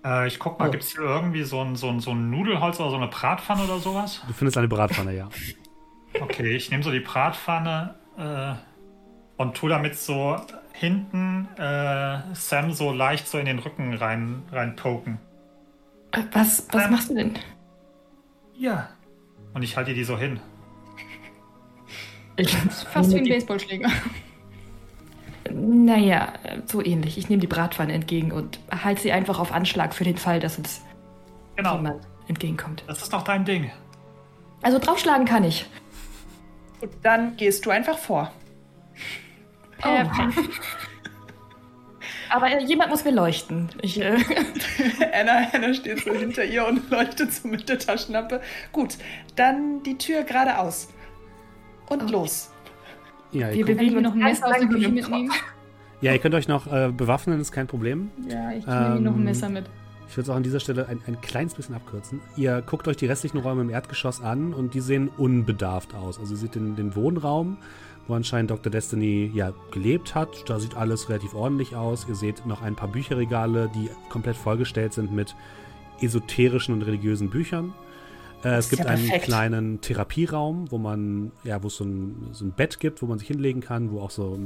Äh, 0.04 0.26
ich 0.26 0.38
guck 0.38 0.58
mal, 0.58 0.68
oh. 0.68 0.70
gibt 0.70 0.82
es 0.82 0.92
hier 0.92 1.02
irgendwie 1.02 1.44
so 1.44 1.60
ein, 1.60 1.76
so, 1.76 1.88
ein, 1.88 2.00
so 2.00 2.10
ein 2.10 2.30
Nudelholz 2.30 2.80
oder 2.80 2.90
so 2.90 2.96
eine 2.96 3.08
Bratpfanne 3.08 3.64
oder 3.64 3.78
sowas? 3.78 4.22
Du 4.26 4.32
findest 4.32 4.58
eine 4.58 4.68
Bratpfanne, 4.68 5.16
ja. 5.16 5.28
Okay, 6.20 6.56
ich 6.56 6.70
nehme 6.70 6.82
so 6.82 6.90
die 6.90 7.00
Bratpfanne 7.00 7.94
äh, 8.18 8.54
und 9.40 9.56
tu 9.56 9.68
damit 9.68 9.96
so 9.96 10.36
hinten 10.80 11.46
äh, 11.58 12.18
Sam 12.32 12.72
so 12.72 12.90
leicht 12.90 13.28
so 13.28 13.38
in 13.38 13.44
den 13.44 13.58
Rücken 13.58 13.92
rein, 13.94 14.42
rein 14.50 14.76
poken. 14.76 15.18
Äh, 16.12 16.22
was, 16.32 16.66
was 16.72 16.84
ähm, 16.84 16.90
machst 16.90 17.10
du 17.10 17.14
denn? 17.14 17.38
Ja. 18.56 18.88
Und 19.52 19.62
ich 19.62 19.76
halte 19.76 19.92
die 19.92 20.04
so 20.04 20.16
hin. 20.16 20.40
Ich 22.36 22.56
fast 22.56 23.12
wie 23.12 23.18
ein 23.18 23.28
Baseballschläger. 23.28 23.90
Naja, 25.52 26.32
so 26.64 26.82
ähnlich. 26.82 27.18
Ich 27.18 27.28
nehme 27.28 27.40
die 27.40 27.46
Bratpfanne 27.46 27.92
entgegen 27.92 28.32
und 28.32 28.60
halte 28.70 29.02
sie 29.02 29.12
einfach 29.12 29.38
auf 29.38 29.52
Anschlag 29.52 29.94
für 29.94 30.04
den 30.04 30.16
Fall, 30.16 30.40
dass 30.40 30.56
uns 30.56 30.80
genau. 31.56 31.76
jemand 31.76 32.06
entgegenkommt. 32.28 32.84
Das 32.86 33.02
ist 33.02 33.12
doch 33.12 33.22
dein 33.22 33.44
Ding. 33.44 33.70
Also 34.62 34.78
draufschlagen 34.78 35.26
kann 35.26 35.44
ich. 35.44 35.66
Und 36.80 36.92
dann 37.02 37.36
gehst 37.36 37.66
du 37.66 37.70
einfach 37.70 37.98
vor. 37.98 38.32
Oh. 39.84 40.30
Aber 42.30 42.60
jemand 42.60 42.90
muss 42.90 43.04
mir 43.04 43.10
leuchten. 43.10 43.68
Ich, 43.82 44.00
äh 44.00 44.12
Anna, 45.12 45.48
Anna 45.52 45.74
steht 45.74 46.04
so 46.04 46.12
hinter 46.12 46.44
ihr 46.44 46.66
und 46.66 46.88
leuchtet 46.90 47.32
so 47.32 47.48
mit 47.48 47.68
der 47.68 47.78
Taschenlampe. 47.78 48.40
Gut, 48.72 48.96
dann 49.36 49.82
die 49.82 49.98
Tür 49.98 50.22
geradeaus. 50.22 50.88
Und 51.88 52.02
okay. 52.02 52.12
los. 52.12 52.52
Ja, 53.32 53.52
Wir 53.52 53.64
bewegen 53.64 54.00
noch 54.02 54.12
ein 54.12 54.18
Messer 54.18 54.46
aus 54.46 54.58
der 54.58 54.68
Küche 54.68 54.88
mitnehmen. 54.88 55.32
Ja, 56.00 56.12
ihr 56.12 56.18
könnt 56.18 56.34
euch 56.34 56.48
noch 56.48 56.72
äh, 56.72 56.90
bewaffnen, 56.96 57.40
ist 57.40 57.52
kein 57.52 57.66
Problem. 57.66 58.10
Ja, 58.28 58.52
ich 58.52 58.66
nehme 58.66 58.96
ähm, 58.96 59.02
noch 59.02 59.14
ein 59.14 59.24
Messer 59.24 59.48
mit. 59.48 59.66
Ich 60.08 60.16
würde 60.16 60.24
es 60.24 60.30
auch 60.30 60.36
an 60.36 60.42
dieser 60.42 60.58
Stelle 60.58 60.88
ein, 60.88 61.00
ein 61.06 61.20
kleines 61.20 61.54
bisschen 61.54 61.74
abkürzen. 61.74 62.20
Ihr 62.36 62.62
guckt 62.62 62.88
euch 62.88 62.96
die 62.96 63.06
restlichen 63.06 63.38
Räume 63.38 63.62
im 63.62 63.70
Erdgeschoss 63.70 64.20
an 64.20 64.54
und 64.54 64.74
die 64.74 64.80
sehen 64.80 65.08
unbedarft 65.16 65.94
aus. 65.94 66.18
Also 66.18 66.32
ihr 66.34 66.38
seht 66.38 66.56
den, 66.56 66.74
den 66.74 66.96
Wohnraum, 66.96 67.58
wo 68.10 68.14
anscheinend 68.14 68.50
Dr. 68.50 68.70
Destiny 68.70 69.30
ja 69.32 69.52
gelebt 69.70 70.14
hat. 70.14 70.48
Da 70.48 70.58
sieht 70.58 70.76
alles 70.76 71.08
relativ 71.08 71.34
ordentlich 71.34 71.76
aus. 71.76 72.06
Ihr 72.08 72.16
seht 72.16 72.44
noch 72.44 72.60
ein 72.60 72.74
paar 72.74 72.88
Bücherregale, 72.88 73.70
die 73.74 73.88
komplett 74.08 74.36
vollgestellt 74.36 74.92
sind 74.92 75.12
mit 75.12 75.34
esoterischen 76.00 76.74
und 76.74 76.82
religiösen 76.82 77.30
Büchern. 77.30 77.72
Äh, 78.44 78.56
es 78.56 78.68
gibt 78.68 78.84
ja 78.84 78.90
einen 78.90 79.08
kleinen 79.20 79.80
Therapieraum, 79.80 80.70
wo 80.70 80.78
man, 80.78 81.32
ja, 81.44 81.62
wo 81.62 81.68
es 81.68 81.76
so 81.76 81.84
ein, 81.84 82.28
so 82.32 82.44
ein 82.44 82.52
Bett 82.52 82.80
gibt, 82.80 83.00
wo 83.00 83.06
man 83.06 83.18
sich 83.18 83.28
hinlegen 83.28 83.60
kann, 83.60 83.90
wo 83.92 84.00
auch 84.00 84.10
so 84.10 84.38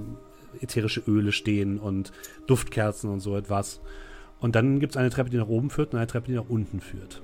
ätherische 0.60 1.02
Öle 1.06 1.32
stehen 1.32 1.78
und 1.78 2.12
Duftkerzen 2.46 3.10
und 3.10 3.20
so 3.20 3.36
etwas. 3.36 3.80
Und 4.40 4.56
dann 4.56 4.78
gibt 4.78 4.92
es 4.92 4.96
eine 4.96 5.10
Treppe, 5.10 5.30
die 5.30 5.38
nach 5.38 5.48
oben 5.48 5.70
führt 5.70 5.92
und 5.92 5.98
eine 5.98 6.06
Treppe, 6.06 6.26
die 6.26 6.34
nach 6.34 6.48
unten 6.48 6.80
führt. 6.80 7.22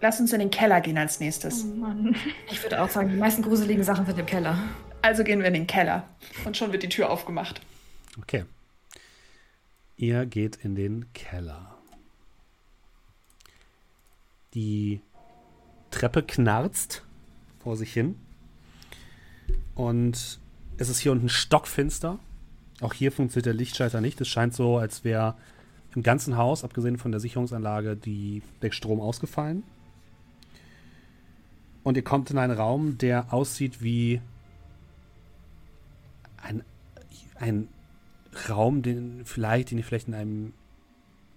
Lass 0.00 0.20
uns 0.20 0.32
in 0.32 0.40
den 0.40 0.50
Keller 0.50 0.80
gehen 0.80 0.98
als 0.98 1.20
nächstes. 1.20 1.64
Oh 1.64 1.74
Mann. 1.74 2.16
Ich 2.50 2.62
würde 2.62 2.82
auch 2.82 2.90
sagen, 2.90 3.08
die 3.08 3.16
meisten 3.16 3.42
gruseligen 3.42 3.82
Sachen 3.82 4.04
sind 4.06 4.18
im 4.18 4.26
Keller. 4.26 4.58
Also 5.02 5.24
gehen 5.24 5.40
wir 5.40 5.46
in 5.46 5.54
den 5.54 5.66
Keller. 5.66 6.08
Und 6.44 6.56
schon 6.56 6.72
wird 6.72 6.82
die 6.82 6.88
Tür 6.88 7.10
aufgemacht. 7.10 7.60
Okay. 8.18 8.44
Ihr 9.96 10.26
geht 10.26 10.56
in 10.56 10.74
den 10.74 11.12
Keller. 11.14 11.78
Die 14.54 15.00
Treppe 15.90 16.22
knarzt 16.22 17.02
vor 17.60 17.76
sich 17.76 17.92
hin. 17.92 18.16
Und 19.74 20.40
es 20.76 20.88
ist 20.88 20.98
hier 20.98 21.12
unten 21.12 21.28
stockfinster. 21.28 22.18
Auch 22.80 22.92
hier 22.92 23.12
funktioniert 23.12 23.46
der 23.46 23.54
Lichtschalter 23.54 24.00
nicht. 24.02 24.20
Es 24.20 24.28
scheint 24.28 24.54
so, 24.54 24.76
als 24.76 25.04
wäre 25.04 25.36
im 25.94 26.02
ganzen 26.02 26.36
Haus, 26.36 26.64
abgesehen 26.64 26.98
von 26.98 27.10
der 27.10 27.20
Sicherungsanlage, 27.20 27.96
die, 27.96 28.42
der 28.60 28.72
Strom 28.72 29.00
ausgefallen. 29.00 29.62
Und 31.86 31.96
ihr 31.96 32.02
kommt 32.02 32.32
in 32.32 32.38
einen 32.38 32.58
Raum, 32.58 32.98
der 32.98 33.32
aussieht 33.32 33.80
wie 33.80 34.20
ein, 36.36 36.64
ein 37.36 37.68
Raum, 38.48 38.82
den 38.82 39.20
vielleicht, 39.24 39.70
den 39.70 39.78
ihr 39.78 39.84
vielleicht 39.84 40.08
in 40.08 40.14
einem 40.14 40.52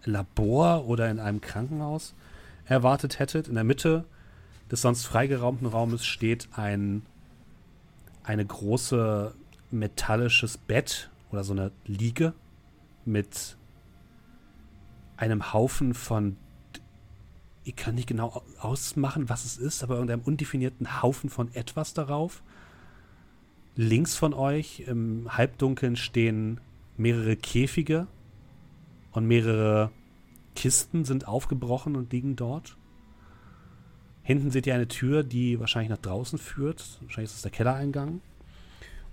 Labor 0.05 0.87
oder 0.87 1.11
in 1.11 1.19
einem 1.19 1.39
Krankenhaus 1.39 2.15
erwartet 2.65 3.19
hättet. 3.19 3.47
In 3.47 3.53
der 3.53 3.63
Mitte 3.63 4.05
des 4.71 4.81
sonst 4.81 5.05
freigeraumten 5.05 5.67
Raumes 5.67 6.03
steht 6.03 6.49
ein 6.55 7.03
eine 8.23 8.43
große 8.43 9.35
metallisches 9.69 10.57
Bett 10.57 11.11
oder 11.31 11.43
so 11.43 11.53
eine 11.53 11.71
Liege 11.85 12.33
mit 13.05 13.55
einem 15.15 15.53
Haufen 15.53 15.93
von 15.93 16.37
ich 17.63 17.75
kann 17.75 17.95
nicht 17.95 18.07
genau 18.07 18.43
ausmachen, 18.59 19.29
was 19.29 19.45
es 19.45 19.57
ist, 19.57 19.83
aber 19.83 19.95
irgendeinem 19.95 20.21
undefinierten 20.21 21.01
Haufen 21.01 21.29
von 21.29 21.53
etwas 21.53 21.93
darauf. 21.93 22.41
Links 23.75 24.15
von 24.15 24.33
euch 24.33 24.81
im 24.87 25.37
Halbdunkeln 25.37 25.95
stehen 25.95 26.59
mehrere 26.97 27.35
Käfige 27.35 28.07
und 29.11 29.25
mehrere 29.25 29.91
Kisten 30.55 31.05
sind 31.05 31.27
aufgebrochen 31.27 31.95
und 31.95 32.11
liegen 32.11 32.35
dort. 32.35 32.75
Hinten 34.23 34.51
seht 34.51 34.67
ihr 34.67 34.75
eine 34.75 34.87
Tür, 34.87 35.23
die 35.23 35.59
wahrscheinlich 35.59 35.89
nach 35.89 35.97
draußen 35.97 36.37
führt. 36.37 36.99
Wahrscheinlich 37.01 37.31
ist 37.31 37.37
es 37.37 37.41
der 37.41 37.51
Kellereingang. 37.51 38.21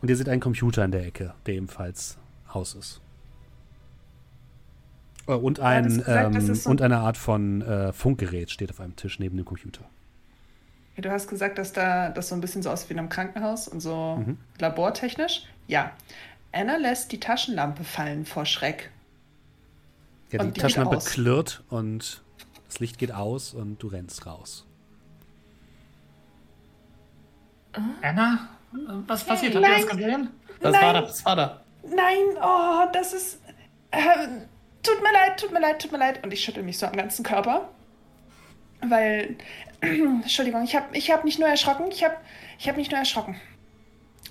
Und 0.03 0.11
ihr 0.11 0.17
seht 0.17 0.29
einen 0.29 0.41
Computer 0.41 0.85
in 0.85 0.91
der 0.91 1.07
Ecke, 1.07 1.35
der 1.47 1.55
ebenfalls 1.55 2.19
aus 2.49 2.75
ist. 2.75 3.01
Äh, 5.27 5.33
und, 5.33 5.61
ein, 5.61 5.85
gesagt, 5.85 6.35
ähm, 6.35 6.55
so 6.55 6.71
und 6.71 6.83
eine 6.83 6.99
Art 6.99 7.17
von 7.17 7.63
äh, 7.63 7.93
Funkgerät 7.93 8.51
steht 8.51 8.71
auf 8.71 8.81
einem 8.81 8.97
Tisch 8.97 9.19
neben 9.19 9.37
dem 9.37 9.45
Computer. 9.45 9.85
Du 10.97 11.11
hast 11.11 11.29
gesagt, 11.29 11.59
dass 11.59 11.73
da 11.73 12.09
das 12.09 12.29
so 12.29 12.35
ein 12.35 12.41
bisschen 12.41 12.63
so 12.63 12.71
aussieht 12.71 12.89
wie 12.89 12.95
in 12.95 12.99
einem 13.01 13.11
Krankenhaus 13.11 13.69
und 13.69 13.81
so 13.81 14.17
mhm. 14.17 14.39
labortechnisch. 14.59 15.45
Ja. 15.67 15.93
Anna 16.53 16.77
lässt 16.77 17.13
die 17.13 17.21
Taschenlampe 17.21 17.85
fallen 17.85 18.25
vor 18.25 18.47
Schreck. 18.47 18.91
Ja, 20.33 20.43
die, 20.43 20.53
die 20.53 20.61
Taschenlampe 20.61 20.99
klirrt 20.99 21.63
und 21.69 22.23
das 22.67 22.81
Licht 22.81 22.99
geht 22.99 23.13
aus 23.13 23.53
und 23.53 23.83
du 23.83 23.89
rennst 23.89 24.27
raus. 24.27 24.65
Anna? 28.01 28.49
Was 29.07 29.25
passiert? 29.25 29.55
Habt 29.55 29.65
ihr 29.67 29.71
das 29.71 29.87
gesehen? 29.87 30.31
Was 30.63 30.73
Nein. 30.73 30.83
war 30.83 30.93
da? 30.95 31.03
Was 31.03 31.25
war 31.25 31.37
da? 31.37 31.61
Nein, 31.83 32.25
oh, 32.43 32.91
das 32.93 33.13
ist. 33.13 33.41
Äh, 33.91 33.99
tut 34.87 35.03
mir 35.03 35.13
leid, 35.13 35.41
tut 35.41 35.53
mir 35.53 35.61
leid, 35.61 35.83
tut 35.83 35.93
mir 35.93 35.99
leid. 35.99 36.25
Und 36.25 36.33
ich 36.33 36.43
schüttel 36.43 36.63
mich 36.63 36.79
so 36.79 36.87
am 36.87 36.97
ganzen 36.97 37.25
Körper. 37.25 37.69
Weil. 38.83 39.37
Entschuldigung, 39.81 40.65
ich 40.65 40.75
habe 40.75 40.97
ich 40.97 41.11
hab 41.11 41.25
nicht 41.25 41.39
nur 41.39 41.49
erschrocken, 41.49 41.87
ich 41.91 42.03
habe 42.03 42.17
ich 42.59 42.69
hab 42.69 42.77
nicht 42.77 42.91
nur 42.91 42.99
erschrocken. 42.99 43.39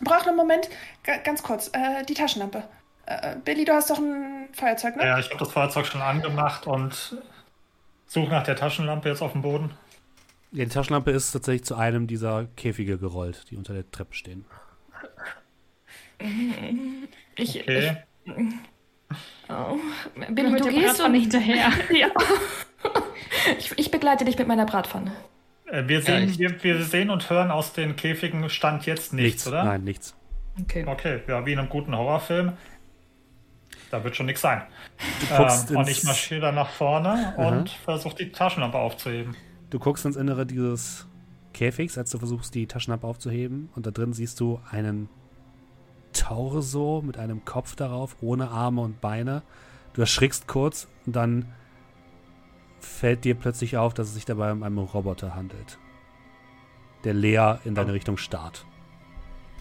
Braucht 0.02 0.28
einen 0.28 0.36
Moment, 0.36 0.70
G 1.04 1.12
ganz 1.24 1.44
kurz, 1.44 1.70
äh, 1.74 2.04
die 2.04 2.16
Taschenlampe. 2.16 2.64
Äh, 3.06 3.36
Billy, 3.46 3.64
du 3.64 3.74
hast 3.74 3.90
doch 3.90 4.00
ein 4.00 4.50
Feuerzeug, 4.52 4.96
ne? 4.96 5.06
Ja, 5.06 5.20
ich 5.20 5.28
habe 5.28 5.38
das 5.38 5.52
Feuerzeug 5.52 5.86
schon 5.86 6.02
angemacht 6.02 6.66
und 6.68 7.16
suche 8.08 8.30
nach 8.30 8.44
der 8.44 8.56
Taschenlampe 8.56 9.10
jetzt 9.10 9.22
auf 9.22 9.34
dem 9.34 9.44
Boden. 9.44 9.72
Ja, 10.52 10.64
die 10.64 10.72
Taschenlampe 10.72 11.12
ist 11.12 11.32
tatsächlich 11.32 11.66
zu 11.66 11.76
einem 11.76 12.08
dieser 12.08 12.46
Käfige 12.56 12.98
gerollt, 12.98 13.46
die 13.52 13.58
unter 13.58 13.74
der 13.74 13.90
Treppe 13.92 14.16
stehen. 14.16 14.46
Ich, 17.38 17.60
okay. 17.60 17.98
ich, 18.26 18.34
oh. 19.50 19.78
Billy, 20.30 20.60
du 20.60 20.70
gehst 20.70 21.02
und 21.02 21.14
hinterher. 21.14 21.72
ja. 21.92 22.08
Ich, 23.60 23.78
ich, 23.78 23.92
begleite 23.92 24.26
dich 24.26 24.38
mit 24.38 24.48
meiner 24.48 24.66
Bratpfanne. 24.66 25.12
Äh, 25.66 25.88
wir, 25.88 26.02
sehen, 26.02 26.30
ja, 26.34 26.40
wir, 26.40 26.64
wir, 26.64 26.84
sehen 26.84 27.10
und 27.10 27.30
hören 27.30 27.52
aus 27.52 27.74
den 27.74 27.96
Käfigen 27.96 28.50
Stand 28.50 28.86
jetzt 28.86 29.14
nichts, 29.14 29.46
nichts, 29.46 29.48
oder? 29.48 29.64
Nein, 29.64 29.84
nichts. 29.84 30.16
Okay. 30.62 30.86
Okay, 30.88 31.22
ja, 31.28 31.46
wie 31.46 31.54
in 31.54 31.60
einem 31.60 31.70
guten 31.70 31.96
Horrorfilm. 31.96 32.54
Da 33.92 34.04
wird 34.04 34.16
schon 34.16 34.26
nichts 34.26 34.42
sein. 34.42 34.64
Ähm, 35.32 35.78
und 35.78 35.90
ich 35.90 36.04
marschiere 36.04 36.42
dann 36.42 36.56
nach 36.56 36.70
vorne 36.70 37.34
Aha. 37.38 37.48
und 37.48 37.70
versuche 37.70 38.16
die 38.16 38.32
Taschenlampe 38.32 38.78
aufzuheben. 38.78 39.36
Du 39.70 39.80
guckst 39.80 40.06
ins 40.06 40.16
Innere 40.16 40.46
dieses 40.46 41.08
Käfigs, 41.54 41.98
als 41.98 42.10
du 42.10 42.18
versuchst, 42.18 42.54
die 42.56 42.68
Taschenlampe 42.68 43.08
aufzuheben. 43.08 43.70
Und 43.76 43.86
da 43.86 43.92
drin 43.92 44.14
siehst 44.14 44.40
du 44.40 44.60
einen 44.70 45.10
Torso 46.16 47.02
mit 47.06 47.18
einem 47.18 47.46
Kopf 47.46 47.76
darauf, 47.76 48.16
ohne 48.22 48.50
Arme 48.50 48.82
und 48.82 49.02
Beine. 49.02 49.44
Du 49.94 50.02
erschrickst 50.02 50.48
kurz 50.48 50.88
und 51.06 51.16
dann 51.16 51.54
fällt 52.80 53.24
dir 53.24 53.36
plötzlich 53.36 53.78
auf, 53.78 53.94
dass 53.94 54.08
es 54.08 54.14
sich 54.16 54.26
dabei 54.26 54.52
um 54.52 54.64
einen 54.64 54.78
Roboter 54.78 55.36
handelt, 55.36 55.78
der 57.04 57.14
leer 57.14 57.60
in 57.66 57.76
deine 57.76 57.94
Richtung 57.94 58.18
starrt. 58.18 58.66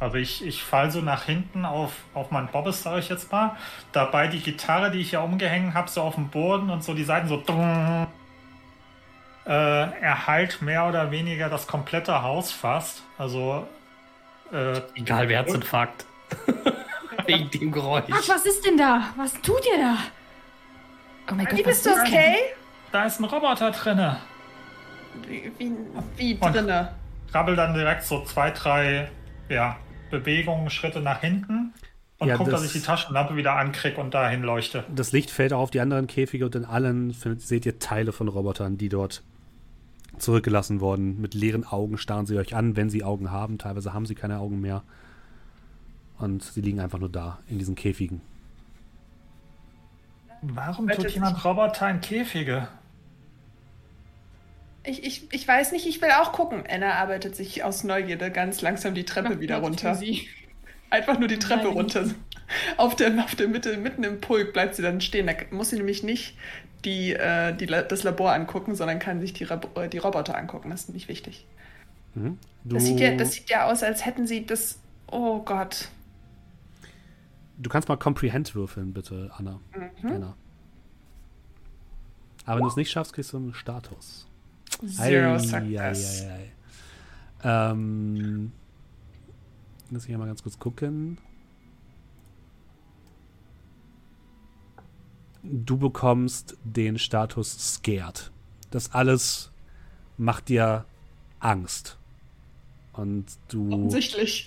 Also 0.01 0.17
ich, 0.17 0.45
ich 0.45 0.63
fall 0.63 0.91
so 0.91 1.01
nach 1.01 1.25
hinten 1.25 1.65
auf, 1.65 1.93
auf 2.15 2.31
mein 2.31 2.49
Bobbes, 2.49 2.83
sage 2.83 2.99
ich 2.99 3.09
jetzt 3.09 3.31
mal. 3.31 3.57
Dabei 3.93 4.27
die 4.27 4.41
Gitarre, 4.41 4.91
die 4.91 4.99
ich 4.99 5.11
hier 5.11 5.23
umgehängt 5.23 5.75
habe, 5.75 5.89
so 5.89 6.03
auf 6.03 6.17
dem 6.17 6.29
Boden 6.29 6.69
und 6.69 6.83
so 6.83 6.95
die 6.95 7.05
Seiten 7.05 7.29
so 7.29 7.43
äh, 9.47 9.51
erhalt 9.51 10.63
mehr 10.63 10.89
oder 10.89 11.11
weniger 11.11 11.49
das 11.49 11.67
komplette 11.67 12.23
Haus 12.23 12.51
fast. 12.51 13.03
Also 13.19 13.67
äh, 14.53 14.81
egal, 14.95 15.29
wer 15.29 15.39
Herzinfarkt. 15.39 16.07
Wegen 17.27 17.51
dem 17.51 17.73
Geräusch. 17.73 18.05
Ach, 18.11 18.29
was 18.29 18.45
ist 18.47 18.65
denn 18.67 18.77
da? 18.77 19.13
Was 19.17 19.33
tut 19.41 19.65
ihr 19.73 19.79
da? 19.79 19.97
Oh 21.31 21.35
mein 21.35 21.47
Gott, 21.47 21.63
bist 21.65 21.87
du 21.87 21.91
okay? 21.91 22.37
Da 22.93 23.07
ist 23.07 23.19
ein 23.19 23.25
Roboter 23.25 23.71
drinne. 23.71 24.19
Wie, 25.27 25.51
wie, 25.59 25.73
wie 26.17 26.39
drinne? 26.39 26.95
Krabbel 27.31 27.57
dann 27.57 27.75
direkt 27.75 28.05
so 28.05 28.25
zwei, 28.25 28.51
drei 28.51 29.11
ja, 29.49 29.77
Bewegungen, 30.11 30.71
Schritte 30.71 31.01
nach 31.01 31.21
hinten 31.21 31.73
und 32.19 32.29
ja, 32.29 32.37
guck, 32.37 32.47
das, 32.47 32.63
dass 32.63 32.75
ich 32.75 32.81
die 32.81 32.87
Taschenlampe 32.87 33.37
wieder 33.37 33.57
ankriege 33.57 34.01
und 34.01 34.15
dahin 34.15 34.43
leuchte. 34.43 34.85
Das 34.95 35.13
Licht 35.13 35.31
fällt 35.31 35.53
auch 35.53 35.61
auf 35.61 35.71
die 35.71 35.81
anderen 35.81 36.07
Käfige 36.07 36.47
und 36.47 36.55
in 36.55 36.65
allen 36.65 37.11
seht 37.11 37.67
ihr 37.67 37.79
Teile 37.79 38.13
von 38.13 38.29
Robotern, 38.29 38.79
die 38.79 38.89
dort 38.89 39.23
zurückgelassen 40.19 40.81
wurden. 40.81 41.21
Mit 41.21 41.35
leeren 41.35 41.65
Augen 41.65 41.99
starren 41.99 42.27
sie 42.27 42.39
euch 42.39 42.55
an, 42.55 42.77
wenn 42.77 42.89
sie 42.89 43.03
Augen 43.03 43.31
haben. 43.31 43.59
Teilweise 43.59 43.93
haben 43.93 44.07
sie 44.07 44.15
keine 44.15 44.39
Augen 44.39 44.61
mehr. 44.61 44.85
Und 46.19 46.43
sie 46.43 46.61
liegen 46.61 46.81
einfach 46.81 46.99
nur 46.99 47.09
da, 47.09 47.39
in 47.49 47.59
diesen 47.59 47.75
Käfigen. 47.75 48.21
Warum 50.43 50.89
tut 50.89 51.11
jemand 51.11 51.45
Roboter 51.45 51.89
in 51.91 52.01
Käfige? 52.01 52.69
Ich, 54.85 55.03
ich, 55.03 55.33
ich 55.33 55.49
weiß 55.49 55.73
nicht, 55.73 55.87
ich 55.87 56.03
will 56.03 56.11
auch 56.11 56.33
gucken. 56.33 56.65
Anna 56.69 56.95
arbeitet 56.95 57.35
sich 57.35 57.65
aus 57.65 57.85
Neugierde 57.85 58.31
ganz 58.31 58.61
langsam 58.61 58.95
die 58.95 59.05
Treppe 59.05 59.35
Ach, 59.37 59.41
wieder 59.41 59.59
runter. 59.59 59.99
Einfach 60.91 61.19
nur 61.19 61.29
die 61.29 61.39
Treppe 61.39 61.65
Nein. 61.65 61.73
runter. 61.73 62.05
Auf 62.77 62.95
der, 62.95 63.19
auf 63.25 63.35
der 63.35 63.49
Mitte, 63.49 63.79
mitten 63.79 64.05
im 64.05 64.21
Pulk 64.21 64.53
bleibt 64.53 64.75
sie 64.75 64.83
dann 64.83 65.01
stehen. 65.01 65.27
Da 65.27 65.33
muss 65.51 65.71
sie 65.71 65.77
nämlich 65.77 66.03
nicht 66.03 66.37
die, 66.85 67.15
äh, 67.15 67.57
die, 67.57 67.65
das 67.65 68.03
Labor 68.03 68.33
angucken, 68.33 68.75
sondern 68.75 68.99
kann 68.99 69.21
sich 69.21 69.33
die, 69.33 69.45
äh, 69.45 69.89
die 69.89 69.99
Roboter 69.99 70.37
angucken. 70.37 70.69
Das 70.69 70.83
ist 70.83 70.89
nämlich 70.89 71.09
wichtig. 71.09 71.47
Mhm. 72.15 72.39
Das, 72.65 72.85
sieht 72.85 73.01
ja, 73.01 73.17
das 73.17 73.33
sieht 73.33 73.49
ja 73.49 73.67
aus, 73.67 73.83
als 73.83 74.05
hätten 74.05 74.27
sie 74.27 74.45
das. 74.45 74.79
Oh 75.11 75.41
Gott. 75.41 75.89
Du 77.59 77.71
kannst 77.71 77.89
mal 77.89 77.97
Comprehend 77.97 78.55
würfeln, 78.55 78.93
bitte, 78.93 79.31
Anna. 79.37 79.61
Mhm. 80.03 80.09
Anna. 80.11 80.37
Aber 82.45 82.57
wenn 82.57 82.63
du 82.65 82.69
es 82.69 82.77
nicht 82.77 82.91
schaffst, 82.91 83.13
kriegst 83.15 83.33
du 83.33 83.39
einen 83.39 83.55
Status. 83.55 84.27
Zero 84.87 85.39
Success. 85.39 86.27
Ähm, 87.43 88.53
lass 89.91 90.09
mich 90.09 90.17
mal 90.17 90.27
ganz 90.27 90.43
kurz 90.43 90.59
gucken. 90.59 91.19
Du 95.43 95.77
bekommst 95.77 96.57
den 96.65 96.99
Status 96.99 97.75
Scared. 97.75 98.31
Das 98.71 98.93
alles 98.93 99.53
macht 100.17 100.49
dir 100.49 100.87
Angst. 101.39 101.99
Und 102.95 103.27
du 103.49 103.89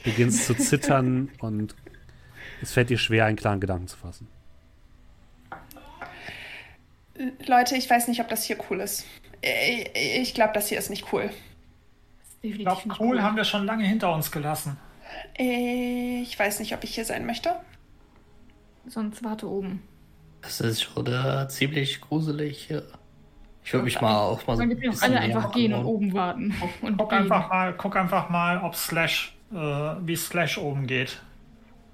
beginnst 0.03 0.45
zu 0.45 0.56
zittern 0.56 1.30
und 1.40 1.75
es 2.61 2.74
fällt 2.74 2.90
dir 2.90 2.98
schwer, 2.98 3.26
einen 3.26 3.38
klaren 3.38 3.60
Gedanken 3.60 3.88
zu 3.88 3.98
fassen. 3.98 4.27
Leute, 7.48 7.76
ich 7.76 7.90
weiß 7.90 8.08
nicht, 8.08 8.22
ob 8.22 8.27
das 8.27 8.44
hier 8.44 8.58
cool 8.69 8.80
ist. 8.80 9.06
Ich 10.22 10.34
glaube, 10.34 10.53
das 10.53 10.69
hier 10.69 10.77
ist 10.77 10.90
nicht 10.90 11.11
cool. 11.11 11.30
Ich 12.42 12.58
glaube, 12.60 12.82
cool, 12.86 12.95
cool 13.00 13.22
haben 13.22 13.36
wir 13.36 13.44
schon 13.44 13.66
lange 13.66 13.84
hinter 13.84 14.14
uns 14.14 14.32
gelassen. 14.32 14.77
Ich 15.36 16.38
weiß 16.38 16.60
nicht, 16.60 16.74
ob 16.74 16.84
ich 16.84 16.94
hier 16.95 17.06
sein 17.06 17.26
möchte. 17.26 17.56
Sonst 18.88 19.24
warte 19.24 19.50
oben. 19.50 19.82
Das 20.42 20.61
ist 20.61 20.82
schon 20.82 21.08
uh, 21.08 21.48
ziemlich 21.48 22.00
gruselig 22.02 22.68
hier. 22.68 22.84
Ich 23.64 23.74
würde 23.74 23.84
mich 23.84 24.00
mal 24.00 24.18
auch 24.18 24.45
mal 24.48 24.56
so. 24.56 24.64
Man 24.64 24.80
kann 24.80 24.95
alle 25.02 25.19
einfach 25.19 25.52
gehen 25.52 25.74
und 25.74 25.86
oben 25.86 26.14
warten. 26.14 26.56
Und 26.82 26.98
guck, 26.98 27.11
einfach 27.11 27.50
mal, 27.50 27.74
guck 27.74 27.95
einfach 27.98 28.30
mal, 28.30 28.61
ob 28.64 28.76
Slash, 28.76 29.36
äh, 29.52 29.56
wie 29.56 30.16
Slash 30.16 30.58
oben 30.58 30.88
geht. 30.88 31.22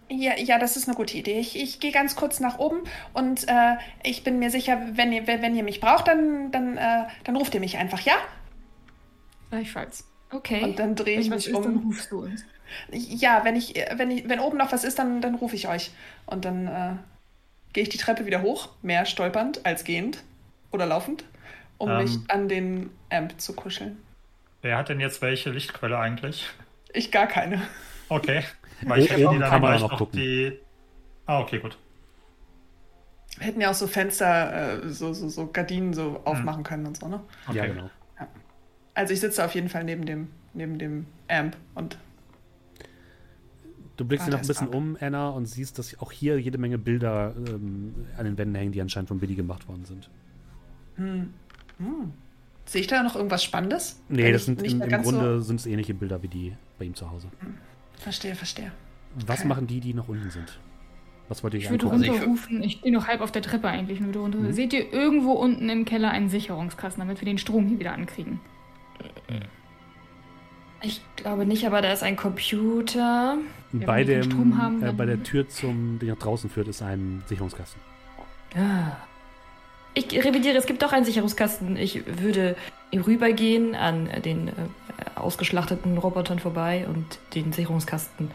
Ja, 0.09 0.37
ja, 0.37 0.59
das 0.59 0.77
ist 0.77 0.87
eine 0.87 0.95
gute 0.95 1.17
Idee. 1.17 1.39
Ich, 1.39 1.59
ich 1.59 1.79
gehe 1.79 1.91
ganz 1.91 2.15
kurz 2.15 2.39
nach 2.39 2.59
oben 2.59 2.81
und 3.13 3.47
äh, 3.47 3.75
ich 4.03 4.23
bin 4.23 4.39
mir 4.39 4.49
sicher, 4.49 4.81
wenn 4.93 5.11
ihr, 5.11 5.27
wenn 5.27 5.55
ihr 5.55 5.63
mich 5.63 5.79
braucht, 5.79 6.07
dann, 6.07 6.51
dann, 6.51 6.77
äh, 6.77 7.05
dann 7.23 7.35
ruft 7.35 7.53
ihr 7.53 7.59
mich 7.59 7.77
einfach, 7.77 8.01
ja? 8.01 8.13
Gleichfalls. 9.49 10.05
Okay. 10.31 10.63
Und 10.63 10.79
dann 10.79 10.95
drehe 10.95 11.19
ich 11.19 11.29
mich 11.29 11.47
ist, 11.47 11.53
um. 11.53 11.63
Dann 11.63 11.77
rufst 11.77 12.11
du 12.11 12.23
uns. 12.23 12.43
Ja, 12.91 13.43
wenn 13.43 13.55
ich, 13.55 13.75
wenn 13.95 14.09
ich, 14.09 14.27
wenn 14.27 14.39
oben 14.39 14.57
noch 14.57 14.71
was 14.71 14.83
ist, 14.83 14.97
dann, 14.97 15.21
dann 15.21 15.35
rufe 15.35 15.55
ich 15.55 15.67
euch. 15.67 15.91
Und 16.25 16.45
dann 16.45 16.67
äh, 16.67 16.95
gehe 17.73 17.83
ich 17.83 17.89
die 17.89 17.97
Treppe 17.97 18.25
wieder 18.25 18.41
hoch, 18.41 18.69
mehr 18.81 19.05
stolpernd 19.05 19.65
als 19.65 19.83
gehend 19.83 20.23
oder 20.71 20.85
laufend, 20.85 21.23
um 21.77 21.89
ähm, 21.89 21.97
mich 21.97 22.17
an 22.29 22.49
den 22.49 22.89
Amp 23.11 23.39
zu 23.39 23.53
kuscheln. 23.53 23.97
Wer 24.61 24.77
hat 24.77 24.89
denn 24.89 24.99
jetzt 24.99 25.21
welche 25.21 25.51
Lichtquelle 25.51 25.99
eigentlich? 25.99 26.47
Ich 26.93 27.11
gar 27.11 27.27
keine. 27.27 27.61
Okay. 28.09 28.43
Weil 28.81 28.99
ich 28.99 29.09
hätte 29.09 29.19
die 29.19 29.39
dann 29.39 29.49
kann 29.49 29.61
man 29.61 29.79
noch 29.79 29.97
gucken. 29.97 30.19
Die... 30.19 30.59
Ah, 31.25 31.39
okay, 31.39 31.59
gut. 31.59 31.77
Wir 33.37 33.47
hätten 33.47 33.61
ja 33.61 33.71
auch 33.71 33.75
so 33.75 33.87
Fenster, 33.87 34.83
äh, 34.83 34.89
so, 34.89 35.13
so, 35.13 35.27
so 35.27 35.47
Gardinen 35.47 35.93
so 35.93 36.15
hm. 36.15 36.17
aufmachen 36.25 36.63
können 36.63 36.85
und 36.85 36.97
so, 36.97 37.07
ne? 37.07 37.21
Okay. 37.47 37.57
Ja, 37.57 37.65
genau. 37.65 37.89
Ja. 38.19 38.27
Also 38.93 39.13
ich 39.13 39.19
sitze 39.19 39.43
auf 39.43 39.55
jeden 39.55 39.69
Fall 39.69 39.83
neben 39.83 40.05
dem, 40.05 40.27
neben 40.53 40.77
dem 40.77 41.07
Amp 41.27 41.57
und. 41.75 41.97
Du 43.97 44.05
blickst 44.05 44.27
dir 44.27 44.31
noch 44.31 44.41
ein 44.41 44.47
bisschen 44.47 44.69
ab. 44.69 44.75
um, 44.75 44.97
Anna, 44.99 45.29
und 45.29 45.45
siehst, 45.45 45.77
dass 45.77 45.99
auch 45.99 46.11
hier 46.11 46.39
jede 46.39 46.57
Menge 46.57 46.77
Bilder 46.77 47.33
ähm, 47.47 48.07
an 48.17 48.25
den 48.25 48.37
Wänden 48.37 48.55
hängen, 48.55 48.71
die 48.71 48.81
anscheinend 48.81 49.07
von 49.07 49.19
Billy 49.19 49.35
gemacht 49.35 49.67
worden 49.67 49.85
sind. 49.85 50.09
Hm. 50.95 51.33
Hm. 51.77 52.13
Sehe 52.65 52.81
ich 52.81 52.87
da 52.87 53.03
noch 53.03 53.15
irgendwas 53.15 53.43
Spannendes? 53.43 54.01
Nee, 54.09 54.31
das 54.31 54.45
sind 54.45 54.63
im, 54.63 54.81
im 54.81 55.01
Grunde 55.01 55.39
so 55.39 55.41
sind 55.41 55.59
es 55.59 55.65
ähnliche 55.65 55.93
Bilder 55.93 56.21
wie 56.23 56.27
die 56.27 56.55
bei 56.79 56.85
ihm 56.85 56.95
zu 56.95 57.09
Hause. 57.09 57.27
Hm. 57.39 57.55
Verstehe, 58.03 58.35
verstehe. 58.35 58.71
Was 59.15 59.39
okay. 59.39 59.47
machen 59.47 59.67
die, 59.67 59.79
die 59.79 59.93
noch 59.93 60.09
unten 60.09 60.29
sind? 60.29 60.59
Was 61.29 61.43
wollt 61.43 61.53
ihr 61.53 61.61
Ich 61.61 61.69
würde 61.69 61.85
runterrufen, 61.85 62.61
ich 62.61 62.73
stehe 62.73 62.93
noch 62.93 63.07
halb 63.07 63.21
auf 63.21 63.31
der 63.31 63.41
Treppe 63.41 63.67
eigentlich. 63.67 64.03
Würde 64.03 64.19
runter. 64.19 64.39
Mhm. 64.39 64.51
Seht 64.51 64.73
ihr 64.73 64.91
irgendwo 64.91 65.31
unten 65.31 65.69
im 65.69 65.85
Keller 65.85 66.11
einen 66.11 66.29
Sicherungskasten, 66.29 66.99
damit 66.99 67.21
wir 67.21 67.25
den 67.25 67.37
Strom 67.37 67.67
hier 67.67 67.79
wieder 67.79 67.93
ankriegen? 67.93 68.41
Ich 70.81 71.01
glaube 71.15 71.45
nicht, 71.45 71.65
aber 71.65 71.81
da 71.81 71.93
ist 71.93 72.03
ein 72.03 72.17
Computer. 72.17 73.37
Bei, 73.71 74.03
dem, 74.03 74.61
haben, 74.61 74.83
äh, 74.83 74.91
bei 74.91 75.05
der 75.05 75.23
Tür, 75.23 75.47
zum, 75.47 75.97
die 75.99 76.07
nach 76.07 76.17
draußen 76.17 76.49
führt, 76.49 76.67
ist 76.67 76.81
ein 76.81 77.23
Sicherungskasten. 77.27 77.81
Ah. 78.55 78.97
Ich 79.95 80.11
revidiere, 80.11 80.57
es 80.57 80.65
gibt 80.65 80.81
doch 80.81 80.91
einen 80.91 81.05
Sicherungskasten. 81.05 81.77
Ich 81.77 82.03
würde 82.21 82.55
rübergehen 82.91 83.75
an 83.75 84.09
den 84.25 84.49
äh, 84.49 84.51
ausgeschlachteten 85.15 85.97
Robotern 85.97 86.39
vorbei 86.39 86.87
und 86.87 87.19
den 87.35 87.53
Sicherungskasten 87.53 88.31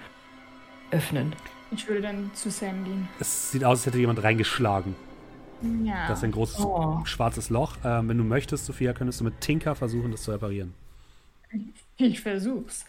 öffnen. 0.90 1.34
Ich 1.70 1.86
würde 1.86 2.02
dann 2.02 2.30
zu 2.34 2.50
Sam 2.50 2.84
gehen. 2.84 3.08
Es 3.20 3.52
sieht 3.52 3.64
aus, 3.64 3.78
als 3.78 3.86
hätte 3.86 3.98
jemand 3.98 4.22
reingeschlagen. 4.22 4.94
Ja. 5.84 6.08
Das 6.08 6.18
ist 6.18 6.24
ein 6.24 6.32
großes 6.32 6.60
oh. 6.60 7.04
schwarzes 7.04 7.50
Loch. 7.50 7.76
Ähm, 7.84 8.08
wenn 8.08 8.18
du 8.18 8.24
möchtest, 8.24 8.66
Sophia, 8.66 8.92
könntest 8.92 9.20
du 9.20 9.24
mit 9.24 9.40
Tinker 9.40 9.74
versuchen, 9.74 10.10
das 10.12 10.22
zu 10.22 10.30
reparieren. 10.30 10.72
Ich 11.96 12.20
versuch's. 12.20 12.84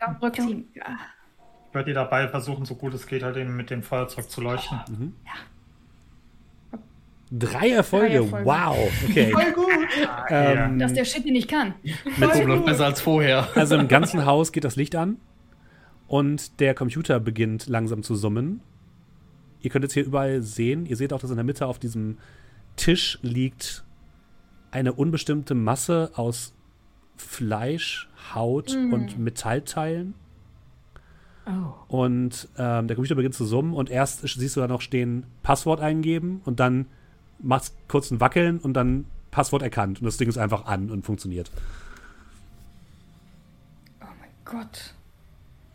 Ja, 0.00 0.14
Tinker. 0.30 0.98
Ich 1.68 1.74
würde 1.74 1.90
dir 1.90 1.94
dabei 1.94 2.28
versuchen, 2.28 2.64
so 2.64 2.76
gut 2.76 2.94
es 2.94 3.06
geht, 3.06 3.22
halt 3.22 3.36
eben 3.36 3.56
mit 3.56 3.70
dem 3.70 3.82
Feuerzeug 3.82 4.30
zu 4.30 4.40
leuchten. 4.40 4.80
Mhm. 4.88 5.14
Ja. 5.26 5.32
Drei 7.36 7.70
Erfolge. 7.70 8.18
Drei 8.18 8.36
Erfolge. 8.38 8.46
Wow. 8.46 8.92
Okay. 9.08 9.32
Voll 9.32 9.52
gut. 9.52 9.64
Ähm, 10.30 10.78
Dass 10.78 10.92
der 10.94 11.04
Shit 11.04 11.24
nicht 11.26 11.48
kann. 11.48 11.74
Mit 12.16 12.44
läuft 12.46 12.64
besser 12.64 12.86
als 12.86 13.00
vorher. 13.00 13.46
Also 13.54 13.76
im 13.76 13.88
ganzen 13.88 14.24
Haus 14.24 14.52
geht 14.52 14.64
das 14.64 14.76
Licht 14.76 14.96
an 14.96 15.18
und 16.08 16.60
der 16.60 16.74
Computer 16.74 17.20
beginnt 17.20 17.66
langsam 17.66 18.02
zu 18.02 18.14
summen. 18.14 18.60
Ihr 19.60 19.70
könnt 19.70 19.82
jetzt 19.84 19.92
hier 19.92 20.04
überall 20.04 20.40
sehen, 20.42 20.86
ihr 20.86 20.96
seht 20.96 21.12
auch, 21.12 21.20
dass 21.20 21.30
in 21.30 21.36
der 21.36 21.44
Mitte 21.44 21.66
auf 21.66 21.78
diesem 21.78 22.16
Tisch 22.76 23.18
liegt 23.22 23.84
eine 24.70 24.92
unbestimmte 24.94 25.54
Masse 25.54 26.10
aus 26.16 26.54
Fleisch, 27.16 28.08
Haut 28.34 28.74
Mm. 28.76 28.92
und 28.92 29.18
Metallteilen. 29.18 30.14
Oh. 31.46 31.96
Und 31.98 32.48
ähm, 32.58 32.88
der 32.88 32.96
Computer 32.96 33.14
beginnt 33.14 33.34
zu 33.34 33.44
summen 33.44 33.74
und 33.74 33.90
erst 33.90 34.26
siehst 34.26 34.56
du 34.56 34.60
da 34.60 34.68
noch 34.68 34.80
stehen, 34.80 35.26
Passwort 35.42 35.80
eingeben 35.80 36.40
und 36.44 36.58
dann 36.60 36.86
machst 37.38 37.74
kurz 37.88 38.10
ein 38.10 38.20
Wackeln 38.20 38.58
und 38.58 38.74
dann 38.74 39.06
Passwort 39.30 39.62
erkannt. 39.62 40.00
Und 40.00 40.06
das 40.06 40.16
Ding 40.16 40.28
ist 40.28 40.38
einfach 40.38 40.66
an 40.66 40.90
und 40.90 41.04
funktioniert. 41.04 41.50
Oh 44.00 44.06
mein 44.20 44.30
Gott. 44.44 44.94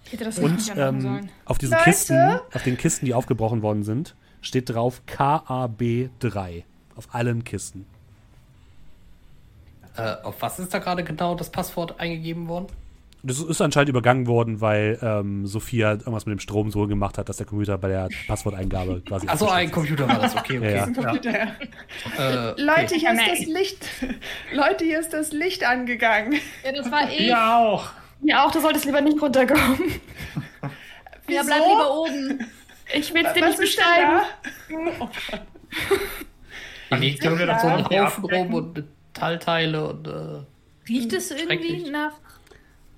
Ich 0.05 0.13
hätte 0.13 0.23
das 0.25 0.37
nicht 0.39 0.69
Und 0.71 0.77
ähm, 0.77 1.01
sollen. 1.01 1.29
auf 1.45 1.57
diesen 1.57 1.73
Leute? 1.73 1.83
Kisten, 1.83 2.39
auf 2.53 2.63
den 2.63 2.77
Kisten, 2.77 3.05
die 3.05 3.13
aufgebrochen 3.13 3.61
worden 3.61 3.83
sind, 3.83 4.15
steht 4.41 4.69
drauf 4.69 5.01
KAB3. 5.07 6.63
Auf 6.95 7.13
allen 7.13 7.43
Kisten. 7.43 7.85
Äh, 9.95 10.15
auf 10.23 10.41
was 10.41 10.59
ist 10.59 10.73
da 10.73 10.79
gerade 10.79 11.03
genau 11.03 11.35
das 11.35 11.51
Passwort 11.51 11.99
eingegeben 11.99 12.47
worden? 12.47 12.67
Das 13.21 13.39
ist 13.39 13.59
anscheinend 13.61 13.89
übergangen 13.89 14.27
worden, 14.27 14.61
weil 14.61 14.97
ähm, 15.01 15.45
Sophia 15.45 15.91
irgendwas 15.91 16.25
mit 16.25 16.33
dem 16.37 16.39
Strom 16.39 16.71
so 16.71 16.87
gemacht 16.87 17.17
hat, 17.17 17.27
dass 17.27 17.37
der 17.37 17.45
Computer 17.45 17.77
bei 17.77 17.89
der 17.89 18.07
Passworteingabe 18.27 19.01
quasi. 19.01 19.27
Achso, 19.27 19.49
ein 19.49 19.69
Computer 19.71 20.07
war 20.07 20.19
das, 20.19 20.35
okay, 20.37 20.57
okay. 20.57 20.71
Ja, 20.71 20.77
ja. 20.77 20.85
Computer, 20.85 21.31
ja. 21.31 21.45
Äh, 21.45 22.51
okay. 22.51 22.61
Leute, 22.61 22.95
hier 22.95 23.11
ist 23.11 23.17
Nein. 23.17 23.29
das 23.29 23.45
Licht. 23.45 23.85
Leute, 24.53 24.85
hier 24.85 24.99
ist 25.01 25.11
das 25.11 25.31
Licht 25.33 25.65
angegangen. 25.65 26.39
Ja, 26.63 26.71
das 26.71 26.89
war 26.91 27.09
ich. 27.11 27.19
Ja 27.27 27.57
auch. 27.59 27.89
Ja, 28.21 28.45
auch, 28.45 28.51
du 28.51 28.59
solltest 28.61 28.85
lieber 28.85 29.01
nicht 29.01 29.21
runterkommen. 29.21 29.79
Ja, 30.61 31.41
Wieso? 31.41 31.45
bleib 31.45 31.61
lieber 31.67 31.93
oben. 31.95 32.47
Ich 32.93 33.13
will 33.13 33.25
es 33.25 33.33
dir 33.33 33.45
nicht 33.45 33.59
ist 33.59 33.75
beschreiben. 33.75 34.21
da? 34.69 35.09
Hier 36.89 36.97
liegt 36.97 37.21
Können 37.21 37.37
wir 37.37 37.45
doch 37.45 37.59
so 37.59 37.67
irgendwie 37.67 37.97
abdecken? 37.99 38.53
und 38.53 38.75
Metallteile 39.13 39.89
und 39.89 40.07
äh, 40.07 40.45
Riecht 40.87 41.13
es 41.13 41.29
irgendwie 41.31 41.67
Schrecklich. 41.67 41.91
nach 41.91 42.13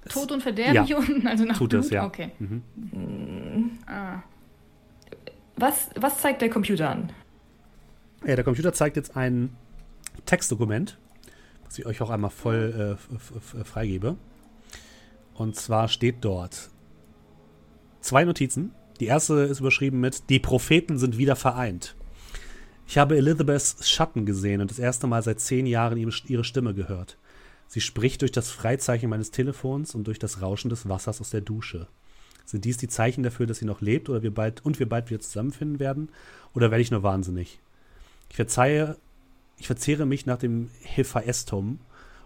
Tod 0.10 0.32
und 0.32 0.42
Verderben 0.42 0.74
Ja. 0.76 0.84
hier 0.86 0.98
unten? 0.98 1.28
Also 1.28 1.46
nach 1.46 1.58
Tut 1.58 1.70
Blut? 1.72 1.84
es, 1.86 1.90
ja. 1.92 2.06
Okay. 2.06 2.32
Mhm. 2.40 2.62
Ah. 3.86 4.24
Was, 5.58 5.90
was 5.96 6.20
zeigt 6.20 6.42
der 6.42 6.50
Computer 6.50 6.90
an? 6.90 7.12
Ja, 8.26 8.36
der 8.36 8.44
Computer 8.44 8.74
zeigt 8.74 8.96
jetzt 8.96 9.16
ein 9.16 9.56
Textdokument, 10.26 10.98
was 11.66 11.78
ich 11.78 11.86
euch 11.86 12.02
auch 12.02 12.10
einmal 12.10 12.32
voll 12.32 12.98
äh, 13.12 13.16
f- 13.16 13.68
freigebe. 13.68 14.16
Und 15.36 15.56
zwar 15.56 15.88
steht 15.88 16.18
dort 16.22 16.70
zwei 18.00 18.24
Notizen. 18.26 18.72
Die 19.00 19.06
erste 19.08 19.36
ist 19.42 19.60
überschrieben 19.60 20.00
mit 20.00 20.30
Die 20.30 20.40
Propheten 20.40 20.98
sind 20.98 21.18
wieder 21.18 21.36
vereint. 21.36 21.96
Ich 22.88 22.98
habe 22.98 23.18
Elizabeths 23.18 23.90
Schatten 23.90 24.26
gesehen 24.26 24.62
und 24.62 24.70
das 24.70 24.78
erste 24.80 25.08
Mal 25.08 25.22
seit 25.24 25.40
zehn 25.40 25.66
Jahren 25.66 25.98
ihre 25.98 26.44
Stimme 26.44 26.74
gehört. 26.74 27.18
Sie 27.72 27.80
spricht 27.80 28.22
durch 28.22 28.34
das 28.34 28.52
Freizeichen 28.52 29.10
meines 29.10 29.32
Telefons 29.32 29.96
und 29.96 30.06
durch 30.06 30.20
das 30.20 30.42
Rauschen 30.42 30.68
des 30.68 30.90
Wassers 30.90 31.22
aus 31.22 31.30
der 31.30 31.40
Dusche. 31.40 31.88
Sind 32.44 32.66
dies 32.66 32.76
die 32.76 32.90
Zeichen 32.90 33.24
dafür, 33.24 33.46
dass 33.46 33.60
sie 33.60 33.66
noch 33.66 33.80
lebt 33.80 34.10
oder 34.10 34.24
wir 34.24 34.34
bald 34.34 34.66
und 34.66 34.78
wir 34.80 34.90
bald 34.90 35.10
wieder 35.10 35.22
zusammenfinden 35.22 35.80
werden? 35.80 36.10
Oder 36.54 36.70
werde 36.70 36.82
ich 36.82 36.92
nur 36.92 37.02
wahnsinnig? 37.02 37.62
Ich 38.30 38.36
verzeihe, 38.36 38.98
ich 39.58 39.68
verzehre 39.68 40.06
mich 40.06 40.26
nach 40.26 40.38
dem 40.38 40.70
Hephaestum 40.82 41.80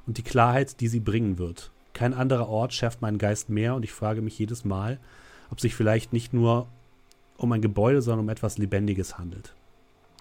und 0.07 0.17
die 0.17 0.23
Klarheit, 0.23 0.81
die 0.81 0.87
sie 0.87 0.99
bringen 0.99 1.37
wird. 1.37 1.69
Kein 1.93 2.15
anderer 2.15 2.49
Ort 2.49 2.73
schärft 2.73 3.03
meinen 3.03 3.19
Geist 3.19 3.47
mehr 3.47 3.75
und 3.75 3.83
ich 3.83 3.91
frage 3.91 4.23
mich 4.23 4.39
jedes 4.39 4.65
Mal, 4.65 4.99
ob 5.51 5.61
sich 5.61 5.75
vielleicht 5.75 6.11
nicht 6.11 6.33
nur 6.33 6.67
um 7.37 7.51
ein 7.51 7.61
Gebäude, 7.61 8.01
sondern 8.01 8.21
um 8.21 8.29
etwas 8.29 8.57
Lebendiges 8.57 9.19
handelt. 9.19 9.53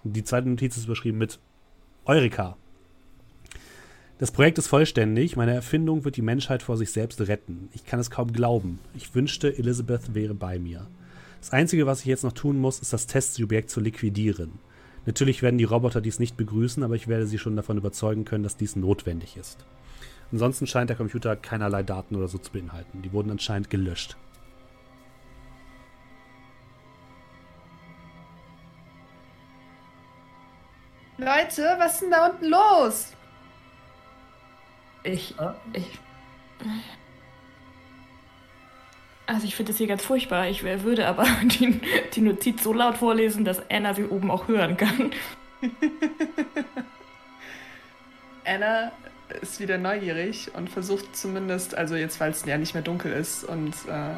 Die 0.02 0.22
zweite 0.22 0.50
Notiz 0.50 0.76
ist 0.76 0.84
überschrieben 0.84 1.16
mit 1.16 1.38
Eureka. 2.04 2.58
Das 4.18 4.30
Projekt 4.30 4.58
ist 4.58 4.68
vollständig. 4.68 5.36
Meine 5.36 5.54
Erfindung 5.54 6.04
wird 6.04 6.16
die 6.16 6.22
Menschheit 6.22 6.62
vor 6.62 6.76
sich 6.76 6.92
selbst 6.92 7.20
retten. 7.22 7.68
Ich 7.72 7.84
kann 7.84 7.98
es 7.98 8.10
kaum 8.12 8.32
glauben. 8.32 8.78
Ich 8.94 9.12
wünschte, 9.12 9.58
Elizabeth 9.58 10.14
wäre 10.14 10.34
bei 10.34 10.60
mir. 10.60 10.86
Das 11.40 11.50
Einzige, 11.50 11.86
was 11.86 12.00
ich 12.00 12.06
jetzt 12.06 12.22
noch 12.22 12.32
tun 12.32 12.58
muss, 12.58 12.78
ist 12.78 12.92
das 12.92 13.08
Testsubjekt 13.08 13.70
zu 13.70 13.80
liquidieren. 13.80 14.52
Natürlich 15.04 15.42
werden 15.42 15.58
die 15.58 15.64
Roboter 15.64 16.00
dies 16.00 16.20
nicht 16.20 16.36
begrüßen, 16.36 16.84
aber 16.84 16.94
ich 16.94 17.08
werde 17.08 17.26
sie 17.26 17.38
schon 17.38 17.56
davon 17.56 17.76
überzeugen 17.76 18.24
können, 18.24 18.44
dass 18.44 18.56
dies 18.56 18.76
notwendig 18.76 19.36
ist. 19.36 19.66
Ansonsten 20.30 20.68
scheint 20.68 20.90
der 20.90 20.96
Computer 20.96 21.34
keinerlei 21.34 21.82
Daten 21.82 22.14
oder 22.14 22.28
so 22.28 22.38
zu 22.38 22.52
beinhalten. 22.52 23.02
Die 23.02 23.12
wurden 23.12 23.32
anscheinend 23.32 23.68
gelöscht. 23.68 24.16
Leute, 31.18 31.76
was 31.78 31.94
ist 31.94 32.02
denn 32.02 32.10
da 32.10 32.28
unten 32.28 32.46
los? 32.46 33.12
Ich. 35.04 35.34
Äh? 35.38 35.52
ich 35.78 35.86
also 39.26 39.46
ich 39.46 39.54
finde 39.56 39.72
das 39.72 39.78
hier 39.78 39.86
ganz 39.86 40.04
furchtbar. 40.04 40.48
Ich 40.48 40.62
würde 40.64 41.06
aber 41.06 41.26
die, 41.44 41.80
die 42.14 42.20
Notiz 42.20 42.62
so 42.62 42.72
laut 42.72 42.96
vorlesen, 42.98 43.44
dass 43.44 43.62
Anna 43.70 43.94
sie 43.94 44.04
oben 44.04 44.30
auch 44.30 44.48
hören 44.48 44.76
kann. 44.76 45.12
Anna 48.44 48.92
ist 49.40 49.58
wieder 49.60 49.78
neugierig 49.78 50.50
und 50.54 50.68
versucht 50.68 51.16
zumindest, 51.16 51.74
also 51.74 51.96
jetzt, 51.96 52.20
weil 52.20 52.30
es 52.30 52.44
ja 52.44 52.58
nicht 52.58 52.74
mehr 52.74 52.82
dunkel 52.82 53.12
ist 53.12 53.44
und 53.44 53.74
äh, 53.88 54.10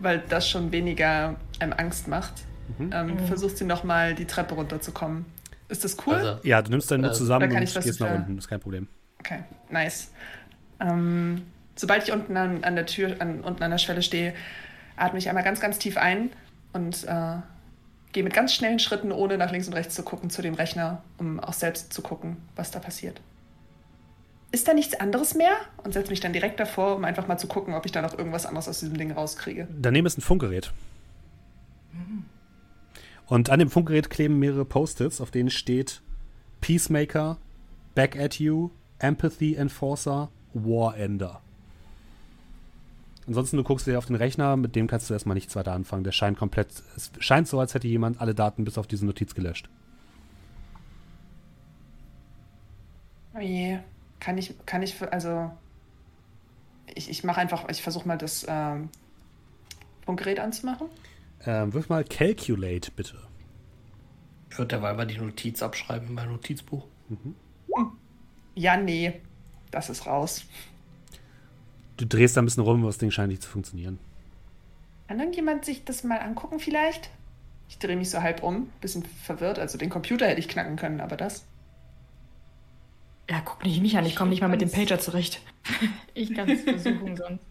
weil 0.00 0.22
das 0.28 0.48
schon 0.48 0.72
weniger 0.72 1.36
einem 1.60 1.72
Angst 1.72 2.08
macht, 2.08 2.32
Mhm. 2.78 2.90
ähm, 2.94 3.18
versucht 3.26 3.58
sie 3.58 3.64
nochmal 3.66 4.14
die 4.14 4.24
Treppe 4.24 4.54
runterzukommen. 4.54 5.26
Ist 5.68 5.84
das 5.84 5.96
cool? 6.06 6.14
also, 6.14 6.38
Ja, 6.44 6.62
du 6.62 6.70
nimmst 6.70 6.90
deinen 6.90 7.02
Mut 7.02 7.10
Äh, 7.10 7.14
zusammen 7.14 7.52
und 7.52 7.58
gehst 7.58 8.00
nach 8.00 8.14
unten. 8.14 8.38
Ist 8.38 8.48
kein 8.48 8.60
Problem. 8.60 8.88
Okay, 9.24 9.40
nice. 9.70 10.10
Ähm, 10.80 11.42
sobald 11.76 12.04
ich 12.04 12.12
unten 12.12 12.36
an, 12.36 12.62
an 12.62 12.74
der 12.74 12.84
Tür, 12.84 13.16
an, 13.20 13.40
unten 13.40 13.62
an 13.62 13.70
der 13.70 13.78
Schwelle 13.78 14.02
stehe, 14.02 14.34
atme 14.96 15.18
ich 15.18 15.28
einmal 15.28 15.44
ganz, 15.44 15.60
ganz 15.60 15.78
tief 15.78 15.96
ein 15.96 16.30
und 16.74 17.04
äh, 17.04 17.36
gehe 18.12 18.22
mit 18.22 18.34
ganz 18.34 18.52
schnellen 18.52 18.78
Schritten, 18.78 19.12
ohne 19.12 19.38
nach 19.38 19.50
links 19.50 19.66
und 19.66 19.72
rechts 19.72 19.94
zu 19.94 20.02
gucken, 20.02 20.28
zu 20.28 20.42
dem 20.42 20.54
Rechner, 20.54 21.02
um 21.16 21.40
auch 21.40 21.54
selbst 21.54 21.92
zu 21.92 22.02
gucken, 22.02 22.36
was 22.54 22.70
da 22.70 22.80
passiert. 22.80 23.20
Ist 24.52 24.68
da 24.68 24.74
nichts 24.74 24.94
anderes 24.94 25.34
mehr? 25.34 25.56
Und 25.82 25.94
setze 25.94 26.10
mich 26.10 26.20
dann 26.20 26.32
direkt 26.32 26.60
davor, 26.60 26.94
um 26.94 27.04
einfach 27.04 27.26
mal 27.26 27.38
zu 27.38 27.48
gucken, 27.48 27.74
ob 27.74 27.86
ich 27.86 27.92
da 27.92 28.02
noch 28.02 28.16
irgendwas 28.16 28.46
anderes 28.46 28.68
aus 28.68 28.80
diesem 28.80 28.96
Ding 28.96 29.10
rauskriege. 29.10 29.66
Daneben 29.80 30.06
ist 30.06 30.18
ein 30.18 30.20
Funkgerät. 30.22 30.70
Und 33.26 33.50
an 33.50 33.58
dem 33.58 33.70
Funkgerät 33.70 34.10
kleben 34.10 34.38
mehrere 34.38 34.64
Post-its, 34.64 35.20
auf 35.20 35.30
denen 35.30 35.50
steht 35.50 36.02
Peacemaker, 36.60 37.38
Back 37.94 38.16
at 38.16 38.38
You, 38.38 38.70
Empathy 39.04 39.54
Enforcer, 39.54 40.30
War 40.54 40.96
Ender. 40.96 41.40
Ansonsten, 43.26 43.56
du 43.58 43.62
guckst 43.64 43.86
dir 43.86 43.98
auf 43.98 44.06
den 44.06 44.16
Rechner, 44.16 44.56
mit 44.56 44.74
dem 44.76 44.86
kannst 44.86 45.08
du 45.08 45.14
erstmal 45.14 45.34
nichts 45.34 45.54
weiter 45.56 45.72
anfangen. 45.72 46.04
Der 46.04 46.12
scheint 46.12 46.38
komplett, 46.38 46.68
es 46.96 47.10
scheint 47.18 47.48
so, 47.48 47.58
als 47.60 47.74
hätte 47.74 47.86
jemand 47.88 48.20
alle 48.20 48.34
Daten 48.34 48.64
bis 48.64 48.78
auf 48.78 48.86
diese 48.86 49.04
Notiz 49.06 49.34
gelöscht. 49.34 49.68
Oh 53.34 53.40
je, 53.40 53.78
kann 54.20 54.38
ich, 54.38 54.54
kann 54.66 54.82
ich, 54.82 54.94
für- 54.94 55.12
also 55.12 55.50
ich, 56.94 57.10
ich 57.10 57.24
mache 57.24 57.40
einfach, 57.40 57.68
ich 57.68 57.82
versuche 57.82 58.06
mal 58.06 58.16
das 58.18 58.46
ähm, 58.48 58.88
Funkgerät 60.04 60.38
anzumachen. 60.38 60.86
Ähm, 61.44 61.72
wirf 61.74 61.88
mal 61.88 62.04
Calculate, 62.04 62.90
bitte. 62.94 63.16
ich 64.50 64.56
würde 64.58 64.68
derweil 64.68 64.94
mal 64.94 65.06
die 65.06 65.18
Notiz 65.18 65.62
abschreiben 65.62 66.08
in 66.08 66.14
mein 66.14 66.28
Notizbuch. 66.30 66.86
Ja, 68.54 68.76
nee, 68.76 69.20
das 69.70 69.90
ist 69.90 70.06
raus. 70.06 70.44
Du 71.96 72.06
drehst 72.06 72.36
da 72.36 72.42
ein 72.42 72.44
bisschen 72.44 72.62
rum, 72.62 72.80
aber 72.80 72.88
das 72.88 72.98
Ding 72.98 73.10
scheint 73.10 73.28
nicht 73.28 73.42
zu 73.42 73.48
funktionieren. 73.48 73.98
Kann 75.08 75.20
irgendjemand 75.20 75.64
sich 75.64 75.84
das 75.84 76.02
mal 76.04 76.18
angucken 76.18 76.58
vielleicht? 76.58 77.10
Ich 77.68 77.78
drehe 77.78 77.96
mich 77.96 78.10
so 78.10 78.20
halb 78.22 78.42
um, 78.42 78.68
bisschen 78.80 79.04
verwirrt. 79.04 79.58
Also 79.58 79.78
den 79.78 79.90
Computer 79.90 80.26
hätte 80.26 80.40
ich 80.40 80.48
knacken 80.48 80.76
können, 80.76 81.00
aber 81.00 81.16
das. 81.16 81.44
Ja, 83.28 83.40
guck 83.44 83.64
nicht 83.64 83.80
mich 83.80 83.96
an, 83.96 84.04
ich 84.04 84.16
komme 84.16 84.30
nicht 84.30 84.42
mal 84.42 84.48
mit 84.48 84.60
dem 84.60 84.70
Pager 84.70 84.98
zurecht. 84.98 85.40
Ich 86.16 86.32
kann 86.32 86.48
es 86.48 86.62
versuchen 86.62 87.16
sonst. 87.16 87.42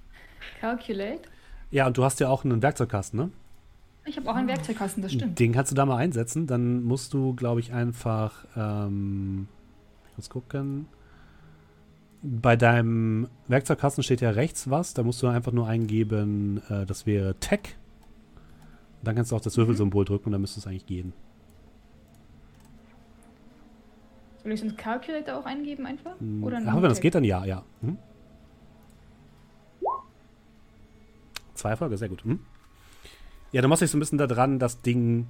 Calculate. 0.61 1.23
Ja, 1.71 1.87
und 1.87 1.97
du 1.97 2.05
hast 2.05 2.21
ja 2.21 2.29
auch 2.29 2.45
einen 2.45 2.61
Werkzeugkasten, 2.61 3.19
ne? 3.19 3.31
Ich 4.05 4.15
habe 4.15 4.29
auch 4.29 4.35
einen 4.35 4.47
Werkzeugkasten, 4.47 5.03
das 5.03 5.11
stimmt. 5.11 5.39
Den 5.39 5.51
kannst 5.51 5.71
du 5.71 5.75
da 5.75 5.85
mal 5.85 5.97
einsetzen. 5.97 6.47
Dann 6.47 6.83
musst 6.83 7.13
du, 7.13 7.33
glaube 7.33 7.59
ich, 7.59 7.73
einfach. 7.73 8.45
Ähm, 8.55 9.47
muss 10.17 10.29
gucken. 10.29 10.87
Bei 12.21 12.55
deinem 12.55 13.27
Werkzeugkasten 13.47 14.03
steht 14.03 14.21
ja 14.21 14.29
rechts 14.29 14.69
was. 14.69 14.93
Da 14.93 15.03
musst 15.03 15.21
du 15.21 15.27
einfach 15.27 15.51
nur 15.51 15.67
eingeben, 15.67 16.61
äh, 16.69 16.85
das 16.85 17.05
wäre 17.05 17.35
Tech. 17.35 17.75
Dann 19.03 19.15
kannst 19.15 19.31
du 19.31 19.35
auch 19.35 19.41
das 19.41 19.57
Würfelsymbol 19.57 20.05
drücken 20.05 20.27
und 20.27 20.31
dann 20.31 20.41
müsste 20.41 20.59
es 20.59 20.67
eigentlich 20.67 20.85
gehen. 20.85 21.13
Soll 24.43 24.51
ich 24.51 24.59
sonst 24.59 24.77
Calculator 24.77 25.37
auch 25.37 25.45
eingeben 25.45 25.85
einfach? 25.85 26.15
Oder 26.41 26.61
Ach, 26.65 26.75
wenn 26.75 26.83
das 26.83 26.99
geht, 26.99 27.15
dann 27.15 27.23
ja, 27.23 27.45
ja. 27.45 27.63
Mhm. 27.81 27.97
Zwei 31.53 31.69
Erfolge, 31.69 31.97
sehr 31.97 32.09
gut. 32.09 32.25
Mhm. 32.25 32.39
Ja, 33.51 33.61
du 33.61 33.67
machst 33.67 33.81
dich 33.81 33.91
so 33.91 33.97
ein 33.97 33.99
bisschen 33.99 34.17
da 34.17 34.27
dran, 34.27 34.59
das 34.59 34.81
Ding 34.81 35.27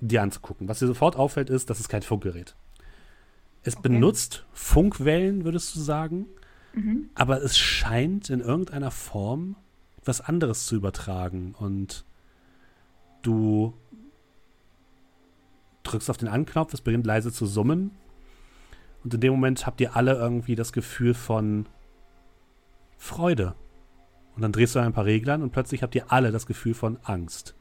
dir 0.00 0.22
anzugucken. 0.22 0.68
Was 0.68 0.78
dir 0.78 0.86
sofort 0.86 1.16
auffällt, 1.16 1.50
ist, 1.50 1.68
das 1.68 1.80
ist 1.80 1.88
kein 1.88 2.02
Funkgerät. 2.02 2.54
Es 3.68 3.82
benutzt 3.82 4.46
Funkwellen, 4.52 5.44
würdest 5.44 5.74
du 5.76 5.80
sagen, 5.80 6.26
Mhm. 6.78 7.10
Aber 7.14 7.42
es 7.42 7.58
scheint 7.58 8.30
in 8.30 8.40
irgendeiner 8.40 8.90
Form 8.90 9.56
etwas 9.98 10.20
anderes 10.20 10.66
zu 10.66 10.76
übertragen. 10.76 11.54
Und 11.58 12.04
du 13.22 13.74
drückst 15.82 16.10
auf 16.10 16.16
den 16.16 16.28
Anknopf, 16.28 16.72
es 16.72 16.80
beginnt 16.80 17.06
leise 17.06 17.32
zu 17.32 17.46
summen. 17.46 17.92
Und 19.02 19.14
in 19.14 19.20
dem 19.20 19.32
Moment 19.32 19.66
habt 19.66 19.80
ihr 19.80 19.96
alle 19.96 20.14
irgendwie 20.14 20.54
das 20.54 20.72
Gefühl 20.72 21.14
von 21.14 21.66
Freude. 22.96 23.54
Und 24.34 24.42
dann 24.42 24.52
drehst 24.52 24.74
du 24.74 24.80
ein 24.80 24.92
paar 24.92 25.04
Reglern 25.04 25.42
und 25.42 25.50
plötzlich 25.50 25.82
habt 25.82 25.94
ihr 25.94 26.12
alle 26.12 26.30
das 26.30 26.46
Gefühl 26.46 26.74
von 26.74 26.98
Angst. 27.02 27.56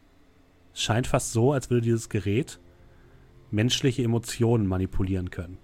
Es 0.74 0.82
scheint 0.82 1.08
fast 1.08 1.32
so, 1.32 1.54
als 1.54 1.70
würde 1.70 1.82
dieses 1.82 2.10
Gerät 2.10 2.60
menschliche 3.50 4.04
Emotionen 4.04 4.68
manipulieren 4.68 5.32
können. 5.32 5.58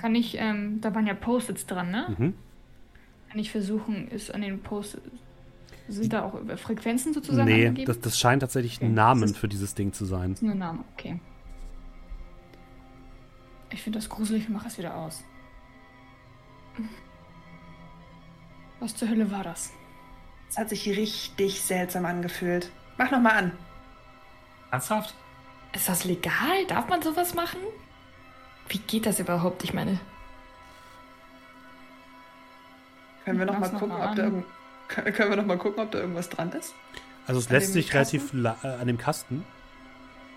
Kann 0.00 0.14
ich, 0.14 0.36
ähm, 0.38 0.80
da 0.80 0.94
waren 0.94 1.06
ja 1.06 1.14
Post-its 1.14 1.66
dran, 1.66 1.90
ne? 1.90 2.16
Mhm. 2.16 2.34
Kann 3.28 3.38
ich 3.38 3.50
versuchen, 3.50 4.08
ist 4.08 4.34
an 4.34 4.40
den 4.40 4.60
Post 4.60 4.98
sind 5.88 6.12
da 6.12 6.22
auch 6.22 6.38
Frequenzen 6.56 7.12
sozusagen 7.12 7.48
Nee, 7.48 7.66
angegeben? 7.66 7.86
das, 7.86 8.00
das 8.00 8.18
scheint 8.18 8.42
tatsächlich 8.42 8.76
okay. 8.76 8.86
ein 8.86 8.94
Namen 8.94 9.34
für 9.34 9.48
dieses 9.48 9.74
Ding 9.74 9.92
zu 9.92 10.04
sein. 10.04 10.30
Das 10.30 10.38
ist 10.38 10.42
nur 10.42 10.52
ein 10.52 10.58
Name, 10.58 10.84
okay. 10.94 11.20
Ich 13.70 13.82
finde 13.82 13.98
das 13.98 14.08
gruselig, 14.08 14.44
ich 14.44 14.48
mache 14.48 14.68
es 14.68 14.78
wieder 14.78 14.94
aus. 14.96 15.24
Was 18.78 18.96
zur 18.96 19.08
Hölle 19.08 19.30
war 19.30 19.44
das? 19.44 19.72
Es 20.48 20.58
hat 20.58 20.68
sich 20.68 20.88
richtig 20.88 21.60
seltsam 21.60 22.06
angefühlt. 22.06 22.70
Mach 22.96 23.10
noch 23.10 23.20
mal 23.20 23.32
an. 23.32 23.52
Ernsthaft? 24.70 25.14
Ist 25.72 25.88
das 25.88 26.04
legal? 26.04 26.66
Darf 26.68 26.88
man 26.88 27.02
sowas 27.02 27.34
machen? 27.34 27.60
Wie 28.70 28.78
geht 28.78 29.06
das 29.06 29.20
überhaupt? 29.20 29.62
Ich 29.64 29.74
meine. 29.74 30.00
Können 33.24 33.38
wir 33.38 33.46
noch 33.46 33.58
mal 33.58 33.68
gucken, 33.68 33.88
noch 33.88 33.98
mal 33.98 34.08
ob 34.08 34.16
da 34.16 34.24
irgend 34.24 34.44
können 34.88 35.30
wir 35.30 35.36
noch 35.36 35.46
mal 35.46 35.58
gucken, 35.58 35.84
ob 35.84 35.90
da 35.92 35.98
irgendwas 35.98 36.28
dran 36.28 36.50
ist? 36.52 36.74
Also 37.26 37.38
es 37.38 37.48
lässt 37.48 37.72
sich 37.74 37.94
relativ 37.94 38.34
äh, 38.34 38.48
an 38.48 38.86
dem 38.88 38.98
Kasten. 38.98 39.44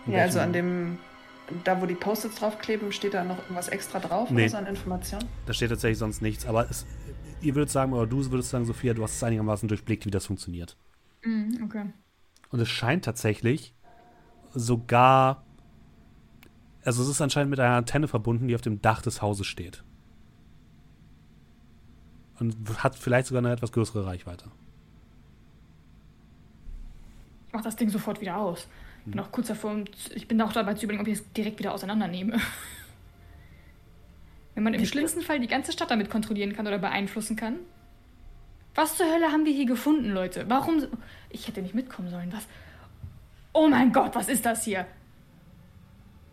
Ja, 0.05 0.21
also 0.21 0.39
an 0.41 0.53
dem 0.53 0.99
da 1.63 1.81
wo 1.81 1.85
die 1.85 1.95
Post-its 1.95 2.35
draufkleben, 2.35 2.91
steht 2.91 3.13
da 3.13 3.23
noch 3.23 3.37
irgendwas 3.39 3.67
extra 3.67 3.99
drauf 3.99 4.29
nee. 4.29 4.43
oder 4.43 4.49
so 4.49 4.57
an 4.57 4.67
Informationen? 4.67 5.27
Da 5.45 5.53
steht 5.53 5.69
tatsächlich 5.69 5.97
sonst 5.97 6.21
nichts, 6.21 6.45
aber 6.45 6.69
es, 6.69 6.85
ihr 7.41 7.55
würdet 7.55 7.69
sagen, 7.69 7.93
oder 7.93 8.07
du 8.07 8.23
würdest 8.31 8.49
sagen, 8.49 8.65
Sophia, 8.65 8.93
du 8.93 9.03
hast 9.03 9.15
es 9.15 9.23
einigermaßen 9.23 9.67
durchblickt, 9.67 10.05
wie 10.05 10.11
das 10.11 10.25
funktioniert. 10.25 10.77
Mm, 11.23 11.63
okay. 11.63 11.85
Und 12.49 12.59
es 12.59 12.69
scheint 12.69 13.05
tatsächlich 13.05 13.73
sogar. 14.53 15.43
Also 16.85 17.03
es 17.03 17.09
ist 17.09 17.21
anscheinend 17.21 17.49
mit 17.49 17.59
einer 17.59 17.75
Antenne 17.75 18.07
verbunden, 18.07 18.47
die 18.47 18.55
auf 18.55 18.61
dem 18.61 18.81
Dach 18.81 19.01
des 19.01 19.21
Hauses 19.21 19.47
steht. 19.47 19.83
Und 22.39 22.55
hat 22.83 22.95
vielleicht 22.95 23.27
sogar 23.27 23.41
eine 23.41 23.53
etwas 23.53 23.71
größere 23.71 24.05
Reichweite. 24.05 24.45
Ich 27.47 27.53
mach 27.53 27.61
das 27.61 27.75
Ding 27.75 27.89
sofort 27.89 28.19
wieder 28.19 28.37
aus. 28.37 28.67
Ich 29.05 29.11
bin 29.11 29.19
auch 29.19 29.31
kurz 29.31 29.47
davor, 29.47 29.75
ich 30.15 30.27
bin 30.27 30.41
auch 30.41 30.53
dabei 30.53 30.73
zu 30.73 30.85
überlegen, 30.85 31.03
ob 31.03 31.07
ich 31.07 31.19
es 31.19 31.33
direkt 31.33 31.59
wieder 31.59 31.73
auseinandernehme. 31.73 32.37
Wenn 34.55 34.63
man 34.63 34.73
im 34.73 34.85
schlimmsten 34.85 35.21
Fall 35.21 35.39
die 35.39 35.47
ganze 35.47 35.71
Stadt 35.71 35.91
damit 35.91 36.09
kontrollieren 36.09 36.53
kann 36.53 36.67
oder 36.67 36.79
beeinflussen 36.79 37.35
kann. 37.35 37.57
Was 38.75 38.97
zur 38.97 39.11
Hölle 39.11 39.31
haben 39.31 39.45
wir 39.45 39.53
hier 39.53 39.65
gefunden, 39.65 40.11
Leute? 40.11 40.45
Warum. 40.47 40.87
Ich 41.29 41.47
hätte 41.47 41.61
nicht 41.61 41.75
mitkommen 41.75 42.09
sollen. 42.09 42.31
Was? 42.33 42.47
Oh 43.51 43.67
mein 43.67 43.93
Gott, 43.93 44.15
was 44.15 44.29
ist 44.29 44.45
das 44.45 44.63
hier? 44.63 44.87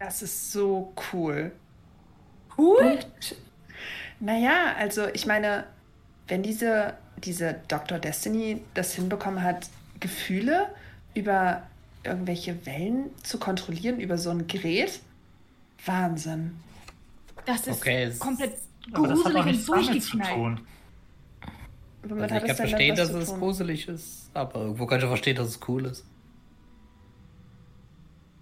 Das 0.00 0.22
ist 0.22 0.50
so 0.50 0.94
cool. 1.12 1.52
Cool? 2.56 2.78
Und, 2.78 3.36
naja, 4.18 4.74
also 4.78 5.06
ich 5.12 5.26
meine, 5.26 5.64
wenn 6.26 6.42
diese, 6.42 6.94
diese 7.18 7.60
Dr. 7.68 7.98
Destiny 7.98 8.62
das 8.72 8.94
hinbekommen 8.94 9.42
hat, 9.42 9.68
Gefühle 10.00 10.68
über 11.14 11.62
irgendwelche 12.02 12.64
Wellen 12.64 13.10
zu 13.22 13.38
kontrollieren 13.38 14.00
über 14.00 14.16
so 14.16 14.30
ein 14.30 14.46
Gerät. 14.46 15.00
Wahnsinn. 15.84 16.56
Das 17.44 17.66
ist 17.66 17.80
okay, 17.80 18.10
komplett 18.18 18.54
gruselig 18.92 19.46
und 19.46 19.68
durchgeknallt. 19.68 20.60
Also 22.02 22.34
ich 22.36 22.44
kann 22.46 22.56
verstehen, 22.56 22.96
dass 22.96 23.10
es 23.10 23.28
gruselig 23.28 23.88
ist, 23.88 24.30
aber 24.32 24.60
irgendwo 24.62 24.86
kann 24.86 24.98
ich 25.00 25.06
verstehen, 25.06 25.36
dass 25.36 25.48
es 25.48 25.60
cool 25.68 25.84
ist. 25.84 26.04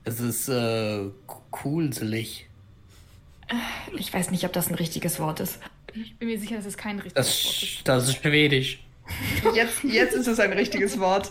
Es 0.08 0.20
ist 0.20 0.48
äh, 0.48 1.10
coolselig. 1.50 2.48
Ich 3.94 4.12
weiß 4.12 4.30
nicht, 4.30 4.44
ob 4.44 4.54
das 4.54 4.68
ein 4.68 4.74
richtiges 4.74 5.20
Wort 5.20 5.40
ist. 5.40 5.58
Ich 5.92 6.16
bin 6.16 6.28
mir 6.28 6.38
sicher, 6.38 6.56
dass 6.56 6.64
es 6.64 6.78
kein 6.78 6.98
richtiges 6.98 7.26
das, 7.26 7.44
Wort 7.44 7.62
ist. 7.62 7.88
Das 7.88 8.08
ist 8.08 8.22
schwedisch. 8.22 8.82
Jetzt, 9.54 9.84
jetzt 9.84 10.14
ist 10.14 10.26
es 10.26 10.40
ein 10.40 10.52
richtiges 10.54 10.98
Wort. 10.98 11.30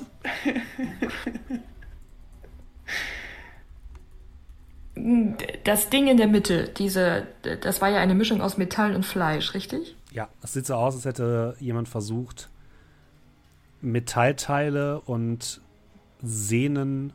Das 5.63 5.89
Ding 5.89 6.07
in 6.07 6.17
der 6.17 6.27
Mitte, 6.27 6.69
diese, 6.77 7.27
das 7.61 7.81
war 7.81 7.89
ja 7.89 7.99
eine 7.99 8.13
Mischung 8.13 8.41
aus 8.41 8.57
Metall 8.57 8.95
und 8.95 9.05
Fleisch, 9.05 9.55
richtig? 9.55 9.95
Ja, 10.11 10.29
es 10.43 10.53
sieht 10.53 10.67
so 10.67 10.75
aus, 10.75 10.93
als 10.93 11.05
hätte 11.05 11.55
jemand 11.59 11.89
versucht, 11.89 12.49
Metallteile 13.81 15.01
und 15.01 15.61
Sehnen, 16.21 17.13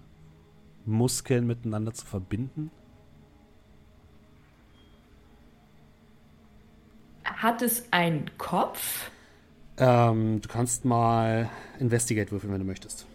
Muskeln 0.87 1.47
miteinander 1.47 1.93
zu 1.93 2.05
verbinden. 2.05 2.71
Hat 7.25 7.63
es 7.63 7.93
einen 7.93 8.31
Kopf? 8.39 9.11
Ähm, 9.79 10.41
du 10.41 10.49
kannst 10.49 10.85
mal 10.85 11.49
Investigate 11.79 12.31
würfeln, 12.31 12.53
wenn 12.53 12.61
du 12.61 12.67
möchtest. 12.67 13.07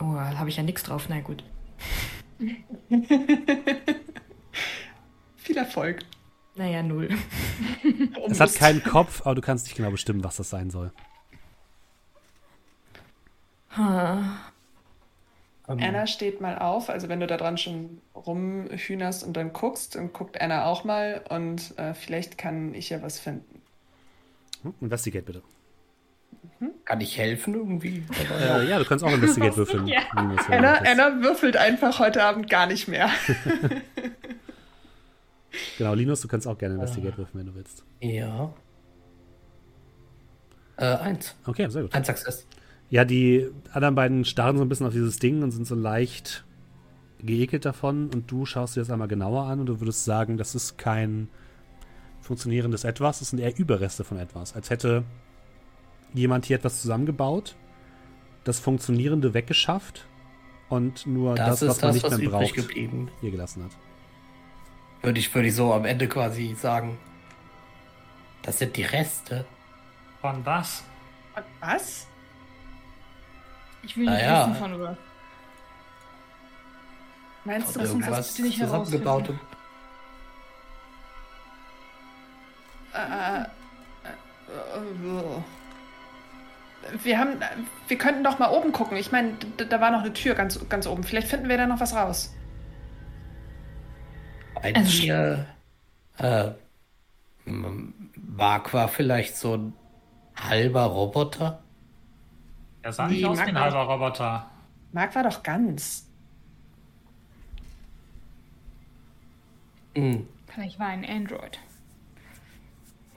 Oh, 0.00 0.14
da 0.14 0.38
habe 0.38 0.50
ich 0.50 0.56
ja 0.56 0.62
nichts 0.62 0.82
drauf. 0.82 1.06
Na 1.08 1.20
gut. 1.20 1.44
Viel 5.36 5.56
Erfolg. 5.56 6.00
Naja, 6.56 6.82
null. 6.82 7.08
es 8.28 8.40
hat 8.40 8.54
keinen 8.54 8.82
Kopf, 8.82 9.22
aber 9.24 9.36
du 9.36 9.40
kannst 9.40 9.66
nicht 9.66 9.76
genau 9.76 9.90
bestimmen, 9.90 10.22
was 10.24 10.36
das 10.36 10.50
sein 10.50 10.70
soll. 10.70 10.92
Anna 15.66 16.06
steht 16.06 16.40
mal 16.40 16.58
auf, 16.58 16.90
also 16.90 17.08
wenn 17.08 17.20
du 17.20 17.26
da 17.26 17.36
dran 17.36 17.56
schon 17.56 18.00
rumhühnerst 18.14 19.24
und 19.24 19.36
dann 19.36 19.52
guckst, 19.52 19.94
dann 19.94 20.12
guckt 20.12 20.40
Anna 20.40 20.66
auch 20.66 20.84
mal 20.84 21.22
und 21.28 21.78
äh, 21.78 21.94
vielleicht 21.94 22.36
kann 22.36 22.74
ich 22.74 22.90
ja 22.90 23.00
was 23.00 23.20
finden. 23.20 23.62
Hm, 24.62 24.74
investigate 24.80 25.24
bitte. 25.24 25.42
Mhm. 26.58 26.72
Kann 26.84 27.00
ich 27.00 27.16
helfen 27.16 27.54
irgendwie? 27.54 28.04
Äh, 28.40 28.68
ja, 28.68 28.78
du 28.78 28.84
kannst 28.84 29.04
auch 29.04 29.12
Investigate 29.12 29.56
würfeln. 29.56 29.86
ja. 29.86 30.00
Anna, 30.14 30.74
Anna 30.78 31.22
würfelt 31.22 31.56
einfach 31.56 32.00
heute 32.00 32.24
Abend 32.24 32.50
gar 32.50 32.66
nicht 32.66 32.88
mehr. 32.88 33.08
genau, 35.78 35.94
Linus, 35.94 36.20
du 36.20 36.28
kannst 36.28 36.46
auch 36.48 36.58
gerne 36.58 36.74
Investigate 36.74 37.16
würfeln, 37.16 37.40
wenn 37.40 37.46
du 37.46 37.54
willst. 37.54 37.84
Ja. 38.00 38.52
Äh, 40.76 40.96
eins. 40.96 41.36
Okay, 41.46 41.68
sehr 41.68 41.82
gut. 41.82 41.94
Ein 41.94 42.04
Success. 42.04 42.46
Ja, 42.92 43.06
die 43.06 43.48
anderen 43.72 43.94
beiden 43.94 44.26
starren 44.26 44.58
so 44.58 44.62
ein 44.62 44.68
bisschen 44.68 44.86
auf 44.86 44.92
dieses 44.92 45.18
Ding 45.18 45.42
und 45.42 45.50
sind 45.50 45.66
so 45.66 45.74
leicht 45.74 46.44
geekelt 47.20 47.64
davon 47.64 48.10
und 48.10 48.30
du 48.30 48.44
schaust 48.44 48.76
dir 48.76 48.80
das 48.80 48.90
einmal 48.90 49.08
genauer 49.08 49.44
an 49.44 49.60
und 49.60 49.66
du 49.66 49.80
würdest 49.80 50.04
sagen, 50.04 50.36
das 50.36 50.54
ist 50.54 50.76
kein 50.76 51.30
funktionierendes 52.20 52.84
Etwas, 52.84 53.20
das 53.20 53.30
sind 53.30 53.38
eher 53.38 53.58
Überreste 53.58 54.04
von 54.04 54.18
etwas. 54.18 54.54
Als 54.54 54.68
hätte 54.68 55.04
jemand 56.12 56.44
hier 56.44 56.56
etwas 56.58 56.82
zusammengebaut, 56.82 57.56
das 58.44 58.60
Funktionierende 58.60 59.32
weggeschafft 59.32 60.06
und 60.68 61.06
nur 61.06 61.34
das, 61.34 61.60
das 61.60 61.68
was 61.70 61.78
das, 61.78 61.82
man 61.82 61.94
nicht 61.94 62.04
was 62.04 62.18
mehr 62.18 62.28
braucht, 62.28 62.54
geblieben. 62.54 63.10
hier 63.22 63.30
gelassen 63.30 63.64
hat. 63.64 63.70
Würde 65.00 65.18
ich, 65.18 65.34
würde 65.34 65.48
ich 65.48 65.54
so 65.54 65.72
am 65.72 65.86
Ende 65.86 66.08
quasi 66.08 66.54
sagen. 66.60 66.98
Das 68.42 68.58
sind 68.58 68.76
die 68.76 68.82
Reste. 68.82 69.46
Von 70.20 70.44
was? 70.44 70.84
Von 71.32 71.42
was? 71.60 72.06
Ich 73.82 73.96
will 73.96 74.04
nicht 74.04 74.12
naja. 74.12 74.48
wissen 74.48 74.54
von 74.56 74.80
was. 74.80 74.96
Meinst 77.44 77.74
du, 77.74 77.80
das 77.80 77.90
sind 77.90 78.10
was 78.10 78.38
nicht 78.38 78.58
zusammengebaut? 78.58 79.30
Äh, 82.94 82.98
äh, 82.98 83.40
äh, 83.40 83.48
äh, 84.78 85.42
wir 87.02 87.18
haben, 87.18 87.40
wir 87.88 87.98
könnten 87.98 88.22
doch 88.24 88.38
mal 88.38 88.50
oben 88.50 88.72
gucken. 88.72 88.96
Ich 88.96 89.12
meine, 89.12 89.34
da 89.56 89.80
war 89.80 89.90
noch 89.90 90.00
eine 90.00 90.12
Tür 90.12 90.34
ganz, 90.34 90.60
ganz 90.68 90.86
oben. 90.86 91.02
Vielleicht 91.02 91.28
finden 91.28 91.48
wir 91.48 91.56
da 91.56 91.66
noch 91.66 91.80
was 91.80 91.94
raus. 91.94 92.34
Ein 94.60 94.76
also, 94.76 95.06
äh, 96.18 96.50
Mark 98.14 98.72
war 98.72 98.88
vielleicht 98.88 99.36
so 99.36 99.56
ein 99.56 99.72
halber 100.36 100.84
Roboter. 100.84 101.62
Er 102.82 102.92
sah 102.92 103.08
nicht 103.08 103.24
aus 103.24 103.38
wie 103.38 103.42
ein 103.42 103.58
halber 103.58 103.82
Roboter. 103.82 104.50
Mark 104.92 105.14
war 105.14 105.22
doch 105.22 105.42
ganz. 105.42 106.06
Mhm. 109.96 110.26
Vielleicht 110.46 110.78
war 110.78 110.88
ein 110.88 111.04
Android. 111.04 111.58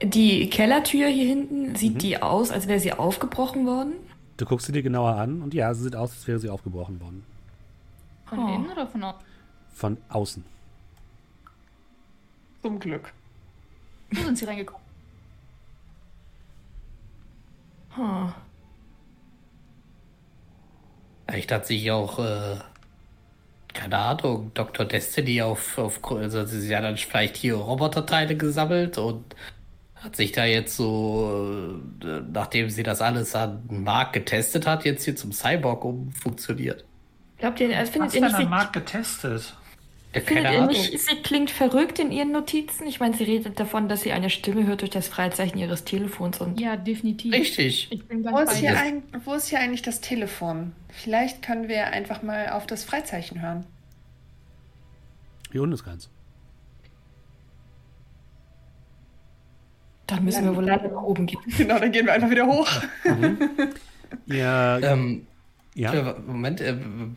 Die 0.02 0.48
Kellertür 0.50 1.08
hier 1.08 1.26
hinten, 1.26 1.74
sieht 1.74 1.94
mhm. 1.94 1.98
die 1.98 2.22
aus, 2.22 2.50
als 2.50 2.68
wäre 2.68 2.80
sie 2.80 2.92
aufgebrochen 2.92 3.66
worden? 3.66 3.94
Du 4.36 4.44
guckst 4.44 4.66
sie 4.66 4.72
dir 4.72 4.82
genauer 4.82 5.16
an 5.16 5.42
und 5.42 5.54
ja, 5.54 5.72
sie 5.74 5.84
sieht 5.84 5.96
aus, 5.96 6.12
als 6.12 6.26
wäre 6.26 6.38
sie 6.38 6.50
aufgebrochen 6.50 7.00
worden. 7.00 7.24
Von 8.26 8.38
oh. 8.38 8.54
innen 8.54 8.70
oder 8.70 8.86
von 8.86 9.02
außen? 9.04 9.26
Von 9.72 9.96
außen. 10.08 10.44
Zum 12.62 12.78
Glück. 12.78 13.12
Wo 14.10 14.22
sind 14.22 14.36
sie 14.36 14.44
reingekommen? 14.44 14.84
Huh. 17.96 18.28
Vielleicht 21.28 21.52
hat 21.52 21.66
sich 21.66 21.90
auch, 21.90 22.18
äh, 22.18 22.56
keine 23.74 23.98
Ahnung, 23.98 24.52
Dr. 24.54 24.86
Destiny 24.86 25.42
auf, 25.42 25.76
auf 25.78 26.00
also 26.04 26.44
sie 26.44 26.74
hat 26.74 26.84
dann 26.84 26.96
vielleicht 26.96 27.36
hier 27.36 27.56
Roboterteile 27.56 28.36
gesammelt 28.36 28.96
und 28.98 29.24
hat 29.96 30.14
sich 30.14 30.32
da 30.32 30.44
jetzt 30.44 30.76
so, 30.76 31.80
äh, 32.02 32.20
nachdem 32.32 32.70
sie 32.70 32.82
das 32.82 33.00
alles 33.00 33.34
an 33.34 33.62
Mark 33.68 34.12
getestet 34.12 34.66
hat, 34.66 34.84
jetzt 34.84 35.04
hier 35.04 35.16
zum 35.16 35.32
Cyborg 35.32 35.84
umfunktioniert. 35.84 36.84
Glaubt 37.38 37.60
ihr, 37.60 37.68
findet 37.68 38.00
Was 38.00 38.14
ihr 38.14 38.20
nicht... 38.22 38.34
an 38.34 38.48
Mark 38.48 38.72
getestet? 38.72 39.56
Findet 40.12 40.52
ihr 40.52 40.66
nicht, 40.66 40.98
sie 40.98 41.16
klingt 41.16 41.50
verrückt 41.50 41.98
in 41.98 42.10
ihren 42.10 42.32
Notizen? 42.32 42.86
Ich 42.86 43.00
meine, 43.00 43.14
sie 43.14 43.24
redet 43.24 43.60
davon, 43.60 43.88
dass 43.88 44.02
sie 44.02 44.12
eine 44.12 44.30
Stimme 44.30 44.66
hört 44.66 44.80
durch 44.80 44.90
das 44.90 45.08
Freizeichen 45.08 45.58
ihres 45.58 45.84
Telefons 45.84 46.40
und. 46.40 46.58
Ja, 46.58 46.76
definitiv. 46.76 47.34
Richtig. 47.34 47.90
wo, 48.10 48.38
ist 48.38 48.56
hier 48.56 48.78
ein, 48.78 49.02
wo 49.24 49.34
ist 49.34 49.48
hier 49.48 49.60
eigentlich 49.60 49.82
das 49.82 50.00
Telefon? 50.00 50.72
Vielleicht 50.88 51.42
können 51.42 51.68
wir 51.68 51.88
einfach 51.88 52.22
mal 52.22 52.48
auf 52.48 52.66
das 52.66 52.84
Freizeichen 52.84 53.42
hören. 53.42 53.66
Hier 55.52 55.62
unten 55.62 55.74
ist 55.74 55.84
keins. 55.84 56.08
Dann 60.06 60.24
müssen 60.24 60.44
ja, 60.44 60.50
wir 60.50 60.56
wohl 60.56 60.64
leider 60.64 60.88
nach 60.88 61.02
oben 61.02 61.26
gehen. 61.26 61.40
Genau, 61.58 61.78
dann 61.78 61.92
gehen 61.92 62.06
wir 62.06 62.12
einfach 62.12 62.30
wieder 62.30 62.46
hoch. 62.46 62.68
Mhm. 63.04 63.38
Ja. 64.26 64.78
ähm, 64.78 65.26
ja. 65.76 66.16
Moment, 66.26 66.60
äh, 66.60 66.74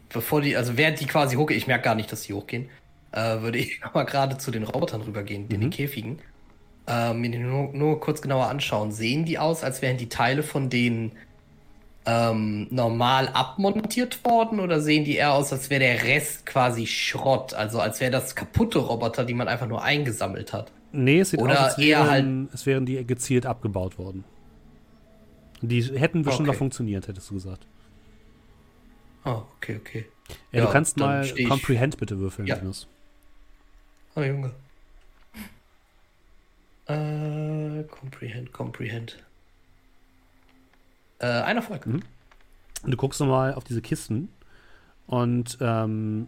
bevor 0.10 0.42
die, 0.42 0.56
also 0.56 0.78
während 0.78 1.00
die 1.00 1.06
quasi 1.06 1.36
hochgehen, 1.38 1.58
ich 1.58 1.68
merke 1.68 1.86
gar 1.86 1.96
nicht, 1.96 2.12
dass 2.12 2.24
sie 2.24 2.34
hochgehen, 2.34 2.70
äh, 3.12 3.42
würde 3.42 3.58
ich 3.58 3.82
nochmal 3.84 4.06
gerade 4.06 4.38
zu 4.38 4.52
den 4.52 4.64
Robotern 4.64 5.02
rübergehen, 5.02 5.44
mhm. 5.44 5.62
den 5.62 5.70
Käfigen. 5.70 6.20
Äh, 6.88 7.14
mir 7.14 7.32
den 7.32 7.50
nur, 7.50 7.72
nur, 7.72 8.00
kurz 8.00 8.22
genauer 8.22 8.48
anschauen. 8.48 8.92
Sehen 8.92 9.26
die 9.26 9.38
aus, 9.38 9.64
als 9.64 9.82
wären 9.82 9.98
die 9.98 10.10
Teile 10.10 10.44
von 10.44 10.70
denen 10.70 11.14
ähm, 12.06 12.68
normal 12.72 13.30
abmontiert 13.30 14.26
worden 14.26 14.60
oder 14.60 14.82
sehen 14.82 15.06
die 15.06 15.16
eher 15.16 15.34
aus, 15.34 15.54
als 15.54 15.70
wäre 15.70 15.82
der 15.82 16.04
Rest 16.04 16.46
quasi 16.46 16.88
Schrott? 16.88 17.54
Also 17.54 17.80
als 17.80 18.02
wäre 18.02 18.12
das 18.12 18.36
kaputte 18.36 18.80
Roboter, 18.80 19.24
die 19.24 19.36
man 19.36 19.48
einfach 19.48 19.68
nur 19.68 19.84
eingesammelt 19.84 20.52
hat. 20.52 20.72
Nee, 20.92 21.20
es 21.20 21.30
sieht 21.30 21.40
oder 21.40 21.54
aus, 21.54 21.60
als 21.60 21.78
wären, 21.78 22.10
halt 22.10 22.54
es 22.54 22.66
wären 22.66 22.86
die 22.86 23.06
gezielt 23.06 23.46
abgebaut 23.46 24.00
worden. 24.00 24.24
Die 25.62 25.84
hätten 25.84 26.24
bestimmt 26.24 26.48
okay. 26.48 26.56
noch 26.56 26.58
funktioniert, 26.58 27.08
hättest 27.08 27.30
du 27.30 27.36
gesagt. 27.36 27.68
Oh, 29.26 29.44
okay, 29.58 29.78
okay. 29.78 30.06
Ja, 30.52 30.60
ja 30.60 30.66
du 30.66 30.72
kannst 30.72 30.98
mal 30.98 31.28
Comprehend 31.48 31.98
bitte 31.98 32.20
würfeln, 32.20 32.48
ja. 32.48 32.56
Linus. 32.56 32.88
Oh, 34.16 34.22
Junge. 34.22 34.52
Äh, 36.88 37.84
Comprehend, 37.84 38.52
Comprehend. 38.52 39.18
Äh, 41.20 41.28
ein 41.28 41.58
Erfolg. 41.58 41.86
Mhm. 41.86 42.02
Du 42.84 42.98
guckst 42.98 43.20
nochmal 43.20 43.54
auf 43.54 43.64
diese 43.64 43.82
Kisten 43.82 44.30
und 45.06 45.58
ähm, 45.60 46.28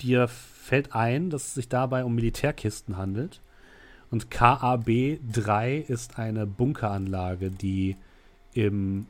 dir 0.00 0.28
fällt 0.28 0.94
ein, 0.94 1.30
dass 1.30 1.48
es 1.48 1.54
sich 1.54 1.68
dabei 1.68 2.04
um 2.04 2.14
Militärkisten 2.14 2.96
handelt. 2.96 3.40
Und 4.10 4.30
KAB 4.30 5.18
3 5.32 5.76
ist 5.76 6.18
eine 6.18 6.46
Bunkeranlage, 6.46 7.50
die 7.50 7.96
im 8.54 9.06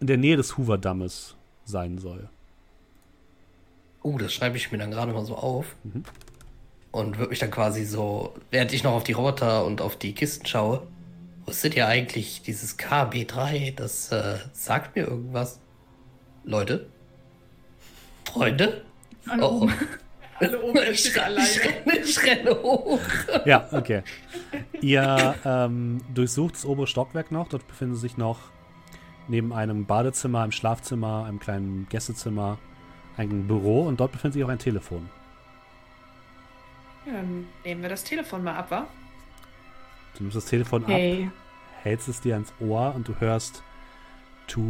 in 0.00 0.06
der 0.06 0.16
Nähe 0.16 0.36
des 0.36 0.56
Hoover-Dammes 0.58 1.36
sein 1.64 1.98
soll. 1.98 2.28
Oh, 4.02 4.18
das 4.18 4.32
schreibe 4.34 4.56
ich 4.56 4.70
mir 4.70 4.78
dann 4.78 4.90
gerade 4.90 5.12
mal 5.12 5.24
so 5.24 5.36
auf. 5.36 5.76
Mhm. 5.84 6.04
Und 6.92 7.18
würde 7.18 7.30
mich 7.30 7.38
dann 7.38 7.50
quasi 7.50 7.84
so, 7.84 8.34
während 8.50 8.72
ich 8.72 8.84
noch 8.84 8.92
auf 8.92 9.04
die 9.04 9.12
Roboter 9.12 9.64
und 9.64 9.80
auf 9.80 9.96
die 9.96 10.14
Kisten 10.14 10.46
schaue, 10.46 10.86
wusstet 11.46 11.74
ihr 11.74 11.88
eigentlich 11.88 12.42
dieses 12.42 12.78
KB3? 12.78 13.74
Das 13.74 14.12
äh, 14.12 14.38
sagt 14.52 14.94
mir 14.94 15.06
irgendwas. 15.06 15.58
Leute? 16.44 16.86
Freunde? 18.24 18.84
Hallo. 19.28 19.62
Oh. 19.62 19.70
Alle 20.38 20.62
oben 20.62 20.78
ich, 20.92 21.20
alleine. 21.20 21.48
Ich 21.48 21.64
renne, 21.64 21.98
ich 21.98 22.22
renne 22.22 22.62
hoch. 22.62 23.00
Ja, 23.46 23.68
okay. 23.72 24.02
Ihr 24.80 25.34
ähm, 25.44 26.02
durchsucht 26.14 26.54
das 26.54 26.66
obere 26.66 26.86
Stockwerk 26.86 27.32
noch. 27.32 27.48
Dort 27.48 27.66
befinden 27.66 27.96
sich 27.96 28.16
noch 28.16 28.38
neben 29.28 29.52
einem 29.52 29.86
Badezimmer, 29.86 30.42
einem 30.42 30.52
Schlafzimmer, 30.52 31.24
einem 31.26 31.38
kleinen 31.38 31.86
Gästezimmer, 31.88 32.58
ein 33.16 33.46
Büro 33.46 33.82
und 33.86 34.00
dort 34.00 34.12
befindet 34.12 34.34
sich 34.34 34.44
auch 34.44 34.48
ein 34.48 34.58
Telefon. 34.58 35.08
Ja, 37.06 37.12
dann 37.14 37.46
nehmen 37.64 37.82
wir 37.82 37.88
das 37.88 38.04
Telefon 38.04 38.42
mal 38.44 38.56
ab, 38.56 38.70
wa? 38.70 38.86
Du 40.16 40.22
nimmst 40.22 40.36
das 40.36 40.46
Telefon 40.46 40.86
hey. 40.86 41.26
ab, 41.26 41.32
hältst 41.82 42.08
es 42.08 42.20
dir 42.20 42.34
ans 42.34 42.52
Ohr 42.60 42.94
und 42.94 43.06
du 43.08 43.14
hörst 43.18 43.62
tu 44.46 44.60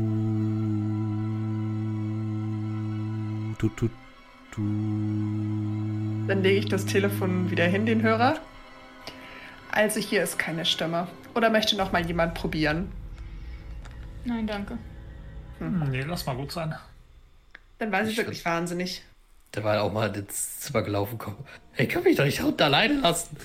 tu 3.58 3.68
tu 3.68 3.88
tu. 4.50 4.62
Dann 6.26 6.42
lege 6.42 6.58
ich 6.58 6.66
das 6.66 6.86
Telefon 6.86 7.50
wieder 7.50 7.66
hin, 7.66 7.86
den 7.86 8.02
Hörer. 8.02 8.38
Also 9.70 10.00
hier 10.00 10.22
ist 10.22 10.38
keine 10.38 10.64
Stimme. 10.64 11.08
Oder 11.34 11.50
möchte 11.50 11.76
noch 11.76 11.92
mal 11.92 12.06
jemand 12.06 12.34
probieren? 12.34 12.92
Nein, 14.24 14.46
danke. 14.46 14.78
Hm. 15.58 15.90
Nee, 15.90 16.02
lass 16.02 16.26
mal 16.26 16.36
gut 16.36 16.52
sein. 16.52 16.74
Dann 17.78 17.92
war 17.92 18.04
sie 18.04 18.12
ich 18.12 18.16
wirklich 18.16 18.44
wahnsinnig. 18.44 19.02
Der 19.54 19.64
war 19.64 19.82
auch 19.82 19.92
mal 19.92 20.14
ins 20.14 20.60
Zimmer 20.60 20.82
gelaufen. 20.82 21.18
Komm. 21.18 21.36
Ey, 21.76 21.86
kann 21.86 22.02
mich 22.02 22.16
doch 22.16 22.24
nicht 22.24 22.42
unten 22.42 22.62
alleine 22.62 22.94
lassen. 23.00 23.36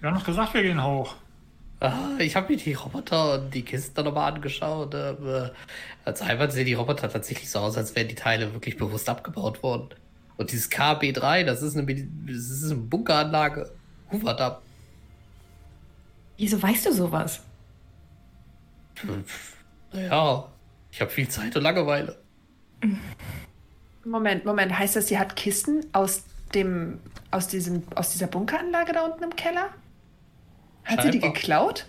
Wir 0.00 0.10
haben 0.10 0.18
doch 0.18 0.26
gesagt, 0.26 0.54
wir 0.54 0.62
gehen 0.62 0.82
hoch. 0.82 1.16
Ah, 1.80 2.16
ich 2.18 2.34
habe 2.34 2.52
mir 2.52 2.58
die 2.58 2.72
Roboter 2.72 3.34
und 3.34 3.54
die 3.54 3.62
Kisten 3.62 4.04
nochmal 4.04 4.32
angeschaut. 4.32 4.94
Äh, 4.94 5.50
als 6.04 6.22
einmal 6.22 6.50
sehen 6.50 6.66
die 6.66 6.74
Roboter 6.74 7.10
tatsächlich 7.10 7.50
so 7.50 7.60
aus, 7.60 7.76
als 7.76 7.94
wären 7.94 8.08
die 8.08 8.14
Teile 8.14 8.52
wirklich 8.52 8.76
bewusst 8.76 9.08
abgebaut 9.08 9.62
worden. 9.62 9.90
Und 10.36 10.52
dieses 10.52 10.70
KB3, 10.70 11.44
das 11.44 11.62
ist 11.62 11.76
eine, 11.76 11.94
das 11.94 12.36
ist 12.36 12.70
eine 12.70 12.80
Bunkeranlage. 12.80 13.70
Huvert 14.10 14.40
ab. 14.40 14.62
Wieso 16.36 16.60
weißt 16.60 16.86
du 16.86 16.92
sowas? 16.92 17.42
Naja, 19.92 20.48
ich 20.90 21.00
habe 21.00 21.10
viel 21.10 21.28
Zeit 21.28 21.56
und 21.56 21.62
Langeweile. 21.62 22.18
Moment, 24.04 24.44
Moment, 24.44 24.78
heißt 24.78 24.96
das, 24.96 25.08
sie 25.08 25.18
hat 25.18 25.36
Kisten 25.36 25.84
aus 25.92 26.24
dem, 26.54 27.00
aus 27.30 27.48
diesem, 27.48 27.82
aus 27.94 28.12
dieser 28.12 28.26
Bunkeranlage 28.26 28.92
da 28.92 29.04
unten 29.04 29.24
im 29.24 29.36
Keller? 29.36 29.70
Hat 30.84 31.02
Scheinbar. 31.02 31.04
sie 31.04 31.10
die 31.10 31.20
geklaut? 31.20 31.86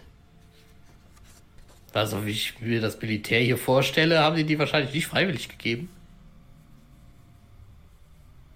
Also, 1.94 2.26
wie 2.26 2.32
ich 2.32 2.60
mir 2.62 2.82
das 2.82 3.02
Militär 3.02 3.42
hier 3.42 3.58
vorstelle, 3.58 4.20
haben 4.20 4.36
sie 4.36 4.44
die 4.44 4.60
wahrscheinlich 4.60 4.94
nicht 4.94 5.08
freiwillig 5.08 5.50
gegeben. 5.50 5.90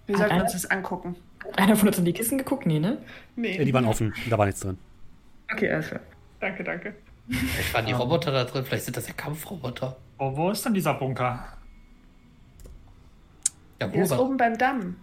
Wir 0.05 0.17
sollten 0.17 0.41
uns 0.41 0.51
das 0.51 0.65
angucken. 0.65 1.15
Einer 1.55 1.75
von 1.75 1.87
uns 1.87 1.97
in 1.97 2.05
die 2.05 2.13
Kisten 2.13 2.37
geguckt? 2.37 2.65
Nee, 2.65 2.79
ne? 2.79 2.97
Nee. 3.35 3.57
Ja, 3.57 3.63
die 3.63 3.73
waren 3.73 3.85
offen, 3.85 4.13
da 4.29 4.37
war 4.37 4.45
nichts 4.45 4.61
drin. 4.61 4.77
Okay, 5.51 5.71
alles 5.71 5.87
klar. 5.87 6.01
Danke, 6.39 6.63
danke. 6.63 6.93
Vielleicht 7.29 7.73
waren 7.73 7.85
die 7.85 7.93
Roboter 7.93 8.31
da 8.31 8.43
drin, 8.43 8.65
vielleicht 8.65 8.85
sind 8.85 8.97
das 8.97 9.07
ja 9.07 9.13
Kampfroboter. 9.13 9.95
Oh, 10.17 10.35
wo 10.35 10.51
ist 10.51 10.65
denn 10.65 10.73
dieser 10.73 10.93
Bunker? 10.93 11.45
Ja, 13.79 13.87
Der 13.87 14.03
ist 14.03 14.11
oben 14.11 14.37
beim 14.37 14.57
Damm. 14.57 14.95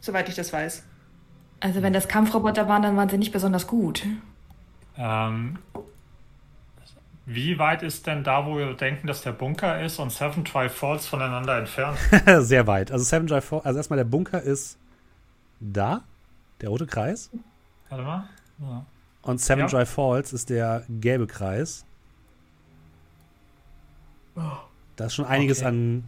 Soweit 0.00 0.28
ich 0.28 0.34
das 0.34 0.52
weiß. 0.52 0.84
Also 1.60 1.82
wenn 1.82 1.92
das 1.92 2.08
Kampfroboter 2.08 2.68
waren, 2.68 2.82
dann 2.82 2.96
waren 2.96 3.08
sie 3.08 3.18
nicht 3.18 3.32
besonders 3.32 3.66
gut. 3.66 4.04
Ähm, 4.96 5.58
wie 7.24 7.58
weit 7.58 7.82
ist 7.82 8.06
denn 8.06 8.24
da, 8.24 8.46
wo 8.46 8.56
wir 8.58 8.74
denken, 8.74 9.06
dass 9.06 9.22
der 9.22 9.32
Bunker 9.32 9.80
ist 9.80 9.98
und 9.98 10.10
Seven 10.10 10.44
Drive 10.44 10.74
Falls 10.74 11.06
voneinander 11.06 11.56
entfernt? 11.58 11.98
Sehr 12.44 12.66
weit. 12.66 12.90
Also 12.90 13.04
Seven 13.04 13.26
Drive 13.26 13.44
Falls, 13.44 13.64
also 13.64 13.78
erstmal 13.78 13.96
der 13.98 14.04
Bunker 14.04 14.42
ist 14.42 14.76
da, 15.60 16.02
der 16.60 16.68
rote 16.68 16.86
Kreis. 16.86 17.30
Warte 17.88 18.04
mal. 18.04 18.28
Ja. 18.60 18.84
Und 19.22 19.40
Seven 19.40 19.60
ja. 19.60 19.66
Dry 19.66 19.86
Falls 19.86 20.32
ist 20.32 20.50
der 20.50 20.84
gelbe 20.88 21.26
Kreis. 21.26 21.84
Oh. 24.36 24.40
Da 24.96 25.06
ist 25.06 25.14
schon 25.14 25.24
einiges 25.24 25.58
okay. 25.58 25.68
an 25.68 26.04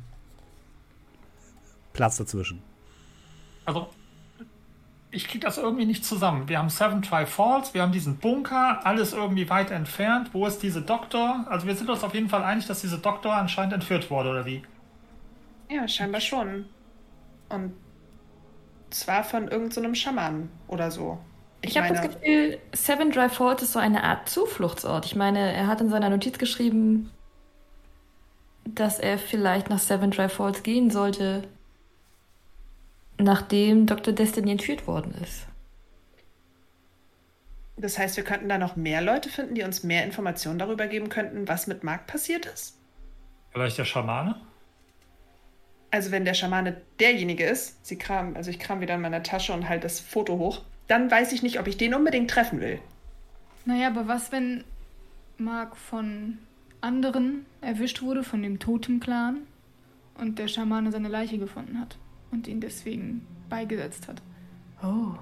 Platz 1.93 2.17
dazwischen. 2.17 2.63
Also, 3.65 3.89
ich 5.11 5.29
kriege 5.29 5.47
das 5.47 5.59
irgendwie 5.59 5.87
nicht 5.87 6.05
zusammen. 6.05 6.49
Wir 6.49 6.59
haben 6.59 6.69
Seven 6.69 7.03
Dry 7.03 7.25
Falls, 7.25 7.73
wir 7.73 7.83
haben 7.83 7.93
diesen 7.93 8.17
Bunker, 8.17 8.85
alles 8.85 9.13
irgendwie 9.13 9.49
weit 9.49 9.71
entfernt. 9.71 10.31
Wo 10.33 10.47
ist 10.47 10.63
diese 10.63 10.83
Doktor? 10.83 11.47
Also, 11.49 11.67
wir 11.67 11.77
sind 11.77 11.89
uns 11.89 12.03
auf 12.03 12.15
jeden 12.15 12.29
Fall 12.29 12.43
einig, 12.43 12.67
dass 12.67 12.81
diese 12.81 12.99
Doktor 12.99 13.35
anscheinend 13.35 13.75
entführt 13.75 14.11
wurde, 14.11 14.31
oder 14.31 14.45
wie? 14.45 14.63
Ja, 15.71 15.87
scheinbar 15.87 16.21
schon. 16.21 16.67
Und 17.49 17.75
zwar 18.91 19.23
von 19.23 19.49
irgendeinem 19.49 19.95
so 19.95 20.01
Schamanen 20.01 20.51
oder 20.67 20.91
so. 20.91 21.19
Ich, 21.65 21.71
ich 21.71 21.79
habe 21.79 21.95
das 21.95 22.03
Gefühl, 22.03 22.59
Seven 22.73 23.11
Dry 23.11 23.29
Falls 23.31 23.63
ist 23.63 23.73
so 23.73 23.79
eine 23.79 24.05
Art 24.05 24.29
Zufluchtsort. 24.29 25.07
Ich 25.07 25.17
meine, 25.17 25.53
er 25.53 25.67
hat 25.67 25.81
in 25.81 25.89
seiner 25.89 26.11
Notiz 26.11 26.39
geschrieben, 26.39 27.11
dass 28.67 28.99
er 28.99 29.19
vielleicht 29.19 29.71
nach 29.71 29.79
Seven 29.79 30.11
Dry 30.11 30.29
Falls 30.29 30.63
gehen 30.63 30.91
sollte, 30.91 31.49
nachdem 33.19 33.87
Dr. 33.87 34.13
Destiny 34.13 34.53
entführt 34.53 34.87
worden 34.87 35.15
ist. 35.23 35.47
Das 37.77 37.99
heißt, 37.99 38.17
wir 38.19 38.25
könnten 38.25 38.49
da 38.49 38.59
noch 38.59 38.77
mehr 38.77 39.01
Leute 39.01 39.31
finden, 39.31 39.55
die 39.55 39.63
uns 39.63 39.83
mehr 39.83 40.05
Informationen 40.05 40.59
darüber 40.59 40.87
geben 40.87 41.09
könnten, 41.09 41.49
was 41.49 41.67
mit 41.67 41.83
Mark 41.83 42.07
passiert 42.07 42.47
ist? 42.47 42.79
Vielleicht 43.53 43.79
der 43.79 43.85
Schamane? 43.85 44.37
Also 45.91 46.11
wenn 46.11 46.25
der 46.25 46.35
Schamane 46.35 46.83
derjenige 47.01 47.45
ist, 47.45 47.85
sie 47.87 47.97
kram, 47.97 48.37
also 48.37 48.51
ich 48.51 48.59
kram 48.59 48.81
wieder 48.81 48.95
in 48.95 49.01
meiner 49.01 49.23
Tasche 49.23 49.53
und 49.53 49.69
halt 49.69 49.83
das 49.83 49.99
Foto 50.01 50.39
hoch, 50.39 50.63
dann 50.87 51.11
weiß 51.11 51.33
ich 51.33 51.43
nicht, 51.43 51.59
ob 51.61 51.67
ich 51.67 51.77
den 51.77 51.95
unbedingt 51.95 52.31
treffen 52.31 52.61
will. 52.61 52.81
Naja, 53.65 53.89
aber 53.89 54.09
was, 54.09 54.33
wenn 54.33 54.65
Mark 55.39 55.77
von 55.77 56.39
anderen 56.81 57.47
erwischt 57.61 58.03
wurde, 58.03 58.23
von 58.23 58.43
dem 58.43 58.59
Totem-Clan, 58.59 59.47
und 60.19 60.39
der 60.39 60.49
Schamane 60.49 60.93
seine 60.93 61.09
Leiche 61.09 61.39
gefunden 61.39 61.81
hat 61.81 61.97
und 62.31 62.47
ihn 62.47 62.61
deswegen 62.61 63.27
beigesetzt 63.49 64.09
hat? 64.09 64.23
Oh. 64.83 65.15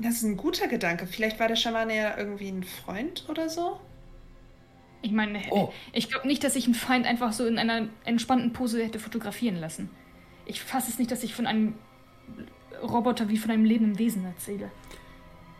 Das 0.00 0.16
ist 0.16 0.22
ein 0.22 0.36
guter 0.36 0.68
Gedanke. 0.68 1.06
Vielleicht 1.06 1.40
war 1.40 1.48
der 1.48 1.56
Schamane 1.56 1.96
ja 1.96 2.16
irgendwie 2.16 2.48
ein 2.48 2.62
Freund 2.62 3.24
oder 3.28 3.48
so? 3.48 3.80
Ich 5.02 5.12
meine, 5.12 5.40
oh. 5.50 5.72
ich 5.92 6.08
glaube 6.08 6.26
nicht, 6.26 6.42
dass 6.44 6.56
ich 6.56 6.66
einen 6.66 6.74
Feind 6.74 7.06
einfach 7.06 7.32
so 7.32 7.46
in 7.46 7.58
einer 7.58 7.88
entspannten 8.04 8.52
Pose 8.52 8.82
hätte 8.82 8.98
fotografieren 8.98 9.56
lassen. 9.56 9.90
Ich 10.46 10.60
fasse 10.60 10.90
es 10.90 10.98
nicht, 10.98 11.10
dass 11.10 11.22
ich 11.22 11.34
von 11.34 11.46
einem 11.46 11.74
Roboter 12.82 13.28
wie 13.28 13.38
von 13.38 13.50
einem 13.50 13.64
lebenden 13.64 13.98
Wesen 13.98 14.24
erzähle. 14.24 14.70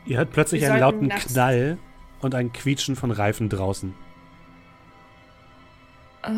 Ihr 0.08 0.16
hört 0.16 0.32
plötzlich 0.32 0.62
Wir 0.62 0.70
einen 0.72 0.80
lauten 0.80 1.08
Knall 1.10 1.76
und 2.20 2.34
ein 2.34 2.50
Quietschen 2.50 2.96
von 2.96 3.10
Reifen 3.10 3.50
draußen. 3.50 3.94
Äh? 6.22 6.30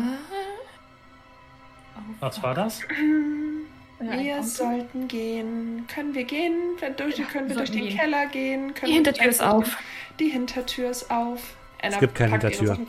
Was 2.19 2.43
war 2.43 2.53
das? 2.53 2.81
Wir 3.99 4.43
sollten 4.43 5.07
gehen. 5.07 5.85
Können 5.87 6.15
wir 6.15 6.23
gehen? 6.23 6.53
Durch, 6.97 7.19
ja, 7.19 7.25
können 7.25 7.49
wir 7.49 7.55
durch 7.55 7.69
den 7.69 7.83
gehen. 7.83 7.97
Keller 7.97 8.25
gehen? 8.25 8.73
Können 8.73 8.87
die 8.87 8.93
Hintertür 8.93 9.29
ist 9.29 9.43
auf. 9.43 9.77
Die 10.19 10.29
Hintertür 10.29 10.89
ist 10.89 11.11
auf. 11.11 11.55
Anna 11.83 11.93
es 11.93 11.99
gibt 11.99 12.15
keine 12.15 12.31
Hintertür. 12.31 12.79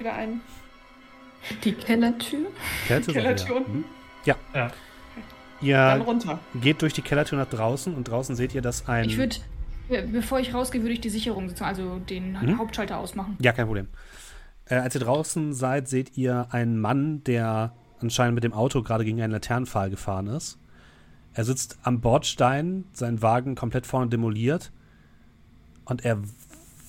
Die 1.64 1.72
Kellertür? 1.74 2.46
Kellertür, 2.86 3.12
Kellertür 3.12 3.56
unten? 3.56 3.78
Mhm. 3.78 3.84
Ja. 4.24 4.36
ja. 4.54 4.70
Ihr 5.60 5.76
Dann 5.76 6.00
runter. 6.00 6.38
geht 6.54 6.80
durch 6.80 6.94
die 6.94 7.02
Kellertür 7.02 7.36
nach 7.36 7.50
draußen 7.50 7.94
und 7.94 8.08
draußen 8.08 8.34
seht 8.34 8.54
ihr, 8.54 8.62
dass 8.62 8.88
ein. 8.88 9.04
Ich 9.04 9.18
würde, 9.18 9.36
bevor 10.00 10.40
ich 10.40 10.54
rausgehe, 10.54 10.82
würde 10.82 10.94
ich 10.94 11.00
die 11.00 11.10
Sicherung, 11.10 11.52
also 11.60 11.98
den 11.98 12.32
mhm. 12.32 12.58
Hauptschalter 12.58 12.98
ausmachen. 12.98 13.36
Ja, 13.40 13.52
kein 13.52 13.66
Problem. 13.66 13.88
Äh, 14.66 14.76
als 14.76 14.94
ihr 14.94 15.00
draußen 15.00 15.52
seid, 15.52 15.88
seht 15.88 16.16
ihr 16.16 16.48
einen 16.50 16.80
Mann, 16.80 17.22
der 17.24 17.74
anscheinend 18.00 18.34
mit 18.34 18.44
dem 18.44 18.52
Auto 18.52 18.82
gerade 18.82 19.04
gegen 19.04 19.20
einen 19.20 19.32
Laternenpfahl 19.32 19.90
gefahren 19.90 20.26
ist. 20.26 20.58
Er 21.34 21.44
sitzt 21.44 21.78
am 21.82 22.00
Bordstein, 22.00 22.84
sein 22.92 23.22
Wagen 23.22 23.54
komplett 23.54 23.86
vorne 23.86 24.08
demoliert 24.08 24.72
und 25.84 26.04
er 26.04 26.18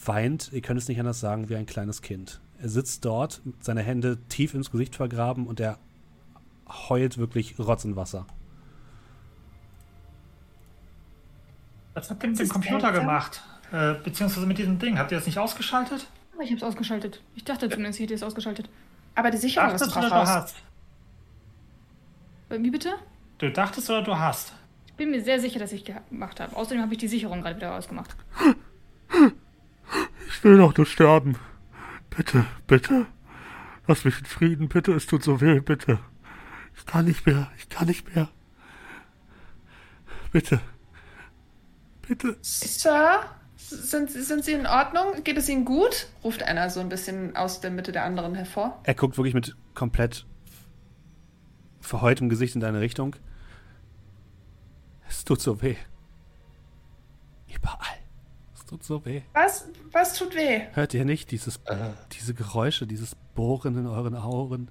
weint, 0.06 0.52
ihr 0.52 0.62
könnt 0.62 0.80
es 0.80 0.88
nicht 0.88 1.00
anders 1.00 1.20
sagen, 1.20 1.50
wie 1.50 1.56
ein 1.56 1.66
kleines 1.66 2.02
Kind. 2.02 2.42
Er 2.62 2.70
sitzt 2.70 3.06
dort, 3.06 3.42
seine 3.60 3.82
Hände 3.82 4.18
tief 4.30 4.54
ins 4.54 4.72
Gesicht 4.72 4.96
vergraben 4.96 5.48
und 5.48 5.60
er 5.60 5.78
heult 6.90 7.18
wirklich 7.18 7.58
Rotz 7.60 7.86
und 7.86 7.96
Wasser. 7.96 8.26
Was 11.94 12.10
habt 12.10 12.24
ihr 12.24 12.30
mit 12.30 12.40
dem 12.40 12.50
Computer 12.50 12.80
seltsam. 12.80 13.06
gemacht? 13.06 13.44
Äh, 13.72 13.94
beziehungsweise 14.04 14.46
mit 14.46 14.58
diesem 14.58 14.80
Ding? 14.80 14.98
Habt 14.98 15.12
ihr 15.12 15.18
das 15.18 15.26
nicht 15.28 15.38
ausgeschaltet? 15.38 16.08
Ich 16.42 16.52
hab's 16.52 16.64
ausgeschaltet. 16.64 17.22
Ich 17.36 17.44
dachte 17.44 17.70
zumindest, 17.70 18.00
ich 18.00 18.06
hätte 18.06 18.16
es 18.16 18.24
ausgeschaltet. 18.24 18.70
Aber 19.16 19.30
die 19.32 19.38
Sicherung 19.38 19.70
Dachtest 19.70 19.88
ist 19.88 19.96
drauf 19.96 20.10
du, 20.10 20.16
hast? 20.16 20.56
Äh, 22.50 22.60
wie 22.62 22.72
bitte? 22.72 22.96
Du 23.38 23.52
dachtest 23.52 23.90
oder 23.90 24.02
du 24.02 24.18
hast? 24.18 24.54
Ich 24.88 24.94
bin 24.94 25.12
mir 25.12 25.24
sehr 25.24 25.40
sicher, 25.40 25.60
dass 25.60 25.72
ich 25.72 25.86
gemacht 25.86 26.40
habe. 26.40 26.56
Außerdem 26.56 26.82
habe 26.82 26.94
ich 26.94 27.00
die 27.00 27.08
Sicherung 27.08 27.42
gerade 27.42 27.56
wieder 27.56 27.76
ausgemacht. 27.76 28.16
Ich 30.28 30.44
will 30.44 30.58
doch 30.58 30.76
nur 30.76 30.86
sterben. 30.86 31.38
Bitte, 32.16 32.46
bitte. 32.68 33.06
Lass 33.88 34.06
mich 34.06 34.20
in 34.20 34.26
Frieden, 34.26 34.70
bitte. 34.70 34.94
Es 34.94 35.08
tut 35.08 35.24
so 35.24 35.42
weh, 35.42 35.60
bitte. 35.60 36.00
Ich 36.76 36.86
kann 36.86 37.06
nicht 37.06 37.26
mehr. 37.26 37.52
Ich 37.58 37.70
kann 37.70 37.88
nicht 37.88 38.14
mehr. 38.16 38.30
Bitte. 40.32 40.60
Bitte. 42.14 42.38
Sir, 42.42 43.26
sind, 43.58 44.12
sind 44.12 44.46
Sie 44.46 44.52
in 44.52 44.68
Ordnung? 44.68 45.24
Geht 45.24 45.36
es 45.36 45.50
Ihnen 45.50 45.66
gut? 45.66 46.06
ruft 46.24 46.44
einer 46.44 46.70
so 46.70 46.80
ein 46.80 46.90
bisschen 46.90 47.36
aus 47.36 47.60
der 47.60 47.72
Mitte 47.72 47.92
der 47.92 48.04
anderen 48.04 48.36
hervor. 48.36 48.80
Er 48.84 48.94
guckt 48.94 49.18
wirklich 49.18 49.34
mit 49.34 49.56
komplett 49.74 50.28
verheultem 51.82 52.30
Gesicht 52.30 52.54
in 52.54 52.62
deine 52.62 52.82
Richtung. 52.82 53.16
Es 55.10 55.24
tut 55.26 55.42
so 55.42 55.60
weh. 55.64 55.76
Überall. 57.52 57.98
Es 58.54 58.64
tut 58.66 58.84
so 58.84 59.04
weh. 59.06 59.24
Was? 59.34 59.68
Was 59.92 60.14
tut 60.14 60.36
weh? 60.36 60.68
Hört 60.74 60.94
ihr 60.94 61.06
nicht 61.06 61.32
dieses, 61.32 61.58
äh. 61.66 61.94
diese 62.12 62.36
Geräusche, 62.36 62.86
dieses 62.86 63.16
Bohren 63.34 63.76
in 63.76 63.88
euren 63.88 64.16
Augen? 64.16 64.70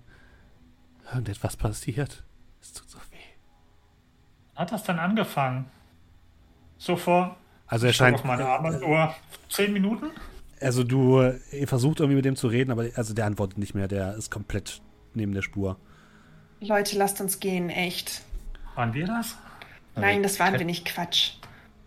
Irgendetwas 1.07 1.57
passiert. 1.57 2.23
Es 2.61 2.73
tut 2.73 2.89
so 2.89 2.99
weh. 2.99 4.55
Hat 4.55 4.71
das 4.71 4.85
dann 4.85 5.01
angefangen? 5.01 5.69
So 6.83 6.97
vor. 6.97 7.37
Also 7.69 7.87
er 7.87 7.93
scheint. 7.93 8.17
Auf 8.17 8.25
meine 8.25 8.45
Armbanduhr. 8.45 9.15
Zehn 9.49 9.73
Minuten? 9.73 10.11
Also 10.61 10.83
du 10.83 11.23
ihr 11.53 11.69
versucht 11.69 12.01
irgendwie 12.01 12.17
mit 12.17 12.25
dem 12.25 12.35
zu 12.35 12.49
reden, 12.49 12.73
aber 12.73 12.89
also 12.97 13.15
der 13.15 13.27
antwortet 13.27 13.57
nicht 13.59 13.77
mehr. 13.77 13.87
Der 13.87 14.17
ist 14.17 14.33
komplett 14.33 14.81
neben 15.15 15.33
der 15.33 15.43
Spur. 15.43 15.77
Leute, 16.59 16.99
lasst 16.99 17.21
uns 17.21 17.39
gehen, 17.39 17.71
echt. 17.71 18.23
Waren 18.75 18.95
wir 18.95 19.07
das? 19.07 19.37
Nein, 19.95 20.25
das 20.25 20.41
waren 20.41 20.59
wir 20.59 20.67
nicht. 20.67 20.85
Quatsch. 20.85 21.35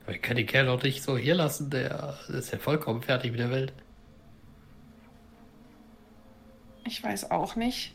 Ich 0.07 0.21
kann 0.21 0.37
den 0.37 0.45
Kerl 0.45 0.67
doch 0.67 0.81
nicht 0.81 1.03
so 1.03 1.17
hier 1.17 1.35
lassen, 1.35 1.69
der 1.69 2.17
ist 2.29 2.53
ja 2.53 2.59
vollkommen 2.59 3.01
fertig 3.01 3.31
mit 3.31 3.41
der 3.41 3.51
Welt. 3.51 3.73
Ich 6.85 7.03
weiß 7.03 7.31
auch 7.31 7.57
nicht. 7.57 7.93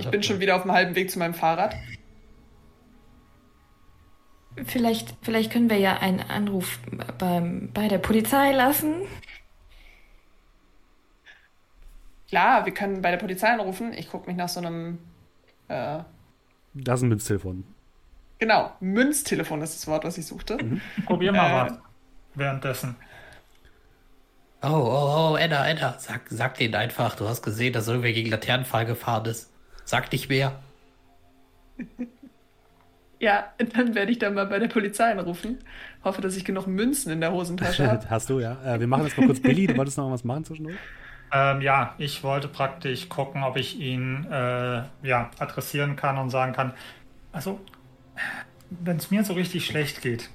Ich 0.00 0.08
bin 0.08 0.22
schon 0.22 0.40
wieder 0.40 0.56
auf 0.56 0.62
dem 0.62 0.72
halben 0.72 0.94
Weg 0.96 1.10
zu 1.10 1.18
meinem 1.18 1.34
Fahrrad. 1.34 1.74
Vielleicht, 4.64 5.14
vielleicht 5.22 5.52
können 5.52 5.68
wir 5.68 5.78
ja 5.78 5.98
einen 5.98 6.20
Anruf 6.20 6.78
beim, 7.18 7.70
bei 7.72 7.88
der 7.88 7.98
Polizei 7.98 8.52
lassen. 8.52 9.02
Klar, 12.28 12.64
wir 12.64 12.72
können 12.72 13.02
bei 13.02 13.10
der 13.10 13.18
Polizei 13.18 13.48
anrufen. 13.48 13.92
Ich 13.92 14.10
gucke 14.10 14.28
mich 14.28 14.36
nach 14.36 14.48
so 14.48 14.60
einem. 14.60 14.98
Äh, 15.68 15.98
das 16.74 17.00
ist 17.00 17.04
ein 17.04 17.08
Münztelefon. 17.10 17.64
Genau, 18.38 18.72
Münztelefon 18.80 19.62
ist 19.62 19.76
das 19.76 19.86
Wort, 19.86 20.04
was 20.04 20.18
ich 20.18 20.26
suchte. 20.26 20.62
Mhm. 20.62 20.80
Probier 21.04 21.32
mal 21.32 21.66
äh, 21.66 21.70
was. 21.70 21.78
Währenddessen. 22.34 22.96
Oh, 24.62 24.68
oh, 24.68 25.32
oh, 25.32 25.36
Edda, 25.36 25.68
Edda, 25.68 25.96
sag, 25.98 26.22
sag 26.28 26.56
denen 26.56 26.74
einfach, 26.74 27.14
du 27.14 27.28
hast 27.28 27.42
gesehen, 27.42 27.72
dass 27.72 27.88
irgendwer 27.88 28.12
gegen 28.12 28.30
Laternenfall 28.30 28.86
gefahren 28.86 29.26
ist. 29.26 29.52
Sag 29.84 30.10
nicht 30.12 30.28
mehr. 30.28 30.60
Ja, 33.18 33.52
dann 33.58 33.94
werde 33.94 34.12
ich 34.12 34.18
dann 34.18 34.34
mal 34.34 34.46
bei 34.46 34.58
der 34.58 34.68
Polizei 34.68 35.10
anrufen. 35.10 35.58
Hoffe, 36.04 36.20
dass 36.20 36.36
ich 36.36 36.44
genug 36.44 36.66
Münzen 36.66 37.12
in 37.12 37.20
der 37.20 37.32
Hosentasche 37.32 37.90
habe. 37.90 38.04
Hast 38.10 38.28
du, 38.28 38.40
ja. 38.40 38.56
Äh, 38.64 38.80
wir 38.80 38.86
machen 38.86 39.04
jetzt 39.04 39.16
mal 39.16 39.26
kurz 39.26 39.40
Billy. 39.40 39.66
Du 39.66 39.76
wolltest 39.76 39.96
noch 39.96 40.10
was 40.10 40.24
machen 40.24 40.44
zwischendurch? 40.44 40.76
Ähm, 41.32 41.60
ja, 41.60 41.94
ich 41.98 42.22
wollte 42.22 42.48
praktisch 42.48 43.08
gucken, 43.08 43.42
ob 43.42 43.56
ich 43.56 43.80
ihn 43.80 44.26
äh, 44.30 44.82
ja, 45.02 45.30
adressieren 45.38 45.96
kann 45.96 46.18
und 46.18 46.30
sagen 46.30 46.52
kann, 46.52 46.72
also, 47.32 47.60
wenn 48.70 48.96
es 48.96 49.10
mir 49.10 49.24
so 49.24 49.32
richtig 49.32 49.66
schlecht 49.66 50.02
geht, 50.02 50.30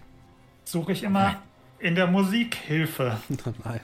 suche 0.66 0.92
ich 0.92 1.04
immer 1.04 1.24
Nein. 1.24 1.36
in 1.80 1.96
der 1.96 2.08
Musik 2.08 2.56
Hilfe. 2.56 3.18
Nein. 3.64 3.80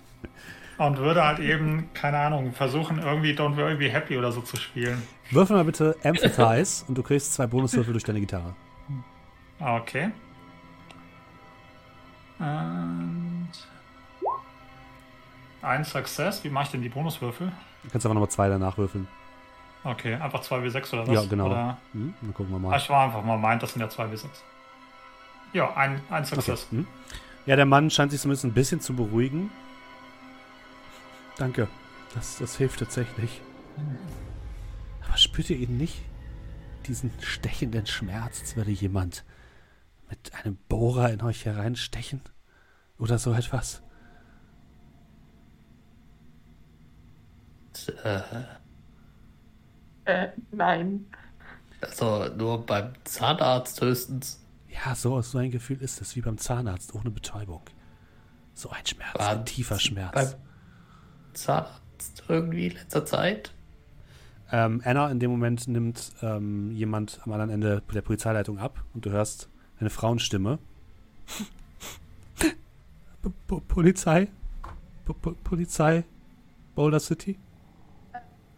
Und 0.77 0.97
würde 0.97 1.23
halt 1.23 1.39
eben, 1.39 1.89
keine 1.93 2.19
Ahnung, 2.19 2.53
versuchen, 2.53 2.99
irgendwie 2.99 3.31
Don't 3.31 3.57
Worry 3.57 3.75
Be 3.75 3.89
Happy 3.89 4.17
oder 4.17 4.31
so 4.31 4.41
zu 4.41 4.57
spielen. 4.57 5.01
Würfel 5.31 5.55
mal 5.55 5.65
bitte 5.65 5.95
Empathize 6.03 6.85
und 6.87 6.95
du 6.95 7.01
kriegst 7.01 7.33
zwei 7.33 7.47
Bonuswürfel 7.47 7.93
durch 7.93 8.03
deine 8.03 8.19
Gitarre. 8.19 8.55
Okay. 9.59 10.11
Und 12.39 13.49
ein 15.61 15.83
Success. 15.83 16.43
Wie 16.43 16.49
mache 16.49 16.65
ich 16.65 16.71
denn 16.71 16.81
die 16.81 16.89
Bonuswürfel? 16.89 17.51
Du 17.83 17.89
kannst 17.89 18.05
aber 18.05 18.13
nochmal 18.13 18.29
zwei 18.29 18.49
danach 18.49 18.77
würfeln. 18.77 19.07
Okay, 19.83 20.15
einfach 20.15 20.41
2W6 20.41 20.93
oder 20.93 21.07
was? 21.07 21.13
Ja, 21.13 21.25
genau. 21.25 21.47
Oder? 21.47 21.77
Hm, 21.93 22.13
dann 22.21 22.33
gucken 22.33 22.51
wir 22.51 22.59
mal. 22.59 22.77
Ich 22.77 22.89
war 22.89 23.05
einfach 23.05 23.23
mal 23.23 23.37
meint, 23.37 23.63
das 23.63 23.73
sind 23.73 23.81
ja 23.81 23.87
2W6. 23.87 24.25
Ja, 25.53 25.73
ein, 25.75 26.01
ein 26.09 26.25
Success. 26.25 26.67
Okay. 26.67 26.77
Hm. 26.77 26.87
Ja, 27.45 27.55
der 27.55 27.65
Mann 27.65 27.89
scheint 27.89 28.11
sich 28.11 28.19
zumindest 28.19 28.45
ein 28.45 28.53
bisschen 28.53 28.81
zu 28.81 28.93
beruhigen. 28.93 29.49
Danke. 31.37 31.67
Das, 32.13 32.37
das 32.37 32.57
hilft 32.57 32.79
tatsächlich. 32.79 33.41
Aber 35.07 35.17
spürt 35.17 35.49
ihr 35.49 35.57
ihn 35.57 35.77
nicht? 35.77 36.01
Diesen 36.87 37.11
stechenden 37.21 37.85
Schmerz, 37.85 38.41
als 38.41 38.55
würde 38.55 38.71
jemand 38.71 39.23
mit 40.09 40.33
einem 40.33 40.57
Bohrer 40.69 41.11
in 41.11 41.21
euch 41.21 41.45
hereinstechen? 41.45 42.21
Oder 42.97 43.17
so 43.19 43.33
etwas? 43.33 43.81
Äh, 48.03 48.21
Äh, 50.05 50.29
nein. 50.51 51.05
also 51.81 52.29
nur 52.37 52.65
beim 52.65 52.93
Zahnarzt 53.03 53.81
höchstens. 53.81 54.41
Ja, 54.69 54.95
so, 54.95 55.21
so 55.21 55.37
ein 55.37 55.51
Gefühl 55.51 55.81
ist 55.81 55.99
es, 56.01 56.15
wie 56.15 56.21
beim 56.21 56.37
Zahnarzt 56.37 56.95
ohne 56.95 57.11
Betäubung. 57.11 57.61
So 58.53 58.69
ein 58.69 58.85
Schmerz, 58.85 59.19
War 59.19 59.31
ein 59.31 59.45
tiefer 59.45 59.79
Schmerz. 59.79 60.13
Beim 60.13 60.33
Zahnarzt 61.33 62.23
irgendwie 62.29 62.67
in 62.67 62.73
letzter 62.73 63.05
Zeit. 63.05 63.53
Ähm, 64.49 64.81
Anna, 64.85 65.11
in 65.11 65.19
dem 65.19 65.29
Moment 65.29 65.67
nimmt 65.67 66.13
ähm, 66.21 66.71
jemand 66.71 67.19
am 67.23 67.33
anderen 67.33 67.51
Ende 67.51 67.83
der 67.93 68.01
Polizeileitung 68.01 68.59
ab 68.59 68.81
und 68.93 69.05
du 69.05 69.09
hörst 69.11 69.49
eine 69.79 69.89
Frauenstimme. 69.89 70.59
Polizei? 73.67 74.27
Polizei? 75.43 76.03
Boulder 76.75 76.99
City? 76.99 77.37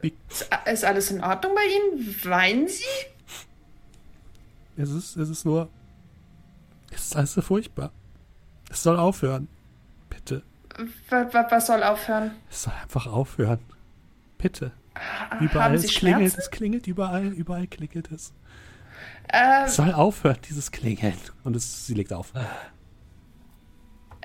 Ist, 0.01 0.49
ist 0.65 0.85
alles 0.85 1.11
in 1.11 1.23
Ordnung 1.23 1.53
bei 1.56 1.61
Ihnen? 1.65 2.15
Weinen 2.23 2.67
Sie? 2.67 2.83
Es 4.77 4.89
ist, 4.91 5.17
es 5.17 5.30
ist 5.30 5.45
nur. 5.45 5.69
Es 6.91 7.01
ist 7.07 7.15
alles 7.15 7.33
so 7.33 7.41
furchtbar. 7.41 7.91
Es 8.69 8.83
soll 8.83 8.98
aufhören. 8.98 9.48
Bitte. 10.09 10.43
Was, 11.09 11.33
was 11.33 11.67
soll 11.67 11.83
aufhören? 11.83 12.31
Es 12.49 12.64
soll 12.64 12.73
einfach 12.81 13.07
aufhören. 13.07 13.59
Bitte. 14.38 14.72
Haben 15.30 15.45
Überall. 15.45 15.77
Sie 15.77 15.88
Es 15.88 15.95
klingelt, 15.95 16.38
es 16.38 16.49
klingelt 16.49 16.88
überall. 16.88 17.27
Überall 17.27 17.67
klingelt 17.67 18.09
es. 18.11 18.33
Äh, 19.27 19.65
Es 19.65 19.75
soll 19.75 19.93
aufhören, 19.93 20.37
dieses 20.49 20.71
Klingeln. 20.71 21.17
Und 21.43 21.55
es, 21.55 21.85
sie 21.85 21.93
legt 21.93 22.13
auf. 22.13 22.33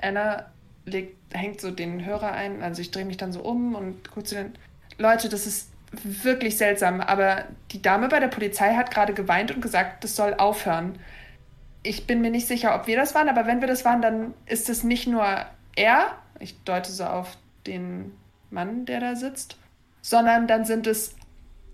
Anna 0.01 0.45
legt, 0.85 1.17
hängt 1.33 1.61
so 1.61 1.71
den 1.71 2.05
Hörer 2.05 2.31
ein, 2.31 2.61
also 2.61 2.81
ich 2.81 2.91
drehe 2.91 3.05
mich 3.05 3.17
dann 3.17 3.33
so 3.33 3.41
um 3.41 3.75
und 3.75 4.09
gucke 4.09 4.25
zu 4.25 4.35
den 4.35 4.53
Leute, 4.97 5.29
das 5.29 5.47
ist 5.47 5.71
wirklich 6.03 6.57
seltsam, 6.57 7.01
aber 7.01 7.45
die 7.71 7.81
Dame 7.81 8.07
bei 8.07 8.19
der 8.19 8.27
Polizei 8.27 8.75
hat 8.75 8.91
gerade 8.91 9.13
geweint 9.13 9.51
und 9.51 9.61
gesagt, 9.61 10.03
das 10.03 10.15
soll 10.15 10.33
aufhören. 10.35 10.99
Ich 11.83 12.07
bin 12.07 12.21
mir 12.21 12.31
nicht 12.31 12.47
sicher, 12.47 12.75
ob 12.75 12.87
wir 12.87 12.97
das 12.97 13.15
waren, 13.15 13.29
aber 13.29 13.47
wenn 13.47 13.61
wir 13.61 13.67
das 13.67 13.85
waren, 13.85 14.01
dann 14.01 14.33
ist 14.45 14.69
es 14.69 14.83
nicht 14.83 15.07
nur 15.07 15.25
er, 15.75 16.11
ich 16.39 16.61
deute 16.63 16.91
so 16.91 17.05
auf 17.05 17.37
den 17.67 18.11
Mann, 18.49 18.85
der 18.85 18.99
da 18.99 19.15
sitzt, 19.15 19.57
sondern 20.01 20.47
dann 20.47 20.65
sind 20.65 20.87
es 20.87 21.15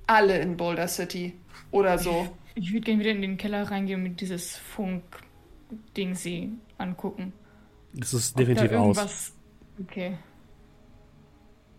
alle 0.07 0.37
in 0.39 0.57
Boulder 0.57 0.87
City 0.87 1.33
oder 1.71 1.97
so. 1.97 2.27
Ich 2.61 2.71
würde 2.73 2.81
gerne 2.85 2.99
wieder 2.99 3.11
in 3.11 3.21
den 3.21 3.37
Keller 3.37 3.69
reingehen 3.69 3.97
und 3.99 4.03
mir 4.03 4.09
dieses 4.15 4.55
Funk-Ding 4.57 6.13
sie 6.13 6.53
angucken. 6.77 7.33
Es 7.99 8.13
ist 8.13 8.37
definitiv 8.37 8.71
aus. 8.73 9.33
Okay. 9.81 10.17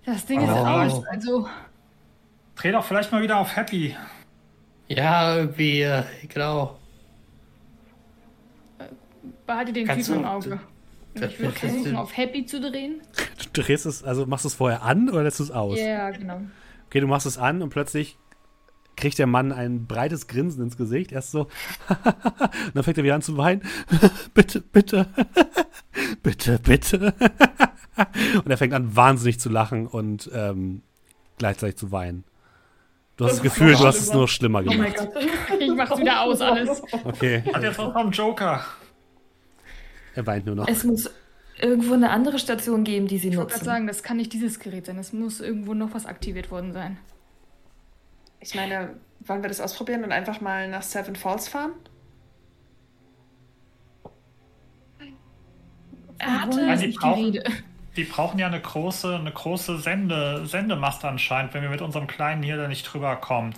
Das 0.05 0.27
Ding 0.27 0.41
ist 0.41 0.49
Oh. 0.51 0.53
aus, 0.55 1.07
also. 1.07 1.49
Dreh 2.57 2.73
doch 2.73 2.85
vielleicht 2.85 3.13
mal 3.13 3.23
wieder 3.23 3.39
auf 3.39 3.55
Happy. 3.55 3.97
Ja, 4.89 5.37
irgendwie, 5.37 5.83
äh, 5.83 6.03
genau. 6.29 6.77
Behalte 9.47 9.73
den 9.73 9.87
Kannst 9.87 10.07
Typen 10.09 10.21
im 10.23 10.27
Auge. 10.27 10.61
das- 11.15 11.33
Ich 11.33 11.39
würde 11.39 11.53
das- 11.53 11.61
versuchen, 11.61 11.97
auf 11.97 12.17
Happy 12.17 12.45
zu 12.45 12.61
drehen. 12.61 13.01
Du 13.53 13.63
drehst 13.63 13.87
es, 13.87 14.03
also 14.03 14.27
machst 14.27 14.45
du 14.45 14.49
es 14.49 14.55
vorher 14.55 14.83
an 14.83 15.09
oder 15.09 15.23
lässt 15.23 15.39
du 15.39 15.45
es 15.45 15.51
aus? 15.53 15.79
Ja, 15.79 16.11
genau. 16.11 16.41
Okay, 16.87 17.01
du 17.01 17.07
machst 17.07 17.27
es 17.27 17.39
an 17.39 17.63
und 17.63 17.71
plötzlich 17.71 18.19
kriegt 18.97 19.19
der 19.19 19.27
Mann 19.27 19.53
ein 19.53 19.87
breites 19.87 20.27
Grinsen 20.27 20.63
ins 20.63 20.77
Gesicht. 20.77 21.13
Erst 21.13 21.31
so, 21.33 21.43
und 21.89 22.75
dann 22.75 22.83
fängt 22.85 22.99
er 22.99 23.05
wieder 23.05 23.15
an 23.15 23.23
zu 23.23 23.37
weinen. 23.37 23.63
bitte, 24.35 24.61
bitte, 24.61 25.07
bitte, 26.23 26.59
bitte. 26.59 27.15
und 28.45 28.51
er 28.51 28.57
fängt 28.59 28.75
an 28.75 28.95
wahnsinnig 28.97 29.39
zu 29.41 29.49
lachen 29.49 29.87
und 29.87 30.31
ähm, 30.35 30.83
gleichzeitig 31.39 31.77
zu 31.77 31.93
weinen. 31.93 32.25
Du 33.17 33.27
hast 33.27 33.35
das 33.35 33.43
Gefühl, 33.43 33.73
du 33.75 33.85
hast 33.87 33.99
es 34.01 34.13
nur 34.13 34.27
schlimmer 34.27 34.61
Oh 34.61 34.65
mein 34.67 34.93
gemacht. 34.93 34.97
Gott. 34.97 35.25
Ich 35.61 35.75
mach's 35.75 35.99
wieder 35.99 36.23
aus, 36.23 36.41
alles. 36.41 36.83
Okay, 37.05 37.43
Hat 37.53 37.63
jetzt 37.63 37.79
was 37.79 37.93
vom 37.93 38.11
Joker. 38.11 38.65
er 40.15 40.27
weint 40.27 40.47
nur 40.47 40.55
noch. 40.57 40.67
Es 40.67 40.83
muss 40.83 41.11
irgendwo 41.61 41.93
eine 41.95 42.11
andere 42.11 42.39
Station 42.39 42.85
geben, 42.85 43.07
die 43.07 43.19
sie 43.19 43.29
Ich 43.29 43.37
wollte 43.37 43.51
gerade 43.51 43.59
nutzen. 43.61 43.65
sagen, 43.67 43.87
das 43.87 44.03
kann 44.03 44.17
nicht 44.17 44.33
dieses 44.33 44.59
Gerät 44.59 44.87
sein. 44.87 44.99
Es 44.99 45.13
muss 45.13 45.41
irgendwo 45.41 45.75
noch 45.75 45.93
was 45.95 46.07
aktiviert 46.07 46.51
worden 46.51 46.73
sein. 46.73 46.99
Ich 48.43 48.55
meine, 48.57 48.97
wollen 49.21 49.41
wir 49.43 49.49
das 49.49 49.61
ausprobieren 49.61 50.03
und 50.05 50.13
einfach 50.13 50.41
mal 50.41 50.69
nach 50.69 50.83
Seven 50.83 51.15
Falls 51.17 51.49
fahren? 51.49 51.73
Warte, 56.19 56.61
Ja, 56.61 56.73
ist 56.75 56.81
die 56.83 56.87
nicht 56.89 56.99
die 56.99 57.01
brauchen- 57.01 57.25
Rede. 57.25 57.45
Die 57.97 58.05
brauchen 58.05 58.39
ja 58.39 58.47
eine 58.47 58.61
große, 58.61 59.17
eine 59.17 59.33
große 59.33 59.79
Sende, 59.79 60.47
Sendemast 60.47 61.05
anscheinend, 61.05 61.53
wenn 61.53 61.63
wir 61.63 61.69
mit 61.69 61.83
unserem 61.83 62.07
kleinen 62.07 62.43
hier 62.43 62.57
da 62.57 62.67
nicht 62.67 62.85
drüber 62.85 63.17
kommen. 63.17 63.55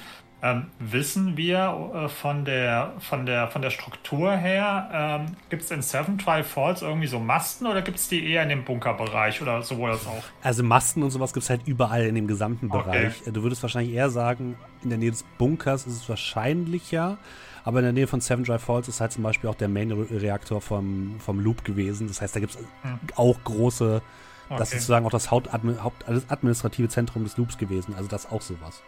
Ähm, 0.47 0.67
wissen 0.79 1.39
wir 1.39 1.91
äh, 1.95 2.09
von, 2.11 2.45
der, 2.45 2.93
von, 2.99 3.25
der, 3.25 3.49
von 3.49 3.63
der 3.63 3.71
Struktur 3.71 4.31
her, 4.37 4.91
ähm, 4.93 5.37
gibt 5.49 5.63
es 5.63 5.71
in 5.71 5.81
Seven 5.81 6.19
Trial 6.19 6.45
Falls 6.45 6.83
irgendwie 6.83 7.07
so 7.07 7.19
Masten 7.19 7.67
oder 7.67 7.81
gibt 7.81 7.99
es 7.99 8.09
die 8.09 8.31
eher 8.31 8.43
in 8.43 8.51
dem 8.51 8.63
Bunkerbereich 8.63 9.41
oder 9.41 9.63
sowohl 9.63 9.93
als 9.93 10.07
auch? 10.07 10.23
Also 10.43 10.63
Masten 10.63 11.03
und 11.03 11.11
sowas 11.13 11.33
gibt 11.33 11.45
es 11.45 11.51
halt 11.51 11.63
überall 11.67 12.05
in 12.05 12.15
dem 12.15 12.27
gesamten 12.27 12.67
Okay. 12.71 12.83
Bereich. 12.83 13.23
Du 13.25 13.43
würdest 13.43 13.63
wahrscheinlich 13.63 13.95
eher 13.95 14.11
sagen, 14.11 14.59
in 14.83 14.91
der 14.91 14.99
Nähe 14.99 15.13
des 15.13 15.23
Bunkers 15.39 15.87
ist 15.87 15.95
es 16.03 16.09
wahrscheinlicher, 16.11 17.17
aber 17.65 17.79
in 17.79 17.85
der 17.85 17.93
Nähe 17.95 18.07
von 18.07 18.21
Seven 18.21 18.45
Dry 18.45 18.59
Falls 18.59 18.87
ist 18.89 19.01
halt 19.01 19.13
zum 19.13 19.23
Beispiel 19.23 19.49
auch 19.49 19.55
der 19.55 19.69
Main-Reaktor 19.69 20.61
vom, 20.61 21.21
vom 21.21 21.41
Loop 21.41 21.65
gewesen. 21.65 22.07
Das 22.07 22.21
heißt, 22.21 22.37
da 22.37 22.41
gibt 22.41 22.53
es 22.55 22.59
Hm. 22.83 22.99
auch 23.17 23.43
große, 23.45 24.03
das 24.51 24.51
Okay. 24.51 24.63
ist 24.63 24.71
sozusagen 24.83 25.07
auch 25.07 25.11
das 25.11 25.31
Hauptadmi 25.31 25.77
Haupt 25.83 26.07
alles 26.07 26.29
administrative 26.29 26.89
Zentrum 26.91 27.25
des 27.25 27.39
Loops 27.39 27.57
gewesen. 27.57 27.95
Also 27.97 28.11
das 28.11 28.31
auch 28.31 28.43
sowas. 28.43 28.83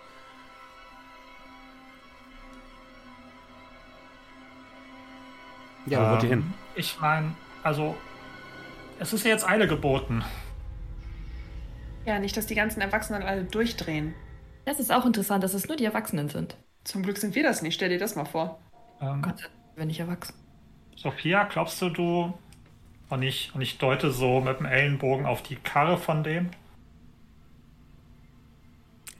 Ja, 5.86 6.02
wo 6.02 6.08
wollt 6.10 6.22
ihr 6.22 6.28
hin? 6.30 6.44
Ähm, 6.44 6.54
Ich 6.74 7.00
meine, 7.00 7.34
also, 7.62 7.96
es 8.98 9.12
ist 9.12 9.24
ja 9.24 9.30
jetzt 9.30 9.48
Eile 9.48 9.68
geboten. 9.68 10.24
Ja, 12.06 12.18
nicht, 12.18 12.36
dass 12.38 12.46
die 12.46 12.54
ganzen 12.54 12.80
Erwachsenen 12.80 13.22
alle 13.22 13.44
durchdrehen. 13.44 14.14
Das 14.66 14.80
ist 14.80 14.92
auch 14.92 15.06
interessant, 15.06 15.42
dass 15.44 15.54
es 15.54 15.66
nur 15.68 15.76
die 15.76 15.84
Erwachsenen 15.86 16.28
sind. 16.28 16.58
Zum 16.84 17.02
Glück 17.02 17.18
sind 17.18 17.34
wir 17.34 17.42
das 17.42 17.62
nicht. 17.62 17.74
Stell 17.74 17.88
dir 17.90 17.98
das 17.98 18.14
mal 18.16 18.24
vor. 18.24 18.58
Ähm, 19.00 19.22
Gott, 19.22 19.50
wenn 19.74 19.90
ich 19.90 20.00
erwachsen. 20.00 20.34
Sophia, 20.96 21.44
glaubst 21.44 21.80
du, 21.82 21.90
du. 21.90 22.34
Und 23.08 23.22
ich, 23.22 23.54
und 23.54 23.60
ich 23.62 23.78
deute 23.78 24.10
so 24.10 24.40
mit 24.40 24.58
dem 24.58 24.66
Ellenbogen 24.66 25.26
auf 25.26 25.42
die 25.42 25.56
Karre 25.56 25.98
von 25.98 26.24
dem. 26.24 26.50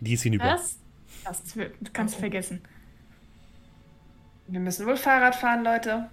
Die 0.01 0.13
ist 0.15 0.23
hinüber. 0.23 0.45
Was? 0.53 0.79
Das 1.25 1.43
kannst 1.93 2.15
du 2.17 2.21
vergessen. 2.21 2.63
Wir 4.49 4.59
müssen 4.61 4.87
wohl 4.87 4.97
Fahrrad 4.97 5.37
fahren, 5.37 5.63
Leute. 5.63 6.09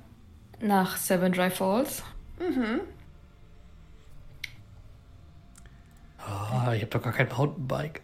Nach 0.64 0.96
Seven 0.96 1.34
Dry 1.34 1.50
Falls. 1.50 2.04
Ah, 6.18 6.74
ich 6.74 6.82
habe 6.82 6.92
doch 6.92 7.02
gar 7.02 7.12
kein 7.12 7.28
Mountainbike. 7.28 8.02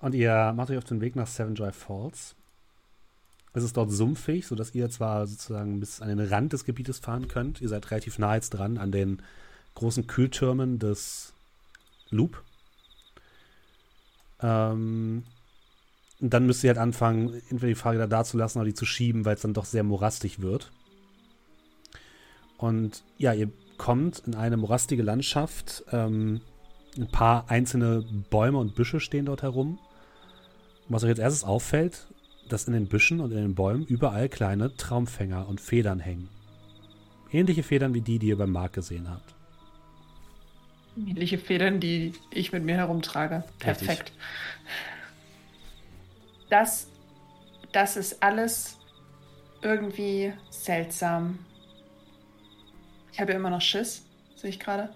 Und 0.00 0.14
ihr 0.14 0.52
macht 0.54 0.70
euch 0.70 0.78
auf 0.78 0.84
den 0.84 1.00
Weg 1.00 1.16
nach 1.16 1.26
Seven 1.26 1.56
Dry 1.56 1.72
Falls. 1.72 2.36
Es 3.52 3.64
ist 3.64 3.76
dort 3.76 3.90
sumpfig, 3.90 4.46
sodass 4.46 4.76
ihr 4.76 4.88
zwar 4.90 5.26
sozusagen 5.26 5.80
bis 5.80 6.00
an 6.00 6.08
den 6.08 6.20
Rand 6.20 6.52
des 6.52 6.64
Gebietes 6.64 7.00
fahren 7.00 7.26
könnt. 7.26 7.60
Ihr 7.60 7.68
seid 7.68 7.90
relativ 7.90 8.20
nah 8.20 8.36
jetzt 8.36 8.50
dran 8.50 8.78
an 8.78 8.92
den 8.92 9.20
großen 9.74 10.06
Kühltürmen 10.06 10.78
des 10.78 11.32
Loop. 12.10 12.44
Ähm, 14.40 15.24
und 16.20 16.34
dann 16.34 16.46
müsst 16.46 16.64
ihr 16.64 16.68
halt 16.68 16.78
anfangen, 16.78 17.34
entweder 17.48 17.68
die 17.68 17.74
Fahrräder 17.74 18.08
da 18.08 18.24
zu 18.24 18.36
lassen 18.36 18.58
oder 18.58 18.66
die 18.66 18.74
zu 18.74 18.84
schieben, 18.84 19.24
weil 19.24 19.36
es 19.36 19.42
dann 19.42 19.54
doch 19.54 19.64
sehr 19.64 19.84
morastig 19.84 20.40
wird. 20.40 20.72
Und 22.56 23.04
ja, 23.18 23.32
ihr 23.32 23.50
kommt 23.76 24.24
in 24.26 24.34
eine 24.34 24.56
morastige 24.56 25.02
Landschaft. 25.02 25.84
Ähm, 25.92 26.40
ein 26.96 27.06
paar 27.06 27.48
einzelne 27.48 28.04
Bäume 28.30 28.58
und 28.58 28.74
Büsche 28.74 28.98
stehen 28.98 29.26
dort 29.26 29.42
herum. 29.42 29.78
Und 30.88 30.94
was 30.94 31.04
euch 31.04 31.10
als 31.10 31.20
erstes 31.20 31.44
auffällt, 31.44 32.08
dass 32.48 32.66
in 32.66 32.72
den 32.72 32.88
Büschen 32.88 33.20
und 33.20 33.30
in 33.30 33.38
den 33.38 33.54
Bäumen 33.54 33.86
überall 33.86 34.28
kleine 34.28 34.74
Traumfänger 34.74 35.46
und 35.48 35.60
Federn 35.60 36.00
hängen. 36.00 36.28
Ähnliche 37.30 37.62
Federn 37.62 37.94
wie 37.94 38.00
die, 38.00 38.18
die 38.18 38.28
ihr 38.28 38.38
beim 38.38 38.50
Markt 38.50 38.74
gesehen 38.74 39.08
habt. 39.08 39.34
Ähnliche 40.96 41.38
Federn, 41.38 41.78
die 41.78 42.12
ich 42.32 42.52
mit 42.52 42.64
mir 42.64 42.74
herumtrage. 42.74 43.44
Perfekt 43.60 44.12
das, 46.50 46.88
das 47.72 47.96
ist 47.96 48.22
alles 48.22 48.78
irgendwie 49.62 50.32
seltsam. 50.50 51.38
Ich 53.12 53.20
habe 53.20 53.32
ja 53.32 53.38
immer 53.38 53.50
noch 53.50 53.60
Schiss, 53.60 54.04
sehe 54.36 54.50
ich 54.50 54.60
gerade. 54.60 54.94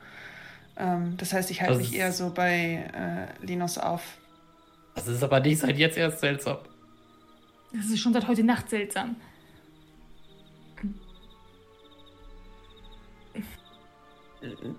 Ähm, 0.77 1.17
das 1.17 1.33
heißt, 1.33 1.51
ich 1.51 1.61
halte 1.61 1.75
also 1.75 1.85
mich 1.85 1.97
eher 1.99 2.13
so 2.13 2.31
bei 2.31 3.29
äh, 3.41 3.45
Linus 3.45 3.79
auf. 3.79 4.19
Also 4.95 5.09
das 5.09 5.19
ist 5.19 5.25
aber 5.25 5.41
nicht 5.41 5.59
seit 5.59 5.79
jetzt 5.79 5.97
erst 5.97 6.21
seltsam. 6.21 6.59
Das 7.73 7.87
ist 7.87 8.01
schon 8.01 8.13
seit 8.13 8.29
heute 8.29 8.45
Nacht 8.45 8.69
seltsam. 8.69 9.17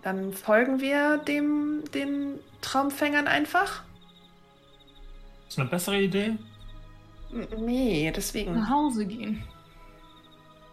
Dann 0.04 0.34
folgen 0.34 0.82
wir 0.82 1.18
dem, 1.18 1.84
den 1.94 2.40
Traumfängern 2.62 3.28
einfach. 3.28 3.84
Das 5.46 5.56
ist 5.56 5.60
eine 5.60 5.70
bessere 5.70 6.02
Idee. 6.02 6.38
Nee, 7.60 8.12
deswegen. 8.16 8.54
Nach 8.56 8.70
Hause 8.70 9.06
gehen. 9.06 9.44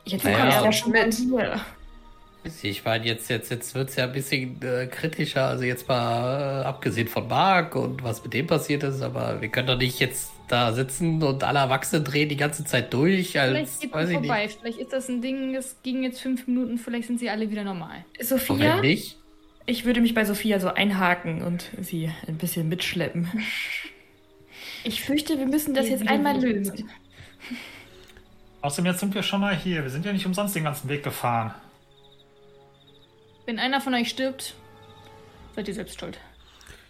Jetzt 0.05 0.25
Naja, 0.25 0.39
kommst 0.39 0.61
du 0.61 0.65
ja 0.65 0.73
schon 0.73 0.93
mit 0.93 1.15
hier. 1.15 1.61
Ich 2.63 2.85
meine, 2.85 3.05
jetzt, 3.05 3.29
jetzt, 3.29 3.51
jetzt 3.51 3.75
wird 3.75 3.91
es 3.91 3.97
ja 3.97 4.05
ein 4.05 4.13
bisschen 4.13 4.63
äh, 4.63 4.87
kritischer, 4.87 5.47
also 5.47 5.65
jetzt 5.65 5.87
mal 5.89 6.63
äh, 6.63 6.65
abgesehen 6.65 7.07
von 7.07 7.29
Marc 7.29 7.77
und 7.77 8.03
was 8.03 8.23
mit 8.23 8.33
dem 8.33 8.47
passiert 8.47 8.83
ist, 8.83 9.03
aber 9.03 9.43
wir 9.43 9.49
können 9.51 9.67
doch 9.67 9.77
nicht 9.77 10.01
jetzt 10.01 10.31
da 10.49 10.73
sitzen 10.73 11.23
und 11.23 11.45
alle 11.45 11.59
Erwachsenen 11.59 12.03
drehen 12.03 12.31
die 12.31 12.39
ganze 12.39 12.65
Zeit 12.65 12.95
durch, 12.95 13.39
als, 13.39 13.51
Vielleicht 13.53 13.81
geht 13.83 13.93
weiß 13.93 14.05
es 14.05 14.11
ich 14.11 14.17
vorbei. 14.17 14.49
Vielleicht 14.49 14.79
ist 14.79 14.93
das 14.93 15.09
ein 15.09 15.21
Ding, 15.21 15.55
es 15.55 15.77
ging 15.83 16.03
jetzt 16.03 16.23
fünf 16.23 16.47
Minuten, 16.47 16.79
vielleicht 16.79 17.09
sind 17.09 17.21
sie 17.21 17.29
alle 17.29 17.51
wieder 17.51 17.63
normal. 17.63 18.05
nicht. 18.19 18.27
Sophia, 18.27 18.81
nicht? 18.81 19.19
ich 19.67 19.85
würde 19.85 20.01
mich 20.01 20.15
bei 20.15 20.25
Sophia 20.25 20.61
so 20.61 20.69
einhaken 20.69 21.43
und 21.43 21.71
sie 21.79 22.11
ein 22.27 22.39
bisschen 22.39 22.71
mitschleppen. 22.71 23.29
Ich 24.85 25.03
fürchte, 25.03 25.39
wir 25.39 25.47
müssen 25.47 25.75
das 25.75 25.89
jetzt 25.89 26.07
einmal 26.07 26.41
lösen. 26.41 26.91
Außerdem, 28.63 28.87
jetzt 28.91 29.01
sind 29.01 29.15
wir 29.15 29.23
schon 29.23 29.41
mal 29.41 29.57
hier. 29.57 29.83
Wir 29.83 29.91
sind 29.91 30.05
ja 30.05 30.13
nicht 30.13 30.27
umsonst 30.27 30.55
den 30.55 30.65
ganzen 30.65 30.89
Weg 30.89 31.03
gefahren. 31.03 31.55
Wenn 33.47 33.59
einer 33.59 33.81
von 33.81 33.95
euch 33.95 34.11
stirbt, 34.11 34.55
seid 35.55 35.69
ihr 35.69 35.75
selbst 35.75 35.99
schuld. 35.99 36.19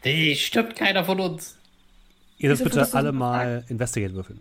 Nee, 0.05 0.35
stirbt 0.35 0.77
keiner 0.77 1.05
von 1.05 1.20
uns. 1.20 1.57
Ihr 2.39 2.49
dürft 2.49 2.65
bitte 2.65 2.89
alle 2.94 3.12
mal 3.12 3.65
Investigate 3.69 4.15
würfeln. 4.15 4.41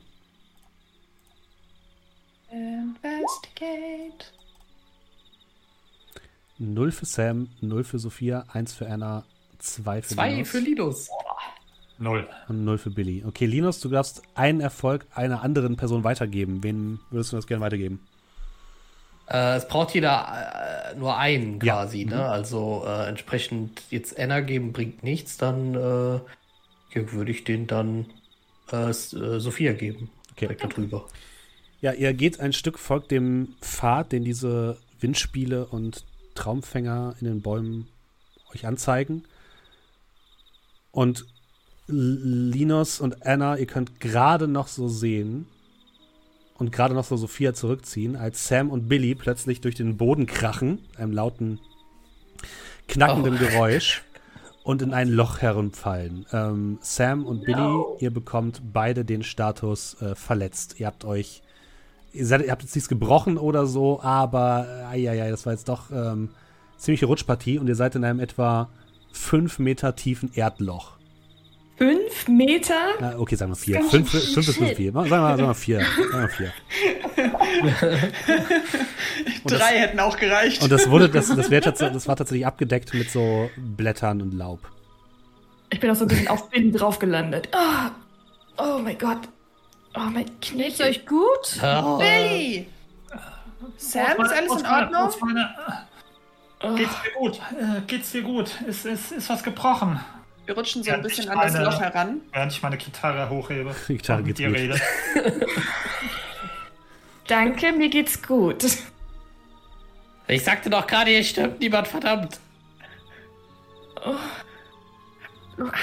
Investigate. 2.51 4.25
0 6.57 6.91
für 6.91 7.05
Sam, 7.05 7.49
0 7.61 7.83
für 7.83 7.99
Sophia, 7.99 8.45
1 8.51 8.73
für 8.73 8.87
Anna, 8.87 9.23
2 9.59 10.01
für 10.01 10.15
Zwei 10.15 10.31
Linus 10.31 10.49
für 10.49 10.59
Linus. 10.59 11.09
Null. 11.99 12.27
und 12.47 12.63
0 12.63 12.77
für 12.77 12.89
Billy. 12.91 13.23
Okay, 13.27 13.45
Linus, 13.45 13.79
du 13.81 13.89
darfst 13.89 14.21
einen 14.35 14.61
Erfolg 14.61 15.05
einer 15.13 15.41
anderen 15.43 15.75
Person 15.77 16.03
weitergeben. 16.03 16.63
Wem 16.63 16.99
würdest 17.11 17.31
du 17.33 17.35
das 17.35 17.45
gerne 17.47 17.61
weitergeben? 17.63 17.99
Äh, 19.27 19.57
es 19.57 19.67
braucht 19.67 19.93
jeder 19.93 20.91
äh, 20.93 20.97
nur 20.97 21.17
einen 21.17 21.59
Ja. 21.61 21.75
quasi, 21.75 22.05
Mhm. 22.05 22.11
ne? 22.11 22.25
Also 22.25 22.83
äh, 22.87 23.07
entsprechend 23.09 23.81
jetzt 23.89 24.17
Anna 24.19 24.39
geben 24.39 24.71
bringt 24.73 25.03
nichts, 25.03 25.37
dann 25.37 25.75
äh, 25.75 26.13
ja, 26.95 27.11
würde 27.11 27.31
ich 27.31 27.43
den 27.43 27.67
dann 27.67 28.05
äh, 28.71 28.89
äh, 28.89 28.93
Sophia 28.93 29.73
geben. 29.73 30.09
Okay. 30.31 30.45
Direkt 30.47 30.63
da 30.63 30.67
drüber. 30.67 31.05
Ja, 31.81 31.91
ihr 31.93 32.13
geht 32.13 32.39
ein 32.39 32.53
Stück, 32.53 32.79
folgt 32.79 33.11
dem 33.11 33.55
Pfad, 33.61 34.11
den 34.11 34.23
diese 34.23 34.77
Windspiele 34.99 35.65
und 35.65 36.05
Traumfänger 36.35 37.15
in 37.19 37.27
den 37.27 37.41
Bäumen 37.41 37.87
euch 38.53 38.65
anzeigen. 38.65 39.23
Und 40.91 41.25
Linus 41.89 42.99
und 42.99 43.25
Anna, 43.25 43.57
ihr 43.57 43.65
könnt 43.65 43.99
gerade 43.99 44.47
noch 44.47 44.67
so 44.67 44.87
sehen 44.87 45.47
und 46.57 46.71
gerade 46.71 46.93
noch 46.93 47.03
so 47.03 47.17
Sophia 47.17 47.53
zurückziehen, 47.53 48.15
als 48.15 48.47
Sam 48.47 48.69
und 48.69 48.87
Billy 48.87 49.15
plötzlich 49.15 49.61
durch 49.61 49.75
den 49.75 49.97
Boden 49.97 50.25
krachen, 50.25 50.79
einem 50.97 51.11
lauten, 51.11 51.59
knackenden 52.87 53.35
Oh. 53.35 53.37
Geräusch 53.37 54.03
und 54.63 54.81
in 54.81 54.93
ein 54.93 55.09
Loch 55.09 55.39
herumfallen. 55.39 56.25
Ähm, 56.31 56.77
Sam 56.81 57.25
und 57.25 57.45
Billy, 57.45 57.83
ihr 57.99 58.11
bekommt 58.11 58.61
beide 58.73 59.05
den 59.05 59.23
Status 59.23 59.99
äh, 60.01 60.15
verletzt. 60.15 60.79
Ihr 60.79 60.87
habt 60.87 61.05
euch 61.05 61.41
ihr, 62.13 62.25
seid, 62.25 62.43
ihr 62.43 62.51
habt 62.51 62.61
jetzt 62.61 62.75
nichts 62.75 62.89
gebrochen 62.89 63.37
oder 63.37 63.65
so, 63.65 64.01
aber 64.01 64.91
äh, 64.93 65.01
ja, 65.01 65.29
das 65.29 65.45
war 65.45 65.53
jetzt 65.53 65.69
doch 65.69 65.91
ähm, 65.91 66.29
ziemliche 66.77 67.05
Rutschpartie 67.05 67.59
und 67.59 67.67
ihr 67.67 67.75
seid 67.75 67.95
in 67.95 68.03
einem 68.03 68.19
etwa 68.19 68.69
fünf 69.11 69.59
Meter 69.59 69.95
tiefen 69.95 70.31
Erdloch. 70.33 70.98
Fünf 71.79 72.27
Meter? 72.27 72.75
Na, 72.99 73.17
okay, 73.17 73.35
sagen 73.35 73.51
wir 73.51 73.55
vier. 73.55 73.81
Fünf, 73.83 74.11
fünf 74.11 74.11
bis 74.11 74.33
shit. 74.45 74.55
fünf, 74.55 74.75
vier. 74.75 74.91
Sagen 74.91 75.09
wir, 75.09 75.17
sagen 75.37 75.41
wir 75.47 75.55
vier. 75.55 75.79
Sagen 76.11 76.11
wir 76.11 76.27
vier. 76.29 76.53
Und 79.43 79.51
das- 79.51 79.59
Drei 79.59 79.79
hätten 79.79 79.99
auch 80.01 80.17
gereicht. 80.17 80.61
Und 80.61 80.71
das 80.71 80.89
wurde, 80.89 81.07
das, 81.09 81.33
das, 81.33 81.49
wär 81.49 81.61
das 81.61 82.07
war 82.07 82.15
tatsächlich 82.17 82.45
abgedeckt 82.45 82.93
mit 82.93 83.09
so 83.09 83.49
Blättern 83.55 84.21
und 84.21 84.33
Laub. 84.33 84.59
Ich 85.69 85.79
bin 85.79 85.89
auch 85.89 85.95
so 85.95 86.03
ein 86.05 86.09
bisschen 86.09 86.27
auf 86.27 86.49
Binnen 86.49 86.73
drauf 86.73 86.99
gelandet. 86.99 87.47
Oh, 87.53 87.91
oh 88.61 88.79
mein 88.79 88.97
Gott. 88.97 89.29
Oh 89.95 90.01
mein 90.11 90.25
Knie. 90.41 90.63
Geht's 90.63 90.81
euch 90.81 91.05
gut? 91.05 91.59
Oh, 91.63 91.97
Billy! 91.97 92.67
Sam, 93.77 94.21
ist 94.21 94.31
alles 94.33 94.59
in 94.61 94.65
Ordnung? 94.67 95.09
Geht's 96.75 96.93
dir 97.03 97.11
gut? 97.17 97.39
Äh, 97.57 97.81
geht's 97.87 98.11
dir 98.11 98.21
gut? 98.21 98.51
Ist, 98.67 98.85
ist, 98.85 99.13
ist 99.13 99.29
was 99.29 99.43
gebrochen? 99.43 99.99
Wir 100.49 100.57
rutschen 100.57 100.81
so 100.83 100.89
ein 100.89 101.03
bisschen 101.03 101.29
an 101.29 101.37
das 101.41 101.53
meine- 101.53 101.65
Loch 101.65 101.79
heran. 101.79 102.21
Während 102.33 102.51
ich 102.51 102.63
meine 102.63 102.75
Gitarre 102.75 103.29
hochhebe. 103.29 103.75
Die 103.87 103.97
Gitarre 103.97 104.23
geht's 104.23 104.39
gut. 104.39 104.55
rede. 104.55 104.81
Danke, 107.27 107.71
mir 107.71 107.87
geht's 107.87 108.19
gut. 108.19 108.65
ich 110.27 110.43
sagte 110.43 110.71
doch 110.71 110.87
gerade, 110.87 111.11
hier 111.11 111.23
stirbt 111.23 111.59
niemand, 111.59 111.87
verdammt. 111.87 112.39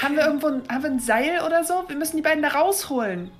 Haben 0.01 0.17
wir 0.17 0.25
irgendwo 0.25 0.47
ein, 0.47 0.63
haben 0.67 0.83
wir 0.83 0.89
ein 0.89 0.99
Seil 0.99 1.39
oder 1.45 1.63
so? 1.63 1.85
Wir 1.87 1.95
müssen 1.95 2.17
die 2.17 2.21
beiden 2.21 2.41
da 2.43 2.49
rausholen. 2.49 3.31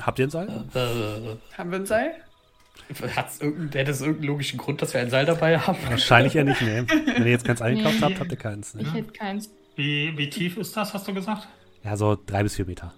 Habt 0.00 0.18
ihr 0.18 0.26
ein 0.26 0.30
Seil? 0.30 0.64
Haben 1.56 1.70
wir 1.70 1.78
ein 1.78 1.86
Seil? 1.86 2.16
Hat's 3.16 3.40
irgendein, 3.40 3.78
hätte 3.80 3.90
es 3.90 4.00
irgendeinen 4.00 4.28
logischen 4.28 4.58
Grund, 4.58 4.80
dass 4.82 4.92
wir 4.94 5.00
ein 5.00 5.10
Seil 5.10 5.26
dabei 5.26 5.58
haben? 5.58 5.78
Wahrscheinlich 5.88 6.34
ja 6.34 6.44
nicht, 6.44 6.60
nee. 6.62 6.82
Wenn 6.88 7.24
ihr 7.24 7.30
jetzt 7.30 7.44
keins 7.44 7.60
eingekauft 7.62 7.96
Nee. 8.00 8.02
habt, 8.06 8.20
habt 8.20 8.30
ihr 8.30 8.36
keins. 8.38 8.74
Ne? 8.74 8.82
Ich 8.82 8.92
hätte 8.94 9.12
keins. 9.12 9.50
Wie, 9.76 10.16
wie 10.16 10.28
tief 10.30 10.56
ist 10.56 10.76
das, 10.76 10.94
hast 10.94 11.06
du 11.06 11.14
gesagt? 11.14 11.46
Ja, 11.84 11.96
so 11.96 12.18
drei 12.26 12.42
bis 12.42 12.56
vier 12.56 12.66
Meter. 12.66 12.92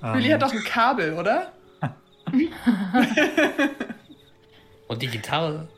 Billy 0.00 0.26
Ähm, 0.28 0.34
hat 0.34 0.42
doch 0.42 0.52
ein 0.52 0.64
Kabel, 0.64 1.12
oder? 1.14 1.52
Und 4.88 5.02
die 5.02 5.08
Gitarre? 5.08 5.68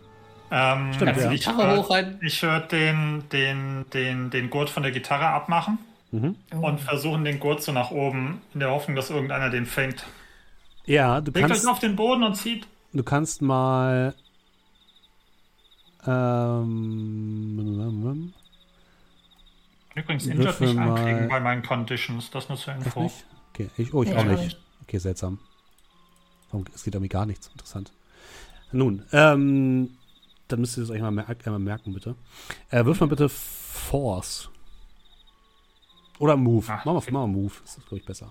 ähm, 0.51 0.93
Stimmt, 0.95 1.17
ja. 1.17 1.31
ich 1.33 1.41
Gitarre 1.45 1.79
würd- 1.81 2.21
würde 2.43 2.67
den, 2.71 3.25
den, 3.33 3.85
den, 3.93 4.31
den 4.31 4.49
Gurt 4.51 4.71
von 4.71 4.83
der 4.83 4.93
Gitarre 4.93 5.27
abmachen 5.27 5.79
Mhm. 6.11 6.37
und 6.63 6.81
versuchen, 6.81 7.23
den 7.25 7.39
Gurt 7.39 7.63
so 7.63 7.71
nach 7.71 7.91
oben, 7.91 8.41
in 8.55 8.61
der 8.61 8.71
Hoffnung, 8.71 8.97
dass 8.97 9.11
irgendeiner 9.11 9.51
den 9.51 9.67
fängt. 9.67 10.07
Ja, 10.87 11.21
du 11.21 11.31
Legt 11.33 11.47
kannst, 11.49 11.67
euch 11.67 11.71
auf 11.71 11.81
den 11.81 11.97
Boden 11.97 12.23
und 12.23 12.35
zieht. 12.35 12.67
Du 12.99 13.05
kannst 13.05 13.43
mal. 13.43 14.15
Ähm, 16.07 18.33
Übrigens, 19.95 20.27
Würfel 20.27 20.39
Injured 20.39 20.61
nicht 20.61 20.75
mal- 20.77 20.89
anklicken 20.99 21.29
bei 21.29 21.41
meinen 21.41 21.63
Conditions. 21.63 22.31
Das 22.31 22.49
nur 22.49 22.59
zur 22.59 22.75
Info. 22.75 23.03
nicht? 23.03 23.25
Okay, 23.53 23.71
ich, 23.77 23.93
oh, 23.93 24.03
ich 24.03 24.11
Nee, 24.11 24.15
auch 24.17 24.25
ich 24.25 24.27
auch 24.27 24.31
nicht. 24.33 24.45
nicht. 24.45 24.61
Okay, 24.83 24.99
seltsam. 24.99 25.39
Warum, 26.51 26.65
es 26.75 26.85
geht 26.85 26.95
irgendwie 26.95 27.09
gar 27.09 27.27
nichts. 27.27 27.49
Interessant. 27.49 27.93
Nun, 28.71 29.05
ähm, 29.13 29.97
dann 30.49 30.61
müsst 30.61 30.77
ihr 30.77 30.83
das 30.83 30.91
euch 30.91 31.01
mal 31.01 31.11
mer 31.11 31.29
einmal 31.29 31.59
merken, 31.59 31.93
bitte. 31.93 32.15
Äh, 32.71 32.85
wirf 32.85 33.01
mal 33.01 33.07
bitte 33.07 33.29
Force. 33.29 34.49
Oder 36.19 36.37
Move. 36.37 36.65
Ach, 36.69 36.85
Mach 36.85 36.93
mal, 36.93 36.97
okay. 36.99 37.11
mach 37.13 37.21
mal 37.23 37.27
Move. 37.27 37.53
Das 37.63 37.77
ist, 37.79 37.87
glaube 37.89 37.99
ich, 37.99 38.05
besser. 38.07 38.31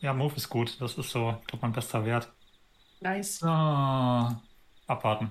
Ja, 0.00 0.14
Move 0.14 0.34
ist 0.36 0.48
gut. 0.48 0.80
Das 0.80 0.96
ist 0.96 1.10
so, 1.10 1.36
ich 1.40 1.46
glaube, 1.48 1.62
mein 1.66 1.72
bester 1.72 2.04
Wert. 2.04 2.30
Nice. 3.04 3.38
So, 3.38 3.46
abwarten. 3.46 5.30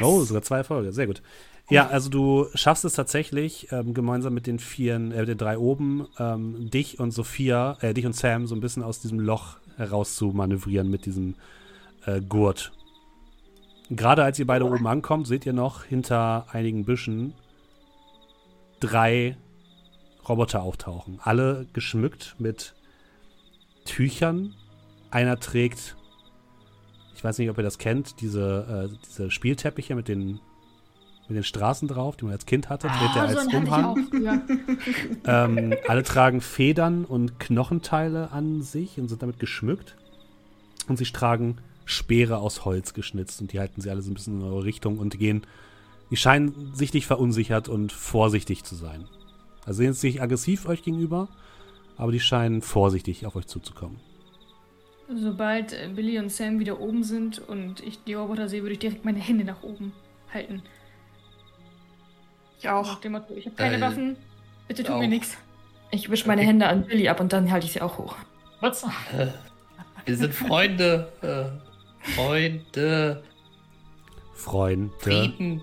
Oh, 0.00 0.20
sogar 0.22 0.42
zwei 0.42 0.58
Erfolge. 0.58 0.92
Sehr 0.92 1.06
gut. 1.06 1.22
Ja, 1.70 1.86
also 1.86 2.10
du 2.10 2.48
schaffst 2.54 2.84
es 2.84 2.94
tatsächlich, 2.94 3.68
ähm, 3.70 3.94
gemeinsam 3.94 4.34
mit 4.34 4.48
den 4.48 4.58
vieren, 4.58 5.12
äh, 5.12 5.24
den 5.24 5.38
drei 5.38 5.56
oben, 5.56 6.08
ähm, 6.18 6.68
dich 6.68 6.98
und 6.98 7.12
Sophia, 7.12 7.78
äh, 7.80 7.94
dich 7.94 8.04
und 8.06 8.16
Sam 8.16 8.48
so 8.48 8.56
ein 8.56 8.60
bisschen 8.60 8.82
aus 8.82 8.98
diesem 9.00 9.20
Loch 9.20 9.58
heraus 9.76 10.16
zu 10.16 10.32
manövrieren 10.32 10.90
mit 10.90 11.06
diesem 11.06 11.36
äh, 12.06 12.20
Gurt. 12.20 12.72
Gerade 13.88 14.24
als 14.24 14.40
ihr 14.40 14.46
beide 14.48 14.66
oben 14.66 14.86
ankommt, 14.88 15.28
seht 15.28 15.46
ihr 15.46 15.52
noch 15.52 15.84
hinter 15.84 16.46
einigen 16.50 16.84
Büschen 16.84 17.34
drei 18.80 19.36
Roboter 20.28 20.62
auftauchen. 20.62 21.20
Alle 21.22 21.66
geschmückt 21.72 22.34
mit 22.38 22.74
Tüchern. 23.84 24.54
Einer 25.12 25.38
trägt, 25.38 25.96
ich 27.20 27.24
weiß 27.24 27.36
nicht, 27.36 27.50
ob 27.50 27.58
ihr 27.58 27.64
das 27.64 27.76
kennt, 27.76 28.22
diese, 28.22 28.88
äh, 28.90 28.96
diese 29.06 29.30
Spielteppiche 29.30 29.94
mit 29.94 30.08
den, 30.08 30.40
mit 31.28 31.36
den 31.36 31.44
Straßen 31.44 31.86
drauf, 31.86 32.16
die 32.16 32.24
man 32.24 32.32
als 32.32 32.46
Kind 32.46 32.70
hatte, 32.70 32.86
er 32.86 32.94
Ah, 32.94 33.12
so 33.12 33.20
als 33.20 33.48
auch 33.48 33.52
Umhang. 33.52 34.08
Ähm, 35.26 35.74
alle 35.86 36.02
tragen 36.02 36.40
Federn 36.40 37.04
und 37.04 37.38
Knochenteile 37.38 38.32
an 38.32 38.62
sich 38.62 38.98
und 38.98 39.08
sind 39.08 39.20
damit 39.20 39.38
geschmückt. 39.38 39.96
Und 40.88 40.96
sie 40.96 41.04
tragen 41.04 41.58
Speere 41.84 42.38
aus 42.38 42.64
Holz 42.64 42.94
geschnitzt 42.94 43.42
und 43.42 43.52
die 43.52 43.60
halten 43.60 43.82
sie 43.82 43.90
alle 43.90 44.00
so 44.00 44.10
ein 44.10 44.14
bisschen 44.14 44.40
in 44.40 44.46
eure 44.46 44.64
Richtung 44.64 44.96
und 44.96 45.12
die 45.12 45.18
gehen, 45.18 45.42
die 46.10 46.16
scheinen 46.16 46.72
sichtlich 46.72 47.06
verunsichert 47.06 47.68
und 47.68 47.92
vorsichtig 47.92 48.64
zu 48.64 48.76
sein. 48.76 49.04
Also 49.66 49.76
sehen 49.78 49.88
jetzt 49.88 50.02
nicht 50.02 50.22
aggressiv 50.22 50.66
euch 50.66 50.82
gegenüber, 50.82 51.28
aber 51.98 52.12
die 52.12 52.20
scheinen 52.20 52.62
vorsichtig 52.62 53.26
auf 53.26 53.36
euch 53.36 53.46
zuzukommen. 53.46 53.98
Sobald 55.16 55.72
äh, 55.72 55.88
Billy 55.94 56.18
und 56.18 56.30
Sam 56.30 56.58
wieder 56.58 56.80
oben 56.80 57.02
sind 57.02 57.38
und 57.38 57.80
ich 57.80 58.02
die 58.04 58.14
Roboter 58.14 58.48
sehe, 58.48 58.62
würde 58.62 58.74
ich 58.74 58.78
direkt 58.78 59.04
meine 59.04 59.18
Hände 59.18 59.44
nach 59.44 59.62
oben 59.62 59.92
halten. 60.32 60.62
Ich 62.58 62.68
auch. 62.68 62.86
Nach 62.86 63.00
dem 63.00 63.12
Motto, 63.12 63.34
ich 63.34 63.46
habe 63.46 63.56
keine 63.56 63.76
Äh, 63.76 63.80
Waffen, 63.80 64.16
bitte 64.68 64.84
tut 64.84 64.94
auch. 64.94 65.00
mir 65.00 65.08
nichts. 65.08 65.36
Ich 65.90 66.10
wische 66.10 66.28
meine 66.28 66.42
Hände 66.42 66.66
an 66.68 66.86
Billy 66.86 67.08
ab 67.08 67.18
und 67.20 67.32
dann 67.32 67.50
halte 67.50 67.66
ich 67.66 67.72
sie 67.72 67.80
auch 67.80 67.98
hoch. 67.98 68.14
Was? 68.60 68.86
Wir 70.04 70.16
sind 70.16 70.34
Freunde. 70.34 71.10
Äh, 71.22 72.10
Freunde. 72.14 73.22
Freunde, 74.34 74.92
Frieden. 74.98 75.62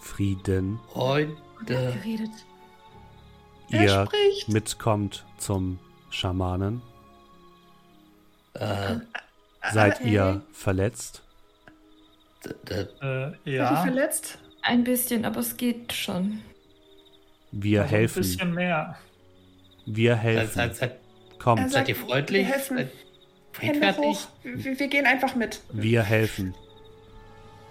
Frieden, 0.00 0.78
Freunde. 0.92 1.36
Geredet. 1.66 2.30
Er 3.70 3.82
ihr 3.82 4.06
spricht. 4.06 4.48
mitkommt 4.48 5.24
zum 5.38 5.78
Schamanen. 6.10 6.80
Äh, 8.60 8.96
Seid 9.72 10.00
hey. 10.00 10.12
ihr 10.12 10.42
verletzt? 10.52 11.22
Äh, 12.68 12.84
Seid 13.00 13.38
ihr 13.44 13.54
ja, 13.54 13.76
verletzt? 13.82 14.38
Ein 14.62 14.84
bisschen, 14.84 15.24
aber 15.24 15.40
es 15.40 15.56
geht 15.56 15.92
schon. 15.92 16.40
Wir 17.52 17.82
also 17.82 17.94
ein 17.94 17.98
helfen. 17.98 18.22
bisschen 18.22 18.54
mehr. 18.54 18.96
Wir 19.86 20.14
seid, 20.14 20.22
helfen. 20.22 20.54
seid, 20.54 20.76
seid, 20.76 21.00
Kommt, 21.38 21.60
Er 21.60 21.68
seid 21.68 21.72
sagt, 21.72 21.88
ihr 21.88 21.96
freundlich? 21.96 22.46
wir 22.46 22.52
helfen. 22.54 22.76
Seid 22.76 22.88
Hände 23.60 23.96
hoch. 23.96 24.28
Wir, 24.42 24.78
wir 24.78 24.88
gehen 24.88 25.06
einfach 25.06 25.34
mit. 25.34 25.60
wir 25.72 26.02
helfen. 26.02 26.54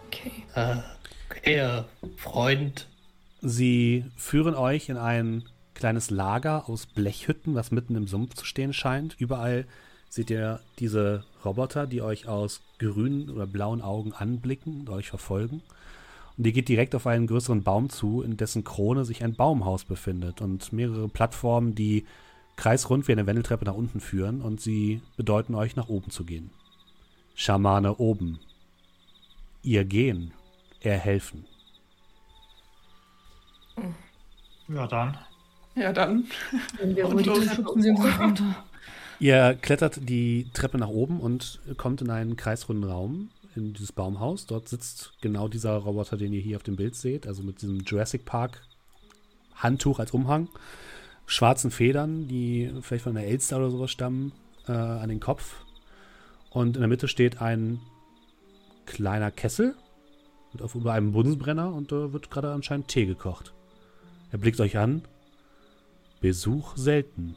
Okay. 0.08 0.32
Äh, 0.56 0.76
okay, 1.30 1.56
äh, 1.58 1.84
Freund. 2.18 2.88
Sie 3.42 4.06
führen 4.16 4.56
euch 4.56 4.90
in 4.90 4.98
ein 4.98 5.44
kleines 5.74 6.10
Lager 6.10 6.70
aus 6.70 6.86
Blechhütten, 6.88 7.54
was 7.54 7.72
mitten 7.72 7.96
im 7.96 8.08
Sumpf 8.08 8.34
zu 8.36 8.46
stehen 8.46 8.74
scheint. 8.74 9.16
Überall 9.20 9.66
seht 10.10 10.30
ihr 10.30 10.60
diese 10.80 11.24
Roboter, 11.44 11.88
die 11.88 12.02
euch 12.02 12.28
aus 12.28 12.62
grünen 12.80 13.30
oder 13.30 13.46
blauen 13.46 13.82
Augen 13.82 14.14
anblicken 14.14 14.82
und 14.82 14.90
euch 14.90 15.10
verfolgen. 15.10 15.62
Und 16.38 16.46
ihr 16.46 16.54
geht 16.54 16.68
direkt 16.68 16.96
auf 16.96 17.08
einen 17.08 17.28
größeren 17.28 17.64
Baum 17.64 17.90
zu, 17.90 18.22
in 18.22 18.38
dessen 18.38 18.64
Krone 18.64 19.06
sich 19.06 19.24
ein 19.24 19.36
Baumhaus 19.36 19.86
befindet 19.86 20.42
und 20.42 20.74
mehrere 20.74 21.08
Plattformen, 21.08 21.76
die 21.76 22.06
kreisrund 22.58 23.08
wie 23.08 23.14
eine 23.14 23.28
Wendeltreppe 23.28 23.66
nach 23.66 23.74
unten 23.74 24.00
führen 24.00 24.42
und 24.42 24.62
sie 24.62 25.02
bedeuten 25.18 25.56
euch, 25.56 25.76
nach 25.76 25.88
oben 25.88 26.10
zu 26.12 26.24
gehen. 26.26 26.50
Schamane 27.36 27.96
oben. 27.96 28.40
Ihr 29.62 29.84
gehen, 29.84 30.34
er 30.82 30.98
helfen. 30.98 31.46
Ja, 34.68 34.88
dann. 34.88 35.18
Ja, 35.76 35.92
dann. 35.92 36.26
Wir 36.82 37.08
Und 37.08 37.26
los. 37.26 37.46
schubsen 37.54 37.82
sie 37.82 37.90
uns 37.90 38.20
runter. 38.20 38.56
Ihr 39.20 39.58
klettert 39.62 40.10
die 40.10 40.50
Treppe 40.54 40.78
nach 40.78 40.90
oben 40.90 41.20
und 41.20 41.60
kommt 41.78 42.02
in 42.02 42.10
einen 42.10 42.36
kreisrunden 42.36 42.90
Raum, 42.90 43.30
in 43.56 43.74
dieses 43.74 43.92
Baumhaus. 43.92 44.46
Dort 44.46 44.68
sitzt 44.68 45.14
genau 45.22 45.48
dieser 45.48 45.78
Roboter, 45.78 46.18
den 46.18 46.34
ihr 46.34 46.42
hier 46.42 46.58
auf 46.58 46.64
dem 46.64 46.76
Bild 46.76 46.96
seht, 46.96 47.26
also 47.26 47.42
mit 47.42 47.62
diesem 47.62 47.80
Jurassic 47.80 48.26
Park 48.26 48.62
Handtuch 49.56 50.00
als 50.00 50.12
Umhang, 50.12 50.50
schwarzen 51.26 51.72
Federn, 51.72 52.28
die 52.28 52.72
vielleicht 52.82 53.06
von 53.06 53.16
einer 53.16 53.26
Elster 53.26 53.58
oder 53.58 53.72
sowas 53.72 53.92
stammen, 53.92 54.34
äh, 54.68 54.74
an 54.74 55.10
den 55.10 55.22
Kopf. 55.22 55.64
Und 56.50 56.76
in 56.76 56.82
der 56.82 56.90
Mitte 56.90 57.08
steht 57.08 57.42
ein 57.42 57.80
kleiner 58.86 59.32
Kessel 59.32 59.76
und 60.54 60.62
auf 60.62 60.76
über 60.76 60.94
einem 60.94 61.14
Bunsenbrenner 61.14 61.74
und 61.74 61.92
da 61.92 62.14
wird 62.14 62.30
gerade 62.30 62.52
anscheinend 62.52 62.90
Tee 62.90 63.06
gekocht. 63.06 63.54
Er 64.32 64.38
blickt 64.38 64.60
euch 64.60 64.78
an. 64.78 65.04
Besuch 66.22 66.76
selten. 66.76 67.36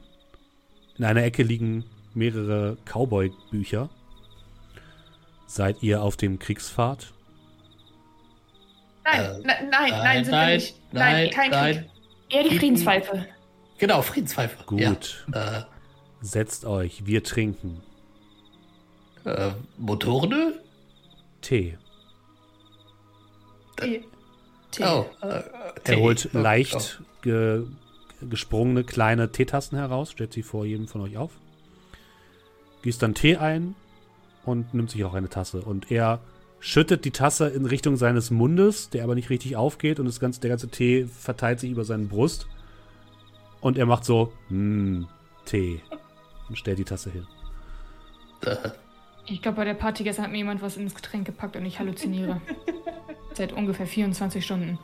In 0.98 1.04
einer 1.04 1.22
Ecke 1.22 1.42
liegen 1.42 1.84
mehrere 2.14 2.76
Cowboy-Bücher. 2.84 3.88
Seid 5.46 5.82
ihr 5.82 6.02
auf 6.02 6.16
dem 6.16 6.38
Kriegspfad? 6.38 7.12
Nein, 9.04 9.20
Äh, 9.20 9.28
nein, 9.28 9.44
nein, 9.44 9.68
nein, 9.70 9.90
nein, 9.90 10.24
sind 10.24 10.32
wir 10.32 10.38
nein, 10.38 10.54
nicht. 10.56 10.74
Nein, 10.92 11.12
nein, 11.12 11.30
kein 11.30 11.50
nein. 11.50 11.74
Krieg. 11.76 11.90
Eher 12.30 12.42
die 12.42 12.48
Frieden. 12.48 12.58
Friedenspfeife. 12.60 13.26
Genau, 13.78 14.02
Friedenspfeife. 14.02 14.64
Gut. 14.66 15.24
Ja. 15.32 15.66
Setzt 16.20 16.64
euch, 16.64 17.06
wir 17.06 17.22
trinken. 17.22 17.80
Äh, 19.24 19.30
äh, 19.30 19.52
Motorenöl? 19.78 20.60
Tee. 21.40 21.78
Tee. 23.76 24.04
Tee. 24.72 24.84
Oh, 24.84 25.06
äh, 25.22 25.42
Tee. 25.84 25.92
Er 25.92 26.00
holt 26.00 26.28
Oh, 26.34 26.38
leicht 26.38 27.00
ge 27.22 27.62
gesprungene 28.20 28.84
kleine 28.84 29.30
Teetassen 29.30 29.78
heraus, 29.78 30.10
stellt 30.10 30.32
sie 30.32 30.42
vor 30.42 30.64
jedem 30.64 30.88
von 30.88 31.00
euch 31.00 31.16
auf. 31.16 31.32
Gießt 32.82 33.02
dann 33.02 33.14
Tee 33.14 33.36
ein 33.36 33.74
und 34.44 34.74
nimmt 34.74 34.90
sich 34.90 35.04
auch 35.04 35.14
eine 35.14 35.28
Tasse. 35.28 35.62
Und 35.62 35.90
er 35.90 36.20
schüttet 36.60 37.04
die 37.04 37.10
Tasse 37.10 37.48
in 37.48 37.66
Richtung 37.66 37.96
seines 37.96 38.30
Mundes, 38.30 38.90
der 38.90 39.04
aber 39.04 39.14
nicht 39.14 39.30
richtig 39.30 39.56
aufgeht 39.56 40.00
und 40.00 40.06
das 40.06 40.20
ganze, 40.20 40.40
der 40.40 40.50
ganze 40.50 40.68
Tee 40.68 41.06
verteilt 41.06 41.60
sich 41.60 41.70
über 41.70 41.84
seine 41.84 42.04
Brust. 42.04 42.46
Und 43.60 43.78
er 43.78 43.86
macht 43.86 44.04
so, 44.04 44.32
mmm, 44.48 45.08
Tee. 45.44 45.80
Und 46.48 46.56
stellt 46.56 46.78
die 46.78 46.84
Tasse 46.84 47.10
hin. 47.10 47.26
Ich 49.30 49.42
glaube, 49.42 49.56
bei 49.56 49.66
der 49.66 49.74
Party 49.74 50.04
gestern 50.04 50.24
hat 50.24 50.32
mir 50.32 50.38
jemand 50.38 50.62
was 50.62 50.78
ins 50.78 50.94
Getränk 50.94 51.26
gepackt 51.26 51.54
und 51.54 51.66
ich 51.66 51.78
halluziniere. 51.78 52.40
Seit 53.34 53.52
ungefähr 53.52 53.86
24 53.86 54.42
Stunden. 54.42 54.78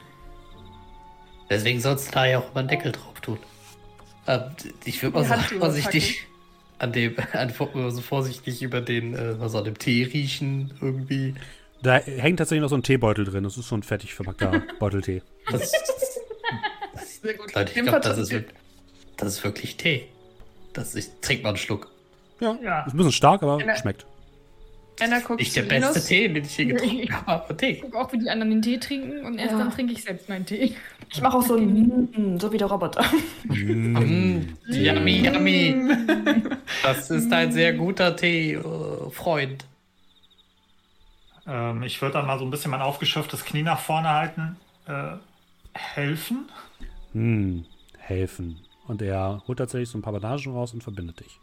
Deswegen 1.50 1.80
sollst 1.80 2.08
du 2.08 2.12
da 2.12 2.26
ja 2.26 2.38
auch 2.38 2.50
immer 2.50 2.60
einen 2.60 2.68
Deckel 2.68 2.92
drauf 2.92 3.20
tun. 3.20 3.38
Ähm, 4.26 4.42
ich 4.84 5.02
würde 5.02 5.18
mal 5.18 5.28
Handschuhe 5.28 5.58
vorsichtig 5.60 6.26
an 6.78 6.92
dem, 6.92 7.16
an, 7.32 7.52
so 7.90 8.00
vorsichtig 8.00 8.62
über 8.62 8.80
den, 8.80 9.14
äh, 9.14 9.38
was 9.40 9.54
an 9.54 9.64
dem 9.64 9.78
Tee 9.78 10.04
riechen 10.04 10.72
irgendwie. 10.80 11.34
Da 11.82 11.96
hängt 11.98 12.38
tatsächlich 12.38 12.62
noch 12.62 12.70
so 12.70 12.76
ein 12.76 12.82
Teebeutel 12.82 13.24
drin. 13.26 13.44
Das 13.44 13.58
ist 13.58 13.68
so 13.68 13.76
ein 13.76 13.82
fertig 13.82 14.14
verpackter 14.14 14.62
Beuteltee. 14.78 15.22
Das, 15.50 15.70
Sehr 17.22 17.34
gut. 17.34 17.54
Leute, 17.54 17.72
ich 17.78 17.82
glaube, 17.82 18.00
das, 18.00 18.16
ist 18.18 18.30
wirklich- 18.30 18.54
das 19.16 19.28
ist 19.34 19.44
wirklich 19.44 19.76
Tee. 19.76 20.06
Das, 20.72 20.94
ich 20.94 21.06
trink 21.20 21.42
mal 21.42 21.50
einen 21.50 21.58
Schluck. 21.58 21.90
Ja, 22.40 22.58
Ja. 22.62 22.82
ist 22.86 22.94
ein 22.94 22.96
bisschen 22.96 23.12
stark, 23.12 23.42
aber 23.42 23.60
schmeckt. 23.76 24.06
Anna 25.00 25.18
guckt 25.20 25.40
Nicht 25.40 25.56
der 25.56 25.64
zu 25.68 25.74
Linus. 25.74 25.94
beste 25.94 26.08
Tee, 26.08 26.28
den 26.28 26.44
ich 26.44 26.56
je 26.56 26.64
getrunken 26.72 27.12
habe, 27.26 27.44
aber 27.44 27.56
Tee. 27.56 27.70
Ich 27.70 27.80
gucke 27.82 27.98
auch, 27.98 28.12
wie 28.12 28.18
die 28.18 28.30
anderen 28.30 28.50
den 28.50 28.62
Tee 28.62 28.78
trinken 28.78 29.24
und 29.24 29.38
erst 29.38 29.52
Ja. 29.52 29.58
dann 29.58 29.70
trinke 29.70 29.92
ich 29.92 30.02
selbst 30.02 30.28
meinen 30.28 30.46
Tee. 30.46 30.74
Ich 31.12 31.20
mache 31.20 31.36
auch 31.38 31.42
so 31.42 31.56
ein 31.56 32.08
mm, 32.16 32.38
so 32.40 32.52
wie 32.52 32.58
der 32.58 32.68
Roboter. 32.68 33.04
Mm, 33.48 34.40
yummy, 34.68 35.26
yummy. 35.26 35.76
Das 36.82 37.10
ist 37.10 37.32
ein 37.32 37.50
sehr 37.52 37.72
guter 37.72 38.14
Tee, 38.16 38.54
äh, 38.54 39.10
Freund. 39.10 39.64
Ähm, 41.46 41.82
ich 41.82 42.00
würde 42.00 42.14
dann 42.14 42.26
mal 42.26 42.38
so 42.38 42.44
ein 42.44 42.50
bisschen 42.50 42.70
mein 42.70 42.80
aufgeschürftes 42.82 43.44
Knie 43.44 43.62
nach 43.62 43.80
vorne 43.80 44.08
halten. 44.08 44.56
Äh, 44.86 45.16
helfen? 45.72 46.48
Hm, 47.12 47.64
helfen. 47.98 48.60
Und 48.86 49.02
er 49.02 49.42
holt 49.46 49.58
tatsächlich 49.58 49.88
so 49.88 49.98
ein 49.98 50.02
paar 50.02 50.12
Bandagen 50.12 50.52
raus 50.52 50.72
und 50.74 50.82
verbindet 50.82 51.20
dich. 51.20 51.38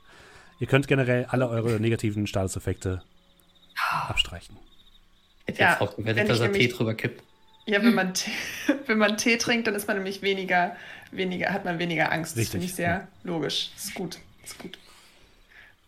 Ihr 0.60 0.68
könnt 0.68 0.88
generell 0.88 1.26
alle 1.30 1.50
eure 1.50 1.80
negativen 1.80 2.28
Statuseffekte 2.28 3.02
abstreichen. 3.76 4.58
Hätte 5.46 5.62
Ja, 5.62 5.72
jetzt 5.72 5.82
auch 5.82 5.98
wenn 5.98 6.06
gewettet, 6.06 6.24
ich 6.24 6.30
dass 6.30 6.40
er 6.40 6.52
Tee 6.52 6.60
nämlich- 6.60 6.76
drüber 6.78 6.94
kippt. 6.94 7.24
Ja, 7.68 7.82
wenn 7.84 7.94
man, 7.94 8.14
Tee, 8.14 8.32
wenn 8.88 8.98
man 8.98 9.18
Tee 9.18 9.38
trinkt, 9.38 9.68
dann 9.68 9.76
ist 9.76 9.88
man 9.88 9.98
nämlich 9.98 10.22
weniger, 10.22 10.76
weniger, 11.12 11.52
hat 11.54 11.64
man 11.66 11.78
weniger 11.80 12.12
Angst. 12.12 12.34
Das 12.34 12.38
Richtig, 12.40 12.52
finde 12.52 12.66
ich 12.66 12.76
sehr 12.76 12.90
ja. 12.90 13.08
logisch. 13.24 13.70
Ist 13.78 13.94
gut. 13.94 14.18
Ist 14.44 14.58
gut. 14.58 14.78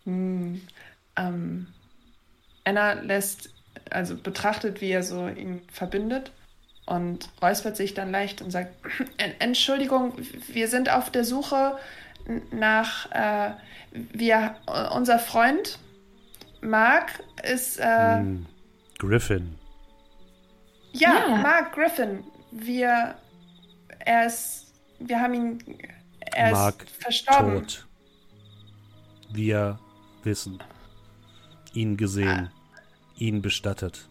Hm, 0.04 0.60
ähm, 1.16 1.66
Anna 2.64 2.92
lässt, 2.94 3.50
also 3.90 4.16
betrachtet, 4.16 4.80
wie 4.80 4.90
er 4.90 5.02
so 5.02 5.28
ihn 5.28 5.62
verbindet 5.72 6.30
und 6.86 7.28
räuspert 7.42 7.76
sich 7.76 7.94
dann 7.94 8.10
leicht 8.10 8.40
und 8.42 8.50
sagt: 8.50 8.72
"En- 9.18 9.38
Entschuldigung, 9.40 10.14
wir 10.48 10.68
sind 10.68 10.90
auf 10.90 11.10
der 11.10 11.24
Suche 11.24 11.76
nach, 12.52 13.10
äh, 13.12 13.50
wir, 13.92 14.56
unser 14.94 15.18
Freund 15.18 15.78
Mark 16.64 17.22
ist, 17.42 17.78
äh, 17.78 18.16
Hm, 18.18 18.46
Griffin. 18.98 19.58
Ja, 20.92 21.26
Ja. 21.28 21.36
Mark 21.36 21.74
Griffin. 21.74 22.24
Wir, 22.50 23.16
er 24.00 24.26
ist, 24.26 24.72
wir 24.98 25.20
haben 25.20 25.34
ihn, 25.34 25.78
er 26.20 26.52
Mark 26.52 26.84
ist 26.84 27.02
verstorben. 27.02 27.58
Tot. 27.60 27.86
Wir 29.32 29.78
wissen. 30.22 30.62
Ihn 31.72 31.96
gesehen. 31.96 32.50
Ihn 33.16 33.42
bestattet. 33.42 34.08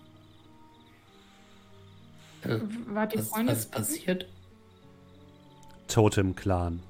Äh, 2.43 2.59
Wart 2.87 3.13
ihr 3.13 3.19
was, 3.21 3.29
Freunde? 3.29 3.51
was 3.53 3.59
ist 3.59 3.71
passiert? 3.71 4.27
Totem-Clan. 5.87 6.81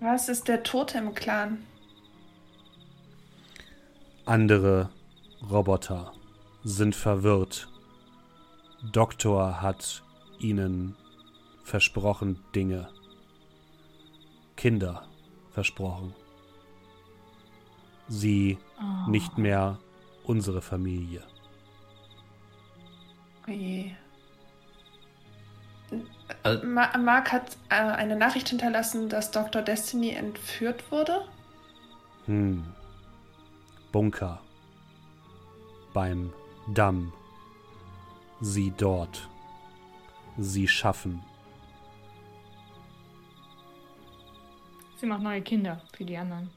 Was 0.00 0.28
ist 0.28 0.48
der 0.48 0.62
Totem-Clan? 0.62 1.58
Andere 4.28 4.90
Roboter 5.50 6.12
sind 6.62 6.94
verwirrt. 6.94 7.66
Doktor 8.92 9.62
hat 9.62 10.02
ihnen 10.38 10.96
versprochen 11.64 12.38
Dinge. 12.54 12.90
Kinder 14.56 15.06
versprochen. 15.50 16.14
Sie 18.08 18.58
Oh. 18.80 19.10
nicht 19.10 19.38
mehr 19.38 19.78
unsere 20.24 20.60
Familie. 20.60 21.22
Oje. 23.48 23.96
Also- 26.42 26.66
Ma 26.66 26.96
Mark 26.98 27.32
hat 27.32 27.56
äh, 27.70 27.74
eine 27.76 28.14
Nachricht 28.16 28.50
hinterlassen, 28.50 29.08
dass 29.08 29.30
Dr. 29.30 29.62
Destiny 29.62 30.10
entführt 30.10 30.92
wurde. 30.92 31.24
Hm. 32.26 32.62
Bunker. 33.92 34.40
Beim 35.94 36.32
Damm. 36.74 37.12
Sie 38.40 38.72
dort. 38.76 39.28
Sie 40.36 40.68
schaffen. 40.68 41.22
Sie 44.96 45.06
macht 45.06 45.22
neue 45.22 45.42
Kinder 45.42 45.80
für 45.92 46.04
die 46.04 46.16
anderen. 46.16 46.50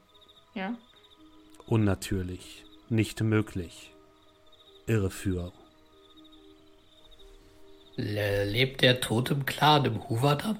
Ja? 0.54 0.74
Unnatürlich. 1.66 2.64
Nicht 2.88 3.22
möglich. 3.22 3.94
Irreführung. 4.86 5.52
Le 7.96 8.44
lebt 8.44 8.82
der 8.82 9.00
Totem 9.00 9.46
Clan 9.46 9.84
im 9.84 10.08
Hooverdamm? 10.08 10.58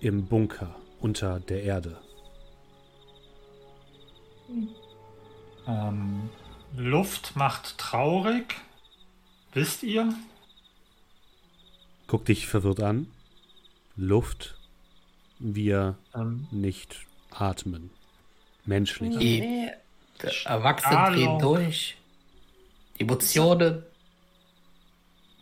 Im 0.00 0.26
Bunker 0.26 0.74
unter 1.00 1.40
der 1.40 1.62
Erde. 1.62 1.98
Ähm, 5.66 6.30
Luft 6.76 7.36
macht 7.36 7.78
traurig. 7.78 8.54
Wisst 9.52 9.82
ihr? 9.82 10.12
Guck 12.06 12.24
dich 12.26 12.46
verwirrt 12.46 12.80
an. 12.80 13.08
Luft. 13.96 14.56
Wir 15.38 15.96
Ähm, 16.14 16.46
nicht 16.50 17.06
atmen. 17.30 17.90
Menschlich. 18.64 19.16
Die 19.18 19.40
Nee, 19.40 19.70
Erwachsenen 20.44 21.12
drehen 21.14 21.38
durch. 21.38 21.96
Emotionen. 22.98 23.82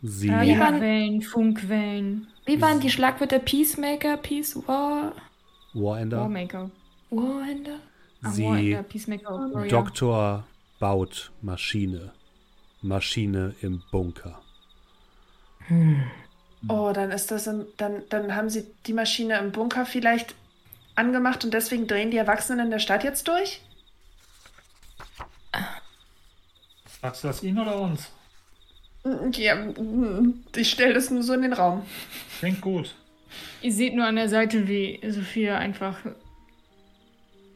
Sie. 0.01 0.27
Ja, 0.27 0.43
ja. 0.43 0.59
waren- 0.59 0.81
Wellen, 0.81 1.21
Funkwellen, 1.21 2.27
Wie 2.45 2.61
waren 2.61 2.79
die 2.79 2.89
Schlagwörter 2.91 3.39
Peacemaker, 3.39 4.17
Peace 4.17 4.55
War, 4.67 5.13
Warender. 5.73 6.19
Warmaker. 6.19 6.69
Warhänder? 7.09 7.79
Sie. 8.31 8.77
Doktor 9.69 10.45
baut 10.79 11.31
Maschine. 11.41 12.11
Maschine 12.81 13.55
im 13.61 13.81
Bunker. 13.91 14.41
Oh, 16.67 16.91
dann 16.93 17.11
ist 17.11 17.31
das 17.31 17.47
im, 17.47 17.65
dann, 17.77 18.03
dann 18.09 18.35
haben 18.35 18.49
sie 18.49 18.65
die 18.85 18.93
Maschine 18.93 19.37
im 19.39 19.51
Bunker 19.51 19.85
vielleicht 19.85 20.35
angemacht 20.95 21.43
und 21.43 21.53
deswegen 21.53 21.87
drehen 21.87 22.11
die 22.11 22.17
Erwachsenen 22.17 22.65
in 22.65 22.71
der 22.71 22.79
Stadt 22.79 23.03
jetzt 23.03 23.27
durch? 23.27 23.61
sagst 27.05 27.23
du 27.23 27.27
das 27.27 27.43
ihnen 27.43 27.59
oder 27.59 27.79
uns? 27.79 28.11
Ja, 29.33 29.55
mm, 29.55 30.43
ich 30.55 30.71
stelle 30.71 30.93
das 30.93 31.11
nur 31.11 31.21
so 31.21 31.33
in 31.33 31.43
den 31.43 31.53
Raum. 31.53 31.83
Klingt 32.39 32.61
gut. 32.61 32.95
Ihr 33.61 33.71
seht 33.71 33.95
nur 33.95 34.05
an 34.05 34.15
der 34.15 34.29
Seite, 34.29 34.67
wie 34.67 34.99
Sophia 35.07 35.57
einfach 35.57 35.97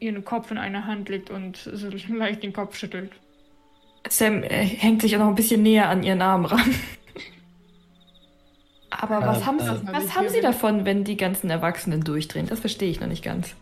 ihren 0.00 0.24
Kopf 0.24 0.50
in 0.50 0.58
eine 0.58 0.86
Hand 0.86 1.08
legt 1.08 1.30
und 1.30 1.56
so 1.58 1.88
leicht 2.14 2.42
den 2.42 2.52
Kopf 2.52 2.76
schüttelt. 2.76 3.12
Sam 4.08 4.42
äh, 4.42 4.64
hängt 4.64 5.02
sich 5.02 5.14
auch 5.16 5.20
noch 5.20 5.28
ein 5.28 5.34
bisschen 5.34 5.62
näher 5.62 5.88
an 5.88 6.02
ihren 6.02 6.22
Arm 6.22 6.44
ran. 6.46 6.74
Aber 8.90 9.20
was, 9.26 9.42
Äh, 9.42 9.44
haben, 9.44 9.58
äh, 9.60 9.62
sie, 9.76 9.86
was 9.86 10.16
haben 10.16 10.28
sie 10.28 10.40
davon, 10.40 10.84
wenn 10.84 11.04
die 11.04 11.16
ganzen 11.16 11.48
Erwachsenen 11.50 12.02
durchdrehen? 12.02 12.46
Das 12.48 12.60
verstehe 12.60 12.90
ich 12.90 13.00
noch 13.00 13.06
nicht 13.06 13.22
ganz. 13.24 13.54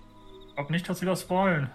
Ich 0.49 0.55
glaube 0.55 0.73
nicht, 0.73 0.89
dass 0.89 1.01
sie 1.01 1.07
das 1.07 1.29
wollen. 1.29 1.71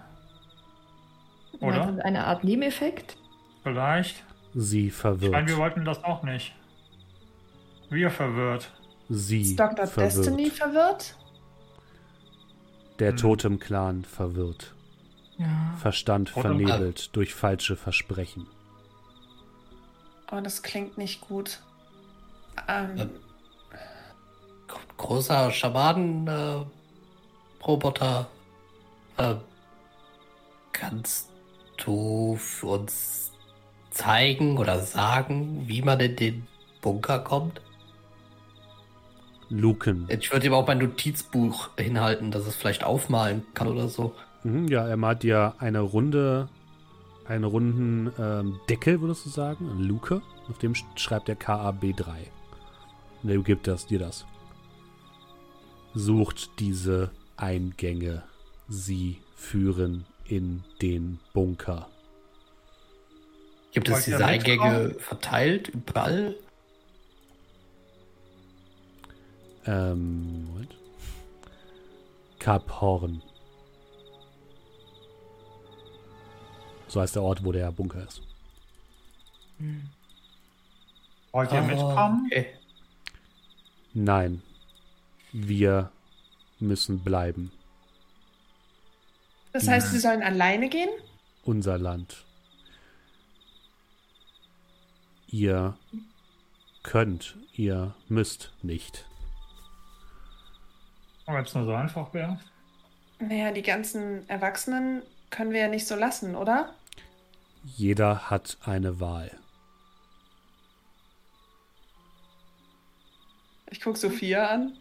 Oder? 1.59 1.85
Du, 1.91 2.03
Eine 2.03 2.25
Art 2.25 2.43
Nebeneffekt? 2.43 3.15
Vielleicht. 3.63 4.23
Sie 4.55 4.87
Ich 4.87 5.03
meine, 5.03 5.19
wir 5.19 5.31
verwirrt. 5.31 5.57
wollten 5.57 5.85
das 5.85 6.03
auch 6.03 6.23
nicht. 6.23 6.53
Wir 7.89 8.09
verwirrt. 8.09 8.71
Sie 9.09 9.41
Ist 9.41 9.59
Dr. 9.59 9.87
verwirrt. 9.87 10.17
Destiny 10.17 10.49
verwirrt? 10.49 11.15
Der 13.03 13.11
Hm. 13.11 13.17
Totem-Clan 13.17 14.05
verwirrt. 14.05 14.73
Ja. 15.37 15.73
Verstand 15.77 16.29
Totem- 16.29 16.65
vernebelt 16.65 17.13
durch 17.13 17.35
falsche 17.35 17.75
Versprechen. 17.75 18.47
Oh, 20.31 20.39
das 20.41 20.63
klingt 20.63 20.97
nicht 20.97 21.19
gut. 21.19 21.59
Ähm, 22.69 23.09
Großer 24.95 25.51
Schamanen-Roboter. 25.51 28.27
Äh, 29.17 29.35
kannst 30.71 31.29
du 31.83 32.37
für 32.37 32.67
uns 32.67 33.33
zeigen 33.89 34.57
oder 34.57 34.79
sagen, 34.79 35.67
wie 35.67 35.81
man 35.81 35.99
in 35.99 36.15
den 36.15 36.47
Bunker 36.81 37.19
kommt? 37.19 37.59
Luken. 39.59 40.05
Ich 40.09 40.31
würde 40.31 40.47
ihm 40.47 40.53
auch 40.53 40.65
mein 40.67 40.79
Notizbuch 40.79 41.69
hinhalten, 41.77 42.31
dass 42.31 42.47
es 42.47 42.55
vielleicht 42.55 42.83
aufmalen 42.83 43.43
kann 43.53 43.67
oder 43.67 43.87
so. 43.87 44.15
Mhm, 44.43 44.67
ja, 44.67 44.87
er 44.87 44.97
malt 44.97 45.23
dir 45.23 45.53
eine 45.59 45.79
runde, 45.81 46.49
einen 47.27 47.43
runden 47.43 48.11
ähm, 48.19 48.59
Deckel, 48.69 48.99
würdest 49.01 49.25
du 49.25 49.29
sagen, 49.29 49.69
eine 49.69 49.83
Luke. 49.83 50.21
Auf 50.49 50.57
dem 50.57 50.73
sch- 50.73 50.83
schreibt 50.97 51.29
er 51.29 51.35
KAB3. 51.35 52.05
Und 53.21 53.29
er 53.29 53.37
gibt 53.39 53.67
das, 53.67 53.85
dir 53.85 53.99
das. 53.99 54.25
Sucht 55.93 56.59
diese 56.59 57.11
Eingänge. 57.37 58.23
Sie 58.67 59.19
führen 59.35 60.05
in 60.25 60.63
den 60.81 61.19
Bunker. 61.33 61.87
Gibt 63.71 63.89
es 63.89 64.05
diese 64.05 64.25
Eingänge 64.25 64.95
verteilt 64.99 65.69
überall? 65.69 66.35
Ähm, 69.65 70.45
Moment. 70.47 70.75
Kap 72.39 72.81
Horn. 72.81 73.21
So 76.87 77.01
heißt 77.01 77.15
der 77.15 77.23
Ort, 77.23 77.43
wo 77.43 77.51
der 77.51 77.71
Bunker 77.71 78.03
ist. 78.07 78.21
Wollt 81.31 81.51
ihr 81.51 81.59
Ah, 81.59 81.61
mitkommen? 81.61 82.25
Okay. 82.31 82.47
Nein. 83.93 84.41
Wir 85.31 85.91
müssen 86.59 86.99
bleiben. 86.99 87.51
das 89.53 89.67
heißt, 89.67 89.91
sie 89.91 89.99
sollen 89.99 90.21
alleine 90.23 90.67
gehen? 90.69 90.89
Unser 91.45 91.77
Land. 91.77 92.23
Ihr 95.27 95.75
könnt, 96.83 97.35
ihr 97.53 97.93
müsst 98.09 98.51
nicht. 98.61 99.05
Wenn 101.25 101.43
es 101.43 101.53
nur 101.53 101.65
so 101.65 101.73
einfach 101.73 102.13
wäre. 102.13 102.39
Naja, 103.19 103.51
die 103.51 103.61
ganzen 103.61 104.27
Erwachsenen 104.27 105.01
können 105.29 105.51
wir 105.51 105.61
ja 105.61 105.67
nicht 105.67 105.87
so 105.87 105.95
lassen, 105.95 106.35
oder? 106.35 106.73
Jeder 107.63 108.29
hat 108.29 108.57
eine 108.65 108.99
Wahl. 108.99 109.31
Ich 113.69 113.81
gucke 113.81 113.97
Sophia 113.97 114.47
an. 114.47 114.73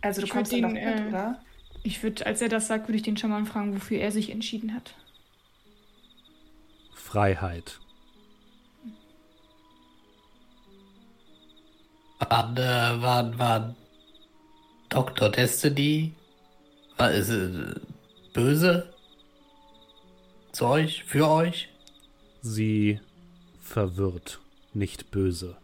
Also 0.00 0.20
du 0.20 0.26
Ich 0.26 0.32
kommst 0.32 0.52
ihn, 0.52 0.66
mit, 0.66 0.82
äh, 0.82 1.04
oder? 1.08 1.42
Ich 1.82 2.02
würde, 2.02 2.24
als 2.24 2.40
er 2.40 2.48
das 2.48 2.68
sagt, 2.68 2.88
würde 2.88 2.96
ich 2.96 3.02
den 3.02 3.16
Schaman 3.16 3.46
fragen, 3.46 3.74
wofür 3.74 3.98
er 3.98 4.12
sich 4.12 4.30
entschieden 4.30 4.74
hat. 4.74 4.94
Freiheit. 6.94 7.80
Wann, 12.18 12.56
äh, 12.56 13.02
wann, 13.02 13.38
wann 13.38 13.76
Dr. 14.88 15.28
Destiny 15.28 16.14
war 16.96 17.12
ist 17.12 17.30
äh, 17.30 17.74
böse 18.32 18.92
zu 20.52 20.66
euch, 20.66 21.04
für 21.04 21.28
euch? 21.28 21.68
Sie 22.40 23.00
verwirrt, 23.60 24.40
nicht 24.74 25.10
böse. 25.10 25.56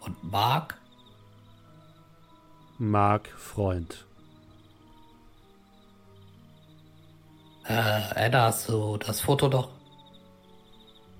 Und 0.00 0.22
Mark? 0.24 0.78
Mark 2.78 3.28
Freund. 3.28 4.06
Äh, 7.64 7.72
Anna, 7.74 8.44
hast 8.44 8.68
du 8.68 8.96
das 8.96 9.20
Foto 9.20 9.48
noch? 9.48 9.70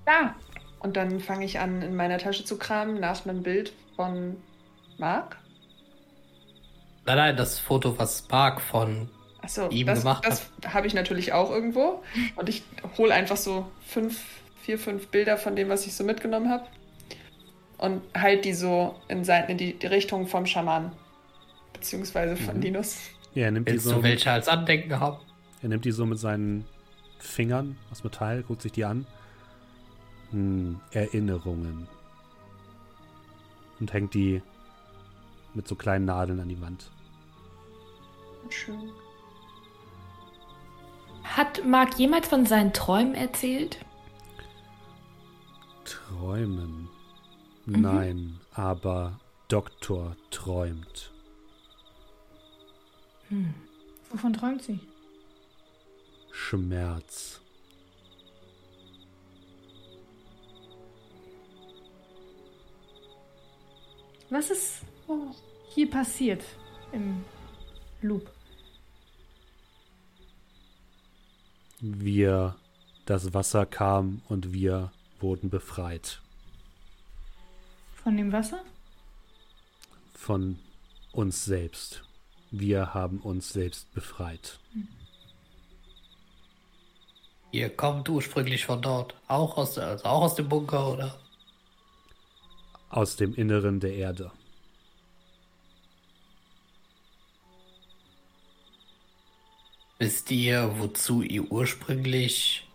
Ja. 0.07 0.35
Und 0.79 0.95
dann 0.95 1.19
fange 1.19 1.45
ich 1.45 1.59
an, 1.59 1.81
in 1.81 1.95
meiner 1.95 2.17
Tasche 2.17 2.45
zu 2.45 2.57
kramen 2.57 2.99
nach 2.99 3.25
einem 3.25 3.43
Bild 3.43 3.73
von 3.95 4.37
Mark. 4.97 5.37
Nein, 7.05 7.17
nein, 7.17 7.37
das 7.37 7.59
Foto, 7.59 7.97
was 7.97 8.27
Mark 8.29 8.61
von 8.61 9.09
Achso, 9.41 9.69
Ihm 9.69 9.87
das, 9.87 9.99
gemacht 9.99 10.25
das 10.25 10.49
habe 10.67 10.87
ich 10.87 10.93
natürlich 10.93 11.33
auch 11.33 11.49
irgendwo. 11.49 12.03
Und 12.35 12.49
ich 12.49 12.63
hole 12.97 13.13
einfach 13.13 13.37
so 13.37 13.69
fünf, 13.85 14.21
vier, 14.61 14.77
fünf 14.77 15.07
Bilder 15.07 15.37
von 15.37 15.55
dem, 15.55 15.69
was 15.69 15.85
ich 15.85 15.95
so 15.95 16.03
mitgenommen 16.03 16.49
habe. 16.49 16.65
Und 17.77 18.01
halt 18.15 18.43
die 18.45 18.53
so 18.53 18.95
in, 19.07 19.23
in 19.23 19.57
die, 19.57 19.73
die 19.73 19.87
Richtung 19.87 20.27
vom 20.27 20.45
Schaman. 20.45 20.91
Beziehungsweise 21.73 22.35
von 22.35 22.57
Mhm. 22.57 22.61
Linus. 22.61 22.97
Ja, 23.33 23.45
er 23.45 23.51
nimmt, 23.51 23.69
die 23.69 23.73
Willst 23.73 23.85
so, 23.85 23.95
du 23.95 24.03
welche 24.03 24.31
als 24.31 24.47
Andenken 24.47 24.99
haben? 24.99 25.17
er 25.61 25.69
nimmt 25.69 25.85
die 25.85 25.91
so 25.91 26.05
mit 26.05 26.19
seinen 26.19 26.65
Fingern 27.19 27.77
aus 27.91 28.03
Metall, 28.03 28.43
guckt 28.43 28.61
sich 28.61 28.71
die 28.71 28.85
an. 28.85 29.05
Hm, 30.31 30.79
Erinnerungen. 30.91 31.87
Und 33.79 33.93
hängt 33.93 34.13
die 34.13 34.41
mit 35.53 35.67
so 35.67 35.75
kleinen 35.75 36.05
Nadeln 36.05 36.39
an 36.39 36.49
die 36.49 36.61
Wand. 36.61 36.91
Schön. 38.49 38.91
Hat 41.23 41.65
Marc 41.65 41.97
jemals 41.97 42.27
von 42.27 42.45
seinen 42.45 42.73
Träumen 42.73 43.15
erzählt? 43.15 43.79
Träumen. 45.85 46.89
Nein, 47.65 48.39
aber 48.53 49.19
Doktor 49.47 50.15
träumt. 50.31 51.11
Wovon 54.09 54.33
träumt 54.33 54.63
sie? 54.63 54.79
Schmerz. 56.31 57.41
Was 64.29 64.49
ist 64.49 64.81
hier 65.69 65.89
passiert 65.89 66.43
im 66.91 67.23
Loop? 68.01 68.29
Wir, 71.79 72.55
das 73.05 73.33
Wasser 73.33 73.65
kam 73.65 74.21
und 74.27 74.51
wir 74.53 74.91
wurden 75.19 75.49
befreit 75.49 76.21
Von 78.03 78.17
dem 78.17 78.31
Wasser? 78.31 78.61
von 80.13 80.59
uns 81.13 81.45
selbst. 81.45 82.03
Wir 82.51 82.93
haben 82.93 83.19
uns 83.19 83.49
selbst 83.53 83.91
befreit. 83.93 84.59
Ihr 87.51 87.69
kommt 87.69 88.09
ursprünglich 88.09 88.65
von 88.65 88.81
dort. 88.81 89.15
Auch 89.29 89.57
aus, 89.57 89.77
also 89.77 90.03
auch 90.03 90.23
aus 90.23 90.35
dem 90.35 90.49
Bunker, 90.49 90.91
oder? 90.91 91.17
Aus 92.89 93.15
dem 93.15 93.35
Inneren 93.35 93.79
der 93.79 93.93
Erde. 93.93 94.31
Wisst 99.99 100.31
ihr, 100.31 100.79
wozu 100.79 101.21
ihr 101.21 101.51
ursprünglich 101.51 102.67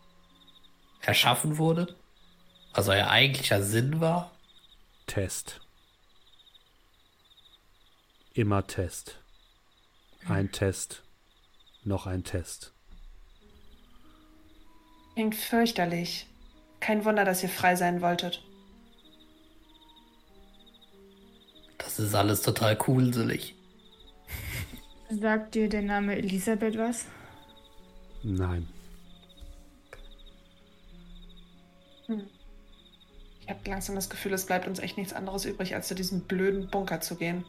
erschaffen 1.01 1.59
wurdet? 1.59 1.97
Was 2.75 2.89
euer 2.89 3.09
eigentlicher 3.09 3.63
Sinn 3.63 4.01
war? 4.01 4.31
Test. 5.07 5.61
Immer 8.35 8.67
Test. 8.67 9.19
Ein 10.29 10.53
Test. 10.53 11.03
Noch 11.83 12.07
ein 12.07 12.25
Test. 12.25 12.73
Klingt 15.15 15.35
fürchterlich. 15.35 16.27
Kein 16.81 17.05
Wunder, 17.05 17.25
dass 17.25 17.43
ihr 17.43 17.49
frei 17.49 17.77
sein 17.77 18.01
wolltet. 18.03 18.43
Das 21.97 22.07
ist 22.07 22.15
alles 22.17 22.43
total 22.43 22.75
coolselig. 22.77 23.55
Sagt 25.09 25.55
dir 25.55 25.69
der 25.69 25.83
Name 25.83 26.17
Elisabeth 26.17 26.77
was? 26.77 27.07
Nein. 28.25 28.69
Ich 32.09 33.49
habe 33.49 33.61
langsam 33.71 33.95
das 33.95 34.11
Gefühl, 34.11 34.33
es 34.33 34.47
bleibt 34.47 34.67
uns 34.67 34.81
echt 34.81 34.99
nichts 34.99 35.13
anderes 35.13 35.45
übrig, 35.45 35.75
als 35.77 35.87
zu 35.87 35.95
diesem 35.95 36.23
blöden 36.23 36.69
Bunker 36.69 37.01
zu 37.01 37.15
gehen. 37.15 37.45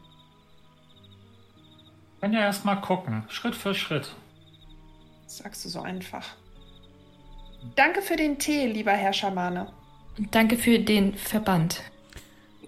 Können 2.20 2.34
ja 2.34 2.40
erstmal 2.40 2.80
gucken, 2.80 3.24
Schritt 3.28 3.56
für 3.56 3.74
Schritt. 3.74 4.14
Das 5.24 5.38
sagst 5.38 5.64
du 5.64 5.68
so 5.68 5.80
einfach. 5.80 6.36
Danke 7.74 8.00
für 8.00 8.16
den 8.16 8.38
Tee, 8.38 8.66
lieber 8.66 8.92
Herr 8.92 9.12
Schamane. 9.12 9.72
Und 10.18 10.32
danke 10.32 10.56
für 10.56 10.78
den 10.78 11.14
Verband. 11.14 11.82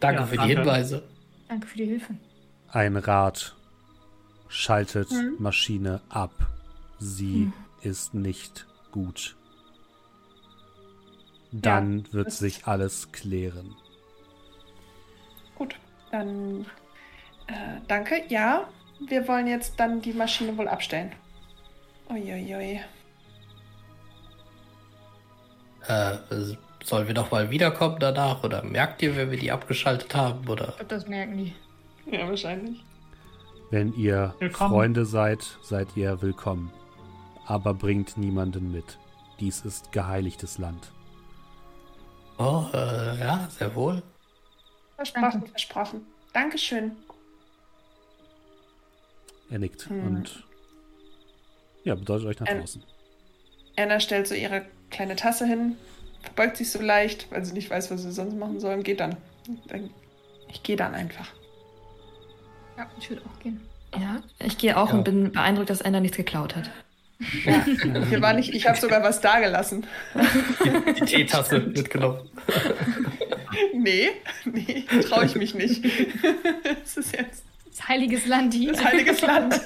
Danke 0.00 0.22
Ja, 0.22 0.26
für 0.26 0.36
danke. 0.36 0.54
die 0.54 0.58
Hinweise. 0.58 1.08
Danke 1.48 1.66
für 1.66 1.78
die 1.78 1.86
Hilfe. 1.86 2.14
Ein 2.70 2.96
Rad 2.96 3.54
schaltet 4.48 5.08
Maschine 5.38 6.00
ab. 6.08 6.32
Sie 6.98 7.50
ist 7.82 8.14
nicht 8.14 8.66
gut. 8.92 9.36
Dann 11.52 12.10
wird 12.12 12.26
das- 12.26 12.38
sich 12.38 12.66
alles 12.66 13.10
klären. 13.12 13.74
Gut, 15.54 15.74
dann 16.12 16.66
äh, 17.46 17.80
danke. 17.88 18.22
Ja, 18.28 18.68
wir 19.06 19.26
wollen 19.28 19.46
jetzt 19.46 19.80
dann 19.80 20.00
die 20.02 20.12
Maschine 20.12 20.56
wohl 20.58 20.68
abstellen. 20.68 21.12
Uiuiui. 22.10 22.80
Äh, 25.86 26.16
sollen 26.84 27.06
wir 27.06 27.14
noch 27.14 27.30
mal 27.30 27.50
wiederkommen 27.50 27.98
danach? 27.98 28.42
Oder 28.44 28.62
merkt 28.62 29.02
ihr, 29.02 29.16
wenn 29.16 29.30
wir 29.30 29.38
die 29.38 29.50
abgeschaltet 29.50 30.14
haben? 30.14 30.46
Oder? 30.48 30.68
Ich 30.68 30.74
glaube, 30.76 30.86
das 30.94 31.06
merken 31.06 31.36
die. 31.38 31.54
Ja, 32.10 32.28
wahrscheinlich. 32.28 32.82
Wenn 33.70 33.92
ihr 33.94 34.34
Willkommen. 34.38 34.70
Freunde 34.70 35.04
seid, 35.04 35.42
seid 35.62 35.88
ihr 35.96 36.22
willkommen. 36.22 36.72
Aber 37.46 37.74
bringt 37.74 38.16
niemanden 38.16 38.72
mit. 38.72 38.98
Dies 39.40 39.60
ist 39.64 39.92
geheiligtes 39.92 40.58
Land. 40.58 40.90
Oh, 42.38 42.64
äh, 42.72 43.18
ja, 43.18 43.46
sehr 43.50 43.74
wohl. 43.74 44.02
Versprochen, 44.96 45.30
Danke. 45.40 45.48
versprochen. 45.50 46.00
Dankeschön. 46.32 46.92
Er 49.50 49.58
nickt 49.58 49.88
Hm. 49.88 50.06
und 50.06 50.44
ja, 51.84 51.94
bedeutet 51.94 52.26
euch 52.26 52.40
nach 52.40 52.46
draußen. 52.48 52.82
Anna 53.76 54.00
stellt 54.00 54.26
so 54.28 54.34
ihre 54.34 54.66
kleine 54.90 55.16
Tasse 55.16 55.46
hin, 55.46 55.76
verbeugt 56.34 56.56
sich 56.56 56.70
so 56.70 56.80
leicht, 56.80 57.30
weil 57.30 57.44
sie 57.44 57.52
nicht 57.52 57.70
weiß, 57.70 57.90
was 57.90 58.02
sie 58.02 58.12
sonst 58.12 58.36
machen 58.36 58.60
soll 58.60 58.74
und 58.74 58.82
geht 58.84 59.00
dann. 59.00 59.16
ich 60.50 60.62
gehe 60.62 60.76
dann 60.76 60.94
einfach. 60.94 61.28
Ja, 62.76 62.88
ich 62.98 63.10
würde 63.10 63.22
auch 63.22 63.38
gehen. 63.42 63.60
Ja, 63.98 64.20
ich 64.44 64.58
gehe 64.58 64.76
auch 64.76 64.90
Ja. 64.90 64.94
und 64.98 65.04
bin 65.04 65.32
beeindruckt, 65.32 65.70
dass 65.70 65.80
Ender 65.80 66.00
nichts 66.00 66.16
geklaut 66.16 66.54
hat. 66.54 66.70
Ja, 67.44 67.64
hier 68.08 68.20
war 68.22 68.32
nicht, 68.34 68.54
ich 68.54 68.68
habe 68.68 68.78
sogar 68.78 69.02
was 69.02 69.20
dagelassen. 69.20 69.86
Die 70.14 71.04
Teetasse 71.04 71.60
mitgenommen. 71.60 72.20
Nee, 73.74 74.10
nee, 74.44 74.84
traue 75.08 75.24
ich 75.24 75.34
mich 75.34 75.54
nicht. 75.54 75.84
Es 76.84 76.96
ist 76.96 77.16
jetzt 77.16 77.42
Das 77.70 77.88
heiliges 77.88 78.26
Land 78.26 78.54
hier. 78.54 78.72
das 78.72 78.84
heiliges 78.84 79.20
Land. 79.22 79.60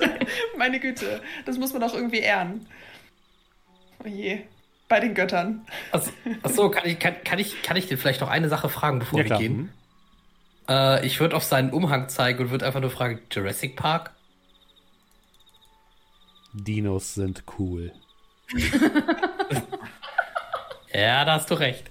Meine 0.57 0.78
Güte, 0.81 1.20
das 1.44 1.58
muss 1.58 1.73
man 1.73 1.82
doch 1.82 1.92
irgendwie 1.94 2.20
ehren. 2.20 2.65
Oh 4.05 4.08
je, 4.08 4.42
bei 4.93 5.01
den 5.01 5.15
Göttern. 5.15 5.67
Achso, 5.91 6.12
achso 6.43 6.71
kann, 6.71 6.87
ich, 6.87 6.99
kann, 6.99 7.15
kann, 7.25 7.39
ich, 7.39 7.62
kann 7.62 7.77
ich 7.77 7.87
dir 7.87 7.97
vielleicht 7.99 8.21
noch 8.21 8.29
eine 8.29 8.49
Sache 8.49 8.69
fragen, 8.69 8.99
bevor 8.99 9.19
Ja, 9.19 9.25
wir 9.25 9.31
klar. 9.31 9.39
gehen? 9.39 9.57
Mhm. 9.57 9.71
Äh, 10.69 11.07
ich 11.07 11.21
würde 11.21 11.37
auf 11.37 11.45
seinen 11.45 11.71
Umhang 11.73 12.09
zeigen 12.09 12.45
und 12.45 12.51
würde 12.51 12.67
einfach 12.67 12.81
nur 12.81 12.91
fragen, 12.91 13.23
Jurassic 13.31 13.77
Park? 13.77 14.17
Dinos 16.55 17.15
sind 17.15 17.45
cool. 17.59 17.93
Ja, 20.93 21.25
da 21.25 21.35
hast 21.35 21.51
du 21.51 21.55
recht. 21.55 21.91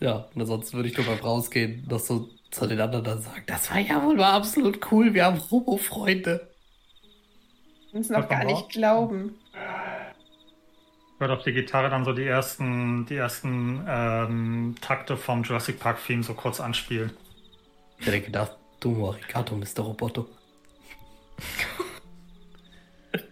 Ja, 0.00 0.28
und 0.34 0.40
ansonsten 0.40 0.76
würde 0.76 0.88
ich 0.88 0.96
nur 0.96 1.06
beim 1.06 1.18
Rausgehen 1.18 1.86
noch 1.88 2.00
so 2.00 2.28
zu 2.50 2.66
den 2.66 2.80
anderen 2.80 3.04
dann 3.04 3.20
sagen, 3.22 3.44
das 3.46 3.70
war 3.70 3.78
ja 3.78 4.02
wohl 4.02 4.16
mal 4.16 4.32
absolut 4.32 4.90
cool, 4.92 5.14
wir 5.14 5.24
haben 5.24 5.38
Robo-Freunde. 5.38 6.54
uns 7.92 8.10
noch 8.10 8.28
Hört 8.28 8.30
gar 8.30 8.44
nicht 8.44 8.54
auch? 8.54 8.68
glauben. 8.68 9.38
Hört 11.18 11.30
auf 11.30 11.42
die 11.44 11.52
Gitarre 11.52 11.88
dann 11.88 12.04
so 12.04 12.12
die 12.12 12.26
ersten, 12.26 13.06
die 13.06 13.16
ersten 13.16 13.84
ähm, 13.88 14.74
Takte 14.80 15.16
vom 15.16 15.42
Jurassic 15.42 15.80
Park 15.80 15.98
Theme 16.04 16.22
so 16.22 16.34
kurz 16.34 16.60
anspielen. 16.60 17.10
Ich 17.98 18.06
hätte 18.06 18.20
gedacht, 18.20 18.52
du 18.80 19.08
Arigato, 19.08 19.56
Mr. 19.56 19.80
Roboto. 19.80 20.28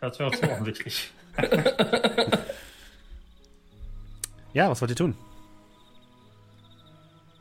Das 0.00 0.18
wäre 0.18 0.34
so 0.34 0.42
offensichtlich. 0.50 1.10
Ja, 4.54 4.70
was 4.70 4.80
wollt 4.80 4.92
ihr 4.92 4.96
tun? 4.96 5.16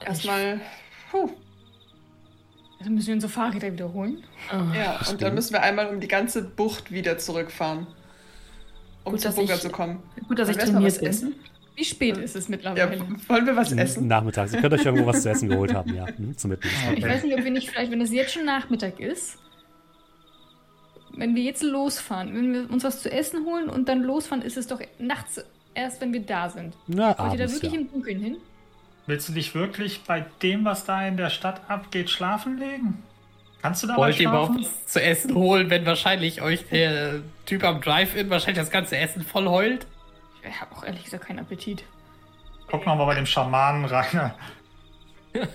Erstmal, 0.04 0.60
puh, 1.12 1.30
Also 2.80 2.92
müssen 2.92 3.08
wir 3.08 3.14
unsere 3.14 3.32
Fahrräder 3.32 3.72
wiederholen. 3.72 4.24
Oh. 4.52 4.76
ja, 4.76 5.00
und 5.10 5.22
dann 5.22 5.36
müssen 5.36 5.54
wir 5.54 5.62
einmal 5.62 5.88
um 5.88 6.00
die 6.02 6.08
ganze 6.08 6.42
Bucht 6.42 6.92
wieder 6.92 7.20
zurückfahren. 7.20 7.88
Um 9.04 9.14
Gut, 9.14 9.36
Bunker 9.36 9.54
ich- 9.56 9.60
zu 9.62 9.70
kommen. 9.70 10.02
Gut, 10.28 10.40
dass 10.40 10.48
Wollen 10.48 10.60
ich 10.60 10.64
trainiert 10.72 11.00
bin. 11.00 11.10
essen? 11.10 11.36
Wie 11.76 11.84
spät 11.84 12.18
ist 12.18 12.36
es 12.36 12.48
Ja, 12.48 12.52
mittlerweile? 12.52 13.00
wollen 13.28 13.46
wir 13.48 13.56
was 13.56 13.72
essen? 13.72 14.08
Nachmittags. 14.08 14.54
Ihr 14.54 14.62
könnt 14.62 14.74
euch 14.76 14.86
irgendwo 14.86 15.08
was 15.08 15.24
zu 15.24 15.30
essen 15.30 15.50
geholt 15.50 15.74
haben, 15.74 15.94
ja. 15.96 16.06
Mhm, 16.18 16.38
zum 16.38 16.52
Mitnehmen. 16.52 16.76
Ich 16.98 17.04
weiß 17.04 17.24
nicht, 17.24 17.36
ob 17.38 17.44
wir 17.44 17.52
nicht 17.52 17.70
vielleicht, 17.70 17.92
wenn 17.92 18.00
es 18.02 18.12
jetzt 18.12 18.32
schon 18.34 18.46
Nachmittag 18.46 19.00
ist, 19.00 19.38
wenn 21.16 21.36
wir 21.36 21.44
jetzt 21.44 21.64
losfahren, 21.64 22.34
wenn 22.36 22.54
wir 22.54 22.70
uns 22.72 22.84
was 22.84 23.02
zu 23.02 23.12
essen 23.12 23.46
holen 23.46 23.70
und 23.70 23.88
dann 23.90 24.02
losfahren, 24.04 24.44
ist 24.44 24.58
es 24.58 24.68
doch 24.68 24.80
nachts 25.00 25.44
erst, 25.74 26.02
wenn 26.02 26.14
wir 26.14 26.22
da 26.22 26.50
sind. 26.50 26.76
Na, 26.88 27.08
Wollt 27.08 27.10
ihr 27.10 27.16
da 27.18 27.24
abends, 27.44 27.54
wirklich 27.56 27.74
ja. 27.74 27.80
im 27.80 27.92
Dunkeln 27.92 28.20
hin? 28.20 28.38
Willst 29.06 29.28
du 29.30 29.34
dich 29.34 29.54
wirklich 29.54 30.04
bei 30.04 30.26
dem, 30.42 30.66
was 30.66 30.86
da 30.86 31.06
in 31.06 31.18
der 31.18 31.30
Stadt 31.30 31.62
abgeht, 31.70 32.10
schlafen 32.10 32.58
legen? 32.58 33.04
Kannst 33.64 33.82
du 33.82 33.88
da 33.88 33.96
Wollt 33.96 34.20
ihr 34.20 34.28
überhaupt 34.28 34.60
was 34.60 34.88
zu 34.88 35.02
essen 35.02 35.36
holen, 35.36 35.70
wenn 35.70 35.86
wahrscheinlich 35.86 36.42
euch 36.42 36.68
der 36.68 37.22
Typ 37.46 37.64
am 37.64 37.80
Drive-In 37.80 38.30
wahrscheinlich 38.30 38.58
das 38.58 38.70
ganze 38.70 38.98
Essen 38.98 39.24
voll 39.24 39.48
heult? 39.48 39.88
Ich 40.46 40.60
habe 40.60 40.76
auch 40.76 40.84
ehrlich 40.84 41.06
gesagt 41.06 41.26
keinen 41.26 41.40
Appetit. 41.40 41.86
Guck 42.70 42.86
noch 42.86 42.98
mal 42.98 43.06
bei 43.06 43.16
dem 43.16 43.26
Schamanen 43.26 43.86
rein. 43.90 44.34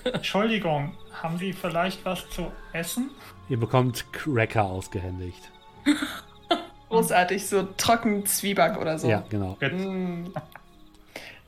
Entschuldigung, 0.05 0.95
haben 1.23 1.37
Sie 1.37 1.53
vielleicht 1.53 2.03
was 2.07 2.27
zu 2.31 2.51
essen? 2.73 3.11
Ihr 3.51 3.61
bekommt 3.61 4.11
Cracker 4.15 4.65
ausgehändigt. 4.65 5.51
Großartig, 6.89 7.47
so 7.47 7.69
trocken 7.77 8.25
Zwieback 8.25 8.79
oder 8.79 8.99
so. 8.99 9.07
Ja, 9.07 9.23
genau. 9.29 9.59
Mm. 9.61 10.33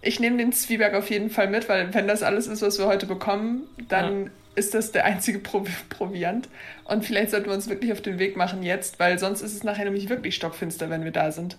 Ich 0.03 0.21
nehme 0.21 0.37
den 0.37 0.53
Zwieback 0.53 0.93
auf 0.93 1.09
jeden 1.09 1.31
Fall 1.31 1.49
mit, 1.49 1.71
weil 1.71 1.95
wenn 1.95 2.07
das 2.07 2.23
alles 2.23 2.49
ist, 2.49 2.61
was 2.61 2.79
wir 2.79 2.87
heute 2.87 3.07
bekommen, 3.07 3.63
dann 3.89 4.31
ist 4.55 4.75
das 4.75 4.93
der 4.93 5.05
einzige 5.05 5.39
Pro 5.39 5.65
Proviant. 5.89 6.49
Und 6.85 7.05
vielleicht 7.05 7.31
sollten 7.31 7.47
wir 7.47 7.55
uns 7.55 7.69
wirklich 7.69 7.93
auf 7.93 8.03
den 8.03 8.19
Weg 8.19 8.37
machen 8.37 8.63
jetzt, 8.63 8.99
weil 8.99 9.19
sonst 9.19 9.43
ist 9.43 9.55
es 9.55 9.65
nachher 9.65 9.85
nämlich 9.85 10.09
wirklich 10.09 10.35
stockfinster, 10.35 10.91
wenn 10.91 11.05
wir 11.05 11.13
da 11.13 11.33
sind. 11.33 11.57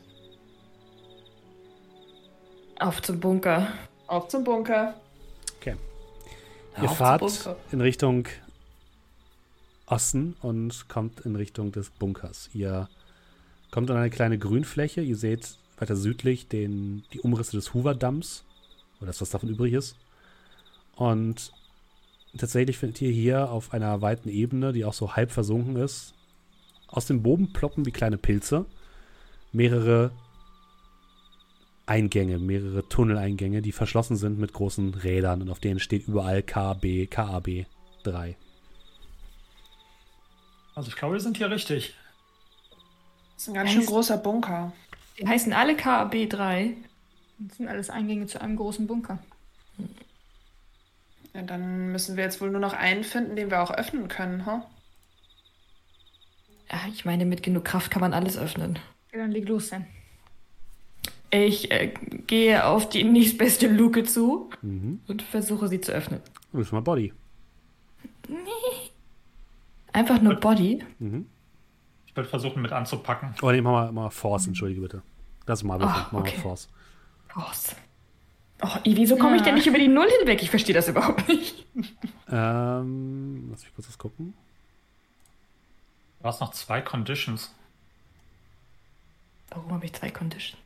Auf 2.80 3.02
zum 3.02 3.20
Bunker. 3.20 3.68
Auf 4.08 4.28
zum 4.28 4.44
Bunker. 4.44 4.96
Okay. 5.58 5.76
Ihr 6.78 6.90
auf 6.90 6.98
fahrt 6.98 7.56
in 7.72 7.82
Richtung 7.82 8.28
Osten 9.86 10.36
und 10.42 10.88
kommt 10.90 11.22
in 11.22 11.36
Richtung 11.36 11.72
des 11.72 11.90
Bunkers. 11.90 12.50
Ihr 12.54 12.90
kommt 13.72 13.92
an 13.92 13.98
eine 13.98 14.10
kleine 14.10 14.38
Grünfläche. 14.38 15.02
Ihr 15.02 15.16
seht 15.16 15.58
weiter 15.78 15.96
südlich 15.96 16.48
den, 16.48 17.04
die 17.14 17.20
Umrisse 17.20 17.58
des 17.58 17.74
Hoover-Damms. 17.74 18.44
Oder 19.00 19.08
das, 19.08 19.22
was 19.22 19.30
davon 19.30 19.50
übrig 19.50 19.74
ist. 19.74 19.96
Und 20.96 21.52
tatsächlich 22.38 22.78
findet 22.78 23.02
ihr 23.02 23.12
hier 23.12 23.50
auf 23.50 23.74
einer 23.74 24.02
weiten 24.02 24.30
Ebene, 24.30 24.74
die 24.74 24.86
auch 24.86 24.94
so 24.94 25.16
halb 25.16 25.32
versunken 25.32 25.76
ist, 25.76 26.14
aus 26.88 27.06
dem 27.06 27.24
Boden 27.24 27.54
ploppen 27.54 27.86
wie 27.86 27.92
kleine 27.92 28.18
Pilze 28.18 28.66
mehrere 29.52 30.12
Eingänge, 31.86 32.40
mehrere 32.40 32.88
Tunneleingänge, 32.88 33.62
die 33.62 33.72
verschlossen 33.72 34.16
sind 34.16 34.40
mit 34.40 34.54
großen 34.54 34.94
Rädern 34.94 35.42
und 35.42 35.50
auf 35.50 35.60
denen 35.60 35.80
steht 35.80 36.08
überall 36.08 36.42
KB, 36.42 37.08
KAB 37.08 37.66
3. 38.04 38.38
Also 40.74 40.90
ich 40.90 40.96
glaube, 40.96 41.16
wir 41.16 41.20
sind 41.20 41.38
hier 41.38 41.52
richtig. 41.52 41.96
Das 43.36 43.44
ist 43.44 43.50
ein 43.50 43.56
ganz 43.56 43.72
schön 43.72 43.86
großer 43.86 44.18
Bunker. 44.18 44.72
Die 45.20 45.28
heißen 45.28 45.52
alle 45.52 45.76
KAB 45.76 46.30
3. 46.30 46.76
Das 47.40 47.58
sind 47.58 47.68
alles 47.68 47.90
Eingänge 47.90 48.28
zu 48.28 48.40
einem 48.40 48.56
großen 48.56 48.88
Bunker. 48.88 49.20
Ja, 51.34 51.42
dann 51.44 51.92
müssen 51.92 52.18
wir 52.18 52.24
jetzt 52.26 52.42
wohl 52.42 52.50
nur 52.52 52.60
noch 52.60 52.74
einen 52.74 53.04
finden, 53.04 53.36
den 53.36 53.50
wir 53.52 53.62
auch 53.62 53.72
öffnen 53.72 54.08
können, 54.08 54.46
ha? 54.46 54.70
Ja, 56.72 56.80
ich 56.90 57.06
meine, 57.06 57.26
mit 57.26 57.44
genug 57.44 57.66
Kraft 57.66 57.92
kann 57.92 58.02
man 58.02 58.14
alles 58.14 58.38
öffnen. 58.38 58.80
Ja, 59.14 59.20
dann 59.20 59.32
leg 59.32 59.48
los 59.48 59.70
dann. 59.70 59.86
Ich 61.30 61.72
äh, 61.72 61.94
gehe 62.28 62.66
auf 62.66 62.90
die 62.90 63.04
nächstbeste 63.06 63.68
Luke 63.68 64.04
zu 64.04 64.50
Mhm. 64.62 65.00
und 65.08 65.22
versuche 65.22 65.68
sie 65.70 65.80
zu 65.80 65.94
öffnen. 65.94 66.20
Du 66.52 66.58
bist 66.60 66.74
mal 66.74 66.82
Body. 66.82 67.14
Einfach 69.94 70.22
nur 70.22 70.36
Body. 70.36 70.84
Mhm. 71.00 71.28
Ich 72.08 72.16
würde 72.16 72.28
versuchen, 72.30 72.62
mit 72.62 72.72
anzupacken. 72.74 73.34
Oh, 73.42 73.52
nee, 73.52 73.62
mach 73.62 73.72
mal, 73.72 73.92
mal 73.92 74.10
Force, 74.10 74.48
entschuldige 74.48 74.82
bitte. 74.82 75.02
Das 75.46 75.60
ist 75.60 75.64
mal 75.64 75.80
würfeln. 75.80 75.96
Ah, 75.96 76.04
Mach 76.04 76.12
mal 76.12 76.20
okay. 76.20 76.38
Force. 76.38 76.68
Oh, 78.64 78.78
wieso 78.84 79.18
komme 79.18 79.36
ich 79.36 79.42
Ja. 79.42 79.46
denn 79.46 79.56
nicht 79.56 79.68
über 79.68 79.80
die 79.80 79.88
Null 79.88 80.08
hinweg? 80.20 80.42
Ich 80.44 80.50
verstehe 80.50 80.76
das 80.76 80.88
überhaupt 80.88 81.28
nicht. 81.28 81.66
Ähm, 82.30 83.48
lass 83.52 83.64
mich 83.64 83.74
kurz 83.76 83.88
das 83.88 83.98
gucken. 83.98 84.34
Du 86.22 86.28
hast 86.28 86.40
noch 86.42 86.52
zwei 86.52 86.82
Conditions. 86.82 87.54
Warum 89.50 89.72
habe 89.74 89.86
ich 89.86 89.94
zwei 89.94 90.12
Conditions? 90.12 90.58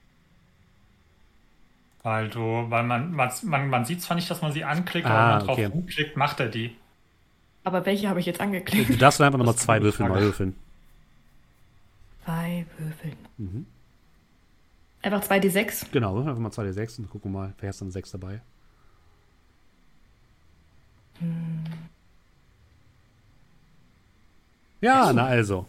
Weil 2.04 2.30
du, 2.30 2.40
weil 2.70 2.84
man, 2.84 3.12
man, 3.14 3.32
man, 3.44 3.70
man 3.70 3.86
sieht 3.86 4.02
zwar 4.02 4.16
nicht, 4.16 4.30
dass 4.30 4.42
man 4.42 4.52
sie 4.52 4.64
anklickt, 4.64 5.08
Ah, 5.08 5.10
aber 5.10 5.20
wenn 5.20 5.38
man 5.38 5.40
drauf 5.48 5.58
okay. 5.58 5.66
rumklickt, 5.66 6.18
macht 6.18 6.40
er 6.40 6.50
die. 6.50 6.76
Aber 7.64 7.86
welche 7.86 8.10
habe 8.10 8.20
ich 8.20 8.28
jetzt 8.28 8.40
Du 8.40 8.44
angeklickt? 8.44 9.02
darfst 9.02 9.20
dann 9.20 9.28
einfach 9.28 9.40
nochmal 9.40 9.56
zwei 9.56 9.82
Würfel 9.82 10.08
mal 10.08 10.22
würfeln. 10.22 10.56
Zwei 12.24 12.66
Würfeln. 12.78 13.16
Mhm. 13.38 13.66
Einfach 15.06 15.22
2d6. 15.22 15.92
Genau, 15.92 16.18
einfach 16.18 16.40
mal 16.40 16.50
2d6 16.50 16.98
und 16.98 17.12
gucken 17.12 17.32
mal, 17.32 17.54
wer 17.60 17.70
ist 17.70 17.80
dann 17.80 17.92
6 17.92 18.10
dabei. 18.10 18.42
Ja, 24.82 25.14
na 25.14 25.26
also. 25.26 25.68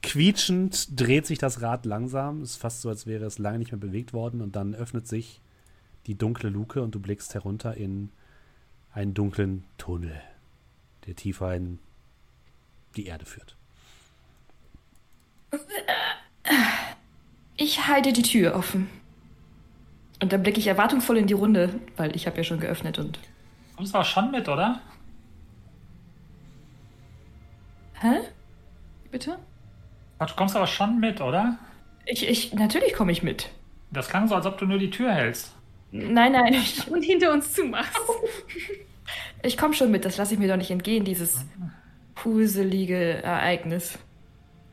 Quietschend 0.00 1.00
dreht 1.00 1.26
sich 1.26 1.38
das 1.38 1.60
Rad 1.60 1.86
langsam. 1.86 2.42
Es 2.42 2.50
ist 2.50 2.56
fast 2.58 2.82
so, 2.82 2.88
als 2.88 3.08
wäre 3.08 3.24
es 3.24 3.40
lange 3.40 3.58
nicht 3.58 3.72
mehr 3.72 3.80
bewegt 3.80 4.12
worden. 4.12 4.42
Und 4.42 4.54
dann 4.54 4.76
öffnet 4.76 5.08
sich 5.08 5.40
die 6.06 6.14
dunkle 6.14 6.50
Luke 6.50 6.80
und 6.80 6.94
du 6.94 7.00
blickst 7.00 7.34
herunter 7.34 7.76
in 7.76 8.10
einen 8.92 9.14
dunklen 9.14 9.64
Tunnel, 9.76 10.22
der 11.08 11.16
tiefer 11.16 11.52
in 11.56 11.80
die 12.94 13.06
Erde 13.06 13.24
führt. 13.24 13.56
Ich 17.56 17.86
halte 17.86 18.12
die 18.12 18.22
Tür 18.22 18.54
offen. 18.56 18.88
Und 20.22 20.32
dann 20.32 20.42
blicke 20.42 20.58
ich 20.58 20.66
erwartungsvoll 20.66 21.18
in 21.18 21.26
die 21.26 21.34
Runde, 21.34 21.80
weil 21.96 22.14
ich 22.16 22.26
habe 22.26 22.36
ja 22.38 22.44
schon 22.44 22.60
geöffnet 22.60 22.98
und. 22.98 23.18
Kommst 23.76 23.94
du 23.94 23.98
auch 23.98 24.04
schon 24.04 24.30
mit, 24.30 24.48
oder? 24.48 24.80
Hä? 28.00 28.20
Bitte? 29.10 29.38
Ach, 30.18 30.28
Du 30.30 30.34
kommst 30.36 30.56
aber 30.56 30.66
schon 30.66 31.00
mit, 31.00 31.20
oder? 31.20 31.58
Ich, 32.06 32.28
ich, 32.28 32.52
natürlich 32.54 32.94
komme 32.94 33.12
ich 33.12 33.22
mit. 33.22 33.50
Das 33.90 34.08
klang 34.08 34.28
so, 34.28 34.34
als 34.34 34.46
ob 34.46 34.58
du 34.58 34.66
nur 34.66 34.78
die 34.78 34.90
Tür 34.90 35.12
hältst. 35.12 35.52
Nein, 35.90 36.32
nein, 36.32 36.54
ich, 36.54 36.88
Und 36.90 37.02
hinter 37.02 37.32
uns 37.32 37.52
zumachst. 37.52 37.96
ich 39.42 39.56
komme 39.56 39.74
schon 39.74 39.90
mit. 39.90 40.04
Das 40.04 40.16
lasse 40.16 40.34
ich 40.34 40.40
mir 40.40 40.48
doch 40.48 40.56
nicht 40.56 40.70
entgehen, 40.70 41.04
dieses 41.04 41.44
huselige 42.24 43.22
Ereignis. 43.22 43.98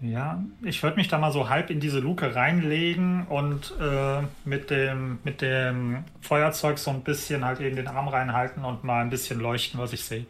Ja, 0.01 0.43
ich 0.63 0.81
würde 0.81 0.97
mich 0.97 1.09
da 1.09 1.19
mal 1.19 1.31
so 1.31 1.47
halb 1.47 1.69
in 1.69 1.79
diese 1.79 1.99
Luke 1.99 2.35
reinlegen 2.35 3.27
und 3.27 3.75
äh, 3.79 4.23
mit, 4.45 4.71
dem, 4.71 5.19
mit 5.23 5.41
dem 5.41 6.03
Feuerzeug 6.21 6.79
so 6.79 6.89
ein 6.89 7.03
bisschen 7.03 7.45
halt 7.45 7.59
eben 7.59 7.75
den 7.75 7.87
Arm 7.87 8.07
reinhalten 8.07 8.65
und 8.65 8.83
mal 8.83 9.01
ein 9.01 9.11
bisschen 9.11 9.39
leuchten, 9.39 9.79
was 9.79 9.93
ich 9.93 10.03
sehe. 10.03 10.25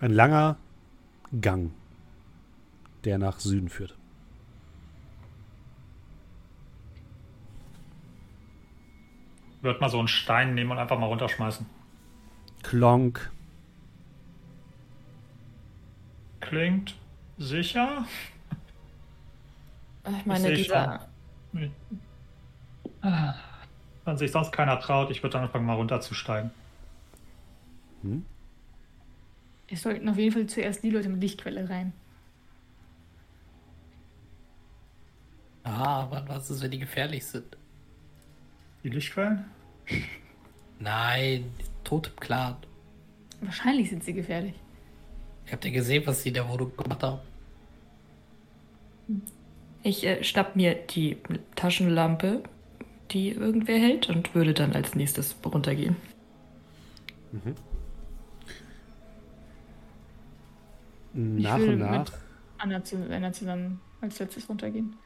Ein 0.00 0.12
langer 0.12 0.56
Gang, 1.38 1.72
der 3.04 3.18
nach 3.18 3.40
Süden 3.40 3.68
führt. 3.68 3.94
Würde 9.60 9.80
mal 9.80 9.90
so 9.90 9.98
einen 9.98 10.08
Stein 10.08 10.54
nehmen 10.54 10.70
und 10.70 10.78
einfach 10.78 10.98
mal 10.98 11.06
runterschmeißen. 11.06 11.66
Klonk. 12.62 13.30
Klingt 16.40 16.96
sicher. 17.36 18.06
Ich 20.18 20.26
meine, 20.26 20.48
seh 20.48 20.54
dieser. 20.54 21.08
Wenn 24.04 24.16
sich 24.16 24.30
sonst 24.30 24.52
keiner 24.52 24.78
traut, 24.80 25.10
ich 25.10 25.22
würde 25.22 25.34
dann 25.34 25.42
anfangen, 25.44 25.66
mal 25.66 25.74
runterzusteigen. 25.74 26.50
Es 29.68 29.82
sollten 29.82 30.08
auf 30.08 30.16
jeden 30.16 30.32
Fall 30.32 30.46
zuerst 30.46 30.82
die 30.82 30.90
Leute 30.90 31.08
mit 31.08 31.20
Lichtquelle 31.20 31.68
rein. 31.68 31.92
Ah, 35.64 36.06
wann 36.10 36.28
was 36.28 36.50
ist, 36.50 36.62
wenn 36.62 36.70
die 36.70 36.78
gefährlich 36.78 37.24
sind? 37.24 37.56
Die 38.82 38.88
Lichtquellen? 38.88 39.44
Nein, 40.78 41.52
tot 41.84 42.08
im 42.08 42.16
Clan. 42.16 42.56
Wahrscheinlich 43.42 43.90
sind 43.90 44.02
sie 44.02 44.14
gefährlich. 44.14 44.54
Ich 45.46 45.52
habt 45.52 45.64
ihr 45.64 45.70
gesehen, 45.70 46.06
was 46.06 46.22
die 46.22 46.28
in 46.28 46.34
der 46.34 46.48
Wohnung 46.48 46.74
gemacht 46.76 47.02
haben? 47.02 47.20
Ich 49.82 50.06
äh, 50.06 50.22
schnapp 50.22 50.56
mir 50.56 50.74
die 50.74 51.16
Taschenlampe, 51.56 52.42
die 53.10 53.30
irgendwer 53.30 53.78
hält, 53.78 54.08
und 54.08 54.34
würde 54.34 54.54
dann 54.54 54.72
als 54.72 54.94
nächstes 54.94 55.34
runtergehen. 55.44 55.96
Nach 61.12 61.58
will 61.58 61.70
und 61.70 61.78
nach, 61.78 61.98
mit 61.98 62.12
Anna, 62.58 62.84
zu, 62.84 62.96
Anna 63.10 63.32
zusammen 63.32 63.80
als 64.00 64.18
letztes 64.18 64.48
runtergehen. 64.48 64.96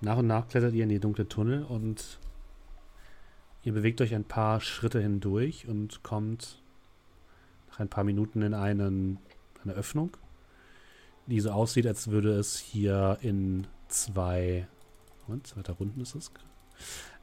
nach 0.00 0.18
und 0.18 0.26
nach 0.26 0.48
klettert 0.48 0.74
ihr 0.74 0.82
in 0.82 0.88
die 0.88 1.00
dunkle 1.00 1.28
Tunnel 1.28 1.64
und 1.64 2.18
ihr 3.62 3.72
bewegt 3.72 4.00
euch 4.00 4.14
ein 4.14 4.24
paar 4.24 4.60
Schritte 4.60 5.00
hindurch 5.00 5.66
und 5.68 6.02
kommt 6.02 6.62
nach 7.70 7.80
ein 7.80 7.88
paar 7.88 8.04
Minuten 8.04 8.42
in 8.42 8.54
einen, 8.54 9.18
eine 9.62 9.72
Öffnung, 9.72 10.16
die 11.26 11.40
so 11.40 11.50
aussieht, 11.50 11.86
als 11.86 12.08
würde 12.08 12.32
es 12.32 12.58
hier 12.58 13.18
in 13.20 13.66
zwei, 13.88 14.66
Moment, 15.26 15.46
zweiter 15.46 15.74
Runden 15.74 16.00
ist 16.00 16.14
es, 16.14 16.32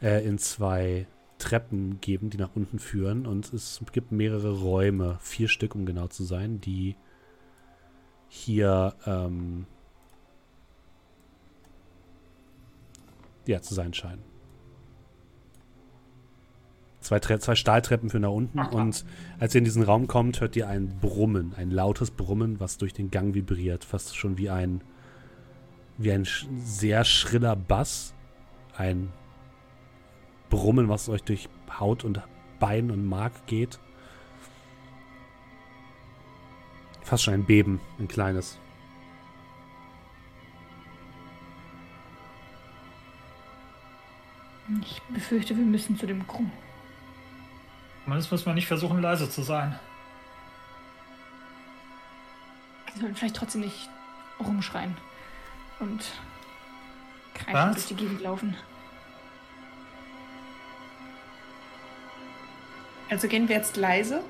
äh, 0.02 0.26
in 0.26 0.38
zwei 0.38 1.08
Treppen 1.38 2.00
geben, 2.02 2.30
die 2.30 2.38
nach 2.38 2.56
unten 2.56 2.80
führen 2.80 3.28
und 3.28 3.54
es 3.54 3.82
gibt 3.92 4.12
mehrere 4.12 4.60
Räume, 4.60 5.18
vier 5.22 5.48
Stück 5.48 5.76
um 5.76 5.86
genau 5.86 6.08
zu 6.08 6.24
sein, 6.24 6.60
die 6.62 6.96
hier 8.28 8.96
ähm, 9.06 9.66
ja, 13.46 13.62
zu 13.62 13.74
sein 13.74 13.94
scheinen. 13.94 14.37
Zwei, 17.08 17.20
zwei 17.20 17.56
Stahltreppen 17.56 18.10
für 18.10 18.20
nach 18.20 18.32
unten 18.32 18.60
Aha. 18.60 18.82
und 18.82 19.06
als 19.40 19.56
ihr 19.56 19.60
in 19.60 19.64
diesen 19.64 19.82
Raum 19.82 20.08
kommt, 20.08 20.42
hört 20.42 20.58
ihr 20.58 20.68
ein 20.68 21.00
Brummen, 21.00 21.54
ein 21.56 21.72
lautes 21.72 22.12
Brummen, 22.12 22.60
was 22.60 22.78
durch 22.78 22.94
den 22.94 23.12
Gang 23.12 23.34
vibriert, 23.34 23.86
fast 23.86 24.18
schon 24.18 24.38
wie 24.38 24.50
ein 24.50 24.82
wie 25.98 26.12
ein 26.12 26.28
sehr 26.66 27.06
schriller 27.06 27.56
Bass, 27.56 28.14
ein 28.76 29.14
Brummen, 30.50 30.90
was 30.90 31.08
euch 31.08 31.24
durch 31.24 31.48
Haut 31.80 32.04
und 32.04 32.22
Bein 32.60 32.92
und 32.92 33.06
Mark 33.06 33.32
geht. 33.48 33.80
Fast 37.04 37.24
schon 37.24 37.36
ein 37.36 37.46
Beben, 37.46 37.80
ein 38.00 38.10
kleines. 38.10 38.60
Ich 44.82 45.02
befürchte, 45.04 45.56
wir 45.56 45.64
müssen 45.64 45.98
zu 45.98 46.06
dem 46.06 46.28
Krumm. 46.28 46.52
Zumindest 48.08 48.32
müssen 48.32 48.46
wir 48.46 48.54
nicht 48.54 48.68
versuchen, 48.68 49.02
leise 49.02 49.30
zu 49.30 49.42
sein. 49.42 49.78
Sollten 52.98 53.16
vielleicht 53.18 53.36
trotzdem 53.36 53.60
nicht 53.60 53.90
rumschreien 54.40 54.96
und 55.82 56.06
kreischend 57.34 57.76
durch 57.76 57.88
die 57.88 57.96
Gegend 57.96 58.22
laufen. 58.22 58.56
Also 63.10 63.28
gehen 63.28 63.50
wir 63.50 63.58
jetzt 63.58 63.76
leise? 63.76 64.24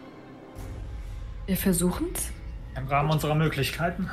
Wir 1.45 1.55
versuchen's. 1.55 2.31
Im 2.75 2.87
Rahmen 2.87 3.11
unserer 3.11 3.35
Möglichkeiten. 3.35 4.09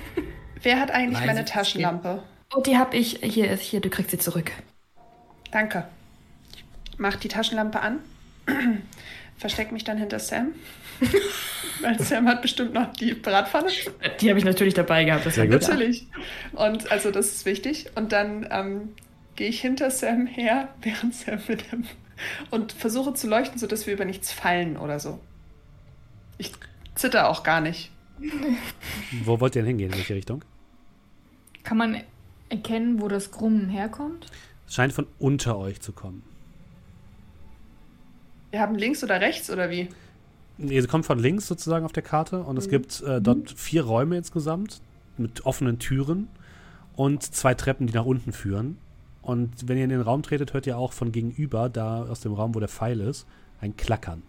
Wer 0.62 0.80
hat 0.80 0.90
eigentlich 0.90 1.20
leise 1.20 1.26
meine 1.26 1.44
Taschenlampe? 1.46 2.22
Oh, 2.54 2.60
die 2.60 2.76
hab 2.76 2.92
ich. 2.92 3.20
Hier, 3.22 3.56
hier, 3.56 3.80
du 3.80 3.88
kriegst 3.88 4.10
sie 4.10 4.18
zurück. 4.18 4.52
Danke. 5.50 5.88
Ich 6.54 6.98
mach 6.98 7.16
die 7.16 7.28
Taschenlampe 7.28 7.80
an. 7.80 8.00
Versteck 9.36 9.72
mich 9.72 9.84
dann 9.84 9.98
hinter 9.98 10.18
Sam. 10.18 10.52
Weil 11.80 11.98
Sam 12.00 12.26
hat 12.26 12.42
bestimmt 12.42 12.74
noch 12.74 12.92
die 12.92 13.14
Bratpfanne. 13.14 13.68
Die 14.20 14.28
habe 14.28 14.38
ich 14.38 14.44
natürlich 14.44 14.74
dabei 14.74 15.04
gehabt. 15.04 15.26
Das 15.26 15.36
ja, 15.36 15.44
natürlich. 15.44 16.08
Und 16.52 16.90
also 16.90 17.10
das 17.10 17.28
ist 17.28 17.46
wichtig. 17.46 17.86
Und 17.94 18.12
dann 18.12 18.48
ähm, 18.50 18.88
gehe 19.36 19.48
ich 19.48 19.60
hinter 19.60 19.90
Sam 19.90 20.26
her, 20.26 20.68
während 20.82 21.14
Sam 21.14 21.38
mit 21.46 21.70
dem 21.70 21.84
und 22.50 22.72
versuche 22.72 23.14
zu 23.14 23.28
leuchten, 23.28 23.58
sodass 23.58 23.86
wir 23.86 23.94
über 23.94 24.04
nichts 24.04 24.32
fallen 24.32 24.76
oder 24.76 24.98
so. 24.98 25.20
Ich 26.36 26.52
zitter 26.96 27.28
auch 27.28 27.44
gar 27.44 27.60
nicht. 27.60 27.92
Wo 29.24 29.38
wollt 29.38 29.54
ihr 29.54 29.62
denn 29.62 29.68
hingehen? 29.68 29.92
In 29.92 29.98
welche 29.98 30.16
Richtung? 30.16 30.44
Kann 31.62 31.76
man 31.76 32.02
erkennen, 32.48 33.00
wo 33.00 33.06
das 33.06 33.30
Grummen 33.30 33.68
herkommt? 33.68 34.26
Es 34.66 34.74
scheint 34.74 34.92
von 34.92 35.06
unter 35.20 35.56
euch 35.56 35.80
zu 35.80 35.92
kommen. 35.92 36.24
Wir 38.50 38.60
haben 38.60 38.76
links 38.76 39.04
oder 39.04 39.20
rechts 39.20 39.50
oder 39.50 39.70
wie? 39.70 39.88
Nee, 40.56 40.80
sie 40.80 40.88
kommt 40.88 41.06
von 41.06 41.18
links 41.18 41.46
sozusagen 41.46 41.84
auf 41.84 41.92
der 41.92 42.02
Karte 42.02 42.40
und 42.40 42.54
mhm. 42.54 42.58
es 42.58 42.68
gibt 42.68 43.00
äh, 43.02 43.20
dort 43.20 43.38
mhm. 43.38 43.56
vier 43.56 43.84
Räume 43.84 44.16
insgesamt 44.16 44.80
mit 45.16 45.46
offenen 45.46 45.78
Türen 45.78 46.28
und 46.96 47.22
zwei 47.22 47.54
Treppen, 47.54 47.86
die 47.86 47.94
nach 47.94 48.04
unten 48.04 48.32
führen. 48.32 48.78
Und 49.22 49.68
wenn 49.68 49.76
ihr 49.76 49.84
in 49.84 49.90
den 49.90 50.00
Raum 50.00 50.22
tretet, 50.22 50.54
hört 50.54 50.66
ihr 50.66 50.78
auch 50.78 50.92
von 50.92 51.12
gegenüber, 51.12 51.68
da 51.68 52.02
aus 52.04 52.20
dem 52.20 52.32
Raum, 52.32 52.54
wo 52.54 52.60
der 52.60 52.68
Pfeil 52.68 53.00
ist, 53.00 53.26
ein 53.60 53.76
Klackern. 53.76 54.22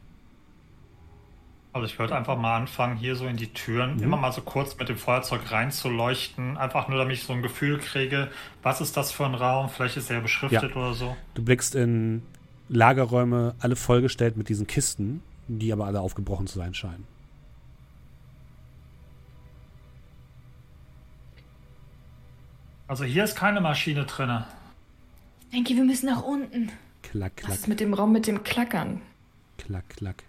Also 1.72 1.86
ich 1.86 1.98
würde 2.00 2.16
einfach 2.16 2.38
mal 2.38 2.58
anfangen, 2.58 2.98
hier 2.98 3.16
so 3.16 3.26
in 3.26 3.38
die 3.38 3.54
Türen 3.54 3.98
mhm. 3.98 4.04
immer 4.04 4.18
mal 4.18 4.32
so 4.32 4.42
kurz 4.42 4.78
mit 4.78 4.90
dem 4.90 4.98
Feuerzeug 4.98 5.52
reinzuleuchten. 5.52 6.58
Einfach 6.58 6.90
nur, 6.90 6.98
damit 6.98 7.14
ich 7.14 7.24
so 7.24 7.34
ein 7.34 7.42
Gefühl 7.42 7.78
kriege, 7.78 8.30
was 8.64 8.82
ist 8.82 8.98
das 8.98 9.12
für 9.12 9.26
ein 9.26 9.36
Raum? 9.36 9.70
Vielleicht 9.70 9.98
ist 9.98 10.10
er 10.12 10.20
beschriftet 10.22 10.72
ja. 10.72 10.76
oder 10.76 10.94
so. 10.94 11.16
Du 11.36 11.44
blickst 11.44 11.76
in 11.76 12.24
Lagerräume, 12.70 13.56
alle 13.60 13.76
vollgestellt 13.76 14.38
mit 14.38 14.48
diesen 14.50 14.68
Kisten, 14.68 15.22
die 15.48 15.74
aber 15.74 15.86
alle 15.86 16.00
aufgebrochen 16.00 16.48
zu 16.48 16.58
sein 16.60 16.74
scheinen. 16.74 17.06
Also 22.88 23.04
hier 23.04 23.24
ist 23.24 23.36
keine 23.36 23.62
Maschine 23.62 24.06
drin. 24.06 24.44
Ich 25.42 25.50
denke, 25.56 25.76
wir 25.76 25.84
müssen 25.84 26.08
nach 26.08 26.24
unten. 26.24 26.72
Klack, 27.04 27.38
klack. 27.38 27.52
Was 27.52 27.60
ist 27.60 27.68
mit 27.68 27.80
dem 27.80 27.94
Raum 27.94 28.12
mit 28.12 28.28
dem 28.28 28.44
Klackern? 28.44 29.02
Klack, 29.58 29.90
klack. 29.90 30.24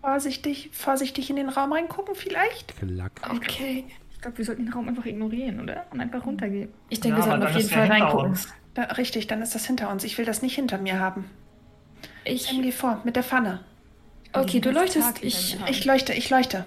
Vorsichtig, 0.00 0.70
vorsichtig 0.72 1.30
in 1.30 1.36
den 1.36 1.48
Raum 1.48 1.72
reingucken 1.72 2.14
vielleicht? 2.14 2.76
Klack. 2.76 3.12
Okay. 3.28 3.84
Ich 4.12 4.20
glaube, 4.20 4.38
wir 4.38 4.44
sollten 4.44 4.64
den 4.64 4.72
Raum 4.72 4.88
einfach 4.88 5.04
ignorieren, 5.04 5.60
oder? 5.60 5.86
Und 5.90 6.00
einfach 6.00 6.24
runtergehen. 6.26 6.70
Ich 6.88 7.00
denke, 7.00 7.18
ja, 7.18 7.24
wir 7.24 7.30
sollten 7.30 7.46
auf 7.46 7.56
jeden 7.56 7.68
Fall 7.68 7.86
reingucken. 7.86 8.30
Uns. 8.30 8.48
Da, 8.78 8.84
richtig, 8.92 9.26
dann 9.26 9.42
ist 9.42 9.56
das 9.56 9.66
hinter 9.66 9.90
uns. 9.90 10.04
Ich 10.04 10.18
will 10.18 10.24
das 10.24 10.40
nicht 10.40 10.54
hinter 10.54 10.78
mir 10.78 11.00
haben. 11.00 11.24
Ich. 12.24 12.44
Sam, 12.44 12.62
geh 12.62 12.70
vor, 12.70 13.00
mit 13.02 13.16
der 13.16 13.24
Pfanne. 13.24 13.64
Okay, 14.32 14.60
du 14.60 14.70
leuchtest. 14.70 15.20
Ich, 15.20 15.58
ich 15.68 15.84
leuchte, 15.84 16.12
ich 16.12 16.30
leuchte. 16.30 16.64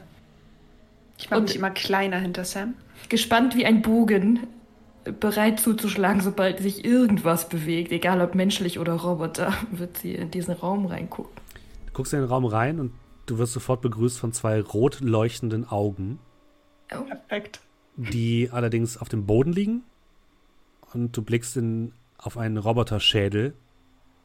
Ich 1.18 1.30
mache 1.30 1.44
mich 1.44 1.56
immer 1.56 1.70
kleiner 1.70 2.18
hinter 2.18 2.44
Sam. 2.44 2.74
Gespannt 3.08 3.56
wie 3.56 3.66
ein 3.66 3.82
Bogen, 3.82 4.46
bereit 5.22 5.62
zuzuschlagen, 5.62 6.20
sobald 6.20 6.60
sich 6.60 6.84
irgendwas 6.84 7.48
bewegt, 7.48 7.94
egal 7.94 8.20
ob 8.20 8.36
menschlich 8.36 8.78
oder 8.78 8.92
Roboter, 8.96 9.54
wird 9.72 9.98
sie 10.00 10.14
in 10.14 10.32
diesen 10.32 10.54
Raum 10.54 10.88
reingucken. 10.88 11.32
Du 11.86 11.94
guckst 11.94 12.12
in 12.12 12.20
den 12.20 12.28
Raum 12.28 12.44
rein 12.44 12.82
und 12.82 12.92
du 13.26 13.38
wirst 13.38 13.54
sofort 13.54 13.80
begrüßt 13.80 14.20
von 14.20 14.34
zwei 14.34 14.60
rot 14.60 15.00
leuchtenden 15.00 15.66
Augen. 15.66 16.20
Oh. 16.94 17.04
Perfekt. 17.04 17.62
Die 17.96 18.50
allerdings 18.52 18.98
auf 18.98 19.08
dem 19.08 19.26
Boden 19.26 19.54
liegen. 19.54 19.84
Und 20.94 21.16
du 21.16 21.22
blickst 21.22 21.56
in 21.56 21.94
auf 22.22 22.38
einen 22.38 22.58
Roboterschädel, 22.58 23.56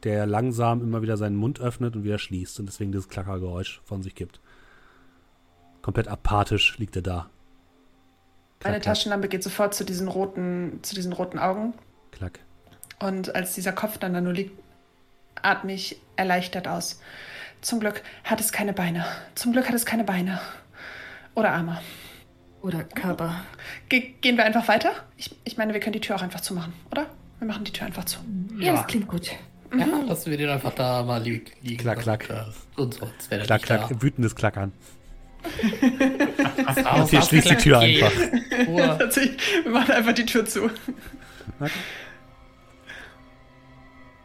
der 0.05 0.27
langsam 0.27 0.83
immer 0.83 1.03
wieder 1.03 1.17
seinen 1.17 1.37
Mund 1.37 1.61
öffnet 1.61 1.97
und 1.97 2.05
wieder 2.05 2.19
schließt 2.19 2.61
und 2.61 2.67
deswegen 2.67 2.93
dieses 2.93 3.09
Klackergeräusch 3.09 3.81
von 3.85 4.03
sich 4.03 4.15
gibt. 4.15 4.41
Komplett 5.83 6.09
apathisch 6.09 6.79
liegt 6.79 6.97
er 6.97 7.03
da. 7.03 7.31
Klack, 8.61 8.73
Meine 8.73 8.81
Taschenlampe 8.83 9.29
geht 9.29 9.43
sofort 9.43 9.75
zu 9.75 9.85
diesen 9.85 10.09
roten, 10.09 10.81
zu 10.83 10.95
diesen 10.95 11.13
roten 11.13 11.39
Augen. 11.39 11.75
Klack. 12.13 12.41
Und 12.99 13.35
als 13.35 13.55
dieser 13.55 13.73
Kopf 13.73 13.99
dann 13.99 14.15
da 14.15 14.21
nur 14.21 14.33
liegt, 14.33 14.59
atme 15.43 15.73
ich 15.75 16.01
erleichtert 16.17 16.69
aus. 16.69 17.01
Zum 17.61 17.81
Glück 17.81 18.03
hat 18.25 18.41
es 18.41 18.53
keine 18.53 18.73
Beine. 18.73 19.05
Zum 19.35 19.53
Glück 19.53 19.69
hat 19.69 19.75
es 19.75 19.87
keine 19.87 20.05
Beine. 20.05 20.41
Oder 21.35 21.53
Arme. 21.53 21.81
Oder 22.63 22.85
Körper. 22.85 23.45
Ge 23.89 24.15
gehen 24.21 24.37
wir 24.37 24.45
einfach 24.45 24.69
weiter? 24.69 24.93
Ich, 25.17 25.37
ich 25.45 25.57
meine, 25.57 25.73
wir 25.73 25.81
können 25.81 25.93
die 25.93 26.01
Tür 26.01 26.17
auch 26.17 26.23
einfach 26.23 26.41
zumachen, 26.41 26.73
oder? 26.91 27.07
Wir 27.39 27.49
machen 27.49 27.65
die 27.65 27.73
Tür 27.73 27.87
einfach 27.87 28.05
zu. 28.05 28.19
Ja, 28.59 28.67
ja 28.67 28.73
das 28.75 28.87
klingt 28.87 29.09
gut. 29.09 29.31
Ja, 29.77 29.87
mhm. 29.87 30.07
lassen 30.07 30.31
wir 30.31 30.39
den 30.39 30.49
einfach 30.49 30.75
da 30.75 31.03
mal 31.03 31.23
li 31.23 31.43
liegen. 31.63 31.79
Klack, 31.79 32.01
klack. 32.01 32.29
Und, 32.77 32.95
äh, 32.95 32.99
sonst 32.99 33.31
wäre 33.31 33.45
klack, 33.45 33.63
klack. 33.63 33.89
Da. 33.89 34.03
Wütendes 34.03 34.35
Klackern. 34.35 34.73
und 35.43 37.11
hier 37.11 37.23
schließt 37.23 37.51
die 37.51 37.57
Tür 37.57 37.79
einfach. 37.81 38.11
wir 38.11 39.71
machen 39.71 39.93
einfach 39.93 40.13
die 40.13 40.27
Tür 40.27 40.45
zu. 40.45 40.71
Okay. 41.61 41.71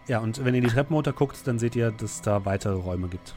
Ja, 0.07 0.19
und 0.19 0.43
wenn 0.43 0.55
ihr 0.55 0.61
die 0.61 0.67
Treppen 0.67 0.95
runter 0.95 1.13
guckt, 1.13 1.37
dann 1.45 1.59
seht 1.59 1.75
ihr, 1.75 1.91
dass 1.91 2.15
es 2.15 2.21
da 2.21 2.43
weitere 2.45 2.73
Räume 2.73 3.07
gibt. 3.07 3.35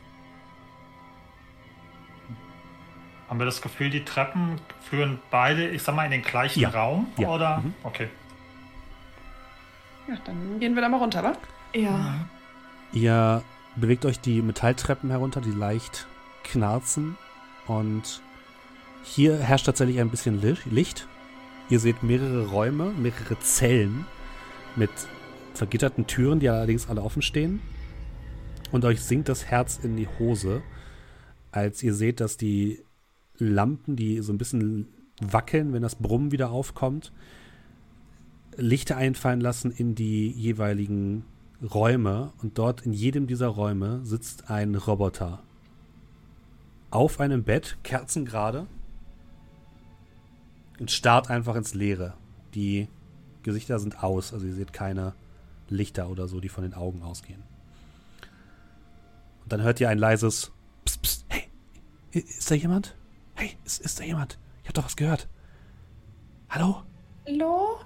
Haben 3.29 3.39
wir 3.39 3.47
das 3.47 3.63
Gefühl, 3.63 3.91
die 3.91 4.05
Treppen 4.05 4.61
führen 4.81 5.19
beide, 5.31 5.69
ich 5.69 5.83
sag 5.83 5.95
mal, 5.95 6.05
in 6.05 6.11
den 6.11 6.23
gleichen 6.23 6.61
ja. 6.61 6.71
Raum? 6.71 7.07
Ja. 7.19 7.29
Oder? 7.29 7.59
Mhm. 7.59 7.75
Okay. 7.83 8.09
Ja, 10.09 10.17
dann 10.25 10.61
gehen 10.61 10.75
wir 10.75 10.83
da 10.83 10.89
mal 10.89 10.99
runter, 10.99 11.23
wa? 11.23 11.33
Ja. 11.75 12.27
Ihr 12.93 13.43
bewegt 13.77 14.05
euch 14.05 14.21
die 14.21 14.43
Metalltreppen 14.43 15.11
herunter, 15.11 15.41
die 15.41 15.51
leicht 15.51 16.07
knarzen. 16.45 17.17
Und 17.67 18.23
hier 19.03 19.39
herrscht 19.39 19.67
tatsächlich 19.67 20.01
ein 20.01 20.11
bisschen 20.11 20.41
Licht. 20.71 21.09
Ihr 21.71 21.81
seht 21.81 22.03
mehrere 22.03 22.49
Räume, 22.49 22.93
mehrere 22.93 23.39
Zellen 23.41 24.07
mit 24.77 24.91
vergitterten 25.55 26.07
Türen, 26.07 26.41
die 26.41 26.49
allerdings 26.49 26.89
alle 26.89 27.03
offen 27.03 27.23
stehen. 27.23 27.61
Und 28.71 28.85
euch 28.85 29.03
sinkt 29.03 29.29
das 29.29 29.47
Herz 29.47 29.79
in 29.83 29.97
die 29.97 30.09
Hose, 30.19 30.63
als 31.53 31.83
ihr 31.83 31.95
seht, 31.95 32.21
dass 32.21 32.37
die 32.37 32.83
Lampen, 33.39 33.97
die 33.97 34.21
so 34.21 34.33
ein 34.33 34.39
bisschen 34.39 34.89
wackeln, 35.21 35.73
wenn 35.73 35.83
das 35.83 35.95
Brummen 35.95 36.33
wieder 36.33 36.51
aufkommt, 36.51 37.13
Lichter 38.57 38.97
einfallen 38.97 39.41
lassen 39.41 39.71
in 39.71 39.95
die 39.95 40.31
jeweiligen 40.31 41.25
Räume 41.63 42.33
und 42.43 42.59
dort 42.59 42.83
in 42.83 42.93
jedem 42.93 43.27
dieser 43.27 43.49
Räume 43.49 44.01
sitzt 44.05 44.51
ein 44.51 44.75
Roboter. 44.75 45.43
Auf 46.91 47.21
einem 47.21 47.43
Bett, 47.43 47.79
kerzengerade, 47.83 48.67
und 50.79 50.91
starrt 50.91 51.31
einfach 51.31 51.55
ins 51.55 51.75
Leere. 51.75 52.15
Die 52.55 52.89
Gesichter 53.43 53.79
sind 53.79 54.03
aus, 54.03 54.33
also 54.33 54.47
ihr 54.47 54.55
seht 54.55 54.73
keine 54.73 55.15
Lichter 55.69 56.09
oder 56.09 56.29
so, 56.29 56.41
die 56.41 56.49
von 56.49 56.65
den 56.65 56.75
Augen 56.75 57.03
ausgehen. 57.03 57.43
Und 59.43 59.53
dann 59.53 59.63
hört 59.63 59.81
ihr 59.81 59.89
ein 59.89 59.99
leises 59.99 60.53
Psst, 60.85 61.03
psst, 61.03 61.25
hey, 61.29 61.45
ist 62.11 62.51
da 62.51 62.55
jemand? 62.55 62.97
Hey, 63.35 63.57
ist, 63.65 63.81
ist 63.81 63.99
da 63.99 64.05
jemand? 64.05 64.39
Ich 64.63 64.69
hab 64.69 64.75
doch 64.75 64.85
was 64.85 64.97
gehört. 64.97 65.29
Hallo? 66.49 66.83
Hallo? 67.27 67.79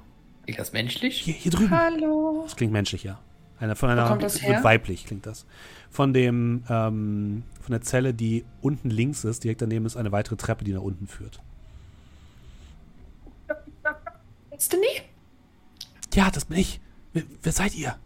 Klingt 0.48 0.60
das 0.60 0.72
menschlich? 0.72 1.20
Hier, 1.20 1.34
hier 1.34 1.52
drüben. 1.52 1.70
Hallo? 1.70 2.40
Das 2.44 2.56
klingt 2.56 2.72
menschlich, 2.72 3.04
ja. 3.04 3.18
Einer 3.60 3.76
von 3.76 3.90
einer 3.90 4.08
kommt 4.08 4.22
das 4.22 4.42
wird 4.42 4.64
weiblich 4.64 5.04
klingt 5.04 5.26
das. 5.26 5.44
Von 5.90 6.14
dem 6.14 6.62
ähm, 6.70 7.42
von 7.60 7.72
der 7.72 7.82
Zelle, 7.82 8.14
die 8.14 8.46
unten 8.62 8.88
links 8.88 9.24
ist, 9.24 9.44
direkt 9.44 9.60
daneben 9.60 9.84
ist 9.84 9.98
eine 9.98 10.10
weitere 10.10 10.36
Treppe, 10.36 10.64
die 10.64 10.72
nach 10.72 10.80
unten 10.80 11.06
führt. 11.06 11.42
Destiny? 14.50 14.86
Ja, 16.14 16.30
das 16.30 16.46
bin 16.46 16.56
ich. 16.56 16.80
Wer, 17.12 17.24
wer 17.42 17.52
seid 17.52 17.74
ihr? 17.74 17.96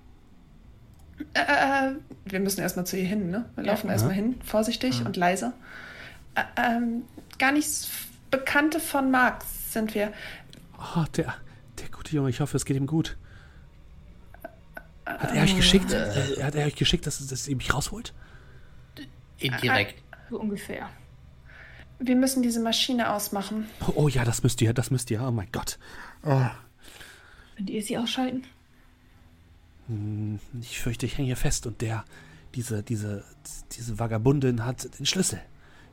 Äh, 1.34 1.92
wir 2.24 2.40
müssen 2.40 2.60
erstmal 2.60 2.86
zu 2.86 2.96
ihr 2.98 3.06
hin, 3.06 3.30
ne? 3.30 3.44
Wir 3.54 3.62
laufen 3.62 3.88
erstmal 3.88 4.14
hin, 4.14 4.40
vorsichtig 4.44 5.06
und 5.06 5.16
leise. 5.16 5.52
Äh, 6.34 6.42
ähm, 6.56 7.02
gar 7.38 7.52
nicht 7.52 7.66
s- 7.68 7.88
Bekannte 8.32 8.80
von 8.80 9.12
Marx 9.12 9.72
sind 9.72 9.94
wir. 9.94 10.12
Oh, 10.96 11.04
der 11.16 11.34
gute 12.02 12.16
Junge, 12.16 12.31
ich 12.31 12.40
hoffe, 12.40 12.56
es 12.56 12.64
geht 12.64 12.76
ihm 12.76 12.89
gut. 12.89 13.16
Hat 15.06 15.34
er 15.34 15.44
euch 15.44 15.56
geschickt? 15.56 15.92
Äh, 15.92 16.42
hat 16.42 16.56
er 16.56 16.66
euch 16.66 16.74
geschickt, 16.74 17.06
dass, 17.06 17.24
dass 17.24 17.47
ihr 17.47 17.55
mich 17.55 17.72
rausholt? 17.72 18.12
Indirekt. 19.39 20.02
So 20.28 20.40
ungefähr. 20.40 20.90
Wir 22.00 22.16
müssen 22.16 22.42
diese 22.42 22.60
Maschine 22.60 23.12
ausmachen. 23.12 23.68
Oh, 23.86 23.92
oh 23.94 24.08
ja, 24.08 24.24
das 24.24 24.42
müsst 24.42 24.60
ihr, 24.62 24.74
das 24.74 24.90
müsst 24.90 25.12
ihr. 25.12 25.22
Oh 25.22 25.31
mein 25.31 25.48
Gott. 25.52 25.78
Könnt 26.22 27.70
ihr 27.70 27.82
sie 27.82 27.97
ausschalten? 27.97 28.42
Ich 30.60 30.81
fürchte, 30.81 31.06
ich 31.06 31.16
hänge 31.18 31.26
hier 31.26 31.36
fest 31.36 31.66
und 31.66 31.81
der, 31.82 32.05
diese, 32.56 32.82
diese, 32.82 33.24
diese 33.72 33.98
Vagabundin 34.00 34.64
hat 34.64 34.98
den 34.98 35.06
Schlüssel. 35.06 35.40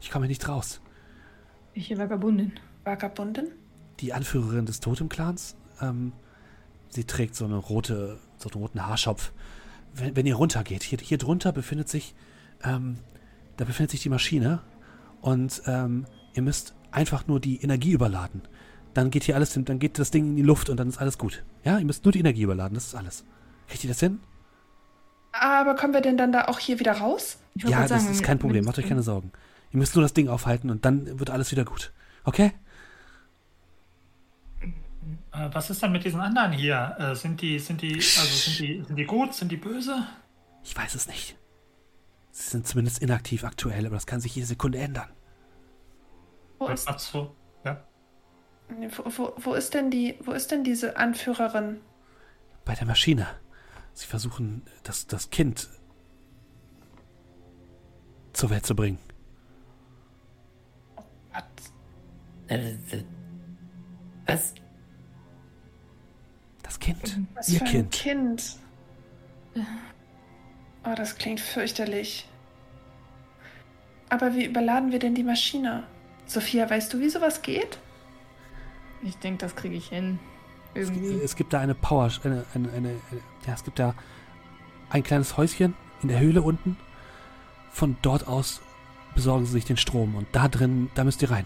Ich 0.02 0.10
komme 0.10 0.26
hier 0.26 0.30
nicht 0.30 0.48
raus. 0.48 0.82
Welche 1.76 1.98
Vagabundin? 2.00 2.54
Vagabunden? 2.84 3.50
Die 4.00 4.14
Anführerin 4.14 4.66
des 4.66 4.80
Totemclans, 4.80 5.56
ähm, 5.82 6.14
sie 6.90 7.04
trägt 7.04 7.36
so 7.36 7.46
eine 7.46 7.58
rote, 7.58 8.18
so 8.38 8.50
einen 8.50 8.62
roten 8.62 8.86
Haarschopf. 8.86 9.32
Wenn, 9.94 10.16
wenn 10.16 10.26
ihr 10.26 10.36
runtergeht, 10.36 10.84
hier, 10.84 11.00
hier 11.00 11.18
drunter 11.18 11.52
befindet 11.52 11.90
sich, 11.90 12.16
ähm, 12.64 12.98
da 13.58 13.66
befindet 13.66 13.92
sich 13.92 14.02
die 14.02 14.10
Maschine 14.10 14.62
und 15.22 15.62
ähm, 15.66 16.06
ihr 16.34 16.42
müsst 16.42 16.74
einfach 16.92 17.28
nur 17.28 17.40
die 17.40 17.62
Energie 17.62 17.92
überladen. 17.92 18.42
Dann 18.94 19.12
geht 19.12 19.24
hier 19.24 19.36
alles, 19.36 19.54
dann 19.54 19.80
geht 19.80 20.00
das 20.00 20.12
Ding 20.12 20.30
in 20.30 20.36
die 20.36 20.42
Luft 20.42 20.70
und 20.70 20.78
dann 20.78 20.90
ist 20.90 20.98
alles 20.98 21.18
gut. 21.18 21.44
Ja, 21.64 21.78
ihr 21.78 21.86
müsst 21.86 22.06
nur 22.06 22.12
die 22.12 22.20
Energie 22.20 22.42
überladen, 22.44 22.74
das 22.76 22.88
ist 22.88 22.96
alles. 22.96 23.24
Kriegt 23.68 23.84
ihr 23.84 23.90
das 23.90 24.00
hin? 24.00 24.20
Aber 25.32 25.76
kommen 25.76 25.94
wir 25.94 26.02
denn 26.02 26.18
dann 26.18 26.32
da 26.32 26.46
auch 26.46 26.60
hier 26.60 26.80
wieder 26.80 26.94
raus? 26.94 27.38
Ja, 27.56 27.82
das 27.82 27.90
sagen, 27.90 28.12
ist 28.12 28.24
kein 28.24 28.40
Problem, 28.40 28.66
macht 28.66 28.80
euch 28.80 28.88
keine 28.88 29.04
Sorgen. 29.04 29.32
Ihr 29.72 29.78
müsst 29.78 29.96
nur 29.96 30.02
das 30.02 30.14
Ding 30.14 30.28
aufhalten 30.28 30.72
und 30.72 30.86
dann 30.86 31.20
wird 31.20 31.30
alles 31.30 31.52
wieder 31.52 31.66
gut. 31.66 31.92
Okay? 32.24 32.52
Äh, 35.32 35.50
was 35.52 35.70
ist 35.70 35.82
denn 35.82 35.92
mit 35.92 36.04
diesen 36.04 36.20
anderen 36.20 36.52
hier? 36.52 36.96
Äh, 37.00 37.16
sind 37.16 37.42
die, 37.42 37.60
sind 37.60 37.82
die, 37.82 37.96
also 37.96 38.24
sind 38.24 38.60
die, 38.60 38.84
sind 38.86 38.96
die 38.96 39.06
gut? 39.06 39.34
Sind 39.34 39.52
die 39.52 39.58
böse? 39.58 40.08
Ich 40.64 40.76
weiß 40.76 40.96
es 40.96 41.08
nicht. 41.08 41.38
Sie 42.32 42.50
sind 42.50 42.68
zumindest 42.68 43.02
inaktiv 43.02 43.44
aktuell, 43.44 43.86
aber 43.86 43.96
das 43.96 44.06
kann 44.06 44.22
sich 44.22 44.36
jede 44.36 44.48
Sekunde 44.48 44.80
ändern. 44.80 45.10
Wo 46.58 46.68
ist, 46.68 46.88
Ach 46.88 47.00
so, 47.00 47.36
ja. 47.64 47.84
wo, 48.70 49.04
wo, 49.18 49.34
wo 49.38 49.54
ist 49.54 49.74
denn 49.74 49.90
die, 49.90 50.18
wo 50.22 50.32
ist 50.32 50.52
denn 50.52 50.64
diese 50.64 50.98
Anführerin? 50.98 51.82
Bei 52.66 52.76
der 52.76 52.86
Maschine. 52.86 53.28
Sie 53.94 54.06
versuchen, 54.06 54.64
das, 54.84 55.08
das 55.08 55.30
Kind 55.30 55.68
zur 58.34 58.50
Welt 58.50 58.66
zu 58.66 58.76
bringen. 58.76 59.00
Äh, 62.48 62.74
Was? 64.26 64.54
Das 66.70 66.80
Kind. 66.80 67.20
Was 67.34 67.50
Ihr 67.50 67.58
für 67.58 67.66
ein 67.66 67.90
Kind. 67.90 67.92
Kind. 67.92 68.58
Oh, 70.86 70.94
das 70.96 71.16
klingt 71.16 71.40
fürchterlich. 71.40 72.30
Aber 74.08 74.36
wie 74.36 74.46
überladen 74.46 74.92
wir 74.92 75.00
denn 75.00 75.16
die 75.16 75.24
Maschine? 75.24 75.88
Sophia, 76.28 76.70
weißt 76.70 76.94
du, 76.94 77.00
wie 77.00 77.10
sowas 77.10 77.42
geht? 77.42 77.80
Ich 79.02 79.18
denke, 79.18 79.40
das 79.40 79.56
kriege 79.56 79.76
ich 79.76 79.90
hin. 79.90 80.20
Es, 80.76 80.90
Irgendwie. 80.90 81.20
es 81.24 81.36
gibt 81.36 81.54
da 81.54 81.60
eine 81.60 81.74
Power, 81.74 82.12
eine, 82.24 82.46
eine, 82.54 82.72
eine, 82.72 82.90
ja, 83.48 83.54
es 83.56 83.64
gibt 83.64 83.80
da 83.80 83.96
ein 84.92 85.02
kleines 85.02 85.38
Häuschen 85.38 85.74
in 86.04 86.10
der 86.10 86.20
Höhle 86.20 86.44
unten. 86.44 86.78
Von 87.72 87.98
dort 88.04 88.28
aus 88.28 88.62
besorgen 89.16 89.48
sie 89.48 89.54
sich 89.54 89.66
den 89.66 89.78
Strom 89.78 90.14
und 90.14 90.28
da 90.34 90.48
drin, 90.48 90.92
da 90.94 91.04
müsst 91.04 91.24
ihr 91.24 91.32
rein. 91.32 91.46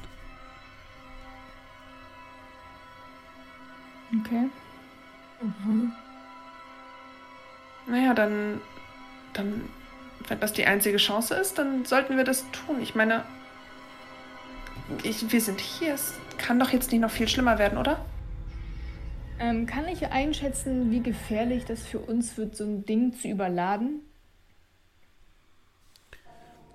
Okay. 4.20 4.50
Naja, 7.88 8.14
dann, 8.14 8.62
dann, 9.34 9.64
wenn 10.28 10.40
das 10.40 10.54
die 10.54 10.66
einzige 10.66 10.98
Chance 10.98 11.36
ist, 11.36 11.58
dann 11.58 11.86
sollten 11.86 12.18
wir 12.18 12.24
das 12.24 12.46
tun. 12.52 12.82
Ich 12.82 12.96
meine, 12.96 13.24
ich, 15.04 15.32
wir 15.32 15.42
sind 15.42 15.60
hier. 15.60 15.94
Es 15.94 16.14
kann 16.38 16.60
doch 16.60 16.70
jetzt 16.70 16.92
nicht 16.92 17.02
noch 17.02 17.12
viel 17.12 17.28
schlimmer 17.28 17.58
werden, 17.60 17.78
oder? 17.78 18.06
Ähm, 19.40 19.66
kann 19.66 19.88
ich 19.88 20.06
einschätzen, 20.08 20.92
wie 20.92 21.02
gefährlich 21.02 21.66
das 21.66 21.84
für 21.84 22.00
uns 22.00 22.38
wird, 22.38 22.56
so 22.56 22.64
ein 22.64 22.86
Ding 22.86 23.14
zu 23.14 23.28
überladen? 23.28 24.02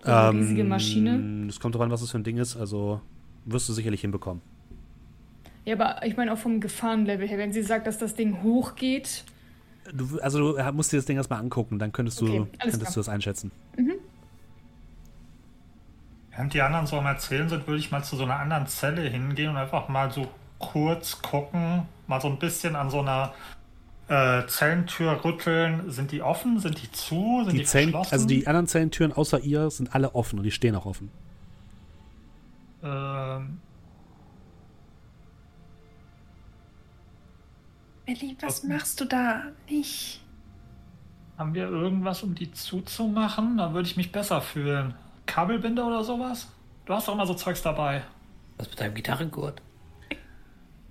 So 0.02 0.10
eine 0.12 0.38
riesige 0.38 0.64
Maschine. 0.64 1.14
Ähm, 1.14 1.48
Es 1.48 1.60
kommt 1.60 1.74
darauf 1.74 1.86
an, 1.86 1.90
was 1.90 2.02
es 2.02 2.10
für 2.10 2.18
ein 2.18 2.24
Ding 2.24 2.36
ist. 2.38 2.56
Also 2.56 3.00
wirst 3.44 3.68
du 3.68 3.72
sicherlich 3.72 4.00
hinbekommen. 4.00 4.42
Ja, 5.68 5.74
aber 5.74 6.02
ich 6.06 6.16
meine 6.16 6.32
auch 6.32 6.38
vom 6.38 6.60
Gefahrenlevel 6.60 7.28
her, 7.28 7.36
wenn 7.36 7.52
sie 7.52 7.62
sagt, 7.62 7.86
dass 7.86 7.98
das 7.98 8.14
Ding 8.14 8.42
hochgeht. 8.42 9.24
Du, 9.92 10.18
also 10.20 10.56
du 10.56 10.72
musst 10.72 10.92
dir 10.92 10.96
das 10.96 11.04
Ding 11.04 11.18
erstmal 11.18 11.40
angucken, 11.40 11.78
dann 11.78 11.92
könntest 11.92 12.18
du, 12.22 12.24
Okay, 12.26 12.46
könntest 12.58 12.80
klar. 12.80 12.92
du 12.94 13.00
das 13.00 13.08
einschätzen. 13.10 13.52
Während 16.30 16.54
die 16.54 16.62
anderen 16.62 16.86
so 16.86 16.96
am 16.96 17.04
Erzählen 17.04 17.50
sind, 17.50 17.66
würde 17.66 17.78
ich 17.80 17.90
mal 17.90 18.02
zu 18.02 18.16
so 18.16 18.24
einer 18.24 18.36
anderen 18.38 18.66
Zelle 18.66 19.02
hingehen 19.02 19.50
und 19.50 19.56
einfach 19.58 19.88
mal 19.88 20.10
so 20.10 20.26
kurz 20.58 21.20
gucken, 21.20 21.82
mal 22.06 22.20
so 22.22 22.28
ein 22.28 22.38
bisschen 22.38 22.74
an 22.74 22.88
so 22.88 23.00
einer 23.00 23.34
äh, 24.08 24.46
Zellentür 24.46 25.22
rütteln. 25.22 25.90
Sind 25.90 26.12
die 26.12 26.22
offen? 26.22 26.60
Sind 26.60 26.82
die 26.82 26.90
zu? 26.92 27.42
Sind 27.44 27.52
die, 27.52 27.58
Die 27.58 27.64
Zellen, 27.66 27.90
verschlossen? 27.90 28.12
also 28.14 28.26
die 28.26 28.46
anderen 28.46 28.66
Zellentüren 28.68 29.12
außer 29.12 29.40
ihr 29.40 29.68
sind 29.70 29.94
alle 29.94 30.14
offen 30.14 30.38
und 30.38 30.44
die 30.44 30.50
stehen 30.50 30.74
auch 30.76 30.86
offen. 30.86 31.10
Ähm, 32.82 33.58
Ellie, 38.08 38.36
was 38.40 38.62
Was- 38.62 38.64
machst 38.64 39.00
du 39.00 39.04
da? 39.04 39.42
Nicht. 39.68 40.20
haben 41.36 41.54
wir 41.54 41.68
irgendwas, 41.68 42.22
um 42.22 42.34
die 42.34 42.50
zuzumachen? 42.50 43.58
Da 43.58 43.72
würde 43.72 43.86
ich 43.88 43.96
mich 43.96 44.10
besser 44.10 44.40
fühlen. 44.40 44.94
Kabelbinder 45.26 45.86
oder 45.86 46.02
sowas? 46.02 46.48
Du 46.86 46.94
hast 46.94 47.06
doch 47.06 47.12
immer 47.14 47.26
so 47.26 47.34
Zeugs 47.34 47.62
dabei. 47.62 48.02
Was 48.56 48.68
mit 48.70 48.80
deinem 48.80 48.94
Gitarrengurt? 48.94 49.60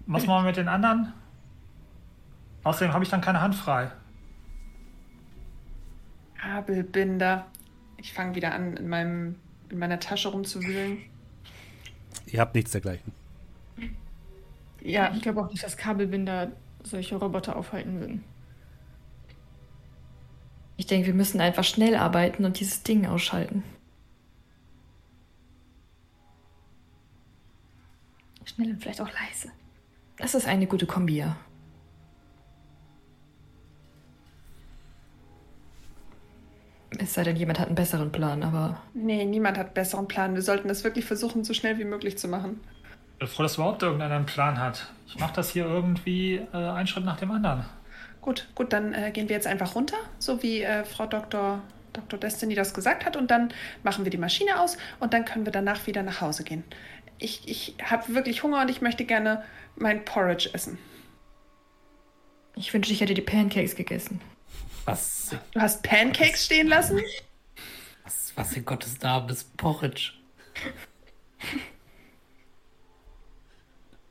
Was 0.05 0.25
machen 0.25 0.43
wir 0.43 0.49
mit 0.49 0.57
den 0.57 0.69
anderen? 0.69 1.11
Außerdem 2.63 2.93
habe 2.93 3.03
ich 3.03 3.09
dann 3.09 3.19
keine 3.21 3.41
Hand 3.41 3.55
frei. 3.55 3.91
Kabelbinder. 6.39 7.45
Ich 7.97 8.13
fange 8.13 8.35
wieder 8.35 8.53
an, 8.53 8.77
in, 8.77 8.87
meinem, 8.87 9.35
in 9.69 9.79
meiner 9.79 9.99
Tasche 9.99 10.29
rumzuwühlen. 10.29 10.99
Ihr 12.27 12.39
habt 12.39 12.55
nichts 12.55 12.71
dergleichen. 12.71 13.11
Ja, 14.81 15.11
Ich 15.13 15.21
glaube 15.23 15.41
auch 15.41 15.49
nicht, 15.49 15.63
dass 15.63 15.75
Kabelbinder 15.75 16.51
solche 16.87 17.15
Roboter 17.15 17.55
aufhalten 17.55 17.99
würden. 17.99 18.23
Ich 20.77 20.85
denke, 20.85 21.07
wir 21.07 21.13
müssen 21.13 21.41
einfach 21.41 21.63
schnell 21.63 21.95
arbeiten 21.95 22.45
und 22.45 22.59
dieses 22.59 22.83
Ding 22.83 23.05
ausschalten. 23.07 23.63
Schnell 28.45 28.71
und 28.71 28.81
vielleicht 28.81 29.01
auch 29.01 29.11
leise. 29.11 29.51
Das 30.17 30.35
ist 30.35 30.47
eine 30.47 30.67
gute 30.67 30.85
Kombi, 30.85 31.17
ja. 31.17 31.35
Es 36.99 37.13
sei 37.13 37.23
denn, 37.23 37.35
jemand 37.35 37.59
hat 37.59 37.67
einen 37.67 37.75
besseren 37.75 38.11
Plan, 38.11 38.43
aber 38.43 38.81
nee, 38.93 39.25
niemand 39.25 39.57
hat 39.57 39.67
einen 39.67 39.73
besseren 39.73 40.07
Plan. 40.07 40.33
Wir 40.35 40.41
sollten 40.41 40.69
es 40.69 40.83
wirklich 40.83 41.05
versuchen, 41.05 41.43
so 41.43 41.53
schnell 41.53 41.77
wie 41.77 41.85
möglich 41.85 42.17
zu 42.17 42.27
machen. 42.27 42.59
Ich 43.17 43.19
bin 43.19 43.27
froh, 43.29 43.41
dass 43.41 43.55
überhaupt 43.55 43.81
irgendeiner 43.81 44.15
einen 44.15 44.27
Plan 44.27 44.59
hat. 44.59 44.85
Ich 45.07 45.17
mache 45.17 45.33
das 45.33 45.49
hier 45.49 45.65
irgendwie 45.65 46.35
äh, 46.53 46.55
einen 46.55 46.85
Schritt 46.85 47.03
nach 47.03 47.17
dem 47.17 47.31
anderen. 47.31 47.65
Gut, 48.21 48.47
gut, 48.53 48.71
dann 48.73 48.93
äh, 48.93 49.09
gehen 49.11 49.27
wir 49.27 49.35
jetzt 49.35 49.47
einfach 49.47 49.73
runter, 49.73 49.97
so 50.19 50.43
wie 50.43 50.61
äh, 50.61 50.83
Frau 50.85 51.07
Dr. 51.07 51.61
Dr. 51.93 52.19
Destiny 52.19 52.53
das 52.53 52.75
gesagt 52.75 53.05
hat. 53.05 53.15
Und 53.15 53.31
dann 53.31 53.51
machen 53.81 54.05
wir 54.05 54.11
die 54.11 54.19
Maschine 54.19 54.59
aus 54.59 54.77
und 54.99 55.13
dann 55.13 55.25
können 55.25 55.45
wir 55.45 55.51
danach 55.51 55.87
wieder 55.87 56.03
nach 56.03 56.21
Hause 56.21 56.43
gehen. 56.43 56.63
Ich, 57.17 57.47
ich 57.47 57.75
habe 57.83 58.13
wirklich 58.13 58.43
Hunger 58.43 58.61
und 58.61 58.69
ich 58.69 58.81
möchte 58.81 59.03
gerne 59.03 59.43
mein 59.75 60.05
Porridge 60.05 60.51
essen. 60.53 60.77
ich 62.55 62.71
wünschte, 62.71 62.93
ich 62.93 63.01
hätte 63.01 63.15
die 63.15 63.21
Pancakes 63.21 63.75
gegessen. 63.75 64.21
Was, 64.85 65.35
Du 65.53 65.59
hast 65.59 65.81
Pancakes 65.81 66.45
stehen 66.45 66.67
lassen? 66.67 67.01
was, 68.03 68.31
was 68.35 68.53
in 68.53 68.63
Gottes 68.63 69.01
Namen 69.01 69.27
ist 69.29 69.57
Porridge? 69.57 70.11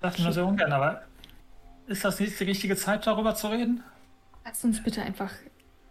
Das 0.00 0.18
nur 0.18 0.32
sehr 0.32 0.46
ungern, 0.46 0.72
aber 0.72 1.02
ist 1.86 2.04
das 2.04 2.20
nicht 2.20 2.38
die 2.38 2.44
richtige 2.44 2.76
Zeit, 2.76 3.06
darüber 3.06 3.34
zu 3.34 3.48
reden? 3.48 3.82
Lass 4.44 4.64
uns 4.64 4.82
bitte 4.82 5.02
einfach. 5.02 5.32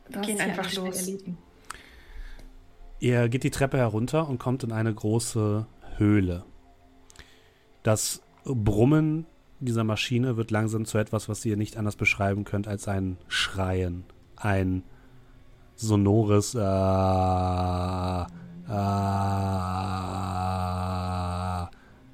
Wir 0.10 0.22
gehen 0.22 0.40
einfach 0.40 0.72
los. 0.74 1.12
Ihr 3.00 3.30
geht 3.30 3.44
die 3.44 3.52
Treppe 3.52 3.78
herunter 3.78 4.28
und 4.30 4.40
kommt 4.40 4.64
in 4.64 4.72
eine 4.72 4.94
große 4.94 5.66
Höhle. 5.98 6.44
Das 7.84 8.22
Brummen 8.44 9.26
dieser 9.60 9.84
Maschine 9.84 10.38
wird 10.38 10.52
langsam 10.52 10.86
zu 10.86 10.98
etwas, 10.98 11.28
was 11.30 11.44
ihr 11.46 11.58
nicht 11.58 11.78
anders 11.78 11.96
beschreiben 11.96 12.44
könnt 12.44 12.68
als 12.68 12.88
ein 12.88 13.18
Schreien. 13.28 14.04
Ein 14.36 14.84
sonores 15.76 16.56
äh, 16.56 16.60
äh, 16.60 16.64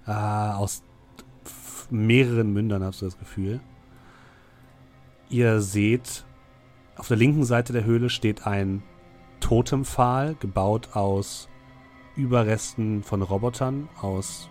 äh, 0.07 0.53
aus 0.53 0.83
mehreren 1.91 2.53
Mündern, 2.53 2.83
hast 2.83 3.01
du 3.01 3.05
das 3.05 3.19
Gefühl. 3.19 3.59
Ihr 5.29 5.61
seht, 5.61 6.25
auf 6.97 7.07
der 7.07 7.17
linken 7.17 7.43
Seite 7.43 7.73
der 7.73 7.85
Höhle 7.85 8.09
steht 8.09 8.47
ein 8.47 8.83
Totempfahl, 9.39 10.35
gebaut 10.39 10.89
aus 10.93 11.49
Überresten 12.15 13.03
von 13.03 13.21
Robotern, 13.21 13.89
aus 14.01 14.49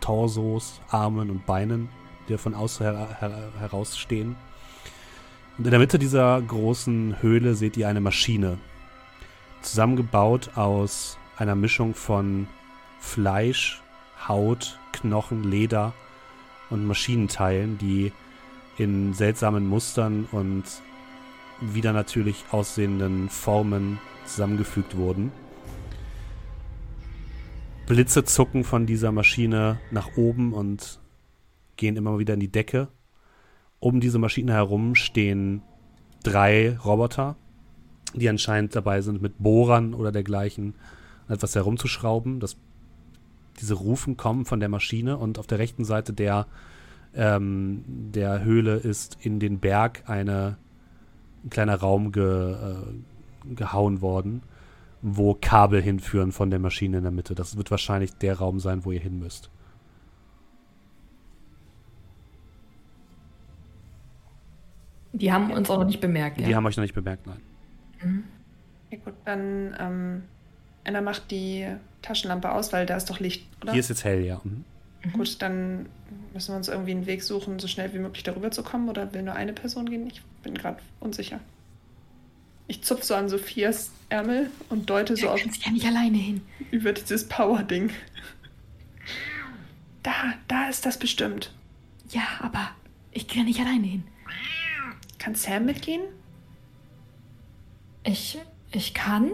Torsos, 0.00 0.80
Armen 0.88 1.30
und 1.30 1.46
Beinen, 1.46 1.88
die 2.28 2.38
von 2.38 2.54
außen 2.54 2.86
her 2.86 3.16
her 3.20 3.52
herausstehen. 3.58 4.36
Und 5.58 5.64
in 5.64 5.70
der 5.70 5.80
Mitte 5.80 5.98
dieser 5.98 6.40
großen 6.40 7.20
Höhle 7.22 7.54
seht 7.54 7.76
ihr 7.76 7.88
eine 7.88 8.00
Maschine, 8.00 8.58
zusammengebaut 9.62 10.56
aus 10.56 11.18
einer 11.36 11.54
Mischung 11.54 11.94
von 11.94 12.46
Fleisch, 13.00 13.82
Haut, 14.28 14.78
Knochen, 15.06 15.44
Leder 15.44 15.94
und 16.70 16.86
Maschinenteilen, 16.86 17.78
die 17.78 18.12
in 18.78 19.14
seltsamen 19.14 19.66
Mustern 19.66 20.26
und 20.32 20.64
wieder 21.60 21.92
natürlich 21.92 22.44
aussehenden 22.50 23.28
Formen 23.28 23.98
zusammengefügt 24.26 24.96
wurden. 24.96 25.32
Blitze 27.86 28.24
zucken 28.24 28.64
von 28.64 28.84
dieser 28.84 29.12
Maschine 29.12 29.78
nach 29.90 30.16
oben 30.16 30.52
und 30.52 30.98
gehen 31.76 31.96
immer 31.96 32.18
wieder 32.18 32.34
in 32.34 32.40
die 32.40 32.50
Decke. 32.50 32.88
Um 33.78 34.00
diese 34.00 34.18
Maschine 34.18 34.54
herum 34.54 34.94
stehen 34.94 35.62
drei 36.24 36.76
Roboter, 36.84 37.36
die 38.14 38.28
anscheinend 38.28 38.74
dabei 38.74 39.02
sind, 39.02 39.22
mit 39.22 39.38
Bohrern 39.38 39.94
oder 39.94 40.10
dergleichen 40.10 40.74
etwas 41.28 41.54
herumzuschrauben. 41.54 42.40
Das, 42.40 42.56
diese 43.56 43.74
Rufen 43.74 44.16
kommen 44.16 44.44
von 44.44 44.60
der 44.60 44.68
Maschine 44.68 45.16
und 45.16 45.38
auf 45.38 45.46
der 45.46 45.58
rechten 45.58 45.84
Seite 45.84 46.12
der, 46.12 46.46
ähm, 47.14 47.84
der 47.86 48.44
Höhle 48.44 48.76
ist 48.76 49.18
in 49.20 49.40
den 49.40 49.58
Berg 49.58 50.04
eine, 50.06 50.56
ein 51.44 51.50
kleiner 51.50 51.76
Raum 51.76 52.12
ge, 52.12 52.52
äh, 52.52 53.54
gehauen 53.54 54.00
worden, 54.00 54.42
wo 55.02 55.34
Kabel 55.34 55.82
hinführen 55.82 56.32
von 56.32 56.50
der 56.50 56.58
Maschine 56.58 56.98
in 56.98 57.02
der 57.02 57.12
Mitte. 57.12 57.34
Das 57.34 57.56
wird 57.56 57.70
wahrscheinlich 57.70 58.14
der 58.14 58.38
Raum 58.38 58.60
sein, 58.60 58.84
wo 58.84 58.92
ihr 58.92 59.00
hin 59.00 59.18
müsst. 59.18 59.50
Die 65.12 65.32
haben 65.32 65.50
uns 65.50 65.70
auch 65.70 65.78
noch 65.78 65.86
nicht 65.86 66.00
bemerkt. 66.00 66.40
Die 66.40 66.50
ja. 66.50 66.56
haben 66.56 66.66
euch 66.66 66.76
noch 66.76 66.82
nicht 66.82 66.94
bemerkt, 66.94 67.26
nein. 67.26 68.24
Ja 68.90 68.98
gut, 68.98 69.14
dann 69.24 69.74
ähm, 69.78 70.22
Anna 70.86 71.00
macht 71.00 71.30
die 71.30 71.66
Taschenlampe 72.02 72.52
aus, 72.52 72.72
weil 72.72 72.86
da 72.86 72.96
ist 72.96 73.10
doch 73.10 73.18
Licht, 73.20 73.46
oder? 73.62 73.72
Hier 73.72 73.80
ist 73.80 73.88
jetzt 73.88 74.04
hell, 74.04 74.24
ja. 74.24 74.40
Mhm. 74.44 74.64
Gut, 75.12 75.40
dann 75.42 75.86
müssen 76.32 76.52
wir 76.52 76.56
uns 76.56 76.68
irgendwie 76.68 76.92
einen 76.92 77.06
Weg 77.06 77.22
suchen, 77.22 77.58
so 77.58 77.68
schnell 77.68 77.92
wie 77.94 77.98
möglich 77.98 78.22
darüber 78.22 78.50
zu 78.50 78.62
kommen. 78.62 78.88
Oder 78.88 79.12
will 79.12 79.22
nur 79.22 79.34
eine 79.34 79.52
Person 79.52 79.88
gehen? 79.88 80.06
Ich 80.08 80.22
bin 80.42 80.54
gerade 80.54 80.78
unsicher. 81.00 81.40
Ich 82.68 82.82
zupf 82.82 83.04
so 83.04 83.14
an 83.14 83.28
Sophias 83.28 83.90
Ärmel 84.08 84.50
und 84.68 84.90
deute 84.90 85.16
so 85.16 85.26
Du 85.26 85.32
auf 85.32 85.40
kannst 85.40 85.64
ja 85.64 85.70
nicht 85.72 85.86
alleine 85.86 86.16
hin. 86.18 86.42
über 86.72 86.92
dieses 86.92 87.28
Power-Ding. 87.28 87.90
Da, 90.02 90.12
da 90.48 90.68
ist 90.68 90.86
das 90.86 90.98
bestimmt. 90.98 91.52
Ja, 92.10 92.22
aber 92.40 92.70
ich 93.12 93.26
kann 93.28 93.44
nicht 93.44 93.60
alleine 93.60 93.86
hin. 93.86 94.04
Kann 95.18 95.34
Sam 95.34 95.64
mitgehen? 95.66 96.02
Ich, 98.04 98.38
ich 98.72 98.94
kann? 98.94 99.30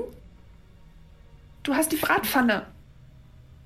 Du 1.63 1.75
hast 1.75 1.93
die 1.93 1.97
Bratpfanne. 1.97 2.67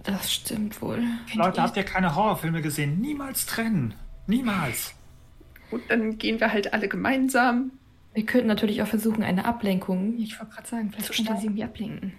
Das 0.02 0.32
stimmt 0.32 0.80
wohl. 0.82 1.02
Leute, 1.34 1.62
habt 1.62 1.76
ihr 1.76 1.82
keine 1.82 2.14
Horrorfilme 2.14 2.62
gesehen? 2.62 3.00
Niemals 3.00 3.46
trennen. 3.46 3.94
Niemals. 4.26 4.94
Gut, 5.70 5.82
dann 5.88 6.16
gehen 6.18 6.38
wir 6.38 6.52
halt 6.52 6.72
alle 6.72 6.88
gemeinsam. 6.88 7.72
Wir 8.14 8.24
könnten 8.24 8.46
natürlich 8.46 8.82
auch 8.82 8.86
versuchen, 8.86 9.22
eine 9.22 9.44
Ablenkung. 9.44 10.16
Ich 10.18 10.38
wollte 10.38 10.54
gerade 10.54 10.68
sagen, 10.68 10.90
vielleicht 10.92 11.12
könnte 11.12 11.36
sie 11.38 11.46
irgendwie 11.46 11.64
ablenken. 11.64 12.12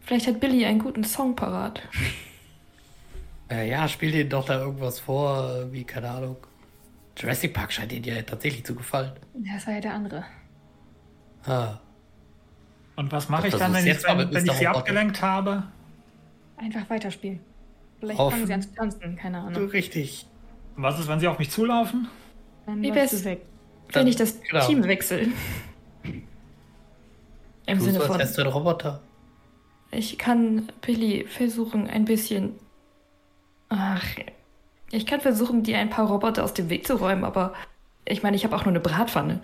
Vielleicht 0.00 0.26
hat 0.26 0.40
Billy 0.40 0.64
einen 0.64 0.78
guten 0.80 1.04
Song 1.04 1.36
parat. 1.36 1.82
Äh, 3.52 3.68
ja, 3.68 3.88
spiel 3.88 4.12
denen 4.12 4.30
doch 4.30 4.44
da 4.44 4.60
irgendwas 4.60 5.00
vor, 5.00 5.72
wie, 5.72 5.82
keine 5.82 6.08
Ahnung. 6.08 6.36
Jurassic 7.16 7.52
Park 7.52 7.72
scheint 7.72 7.90
denen 7.90 8.04
ja 8.04 8.22
tatsächlich 8.22 8.64
zu 8.64 8.76
gefallen. 8.76 9.10
Das 9.34 9.66
war 9.66 9.74
ja 9.74 9.80
der 9.80 9.94
andere. 9.94 10.24
Ah. 11.44 11.80
Und 13.00 13.10
was 13.12 13.30
mache 13.30 13.46
ich 13.46 13.52
Das 13.52 13.60
dann, 13.60 13.72
wenn 13.72 13.86
ich, 13.86 14.04
wenn, 14.04 14.30
wenn 14.30 14.44
ich 14.44 14.52
sie 14.52 14.66
abgelenkt 14.66 15.22
habe? 15.22 15.62
Einfach 16.58 16.90
weiterspielen. 16.90 17.40
Vielleicht 17.98 18.20
Auf- 18.20 18.30
fangen 18.30 18.46
sie 18.46 18.52
an 18.52 18.60
zu 18.60 18.74
tanzen, 18.74 19.16
keine 19.16 19.38
Du, 19.40 19.46
Ahnung. 19.46 19.70
richtig. 19.70 20.26
Und 20.76 20.82
was 20.82 21.00
ist, 21.00 21.08
wenn 21.08 21.18
sie 21.18 21.26
auf 21.26 21.38
mich 21.38 21.50
zulaufen? 21.50 22.08
Dann 22.66 22.82
Wie 22.82 22.94
wär's? 22.94 23.24
weg. 23.24 23.40
Wenn 23.90 24.06
ich 24.06 24.16
das 24.16 24.38
Genau. 24.42 24.66
Team 24.66 24.84
wechsle. 24.84 25.28
Im 27.64 27.78
Du 27.78 27.84
Sinne 27.84 28.00
so, 28.00 28.12
als 28.12 28.34
von, 28.34 28.44
du 28.44 28.50
ein 28.50 28.52
Roboter. 28.54 29.00
ich 29.92 30.18
kann 30.18 30.70
Billy 30.82 31.24
versuchen, 31.26 31.88
ein 31.88 32.04
bisschen. 32.04 32.52
Ach, 33.70 34.04
ich 34.90 35.06
kann 35.06 35.22
versuchen, 35.22 35.62
dir 35.62 35.78
ein 35.78 35.88
paar 35.88 36.06
Roboter 36.06 36.44
aus 36.44 36.52
dem 36.52 36.68
Weg 36.68 36.86
zu 36.86 36.96
räumen, 36.96 37.24
aber 37.24 37.54
ich 38.04 38.22
meine, 38.22 38.36
ich 38.36 38.44
habe 38.44 38.54
auch 38.54 38.64
nur 38.66 38.72
eine 38.72 38.80
Bratpfanne. 38.80 39.40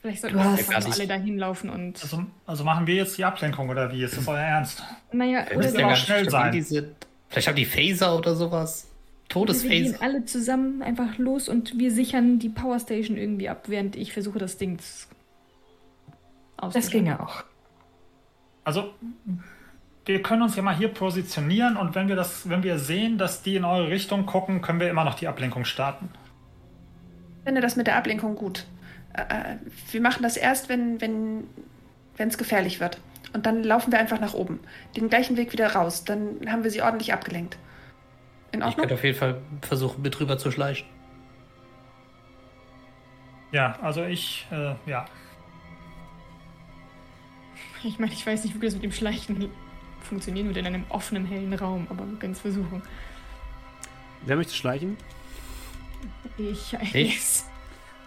Vielleicht 0.00 0.22
sollten 0.22 0.36
Du 0.38 0.42
wir 0.42 0.50
mal 0.50 0.56
nicht- 0.56 0.72
alle 0.98 1.06
dahin 1.06 1.38
laufen 1.38 1.68
und. 1.70 2.02
Also, 2.02 2.24
also 2.46 2.64
machen 2.64 2.86
wir 2.86 2.94
jetzt 2.94 3.18
die 3.18 3.24
Ablenkung 3.24 3.68
oder 3.68 3.92
wie? 3.92 4.02
Ist 4.02 4.16
das 4.16 4.26
euer 4.26 4.38
Ernst? 4.38 4.82
naja, 5.12 5.44
ja 5.52 5.60
wir, 5.74 5.86
auch 5.86 5.90
nicht 5.90 6.04
schnell 6.04 6.28
sein. 6.30 6.52
Die 6.52 6.62
sind. 6.62 6.88
Vielleicht 7.28 7.48
haben 7.48 7.56
die 7.56 7.64
Phaser 7.66 8.16
oder 8.16 8.34
sowas. 8.34 8.84
wir 8.84 8.88
gehen 8.88 9.28
Todesphaser. 9.28 10.02
alle 10.02 10.24
zusammen 10.24 10.82
einfach 10.82 11.18
los 11.18 11.48
und 11.48 11.78
wir 11.78 11.92
sichern 11.92 12.38
die 12.38 12.48
Powerstation 12.48 13.16
irgendwie 13.16 13.48
ab, 13.48 13.64
während 13.68 13.94
ich 13.94 14.12
versuche, 14.12 14.38
das 14.38 14.56
Ding 14.58 14.78
zu- 14.78 15.06
Das 16.56 16.64
auszuschalten. 16.76 16.90
ginge 17.04 17.20
auch. 17.20 17.44
Also, 18.64 18.92
wir 20.06 20.22
können 20.22 20.42
uns 20.42 20.56
ja 20.56 20.62
mal 20.62 20.74
hier 20.76 20.88
positionieren 20.88 21.76
und 21.76 21.94
wenn 21.94 22.08
wir 22.08 22.16
das, 22.16 22.48
wenn 22.48 22.62
wir 22.62 22.78
sehen, 22.78 23.18
dass 23.18 23.42
die 23.42 23.56
in 23.56 23.64
eure 23.64 23.88
Richtung 23.88 24.26
gucken, 24.26 24.62
können 24.62 24.80
wir 24.80 24.90
immer 24.90 25.04
noch 25.04 25.14
die 25.14 25.28
Ablenkung 25.28 25.64
starten. 25.64 26.08
Ich 27.40 27.44
finde 27.44 27.60
das 27.60 27.76
mit 27.76 27.86
der 27.86 27.96
Ablenkung 27.96 28.34
gut. 28.34 28.66
Äh, 29.14 29.56
wir 29.90 30.00
machen 30.00 30.22
das 30.22 30.36
erst, 30.36 30.68
wenn 30.68 31.00
wenn 31.00 31.44
wenn 32.16 32.28
es 32.28 32.38
gefährlich 32.38 32.80
wird. 32.80 33.00
Und 33.32 33.46
dann 33.46 33.62
laufen 33.62 33.92
wir 33.92 33.98
einfach 34.00 34.20
nach 34.20 34.34
oben. 34.34 34.60
Den 34.96 35.08
gleichen 35.08 35.36
Weg 35.36 35.52
wieder 35.52 35.72
raus. 35.74 36.04
Dann 36.04 36.50
haben 36.50 36.64
wir 36.64 36.70
sie 36.70 36.82
ordentlich 36.82 37.12
abgelenkt. 37.12 37.58
In 38.52 38.60
Ich 38.60 38.66
Ordnung? 38.66 38.80
könnte 38.80 38.94
auf 38.94 39.04
jeden 39.04 39.16
Fall 39.18 39.40
versuchen, 39.62 40.02
mit 40.02 40.18
rüber 40.18 40.36
zu 40.36 40.50
schleichen. 40.50 40.86
Ja, 43.52 43.78
also 43.82 44.04
ich, 44.04 44.46
äh, 44.50 44.74
ja. 44.86 45.06
Ich 47.82 47.98
meine, 47.98 48.12
ich 48.12 48.26
weiß 48.26 48.44
nicht, 48.44 48.60
wie 48.60 48.64
das 48.64 48.74
mit 48.74 48.82
dem 48.82 48.92
Schleichen 48.92 49.50
funktionieren 50.00 50.48
wird 50.48 50.58
in 50.58 50.66
einem 50.66 50.84
offenen, 50.88 51.24
hellen 51.26 51.52
Raum, 51.54 51.86
aber 51.90 52.08
wir 52.08 52.18
können 52.18 52.32
es 52.32 52.40
versuchen. 52.40 52.82
Wer 54.26 54.36
möchte 54.36 54.54
schleichen? 54.54 54.96
Ich. 56.36 56.76
Ich? 56.94 57.20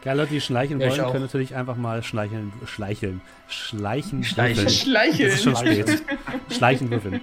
Ja, 0.03 0.13
Leute, 0.13 0.31
die 0.31 0.41
schleichen 0.41 0.79
Ja, 0.79 0.87
ich 0.87 0.97
wollen, 0.97 1.11
können 1.11 1.23
natürlich 1.23 1.55
einfach 1.55 1.77
mal 1.77 2.03
schleicheln, 2.03 2.51
schleicheln, 2.65 3.21
schleichen, 3.47 4.23
Schleichen. 4.23 4.57
würfeln. 4.57 4.69
Schleicheln. 4.69 5.27
Es 5.29 5.33
ist 5.35 5.43
schon 5.43 5.55
spät. 5.55 6.03
Schleichen 6.49 6.91
würfeln. 6.91 7.21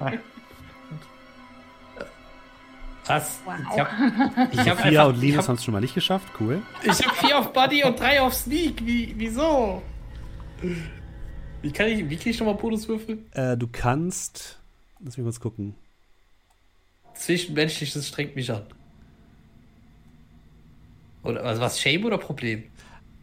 Was? 3.07 3.41
Wow. 3.45 3.55
Ich 3.73 3.79
habe 3.79 4.49
ich 4.53 4.59
hab 4.61 4.85
einfach, 4.85 5.09
und 5.09 5.21
Linus 5.21 5.39
hab, 5.39 5.49
haben 5.49 5.55
es 5.57 5.65
schon 5.65 5.73
mal 5.73 5.81
nicht 5.81 5.95
geschafft. 5.95 6.29
Cool. 6.39 6.63
ich 6.83 6.91
hab 6.91 7.17
vier 7.17 7.39
auf 7.39 7.53
Buddy 7.53 7.85
und 7.85 7.99
drei 7.99 8.21
auf 8.23 8.35
Sneak. 8.35 8.87
Wie, 8.87 9.15
wieso? 9.17 9.83
Wie 11.63 11.73
kann 11.73 11.89
ich, 11.89 12.09
wie 12.09 12.17
krieg 12.17 12.29
ich 12.29 12.39
nochmal 12.39 12.55
Bonuswürfel? 12.55 13.19
Äh, 13.33 13.57
du 13.57 13.67
kannst. 13.71 14.59
Lass 15.01 15.17
mich 15.17 15.25
kurz 15.25 15.41
gucken. 15.41 15.75
Zwischenmenschliches 17.15 18.07
strengt 18.07 18.37
mich 18.37 18.51
an. 18.51 18.63
Oder 21.23 21.45
also 21.45 21.61
was, 21.61 21.81
Shame 21.81 22.05
oder 22.05 22.19
Problem? 22.19 22.65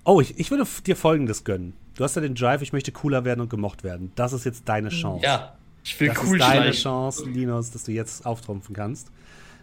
Oh, 0.10 0.22
ich, 0.22 0.40
ich 0.40 0.50
würde 0.52 0.66
dir 0.86 0.95
folgendes 0.95 1.44
gönnen. 1.44 1.74
Du 1.95 2.03
hast 2.03 2.16
ja 2.16 2.22
den 2.22 2.34
Drive, 2.36 2.61
ich 2.61 2.72
möchte 2.72 2.92
cooler 2.94 3.26
werden 3.26 3.42
und 3.42 3.50
gemocht 3.50 3.84
werden. 3.84 4.11
Das 4.16 4.32
ist 4.32 4.45
jetzt 4.45 4.69
deine 4.69 4.88
Chance. 4.90 5.26
Ja, 5.26 5.53
ich 5.84 6.00
will 6.00 6.08
das 6.10 6.18
cool 6.24 6.38
ist 6.38 6.48
deine 6.48 6.61
schleichen. 6.61 6.82
Chance, 6.82 7.30
Linus, 7.30 7.72
dass 7.72 7.84
du 7.84 7.92
jetzt 7.92 8.26
auftrumpfen 8.26 8.74
kannst. 8.76 9.11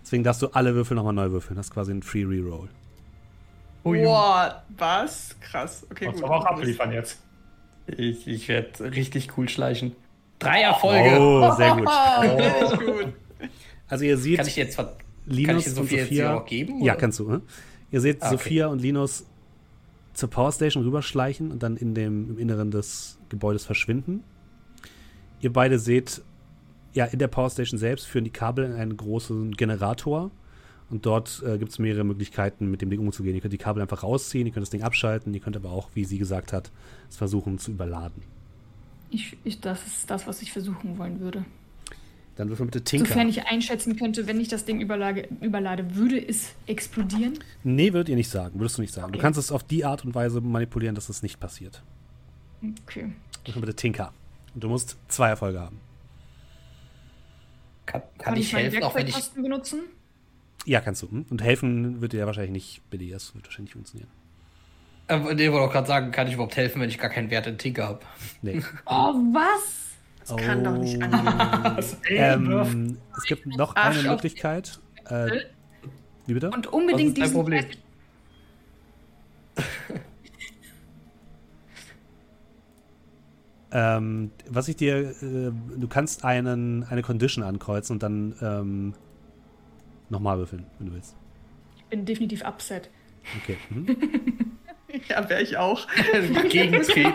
Deswegen 0.03 0.23
darfst 0.23 0.43
du 0.43 0.49
alle 0.49 0.75
Würfel 0.75 0.97
nochmal 0.97 1.15
neu 1.15 1.31
würfeln. 1.31 1.57
Das 1.57 1.67
ist 1.69 1.73
quasi 1.73 1.93
ein 1.93 2.03
Free 2.03 2.25
Reroll. 2.25 2.69
Boah, 3.83 4.63
was? 4.77 5.37
Krass. 5.41 5.87
Okay, 5.91 6.07
Kannst 6.07 6.21
gut. 6.21 6.31
aber 6.31 6.39
auch 6.41 6.45
abliefern 6.47 6.93
jetzt. 6.93 7.19
Ich, 7.87 8.27
ich 8.27 8.49
werde 8.49 8.93
richtig 8.95 9.37
cool 9.37 9.49
schleichen. 9.49 9.93
Drei 10.39 10.63
Erfolge. 10.63 11.19
Oh, 11.19 11.55
sehr 11.57 11.75
gut. 11.77 11.87
Gut. 12.79 13.13
Also 13.89 14.05
ihr 14.05 14.17
seht 14.17 14.39
Kann 14.39 14.47
ich 14.47 14.57
jetzt 14.57 14.75
ver- 14.77 14.85
kann 14.85 14.95
ich 15.29 15.37
Linus 15.37 15.65
dir 15.65 15.71
und 15.71 15.77
Sophia 15.77 15.97
jetzt 15.99 16.09
Sophia. 16.09 16.29
hier 16.31 16.37
auch 16.37 16.47
geben? 16.47 16.79
Ja, 16.85 16.93
oder? 16.93 17.01
kannst 17.01 17.19
du. 17.19 17.29
Ne? 17.31 17.43
Ihr 17.91 18.01
seht 18.01 18.23
Ah, 18.23 18.27
okay. 18.27 18.37
Sophia 18.37 18.67
und 18.69 18.81
Linus 18.81 19.25
zur 20.15 20.31
Powerstation 20.31 20.85
rüberschleichen 20.85 21.51
und 21.51 21.63
dann 21.63 21.77
in 21.77 21.95
dem, 21.95 22.31
im 22.31 22.39
Inneren 22.39 22.71
des 22.71 23.19
Gebäudes 23.29 23.65
verschwinden. 23.65 24.25
Ihr 25.41 25.53
beide 25.53 25.79
seht, 25.79 26.23
ja, 26.95 27.05
in 27.05 27.19
der 27.19 27.29
Powerstation 27.29 27.79
selbst 27.79 28.07
führen 28.07 28.25
die 28.25 28.31
Kabel 28.31 28.65
in 28.65 28.73
einen 28.73 28.97
großen 28.97 29.53
Generator. 29.53 30.31
Und 30.91 31.07
dort 31.07 31.43
äh, 31.45 31.59
gibt 31.59 31.73
es 31.73 31.79
mehrere 31.79 32.05
Möglichkeiten, 32.05 32.71
mit 32.71 32.83
dem 32.83 32.91
Ding 32.91 33.01
umzugehen. 33.01 33.35
Ihr 33.35 33.41
könnt 33.41 33.53
die 33.53 33.59
Kabel 33.59 33.83
einfach 33.83 34.03
rausziehen, 34.03 34.47
ihr 34.47 34.53
könnt 34.53 34.63
das 34.63 34.71
Ding 34.71 34.83
abschalten, 34.83 35.35
ihr 35.35 35.41
könnt 35.41 35.57
aber 35.57 35.71
auch, 35.71 35.89
wie 35.95 36.05
sie 36.05 36.19
gesagt 36.19 36.53
hat, 36.53 36.71
es 37.09 37.17
versuchen 37.17 37.59
zu 37.59 37.73
überladen. 37.73 38.23
Ich, 39.11 39.37
ich, 39.45 39.61
das 39.61 39.87
ist 39.87 40.11
das, 40.11 40.27
was 40.27 40.43
ich 40.43 40.53
versuchen 40.53 40.99
wollen 40.99 41.21
würde. 41.21 41.45
Dann 42.37 42.49
würfel 42.49 42.67
bitte 42.67 42.83
Tinker. 42.83 43.07
Sofern 43.07 43.29
ich 43.29 43.47
einschätzen 43.47 43.97
könnte, 43.97 44.27
wenn 44.27 44.41
ich 44.41 44.49
das 44.49 44.65
Ding 44.65 44.81
überlage, 44.81 45.29
überlade, 45.41 45.95
würde 45.95 46.19
es 46.19 46.53
explodieren? 46.67 47.39
nee, 47.63 47.93
würdet 47.93 48.09
ihr 48.09 48.17
nicht 48.17 48.29
sagen, 48.31 48.59
würdest 48.59 48.79
du 48.79 48.83
nicht 48.83 48.93
sagen. 48.93 49.13
Du 49.13 49.19
Okay. 49.19 49.23
kannst 49.23 49.39
es 49.39 49.53
auf 49.53 49.63
die 49.63 49.85
Art 49.85 50.05
und 50.05 50.15
Weise 50.15 50.41
manipulieren, 50.41 50.95
dass 50.95 51.09
es 51.09 51.23
nicht 51.23 51.39
passiert. 51.39 51.83
Okay. 52.83 53.13
Würfel 53.45 53.61
bitte 53.61 53.75
Tinker. 53.77 54.13
Und 54.55 54.65
du 54.65 54.69
musst 54.69 54.97
zwei 55.09 55.29
Erfolge 55.29 55.61
haben. 55.61 55.81
Kann, 57.87 58.03
kann, 58.19 58.37
ich 58.37 58.53
meinen 58.53 58.71
helfen, 58.71 58.83
auch 58.83 58.95
wenn 58.95 59.07
ich. 59.07 59.31
Benutzen? 59.31 59.81
Ja, 60.65 60.81
kannst 60.81 61.03
du. 61.03 61.25
Und 61.29 61.43
helfen 61.43 62.01
wird 62.01 62.15
dir 62.15 62.21
ja 62.21 62.27
wahrscheinlich 62.27 62.53
nicht, 62.53 62.91
Billy. 62.91 63.11
Das 63.11 63.35
wird 63.35 63.45
wahrscheinlich 63.47 63.75
nicht 63.75 63.87
funktionieren. 63.93 64.11
Äh, 65.09 65.35
nee, 65.35 65.53
wollte 65.53 65.67
auch 65.69 65.73
gerade 65.73 65.87
sagen, 65.87 66.11
kann 66.11 66.27
ich 66.27 66.35
überhaupt 66.35 66.57
helfen, 66.57 66.81
wenn 66.81 66.89
ich 66.89 66.99
gar 66.99 67.11
keinen 67.11 67.31
Wert 67.31 67.47
in 67.47 67.59
Tinker 67.59 67.87
habe? 67.89 68.01
Nee. 68.41 68.63
Oh, 68.87 69.13
was? 69.33 69.94
Das 70.27 70.37
kann 70.37 70.65
doch 70.65 70.77
nicht 70.77 70.99
Oh. 71.01 71.05
angehen. 71.05 71.85
Ähm, 72.09 72.99
es 73.17 73.25
gibt 73.25 73.47
noch 73.47 73.75
eine 73.77 74.03
Möglichkeit. 74.03 74.81
Äh, 75.09 75.31
wie 76.27 76.35
bitte? 76.35 76.51
Und 76.51 76.67
unbedingt 76.69 77.17
diesen 77.17 77.33
Problem. 77.35 77.65
Ähm, 83.73 84.31
was 84.49 84.69
ich 84.69 84.77
dir, 84.77 85.11
äh, 85.21 85.51
du 85.77 85.89
kannst 85.89 86.25
einen, 86.25 86.85
eine 86.85 87.03
Condition 87.03 87.43
ankreuzen 87.43 87.95
und 87.95 88.03
dann 88.05 88.35
ähm, 88.41 88.95
nochmal 90.11 90.39
würfeln, 90.39 90.65
wenn 90.79 90.87
du 90.89 90.95
willst. 90.95 91.17
Ich 91.77 91.85
bin 91.87 92.05
definitiv 92.05 92.45
upset. 92.45 92.89
Okay. 93.43 93.57
Mhm. 93.71 93.97
Ja, 95.09 95.29
wäre 95.29 95.43
ich 95.43 95.57
auch. 95.57 95.89
Gegentreten. 96.51 97.15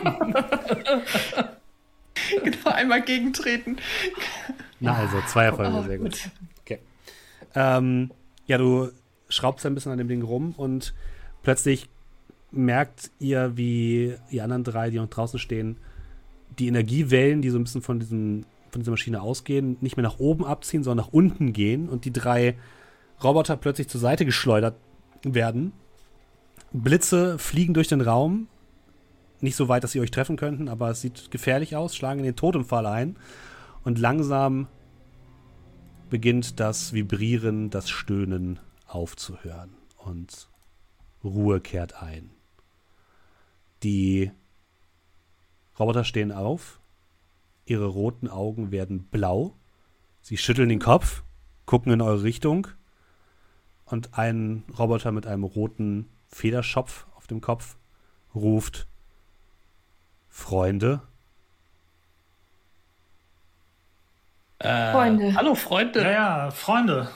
Genau, 2.43 2.69
einmal 2.69 3.01
gegentreten. 3.01 3.77
Na 4.79 4.95
also, 4.95 5.17
zwei 5.27 5.45
Erfolge, 5.45 5.75
Oh, 5.75 5.83
sehr 5.83 5.97
gut. 5.97 6.29
Okay. 6.61 6.79
Ähm, 7.55 8.11
ja, 8.45 8.57
du 8.57 8.89
schraubst 9.29 9.65
ein 9.65 9.75
bisschen 9.75 9.91
an 9.91 9.97
dem 9.97 10.07
Ding 10.07 10.21
rum 10.21 10.53
und 10.57 10.93
plötzlich 11.43 11.89
merkt 12.51 13.11
ihr, 13.19 13.57
wie 13.57 14.15
die 14.31 14.41
anderen 14.41 14.63
drei, 14.63 14.89
die 14.89 14.97
noch 14.97 15.09
draußen 15.09 15.39
stehen, 15.39 15.77
die 16.57 16.67
Energiewellen, 16.67 17.41
die 17.41 17.49
so 17.49 17.59
ein 17.59 17.63
bisschen 17.63 17.81
von, 17.81 17.99
diesem, 17.99 18.45
von 18.71 18.81
dieser 18.81 18.91
Maschine 18.91 19.21
ausgehen, 19.21 19.77
nicht 19.81 19.97
mehr 19.97 20.03
nach 20.03 20.19
oben 20.19 20.45
abziehen, 20.45 20.83
sondern 20.83 21.05
nach 21.05 21.13
unten 21.13 21.53
gehen 21.53 21.89
und 21.89 22.05
die 22.05 22.13
drei 22.13 22.57
Roboter 23.23 23.57
plötzlich 23.57 23.87
zur 23.87 24.01
Seite 24.01 24.25
geschleudert 24.25 24.75
werden. 25.23 25.73
Blitze 26.71 27.37
fliegen 27.37 27.73
durch 27.73 27.87
den 27.87 28.01
Raum. 28.01 28.47
Nicht 29.41 29.55
so 29.55 29.69
weit, 29.69 29.83
dass 29.83 29.91
sie 29.91 30.01
euch 30.01 30.11
treffen 30.11 30.35
könnten, 30.35 30.67
aber 30.67 30.89
es 30.89 31.01
sieht 31.01 31.31
gefährlich 31.31 31.75
aus, 31.75 31.95
schlagen 31.95 32.19
in 32.19 32.25
den 32.25 32.35
Totempfahl 32.35 32.85
ein. 32.85 33.17
Und 33.83 33.97
langsam 33.97 34.67
beginnt 36.09 36.59
das 36.59 36.93
Vibrieren, 36.93 37.69
das 37.69 37.89
Stöhnen 37.89 38.59
aufzuhören. 38.87 39.71
Und 39.97 40.49
Ruhe 41.23 41.61
kehrt 41.61 42.01
ein. 42.01 42.31
Die 43.83 44.31
Roboter 45.79 46.03
stehen 46.03 46.31
auf. 46.31 46.79
Ihre 47.65 47.85
roten 47.85 48.27
Augen 48.27 48.71
werden 48.71 49.03
blau. 49.03 49.55
Sie 50.21 50.37
schütteln 50.37 50.69
den 50.69 50.79
Kopf, 50.79 51.23
gucken 51.65 51.93
in 51.93 52.01
eure 52.01 52.23
Richtung. 52.23 52.67
Und 53.85 54.17
ein 54.17 54.63
Roboter 54.77 55.11
mit 55.11 55.25
einem 55.25 55.43
roten 55.43 56.09
Federschopf 56.27 57.07
auf 57.15 57.27
dem 57.27 57.41
Kopf 57.41 57.77
ruft: 58.35 58.87
Freunde. 60.39 61.01
Äh, 64.57 64.91
Freunde. 64.91 65.35
Hallo, 65.35 65.53
Freunde. 65.53 66.01
Ja, 66.01 66.11
ja, 66.11 66.51
Freunde. 66.51 67.09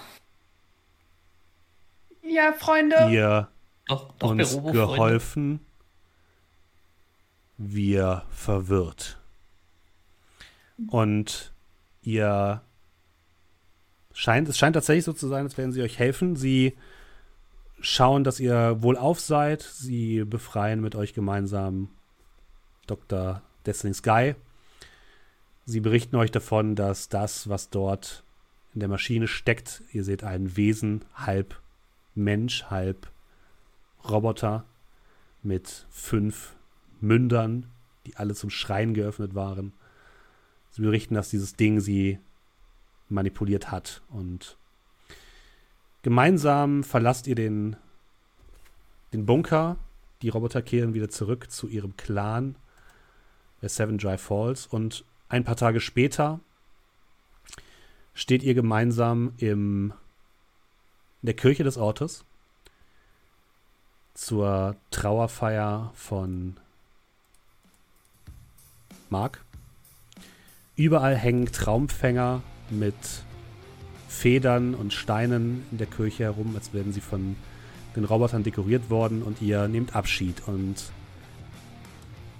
Ja, 2.21 2.53
Freunde. 2.53 3.07
ihr 3.09 3.47
Doch, 3.87 4.11
doch, 4.19 4.29
uns 4.29 4.61
geholfen, 4.61 5.61
wir 7.57 8.23
verwirrt. 8.29 9.17
Und 10.87 11.53
ihr 12.01 12.61
scheint, 14.13 14.47
es 14.49 14.57
scheint 14.57 14.75
tatsächlich 14.75 15.05
so 15.05 15.13
zu 15.13 15.27
sein, 15.27 15.45
als 15.45 15.57
werden 15.57 15.71
sie 15.71 15.81
euch 15.81 15.97
helfen. 15.97 16.35
Sie 16.35 16.77
schauen, 17.79 18.23
dass 18.23 18.39
ihr 18.39 18.81
wohlauf 18.83 19.19
seid. 19.19 19.61
Sie 19.61 20.23
befreien 20.23 20.81
mit 20.81 20.95
euch 20.95 21.13
gemeinsam 21.13 21.89
Dr. 22.87 23.41
Destiny 23.65 23.93
Sky. 23.93 24.35
Sie 25.65 25.79
berichten 25.79 26.15
euch 26.17 26.31
davon, 26.31 26.75
dass 26.75 27.09
das, 27.09 27.47
was 27.47 27.69
dort 27.69 28.23
in 28.73 28.79
der 28.79 28.89
Maschine 28.89 29.27
steckt, 29.27 29.81
ihr 29.91 30.03
seht 30.03 30.23
ein 30.23 30.57
Wesen, 30.57 31.05
halb 31.15 31.59
Mensch, 32.15 32.65
halb 32.65 33.09
Roboter 34.09 34.65
mit 35.41 35.85
fünf 35.89 36.55
Mündern, 36.99 37.67
die 38.05 38.17
alle 38.17 38.33
zum 38.33 38.49
Schreien 38.49 38.93
geöffnet 38.93 39.35
waren. 39.35 39.73
Sie 40.71 40.81
berichten, 40.81 41.15
dass 41.15 41.29
dieses 41.29 41.55
Ding 41.55 41.79
sie 41.79 42.19
manipuliert 43.09 43.71
hat. 43.71 44.01
Und 44.09 44.57
gemeinsam 46.01 46.83
verlasst 46.83 47.27
ihr 47.27 47.35
den, 47.35 47.75
den 49.13 49.25
Bunker. 49.25 49.77
Die 50.21 50.29
Roboter 50.29 50.61
kehren 50.61 50.93
wieder 50.93 51.09
zurück 51.09 51.51
zu 51.51 51.67
ihrem 51.67 51.95
Clan 51.95 52.55
Seven 53.69 53.97
Dry 53.97 54.17
Falls. 54.17 54.67
Und 54.67 55.03
ein 55.29 55.43
paar 55.43 55.55
Tage 55.55 55.79
später 55.79 56.39
steht 58.13 58.43
ihr 58.43 58.53
gemeinsam 58.53 59.33
im, 59.37 59.93
in 61.21 61.25
der 61.27 61.35
Kirche 61.35 61.63
des 61.63 61.77
Ortes 61.77 62.23
zur 64.13 64.75
Trauerfeier 64.91 65.91
von 65.95 66.57
Mark. 69.09 69.43
Überall 70.75 71.15
hängen 71.15 71.51
Traumfänger 71.51 72.41
mit 72.69 72.95
Federn 74.07 74.75
und 74.75 74.93
Steinen 74.93 75.65
in 75.71 75.77
der 75.77 75.87
Kirche 75.87 76.23
herum, 76.23 76.55
als 76.55 76.73
wären 76.73 76.93
sie 76.93 77.01
von 77.01 77.35
den 77.95 78.05
Robotern 78.05 78.43
dekoriert 78.43 78.89
worden 78.89 79.21
und 79.21 79.41
ihr 79.41 79.67
nehmt 79.67 79.95
Abschied. 79.95 80.47
Und 80.47 80.91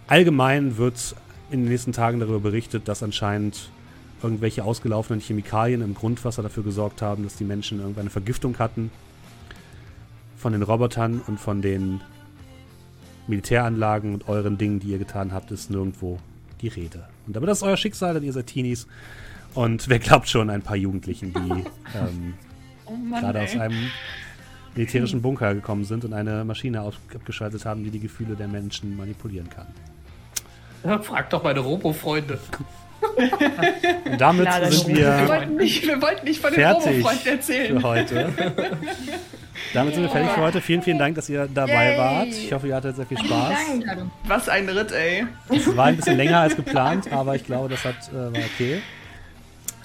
allgemein 0.07 0.77
wird 0.77 1.15
in 1.51 1.61
den 1.61 1.69
nächsten 1.69 1.91
Tagen 1.91 2.19
darüber 2.19 2.39
berichtet, 2.39 2.87
dass 2.87 3.03
anscheinend 3.03 3.69
irgendwelche 4.21 4.63
ausgelaufenen 4.63 5.19
Chemikalien 5.19 5.81
im 5.81 5.93
Grundwasser 5.93 6.41
dafür 6.41 6.63
gesorgt 6.63 7.01
haben, 7.01 7.23
dass 7.23 7.35
die 7.35 7.43
Menschen 7.43 7.79
irgendeine 7.79 8.09
Vergiftung 8.09 8.57
hatten. 8.59 8.89
Von 10.37 10.53
den 10.53 10.61
Robotern 10.61 11.21
und 11.27 11.39
von 11.39 11.61
den 11.61 12.01
Militäranlagen 13.27 14.13
und 14.13 14.27
euren 14.27 14.57
Dingen, 14.57 14.79
die 14.79 14.87
ihr 14.87 14.97
getan 14.97 15.31
habt, 15.31 15.51
ist 15.51 15.69
nirgendwo 15.69 16.19
die 16.61 16.67
Rede. 16.67 17.07
Und 17.27 17.37
aber 17.37 17.45
das 17.45 17.59
ist 17.59 17.63
euer 17.63 17.77
Schicksal, 17.77 18.13
denn 18.13 18.23
ihr 18.23 18.33
seid 18.33 18.47
Teenies. 18.47 18.87
Und 19.53 19.87
wer 19.87 19.99
glaubt 19.99 20.27
schon, 20.27 20.49
ein 20.49 20.61
paar 20.61 20.75
Jugendlichen, 20.75 21.33
die 21.33 21.49
ähm, 21.97 22.33
Oh 22.85 22.95
Mann, 22.95 23.21
gerade 23.21 23.41
aus 23.41 23.55
einem 23.55 23.89
militärischen 24.75 25.21
Bunker 25.21 25.53
gekommen 25.53 25.85
sind 25.85 26.03
und 26.05 26.13
eine 26.13 26.43
Maschine 26.43 26.81
abgeschaltet 26.81 27.65
haben, 27.65 27.83
die 27.83 27.91
die 27.91 27.99
Gefühle 27.99 28.35
der 28.35 28.47
Menschen 28.47 28.97
manipulieren 28.97 29.49
kann. 29.49 29.67
Ja, 30.83 30.99
Frag 30.99 31.29
doch 31.29 31.43
meine 31.43 31.59
Robo-Freunde. 31.59 32.39
Und 34.05 34.21
damit 34.21 34.45
Ja, 34.45 34.59
das 34.59 34.79
sind. 34.81 34.95
Wir 34.95 35.17
wir 35.19 35.27
wollten 35.27 35.55
nicht, 35.57 35.85
wir 35.85 36.01
wollten 36.01 36.25
nicht 36.25 36.39
von 36.39 36.51
den 36.51 36.61
fertig 36.61 36.87
Robo-Freunden 36.87 37.27
erzählen. 37.27 37.79
für 37.79 37.87
heute. 37.87 38.33
damit 39.73 39.93
sind 39.93 40.03
wir 40.03 40.09
fertig 40.09 40.31
für 40.31 40.41
heute. 40.41 40.61
Vielen, 40.61 40.81
vielen 40.81 40.99
Dank, 40.99 41.15
dass 41.15 41.29
ihr 41.29 41.47
dabei 41.53 41.91
Yay. 41.91 41.97
wart. 41.97 42.27
Ich 42.27 42.53
hoffe, 42.53 42.67
ihr 42.67 42.75
hattet 42.75 42.95
sehr 42.95 43.05
viel 43.05 43.17
Spaß. 43.17 43.57
Was 44.25 44.49
ein 44.49 44.69
Ritt, 44.69 44.91
ey. 44.91 45.25
Es 45.49 45.75
war 45.75 45.85
ein 45.85 45.97
bisschen 45.97 46.17
länger 46.17 46.39
als 46.39 46.55
geplant, 46.55 47.11
aber 47.11 47.35
ich 47.35 47.45
glaube, 47.45 47.69
das 47.69 47.83
hat, 47.83 47.95
äh, 48.11 48.15
war 48.15 48.43
okay. 48.53 48.81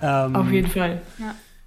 Ähm, 0.00 0.36
Auf 0.36 0.50
jeden 0.50 0.68
Fall. 0.70 1.00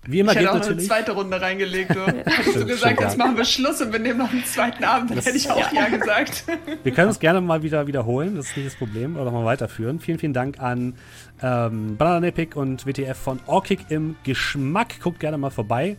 Wie 0.07 0.19
immer 0.19 0.31
ich 0.31 0.39
hätte 0.39 0.51
auch 0.51 0.59
noch 0.59 0.67
eine 0.67 0.77
zweite 0.77 1.11
Runde 1.11 1.39
reingelegt. 1.39 1.93
Du. 1.93 2.05
Hättest 2.07 2.55
du 2.55 2.65
gesagt, 2.65 2.99
jetzt 2.99 3.17
ja. 3.17 3.17
machen 3.23 3.38
wir 3.38 3.45
Schluss 3.45 3.81
und 3.81 3.91
wir 3.91 3.99
nehmen 3.99 4.17
noch 4.17 4.31
einen 4.31 4.43
zweiten 4.45 4.83
Abend, 4.83 5.11
dann 5.11 5.17
Das- 5.17 5.27
hätte 5.27 5.38
ich 5.38 5.49
auch 5.51 5.71
ja, 5.71 5.88
gesagt. 5.89 6.43
Wir 6.83 6.91
können 6.91 7.09
es 7.09 7.19
gerne 7.19 7.39
mal 7.39 7.61
wieder 7.61 7.85
wiederholen, 7.85 8.35
das 8.35 8.47
ist 8.47 8.57
nicht 8.57 8.67
das 8.69 8.75
Problem, 8.75 9.15
oder 9.15 9.30
mal 9.30 9.45
weiterführen. 9.45 9.99
Vielen, 9.99 10.17
vielen 10.17 10.33
Dank 10.33 10.59
an 10.59 10.95
ähm, 11.43 11.97
Banananepic 11.97 12.55
und 12.55 12.88
WTF 12.88 13.15
von 13.17 13.39
Orkick 13.45 13.85
im 13.89 14.15
Geschmack. 14.23 14.99
Guckt 15.03 15.19
gerne 15.19 15.38
mal 15.38 15.51
vorbei, 15.51 15.97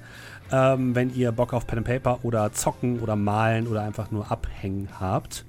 ähm, 0.51 0.97
wenn 0.97 1.15
ihr 1.15 1.31
Bock 1.31 1.53
auf 1.53 1.69
Pen 1.69 1.79
and 1.79 1.87
Paper 1.87 2.19
oder 2.25 2.53
zocken 2.53 2.99
oder 3.01 3.15
malen 3.15 3.69
oder 3.69 3.83
einfach 3.83 4.11
nur 4.11 4.31
abhängen 4.33 4.89
habt. 4.99 5.45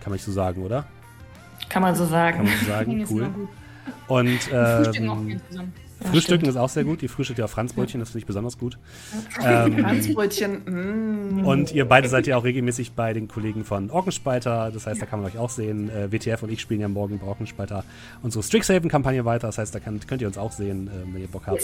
Kann 0.00 0.10
man 0.10 0.14
nicht 0.14 0.24
so 0.24 0.32
sagen, 0.32 0.62
oder? 0.62 0.84
Kann 1.70 1.80
man 1.82 1.94
so 1.94 2.02
Kann 2.04 2.10
sagen. 2.10 2.38
man 2.44 2.58
so 2.58 2.66
sagen, 2.66 3.06
cool. 3.10 3.48
Und 4.08 4.38
ähm, 4.52 5.40
zusammen. 6.06 6.14
Frühstücken 6.14 6.46
ist 6.46 6.56
auch 6.56 6.68
sehr 6.68 6.84
gut. 6.84 7.02
Ihr 7.02 7.10
frühstückt 7.10 7.38
ja 7.38 7.44
auf 7.44 7.50
Franzbrötchen, 7.50 8.00
das 8.00 8.10
finde 8.10 8.20
ich 8.20 8.26
besonders 8.26 8.58
gut. 8.58 8.78
Ähm, 9.42 9.78
Franzbrötchen, 9.78 11.40
mm. 11.40 11.44
Und 11.46 11.72
ihr 11.72 11.84
beide 11.84 12.08
seid 12.08 12.26
ja 12.26 12.36
auch 12.36 12.44
regelmäßig 12.44 12.92
bei 12.92 13.12
den 13.12 13.28
Kollegen 13.28 13.64
von 13.64 13.90
Orkenspalter. 13.90 14.70
Das 14.72 14.86
heißt, 14.86 15.00
da 15.00 15.06
kann 15.06 15.20
man 15.20 15.30
euch 15.30 15.38
auch 15.38 15.50
sehen. 15.50 15.90
Äh, 15.90 16.10
WTF 16.10 16.42
und 16.42 16.50
ich 16.50 16.60
spielen 16.60 16.80
ja 16.80 16.88
morgen 16.88 17.18
bei 17.18 17.26
Orkenspalter 17.26 17.84
unsere 18.22 18.42
Strixhaven-Kampagne 18.42 19.24
weiter. 19.24 19.48
Das 19.48 19.58
heißt, 19.58 19.74
da 19.74 19.78
kann, 19.78 20.00
könnt 20.06 20.22
ihr 20.22 20.28
uns 20.28 20.38
auch 20.38 20.52
sehen, 20.52 20.88
äh, 20.88 21.12
wenn 21.12 21.20
ihr 21.20 21.28
Bock 21.28 21.46
habt. 21.46 21.62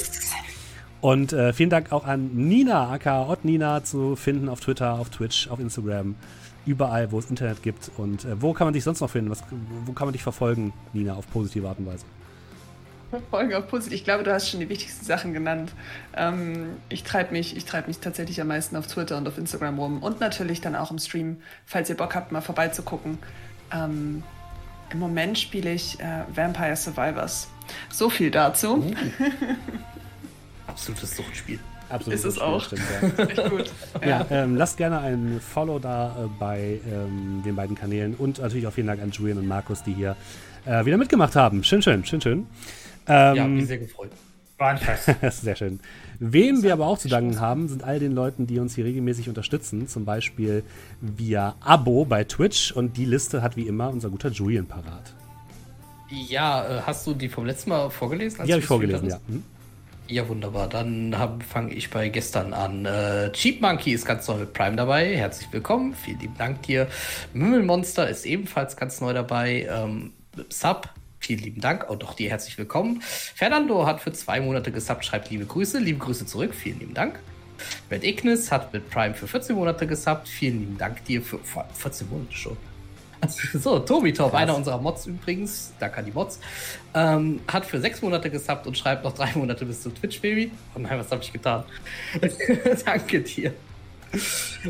Und 1.00 1.32
äh, 1.32 1.52
vielen 1.52 1.70
Dank 1.70 1.90
auch 1.90 2.06
an 2.06 2.30
Nina, 2.34 2.90
aka 2.90 3.28
Ott 3.28 3.44
Nina, 3.44 3.82
zu 3.82 4.14
finden 4.14 4.48
auf 4.48 4.60
Twitter, 4.60 4.98
auf 4.98 5.10
Twitch, 5.10 5.48
auf 5.48 5.58
Instagram. 5.58 6.14
Überall, 6.64 7.10
wo 7.10 7.18
es 7.18 7.28
Internet 7.28 7.62
gibt. 7.62 7.90
Und 7.96 8.24
äh, 8.24 8.40
wo 8.40 8.52
kann 8.52 8.68
man 8.68 8.74
dich 8.74 8.84
sonst 8.84 9.00
noch 9.00 9.10
finden? 9.10 9.30
Was, 9.30 9.42
wo 9.84 9.92
kann 9.92 10.06
man 10.06 10.12
dich 10.12 10.22
verfolgen, 10.22 10.72
Nina, 10.92 11.14
auf 11.14 11.28
positive 11.32 11.68
Art 11.68 11.80
und 11.80 11.86
Weise? 11.86 12.04
Folge 13.30 13.58
auf 13.58 13.68
positiv. 13.68 13.94
Ich 13.94 14.04
glaube, 14.04 14.24
du 14.24 14.32
hast 14.32 14.48
schon 14.48 14.60
die 14.60 14.68
wichtigsten 14.68 15.04
Sachen 15.04 15.32
genannt. 15.32 15.72
Ähm, 16.16 16.76
ich 16.88 17.04
treibe 17.04 17.32
mich, 17.32 17.56
ich 17.56 17.64
treib 17.64 17.88
mich 17.88 17.98
tatsächlich 17.98 18.40
am 18.40 18.48
meisten 18.48 18.76
auf 18.76 18.86
Twitter 18.86 19.16
und 19.16 19.26
auf 19.28 19.38
Instagram 19.38 19.78
rum 19.78 20.02
und 20.02 20.20
natürlich 20.20 20.60
dann 20.60 20.76
auch 20.76 20.90
im 20.90 20.98
Stream, 20.98 21.38
falls 21.66 21.88
ihr 21.88 21.96
Bock 21.96 22.14
habt, 22.14 22.32
mal 22.32 22.40
vorbeizugucken. 22.40 23.18
Ähm, 23.72 24.22
Im 24.90 24.98
Moment 24.98 25.38
spiele 25.38 25.72
ich 25.72 26.00
äh, 26.00 26.22
Vampire 26.34 26.76
Survivors. 26.76 27.48
So 27.90 28.10
viel 28.10 28.30
dazu. 28.30 28.92
Absolutes 30.66 31.16
Suchtspiel. 31.16 31.58
Absolut. 31.88 32.18
Ist 32.18 32.24
es 32.24 32.34
Spiel, 32.36 32.46
auch. 32.46 32.64
Stimmt, 32.64 32.82
ja. 33.18 33.24
Echt 33.26 33.50
gut. 33.50 33.70
Ja, 34.06 34.26
ähm, 34.30 34.56
lasst 34.56 34.78
gerne 34.78 35.00
ein 35.00 35.40
Follow 35.40 35.78
da 35.78 36.08
äh, 36.08 36.28
bei 36.38 36.80
ähm, 36.90 37.42
den 37.44 37.54
beiden 37.54 37.76
Kanälen 37.76 38.14
und 38.14 38.38
natürlich 38.38 38.66
auch 38.66 38.72
vielen 38.72 38.86
Dank 38.86 39.02
an 39.02 39.10
Julian 39.10 39.38
und 39.38 39.46
Markus, 39.46 39.82
die 39.82 39.92
hier 39.92 40.16
äh, 40.64 40.84
wieder 40.86 40.96
mitgemacht 40.96 41.36
haben. 41.36 41.62
Schön, 41.64 41.82
schön, 41.82 42.04
schön, 42.06 42.20
schön. 42.22 42.46
Ja, 43.08 43.32
Ähm, 43.32 43.56
mich 43.56 43.66
sehr 43.66 43.78
gefreut. 43.78 44.10
War 44.58 44.70
ein 44.70 44.78
Fest. 44.78 45.08
das 45.20 45.36
ist 45.36 45.42
sehr 45.42 45.56
schön. 45.56 45.80
Wem 46.20 46.62
wir 46.62 46.72
aber 46.72 46.86
auch 46.86 46.98
zu 46.98 47.08
danken 47.08 47.40
haben, 47.40 47.68
sind 47.68 47.82
all 47.82 47.98
den 47.98 48.12
Leuten, 48.12 48.46
die 48.46 48.60
uns 48.60 48.74
hier 48.76 48.84
regelmäßig 48.84 49.28
unterstützen, 49.28 49.88
zum 49.88 50.04
Beispiel 50.04 50.62
via 51.00 51.56
Abo 51.60 52.04
bei 52.04 52.24
Twitch 52.24 52.70
und 52.70 52.96
die 52.96 53.04
Liste 53.04 53.42
hat 53.42 53.56
wie 53.56 53.66
immer 53.66 53.90
unser 53.90 54.08
guter 54.08 54.28
Julian 54.28 54.66
parat. 54.66 55.14
Ja, 56.08 56.78
äh, 56.78 56.82
hast 56.82 57.06
du 57.06 57.14
die 57.14 57.28
vom 57.28 57.46
letzten 57.46 57.70
Mal 57.70 57.90
vorgelesen? 57.90 58.44
Die 58.44 58.52
habe 58.52 58.52
du 58.52 58.58
ich 58.58 58.66
vorgelesen, 58.66 59.08
ja. 59.08 59.18
Hm? 59.28 59.42
Ja, 60.08 60.28
wunderbar. 60.28 60.68
Dann 60.68 61.16
fange 61.48 61.72
ich 61.72 61.88
bei 61.88 62.08
gestern 62.08 62.52
an. 62.52 62.84
Äh, 62.84 63.32
Cheap 63.32 63.62
Monkey 63.62 63.92
ist 63.92 64.04
ganz 64.04 64.28
neu 64.28 64.36
mit 64.36 64.52
Prime 64.52 64.76
dabei. 64.76 65.16
Herzlich 65.16 65.50
willkommen. 65.52 65.94
Vielen 65.94 66.20
lieben 66.20 66.36
Dank 66.36 66.62
dir. 66.62 66.86
Mümmelmonster 67.32 68.08
ist 68.08 68.26
ebenfalls 68.26 68.76
ganz 68.76 69.00
neu 69.00 69.14
dabei. 69.14 69.66
Ähm, 69.70 70.12
Sub. 70.50 70.88
Vielen 71.22 71.40
lieben 71.40 71.60
Dank. 71.60 71.88
Auch 71.88 71.96
doch 71.96 72.14
dir 72.14 72.30
herzlich 72.30 72.58
willkommen. 72.58 73.00
Fernando 73.00 73.86
hat 73.86 74.00
für 74.00 74.12
zwei 74.12 74.40
Monate 74.40 74.72
gesubbt, 74.72 75.04
schreibt 75.04 75.30
liebe 75.30 75.46
Grüße. 75.46 75.78
Liebe 75.78 76.00
Grüße 76.00 76.26
zurück. 76.26 76.52
Vielen 76.52 76.80
lieben 76.80 76.94
Dank. 76.94 77.20
Red 77.92 78.02
Ignis 78.02 78.50
hat 78.50 78.72
mit 78.72 78.90
Prime 78.90 79.14
für 79.14 79.28
14 79.28 79.54
Monate 79.54 79.86
gesubbt. 79.86 80.28
Vielen 80.28 80.58
lieben 80.58 80.78
Dank 80.78 81.04
dir 81.04 81.22
für 81.22 81.38
vor 81.38 81.62
allem 81.62 81.74
14 81.74 82.08
Monate 82.10 82.32
schon. 82.34 82.56
So, 83.54 83.78
Tobi 83.78 84.12
Top, 84.12 84.34
einer 84.34 84.56
unserer 84.56 84.78
Mods 84.78 85.06
übrigens, 85.06 85.72
danke 85.78 85.98
an 85.98 86.06
die 86.06 86.10
Mods, 86.10 86.40
ähm, 86.92 87.38
hat 87.46 87.64
für 87.64 87.80
sechs 87.80 88.02
Monate 88.02 88.30
gesubbt 88.30 88.66
und 88.66 88.76
schreibt 88.76 89.04
noch 89.04 89.14
drei 89.14 89.30
Monate 89.36 89.64
bis 89.64 89.80
zum 89.80 89.94
Twitch-Baby. 89.94 90.50
Oh 90.74 90.80
nein, 90.80 90.98
was 90.98 91.08
habe 91.12 91.22
ich 91.22 91.32
getan? 91.32 91.62
danke 92.84 93.20
dir. 93.20 93.54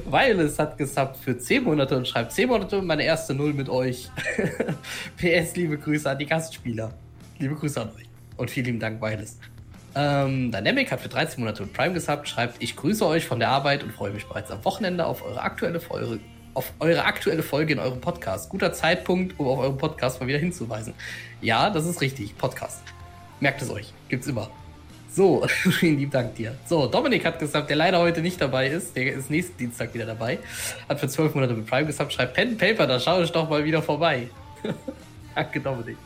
Wireless 0.05 0.59
hat 0.59 0.79
gesubbt 0.79 1.17
für 1.17 1.37
zehn 1.37 1.65
Monate 1.65 1.97
und 1.97 2.07
schreibt 2.07 2.33
zehn 2.33 2.49
Monate 2.49 2.81
meine 2.81 3.05
erste 3.05 3.35
Null 3.35 3.53
mit 3.53 3.69
euch. 3.69 4.11
PS, 5.17 5.57
liebe 5.57 5.79
Grüße 5.79 6.09
an 6.09 6.19
die 6.19 6.27
Gastspieler. 6.27 6.93
Liebe 7.39 7.55
Grüße 7.55 7.81
an 7.81 7.89
euch. 7.91 8.09
Und 8.37 8.51
vielen 8.51 8.67
lieben 8.67 8.81
Dank, 8.81 9.01
Wireless. 9.03 9.39
Ähm, 9.95 10.51
Dynamic 10.51 10.91
hat 10.91 11.01
für 11.01 11.09
13 11.09 11.41
Monate 11.41 11.65
mit 11.65 11.73
Prime 11.73 11.93
gesubbt, 11.93 12.29
schreibt, 12.29 12.62
ich 12.62 12.77
grüße 12.77 13.05
euch 13.07 13.27
von 13.27 13.39
der 13.39 13.51
Arbeit 13.51 13.83
und 13.83 13.93
freue 13.93 14.11
mich 14.11 14.25
bereits 14.27 14.51
am 14.51 14.65
Wochenende 14.65 15.05
auf 15.05 15.23
eure 15.23 15.43
aktuelle 15.43 15.81
Folge, 15.81 16.19
auf 16.55 16.73
eure 16.79 17.05
aktuelle 17.05 17.43
Folge 17.43 17.75
in 17.75 17.79
eurem 17.79 18.01
Podcast. 18.01 18.49
Guter 18.49 18.73
Zeitpunkt, 18.73 19.39
um 19.39 19.49
auf 19.49 19.59
euren 19.59 19.77
Podcast 19.77 20.21
mal 20.21 20.27
wieder 20.27 20.39
hinzuweisen. 20.39 20.95
Ja, 21.43 21.69
das 21.69 21.87
ist 21.87 22.01
richtig, 22.01 22.37
Podcast. 22.39 22.83
Merkt 23.41 23.61
es 23.61 23.71
euch, 23.71 23.93
gibt's 24.09 24.29
immer. 24.29 24.51
So, 25.15 25.47
vielen 25.47 25.99
lieben 25.99 26.10
Dank 26.10 26.34
dir. 26.36 26.57
So, 26.66 26.86
Dominik 26.86 27.24
hat 27.26 27.39
gesagt, 27.39 27.68
der 27.68 27.76
leider 27.76 27.99
heute 27.99 28.23
nicht 28.23 28.41
dabei 28.41 28.68
ist, 28.68 28.97
der 28.97 29.12
ist 29.12 29.28
nächsten 29.31 29.57
Dienstag 29.58 29.92
wieder 29.92 30.07
dabei, 30.07 30.39
hat 30.89 31.00
für 31.00 31.08
12 31.08 31.34
Monate 31.34 31.52
mit 31.52 31.66
Prime 31.66 31.86
gesubbt, 31.86 32.15
schreibt 32.15 32.34
Pen 32.34 32.57
Paper, 32.57 32.86
da 32.86 32.99
schaue 32.99 33.24
ich 33.24 33.31
doch 33.31 33.49
mal 33.49 33.62
wieder 33.65 33.82
vorbei. 33.82 34.28
Danke, 35.34 35.60
Dominik. 35.60 35.99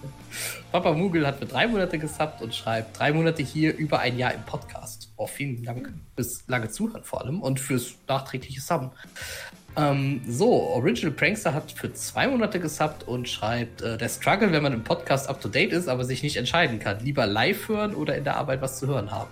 Papa 0.73 0.93
Mugel 0.93 1.26
hat 1.26 1.39
für 1.39 1.47
drei 1.47 1.67
Monate 1.68 1.99
gesubbt 1.99 2.43
und 2.43 2.55
schreibt 2.55 2.99
drei 2.99 3.12
Monate 3.12 3.43
hier 3.43 3.76
über 3.76 4.01
ein 4.01 4.18
Jahr 4.18 4.35
im 4.35 4.43
Podcast. 4.43 5.12
Oh, 5.17 5.26
vielen 5.26 5.62
Dank 5.65 5.93
fürs 6.17 6.44
lange 6.49 6.68
Zuhören 6.70 7.05
vor 7.05 7.23
allem 7.23 7.43
und 7.43 7.60
fürs 7.60 7.94
nachträgliche 8.09 8.60
Subben. 8.60 8.91
Ähm, 9.77 10.23
so, 10.27 10.51
Original 10.51 11.13
Prankster 11.13 11.53
hat 11.53 11.71
für 11.71 11.93
zwei 11.93 12.27
Monate 12.27 12.59
gesubbt 12.59 13.07
und 13.07 13.29
schreibt, 13.29 13.83
äh, 13.83 13.99
der 13.99 14.09
Struggle, 14.09 14.51
wenn 14.53 14.63
man 14.63 14.73
im 14.73 14.83
Podcast 14.83 15.29
up 15.29 15.41
to 15.41 15.49
date 15.49 15.73
ist, 15.73 15.89
aber 15.89 16.05
sich 16.05 16.23
nicht 16.23 16.37
entscheiden 16.37 16.79
kann. 16.79 17.01
Lieber 17.01 17.27
live 17.27 17.69
hören 17.69 17.95
oder 17.95 18.17
in 18.17 18.25
der 18.25 18.37
Arbeit 18.37 18.63
was 18.63 18.79
zu 18.79 18.87
hören 18.87 19.11
haben. 19.11 19.31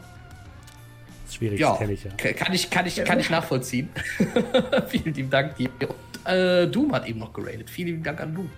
Das 1.22 1.30
ist 1.30 1.36
schwierig, 1.36 1.60
Ja, 1.60 1.70
das 1.70 1.78
kenne 1.78 1.92
ich 1.92 2.04
ja. 2.04 2.10
kann 2.10 2.52
ich, 2.52 2.68
kann 2.68 2.86
ich, 2.86 2.96
kann 3.04 3.18
ich 3.18 3.30
nachvollziehen. 3.30 3.88
Vielen 4.88 5.14
lieben 5.14 5.30
Dank 5.30 5.56
dir. 5.56 5.70
Und, 5.80 6.30
äh, 6.30 6.66
Doom 6.66 6.92
hat 6.92 7.08
eben 7.08 7.20
noch 7.20 7.32
geradet. 7.32 7.70
Vielen 7.70 7.88
lieben 7.88 8.02
Dank 8.02 8.20
an 8.20 8.34
Doom. 8.34 8.50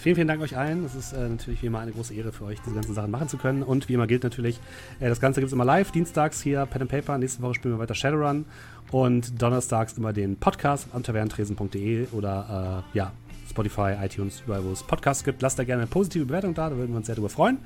Vielen, 0.00 0.14
vielen 0.14 0.28
Dank 0.28 0.40
euch 0.40 0.56
allen. 0.56 0.84
Es 0.84 0.94
ist 0.94 1.12
äh, 1.12 1.28
natürlich 1.28 1.60
wie 1.60 1.66
immer 1.66 1.80
eine 1.80 1.90
große 1.90 2.14
Ehre 2.14 2.30
für 2.30 2.44
euch, 2.44 2.60
diese 2.64 2.76
ganzen 2.76 2.94
Sachen 2.94 3.10
machen 3.10 3.28
zu 3.28 3.36
können. 3.36 3.64
Und 3.64 3.88
wie 3.88 3.94
immer 3.94 4.06
gilt 4.06 4.22
natürlich, 4.22 4.60
äh, 5.00 5.08
das 5.08 5.20
Ganze 5.20 5.40
gibt 5.40 5.48
es 5.48 5.52
immer 5.52 5.64
live, 5.64 5.90
dienstags 5.90 6.40
hier 6.40 6.66
Pen 6.66 6.82
and 6.82 6.90
Paper. 6.90 7.18
Nächste 7.18 7.42
Woche 7.42 7.54
spielen 7.54 7.74
wir 7.74 7.80
weiter 7.80 7.96
Shadowrun. 7.96 8.44
Und 8.90 9.40
donnerstags 9.40 9.98
immer 9.98 10.12
den 10.12 10.36
Podcast 10.36 10.88
am 10.92 11.02
tavernentresen.de 11.02 12.08
oder 12.12 12.84
äh, 12.94 12.96
ja, 12.96 13.12
Spotify, 13.50 13.94
iTunes, 14.02 14.42
überall, 14.46 14.64
wo 14.64 14.72
es 14.72 14.82
Podcasts 14.82 15.24
gibt. 15.24 15.42
Lasst 15.42 15.58
da 15.58 15.64
gerne 15.64 15.82
eine 15.82 15.90
positive 15.90 16.24
Bewertung 16.24 16.54
da, 16.54 16.70
da 16.70 16.76
würden 16.76 16.90
wir 16.90 16.96
uns 16.96 17.06
sehr 17.06 17.14
drüber 17.14 17.28
freuen. 17.28 17.58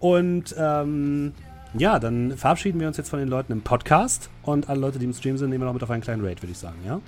Und 0.00 0.54
ähm, 0.58 1.32
ja, 1.76 1.98
dann 1.98 2.36
verabschieden 2.36 2.78
wir 2.80 2.86
uns 2.86 2.96
jetzt 2.96 3.08
von 3.10 3.18
den 3.18 3.28
Leuten 3.28 3.52
im 3.52 3.62
Podcast. 3.62 4.30
Und 4.42 4.68
alle 4.68 4.80
Leute, 4.80 4.98
die 4.98 5.04
im 5.06 5.12
Stream 5.12 5.36
sind, 5.38 5.50
nehmen 5.50 5.62
wir 5.62 5.66
noch 5.66 5.72
mit 5.74 5.82
auf 5.82 5.90
einen 5.90 6.02
kleinen 6.02 6.24
Raid, 6.24 6.42
würde 6.42 6.52
ich 6.52 6.58
sagen, 6.58 6.78
ja? 6.86 7.00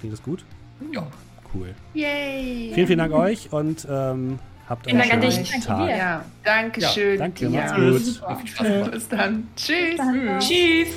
Klingt 0.00 0.12
das 0.12 0.22
gut? 0.22 0.44
Ja. 0.92 1.06
Cool. 1.54 1.74
Yay! 1.94 2.72
Vielen, 2.74 2.86
vielen 2.86 2.98
Dank 2.98 3.12
euch 3.12 3.52
und 3.52 3.86
ähm, 3.90 4.38
habt 4.68 4.86
Vielen 4.86 5.00
einen 5.00 5.10
Dank 5.10 5.24
an 5.24 5.32
schönen 5.32 5.44
dich. 5.44 5.50
Danke 5.52 5.66
Tag. 5.66 5.86
dir. 5.86 5.96
Ja, 5.96 6.24
danke 6.42 6.80
schön. 6.82 7.18
Danke, 7.18 7.48
dir. 7.48 7.50
macht's 7.50 7.74
gut. 7.74 8.00
Super. 8.00 8.36
Viel 8.36 8.48
Spaß 8.48 8.66
gemacht. 8.66 8.90
Bis 8.92 9.08
dann. 9.08 9.48
Tschüss. 9.56 9.96
Dann, 9.96 10.40
Tschüss. 10.40 10.88